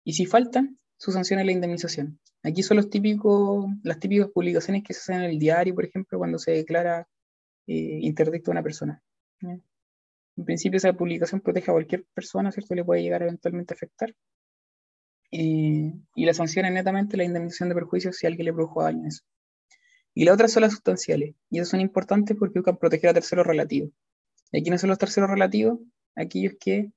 Y 0.03 0.13
si 0.13 0.25
faltan, 0.25 0.79
su 0.97 1.11
sanción 1.11 1.39
es 1.39 1.45
la 1.45 1.51
indemnización. 1.51 2.19
Aquí 2.43 2.61
son 2.61 2.77
los 2.77 2.89
típicos, 2.89 3.65
las 3.83 3.99
típicas 3.99 4.29
publicaciones 4.29 4.83
que 4.83 4.93
se 4.93 4.99
hacen 4.99 5.23
en 5.23 5.31
el 5.31 5.39
diario, 5.39 5.75
por 5.75 5.85
ejemplo, 5.85 6.17
cuando 6.17 6.39
se 6.39 6.51
declara 6.51 7.07
eh, 7.67 7.99
interdicto 8.01 8.51
a 8.51 8.53
una 8.53 8.63
persona. 8.63 9.01
En 9.43 10.45
principio 10.45 10.77
esa 10.77 10.93
publicación 10.93 11.41
protege 11.41 11.71
a 11.71 11.73
cualquier 11.73 12.05
persona, 12.13 12.51
¿cierto? 12.51 12.75
Le 12.75 12.83
puede 12.83 13.03
llegar 13.03 13.21
eventualmente 13.21 13.73
a 13.73 13.75
afectar. 13.75 14.15
Eh, 15.31 15.93
y 16.15 16.25
la 16.25 16.33
sanción 16.33 16.65
es 16.65 16.73
netamente 16.73 17.17
la 17.17 17.23
indemnización 17.23 17.69
de 17.69 17.75
perjuicios 17.75 18.17
si 18.17 18.27
alguien 18.27 18.45
le 18.45 18.53
produjo 18.53 18.83
daño 18.83 19.05
a 19.05 19.07
eso. 19.07 19.23
Y 20.13 20.25
las 20.25 20.35
otras 20.35 20.51
son 20.51 20.61
las 20.61 20.73
sustanciales, 20.73 21.35
y 21.49 21.57
esas 21.57 21.69
son 21.69 21.81
importantes 21.81 22.37
porque 22.37 22.59
buscan 22.59 22.77
proteger 22.77 23.09
a 23.09 23.13
terceros 23.15 23.47
relativos. 23.47 23.91
¿Y 24.51 24.61
quiénes 24.61 24.81
son 24.81 24.89
los 24.89 24.99
terceros 24.99 25.29
relativos? 25.29 25.79
Aquellos 26.15 26.53
que 26.59 26.91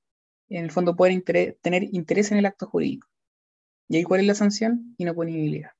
en 0.51 0.64
el 0.64 0.70
fondo 0.70 0.94
pueden 0.94 1.23
tener 1.23 1.82
interés 1.93 2.31
en 2.31 2.39
el 2.39 2.47
acto 2.47 2.66
jurídico. 2.66 3.09
¿Y 3.89 3.97
ahí 3.97 4.02
cuál 4.02 4.20
es 4.20 4.27
la 4.27 4.35
sanción? 4.35 4.94
Inoponibilidad. 4.98 5.70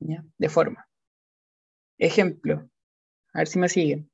¿ya? 0.00 0.24
De 0.36 0.48
forma. 0.48 0.86
Ejemplo, 1.98 2.68
a 3.32 3.38
ver 3.38 3.48
si 3.48 3.58
me 3.58 3.68
siguen. 3.68 4.10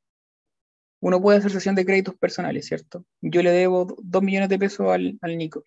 Uno 1.00 1.20
puede 1.20 1.38
hacer 1.38 1.50
sesión 1.52 1.74
de 1.74 1.84
créditos 1.86 2.14
personales, 2.16 2.66
¿cierto? 2.66 3.04
Yo 3.20 3.42
le 3.42 3.50
debo 3.52 3.84
do- 3.86 3.96
dos 4.02 4.22
millones 4.22 4.48
de 4.48 4.58
pesos 4.58 4.88
al, 4.90 5.18
al 5.22 5.38
Nico. 5.38 5.64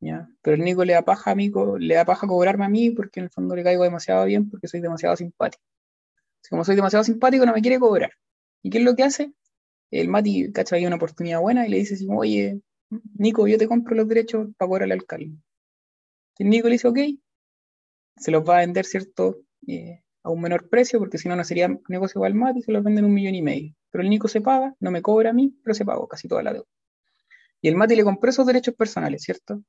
¿ya? 0.00 0.28
Pero 0.42 0.56
el 0.56 0.62
Nico 0.64 0.84
le 0.84 0.92
da 0.94 1.02
paja 1.02 1.32
a 1.32 1.34
mí, 1.34 1.50
le 1.78 1.94
da 1.94 2.04
paja 2.04 2.26
cobrarme 2.26 2.64
a 2.64 2.68
mí 2.68 2.90
porque 2.90 3.20
en 3.20 3.24
el 3.24 3.30
fondo 3.30 3.56
le 3.56 3.64
caigo 3.64 3.84
demasiado 3.84 4.24
bien 4.26 4.50
porque 4.50 4.68
soy 4.68 4.80
demasiado 4.80 5.16
simpático. 5.16 5.62
Si 6.42 6.50
como 6.50 6.64
soy 6.64 6.76
demasiado 6.76 7.04
simpático, 7.04 7.46
no 7.46 7.54
me 7.54 7.62
quiere 7.62 7.78
cobrar. 7.80 8.12
¿Y 8.62 8.70
qué 8.70 8.78
es 8.78 8.84
lo 8.84 8.96
que 8.96 9.04
hace? 9.04 9.32
El 9.92 10.08
Mati 10.08 10.52
cacha 10.52 10.76
ahí 10.76 10.86
una 10.86 10.96
oportunidad 10.96 11.40
buena 11.40 11.66
y 11.66 11.70
le 11.70 11.78
dice 11.78 11.96
oye, 12.10 12.60
Nico, 13.18 13.46
yo 13.48 13.58
te 13.58 13.68
compro 13.68 13.96
los 13.96 14.08
derechos 14.08 14.48
para 14.58 14.68
cobrar 14.68 14.84
al 14.84 14.92
alcalde. 14.92 15.36
El 16.38 16.48
Nico 16.48 16.68
le 16.68 16.74
dice, 16.74 16.86
ok, 16.86 16.98
se 18.16 18.30
los 18.30 18.42
va 18.48 18.56
a 18.56 18.60
vender, 18.60 18.84
¿cierto? 18.86 19.40
Eh, 19.68 20.02
a 20.24 20.30
un 20.30 20.40
menor 20.40 20.68
precio, 20.68 20.98
porque 20.98 21.18
si 21.18 21.28
no, 21.28 21.36
no 21.36 21.44
sería 21.44 21.68
negocio 21.88 22.20
para 22.20 22.28
el 22.28 22.34
Mati, 22.34 22.62
se 22.62 22.72
los 22.72 22.82
venden 22.82 23.04
un 23.04 23.12
millón 23.12 23.34
y 23.34 23.42
medio. 23.42 23.74
Pero 23.90 24.02
el 24.02 24.10
Nico 24.10 24.26
se 24.26 24.40
paga, 24.40 24.74
no 24.80 24.90
me 24.90 25.02
cobra 25.02 25.30
a 25.30 25.32
mí, 25.34 25.54
pero 25.62 25.74
se 25.74 25.84
pagó 25.84 26.08
casi 26.08 26.26
toda 26.26 26.42
la 26.42 26.54
deuda. 26.54 26.66
Y 27.60 27.68
el 27.68 27.76
Mati 27.76 27.94
le 27.94 28.04
compró 28.04 28.30
esos 28.30 28.46
derechos 28.46 28.74
personales, 28.74 29.22
¿cierto? 29.22 29.62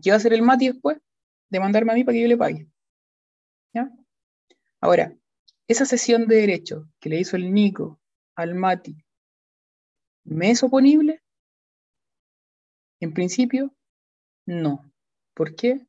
¿Qué 0.00 0.10
va 0.10 0.14
a 0.14 0.18
hacer 0.18 0.34
el 0.34 0.42
Mati 0.42 0.68
después? 0.68 0.98
Demandarme 1.48 1.92
a 1.92 1.94
mí 1.94 2.04
para 2.04 2.14
que 2.14 2.22
yo 2.22 2.28
le 2.28 2.36
pague. 2.36 2.68
¿Ya? 3.72 3.90
Ahora, 4.80 5.16
esa 5.66 5.86
sesión 5.86 6.26
de 6.26 6.36
derechos 6.36 6.86
que 7.00 7.08
le 7.08 7.18
hizo 7.18 7.36
el 7.36 7.52
Nico 7.52 8.00
al 8.36 8.54
Mati, 8.54 9.02
¿me 10.24 10.50
es 10.50 10.62
oponible? 10.62 11.22
En 13.00 13.14
principio, 13.14 13.74
no. 14.44 14.92
¿Por 15.32 15.56
qué? 15.56 15.86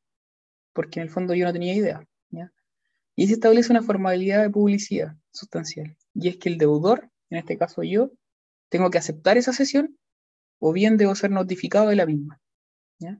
Porque 0.71 1.01
en 1.01 1.03
el 1.03 1.09
fondo 1.09 1.33
yo 1.33 1.45
no 1.45 1.51
tenía 1.51 1.75
idea. 1.75 2.07
Y 3.21 3.27
se 3.27 3.33
establece 3.33 3.71
una 3.71 3.83
formalidad 3.83 4.41
de 4.41 4.49
publicidad 4.49 5.15
sustancial. 5.31 5.95
Y 6.15 6.29
es 6.29 6.37
que 6.37 6.49
el 6.49 6.57
deudor, 6.57 7.11
en 7.29 7.37
este 7.37 7.55
caso 7.55 7.83
yo, 7.83 8.09
tengo 8.67 8.89
que 8.89 8.97
aceptar 8.97 9.37
esa 9.37 9.53
sesión 9.53 9.95
o 10.57 10.73
bien 10.73 10.97
debo 10.97 11.13
ser 11.13 11.29
notificado 11.29 11.89
de 11.89 11.97
la 11.97 12.07
misma. 12.07 12.41
¿ya? 12.97 13.19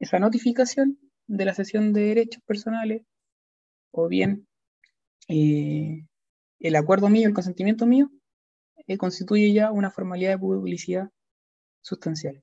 Esa 0.00 0.18
notificación 0.18 0.98
de 1.26 1.46
la 1.46 1.54
sesión 1.54 1.94
de 1.94 2.02
derechos 2.02 2.42
personales 2.44 3.06
o 3.90 4.06
bien 4.06 4.46
eh, 5.28 6.04
el 6.58 6.76
acuerdo 6.76 7.08
mío, 7.08 7.26
el 7.26 7.32
consentimiento 7.32 7.86
mío, 7.86 8.10
eh, 8.86 8.98
constituye 8.98 9.54
ya 9.54 9.72
una 9.72 9.90
formalidad 9.90 10.32
de 10.32 10.38
publicidad 10.40 11.08
sustancial. 11.80 12.42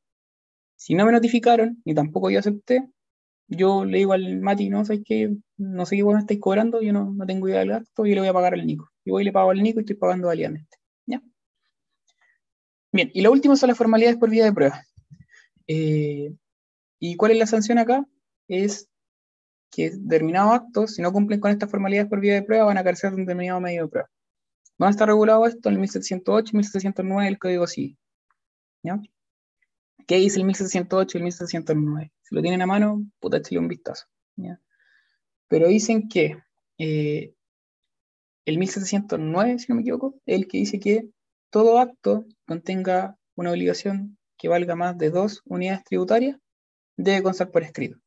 Si 0.75 0.95
no 0.95 1.05
me 1.05 1.11
notificaron, 1.11 1.83
ni 1.85 1.93
tampoco 1.93 2.31
yo 2.31 2.39
acepté, 2.39 2.89
yo 3.47 3.85
le 3.85 3.99
digo 3.99 4.13
al 4.13 4.39
Mati, 4.39 4.69
no, 4.69 4.85
¿sabes 4.85 5.03
qué? 5.05 5.35
No 5.57 5.85
sé 5.85 5.95
qué 5.97 6.03
me 6.03 6.19
estáis 6.19 6.39
cobrando, 6.39 6.81
yo 6.81 6.93
no, 6.93 7.11
no 7.13 7.25
tengo 7.25 7.47
idea 7.47 7.59
del 7.59 7.69
gasto, 7.69 8.05
yo 8.05 8.15
le 8.15 8.21
voy 8.21 8.29
a 8.29 8.33
pagar 8.33 8.53
al 8.53 8.65
Nico. 8.65 8.89
Y 9.03 9.11
voy 9.11 9.21
y 9.21 9.25
le 9.25 9.31
pago 9.31 9.51
al 9.51 9.61
Nico 9.61 9.79
y 9.79 9.83
estoy 9.83 9.95
pagando 9.95 10.27
válidamente. 10.27 10.77
¿Ya? 11.05 11.21
Bien, 12.91 13.11
y 13.13 13.21
lo 13.21 13.31
último 13.31 13.55
son 13.55 13.69
las 13.69 13.77
formalidades 13.77 14.17
por 14.17 14.29
vía 14.29 14.45
de 14.45 14.53
prueba. 14.53 14.83
Eh, 15.67 16.33
¿Y 16.99 17.15
cuál 17.15 17.31
es 17.33 17.37
la 17.37 17.45
sanción 17.45 17.77
acá? 17.77 18.05
Es 18.47 18.89
que 19.71 19.91
determinados 19.91 20.53
actos, 20.53 20.95
si 20.95 21.01
no 21.01 21.11
cumplen 21.11 21.39
con 21.39 21.51
estas 21.51 21.69
formalidades 21.69 22.09
por 22.09 22.19
vía 22.19 22.33
de 22.33 22.43
prueba, 22.43 22.65
van 22.65 22.77
a 22.77 22.83
carecer 22.83 23.11
de 23.11 23.17
un 23.17 23.25
determinado 23.25 23.59
medio 23.61 23.83
de 23.83 23.89
prueba. 23.89 24.09
¿Dónde 24.77 24.91
está 24.91 25.05
regulado 25.05 25.45
esto? 25.45 25.69
En 25.69 25.75
el 25.75 25.81
1708 25.81 26.51
y 26.51 26.57
1709 26.57 27.25
del 27.25 27.39
Código 27.39 27.67
Civil. 27.67 27.97
¿Ya? 28.83 28.99
¿Qué 30.07 30.17
dice 30.17 30.39
el 30.39 30.45
1708 30.45 31.17
y 31.17 31.19
el 31.19 31.23
1709? 31.23 32.11
Si 32.25 32.33
lo 32.33 32.41
tienen 32.41 32.63
a 32.63 32.65
mano, 32.65 33.05
puta, 33.19 33.37
échale 33.37 33.59
un 33.59 33.67
vistazo. 33.67 34.05
Pero 35.47 35.67
dicen 35.67 36.09
que 36.09 36.37
eh, 36.79 37.35
el 38.45 38.57
1709, 38.57 39.59
si 39.59 39.67
no 39.69 39.75
me 39.75 39.81
equivoco, 39.81 40.15
es 40.25 40.35
el 40.35 40.47
que 40.47 40.57
dice 40.57 40.79
que 40.79 41.07
todo 41.51 41.77
acto 41.77 42.25
contenga 42.47 43.15
una 43.35 43.51
obligación 43.51 44.17
que 44.39 44.47
valga 44.47 44.75
más 44.75 44.97
de 44.97 45.11
dos 45.11 45.43
unidades 45.45 45.83
tributarias 45.83 46.37
debe 46.97 47.21
constar 47.21 47.51
por 47.51 47.61
escrito. 47.61 47.99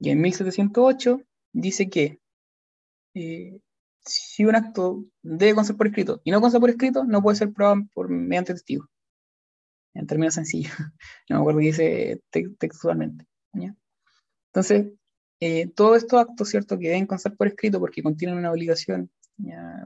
Y 0.00 0.10
en 0.10 0.20
1708 0.20 1.20
dice 1.52 1.88
que 1.88 2.18
eh, 3.14 3.60
si 4.04 4.44
un 4.44 4.56
acto 4.56 5.04
debe 5.22 5.54
constar 5.54 5.76
por 5.76 5.86
escrito 5.86 6.20
y 6.24 6.32
no 6.32 6.40
consta 6.40 6.58
por 6.58 6.70
escrito, 6.70 7.04
no 7.04 7.22
puede 7.22 7.36
ser 7.36 7.52
probado 7.52 7.82
por, 7.94 8.08
mediante 8.08 8.52
testigo. 8.52 8.88
En 9.98 10.06
términos 10.06 10.34
sencillos. 10.34 10.72
No 11.28 11.36
me 11.36 11.40
acuerdo 11.40 11.60
qué 11.60 11.66
dice 11.66 12.22
textualmente. 12.58 13.26
Entonces, 14.52 14.92
eh, 15.40 15.68
todos 15.68 15.98
estos 15.98 16.20
actos, 16.20 16.48
¿cierto?, 16.48 16.78
que 16.78 16.88
deben 16.88 17.06
constar 17.06 17.36
por 17.36 17.48
escrito 17.48 17.78
porque 17.78 18.02
contienen 18.02 18.38
una 18.38 18.50
obligación 18.50 19.10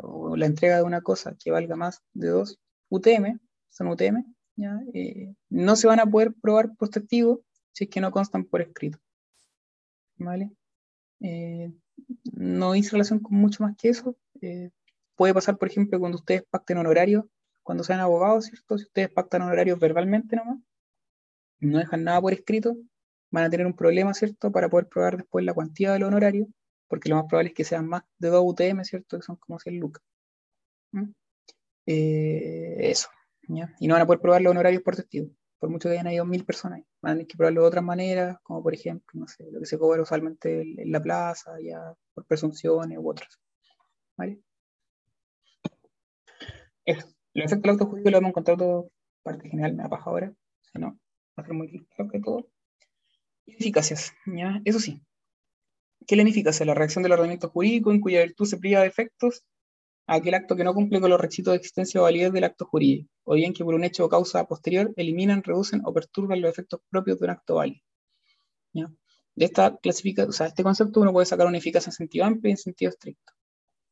o 0.02 0.36
la 0.36 0.47
entrega 0.47 0.76
de 0.76 0.82
una 0.82 1.02
cosa 1.02 1.36
que 1.43 1.51
valga 1.51 1.76
más 1.76 2.02
de 2.14 2.28
dos 2.28 2.59
UTM, 2.89 3.39
son 3.68 3.89
UTM, 3.89 4.24
eh, 4.94 5.34
no 5.48 5.76
se 5.76 5.86
van 5.86 6.01
a 6.01 6.06
poder 6.06 6.32
probar 6.40 6.74
por 6.76 6.89
testigo 6.89 7.43
si 7.72 7.84
es 7.84 7.90
que 7.90 8.01
no 8.01 8.10
constan 8.10 8.44
por 8.44 8.60
escrito. 8.60 8.98
¿Vale? 10.16 10.52
Eh, 11.20 11.72
no 12.32 12.74
hice 12.74 12.93
relación 12.93 13.18
con 13.20 13.36
mucho 13.36 13.62
más 13.62 13.76
que 13.76 13.89
eso. 13.89 14.16
Eh, 14.40 14.70
puede 15.16 15.34
pasar, 15.34 15.56
por 15.56 15.68
ejemplo, 15.68 15.98
cuando 15.98 16.18
ustedes 16.18 16.44
pacten 16.48 16.78
honorarios, 16.78 17.24
cuando 17.62 17.84
sean 17.84 18.01
abogados, 18.01 18.47
¿cierto? 18.47 18.78
Si 18.78 18.84
ustedes 18.84 19.10
pactan 19.10 19.43
honorarios 19.43 19.78
verbalmente 19.78 20.36
nomás, 20.36 20.59
no 21.60 21.78
dejan 21.78 22.05
nada 22.05 22.20
por 22.20 22.32
escrito, 22.32 22.76
van 23.30 23.44
a 23.44 23.51
tener 23.51 23.66
un 23.66 23.74
problema, 23.74 24.14
¿cierto? 24.14 24.51
Para 24.52 24.68
poder 24.68 24.89
probar 24.89 25.16
después 25.18 25.44
la 25.44 25.55
cuantía 25.55 25.93
del 25.93 26.05
honorario, 26.05 26.48
porque 26.89 27.09
lo 27.09 27.16
más 27.16 27.26
probable 27.26 27.51
es 27.51 27.55
que 27.55 27.64
sean 27.64 27.89
más 27.89 28.02
de 28.18 28.28
2 28.28 28.43
UTM, 28.44 28.84
¿cierto? 28.84 29.18
Que 29.18 29.22
son 29.22 29.36
como 29.36 29.59
100 29.59 29.78
lucas. 29.78 30.02
¿Mm? 30.93 31.10
Eh, 31.86 32.76
eso. 32.90 33.09
Y 33.80 33.89
no 33.89 33.94
van 33.94 34.02
a 34.02 34.06
poder 34.06 34.20
probar 34.20 34.43
los 34.43 34.51
honorarios 34.51 34.82
por 34.82 34.97
testigo 34.97 35.30
por 35.62 35.70
mucho 35.70 35.89
que 35.89 35.93
hayan 35.93 36.12
ido 36.12 36.24
mil 36.24 36.44
personas, 36.44 36.82
van 37.01 37.12
a 37.12 37.14
tener 37.14 37.28
que 37.28 37.36
probarlo 37.36 37.60
de 37.62 37.68
otras 37.68 37.84
maneras, 37.84 38.36
como 38.43 38.60
por 38.64 38.74
ejemplo, 38.74 39.20
no 39.20 39.28
sé, 39.28 39.48
lo 39.48 39.60
que 39.60 39.66
se 39.66 39.78
cobra 39.78 40.02
usualmente 40.02 40.60
en 40.62 40.90
la 40.90 41.01
plaza, 41.01 41.52
ya 41.60 41.94
por 42.12 42.26
presunciones 42.26 42.98
u 42.98 43.09
otras. 43.09 43.39
¿Vale? 44.16 44.40
Eso. 46.84 47.06
Los 47.35 47.47
efectos 47.47 47.63
del 47.63 47.71
acto 47.73 47.87
jurídico 47.87 48.11
lo 48.11 48.19
hemos 48.19 48.29
encontrado 48.31 48.91
parte 49.23 49.49
general, 49.49 49.75
me 49.75 49.85
apaja 49.85 50.11
ahora, 50.11 50.35
si 50.73 50.79
no, 50.79 50.99
va 51.39 51.43
a 51.43 51.45
ser 51.45 51.55
muy 51.55 51.87
claro 51.95 52.11
que 52.11 52.21
todo. 52.21 52.47
Ineficacias, 53.47 54.13
¿ya? 54.27 54.61
Eso 54.65 54.81
sí. 54.81 55.01
¿Qué 56.07 56.15
es 56.15 56.17
la 56.17 56.23
ineficacia? 56.23 56.67
La 56.67 56.75
reacción 56.75 57.03
del 57.03 57.13
ordenamiento 57.13 57.49
jurídico 57.49 57.93
en 57.93 58.01
cuya 58.01 58.23
virtud 58.23 58.47
se 58.47 58.59
priva 58.59 58.81
de 58.81 58.89
efectos 58.89 59.45
aquel 60.07 60.35
acto 60.35 60.57
que 60.57 60.65
no 60.65 60.75
cumple 60.75 61.01
con 61.01 61.11
los 61.11 61.21
requisitos 61.21 61.53
de 61.53 61.57
existencia 61.57 62.01
o 62.01 62.05
validez 62.05 62.33
del 62.33 62.45
acto 62.45 62.67
jurídico, 62.67 63.09
o 63.25 63.35
bien 63.35 63.53
que 63.53 63.65
por 63.65 63.75
un 63.75 63.85
hecho 63.85 64.05
o 64.05 64.09
causa 64.09 64.45
posterior 64.47 64.93
eliminan, 64.97 65.43
reducen 65.43 65.83
o 65.85 65.93
perturban 65.93 66.41
los 66.41 66.51
efectos 66.51 66.81
propios 66.91 67.19
de 67.19 67.25
un 67.25 67.31
acto 67.31 67.55
válido. 67.57 67.81
De 69.35 69.45
esta 69.47 69.77
clasifica, 69.79 70.25
o 70.25 70.33
sea, 70.33 70.49
este 70.49 70.63
concepto 70.63 71.01
uno 71.01 71.13
puede 71.13 71.27
sacar 71.27 71.47
una 71.47 71.59
eficacia 71.59 71.91
en 71.91 71.95
sentido 71.95 72.25
amplio 72.25 72.51
y 72.51 72.53
en 72.53 72.59
sentido 72.59 72.91
estricto. 72.91 73.33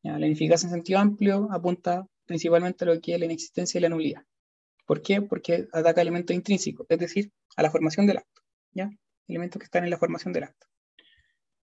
La 0.03 0.27
ineficacia 0.27 0.67
en 0.67 0.75
sentido 0.75 0.99
amplio 0.99 1.49
apunta 1.51 2.07
principalmente 2.31 2.87
lo 2.87 3.01
que 3.01 3.15
es 3.15 3.19
la 3.19 3.25
inexistencia 3.25 3.77
y 3.77 3.83
la 3.83 3.89
nulidad. 3.89 4.23
¿Por 4.87 5.03
qué? 5.03 5.21
Porque 5.21 5.67
ataca 5.73 6.01
elementos 6.01 6.33
intrínsecos, 6.33 6.87
es 6.89 6.99
decir, 7.01 7.33
a 7.57 7.63
la 7.63 7.73
formación 7.73 8.07
del 8.07 8.19
acto. 8.19 8.43
¿ya? 8.71 8.89
Elementos 9.27 9.59
que 9.59 9.65
están 9.65 9.83
en 9.83 9.91
la 9.91 9.99
formación 9.99 10.33
del 10.33 10.45
acto. 10.45 10.69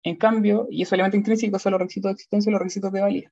En 0.03 0.15
cambio, 0.15 0.65
y 0.72 0.84
esos 0.84 0.94
elementos 0.94 1.18
intrínsecos 1.18 1.61
son 1.61 1.73
los 1.73 1.82
requisitos 1.82 2.07
de 2.07 2.14
existencia 2.14 2.49
y 2.49 2.53
los 2.53 2.60
requisitos 2.60 2.90
de 2.94 3.02
validez. 3.02 3.32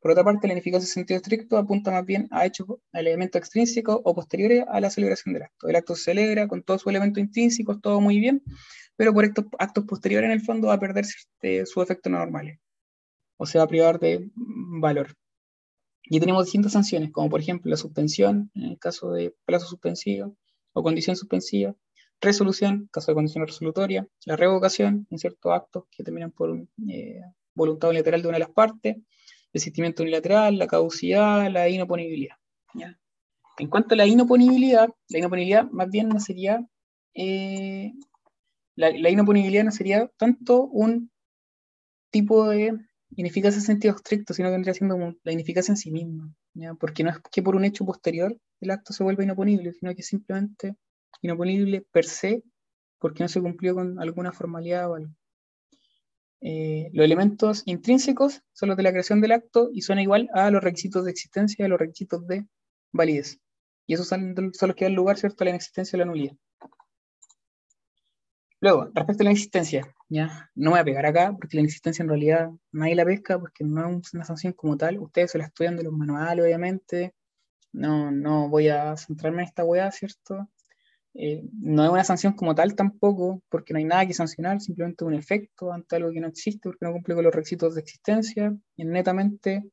Por 0.00 0.12
otra 0.12 0.24
parte, 0.24 0.46
la 0.46 0.54
ineficacia 0.54 0.86
en 0.86 0.88
sentido 0.88 1.18
estricto 1.18 1.58
apunta 1.58 1.90
más 1.90 2.06
bien 2.06 2.26
a 2.30 2.40
a 2.40 2.50
elementos 2.94 3.38
extrínsecos 3.38 4.00
o 4.02 4.14
posteriores 4.14 4.64
a 4.66 4.80
la 4.80 4.88
celebración 4.88 5.34
del 5.34 5.42
acto. 5.42 5.68
El 5.68 5.76
acto 5.76 5.94
se 5.94 6.04
celebra 6.04 6.48
con 6.48 6.62
todos 6.62 6.80
sus 6.80 6.90
elementos 6.90 7.22
intrínsecos, 7.22 7.82
todo 7.82 8.00
muy 8.00 8.18
bien, 8.18 8.42
pero 8.96 9.12
por 9.12 9.26
estos 9.26 9.44
actos 9.58 9.84
posteriores 9.84 10.28
en 10.28 10.32
el 10.32 10.40
fondo 10.40 10.68
va 10.68 10.74
a 10.74 10.80
perder 10.80 11.04
este, 11.04 11.66
sus 11.66 11.82
efectos 11.82 12.10
normales 12.10 12.58
o 13.36 13.44
se 13.44 13.58
va 13.58 13.64
a 13.64 13.68
privar 13.68 14.00
de 14.00 14.30
valor. 14.34 15.14
Y 16.08 16.20
tenemos 16.20 16.44
distintas 16.44 16.72
sanciones, 16.72 17.10
como 17.10 17.28
por 17.28 17.40
ejemplo 17.40 17.70
la 17.70 17.76
suspensión, 17.76 18.50
en 18.54 18.62
el 18.62 18.78
caso 18.78 19.10
de 19.10 19.34
plazo 19.44 19.66
suspensivo 19.66 20.36
o 20.72 20.82
condición 20.82 21.16
suspensiva, 21.16 21.74
resolución, 22.20 22.88
caso 22.92 23.10
de 23.10 23.14
condición 23.14 23.46
resolutoria, 23.46 24.06
la 24.24 24.36
revocación 24.36 25.06
en 25.10 25.18
ciertos 25.18 25.52
actos 25.52 25.84
que 25.90 26.04
terminan 26.04 26.30
por 26.30 26.56
eh, 26.88 27.20
voluntad 27.54 27.90
unilateral 27.90 28.22
de 28.22 28.28
una 28.28 28.36
de 28.36 28.44
las 28.44 28.50
partes, 28.52 28.96
desistimiento 29.52 30.02
unilateral, 30.02 30.58
la 30.58 30.66
caducidad, 30.66 31.50
la 31.50 31.68
inoponibilidad. 31.68 32.36
En 33.58 33.68
cuanto 33.68 33.94
a 33.94 33.96
la 33.96 34.06
inoponibilidad, 34.06 34.88
la 35.08 35.18
inoponibilidad 35.18 35.70
más 35.70 35.90
bien 35.90 36.10
no 36.10 36.20
sería, 36.20 36.66
eh, 37.14 37.94
la, 38.74 39.10
inoponibilidad 39.10 39.64
no 39.64 39.70
sería 39.70 40.08
tanto 40.18 40.64
un 40.64 41.10
tipo 42.10 42.48
de 42.50 42.78
ineficacia 43.10 43.58
en 43.58 43.64
sentido 43.64 43.94
estricto, 43.94 44.34
sino 44.34 44.48
que 44.48 44.52
vendría 44.52 44.74
siendo 44.74 44.98
la 45.22 45.32
ineficacia 45.32 45.72
en 45.72 45.76
sí 45.76 45.90
misma, 45.90 46.32
porque 46.80 47.04
no 47.04 47.10
es 47.10 47.18
que 47.30 47.42
por 47.42 47.56
un 47.56 47.64
hecho 47.64 47.84
posterior 47.84 48.36
el 48.60 48.70
acto 48.70 48.92
se 48.92 49.04
vuelva 49.04 49.24
inoponible, 49.24 49.72
sino 49.72 49.94
que 49.94 50.00
es 50.00 50.06
simplemente 50.06 50.76
inoponible 51.22 51.86
per 51.92 52.04
se, 52.04 52.42
porque 52.98 53.22
no 53.22 53.28
se 53.28 53.40
cumplió 53.40 53.74
con 53.74 54.00
alguna 54.00 54.32
formalidad 54.32 54.90
o 54.90 54.94
algo. 54.96 55.12
Eh, 56.40 56.90
los 56.92 57.04
elementos 57.04 57.62
intrínsecos 57.64 58.42
son 58.52 58.68
los 58.68 58.76
de 58.76 58.82
la 58.82 58.92
creación 58.92 59.20
del 59.20 59.32
acto 59.32 59.70
y 59.72 59.80
son 59.82 59.98
igual 59.98 60.28
a 60.34 60.50
los 60.50 60.62
requisitos 60.62 61.04
de 61.04 61.10
existencia 61.10 61.62
y 61.62 61.66
a 61.66 61.68
los 61.68 61.78
requisitos 61.78 62.26
de 62.26 62.46
validez. 62.92 63.40
Y 63.86 63.94
esos 63.94 64.08
son, 64.08 64.34
los 64.34 64.76
que 64.76 64.84
dan 64.84 64.94
lugar, 64.94 65.16
¿cierto?, 65.16 65.42
a 65.42 65.46
la 65.46 65.50
inexistencia 65.50 65.96
o 65.96 65.98
la 65.98 66.04
nulidad. 66.04 66.36
Luego, 68.60 68.90
respecto 68.94 69.22
a 69.22 69.24
la 69.24 69.30
inexistencia, 69.30 69.94
ya, 70.08 70.50
no 70.54 70.70
me 70.70 70.76
voy 70.76 70.80
a 70.80 70.84
pegar 70.84 71.06
acá, 71.06 71.36
porque 71.38 71.56
la 71.56 71.60
inexistencia 71.60 72.02
en 72.02 72.08
realidad 72.08 72.50
nadie 72.72 72.94
la 72.94 73.04
pesca, 73.04 73.38
porque 73.38 73.64
no 73.64 73.98
es 73.98 74.14
una 74.14 74.24
sanción 74.24 74.54
como 74.54 74.76
tal. 74.76 74.98
Ustedes 74.98 75.32
se 75.32 75.38
la 75.38 75.44
estudian 75.44 75.76
de 75.76 75.82
los 75.84 75.92
manuales, 75.92 76.44
obviamente. 76.44 77.14
No, 77.72 78.10
no 78.10 78.48
voy 78.48 78.68
a 78.68 78.96
centrarme 78.96 79.42
en 79.42 79.48
esta 79.48 79.64
weá, 79.64 79.90
¿cierto? 79.92 80.48
Eh, 81.12 81.42
no 81.52 81.84
es 81.84 81.90
una 81.90 82.04
sanción 82.04 82.34
como 82.34 82.54
tal 82.54 82.74
tampoco, 82.74 83.42
porque 83.50 83.72
no 83.72 83.78
hay 83.78 83.84
nada 83.84 84.06
que 84.06 84.14
sancionar, 84.14 84.60
simplemente 84.60 85.04
un 85.04 85.14
efecto 85.14 85.72
ante 85.72 85.96
algo 85.96 86.10
que 86.10 86.20
no 86.20 86.28
existe, 86.28 86.60
porque 86.68 86.84
no 86.84 86.92
cumple 86.92 87.14
con 87.14 87.24
los 87.24 87.34
requisitos 87.34 87.74
de 87.74 87.80
existencia, 87.82 88.56
y 88.76 88.84
netamente 88.84 89.64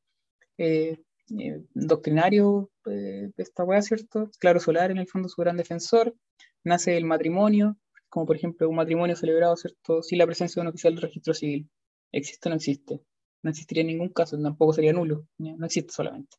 eh, 0.58 1.02
eh, 1.38 1.64
doctrinario 1.74 2.70
de 2.86 3.34
esta 3.38 3.64
weá, 3.64 3.82
¿cierto? 3.82 4.30
Claro 4.40 4.60
Solar, 4.60 4.92
en 4.92 4.98
el 4.98 5.08
fondo, 5.08 5.30
su 5.30 5.42
gran 5.42 5.58
defensor, 5.58 6.16
nace 6.64 6.98
el 6.98 7.06
matrimonio, 7.06 7.78
como 8.14 8.28
por 8.28 8.36
ejemplo 8.36 8.70
un 8.70 8.76
matrimonio 8.76 9.16
celebrado, 9.16 9.58
¿cierto? 9.58 10.04
Sin 10.04 10.20
la 10.20 10.28
presencia 10.28 10.60
de 10.62 10.68
un 10.68 10.70
oficial 10.70 10.94
del 10.94 11.02
registro 11.02 11.34
civil. 11.34 11.68
¿Existe 12.12 12.48
o 12.48 12.52
no 12.52 12.58
existe? 12.58 13.02
No 13.42 13.50
existiría 13.50 13.82
en 13.82 13.88
ningún 13.88 14.10
caso, 14.10 14.40
tampoco 14.40 14.72
sería 14.72 14.94
nulo, 14.94 15.26
no 15.40 15.66
existe 15.66 15.92
solamente. 15.92 16.38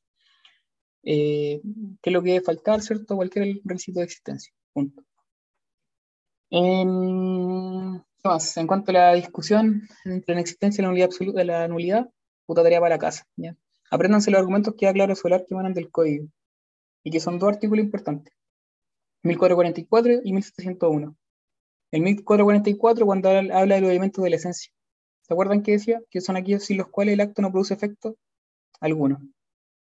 ¿Qué 1.02 1.60
es 2.00 2.12
lo 2.12 2.22
que 2.22 2.30
debe 2.30 2.44
faltar, 2.44 2.80
¿cierto? 2.80 3.16
Cualquier 3.16 3.60
requisito 3.64 3.98
de 3.98 4.04
existencia. 4.04 4.54
Punto. 4.72 5.02
En, 6.50 8.04
en 8.56 8.66
cuanto 8.68 8.90
a 8.92 8.94
la 8.94 9.14
discusión 9.14 9.82
entre 10.04 10.36
la 10.36 10.42
existencia 10.42 10.80
y 10.80 10.84
la 10.84 10.90
nulidad 10.90 11.06
absoluta 11.06 11.40
de 11.40 11.44
la 11.44 11.66
nulidad, 11.66 12.08
puta 12.46 12.62
tarea 12.62 12.78
para 12.78 12.94
la 12.94 13.00
casa. 13.00 13.26
¿ya? 13.34 13.56
Apréndanse 13.90 14.30
los 14.30 14.38
argumentos 14.38 14.74
que 14.78 14.86
da 14.86 14.92
claro 14.92 15.16
solar 15.16 15.44
que 15.44 15.54
emanan 15.54 15.74
del 15.74 15.90
código 15.90 16.28
y 17.02 17.10
que 17.10 17.18
son 17.18 17.40
dos 17.40 17.48
artículos 17.48 17.84
importantes: 17.84 18.32
1444 19.24 20.20
y 20.22 20.32
1701. 20.32 21.16
El 21.94 22.00
1444, 22.00 23.06
cuando 23.06 23.28
habla 23.28 23.76
de 23.76 23.80
los 23.80 23.88
elementos 23.88 24.24
de 24.24 24.28
la 24.28 24.34
esencia, 24.34 24.72
¿se 25.22 25.32
acuerdan 25.32 25.62
que 25.62 25.70
decía? 25.70 26.00
Que 26.10 26.20
son 26.20 26.34
aquellos 26.34 26.64
sin 26.64 26.76
los 26.76 26.88
cuales 26.88 27.12
el 27.14 27.20
acto 27.20 27.40
no 27.40 27.52
produce 27.52 27.72
efecto 27.72 28.16
alguno. 28.80 29.20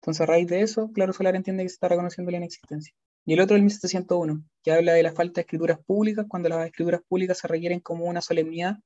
Entonces, 0.02 0.20
a 0.20 0.26
raíz 0.26 0.46
de 0.46 0.60
eso, 0.60 0.92
Claro 0.92 1.14
Solar 1.14 1.36
entiende 1.36 1.62
que 1.62 1.70
se 1.70 1.76
está 1.76 1.88
reconociendo 1.88 2.30
la 2.30 2.36
inexistencia. 2.36 2.92
Y 3.24 3.32
el 3.32 3.40
otro 3.40 3.56
el 3.56 3.62
1701, 3.62 4.44
que 4.62 4.72
habla 4.72 4.92
de 4.92 5.02
la 5.02 5.12
falta 5.12 5.36
de 5.36 5.40
escrituras 5.40 5.78
públicas 5.86 6.26
cuando 6.28 6.50
las 6.50 6.66
escrituras 6.66 7.00
públicas 7.08 7.38
se 7.38 7.48
requieren 7.48 7.80
como 7.80 8.04
una 8.04 8.20
solemnidad 8.20 8.76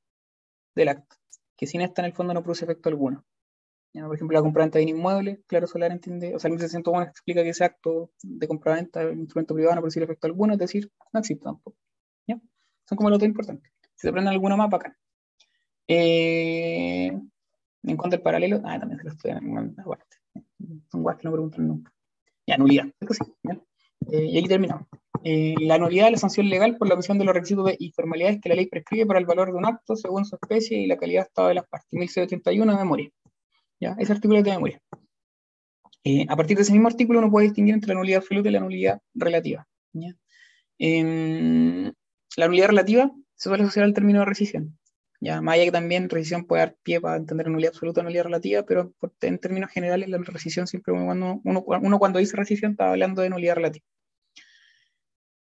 del 0.76 0.90
acto, 0.90 1.16
que 1.56 1.66
sin 1.66 1.80
esta 1.80 2.02
en 2.02 2.06
el 2.06 2.12
fondo 2.12 2.32
no 2.32 2.44
produce 2.44 2.64
efecto 2.64 2.90
alguno. 2.90 3.24
Por 3.92 4.14
ejemplo, 4.14 4.36
la 4.36 4.42
compraventa 4.42 4.78
de 4.78 4.84
un 4.84 4.90
inmueble, 4.90 5.42
claro, 5.48 5.66
Solar 5.66 5.90
entiende, 5.90 6.32
o 6.36 6.38
sea, 6.38 6.46
el 6.46 6.52
1601 6.52 7.02
explica 7.02 7.42
que 7.42 7.48
ese 7.48 7.64
acto 7.64 8.12
de 8.22 8.46
compraventa 8.46 9.00
de 9.00 9.10
un 9.10 9.18
instrumento 9.18 9.52
privado 9.52 9.74
no 9.74 9.80
producir 9.80 10.04
efecto 10.04 10.28
alguno, 10.28 10.52
es 10.52 10.60
decir, 10.60 10.92
no 11.12 11.18
existe 11.18 11.42
tampoco. 11.42 11.76
Son 12.88 12.96
como 12.96 13.10
los 13.10 13.18
dos 13.18 13.26
importantes. 13.26 13.72
Si 13.80 14.02
se 14.02 14.08
aprenden 14.08 14.32
alguno 14.32 14.56
más, 14.56 14.70
bacán. 14.70 14.96
Eh, 15.88 17.12
en 17.82 17.96
cuanto 17.96 18.16
al 18.16 18.22
paralelo, 18.22 18.60
ah, 18.64 18.78
también 18.78 18.98
se 18.98 19.04
lo 19.04 19.10
estudian 19.10 19.44
en 19.44 19.58
alguna 19.58 19.84
parte. 19.84 20.16
Son 20.90 21.02
guas 21.02 21.16
que 21.16 21.24
no 21.24 21.32
preguntan 21.32 21.68
nunca. 21.68 21.92
Ya, 22.46 22.56
nulidad. 22.56 22.86
Sí. 23.10 23.24
Eh, 24.12 24.24
y 24.24 24.38
aquí 24.38 24.48
terminamos. 24.48 24.86
Eh, 25.24 25.54
la 25.60 25.78
nulidad 25.78 26.06
es 26.06 26.12
la 26.12 26.18
sanción 26.18 26.48
legal 26.48 26.76
por 26.76 26.88
la 26.88 26.94
omisión 26.94 27.18
de 27.18 27.24
los 27.24 27.34
requisitos 27.34 27.64
de 27.64 27.76
informalidades 27.80 28.40
que 28.40 28.48
la 28.48 28.54
ley 28.54 28.66
prescribe 28.66 29.06
para 29.06 29.18
el 29.18 29.26
valor 29.26 29.50
de 29.50 29.58
un 29.58 29.66
acto 29.66 29.96
según 29.96 30.24
su 30.24 30.36
especie 30.36 30.78
y 30.78 30.86
la 30.86 30.96
calidad 30.96 31.22
de 31.22 31.26
estado 31.26 31.48
de 31.48 31.54
las 31.54 31.66
partes. 31.66 31.88
1681 31.90 32.72
de 32.72 32.78
memoria. 32.78 33.10
¿Ya? 33.80 33.96
Ese 33.98 34.12
artículo 34.12 34.42
de 34.42 34.50
memoria. 34.50 34.80
Eh, 36.04 36.26
a 36.28 36.36
partir 36.36 36.56
de 36.56 36.62
ese 36.62 36.72
mismo 36.72 36.86
artículo 36.88 37.18
uno 37.18 37.30
puede 37.30 37.46
distinguir 37.46 37.74
entre 37.74 37.88
la 37.88 37.94
nulidad 37.94 38.18
absoluta 38.18 38.48
y 38.48 38.52
la 38.52 38.60
nulidad 38.60 39.00
relativa. 39.14 39.66
¿ya? 39.92 40.14
La 42.36 42.46
nulidad 42.46 42.68
relativa 42.68 43.10
se 43.34 43.48
suele 43.48 43.64
asociar 43.64 43.84
al 43.84 43.94
término 43.94 44.20
de 44.20 44.26
rescisión. 44.26 44.78
Ya, 45.20 45.40
más 45.40 45.54
allá 45.54 45.64
que 45.64 45.72
también 45.72 46.10
rescisión 46.10 46.44
puede 46.44 46.62
dar 46.62 46.76
pie 46.82 47.00
para 47.00 47.16
entender 47.16 47.48
nulidad 47.48 47.70
absoluta 47.70 48.00
o 48.00 48.04
nulidad 48.04 48.24
relativa, 48.24 48.62
pero 48.64 48.92
en 49.22 49.38
términos 49.38 49.70
generales 49.70 50.08
la 50.08 50.18
rescisión 50.18 50.66
siempre 50.66 50.92
uno 50.92 51.06
cuando, 51.06 51.40
uno, 51.42 51.64
uno 51.66 51.98
cuando 51.98 52.18
dice 52.18 52.36
rescisión 52.36 52.72
está 52.72 52.90
hablando 52.90 53.22
de 53.22 53.30
nulidad 53.30 53.54
relativa. 53.56 53.84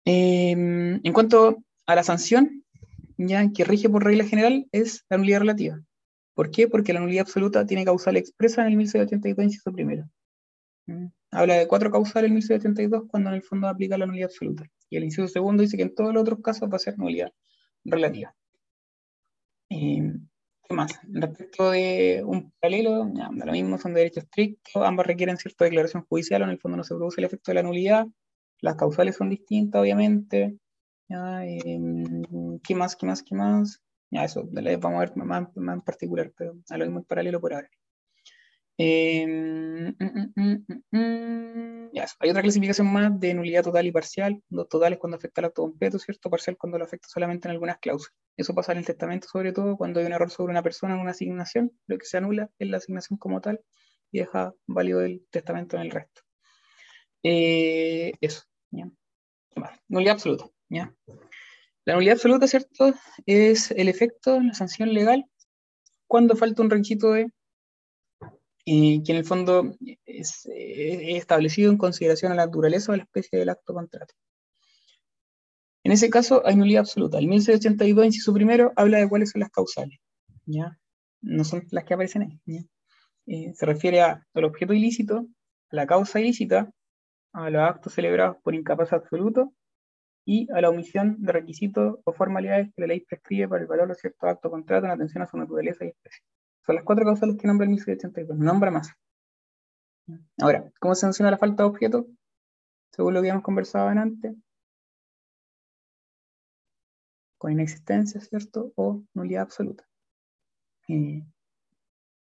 Em, 0.05 1.01
en 1.03 1.13
cuanto 1.13 1.63
a 1.85 1.95
la 1.95 2.03
sanción, 2.03 2.63
ya 3.17 3.51
que 3.51 3.65
rige 3.65 3.89
por 3.89 4.03
regla 4.03 4.23
general 4.23 4.67
es 4.71 5.05
la 5.09 5.17
nulidad 5.17 5.39
relativa. 5.39 5.81
¿Por 6.33 6.51
qué? 6.51 6.69
Porque 6.69 6.93
la 6.93 7.01
nulidad 7.01 7.23
absoluta 7.23 7.65
tiene 7.65 7.83
causal 7.83 8.15
expresa 8.15 8.61
en 8.61 8.69
el 8.69 8.77
1682, 8.77 9.43
inciso 9.43 9.73
primero. 9.73 10.09
¿Mm? 10.85 11.07
Habla 11.31 11.55
de 11.55 11.67
cuatro 11.67 11.91
causales 11.91 12.29
en 12.29 12.35
1682 12.35 13.09
cuando 13.09 13.29
en 13.29 13.35
el 13.35 13.43
fondo 13.43 13.67
aplica 13.67 13.97
la 13.97 14.05
nulidad 14.05 14.29
absoluta. 14.29 14.65
Y 14.89 14.97
el 14.97 15.03
inciso 15.03 15.27
segundo 15.27 15.61
dice 15.61 15.77
que 15.77 15.83
en 15.83 15.95
todos 15.95 16.13
los 16.13 16.21
otros 16.21 16.39
casos 16.41 16.69
va 16.71 16.77
a 16.77 16.79
ser 16.79 16.97
nulidad 16.97 17.31
relativa. 17.85 18.35
Eh, 19.69 20.13
¿Qué 20.63 20.75
más? 20.75 20.99
Respecto 21.07 21.71
de 21.71 22.23
un 22.25 22.51
paralelo, 22.59 23.11
ya, 23.13 23.29
lo 23.31 23.51
mismo, 23.51 23.77
son 23.77 23.93
de 23.93 24.01
derecho 24.01 24.19
estricto, 24.19 24.83
ambas 24.83 25.07
requieren 25.07 25.37
cierta 25.37 25.65
declaración 25.65 26.05
judicial, 26.07 26.41
o 26.41 26.45
en 26.45 26.51
el 26.51 26.59
fondo 26.59 26.77
no 26.77 26.83
se 26.83 26.95
produce 26.95 27.21
el 27.21 27.25
efecto 27.25 27.51
de 27.51 27.55
la 27.55 27.63
nulidad, 27.63 28.07
las 28.61 28.75
causales 28.75 29.15
son 29.15 29.29
distintas, 29.29 29.81
obviamente. 29.81 30.57
Ya, 31.07 31.43
em, 31.45 32.59
¿qué 32.63 32.75
más? 32.75 32.95
¿Qué 32.95 33.05
más? 33.05 33.23
¿Qué 33.23 33.35
más? 33.35 33.81
Ya, 34.11 34.25
eso, 34.25 34.47
vamos 34.51 34.97
a 34.97 34.99
ver 34.99 35.15
más, 35.17 35.55
más 35.55 35.75
en 35.75 35.81
particular, 35.81 36.31
pero 36.37 36.57
a 36.69 36.77
lo 36.77 36.85
mismo 36.85 36.99
el 36.99 37.05
paralelo 37.05 37.41
por 37.41 37.53
ahora. 37.53 37.69
Em, 38.81 39.93
mm, 39.99 40.31
mm, 40.37 40.81
mm. 40.91 41.91
Hay 42.19 42.29
otra 42.29 42.41
clasificación 42.41 42.87
más 42.87 43.19
de 43.19 43.33
nulidad 43.33 43.61
total 43.61 43.85
y 43.85 43.91
parcial. 43.91 44.41
Dos 44.47 44.69
totales 44.69 44.97
cuando 44.97 45.17
afecta 45.17 45.41
al 45.41 45.45
acto 45.45 45.63
completo, 45.63 45.99
¿cierto? 45.99 46.29
Parcial 46.29 46.57
cuando 46.57 46.77
lo 46.77 46.85
afecta 46.85 47.09
solamente 47.09 47.49
en 47.49 47.51
algunas 47.51 47.77
cláusulas. 47.79 48.15
Eso 48.37 48.55
pasa 48.55 48.71
en 48.71 48.77
el 48.77 48.85
testamento, 48.85 49.27
sobre 49.27 49.51
todo 49.51 49.75
cuando 49.75 49.99
hay 49.99 50.05
un 50.05 50.13
error 50.13 50.29
sobre 50.31 50.51
una 50.51 50.63
persona 50.63 50.95
en 50.95 51.01
una 51.01 51.11
asignación. 51.11 51.73
Lo 51.87 51.97
que 51.97 52.05
se 52.05 52.17
anula 52.17 52.49
es 52.57 52.69
la 52.69 52.77
asignación 52.77 53.19
como 53.19 53.41
tal 53.41 53.59
y 54.11 54.19
deja 54.19 54.53
válido 54.65 55.01
el 55.01 55.25
testamento 55.29 55.75
en 55.75 55.81
el 55.81 55.91
resto. 55.91 56.21
Eh, 57.23 58.13
eso, 58.21 58.43
¿ya? 58.71 58.89
Nulidad 59.89 60.13
absoluta, 60.13 60.45
¿ya? 60.69 60.95
La 61.83 61.95
nulidad 61.95 62.13
absoluta, 62.13 62.47
¿cierto? 62.47 62.93
Es 63.25 63.71
el 63.71 63.89
efecto 63.89 64.39
la 64.39 64.53
sanción 64.53 64.93
legal 64.93 65.25
cuando 66.07 66.37
falta 66.37 66.61
un 66.61 66.69
requisito 66.69 67.11
de 67.11 67.29
eh, 68.71 69.01
que 69.03 69.11
en 69.13 69.17
el 69.17 69.25
fondo 69.25 69.73
es, 70.05 70.45
eh, 70.45 71.11
es 71.13 71.17
establecido 71.17 71.71
en 71.71 71.77
consideración 71.77 72.31
a 72.31 72.35
la 72.35 72.45
naturaleza 72.45 72.91
o 72.91 72.93
a 72.93 72.97
la 72.97 73.03
especie 73.03 73.39
del 73.39 73.49
acto 73.49 73.73
contrato. 73.73 74.13
En 75.83 75.91
ese 75.91 76.09
caso 76.09 76.45
hay 76.45 76.55
nulidad 76.55 76.81
absoluta. 76.81 77.17
El 77.17 77.27
1682, 77.27 78.05
inciso 78.05 78.33
primero, 78.33 78.71
habla 78.75 78.99
de 78.99 79.09
cuáles 79.09 79.31
son 79.31 79.39
las 79.41 79.49
causales. 79.49 79.97
¿ya? 80.45 80.77
No 81.21 81.43
son 81.43 81.63
las 81.71 81.83
que 81.85 81.93
aparecen 81.93 82.21
ahí. 82.23 82.39
Eh, 83.27 83.53
se 83.55 83.65
refiere 83.65 84.01
a- 84.01 84.25
al 84.33 84.43
objeto 84.43 84.73
ilícito, 84.73 85.27
a 85.71 85.75
la 85.75 85.87
causa 85.87 86.19
ilícita, 86.19 86.69
a 87.33 87.49
los 87.49 87.61
actos 87.61 87.93
celebrados 87.93 88.37
por 88.43 88.55
incapaz 88.55 88.91
absoluto 88.93 89.53
y 90.25 90.47
a 90.51 90.61
la 90.61 90.69
omisión 90.69 91.15
de 91.19 91.31
requisitos 91.31 91.99
o 92.03 92.13
formalidades 92.13 92.67
que 92.75 92.81
la 92.81 92.87
ley 92.87 93.01
prescribe 93.01 93.47
para 93.47 93.61
el 93.61 93.67
valor 93.67 93.87
de 93.89 93.95
cierto 93.95 94.27
acto 94.27 94.49
contrato 94.49 94.85
en 94.85 94.91
atención 94.91 95.23
a 95.23 95.27
su 95.27 95.37
naturaleza 95.37 95.85
y 95.85 95.89
especie. 95.89 96.21
Son 96.69 96.75
las 96.75 96.85
cuatro 96.85 97.03
causales 97.03 97.35
que 97.35 97.47
nombra 97.47 97.65
el 97.65 97.71
1682, 97.71 98.37
no 98.37 98.45
nombra 98.45 98.69
más. 98.69 98.93
Ahora, 100.39 100.71
¿cómo 100.79 100.93
se 100.93 101.01
sanciona 101.01 101.31
la 101.31 101.39
falta 101.39 101.63
de 101.63 101.69
objeto? 101.69 102.05
Según 102.91 103.15
lo 103.15 103.21
que 103.21 103.29
habíamos 103.29 103.41
conversado 103.41 103.87
antes, 103.87 104.35
con 107.39 107.53
inexistencia, 107.53 108.21
¿cierto? 108.21 108.71
O 108.75 109.01
nulidad 109.15 109.41
absoluta. 109.41 109.83
Eh, 110.89 111.25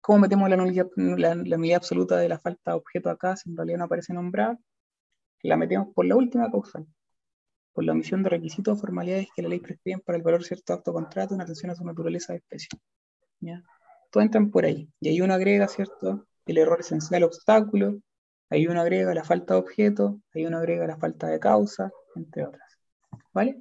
¿Cómo 0.01 0.21
metemos 0.21 0.49
la 0.49 0.57
nulidad, 0.57 0.87
la, 0.95 1.35
la 1.35 1.57
nulidad 1.57 1.79
absoluta 1.79 2.17
de 2.17 2.29
la 2.29 2.39
falta 2.39 2.71
de 2.71 2.77
objeto 2.77 3.11
acá 3.11 3.35
si 3.35 3.51
en 3.51 3.57
realidad 3.57 3.79
no 3.79 3.85
aparece 3.87 4.15
nombrada? 4.15 4.57
La 5.43 5.57
metemos 5.57 5.93
por 5.93 6.07
la 6.07 6.15
última 6.15 6.49
causal, 6.53 6.87
por 7.73 7.83
la 7.83 7.91
omisión 7.91 8.23
de 8.23 8.29
requisitos 8.29 8.79
o 8.79 8.81
formalidades 8.81 9.27
que 9.35 9.43
la 9.43 9.49
ley 9.49 9.59
prescribe 9.59 10.03
para 10.07 10.19
el 10.19 10.23
valor 10.23 10.45
cierto 10.45 10.73
acto 10.73 10.93
contrato 10.93 11.35
en 11.35 11.41
atención 11.41 11.73
a 11.73 11.75
su 11.75 11.85
naturaleza 11.85 12.33
de 12.33 12.39
especie. 12.39 12.69
¿ya? 13.41 13.65
Todo 14.17 14.23
entran 14.23 14.51
por 14.51 14.65
ahí. 14.65 14.89
Y 14.99 15.11
ahí 15.11 15.21
uno 15.21 15.35
agrega, 15.35 15.69
¿cierto? 15.69 16.27
El 16.47 16.57
error 16.57 16.81
esencial 16.81 17.23
obstáculo, 17.23 18.01
ahí 18.49 18.67
uno 18.67 18.81
agrega 18.81 19.13
la 19.13 19.25
falta 19.25 19.53
de 19.53 19.61
objeto, 19.61 20.23
ahí 20.33 20.47
uno 20.47 20.57
agrega 20.57 20.87
la 20.87 20.97
falta 20.97 21.27
de 21.27 21.39
causa, 21.39 21.91
entre 22.15 22.47
otras. 22.47 22.79
¿Vale? 23.35 23.61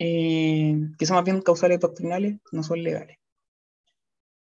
Eh, 0.00 0.74
que 0.98 1.06
son 1.06 1.18
más 1.18 1.24
bien 1.24 1.40
causales 1.40 1.78
doctrinales, 1.78 2.40
no 2.50 2.64
son 2.64 2.82
legales. 2.82 3.16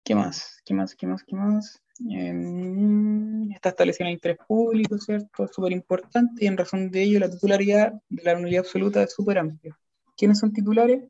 ¿Qué 0.03 0.13
más? 0.13 0.61
¿Qué 0.65 0.73
más? 0.73 0.93
¿Qué 0.93 1.07
más? 1.07 1.23
¿Qué 1.23 1.37
más? 1.37 1.81
Eh, 2.13 3.47
está 3.55 3.69
establecido 3.69 4.07
el 4.07 4.15
interés 4.15 4.39
público, 4.45 4.97
¿cierto? 4.97 5.45
Es 5.45 5.51
súper 5.51 5.71
importante 5.71 6.43
y 6.43 6.47
en 6.47 6.57
razón 6.57 6.91
de 6.91 7.01
ello 7.01 7.19
la 7.21 7.31
titularidad 7.31 7.93
de 8.09 8.23
la 8.23 8.37
nulidad 8.37 8.65
absoluta 8.65 9.03
es 9.03 9.13
súper 9.13 9.37
amplia. 9.37 9.73
¿Quiénes 10.17 10.39
son 10.39 10.51
titulares? 10.51 11.05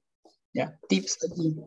Ya, 0.54 0.78
tips 0.88 1.18
aquí. 1.32 1.58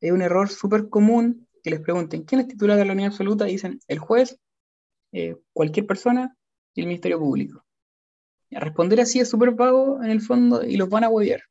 Es 0.00 0.12
un 0.12 0.22
error 0.22 0.48
súper 0.48 0.88
común 0.88 1.48
que 1.62 1.70
les 1.70 1.80
pregunten, 1.80 2.24
¿quién 2.24 2.42
es 2.42 2.48
titular 2.48 2.76
de 2.76 2.84
la 2.84 2.92
unidad 2.92 3.08
absoluta? 3.08 3.48
Y 3.48 3.52
dicen, 3.52 3.80
el 3.88 3.98
juez, 3.98 4.38
eh, 5.12 5.36
cualquier 5.52 5.86
persona 5.86 6.36
y 6.74 6.82
el 6.82 6.86
Ministerio 6.86 7.18
Público. 7.18 7.64
Ya, 8.50 8.60
responder 8.60 9.00
así 9.00 9.20
es 9.20 9.30
súper 9.30 9.52
vago 9.52 10.02
en 10.02 10.10
el 10.10 10.20
fondo 10.20 10.62
y 10.62 10.76
los 10.76 10.88
van 10.88 11.04
a 11.04 11.08
huevear. 11.08 11.42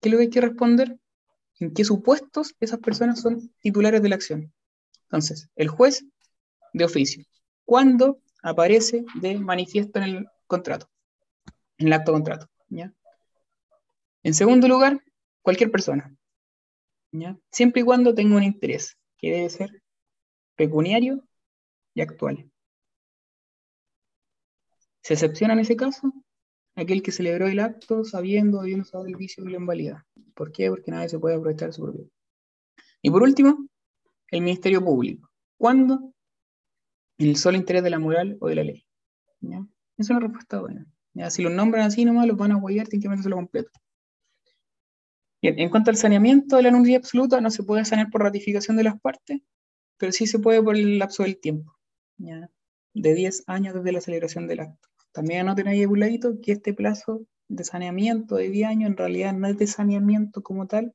¿Qué 0.00 0.08
es 0.08 0.12
lo 0.12 0.18
que 0.18 0.24
hay 0.24 0.30
que 0.30 0.40
responder? 0.40 0.98
¿En 1.58 1.74
qué 1.74 1.84
supuestos 1.84 2.54
esas 2.60 2.78
personas 2.78 3.20
son 3.20 3.52
titulares 3.60 4.00
de 4.00 4.08
la 4.08 4.14
acción? 4.14 4.52
Entonces, 5.04 5.48
el 5.56 5.68
juez 5.68 6.04
de 6.72 6.84
oficio. 6.84 7.24
¿Cuándo 7.64 8.20
aparece 8.42 9.04
de 9.20 9.38
manifiesto 9.38 9.98
en 9.98 10.04
el 10.04 10.26
contrato? 10.46 10.88
En 11.78 11.88
el 11.88 11.92
acto 11.92 12.12
de 12.12 12.16
contrato. 12.16 12.46
¿ya? 12.68 12.92
En 14.22 14.34
segundo 14.34 14.68
lugar, 14.68 15.00
cualquier 15.42 15.70
persona. 15.70 16.16
Siempre 17.50 17.82
y 17.82 17.84
cuando 17.84 18.14
tenga 18.14 18.36
un 18.36 18.42
interés, 18.42 18.96
que 19.18 19.32
debe 19.32 19.50
ser 19.50 19.82
pecuniario 20.56 21.24
y 21.94 22.00
actual. 22.00 22.50
Se 25.02 25.14
excepciona 25.14 25.54
en 25.54 25.60
ese 25.60 25.76
caso 25.76 26.12
aquel 26.76 27.02
que 27.02 27.12
celebró 27.12 27.46
el 27.48 27.60
acto 27.60 28.04
sabiendo 28.04 28.66
y 28.66 28.76
no 28.76 28.84
sabe 28.84 29.10
el 29.10 29.16
vicio 29.16 29.44
que 29.44 29.50
lo 29.50 29.58
invalida. 29.58 30.06
¿Por 30.34 30.52
qué? 30.52 30.68
Porque 30.68 30.90
nadie 30.90 31.08
se 31.08 31.18
puede 31.18 31.36
aprovechar 31.36 31.68
de 31.68 31.72
su 31.72 31.82
propiedad. 31.82 32.10
Y 33.02 33.10
por 33.10 33.22
último, 33.22 33.66
el 34.28 34.42
Ministerio 34.42 34.84
Público. 34.84 35.30
¿Cuándo? 35.56 36.14
El 37.18 37.36
solo 37.36 37.56
interés 37.56 37.82
de 37.82 37.90
la 37.90 37.98
moral 37.98 38.36
o 38.40 38.48
de 38.48 38.54
la 38.54 38.64
ley. 38.64 38.86
¿ya? 39.40 39.66
Es 39.96 40.08
una 40.10 40.20
respuesta 40.20 40.60
buena. 40.60 40.86
Si 41.28 41.42
los 41.42 41.52
nombran 41.52 41.86
así 41.86 42.04
nomás, 42.04 42.26
los 42.26 42.36
van 42.36 42.52
a 42.52 42.56
guayar, 42.56 42.86
tienen 42.86 43.02
que 43.02 43.08
metérselo 43.08 43.36
completo. 43.36 43.70
Bien, 45.42 45.58
en 45.58 45.70
cuanto 45.70 45.90
al 45.90 45.96
saneamiento 45.96 46.56
de 46.56 46.62
la 46.62 46.70
nulidad 46.70 46.98
absoluta, 46.98 47.40
no 47.40 47.50
se 47.50 47.62
puede 47.62 47.84
sanear 47.84 48.10
por 48.10 48.22
ratificación 48.22 48.76
de 48.76 48.84
las 48.84 49.00
partes, 49.00 49.40
pero 49.96 50.12
sí 50.12 50.26
se 50.26 50.38
puede 50.38 50.62
por 50.62 50.76
el 50.76 50.98
lapso 50.98 51.22
del 51.22 51.38
tiempo, 51.40 51.76
¿ya? 52.18 52.50
de 52.94 53.14
10 53.14 53.44
años 53.46 53.74
desde 53.74 53.92
la 53.92 54.00
celebración 54.00 54.46
del 54.46 54.60
acto. 54.60 54.88
También 55.12 55.40
anoten 55.40 55.68
ahí 55.68 55.86
un 55.86 56.00
ladito 56.00 56.40
que 56.42 56.52
este 56.52 56.74
plazo 56.74 57.26
de 57.48 57.64
saneamiento 57.64 58.36
de 58.36 58.50
10 58.50 58.68
años 58.68 58.90
en 58.90 58.96
realidad 58.96 59.32
no 59.32 59.48
es 59.48 59.56
de 59.56 59.66
saneamiento 59.66 60.42
como 60.42 60.66
tal, 60.66 60.94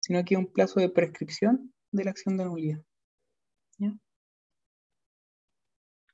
sino 0.00 0.24
que 0.24 0.34
es 0.34 0.38
un 0.38 0.52
plazo 0.52 0.80
de 0.80 0.90
prescripción 0.90 1.72
de 1.92 2.04
la 2.04 2.10
acción 2.10 2.36
de 2.36 2.44
nulidad. 2.44 2.80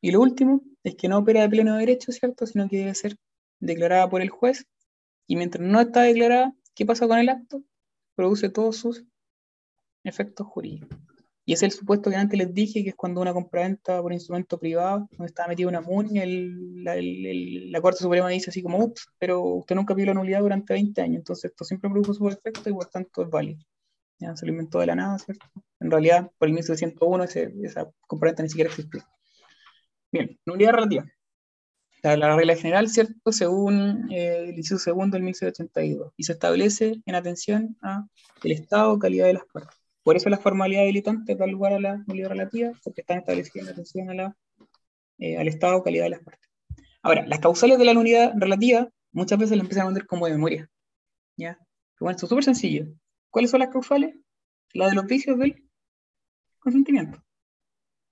Y 0.01 0.11
lo 0.11 0.21
último 0.21 0.61
es 0.83 0.97
que 0.97 1.09
no 1.09 1.17
opera 1.17 1.41
de 1.41 1.49
pleno 1.49 1.77
derecho, 1.77 2.13
¿cierto? 2.13 2.47
Sino 2.47 2.69
que 2.69 2.77
debe 2.77 2.95
ser 2.95 3.17
declarada 3.59 4.07
por 4.11 4.21
el 4.21 4.29
juez. 4.29 4.67
Y 5.27 5.37
mientras 5.37 5.67
no 5.67 5.81
está 5.81 6.03
declarada, 6.03 6.53
¿qué 6.75 6.87
pasa 6.87 7.07
con 7.09 7.19
el 7.19 7.29
acto? 7.29 7.63
Produce 8.15 8.49
todos 8.49 8.77
sus 8.77 9.05
efectos 10.05 10.47
jurídicos. 10.47 10.99
Y 11.47 11.53
es 11.53 11.63
el 11.63 11.73
supuesto 11.73 12.09
que 12.11 12.17
antes 12.17 12.39
les 12.39 12.55
dije, 12.55 12.83
que 12.83 12.91
es 12.91 12.95
cuando 12.95 13.21
una 13.21 13.35
compraventa 13.35 14.01
por 14.01 14.13
instrumento 14.13 14.59
privado, 14.59 15.09
donde 15.11 15.27
estaba 15.27 15.49
metido 15.49 15.69
una 15.69 15.81
MUN, 15.83 16.17
y 16.17 16.19
el- 16.21 16.83
la, 17.73 17.81
Corte 17.83 18.01
Suprema 18.03 18.29
dice 18.31 18.51
así 18.51 18.63
como, 18.63 18.79
ups, 18.83 19.09
pero 19.19 19.43
usted 19.43 19.75
nunca 19.77 19.95
pidió 19.95 20.07
la 20.09 20.15
nulidad 20.15 20.41
durante 20.41 20.73
20 20.73 21.03
años, 21.03 21.19
entonces 21.19 21.51
esto 21.51 21.65
siempre 21.65 21.91
produjo 21.91 22.15
su 22.15 22.29
efecto 22.29 22.71
y 22.71 22.73
por 22.73 22.87
tanto 22.87 23.23
es 23.23 23.29
válido. 23.31 23.61
Ya 24.19 24.35
se 24.37 24.47
lo 24.47 24.53
inventó 24.53 24.79
de 24.81 24.87
la 24.87 24.95
nada, 24.95 25.19
¿cierto? 25.19 25.47
En 25.81 25.91
realidad, 25.91 26.31
por 26.39 26.49
el 26.49 26.55
1701 26.55 27.25
ese, 27.25 27.53
esa 27.63 27.91
compraventa 28.07 28.43
ni 28.43 28.49
siquiera 28.49 28.71
existía. 28.71 29.07
Bien, 30.11 30.39
nulidad 30.47 30.73
relativa. 30.73 31.05
La, 32.05 32.17
la 32.19 32.37
regla 32.37 32.55
general, 32.55 32.89
¿cierto? 32.91 33.33
Según 33.33 34.13
eh, 34.13 34.51
el 34.51 34.59
inciso 34.59 34.79
segundo 34.79 35.17
del 35.17 35.23
1682. 35.23 36.13
Y 36.19 36.25
se 36.25 36.33
establece 36.33 37.01
en 37.07 37.15
atención 37.15 37.79
a 37.81 38.07
el 38.43 38.53
estado 38.53 38.99
calidad 38.99 39.27
de 39.27 39.33
las 39.33 39.47
partes. 39.47 39.79
Por 40.03 40.15
eso 40.15 40.29
la 40.29 40.37
formalidad 40.37 40.83
habilitante 40.83 41.35
da 41.35 41.47
lugar 41.47 41.73
a 41.73 41.81
la 41.81 42.05
nulidad 42.07 42.29
relativa, 42.29 42.73
porque 42.85 43.01
están 43.01 43.19
establecidas 43.21 43.69
en 43.69 43.73
atención 43.73 44.21
a 44.21 44.37
eh, 45.19 45.39
al 45.39 45.49
estado 45.49 45.83
calidad 45.83 46.05
de 46.05 46.11
las 46.11 46.23
partes. 46.23 46.51
Ahora, 47.03 47.27
las 47.27 47.39
causales 47.39 47.79
de 47.79 47.85
la 47.87 47.95
nulidad 47.95 48.35
relativa 48.37 48.91
muchas 49.13 49.39
veces 49.39 49.57
la 49.57 49.63
empiezan 49.63 49.85
a 49.85 49.87
vender 49.87 50.07
como 50.07 50.27
de 50.27 50.33
memoria. 50.33 50.71
¿Ya? 51.39 51.59
Bueno, 51.99 52.17
esto 52.17 52.27
es 52.27 52.31
súper 52.31 52.45
sencillo. 52.45 52.87
¿Cuáles 53.31 53.51
son 53.51 53.61
las 53.61 53.71
causales? 53.71 54.15
La 54.75 54.89
de 54.89 54.95
los 54.95 55.07
vicios 55.07 55.39
del 55.39 55.67
consentimiento. 56.59 57.23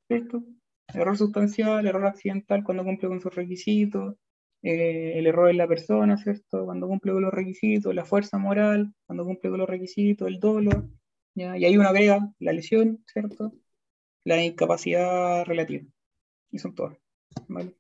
¿Cierto? 0.09 0.43
Error 0.88 1.16
sustancial, 1.16 1.86
error 1.86 2.06
accidental 2.06 2.62
cuando 2.64 2.84
cumple 2.84 3.09
con 3.09 3.20
sus 3.20 3.34
requisitos, 3.34 4.16
eh, 4.62 5.18
el 5.18 5.26
error 5.26 5.50
en 5.50 5.56
la 5.56 5.66
persona, 5.66 6.16
¿cierto? 6.18 6.64
Cuando 6.64 6.86
cumple 6.86 7.12
con 7.12 7.22
los 7.22 7.34
requisitos, 7.34 7.94
la 7.94 8.04
fuerza 8.04 8.38
moral, 8.38 8.94
cuando 9.06 9.24
cumple 9.24 9.50
con 9.50 9.59
los 9.59 9.68
requisitos, 9.68 10.28
el 10.28 10.38
dolo, 10.38 10.70
¿ya? 11.34 11.56
Y 11.56 11.64
ahí 11.64 11.76
uno 11.76 11.88
agrega 11.88 12.32
la 12.38 12.52
lesión, 12.52 13.02
¿cierto? 13.06 13.52
La 14.24 14.42
incapacidad 14.42 15.44
relativa. 15.44 15.84
Y 16.50 16.59
son 16.59 16.74
todas, 16.74 16.96
¿vale? 17.48 17.74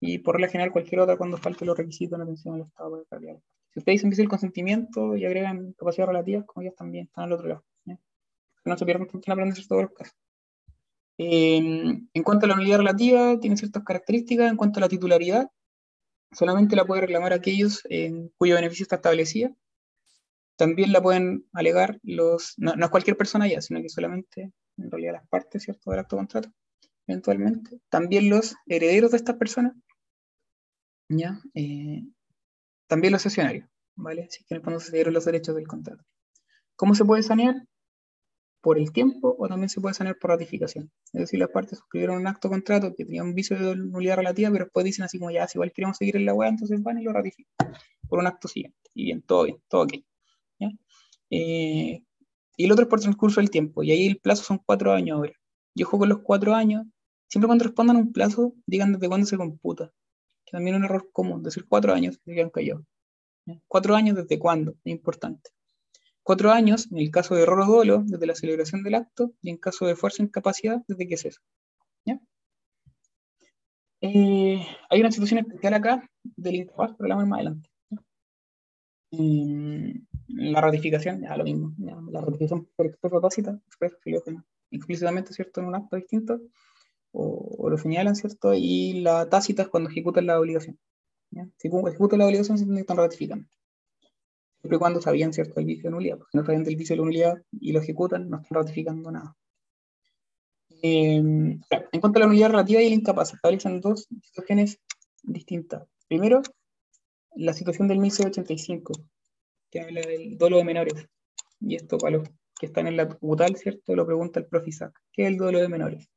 Y 0.00 0.18
por 0.18 0.36
regla 0.36 0.48
general 0.48 0.72
cualquier 0.72 1.00
otra 1.00 1.16
cuando 1.16 1.36
falte 1.38 1.64
los 1.64 1.76
requisitos 1.76 2.16
en 2.16 2.22
atención 2.22 2.54
al 2.54 2.62
estado 2.62 2.98
de 2.98 3.04
calidad. 3.06 3.38
Si 3.72 3.80
ustedes 3.80 4.02
dicen 4.02 4.24
el 4.24 4.28
consentimiento 4.28 5.16
y 5.16 5.24
agregan 5.24 5.72
capacidad 5.72 6.06
relativa, 6.06 6.44
como 6.46 6.62
ellas 6.62 6.76
también 6.76 7.06
están 7.06 7.24
al 7.24 7.32
otro 7.32 7.48
lado. 7.48 7.64
Que 7.84 8.70
no 8.70 8.78
se 8.78 8.84
pierdan 8.86 9.08
tanto 9.08 9.26
en 9.26 9.32
aprenderse 9.32 9.68
todos 9.68 9.82
los 9.82 9.92
casos. 9.92 10.16
Eh, 11.18 11.58
en 11.58 12.22
cuanto 12.24 12.46
a 12.46 12.48
la 12.48 12.56
unidad 12.56 12.78
relativa, 12.78 13.38
tiene 13.40 13.56
ciertas 13.56 13.84
características. 13.84 14.50
En 14.50 14.56
cuanto 14.56 14.80
a 14.80 14.82
la 14.82 14.88
titularidad, 14.88 15.48
solamente 16.32 16.76
la 16.76 16.84
puede 16.84 17.02
reclamar 17.02 17.32
aquellos 17.32 17.82
en 17.88 18.30
cuyo 18.36 18.56
beneficio 18.56 18.84
está 18.84 18.96
establecida. 18.96 19.54
También 20.56 20.92
la 20.92 21.02
pueden 21.02 21.46
alegar 21.52 21.98
los, 22.02 22.54
no, 22.56 22.76
no 22.76 22.90
cualquier 22.90 23.16
persona 23.16 23.48
ya, 23.48 23.60
sino 23.60 23.80
que 23.82 23.88
solamente 23.88 24.52
en 24.76 24.90
realidad 24.90 25.14
las 25.14 25.28
partes, 25.28 25.62
¿cierto?, 25.64 25.90
del 25.90 26.00
acto 26.00 26.16
de 26.16 26.20
contrato, 26.20 26.48
eventualmente. 27.06 27.80
También 27.88 28.28
los 28.30 28.54
herederos 28.66 29.10
de 29.10 29.16
estas 29.16 29.36
personas, 29.36 29.74
¿ya? 31.08 31.40
Eh, 31.54 32.04
también 32.86 33.12
los 33.12 33.22
sesionarios, 33.22 33.68
¿vale? 33.96 34.28
Si 34.30 34.44
que 34.44 34.54
en 34.54 34.62
el 34.64 35.12
los 35.12 35.24
derechos 35.24 35.54
del 35.56 35.66
contrato. 35.66 36.04
¿Cómo 36.76 36.94
se 36.94 37.04
puede 37.04 37.22
sanear? 37.22 37.56
Por 38.64 38.78
el 38.78 38.92
tiempo 38.92 39.36
o 39.38 39.46
también 39.46 39.68
se 39.68 39.80
puede 39.80 39.94
sanear 39.94 40.16
por 40.18 40.30
ratificación. 40.30 40.90
Es 41.12 41.20
decir, 41.20 41.38
las 41.38 41.50
partes 41.50 41.78
suscribieron 41.78 42.16
un 42.16 42.26
acto 42.26 42.48
contrato 42.48 42.94
que 42.96 43.04
tenía 43.04 43.22
un 43.22 43.34
vicio 43.34 43.58
de 43.58 43.76
nulidad 43.76 44.16
relativa, 44.16 44.50
pero 44.50 44.64
después 44.64 44.84
dicen 44.84 45.04
así 45.04 45.18
como 45.18 45.30
ya, 45.30 45.46
si 45.46 45.58
igual 45.58 45.70
queremos 45.70 45.98
seguir 45.98 46.16
en 46.16 46.24
la 46.24 46.32
web, 46.32 46.48
entonces 46.48 46.82
van 46.82 46.98
y 46.98 47.04
lo 47.04 47.12
ratifican 47.12 47.54
por 48.08 48.18
un 48.18 48.26
acto 48.26 48.48
siguiente. 48.48 48.78
Y 48.94 49.04
bien, 49.04 49.20
todo 49.22 49.44
bien, 49.44 49.58
todo 49.68 49.82
ok. 49.82 49.92
Eh, 51.30 52.04
y 52.56 52.64
el 52.64 52.72
otro 52.72 52.84
es 52.84 52.88
por 52.88 53.00
transcurso 53.00 53.40
del 53.40 53.50
tiempo, 53.50 53.82
y 53.82 53.90
ahí 53.90 54.06
el 54.06 54.18
plazo 54.18 54.44
son 54.44 54.58
cuatro 54.64 54.92
años 54.92 55.16
ahora. 55.16 55.32
Yo 55.74 55.86
juego 55.86 56.06
los 56.06 56.20
cuatro 56.20 56.54
años, 56.54 56.86
siempre 57.28 57.48
cuando 57.48 57.64
respondan 57.64 57.96
un 57.96 58.12
plazo, 58.12 58.54
digan 58.66 58.92
desde 58.92 59.08
cuándo 59.08 59.26
se 59.26 59.36
computa. 59.36 59.92
Que 60.46 60.52
también 60.52 60.76
es 60.76 60.78
un 60.78 60.84
error 60.86 61.10
común, 61.12 61.42
decir 61.42 61.66
cuatro 61.68 61.92
años, 61.92 62.18
se 62.24 62.34
quedan 62.34 62.50
callados. 62.50 62.84
¿ya? 63.46 63.60
Cuatro 63.68 63.94
años 63.94 64.16
desde 64.16 64.38
cuándo, 64.38 64.72
es 64.84 64.92
importante. 64.92 65.50
Cuatro 66.24 66.50
años, 66.50 66.88
en 66.90 66.98
el 66.98 67.10
caso 67.10 67.34
de 67.34 67.42
error 67.42 67.60
o 67.60 67.66
dolo, 67.66 68.02
desde 68.06 68.26
la 68.26 68.34
celebración 68.34 68.82
del 68.82 68.94
acto, 68.94 69.32
y 69.42 69.50
en 69.50 69.58
caso 69.58 69.86
de 69.86 69.94
fuerza 69.94 70.22
o 70.22 70.26
incapacidad, 70.26 70.82
desde 70.88 71.06
que 71.06 71.18
cesa. 71.18 71.40
¿ya? 72.06 72.18
Eh, 74.00 74.66
hay 74.88 75.00
una 75.00 75.12
situación 75.12 75.40
especial 75.40 75.74
acá 75.74 76.10
del 76.22 76.54
incapaz, 76.56 76.94
pero 76.96 77.08
la 77.08 77.16
vamos 77.16 77.28
más 77.28 77.40
adelante. 77.40 77.70
Eh, 79.12 80.00
la 80.28 80.60
ratificación, 80.62 81.20
ya 81.20 81.36
lo 81.36 81.44
mismo, 81.44 81.74
ya, 81.76 81.94
la 82.10 82.22
ratificación 82.22 82.68
por 82.74 82.86
expreso 82.86 83.20
tácita, 83.20 83.60
expreso, 83.66 83.98
explícitamente, 84.70 85.34
¿cierto?, 85.34 85.60
en 85.60 85.66
un 85.66 85.74
acto 85.74 85.96
distinto, 85.96 86.40
o, 87.12 87.54
o, 87.58 87.68
lo 87.68 87.76
señalan, 87.76 88.16
¿cierto? 88.16 88.54
Y 88.54 89.02
la 89.02 89.28
tácita 89.28 89.62
es 89.62 89.68
cuando 89.68 89.90
ejecutan 89.90 90.26
la 90.26 90.40
obligación. 90.40 90.78
¿ya? 91.30 91.46
Si 91.58 91.68
ejecutan 91.68 92.18
la 92.18 92.26
obligación, 92.26 92.56
se 92.56 92.64
están 92.80 92.96
ratificando. 92.96 93.46
Siempre 94.64 94.78
cuando 94.78 95.02
sabían, 95.02 95.30
¿cierto?, 95.34 95.60
el 95.60 95.66
vicio 95.66 95.82
de 95.84 95.90
nulidad. 95.90 96.16
Porque 96.16 96.38
no 96.38 96.42
sabían 96.42 96.64
del 96.64 96.76
vicio 96.76 96.94
de 96.94 97.00
la 97.00 97.04
nulidad 97.04 97.42
y 97.60 97.72
lo 97.72 97.80
ejecutan, 97.80 98.30
no 98.30 98.40
están 98.40 98.56
ratificando 98.56 99.10
nada. 99.10 99.36
Eh, 100.80 101.16
en 101.16 102.00
cuanto 102.00 102.18
a 102.18 102.20
la 102.20 102.26
nulidad 102.28 102.48
relativa 102.48 102.80
y 102.80 102.86
el 102.86 102.94
incapaz, 102.94 103.34
establecen 103.34 103.82
dos 103.82 104.08
situaciones 104.22 104.80
distintas. 105.22 105.86
Primero, 106.08 106.40
la 107.34 107.52
situación 107.52 107.88
del 107.88 107.98
1685, 107.98 108.94
que 109.70 109.80
habla 109.82 110.00
del 110.00 110.38
dolo 110.38 110.56
de 110.56 110.64
menores. 110.64 111.10
Y 111.60 111.74
esto 111.74 111.98
para 111.98 112.16
los 112.16 112.28
que 112.58 112.64
están 112.64 112.86
en 112.86 112.96
la 112.96 113.04
butal, 113.20 113.56
¿cierto? 113.56 113.94
Lo 113.94 114.06
pregunta 114.06 114.40
el 114.40 114.48
Isaac. 114.66 114.98
¿Qué 115.12 115.24
es 115.24 115.28
el 115.28 115.36
dolo 115.36 115.60
de 115.60 115.68
menores? 115.68 116.08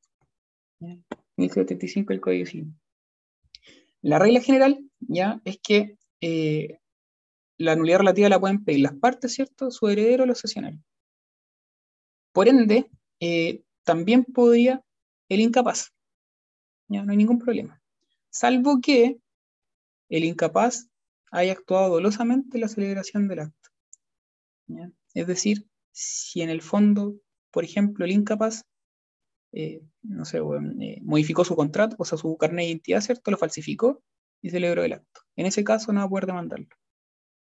1685 0.80 2.14
el 2.14 2.22
Código 2.22 2.46
Civil. 2.46 2.74
La 4.02 4.20
regla 4.20 4.40
general, 4.40 4.80
ya, 5.00 5.42
es 5.44 5.60
que 5.62 5.98
eh, 6.22 6.78
la 7.58 7.76
nulidad 7.76 8.00
relativa 8.00 8.30
la 8.30 8.40
pueden 8.40 8.64
pedir 8.64 8.82
las 8.82 8.94
partes, 8.94 9.34
¿cierto? 9.34 9.72
Su 9.72 9.88
heredero 9.88 10.24
o 10.24 10.28
los 10.28 10.40
sesionarios. 10.40 10.84
Por 12.32 12.48
ende, 12.48 12.90
eh, 13.20 13.64
también 13.84 14.24
podría 14.24 14.84
el 15.30 15.40
incapaz. 15.40 15.94
Ya, 16.88 17.04
no 17.04 17.12
hay 17.12 17.18
ningún 17.18 17.40
problema. 17.40 17.82
Salvo 18.30 18.80
que 18.82 19.20
el 20.10 20.24
incapaz 20.24 20.88
haya 21.32 21.54
actuado 21.54 21.90
dolosamente 21.96 22.58
en 22.58 22.62
la 22.62 22.68
celebración 22.68 23.28
del 23.28 23.40
acto. 23.40 23.70
Es 25.14 25.28
decir, 25.28 25.68
si 25.92 26.42
en 26.42 26.50
el 26.50 26.62
fondo, 26.62 27.16
por 27.52 27.64
ejemplo, 27.64 28.06
el 28.06 28.12
incapaz, 28.12 28.64
eh, 29.52 29.82
no 30.04 30.26
sé, 30.26 30.38
eh, 30.38 31.00
modificó 31.02 31.44
su 31.44 31.56
contrato, 31.56 31.96
o 32.00 32.06
sea, 32.06 32.18
su 32.18 32.38
carnet 32.38 32.66
de 32.66 32.70
identidad, 32.70 33.02
¿cierto? 33.02 33.32
Lo 33.32 33.38
falsificó 33.38 34.04
y 34.42 34.50
celebró 34.50 34.84
el 34.84 34.94
acto. 34.94 35.22
En 35.36 35.46
ese 35.46 35.64
caso 35.64 35.92
no 35.92 36.02
va 36.02 36.06
a 36.06 36.10
poder 36.10 36.28
demandarlo. 36.28 36.68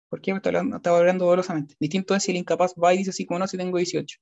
¿Por 0.09 0.21
qué? 0.21 0.31
Está 0.31 0.49
hablando, 0.49 0.77
está 0.77 0.97
hablando 0.97 1.25
dolosamente. 1.25 1.75
Distinto 1.79 2.15
es 2.15 2.23
si 2.23 2.31
el 2.31 2.37
incapaz 2.37 2.73
va 2.81 2.93
y 2.93 2.99
dice 2.99 3.09
así 3.11 3.25
como 3.25 3.39
no, 3.39 3.47
si 3.47 3.57
tengo 3.57 3.77
18. 3.77 4.19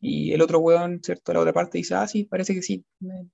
Y 0.00 0.32
el 0.32 0.40
otro 0.42 0.60
hueón, 0.60 1.00
¿cierto? 1.02 1.32
La 1.32 1.40
otra 1.40 1.52
parte 1.52 1.78
dice, 1.78 1.94
ah, 1.94 2.06
sí, 2.06 2.24
parece 2.24 2.54
que 2.54 2.62
sí, 2.62 2.84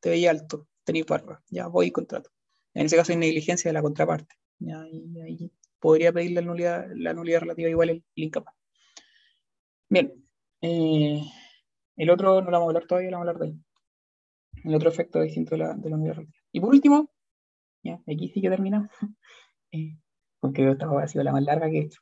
te 0.01 0.11
veía 0.11 0.31
alto, 0.31 0.67
tenías 0.85 1.07
barba, 1.07 1.43
ya 1.49 1.69
voy 1.69 1.87
y 1.89 1.91
contrato. 1.93 2.31
En 2.75 2.87
ese 2.87 2.97
caso 2.97 3.13
hay 3.13 3.19
negligencia 3.19 3.69
de 3.69 3.75
la 3.75 3.83
contraparte. 3.83 4.35
¿ya? 4.59 4.81
Ahí 4.81 5.51
podría 5.79 6.13
pedir 6.13 6.33
la 6.33 6.41
nulidad, 6.41 6.87
la 6.95 7.15
nulidad 7.15 7.41
relativa 7.41 7.69
igual 7.69 7.91
el, 7.91 8.05
incapaz. 8.17 8.55
Bien, 9.89 10.13
eh, 10.63 11.23
el 11.97 12.11
otro 12.11 12.43
no 12.43 12.51
lo 12.51 12.53
vamos 12.53 12.67
a 12.67 12.71
hablar 12.71 12.87
todavía, 12.87 13.11
lo 13.11 13.19
vamos 13.19 13.29
a 13.29 13.31
hablar 13.31 13.49
de 13.49 13.55
ahí. 13.55 13.63
El 14.65 14.75
otro 14.75 14.89
efecto 14.89 15.21
distinto 15.21 15.51
de 15.53 15.59
la, 15.59 15.75
de 15.75 15.91
nulidad 15.91 16.15
relativa. 16.15 16.43
Y 16.51 16.61
por 16.61 16.71
último, 16.71 17.11
ya, 17.85 18.01
aquí 18.07 18.29
sí 18.29 18.41
que 18.41 18.51
terminamos, 18.51 18.91
eh, 19.73 19.97
porque 20.47 20.71
esta 20.71 20.87
ha 20.87 21.09
sido 21.09 21.25
la 21.25 21.33
más 21.33 21.43
larga 21.43 21.71
que 21.71 21.79
he 21.79 21.83
hecho, 21.83 22.01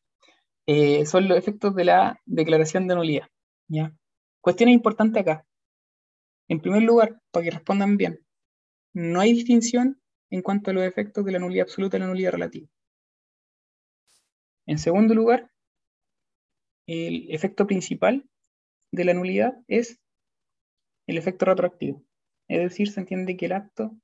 eh, 0.66 1.06
son 1.06 1.28
los 1.28 1.38
efectos 1.38 1.74
de 1.74 1.84
la 1.84 2.20
declaración 2.24 2.86
de 2.86 2.94
nulidad. 2.94 3.28
¿ya? 3.68 3.94
Cuestiones 4.40 4.74
importantes 4.74 5.22
acá. 5.22 5.46
En 6.48 6.60
primer 6.60 6.82
lugar, 6.82 7.20
para 7.30 7.44
que 7.44 7.50
respondan 7.50 7.96
bien, 7.96 8.20
no 8.92 9.20
hay 9.20 9.32
distinción 9.32 10.00
en 10.30 10.42
cuanto 10.42 10.70
a 10.70 10.74
los 10.74 10.84
efectos 10.84 11.24
de 11.24 11.32
la 11.32 11.38
nulidad 11.38 11.64
absoluta 11.64 11.96
y 11.96 12.00
la 12.00 12.06
nulidad 12.06 12.32
relativa. 12.32 12.68
En 14.66 14.78
segundo 14.78 15.14
lugar, 15.14 15.50
el 16.86 17.30
efecto 17.30 17.66
principal 17.66 18.28
de 18.92 19.04
la 19.04 19.14
nulidad 19.14 19.54
es 19.68 20.00
el 21.06 21.18
efecto 21.18 21.46
retroactivo. 21.46 22.04
Es 22.48 22.60
decir, 22.60 22.90
se 22.90 23.00
entiende 23.00 23.36
que 23.36 23.46
el 23.46 23.52
acto 23.52 23.96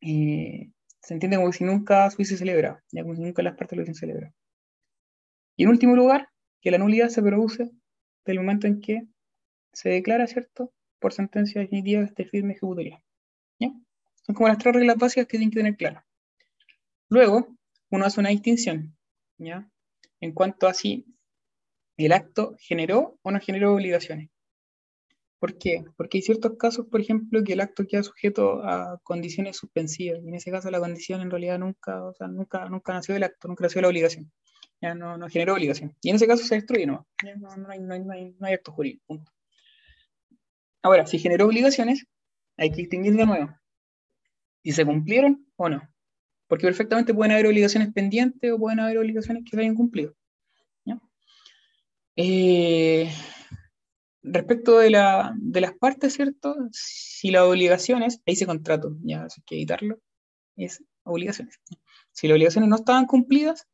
eh, 0.00 0.72
se 1.04 1.14
entiende 1.14 1.36
como 1.36 1.52
si 1.52 1.64
nunca 1.64 2.08
se 2.08 2.16
hubiese 2.16 2.36
celebrado, 2.36 2.80
ya 2.90 3.02
como 3.02 3.14
si 3.14 3.22
nunca 3.22 3.42
las 3.42 3.56
partes 3.56 3.76
lo 3.76 3.82
hubiesen 3.82 3.94
celebrado. 3.94 4.34
Y 5.56 5.64
en 5.64 5.68
último 5.68 5.94
lugar, 5.94 6.28
que 6.60 6.70
la 6.70 6.78
nulidad 6.78 7.08
se 7.08 7.22
produce 7.22 7.70
del 8.24 8.38
momento 8.38 8.66
en 8.66 8.80
que 8.80 9.06
se 9.72 9.90
declara, 9.90 10.26
¿cierto?, 10.26 10.72
por 10.98 11.12
sentencia 11.12 11.60
definitiva 11.60 12.00
de 12.00 12.06
este 12.06 12.24
firme 12.24 12.52
ejecutoria. 12.52 13.02
¿ya? 13.58 13.70
Son 14.22 14.34
como 14.34 14.48
las 14.48 14.56
tres 14.56 14.74
reglas 14.74 14.96
básicas 14.96 15.26
que 15.26 15.32
tienen 15.32 15.50
que 15.50 15.58
tener 15.58 15.76
claras. 15.76 16.04
Luego, 17.10 17.54
uno 17.90 18.06
hace 18.06 18.20
una 18.20 18.30
distinción, 18.30 18.96
¿ya? 19.36 19.70
En 20.20 20.32
cuanto 20.32 20.66
a 20.66 20.72
si 20.72 21.04
el 21.98 22.12
acto 22.12 22.56
generó 22.58 23.18
o 23.22 23.30
no 23.30 23.38
generó 23.40 23.74
obligaciones. 23.74 24.30
¿Por 25.44 25.58
qué? 25.58 25.84
Porque 25.98 26.16
hay 26.16 26.22
ciertos 26.22 26.56
casos, 26.56 26.86
por 26.86 27.02
ejemplo, 27.02 27.44
que 27.44 27.52
el 27.52 27.60
acto 27.60 27.86
queda 27.86 28.02
sujeto 28.02 28.64
a 28.64 28.98
condiciones 29.02 29.58
suspensivas. 29.58 30.24
Y 30.24 30.28
en 30.28 30.34
ese 30.36 30.50
caso 30.50 30.70
la 30.70 30.80
condición 30.80 31.20
en 31.20 31.30
realidad 31.30 31.58
nunca, 31.58 32.02
o 32.02 32.14
sea, 32.14 32.28
nunca, 32.28 32.66
nunca 32.70 32.94
nació 32.94 33.12
del 33.12 33.24
acto, 33.24 33.48
nunca 33.48 33.64
nació 33.64 33.82
la 33.82 33.88
obligación. 33.88 34.32
Ya 34.80 34.94
no, 34.94 35.18
no 35.18 35.28
generó 35.28 35.52
obligación. 35.52 35.94
Y 36.00 36.08
en 36.08 36.16
ese 36.16 36.26
caso 36.26 36.46
se 36.46 36.54
destruye, 36.54 36.86
¿no? 36.86 37.06
Ya 37.22 37.36
no, 37.36 37.54
no 37.58 37.68
hay, 37.68 37.78
no, 37.78 37.92
hay, 37.92 38.00
no, 38.00 38.46
hay, 38.46 38.54
acto 38.54 38.72
jurídico. 38.72 39.22
Ahora, 40.80 41.06
si 41.06 41.18
generó 41.18 41.44
obligaciones, 41.44 42.06
hay 42.56 42.70
que 42.70 42.80
extinguir 42.80 43.14
de 43.14 43.26
nuevo. 43.26 43.54
Si 44.62 44.72
se 44.72 44.86
cumplieron 44.86 45.46
o 45.56 45.68
no. 45.68 45.82
Porque 46.46 46.64
perfectamente 46.64 47.12
pueden 47.12 47.32
haber 47.32 47.48
obligaciones 47.48 47.92
pendientes 47.92 48.50
o 48.50 48.58
pueden 48.58 48.80
haber 48.80 48.96
obligaciones 48.96 49.44
que 49.44 49.50
se 49.50 49.60
hayan 49.60 49.74
cumplido. 49.74 50.14
¿ya? 50.86 50.98
Eh, 52.16 53.10
respecto 54.24 54.78
de, 54.78 54.90
la, 54.90 55.34
de 55.36 55.60
las 55.60 55.74
partes, 55.74 56.14
¿cierto? 56.14 56.56
Si 56.72 57.30
las 57.30 57.42
obligaciones, 57.42 58.20
ahí 58.26 58.36
se 58.36 58.46
contrato, 58.46 58.96
ya 59.02 59.22
hay 59.22 59.42
que 59.46 59.56
editarlo, 59.56 59.98
es 60.56 60.82
obligaciones. 61.04 61.60
Si 62.12 62.26
las 62.26 62.34
obligaciones 62.34 62.70
no 62.70 62.76
estaban 62.76 63.06
cumplidas, 63.06 63.68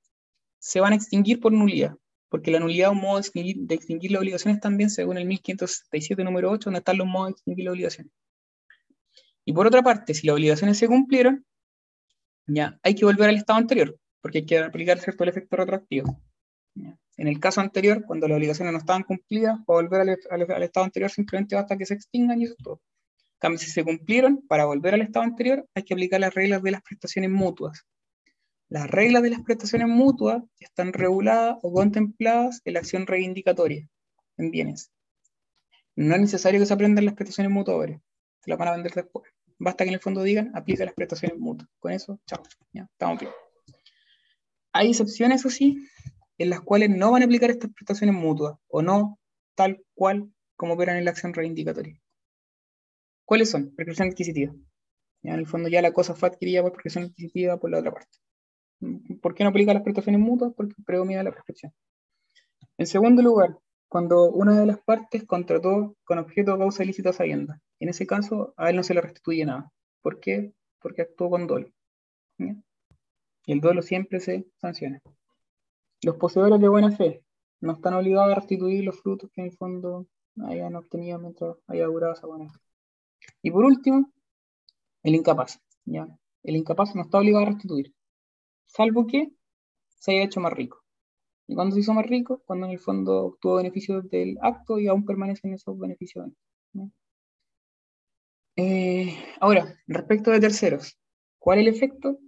se 0.58 0.80
van 0.80 0.92
a 0.92 0.96
extinguir 0.96 1.40
por 1.40 1.52
nulidad, 1.52 1.96
porque 2.28 2.50
la 2.50 2.58
nulidad 2.58 2.90
es 2.90 2.96
un 2.96 3.02
modo 3.02 3.14
de 3.14 3.20
extinguir, 3.20 3.56
de 3.58 3.74
extinguir 3.74 4.10
las 4.10 4.20
obligaciones 4.20 4.60
también, 4.60 4.90
según 4.90 5.18
el 5.18 5.26
1567 5.26 6.24
número 6.24 6.50
8, 6.50 6.64
donde 6.66 6.78
están 6.78 6.98
los 6.98 7.06
modos 7.06 7.28
de 7.28 7.32
extinguir 7.32 7.64
las 7.64 7.72
obligaciones. 7.72 8.12
Y 9.44 9.52
por 9.52 9.66
otra 9.66 9.82
parte, 9.82 10.14
si 10.14 10.26
las 10.26 10.34
obligaciones 10.34 10.78
se 10.78 10.88
cumplieron, 10.88 11.46
ya 12.46 12.78
hay 12.82 12.94
que 12.94 13.04
volver 13.04 13.28
al 13.30 13.36
estado 13.36 13.58
anterior, 13.58 13.96
porque 14.20 14.38
hay 14.38 14.46
que 14.46 14.58
aplicar 14.58 14.98
cierto 14.98 15.22
el 15.22 15.30
efecto 15.30 15.56
retroactivo. 15.56 16.20
En 17.16 17.28
el 17.28 17.38
caso 17.38 17.60
anterior, 17.60 18.04
cuando 18.06 18.26
las 18.28 18.36
obligaciones 18.36 18.72
no 18.72 18.78
estaban 18.78 19.02
cumplidas, 19.02 19.58
para 19.66 19.82
volver 19.82 20.00
al, 20.30 20.62
estado 20.62 20.84
anterior 20.84 21.10
simplemente 21.10 21.54
basta 21.54 21.76
que 21.76 21.86
se 21.86 21.94
extingan 21.94 22.40
y 22.40 22.44
eso 22.44 22.54
es 22.56 22.64
todo. 22.64 22.80
En 23.14 23.38
cambio, 23.38 23.58
si 23.58 23.70
se 23.70 23.84
cumplieron, 23.84 24.42
para 24.48 24.64
volver 24.64 24.94
al 24.94 25.02
estado 25.02 25.24
anterior 25.24 25.66
hay 25.74 25.82
que 25.82 25.94
aplicar 25.94 26.20
las 26.20 26.34
reglas 26.34 26.62
de 26.62 26.70
las 26.70 26.82
prestaciones 26.82 27.30
mutuas. 27.30 27.86
Las 28.68 28.88
reglas 28.88 29.22
de 29.22 29.30
las 29.30 29.42
prestaciones 29.42 29.88
mutuas 29.88 30.42
están 30.60 30.92
reguladas 30.92 31.56
o 31.62 31.72
contempladas 31.72 32.60
en 32.64 32.74
la 32.74 32.80
acción 32.80 33.06
reivindicatoria 33.06 33.88
en 34.38 34.50
bienes. 34.50 34.90
No 35.96 36.14
es 36.14 36.20
necesario 36.20 36.60
que 36.60 36.66
se 36.66 36.72
aprendan 36.72 37.04
las 37.04 37.14
prestaciones 37.14 37.52
mutuas 37.52 38.00
se 38.40 38.50
las 38.50 38.58
van 38.58 38.68
a 38.68 38.72
vender 38.72 38.92
después. 38.92 39.30
Basta 39.58 39.84
que 39.84 39.88
en 39.88 39.94
el 39.94 40.00
fondo 40.00 40.22
digan, 40.22 40.50
aplica 40.54 40.84
las 40.84 40.94
prestaciones 40.94 41.38
mutuas. 41.38 41.68
Con 41.78 41.92
eso, 41.92 42.18
chao, 42.26 42.42
ya, 42.72 42.88
estamos 42.90 43.20
bien. 43.20 43.32
Hay 44.72 44.88
excepciones, 44.88 45.40
eso 45.40 45.50
sí, 45.50 45.86
en 46.40 46.48
las 46.48 46.62
cuales 46.62 46.88
no 46.88 47.10
van 47.10 47.20
a 47.20 47.26
aplicar 47.26 47.50
estas 47.50 47.70
prestaciones 47.70 48.16
mutuas, 48.16 48.56
o 48.68 48.80
no 48.80 49.18
tal 49.54 49.84
cual 49.94 50.32
como 50.56 50.72
operan 50.72 50.96
en 50.96 51.04
la 51.04 51.10
acción 51.10 51.34
reivindicatoria. 51.34 52.00
¿Cuáles 53.26 53.50
son? 53.50 53.74
Prescripción 53.74 54.08
adquisitiva. 54.08 54.54
Ya, 55.22 55.34
en 55.34 55.40
el 55.40 55.46
fondo 55.46 55.68
ya 55.68 55.82
la 55.82 55.92
cosa 55.92 56.14
fue 56.14 56.30
adquirida 56.30 56.62
por 56.62 56.72
prescripción 56.72 57.04
adquisitiva 57.04 57.58
por 57.58 57.70
la 57.70 57.80
otra 57.80 57.92
parte. 57.92 58.18
¿Por 59.20 59.34
qué 59.34 59.44
no 59.44 59.50
aplica 59.50 59.74
las 59.74 59.82
prestaciones 59.82 60.18
mutuas? 60.18 60.54
Porque 60.56 60.74
predomina 60.86 61.22
la 61.22 61.30
prescripción. 61.30 61.74
En 62.78 62.86
segundo 62.86 63.20
lugar, 63.20 63.58
cuando 63.88 64.30
una 64.30 64.58
de 64.58 64.64
las 64.64 64.80
partes 64.80 65.26
contrató 65.26 65.94
con 66.04 66.16
objeto 66.16 66.52
de 66.52 66.58
causa 66.58 66.84
ilícita 66.84 67.12
sabienda. 67.12 67.60
En 67.80 67.90
ese 67.90 68.06
caso, 68.06 68.54
a 68.56 68.70
él 68.70 68.76
no 68.76 68.82
se 68.82 68.94
le 68.94 69.02
restituye 69.02 69.44
nada. 69.44 69.70
¿Por 70.00 70.20
qué? 70.20 70.54
Porque 70.80 71.02
actuó 71.02 71.28
con 71.28 71.46
dolo. 71.46 71.68
Y 72.38 73.52
el 73.52 73.60
dolo 73.60 73.82
siempre 73.82 74.20
se 74.20 74.46
sanciona. 74.56 75.02
Los 76.02 76.16
poseedores 76.16 76.60
de 76.60 76.68
buena 76.68 76.90
fe 76.90 77.24
no 77.60 77.72
están 77.72 77.94
obligados 77.94 78.32
a 78.32 78.34
restituir 78.36 78.84
los 78.84 79.00
frutos 79.00 79.30
que 79.32 79.42
en 79.42 79.48
el 79.48 79.56
fondo 79.56 80.06
hayan 80.46 80.76
obtenido 80.76 81.18
mientras 81.18 81.56
haya 81.66 81.86
durado 81.86 82.14
esa 82.14 82.26
buena 82.26 82.50
fe. 82.50 82.58
Y 83.42 83.50
por 83.50 83.64
último, 83.64 84.10
el 85.02 85.14
incapaz. 85.14 85.60
¿ya? 85.84 86.08
El 86.42 86.56
incapaz 86.56 86.94
no 86.94 87.02
está 87.02 87.18
obligado 87.18 87.44
a 87.44 87.50
restituir, 87.50 87.94
salvo 88.66 89.06
que 89.06 89.30
se 89.88 90.12
haya 90.12 90.24
hecho 90.24 90.40
más 90.40 90.52
rico. 90.52 90.82
¿Y 91.46 91.54
cuando 91.54 91.74
se 91.74 91.80
hizo 91.80 91.92
más 91.92 92.06
rico? 92.06 92.42
Cuando 92.46 92.66
en 92.66 92.72
el 92.72 92.78
fondo 92.78 93.26
obtuvo 93.26 93.56
beneficios 93.56 94.08
del 94.08 94.38
acto 94.40 94.78
y 94.78 94.86
aún 94.86 95.04
permanecen 95.04 95.52
esos 95.52 95.78
beneficios. 95.78 96.28
Eh, 98.56 99.16
ahora, 99.40 99.74
respecto 99.86 100.30
de 100.30 100.40
terceros, 100.40 100.98
¿cuál 101.38 101.58
es 101.58 101.66
el 101.66 101.74
efecto? 101.74 102.18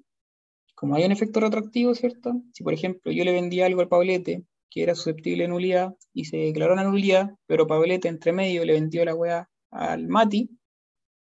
Como 0.82 0.96
hay 0.96 1.04
un 1.04 1.12
efecto 1.12 1.38
retroactivo, 1.38 1.94
¿cierto? 1.94 2.42
Si 2.52 2.64
por 2.64 2.72
ejemplo 2.72 3.12
yo 3.12 3.22
le 3.22 3.30
vendía 3.30 3.66
algo 3.66 3.82
al 3.82 3.88
Pablete 3.88 4.42
que 4.68 4.82
era 4.82 4.96
susceptible 4.96 5.44
de 5.44 5.48
nulidad 5.48 5.94
y 6.12 6.24
se 6.24 6.38
declaró 6.38 6.72
una 6.72 6.82
nulidad, 6.82 7.30
pero 7.46 7.68
Pablete 7.68 8.08
entre 8.08 8.32
medio 8.32 8.64
le 8.64 8.72
vendió 8.72 9.04
la 9.04 9.14
weá 9.14 9.48
al 9.70 10.08
Mati, 10.08 10.50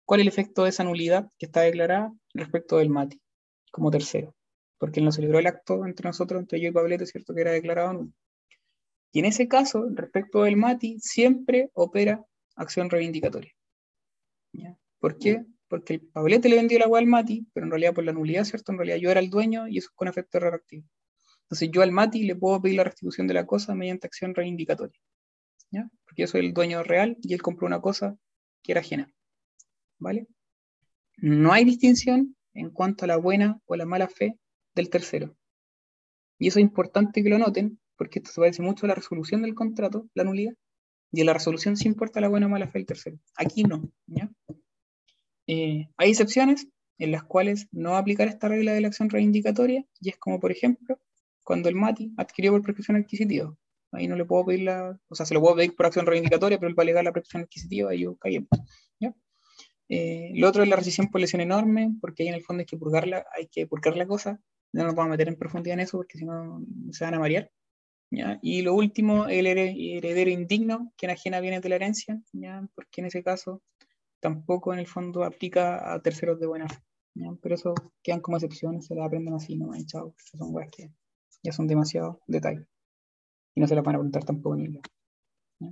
¿cuál 0.05 0.21
es 0.21 0.23
el 0.23 0.27
efecto 0.29 0.63
de 0.63 0.69
esa 0.69 0.85
nulidad 0.85 1.29
que 1.37 1.47
está 1.47 1.59
declarada 1.59 2.13
respecto 2.33 2.77
del 2.77 2.89
Mati 2.89 3.19
como 3.69 3.91
tercero? 3.91 4.33
Porque 4.77 5.01
él 5.01 5.05
no 5.05 5.11
celebró 5.11 5.39
el 5.39 5.47
acto 5.47 5.85
entre 5.85 6.07
nosotros, 6.07 6.39
entre 6.39 6.61
yo 6.61 6.69
y 6.69 6.71
Pablete, 6.71 7.05
¿cierto? 7.05 7.35
Que 7.35 7.41
era 7.41 7.51
declarado 7.51 7.91
nulo. 7.91 8.13
Y 9.11 9.19
en 9.19 9.25
ese 9.25 9.49
caso, 9.49 9.89
respecto 9.91 10.43
del 10.43 10.55
Mati, 10.55 10.99
siempre 11.01 11.69
opera 11.73 12.23
acción 12.55 12.89
reivindicatoria. 12.89 13.51
¿Por 14.99 15.17
qué? 15.17 15.43
Porque 15.73 15.95
el 15.95 16.01
Pablete 16.01 16.49
le 16.49 16.57
vendió 16.57 16.77
la 16.77 16.85
agua 16.85 16.99
al 16.99 17.07
Mati, 17.07 17.47
pero 17.51 17.65
en 17.65 17.71
realidad 17.71 17.95
por 17.95 18.03
la 18.03 18.13
nulidad, 18.13 18.43
¿cierto? 18.43 18.71
En 18.71 18.77
realidad 18.77 18.97
yo 18.97 19.09
era 19.09 19.19
el 19.19 19.31
dueño 19.31 19.67
y 19.67 19.79
eso 19.79 19.87
es 19.87 19.95
con 19.95 20.07
efecto 20.07 20.39
retroactivo. 20.39 20.87
Entonces 21.45 21.71
yo 21.71 21.81
al 21.81 21.91
Mati 21.91 22.21
le 22.25 22.35
puedo 22.35 22.61
pedir 22.61 22.77
la 22.77 22.83
restitución 22.83 23.25
de 23.25 23.33
la 23.33 23.47
cosa 23.47 23.73
mediante 23.73 24.05
acción 24.05 24.35
reivindicatoria. 24.35 25.01
¿ya? 25.71 25.89
Porque 26.05 26.21
yo 26.21 26.27
soy 26.27 26.45
el 26.45 26.53
dueño 26.53 26.83
real 26.83 27.17
y 27.23 27.33
él 27.33 27.41
compró 27.41 27.65
una 27.65 27.81
cosa 27.81 28.15
que 28.61 28.73
era 28.73 28.81
ajena. 28.81 29.11
¿Vale? 29.97 30.27
No 31.17 31.51
hay 31.51 31.65
distinción 31.65 32.35
en 32.53 32.69
cuanto 32.69 33.05
a 33.05 33.07
la 33.07 33.17
buena 33.17 33.59
o 33.65 33.75
la 33.75 33.87
mala 33.87 34.07
fe 34.07 34.37
del 34.75 34.91
tercero. 34.91 35.35
Y 36.37 36.49
eso 36.49 36.59
es 36.59 36.65
importante 36.65 37.23
que 37.23 37.29
lo 37.29 37.39
noten, 37.39 37.79
porque 37.97 38.19
esto 38.19 38.31
se 38.31 38.41
parece 38.41 38.61
mucho 38.61 38.85
a 38.85 38.89
la 38.89 38.95
resolución 38.95 39.41
del 39.41 39.55
contrato, 39.55 40.07
la 40.13 40.23
nulidad, 40.23 40.53
y 41.11 41.21
en 41.21 41.25
la 41.25 41.33
resolución 41.33 41.77
sí 41.77 41.87
importa 41.87 42.21
la 42.21 42.27
buena 42.27 42.45
o 42.45 42.49
mala 42.49 42.67
fe 42.67 42.77
del 42.77 42.85
tercero. 42.85 43.17
Aquí 43.35 43.63
no. 43.63 43.91
¿ya? 44.05 44.29
Eh, 45.47 45.87
hay 45.97 46.09
excepciones 46.09 46.67
en 46.97 47.11
las 47.11 47.23
cuales 47.23 47.67
no 47.71 47.97
aplicar 47.97 48.27
esta 48.27 48.47
regla 48.47 48.73
de 48.73 48.81
la 48.81 48.87
acción 48.87 49.09
reivindicatoria, 49.09 49.85
y 49.99 50.09
es 50.09 50.17
como, 50.17 50.39
por 50.39 50.51
ejemplo, 50.51 50.99
cuando 51.43 51.69
el 51.69 51.75
MATI 51.75 52.13
adquirió 52.17 52.51
por 52.51 52.61
prescripción 52.61 52.97
adquisitiva. 52.97 53.55
Ahí 53.91 54.07
no 54.07 54.15
le 54.15 54.25
puedo 54.25 54.45
pedir 54.45 54.61
la, 54.63 54.99
o 55.07 55.15
sea, 55.15 55.25
se 55.25 55.33
lo 55.33 55.41
puedo 55.41 55.55
pedir 55.55 55.75
por 55.75 55.85
acción 55.85 56.05
reivindicatoria, 56.05 56.57
pero 56.57 56.69
él 56.69 56.77
va 56.77 56.81
a 56.81 56.85
alegar 56.85 57.03
la 57.03 57.11
prescripción 57.11 57.43
adquisitiva 57.43 57.93
y 57.93 58.01
yo 58.01 58.15
caí. 58.17 58.45
¿ya? 58.99 59.13
Eh, 59.89 60.31
lo 60.35 60.47
otro 60.49 60.63
es 60.63 60.69
la 60.69 60.75
rescisión 60.75 61.09
por 61.09 61.21
lesión 61.21 61.41
enorme, 61.41 61.93
porque 62.01 62.23
ahí 62.23 62.29
en 62.29 62.35
el 62.35 62.43
fondo 62.43 62.61
hay 62.61 62.65
que 62.65 62.77
purgarla, 62.77 63.25
hay 63.37 63.47
que 63.47 63.67
purgar 63.67 63.95
la 63.95 64.07
cosa. 64.07 64.39
No 64.71 64.83
nos 64.83 64.95
vamos 64.95 65.09
a 65.09 65.11
meter 65.11 65.27
en 65.27 65.35
profundidad 65.35 65.75
en 65.75 65.81
eso 65.81 65.97
porque 65.97 66.17
si 66.17 66.25
no 66.25 66.65
se 66.91 67.05
van 67.05 67.13
a 67.13 67.19
marear. 67.19 67.51
¿ya? 68.09 68.39
Y 68.41 68.63
lo 68.63 68.73
último, 68.73 69.27
el 69.27 69.45
heredero 69.45 70.31
indigno, 70.31 70.91
que 70.97 71.05
enajena 71.05 71.39
bienes 71.39 71.61
de 71.61 71.69
la 71.69 71.75
herencia, 71.75 72.19
¿ya? 72.31 72.67
porque 72.73 73.01
en 73.01 73.07
ese 73.07 73.21
caso 73.21 73.61
tampoco 74.23 74.73
en 74.73 74.79
el 74.79 74.87
fondo 74.87 75.25
aplica 75.25 75.93
a 75.93 76.01
terceros 76.01 76.39
de 76.39 76.47
buena 76.47 76.69
fe. 76.69 76.81
Pero 77.41 77.55
eso 77.55 77.73
quedan 78.01 78.21
como 78.21 78.37
excepciones, 78.37 78.85
se 78.85 78.95
las 78.95 79.05
aprenden 79.05 79.33
así, 79.33 79.57
no 79.57 79.71
chao, 79.85 80.15
son 80.17 80.55
weas 80.55 80.71
que 80.71 80.91
ya 81.43 81.51
son 81.51 81.67
demasiado 81.67 82.21
detalles. 82.25 82.65
Y 83.53 83.59
no 83.59 83.67
se 83.67 83.75
las 83.75 83.83
van 83.83 83.95
a 83.95 83.97
preguntar 83.99 84.23
tampoco 84.23 84.55
ni 84.55 84.71
¿ya? 85.59 85.69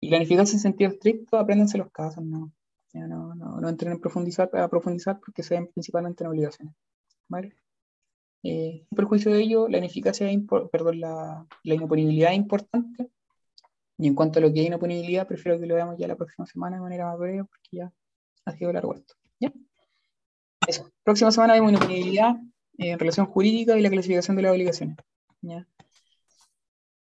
Y 0.00 0.08
la 0.08 0.16
eficacia 0.16 0.54
en 0.54 0.60
sentido 0.60 0.90
estricto, 0.90 1.36
apréndense 1.36 1.76
los 1.76 1.90
casos, 1.92 2.24
no, 2.24 2.52
no, 2.94 3.34
no, 3.34 3.60
no 3.60 3.68
entren 3.68 3.92
en 3.92 4.00
profundizar, 4.00 4.48
a 4.56 4.68
profundizar 4.68 5.20
porque 5.20 5.42
se 5.42 5.54
ven 5.54 5.68
principalmente 5.68 6.24
en 6.24 6.30
obligaciones. 6.30 6.74
¿vale? 7.28 7.54
Eh, 8.44 8.86
en 8.90 8.96
perjuicio 8.96 9.30
de 9.30 9.42
ello, 9.42 9.68
la 9.68 9.76
ineficacia, 9.76 10.26
perdón, 10.72 11.00
la, 11.00 11.46
la 11.64 11.74
inoponibilidad 11.74 12.30
es 12.30 12.38
importante. 12.38 13.10
Y 13.98 14.06
en 14.06 14.14
cuanto 14.14 14.38
a 14.38 14.42
lo 14.42 14.52
que 14.52 14.60
hay 14.60 14.66
inoponibilidad, 14.66 15.26
prefiero 15.26 15.58
que 15.58 15.66
lo 15.66 15.74
veamos 15.74 15.96
ya 15.98 16.06
la 16.06 16.16
próxima 16.16 16.46
semana 16.46 16.76
de 16.76 16.82
manera 16.82 17.06
más 17.06 17.18
breve, 17.18 17.44
porque 17.44 17.68
ya 17.72 17.92
ha 18.44 18.52
sido 18.52 18.72
largo 18.72 18.94
esto. 18.94 19.14
¿ya? 19.40 19.52
Eso. 20.66 20.88
Próxima 21.02 21.32
semana 21.32 21.54
vemos 21.54 21.72
inoponibilidad 21.72 22.36
eh, 22.78 22.90
en 22.92 22.98
relación 22.98 23.26
jurídica 23.26 23.76
y 23.76 23.82
la 23.82 23.90
clasificación 23.90 24.36
de 24.36 24.42
las 24.42 24.52
obligaciones. 24.52 24.96
¿ya? 25.42 25.66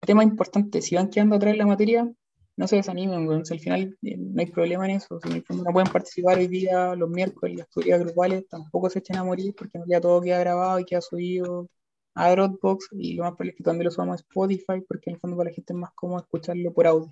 Tema 0.01 0.23
importante, 0.23 0.81
si 0.81 0.95
van 0.95 1.09
quedando 1.09 1.35
atrás 1.35 1.53
en 1.53 1.57
la 1.57 1.65
materia, 1.65 2.13
no 2.55 2.67
se 2.67 2.75
desanimen, 2.75 3.27
al 3.29 3.59
final 3.59 3.97
eh, 4.03 4.15
no 4.17 4.39
hay 4.39 4.45
problema 4.45 4.85
en 4.85 4.97
eso, 4.97 5.19
si 5.19 5.29
no 5.29 5.71
pueden 5.71 5.91
participar 5.91 6.37
hoy 6.37 6.47
día, 6.47 6.93
los 6.93 7.09
miércoles, 7.09 7.57
las 7.57 7.69
teorías 7.69 7.99
grupales, 8.01 8.47
tampoco 8.47 8.91
se 8.91 8.99
echen 8.99 9.17
a 9.17 9.23
morir 9.23 9.55
porque 9.57 9.79
ya 9.87 9.99
todo 9.99 10.21
queda 10.21 10.39
grabado 10.39 10.79
y 10.79 10.85
queda 10.85 11.01
subido 11.01 11.67
a 12.15 12.31
Dropbox 12.31 12.89
y 12.93 13.15
lo 13.15 13.23
más 13.23 13.31
probable 13.31 13.51
es 13.51 13.57
que 13.57 13.63
también 13.63 13.85
lo 13.85 13.91
subamos 13.91 14.13
a 14.13 14.23
Spotify 14.23 14.81
porque 14.87 15.09
en 15.09 15.15
el 15.15 15.19
fondo 15.19 15.37
para 15.37 15.49
la 15.49 15.55
gente 15.55 15.73
es 15.73 15.79
más 15.79 15.91
cómodo 15.93 16.21
escucharlo 16.21 16.73
por 16.73 16.87
audio, 16.87 17.11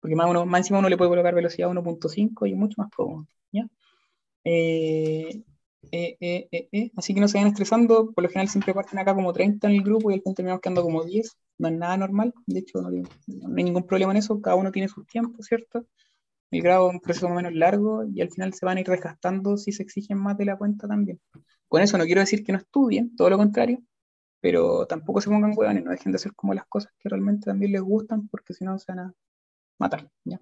porque 0.00 0.16
más, 0.16 0.28
uno, 0.28 0.46
más 0.46 0.60
encima 0.60 0.78
uno 0.78 0.88
le 0.88 0.96
puede 0.96 1.10
colocar 1.10 1.34
velocidad 1.34 1.68
1.5 1.70 2.46
y 2.46 2.52
es 2.52 2.56
mucho 2.56 2.74
más 2.78 2.90
cómodo, 2.90 3.26
¿ya? 3.52 3.66
Eh, 4.44 5.42
eh, 5.92 6.16
eh, 6.20 6.48
eh, 6.50 6.68
eh. 6.72 6.90
Así 6.96 7.14
que 7.14 7.20
no 7.20 7.28
se 7.28 7.38
vayan 7.38 7.52
estresando, 7.52 8.12
por 8.12 8.24
lo 8.24 8.28
general 8.28 8.48
siempre 8.48 8.74
parten 8.74 8.98
acá 8.98 9.14
como 9.14 9.32
30 9.32 9.68
en 9.68 9.74
el 9.74 9.82
grupo 9.82 10.10
y 10.10 10.14
al 10.14 10.20
final 10.22 10.34
terminamos 10.34 10.60
quedando 10.60 10.82
como 10.82 11.04
10, 11.04 11.36
no 11.58 11.68
es 11.68 11.74
nada 11.74 11.96
normal, 11.96 12.34
de 12.46 12.60
hecho 12.60 12.80
no, 12.80 12.90
no 12.90 13.56
hay 13.56 13.64
ningún 13.64 13.86
problema 13.86 14.12
en 14.12 14.18
eso, 14.18 14.40
cada 14.40 14.56
uno 14.56 14.72
tiene 14.72 14.88
sus 14.88 15.06
tiempos, 15.06 15.46
¿cierto? 15.46 15.86
el 16.50 16.62
grado 16.62 16.88
es 16.88 16.94
un 16.94 17.00
proceso 17.00 17.28
más 17.28 17.34
o 17.34 17.36
menos 17.36 17.54
largo 17.54 18.04
y 18.04 18.20
al 18.20 18.30
final 18.30 18.52
se 18.54 18.64
van 18.64 18.76
a 18.78 18.80
ir 18.80 18.86
desgastando 18.86 19.56
si 19.56 19.72
se 19.72 19.82
exigen 19.82 20.18
más 20.18 20.36
de 20.38 20.44
la 20.44 20.56
cuenta 20.56 20.86
también. 20.86 21.20
Con 21.68 21.82
eso 21.82 21.98
no 21.98 22.04
quiero 22.04 22.20
decir 22.20 22.44
que 22.44 22.52
no 22.52 22.58
estudien, 22.58 23.14
todo 23.16 23.30
lo 23.30 23.38
contrario, 23.38 23.80
pero 24.44 24.84
tampoco 24.84 25.22
se 25.22 25.30
pongan 25.30 25.54
huevones, 25.56 25.82
no 25.82 25.90
dejen 25.90 26.12
de 26.12 26.16
hacer 26.16 26.34
como 26.34 26.52
las 26.52 26.66
cosas 26.66 26.92
que 26.98 27.08
realmente 27.08 27.46
también 27.46 27.72
les 27.72 27.80
gustan, 27.80 28.28
porque 28.28 28.52
si 28.52 28.62
no 28.62 28.78
se 28.78 28.92
van 28.92 28.98
a 28.98 29.14
matar, 29.78 30.10
¿ya? 30.22 30.38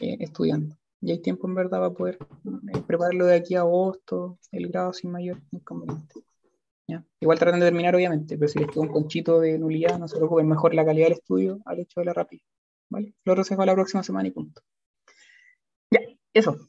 Eh, 0.00 0.18
estudiando. 0.20 0.76
Y 1.00 1.12
hay 1.12 1.22
tiempo 1.22 1.48
en 1.48 1.54
verdad 1.54 1.78
para 1.78 1.94
poder 1.94 2.18
eh, 2.44 2.82
prepararlo 2.86 3.24
de 3.24 3.36
aquí 3.36 3.54
a 3.54 3.60
agosto, 3.60 4.38
el 4.52 4.68
grado 4.68 4.92
sin 4.92 5.12
mayor 5.12 5.40
inconveniente. 5.50 6.16
¿ya? 6.86 7.02
Igual 7.20 7.38
traten 7.38 7.60
de 7.60 7.64
terminar, 7.64 7.94
obviamente, 7.94 8.36
pero 8.36 8.48
si 8.48 8.58
les 8.58 8.68
queda 8.68 8.82
un 8.82 8.88
conchito 8.88 9.40
de 9.40 9.58
nulidad, 9.58 9.98
no 9.98 10.08
se 10.08 10.18
preocupen, 10.18 10.46
mejor 10.46 10.74
la 10.74 10.84
calidad 10.84 11.06
del 11.06 11.14
estudio 11.14 11.58
al 11.64 11.80
hecho 11.80 12.00
de 12.00 12.04
la 12.04 12.12
rapidez. 12.12 12.44
¿vale? 12.90 13.14
Lo 13.24 13.34
va 13.34 13.64
la 13.64 13.74
próxima 13.74 14.02
semana 14.02 14.28
y 14.28 14.30
punto. 14.30 14.60
Ya, 15.90 16.00
eso. 16.34 16.68